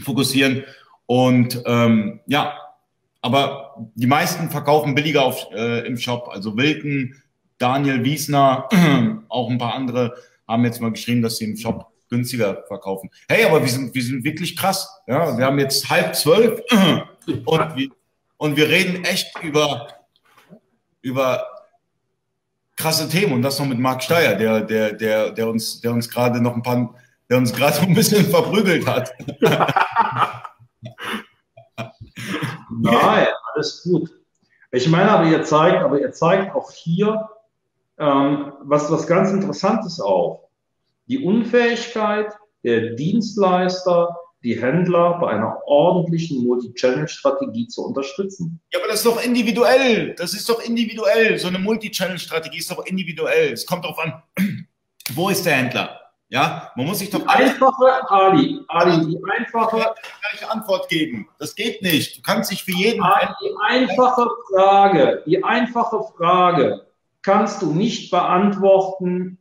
fokussieren. 0.00 0.64
Und 1.06 1.62
ähm, 1.66 2.20
ja, 2.26 2.58
aber 3.20 3.76
die 3.94 4.06
meisten 4.06 4.50
verkaufen 4.50 4.94
billiger 4.94 5.24
auf, 5.24 5.46
äh, 5.52 5.86
im 5.86 5.96
Shop. 5.98 6.28
Also 6.30 6.56
Wilken, 6.56 7.22
Daniel 7.64 8.04
Wiesner, 8.04 8.68
auch 9.30 9.48
ein 9.48 9.56
paar 9.56 9.72
andere 9.74 10.14
haben 10.46 10.66
jetzt 10.66 10.82
mal 10.82 10.92
geschrieben, 10.92 11.22
dass 11.22 11.38
sie 11.38 11.46
im 11.46 11.56
Shop 11.56 11.90
günstiger 12.10 12.62
verkaufen. 12.68 13.08
Hey, 13.26 13.46
aber 13.46 13.62
wir 13.62 13.70
sind, 13.70 13.94
wir 13.94 14.02
sind 14.02 14.22
wirklich 14.22 14.54
krass. 14.54 14.86
Ja, 15.06 15.38
wir 15.38 15.46
haben 15.46 15.58
jetzt 15.58 15.88
halb 15.88 16.14
zwölf 16.14 16.60
und 17.46 17.76
wir, 17.76 17.88
und 18.36 18.56
wir 18.58 18.68
reden 18.68 19.02
echt 19.04 19.42
über, 19.42 19.88
über 21.00 21.42
krasse 22.76 23.08
Themen 23.08 23.32
und 23.32 23.40
das 23.40 23.58
noch 23.58 23.64
mit 23.64 23.78
Marc 23.78 24.02
Steyer, 24.02 24.34
der, 24.34 24.60
der, 24.60 24.92
der, 24.92 25.30
der 25.30 25.48
uns, 25.48 25.80
der 25.80 25.92
uns 25.92 26.10
gerade 26.10 26.42
noch 26.42 26.54
ein 26.54 26.62
paar, 26.62 26.94
der 27.30 27.38
uns 27.38 27.50
gerade 27.50 27.80
ein 27.80 27.94
bisschen 27.94 28.26
verprügelt 28.30 28.86
hat. 28.86 29.10
Nein, 32.70 33.26
alles 33.54 33.82
gut. 33.84 34.10
Ich 34.70 34.86
meine, 34.86 35.10
aber 35.12 35.24
ihr 35.24 35.42
zeigt, 35.44 35.82
aber 35.82 35.98
ihr 35.98 36.12
zeigt 36.12 36.54
auch 36.54 36.70
hier 36.70 37.26
ähm, 37.98 38.52
was, 38.62 38.90
was 38.90 39.06
ganz 39.06 39.30
Interessantes 39.30 40.00
auch. 40.00 40.48
Die 41.06 41.24
Unfähigkeit 41.24 42.32
der 42.62 42.94
Dienstleister, 42.94 44.16
die 44.42 44.60
Händler 44.60 45.18
bei 45.20 45.30
einer 45.30 45.58
ordentlichen 45.66 46.44
Multi-Channel-Strategie 46.44 47.68
zu 47.68 47.84
unterstützen. 47.86 48.60
Ja, 48.72 48.78
aber 48.80 48.88
das 48.88 48.98
ist 48.98 49.06
doch 49.06 49.22
individuell. 49.22 50.14
Das 50.14 50.34
ist 50.34 50.48
doch 50.48 50.62
individuell. 50.62 51.38
So 51.38 51.48
eine 51.48 51.58
Multi-Channel-Strategie 51.58 52.58
ist 52.58 52.70
doch 52.70 52.84
individuell. 52.86 53.52
Es 53.52 53.66
kommt 53.66 53.84
darauf 53.84 53.98
an, 53.98 54.22
wo 55.14 55.28
ist 55.28 55.44
der 55.46 55.54
Händler? 55.54 56.00
Ja, 56.28 56.72
man 56.74 56.86
muss 56.86 56.98
sich 56.98 57.10
doch 57.10 57.20
Die 57.20 57.28
einfache, 57.28 58.10
Ali, 58.10 58.60
Ali, 58.68 59.06
die 59.06 59.20
einfache, 59.30 59.76
die 59.76 60.20
gleiche 60.20 60.50
Antwort 60.50 60.88
geben. 60.88 61.28
Das 61.38 61.54
geht 61.54 61.80
nicht. 61.82 62.18
Du 62.18 62.22
kannst 62.22 62.50
dich 62.50 62.64
für 62.64 62.72
jeden 62.72 63.02
Ali, 63.02 63.28
die 63.40 63.54
einfache 63.68 64.26
Frage, 64.50 65.22
die 65.26 65.44
einfache 65.44 66.02
Frage 66.16 66.86
kannst 67.24 67.62
du 67.62 67.72
nicht 67.72 68.10
beantworten, 68.10 69.38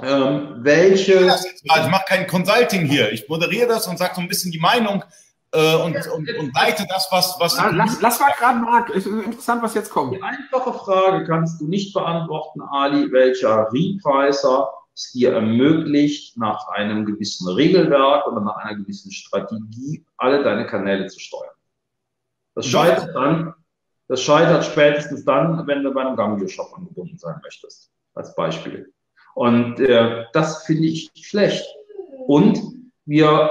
ähm, 0.00 0.56
welche. 0.58 1.34
Ich 1.62 1.88
mache 1.90 2.04
kein 2.08 2.26
Consulting 2.26 2.86
hier. 2.86 3.12
Ich 3.12 3.28
moderiere 3.28 3.68
das 3.68 3.86
und 3.86 3.98
sage 3.98 4.14
so 4.14 4.20
ein 4.22 4.28
bisschen 4.28 4.50
die 4.50 4.58
Meinung 4.58 5.04
äh, 5.52 5.76
und, 5.76 5.94
und, 6.08 6.34
und 6.36 6.54
leite 6.54 6.86
das, 6.88 7.08
was. 7.10 7.36
was 7.38 7.56
Lass, 7.72 8.00
lass 8.00 8.20
mal 8.20 8.32
gerade, 8.38 8.58
Marc. 8.60 8.90
Ist 8.90 9.06
interessant, 9.06 9.62
was 9.62 9.74
jetzt 9.74 9.90
kommt. 9.90 10.14
Die 10.14 10.22
einfache 10.22 10.72
Frage 10.72 11.26
kannst 11.26 11.60
du 11.60 11.68
nicht 11.68 11.92
beantworten, 11.92 12.62
Ali, 12.62 13.12
welcher 13.12 13.68
Repricer 13.72 14.72
es 14.94 15.10
dir 15.12 15.32
ermöglicht, 15.32 16.36
nach 16.38 16.68
einem 16.68 17.04
gewissen 17.04 17.48
Regelwerk 17.48 18.26
oder 18.28 18.40
nach 18.40 18.56
einer 18.56 18.76
gewissen 18.76 19.10
Strategie 19.10 20.04
alle 20.16 20.42
deine 20.44 20.66
Kanäle 20.66 21.06
zu 21.08 21.18
steuern. 21.18 21.50
Das 22.54 22.66
scheitert 22.66 23.14
dann, 23.14 23.54
das 24.08 24.22
scheitert 24.22 24.64
spätestens 24.64 25.24
dann, 25.24 25.66
wenn 25.66 25.82
du 25.82 25.92
bei 25.92 26.02
einem 26.02 26.16
Gambio-Shop 26.16 26.72
angebunden 26.76 27.18
sein 27.18 27.40
möchtest, 27.42 27.90
als 28.14 28.34
Beispiel. 28.34 28.92
Und 29.34 29.80
äh, 29.80 30.24
das 30.32 30.64
finde 30.64 30.88
ich 30.88 31.10
schlecht. 31.14 31.66
Und 32.26 32.60
wir 33.04 33.50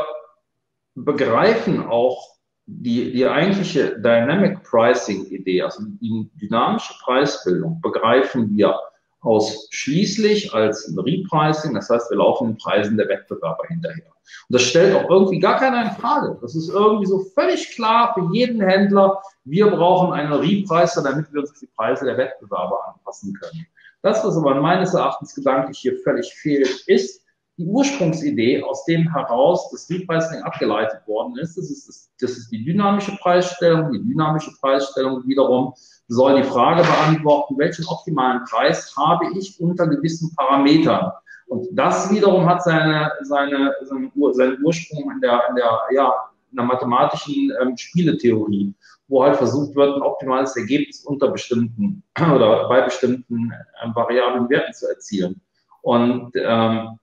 begreifen 0.95 1.85
auch 1.85 2.33
die, 2.65 3.11
die 3.11 3.27
eigentliche 3.27 3.99
Dynamic 3.99 4.63
Pricing 4.63 5.25
Idee, 5.25 5.63
also 5.63 5.83
die 5.83 6.29
dynamische 6.35 6.93
Preisbildung, 7.03 7.81
begreifen 7.81 8.55
wir 8.55 8.79
ausschließlich 9.23 10.53
als 10.53 10.93
Repricing. 10.95 11.73
Das 11.73 11.89
heißt, 11.89 12.09
wir 12.11 12.17
laufen 12.17 12.49
den 12.49 12.57
Preisen 12.57 12.97
der 12.97 13.07
Wettbewerber 13.07 13.63
hinterher. 13.67 14.05
Und 14.05 14.53
das 14.53 14.63
stellt 14.63 14.95
auch 14.95 15.09
irgendwie 15.09 15.39
gar 15.39 15.57
keiner 15.57 15.83
in 15.83 15.91
Frage. 15.91 16.37
Das 16.41 16.55
ist 16.55 16.69
irgendwie 16.69 17.05
so 17.05 17.19
völlig 17.33 17.71
klar 17.71 18.13
für 18.13 18.29
jeden 18.33 18.61
Händler. 18.61 19.21
Wir 19.45 19.67
brauchen 19.67 20.13
einen 20.13 20.31
Repricer, 20.31 21.01
damit 21.03 21.31
wir 21.33 21.41
uns 21.41 21.53
die 21.59 21.67
Preise 21.67 22.05
der 22.05 22.17
Wettbewerber 22.17 22.79
anpassen 22.87 23.33
können. 23.33 23.65
Das, 24.01 24.23
was 24.25 24.35
aber 24.35 24.55
meines 24.55 24.93
Erachtens 24.93 25.33
gedanklich 25.33 25.79
hier 25.79 25.97
völlig 26.03 26.33
fehlt, 26.33 26.83
ist 26.87 27.22
die 27.57 27.65
Ursprungsidee, 27.65 28.63
aus 28.63 28.85
dem 28.85 29.11
heraus 29.11 29.69
das 29.71 29.89
Repricing 29.89 30.41
abgeleitet 30.41 31.07
worden 31.07 31.37
ist. 31.37 31.57
Das 31.57 31.69
ist, 31.69 31.87
das, 31.87 32.11
das 32.19 32.31
ist 32.31 32.51
die 32.51 32.63
dynamische 32.63 33.15
Preisstellung. 33.17 33.91
Die 33.93 34.03
dynamische 34.03 34.51
Preisstellung 34.59 35.25
wiederum 35.27 35.73
soll 36.07 36.41
die 36.41 36.47
Frage 36.47 36.81
beantworten, 36.81 37.57
welchen 37.57 37.85
optimalen 37.85 38.43
Preis 38.45 38.93
habe 38.97 39.25
ich 39.37 39.59
unter 39.59 39.87
gewissen 39.87 40.33
Parametern. 40.35 41.11
Und 41.47 41.67
das 41.73 42.11
wiederum 42.11 42.47
hat 42.47 42.63
seine, 42.63 43.11
seine, 43.21 43.73
seine, 43.83 44.11
seinen 44.31 44.63
Ursprung 44.63 45.11
in 45.11 45.21
der, 45.21 45.43
in 45.49 45.55
der, 45.55 45.79
ja, 45.93 46.11
in 46.49 46.57
der 46.57 46.65
mathematischen 46.65 47.51
ähm, 47.61 47.77
Spieletheorie, 47.77 48.73
wo 49.07 49.23
halt 49.23 49.35
versucht 49.35 49.75
wird, 49.75 49.95
ein 49.95 50.01
optimales 50.01 50.55
Ergebnis 50.55 51.03
unter 51.03 51.29
bestimmten 51.29 52.03
oder 52.35 52.67
bei 52.67 52.81
bestimmten 52.81 53.51
ähm, 53.83 53.95
variablen 53.95 54.49
Werten 54.49 54.73
zu 54.73 54.87
erzielen. 54.87 55.39
Und 55.81 56.31
ähm, 56.35 56.97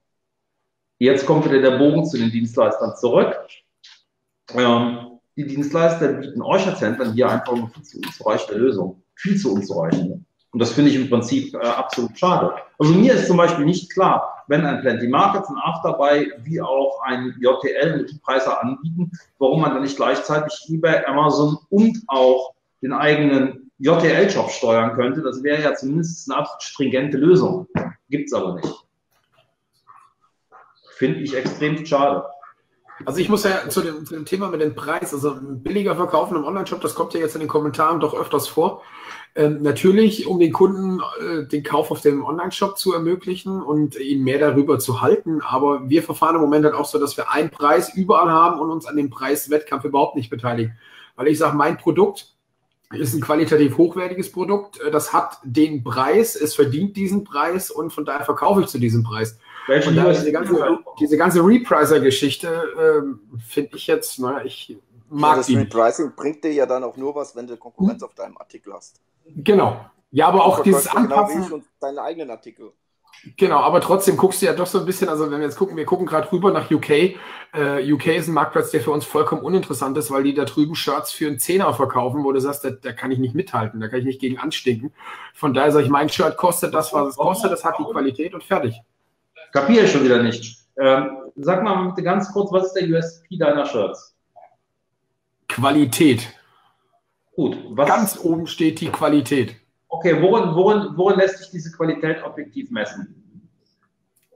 jetzt 1.05 1.25
kommt 1.25 1.45
wieder 1.45 1.61
der 1.61 1.77
Bogen 1.77 2.05
zu 2.05 2.17
den 2.17 2.31
Dienstleistern 2.31 2.95
zurück. 2.95 3.35
Ähm, 4.53 5.19
die 5.35 5.47
Dienstleister 5.47 6.09
bieten 6.13 6.41
euch 6.41 6.65
als 6.67 6.81
Händlern 6.81 7.13
hier 7.13 7.29
einfach 7.29 7.53
eine 7.53 7.67
viel 7.69 7.83
zu 7.83 7.97
unzureichende 7.97 8.59
Lösung. 8.59 9.01
Viel 9.15 9.37
zu 9.37 9.53
unzureichende. 9.53 10.19
Und 10.51 10.59
das 10.59 10.73
finde 10.73 10.91
ich 10.91 10.97
im 10.97 11.09
Prinzip 11.09 11.53
äh, 11.53 11.57
absolut 11.59 12.17
schade. 12.19 12.53
Also 12.77 12.93
mir 12.93 13.13
ist 13.13 13.27
zum 13.27 13.37
Beispiel 13.37 13.65
nicht 13.65 13.91
klar, 13.93 14.43
wenn 14.47 14.65
ein 14.65 14.81
Plenty 14.81 15.07
Markets, 15.07 15.49
ein 15.49 15.55
Afterbuy, 15.57 16.33
wie 16.43 16.61
auch 16.61 16.99
ein 17.03 17.35
JTL 17.39 17.97
mit 17.97 18.21
Preise 18.21 18.61
anbieten, 18.61 19.11
warum 19.39 19.61
man 19.61 19.73
dann 19.73 19.83
nicht 19.83 19.95
gleichzeitig 19.95 20.53
eBay, 20.69 21.05
Amazon 21.05 21.57
und 21.69 21.97
auch 22.07 22.53
den 22.81 22.91
eigenen 22.91 23.71
JTL-Shop 23.79 24.51
steuern 24.51 24.93
könnte. 24.93 25.21
Das 25.21 25.41
wäre 25.41 25.61
ja 25.63 25.73
zumindest 25.73 26.29
eine 26.29 26.39
absolut 26.39 26.63
stringente 26.63 27.17
Lösung. 27.17 27.67
Gibt's 28.09 28.33
aber 28.33 28.55
nicht. 28.55 28.85
Finde 31.01 31.21
ich 31.21 31.35
extrem 31.35 31.83
schade. 31.83 32.25
Also 33.07 33.21
ich 33.21 33.27
muss 33.27 33.43
ja 33.43 33.67
zu 33.69 33.81
dem, 33.81 34.05
zu 34.05 34.13
dem 34.13 34.25
Thema 34.25 34.49
mit 34.49 34.61
dem 34.61 34.75
Preis, 34.75 35.15
also 35.15 35.35
billiger 35.41 35.95
verkaufen 35.95 36.37
im 36.37 36.45
Online-Shop, 36.45 36.79
das 36.79 36.93
kommt 36.93 37.15
ja 37.15 37.19
jetzt 37.19 37.33
in 37.33 37.39
den 37.39 37.47
Kommentaren 37.47 37.99
doch 37.99 38.13
öfters 38.13 38.47
vor. 38.47 38.83
Ähm, 39.33 39.63
natürlich, 39.63 40.27
um 40.27 40.37
den 40.37 40.53
Kunden 40.53 41.01
äh, 41.19 41.47
den 41.47 41.63
Kauf 41.63 41.89
auf 41.89 42.01
dem 42.01 42.23
Online-Shop 42.23 42.77
zu 42.77 42.93
ermöglichen 42.93 43.63
und 43.63 43.99
ihn 43.99 44.23
mehr 44.23 44.37
darüber 44.37 44.77
zu 44.77 45.01
halten. 45.01 45.41
Aber 45.41 45.89
wir 45.89 46.03
verfahren 46.03 46.35
im 46.35 46.41
Moment 46.41 46.65
halt 46.65 46.75
auch 46.75 46.85
so, 46.85 46.99
dass 46.99 47.17
wir 47.17 47.31
einen 47.31 47.49
Preis 47.49 47.95
überall 47.95 48.29
haben 48.29 48.59
und 48.59 48.69
uns 48.69 48.85
an 48.85 48.95
dem 48.95 49.09
Preiswettkampf 49.09 49.85
überhaupt 49.85 50.15
nicht 50.15 50.29
beteiligen. 50.29 50.77
Weil 51.15 51.29
ich 51.29 51.39
sage, 51.39 51.57
mein 51.57 51.79
Produkt 51.79 52.35
ist 52.91 53.15
ein 53.15 53.21
qualitativ 53.21 53.75
hochwertiges 53.75 54.31
Produkt. 54.31 54.79
Das 54.91 55.13
hat 55.13 55.39
den 55.43 55.83
Preis, 55.83 56.35
es 56.35 56.53
verdient 56.53 56.95
diesen 56.95 57.23
Preis 57.23 57.71
und 57.71 57.91
von 57.91 58.05
daher 58.05 58.23
verkaufe 58.23 58.61
ich 58.61 58.67
zu 58.67 58.77
diesem 58.77 59.01
Preis. 59.01 59.39
Und 59.67 59.95
da 59.95 60.09
diese 60.09 60.31
ganze, 60.31 60.79
diese 60.99 61.17
ganze 61.17 61.45
Repricer-Geschichte 61.45 62.63
ähm, 62.79 63.19
finde 63.47 63.77
ich 63.77 63.87
jetzt, 63.87 64.19
naja, 64.19 64.43
ich 64.43 64.77
mag 65.09 65.31
ja, 65.31 65.37
das 65.37 65.47
die. 65.47 65.57
Repricing 65.57 66.13
bringt 66.15 66.43
dir 66.43 66.53
ja 66.53 66.65
dann 66.65 66.83
auch 66.83 66.97
nur 66.97 67.13
was, 67.15 67.35
wenn 67.35 67.47
du 67.47 67.57
Konkurrenz 67.57 68.01
auf 68.03 68.13
deinem 68.13 68.37
Artikel 68.37 68.73
hast. 68.73 68.99
Genau. 69.25 69.85
Ja, 70.11 70.27
aber 70.27 70.45
auch 70.45 70.61
dieses 70.61 70.89
genau 70.89 70.99
Anpassen. 70.99 71.45
schon 71.45 71.63
deine 71.79 72.01
eigenen 72.01 72.31
Artikel. 72.31 72.73
Genau, 73.37 73.59
aber 73.59 73.81
trotzdem 73.81 74.17
guckst 74.17 74.41
du 74.41 74.47
ja 74.47 74.53
doch 74.53 74.65
so 74.65 74.79
ein 74.79 74.85
bisschen, 74.85 75.07
also 75.07 75.29
wenn 75.29 75.39
wir 75.39 75.45
jetzt 75.45 75.57
gucken, 75.57 75.77
wir 75.77 75.85
gucken 75.85 76.07
gerade 76.07 76.31
rüber 76.31 76.51
nach 76.51 76.71
UK. 76.71 76.89
Äh, 77.53 77.93
UK 77.93 78.07
ist 78.07 78.27
ein 78.27 78.33
Marktplatz, 78.33 78.71
der 78.71 78.81
für 78.81 78.91
uns 78.91 79.05
vollkommen 79.05 79.43
uninteressant 79.43 79.95
ist, 79.97 80.09
weil 80.09 80.23
die 80.23 80.33
da 80.33 80.45
drüben 80.45 80.75
Shirts 80.75 81.11
für 81.11 81.27
einen 81.27 81.37
Zehner 81.37 81.71
verkaufen, 81.73 82.23
wo 82.23 82.31
du 82.31 82.39
sagst, 82.39 82.65
da, 82.65 82.71
da 82.71 82.93
kann 82.93 83.11
ich 83.11 83.19
nicht 83.19 83.35
mithalten, 83.35 83.79
da 83.79 83.89
kann 83.89 83.99
ich 83.99 84.05
nicht 84.05 84.21
gegen 84.21 84.39
anstinken. 84.39 84.91
Von 85.35 85.53
daher 85.53 85.71
sage 85.71 85.85
ich, 85.85 85.91
mein 85.91 86.09
Shirt 86.09 86.35
kostet 86.35 86.73
das, 86.73 86.93
was 86.93 87.09
es 87.09 87.15
kostet, 87.15 87.51
das 87.51 87.63
hat 87.63 87.77
die 87.77 87.83
Qualität 87.83 88.33
und 88.33 88.43
fertig. 88.43 88.81
Kapiere 89.51 89.85
ich 89.85 89.91
schon 89.91 90.03
wieder 90.03 90.21
nicht. 90.21 90.57
Ähm, 90.79 91.17
sag 91.35 91.63
mal 91.63 91.89
bitte 91.89 92.03
ganz 92.03 92.31
kurz, 92.31 92.51
was 92.51 92.67
ist 92.67 92.73
der 92.73 92.89
USP 92.89 93.37
deiner 93.37 93.65
Shirts? 93.65 94.15
Qualität. 95.47 96.27
Gut. 97.35 97.57
Ganz 97.75 98.19
oben 98.23 98.47
steht 98.47 98.79
die 98.81 98.89
Qualität. 98.89 99.55
okay, 99.89 100.21
worin, 100.21 100.55
worin, 100.55 100.95
worin 100.95 101.19
lässt 101.19 101.39
sich 101.39 101.49
diese 101.51 101.71
Qualität 101.71 102.23
objektiv 102.23 102.71
messen? 102.71 103.21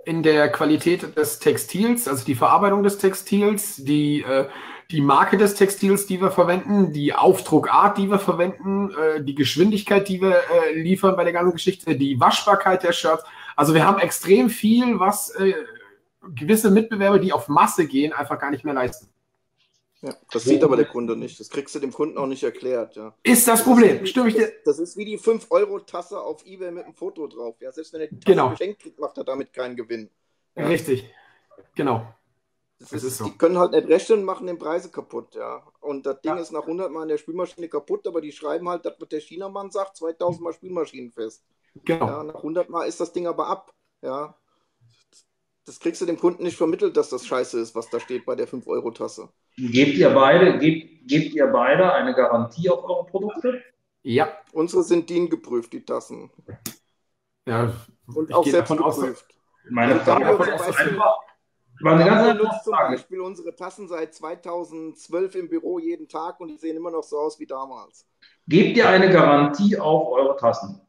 in 0.05 0.23
der 0.23 0.51
Qualität 0.51 1.17
des 1.17 1.39
Textils, 1.39 2.07
also 2.07 2.23
die 2.23 2.35
Verarbeitung 2.35 2.83
des 2.83 2.99
Textils, 2.99 3.77
die, 3.77 4.21
äh, 4.21 4.47
die 4.91 5.01
Marke 5.01 5.37
des 5.37 5.55
Textils, 5.55 6.05
die 6.05 6.21
wir 6.21 6.31
verwenden, 6.31 6.93
die 6.93 7.13
Aufdruckart, 7.13 7.97
die 7.97 8.09
wir 8.09 8.19
verwenden, 8.19 8.91
äh, 8.91 9.23
die 9.23 9.35
Geschwindigkeit, 9.35 10.07
die 10.07 10.21
wir 10.21 10.35
äh, 10.35 10.79
liefern 10.79 11.15
bei 11.15 11.23
der 11.23 11.33
ganzen 11.33 11.53
Geschichte, 11.53 11.95
die 11.95 12.19
Waschbarkeit 12.19 12.83
der 12.83 12.93
Shirts. 12.93 13.23
Also 13.55 13.73
wir 13.73 13.85
haben 13.85 13.99
extrem 13.99 14.49
viel, 14.49 14.99
was 14.99 15.29
äh, 15.35 15.53
gewisse 16.35 16.71
Mitbewerber, 16.71 17.19
die 17.19 17.33
auf 17.33 17.47
Masse 17.47 17.87
gehen, 17.87 18.13
einfach 18.13 18.39
gar 18.39 18.51
nicht 18.51 18.63
mehr 18.65 18.73
leisten. 18.73 19.09
Ja, 20.01 20.13
das 20.31 20.43
sieht 20.43 20.63
aber 20.63 20.75
der 20.75 20.85
Kunde 20.85 21.15
nicht. 21.15 21.39
Das 21.39 21.49
kriegst 21.49 21.73
du 21.73 21.79
dem 21.79 21.91
Kunden 21.91 22.17
auch 22.17 22.27
nicht 22.27 22.43
erklärt. 22.43 22.95
Ja. 22.95 23.15
Ist 23.23 23.47
das 23.47 23.63
Problem? 23.63 24.05
Stimme 24.05 24.27
ich 24.27 24.35
dir? 24.35 24.51
Das 24.65 24.77
ist 24.77 24.97
wie 24.97 25.05
die 25.05 25.17
5-Euro-Tasse 25.17 26.19
auf 26.19 26.45
Ebay 26.45 26.69
mit 26.71 26.83
einem 26.83 26.93
Foto 26.93 27.25
drauf. 27.27 27.55
Ja, 27.59 27.71
selbst 27.71 27.93
wenn 27.93 28.01
er 28.01 28.07
die 28.07 28.19
Tasse 28.19 28.25
Genau. 28.35 28.49
geschenkt 28.51 28.81
kriegt, 28.81 28.99
macht 28.99 29.17
er 29.17 29.23
damit 29.23 29.51
keinen 29.53 29.75
Gewinn. 29.75 30.09
Ja. 30.55 30.67
Richtig. 30.67 31.09
Genau. 31.75 32.05
Das 32.77 32.89
Das 32.89 33.03
ist, 33.03 33.17
so. 33.17 33.23
Die 33.25 33.37
können 33.37 33.57
halt 33.57 33.71
nicht 33.71 33.87
rechnen 33.87 34.19
und 34.19 34.25
machen 34.25 34.45
den 34.47 34.59
Preise 34.59 34.91
kaputt, 34.91 35.33
ja. 35.33 35.63
Und 35.79 36.05
das 36.05 36.21
Ding 36.21 36.35
Ja. 36.35 36.41
ist 36.41 36.51
nach 36.51 36.67
100 36.67 36.91
Mal 36.91 37.03
in 37.03 37.07
der 37.09 37.17
Spülmaschine 37.17 37.69
kaputt, 37.69 38.05
aber 38.05 38.19
die 38.21 38.33
schreiben 38.33 38.67
halt, 38.69 38.85
das 38.85 38.99
wird 38.99 39.11
der 39.13 39.21
Chinamann 39.21 39.71
sagt, 39.71 39.95
2000 39.97 40.43
Mal 40.43 40.53
Spülmaschinenfest. 40.53 41.41
Genau. 41.83 42.05
Ja, 42.07 42.23
nach 42.23 42.41
100 42.43 42.69
Mal 42.69 42.85
ist 42.87 42.99
das 42.99 43.13
Ding 43.13 43.27
aber 43.27 43.47
ab, 43.47 43.73
ja. 44.01 44.35
Das 45.65 45.79
kriegst 45.79 46.01
du 46.01 46.05
dem 46.07 46.17
Kunden 46.17 46.43
nicht 46.43 46.57
vermittelt, 46.57 46.97
dass 46.97 47.09
das 47.09 47.25
scheiße 47.27 47.59
ist, 47.59 47.75
was 47.75 47.89
da 47.89 47.99
steht 47.99 48.25
bei 48.25 48.35
der 48.35 48.47
5-Euro-Tasse. 48.47 49.29
Gebt 49.57 49.97
ihr 49.97 50.09
beide, 50.13 50.57
gebt, 50.59 51.07
gebt 51.09 51.33
ihr 51.35 51.47
beide 51.47 51.91
eine 51.93 52.13
Garantie 52.13 52.69
auf 52.69 52.83
eure 52.85 53.05
Produkte? 53.05 53.61
Ja. 54.03 54.31
Unsere 54.53 54.83
sind 54.83 55.09
DIN 55.09 55.29
geprüft, 55.29 55.73
die 55.73 55.85
Tassen. 55.85 56.31
ja. 57.47 57.73
Und 58.13 58.29
Ich 58.29 58.35
auch 58.35 58.43
gehe 58.43 58.51
selbst 58.51 58.69
davon 58.71 58.79
aus, 58.79 58.99
geprüft. 58.99 59.25
Meine 59.69 59.95
Ja, 59.95 59.99
Frage 59.99 60.25
davon 60.25 60.47
ist 60.47 60.77
einfach, 60.77 61.17
war 61.81 61.93
eine 61.93 62.05
ganz 62.05 62.23
nutzen 62.41 62.61
zum. 62.63 62.73
Beispiel 62.73 63.19
unsere 63.21 63.55
Tassen 63.55 63.87
seit 63.87 64.13
2012 64.13 65.35
im 65.35 65.49
Büro 65.49 65.79
jeden 65.79 66.07
Tag 66.07 66.39
und 66.39 66.49
die 66.49 66.57
sehen 66.57 66.77
immer 66.77 66.91
noch 66.91 67.03
so 67.03 67.17
aus 67.19 67.39
wie 67.39 67.47
damals. 67.47 68.07
Gebt 68.47 68.75
ihr 68.77 68.89
eine 68.89 69.09
Garantie 69.11 69.77
auf 69.77 70.07
eure 70.11 70.35
Tassen? 70.37 70.81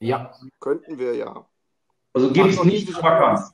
Ja. 0.00 0.32
Könnten 0.60 0.98
wir 0.98 1.14
ja. 1.14 1.46
Also 2.14 2.30
Macht 2.30 2.56
noch 2.56 2.64
nicht 2.64 2.92
zur 2.92 3.02
Vakanz. 3.02 3.52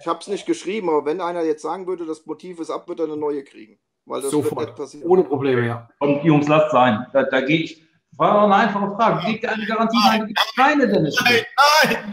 Ich 0.00 0.06
habe 0.06 0.18
es 0.20 0.28
nicht 0.28 0.46
geschrieben, 0.46 0.88
aber 0.90 1.04
wenn 1.06 1.20
einer 1.20 1.42
jetzt 1.42 1.62
sagen 1.62 1.86
würde, 1.86 2.04
das 2.06 2.26
Motiv 2.26 2.60
ist 2.60 2.70
ab, 2.70 2.88
wird 2.88 3.00
er 3.00 3.06
eine 3.06 3.16
neue 3.16 3.44
kriegen. 3.44 3.78
Weil 4.04 4.22
das 4.22 4.32
wird 4.32 4.44
Sofort. 4.44 4.66
nicht 4.66 4.76
passieren. 4.76 5.08
Ohne 5.08 5.24
Probleme, 5.24 5.66
ja. 5.66 5.88
Und 5.98 6.22
Jungs, 6.22 6.48
lasst 6.48 6.70
sein. 6.70 7.06
Da, 7.12 7.24
da 7.24 7.40
gehe 7.40 7.60
ich. 7.60 7.82
War 8.18 8.32
doch 8.34 8.44
eine 8.44 8.54
einfache 8.54 8.94
Frage. 8.94 9.26
Gebt 9.26 9.42
ihr 9.42 9.52
eine 9.52 9.66
Garantie? 9.66 9.98
Nein, 10.06 10.20
du 10.20 10.26
gibst 10.28 10.56
keine, 10.56 10.88
Dennis. 10.88 11.22
Nein, 11.22 11.44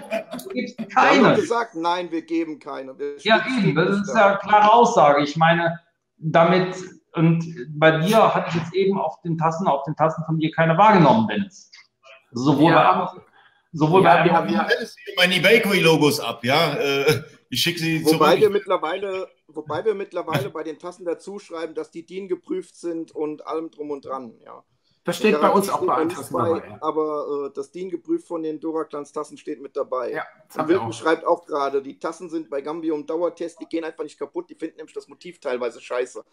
nein! 0.10 0.34
Du 0.43 0.50
gibst 0.50 0.77
Wir 0.77 0.85
haben 0.95 1.18
doch 1.19 1.24
keine. 1.24 1.35
gesagt, 1.35 1.76
nein, 1.76 2.11
wir 2.11 2.22
geben 2.24 2.60
keine. 2.60 2.98
Wir 3.00 3.16
Ja, 3.19 3.45
eben. 3.60 3.76
Das 3.76 3.90
nicht 3.90 4.08
ist 4.10 4.16
ja 4.16 4.27
eine 4.27 4.38
klare 4.40 4.74
Aussage. 4.74 5.24
Ich 5.24 5.38
meine, 5.38 5.80
damit, 6.18 6.76
und 7.14 7.45
bei 7.80 8.00
dir 8.00 8.34
hatte 8.34 8.50
ich 8.50 8.56
jetzt 8.56 8.74
eben 8.74 9.00
auf 9.00 9.22
den 9.22 9.38
Tassen, 9.38 9.68
auf 9.68 9.84
den 9.84 9.95
Tassen 9.95 10.24
von 10.26 10.40
dir 10.40 10.52
keine 10.52 10.77
wahrgenommen, 10.77 11.27
Dennis. 11.27 11.72
Sowohl 12.34 12.72
Ja, 12.72 12.76
bei 12.78 12.86
Amazon, 12.90 13.22
sowohl 13.72 14.03
Ja, 14.03 14.18
bei 14.24 14.26
wir 14.26 14.38
Amazon. 14.38 14.88
meine 15.18 15.40
Bakery-Logos 15.40 16.20
ab, 16.20 16.44
ja? 16.44 16.76
Äh, 16.76 17.24
Ich 17.50 17.62
schicke 17.62 17.80
sie 17.80 18.03
Wobei 18.03 18.30
zurück. 18.30 18.42
wir 18.42 18.50
mittlerweile, 18.50 19.30
wobei 19.48 19.86
wir 19.86 19.94
mittlerweile 19.94 20.50
bei 20.50 20.64
den 20.64 20.80
Tassen 20.80 21.06
dazu 21.06 21.38
schreiben, 21.38 21.76
dass 21.76 21.92
die 21.92 22.03
DIN 22.06 22.28
geprüft 22.28 22.76
sind 22.76 23.12
und 23.12 23.45
allem 23.45 23.70
drum 23.70 23.92
und 23.92 24.06
dran. 24.06 24.34
Ja. 24.44 24.64
Das 25.03 25.18
steht 25.18 25.40
bei 25.40 25.50
uns 25.50 25.70
auch 25.70 25.86
bei 25.86 25.94
allen 25.94 26.10
Tassen 26.10 26.34
bei, 26.34 26.60
dabei. 26.62 26.78
Aber 26.82 27.48
äh, 27.50 27.53
das 27.53 27.72
DIN 27.72 27.92
geprüft 27.92 28.26
von 28.28 28.42
den 28.42 28.60
Doraclans 28.60 29.12
Tassen 29.12 29.38
steht 29.38 29.62
mit 29.62 29.76
dabei. 29.78 30.12
ja 30.14 30.24
das 30.48 30.58
Und 30.58 30.68
Wilken 30.70 30.88
auch. 30.88 30.94
schreibt 30.94 31.26
auch 31.26 31.45
gerade, 31.45 31.84
die 31.84 32.00
Tassen 32.00 32.30
sind 32.32 32.50
bei 32.50 32.62
Gambium 32.62 33.06
Dauertest, 33.06 33.60
die 33.62 33.66
gehen 33.68 33.84
einfach 33.84 34.03
nicht 34.03 34.18
kaputt, 34.18 34.50
die 34.50 34.56
finden 34.56 34.78
nämlich 34.78 34.95
das 34.95 35.08
Motiv 35.08 35.40
teilweise 35.40 35.80
scheiße. 35.80 36.24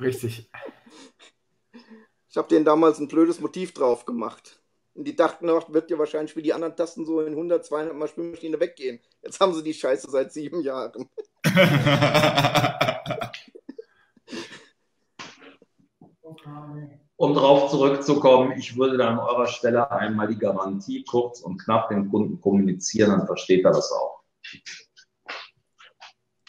Richtig. 0.00 0.50
Ich 2.30 2.36
habe 2.36 2.48
denen 2.48 2.64
damals 2.66 2.98
ein 2.98 3.08
blödes 3.08 3.40
Motiv 3.40 3.72
drauf 3.72 4.04
gemacht. 4.04 4.60
Und 4.98 5.04
die 5.04 5.14
dachten 5.14 5.48
auch, 5.48 5.72
wird 5.72 5.92
ja 5.92 5.98
wahrscheinlich 5.98 6.34
wie 6.34 6.42
die 6.42 6.52
anderen 6.52 6.74
Tasten 6.74 7.06
so 7.06 7.20
in 7.20 7.34
100, 7.34 7.64
200 7.64 7.94
Mal 7.94 8.08
Spülmaschine 8.08 8.58
weggehen. 8.58 8.98
Jetzt 9.22 9.38
haben 9.38 9.54
sie 9.54 9.62
die 9.62 9.72
Scheiße 9.72 10.10
seit 10.10 10.32
sieben 10.32 10.60
Jahren. 10.60 11.08
Um 17.16 17.34
darauf 17.34 17.70
zurückzukommen, 17.70 18.52
ich 18.56 18.76
würde 18.76 19.04
an 19.04 19.18
eurer 19.18 19.48
Stelle 19.48 19.90
einmal 19.90 20.28
die 20.28 20.38
Garantie 20.38 21.04
kurz 21.04 21.40
und 21.40 21.58
knapp 21.58 21.88
dem 21.88 22.10
Kunden 22.10 22.40
kommunizieren, 22.40 23.10
dann 23.10 23.26
versteht 23.26 23.64
er 23.64 23.72
das 23.72 23.90
auch. 23.90 24.22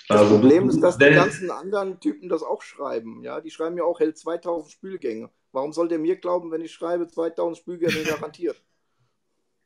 Das 0.08 0.22
Also, 0.22 0.36
Problem 0.36 0.70
ist, 0.70 0.80
dass 0.82 0.98
die 0.98 1.10
ganzen 1.10 1.50
anderen 1.50 2.00
Typen 2.00 2.30
das 2.30 2.44
auch 2.44 2.62
schreiben. 2.62 3.24
Ja, 3.24 3.42
die 3.42 3.50
schreiben 3.50 3.78
ja 3.78 3.84
auch, 3.84 4.00
hält 4.00 4.18
2000 4.18 4.72
Spülgänge. 4.72 5.32
Warum 5.52 5.74
soll 5.74 5.88
der 5.88 6.00
mir 6.00 6.16
glauben, 6.16 6.52
wenn 6.52 6.62
ich 6.62 6.72
schreibe 6.72 7.08
2000 7.08 7.58
Spülgänge 7.58 8.04
garantiert? 8.04 8.62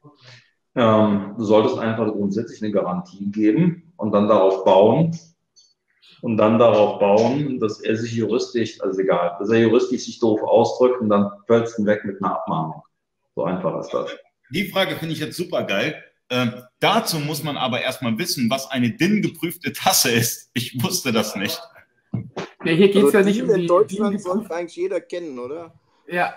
ähm, 0.75 1.35
du 1.37 1.43
solltest 1.43 1.77
einfach 1.77 2.07
grundsätzlich 2.11 2.61
eine 2.61 2.71
Garantie 2.71 3.31
geben 3.31 3.93
und 3.97 4.11
dann 4.11 4.27
darauf 4.27 4.63
bauen 4.63 5.17
und 6.21 6.37
dann 6.37 6.57
darauf 6.57 6.99
bauen, 6.99 7.59
dass 7.59 7.81
er 7.81 7.97
sich 7.97 8.13
juristisch, 8.13 8.81
also 8.81 8.99
egal, 9.01 9.35
dass 9.39 9.49
er 9.49 9.59
juristisch 9.59 10.05
sich 10.05 10.19
doof 10.19 10.41
ausdrückt 10.41 11.01
und 11.01 11.09
dann 11.09 11.29
fällst 11.47 11.77
du 11.77 11.85
weg 11.85 12.05
mit 12.05 12.23
einer 12.23 12.35
Abmahnung. 12.35 12.83
So 13.35 13.43
einfach 13.43 13.77
ist 13.79 13.93
das. 13.93 14.09
Die 14.51 14.69
Frage 14.69 14.95
finde 14.95 15.13
ich 15.13 15.19
jetzt 15.19 15.35
super 15.35 15.63
geil. 15.63 16.01
Ähm, 16.29 16.63
dazu 16.79 17.19
muss 17.19 17.43
man 17.43 17.57
aber 17.57 17.81
erstmal 17.81 18.17
wissen, 18.17 18.49
was 18.49 18.71
eine 18.71 18.91
DIN-geprüfte 18.91 19.73
Tasse 19.73 20.11
ist. 20.11 20.49
Ich 20.53 20.81
wusste 20.81 21.11
das 21.11 21.35
nicht. 21.35 21.61
Nee, 22.63 22.75
hier 22.75 22.89
geht 22.91 23.07
es 23.07 23.13
Also 23.13 23.17
ja 23.17 23.23
nicht 23.23 23.41
um 23.41 23.49
in 23.49 23.55
die. 23.61 23.67
Deutschland 23.67 24.13
die 24.13 24.19
sollte 24.19 24.53
eigentlich 24.53 24.75
jeder 24.75 25.01
kennen, 25.01 25.39
oder? 25.39 25.79
ja. 26.07 26.33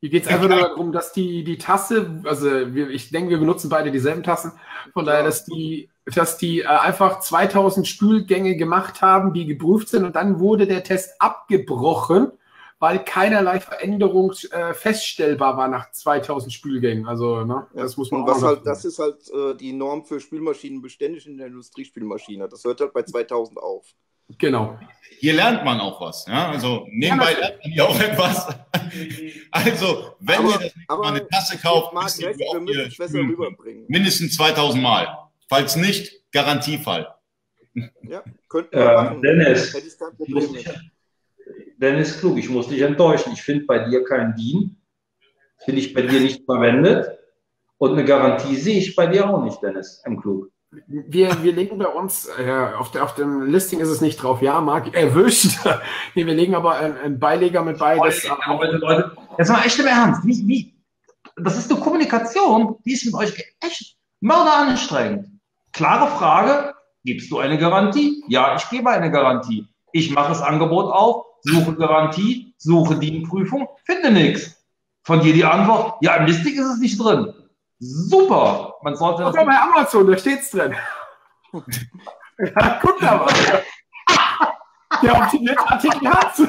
Hier 0.00 0.08
geht 0.10 0.22
es 0.24 0.28
einfach 0.28 0.48
nur 0.48 0.58
darum, 0.60 0.92
dass 0.92 1.12
die, 1.12 1.44
die 1.44 1.58
Tasse, 1.58 2.22
also 2.24 2.46
wir, 2.74 2.88
ich 2.88 3.10
denke, 3.10 3.30
wir 3.30 3.38
benutzen 3.38 3.68
beide 3.68 3.90
dieselben 3.90 4.22
Tassen, 4.22 4.52
von 4.94 5.04
daher, 5.04 5.22
Ja. 5.22 5.24
dass 5.24 5.44
die, 5.44 5.90
dass 6.06 6.38
die 6.38 6.60
äh, 6.60 6.66
einfach 6.66 7.20
2000 7.20 7.86
Spülgänge 7.86 8.56
gemacht 8.56 9.02
haben, 9.02 9.34
die 9.34 9.44
geprüft 9.46 9.88
sind 9.90 10.04
und 10.04 10.16
dann 10.16 10.40
wurde 10.40 10.66
der 10.66 10.84
Test 10.84 11.20
abgebrochen, 11.20 12.32
weil 12.78 13.04
keinerlei 13.04 13.60
Veränderung 13.60 14.32
äh, 14.52 14.72
feststellbar 14.72 15.58
war 15.58 15.68
nach 15.68 15.90
2000 15.92 16.50
Spülgängen. 16.52 17.06
Also, 17.06 17.44
ne, 17.44 17.66
das 17.74 17.98
muss 17.98 18.10
man 18.10 18.22
auch 18.22 18.40
halt, 18.40 18.64
das 18.64 18.86
ist 18.86 18.98
halt 18.98 19.28
äh, 19.30 19.54
die 19.54 19.74
Norm 19.74 20.06
für 20.06 20.18
Spülmaschinen 20.18 20.80
beständig 20.80 21.26
in 21.26 21.36
der 21.36 21.48
Industriespülmaschine. 21.48 22.48
Das 22.48 22.64
hört 22.64 22.80
halt 22.80 22.94
bei 22.94 23.02
2000 23.02 23.58
auf. 23.58 23.94
Genau. 24.38 24.78
Hier 25.18 25.34
lernt 25.34 25.64
man 25.64 25.80
auch 25.80 26.00
was. 26.00 26.24
Ja? 26.26 26.50
Also 26.50 26.86
nebenbei 26.90 27.32
Ja, 27.32 27.38
lernt 27.40 27.62
man 27.62 27.72
hier 27.72 27.88
auch 27.88 28.00
etwas. 28.00 28.46
Also, 29.52 30.14
wenn 30.20 30.38
Aber- 30.38 30.48
ihr 30.48 30.52
das 30.54 30.60
nächste 30.62 30.80
aber 30.88 31.02
Mal 31.02 31.08
eine 31.10 31.28
Tasse 31.28 31.58
kauft, 31.58 31.92
Marc 31.94 32.06
wisst 32.06 32.20
ihr, 32.20 32.28
recht, 32.28 32.38
wie 32.40 32.42
wir 32.42 32.50
oft 32.50 32.60
müssen 32.62 32.80
ihr 32.80 32.86
es 32.86 32.96
besser 32.96 33.18
rüberbringen. 33.18 33.84
Mindestens 33.88 34.34
2000 34.36 34.82
Mal. 34.82 35.06
Falls 35.48 35.76
nicht, 35.76 36.12
Garantiefall. 36.32 37.06
Ja, 38.02 38.24
könnten 38.48 38.76
wir 38.76 38.80
Äh, 38.90 38.94
machen. 38.94 39.22
Dennis, 39.22 39.72
Hätte 39.74 39.86
ich 39.86 39.96
kein 39.98 40.16
Problem 40.16 40.52
mit. 40.52 40.74
Dennis 41.78 42.18
Klug, 42.18 42.38
ich 42.38 42.48
muss 42.48 42.68
dich 42.68 42.80
enttäuschen. 42.80 43.32
Ich 43.32 43.42
finde 43.42 43.64
bei 43.66 43.78
dir 43.88 44.02
kein 44.04 44.34
DIN. 44.34 44.76
Finde 45.64 45.80
ich 45.80 45.94
bei 45.94 46.02
dir 46.02 46.20
nicht 46.20 46.44
verwendet. 46.44 47.08
Und 47.78 47.92
eine 47.92 48.04
Garantie 48.04 48.56
sehe 48.56 48.78
ich 48.78 48.96
bei 48.96 49.06
dir 49.06 49.28
auch 49.30 49.42
nicht, 49.44 49.62
Dennis 49.62 50.02
M. 50.04 50.20
Klug. 50.20 50.50
Wir, 50.86 51.42
wir 51.42 51.52
legen 51.52 51.78
bei 51.78 51.88
uns, 51.88 52.28
äh, 52.38 52.68
auf, 52.78 52.92
der, 52.92 53.02
auf 53.02 53.16
dem 53.16 53.42
Listing 53.42 53.80
ist 53.80 53.88
es 53.88 54.00
nicht 54.00 54.22
drauf, 54.22 54.40
ja, 54.40 54.60
Marc, 54.60 54.94
erwischt. 54.94 55.58
nee, 56.14 56.24
wir 56.24 56.34
legen 56.34 56.54
aber 56.54 56.76
einen, 56.76 56.96
einen 56.96 57.18
Beileger 57.18 57.62
mit 57.64 57.78
bei, 57.78 57.98
das, 57.98 58.24
Leute, 58.48 59.16
jetzt 59.36 59.50
mal 59.50 59.64
echt 59.64 59.80
im 59.80 59.86
Ernst. 59.88 60.24
Wie, 60.24 60.46
wie, 60.46 60.74
das 61.36 61.58
ist 61.58 61.72
eine 61.72 61.80
Kommunikation, 61.80 62.76
die 62.84 62.92
ist 62.92 63.04
mit 63.04 63.14
euch 63.14 63.32
echt 63.60 63.96
mörderanstrengend. 64.20 65.26
Klare 65.72 66.08
Frage, 66.16 66.74
gibst 67.04 67.32
du 67.32 67.40
eine 67.40 67.58
Garantie? 67.58 68.22
Ja, 68.28 68.54
ich 68.54 68.68
gebe 68.70 68.90
eine 68.90 69.10
Garantie. 69.10 69.66
Ich 69.90 70.12
mache 70.12 70.28
das 70.28 70.42
Angebot 70.42 70.92
auf, 70.92 71.26
suche 71.42 71.74
Garantie, 71.74 72.54
suche 72.58 72.94
DIN-Prüfung, 72.94 73.68
finde 73.84 74.12
nichts. 74.12 74.56
Von 75.02 75.20
dir 75.20 75.32
die 75.32 75.44
Antwort, 75.44 75.94
ja, 76.00 76.14
im 76.14 76.26
Listing 76.26 76.54
ist 76.54 76.74
es 76.74 76.78
nicht 76.78 77.00
drin. 77.00 77.32
super. 77.80 78.69
Man 78.82 78.96
sollte. 78.96 79.24
Guck 79.24 79.34
mal 79.34 79.44
bei 79.44 79.60
Amazon, 79.60 80.06
da 80.10 80.16
steht's 80.16 80.50
drin. 80.50 80.74
ja, 81.52 82.78
guck 82.80 82.98
da 83.00 83.16
mal. 83.16 83.62
Der 85.02 85.16
optimierte 85.16 85.68
Artikel 85.68 86.08
hat's. 86.10 86.42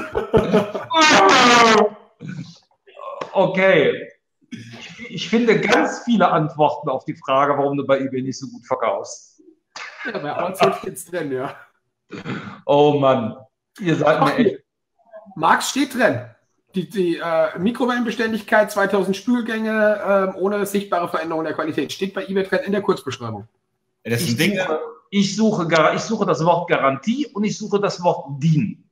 Okay. 3.33 4.09
Ich, 4.49 5.09
ich 5.09 5.29
finde 5.29 5.59
ganz 5.61 6.03
viele 6.03 6.29
Antworten 6.29 6.89
auf 6.89 7.05
die 7.05 7.15
Frage, 7.15 7.57
warum 7.57 7.77
du 7.77 7.85
bei 7.85 7.99
eBay 7.99 8.21
nicht 8.21 8.37
so 8.37 8.47
gut 8.47 8.65
verkaufst. 8.65 9.41
Ja, 10.05 10.17
bei 10.17 10.35
Amazon 10.35 10.73
steht's 10.73 11.05
drin, 11.05 11.31
ja. 11.31 11.55
Oh 12.65 12.99
Mann, 12.99 13.37
ihr 13.79 13.95
seid 13.95 14.21
mir 14.21 14.35
echt. 14.35 14.63
Marx 15.35 15.69
steht 15.69 15.93
drin. 15.93 16.29
Die, 16.75 16.89
die 16.89 17.17
äh, 17.17 17.57
Mikrowellenbeständigkeit, 17.59 18.71
2000 18.71 19.15
Spülgänge 19.17 20.33
äh, 20.35 20.39
ohne 20.39 20.65
sichtbare 20.65 21.09
Veränderung 21.09 21.43
der 21.43 21.53
Qualität. 21.53 21.91
Steht 21.91 22.13
bei 22.13 22.25
eBay 22.25 22.43
drin 22.43 22.59
in 22.65 22.71
der 22.71 22.81
Kurzbeschreibung. 22.81 23.47
Das 24.03 24.21
Ich 24.21 24.37
Dinge, 24.37 24.61
suche, 24.61 24.79
ich, 25.09 25.35
suche, 25.35 25.67
Gar- 25.67 25.93
ich 25.95 26.01
suche 26.01 26.25
das 26.25 26.43
Wort 26.45 26.69
Garantie 26.69 27.27
und 27.27 27.43
ich 27.43 27.57
suche 27.57 27.79
das 27.79 28.01
Wort 28.03 28.41
DIN. 28.41 28.83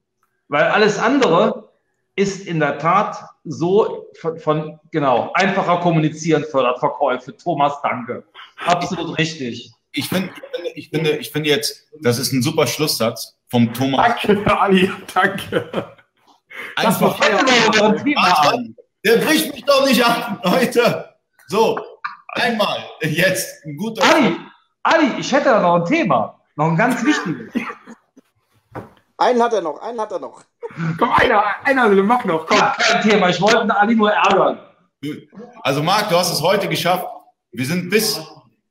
Weil 0.50 0.66
alles 0.66 0.98
andere 1.00 1.70
ist 2.16 2.46
in 2.46 2.60
der 2.60 2.78
Tat 2.80 3.18
so 3.46 4.08
von, 4.20 4.38
von 4.40 4.80
genau, 4.92 5.32
einfacher 5.36 5.78
kommunizieren 5.80 6.44
fördert 6.44 6.80
Verkäufe. 6.80 7.36
Thomas, 7.38 7.74
danke. 7.82 8.24
Absolut 8.66 9.18
richtig. 9.18 9.72
ich 9.94 10.10
finde, 10.10 10.30
ich 10.34 10.50
finde, 10.52 10.70
ich 10.76 10.90
finde, 10.90 11.12
ich 11.18 11.32
finde 11.32 11.50
jetzt, 11.50 11.88
das 12.02 12.20
ist 12.20 12.34
ein 12.34 12.42
super 12.42 12.68
Schlusssatz 12.68 13.38
vom 13.48 13.74
Thomas. 13.74 14.16
Danke, 14.22 14.60
Ali, 14.60 14.92
danke. 15.14 15.96
Das 16.82 17.02
war 17.02 17.16
der 19.06 19.18
bricht 19.18 19.54
mich 19.54 19.64
doch 19.66 19.86
nicht 19.86 20.04
an, 20.04 20.40
Leute. 20.44 21.16
So, 21.48 21.80
einmal, 22.30 22.84
jetzt, 23.02 23.66
ein 23.66 23.78
guter. 23.78 24.04
Ali, 24.04 24.38
Ali, 24.84 25.20
ich 25.20 25.32
hätte 25.32 25.46
da 25.46 25.62
noch 25.62 25.76
ein 25.76 25.86
Thema. 25.86 26.40
Noch 26.56 26.68
ein 26.68 26.76
ganz 26.76 27.04
wichtiges. 27.04 27.54
Einen 29.18 29.42
hat 29.42 29.54
er 29.54 29.62
noch, 29.62 29.82
einen 29.82 30.00
hat 30.00 30.12
er 30.12 30.20
noch. 30.20 30.44
Komm, 30.98 31.12
einer, 31.12 31.44
einer, 31.64 31.90
mach 32.04 32.24
noch, 32.26 32.46
komm. 32.46 32.58
Ja, 32.58 32.76
kein 32.78 33.02
Thema. 33.02 33.30
Ich 33.30 33.42
wollte 33.42 33.76
Ali 33.76 33.96
nur 33.96 34.12
ärgern. 34.12 34.60
Also 35.62 35.82
Marc, 35.82 36.10
du 36.10 36.18
hast 36.18 36.32
es 36.32 36.42
heute 36.42 36.68
geschafft. 36.68 37.08
Wir 37.52 37.66
sind 37.66 37.90
bis 37.90 38.22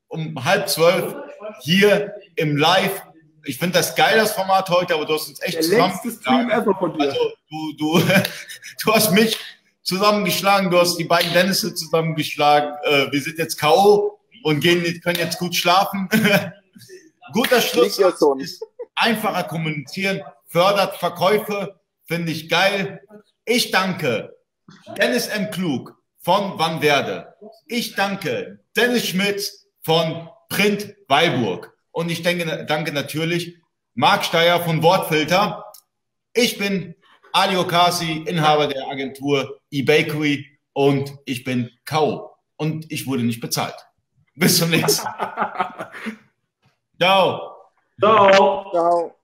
um 0.09 0.43
halb 0.45 0.69
zwölf 0.69 1.17
hier 1.61 2.15
im 2.37 2.57
Live. 2.57 3.03
Ich 3.45 3.59
finde 3.59 3.79
das 3.79 3.95
geil, 3.95 4.17
das 4.17 4.33
Format 4.33 4.69
heute, 4.69 4.95
aber 4.95 5.05
du 5.05 5.15
hast 5.15 5.29
uns 5.29 5.41
echt 5.41 5.57
Der 5.57 5.79
längste 5.79 6.11
Stream 6.11 6.49
zusammengeschlagen. 6.49 6.63
ever 6.63 6.79
von 6.79 6.99
dir. 6.99 7.09
Also 7.09 7.33
du, 7.49 7.73
du, 7.77 8.01
du 8.85 8.95
hast 8.95 9.13
mich 9.13 9.37
zusammengeschlagen, 9.83 10.71
du 10.71 10.79
hast 10.79 10.97
die 10.97 11.05
beiden 11.05 11.33
Dennisse 11.33 11.75
zusammengeschlagen. 11.75 12.75
Äh, 12.85 13.11
wir 13.11 13.21
sind 13.23 13.39
jetzt 13.39 13.59
K.O. 13.59 14.21
und 14.43 14.61
gehen, 14.61 15.01
können 15.01 15.19
jetzt 15.19 15.39
gut 15.39 15.55
schlafen. 15.57 16.09
Guter 17.33 17.61
Schluss 17.61 17.99
ist 18.39 18.65
einfacher 18.95 19.45
kommunizieren, 19.45 20.23
fördert 20.47 20.97
Verkäufe, 20.97 21.79
finde 22.07 22.33
ich 22.33 22.49
geil. 22.49 23.01
Ich 23.45 23.71
danke 23.71 24.37
Dennis 24.97 25.27
M. 25.29 25.51
Klug 25.51 25.95
von 26.21 26.59
Van 26.59 26.83
Werde. 26.83 27.35
Ich 27.67 27.95
danke 27.95 28.61
Dennis 28.77 29.09
Schmitz 29.09 29.67
von 29.83 30.29
Print 30.49 30.95
Weilburg. 31.09 31.75
Und 31.99 32.13
ich 32.13 32.23
denke, 32.23 32.65
danke 32.65 32.93
natürlich 32.93 33.59
Marc 33.95 34.25
Steyer 34.25 34.61
von 34.61 34.85
Wortfilter. 34.85 35.65
Ich 36.33 36.57
bin 36.57 36.95
Ali 37.33 37.57
Okasi, 37.57 38.23
Inhaber 38.25 38.69
der 38.69 38.87
Agentur 38.87 39.59
eBakery 39.73 40.47
und 40.75 41.13
ich 41.25 41.43
bin 41.43 41.73
K.O. 41.87 42.31
Und 42.57 42.87
ich 42.93 43.09
wurde 43.09 43.25
nicht 43.25 43.41
bezahlt. 43.41 43.75
Bis 44.37 44.59
zum 44.59 44.71
nächsten 44.71 45.03
Mal. 45.07 45.91
Ciao. 47.01 47.57
Ciao. 47.99 48.71
Ciao. 48.71 49.18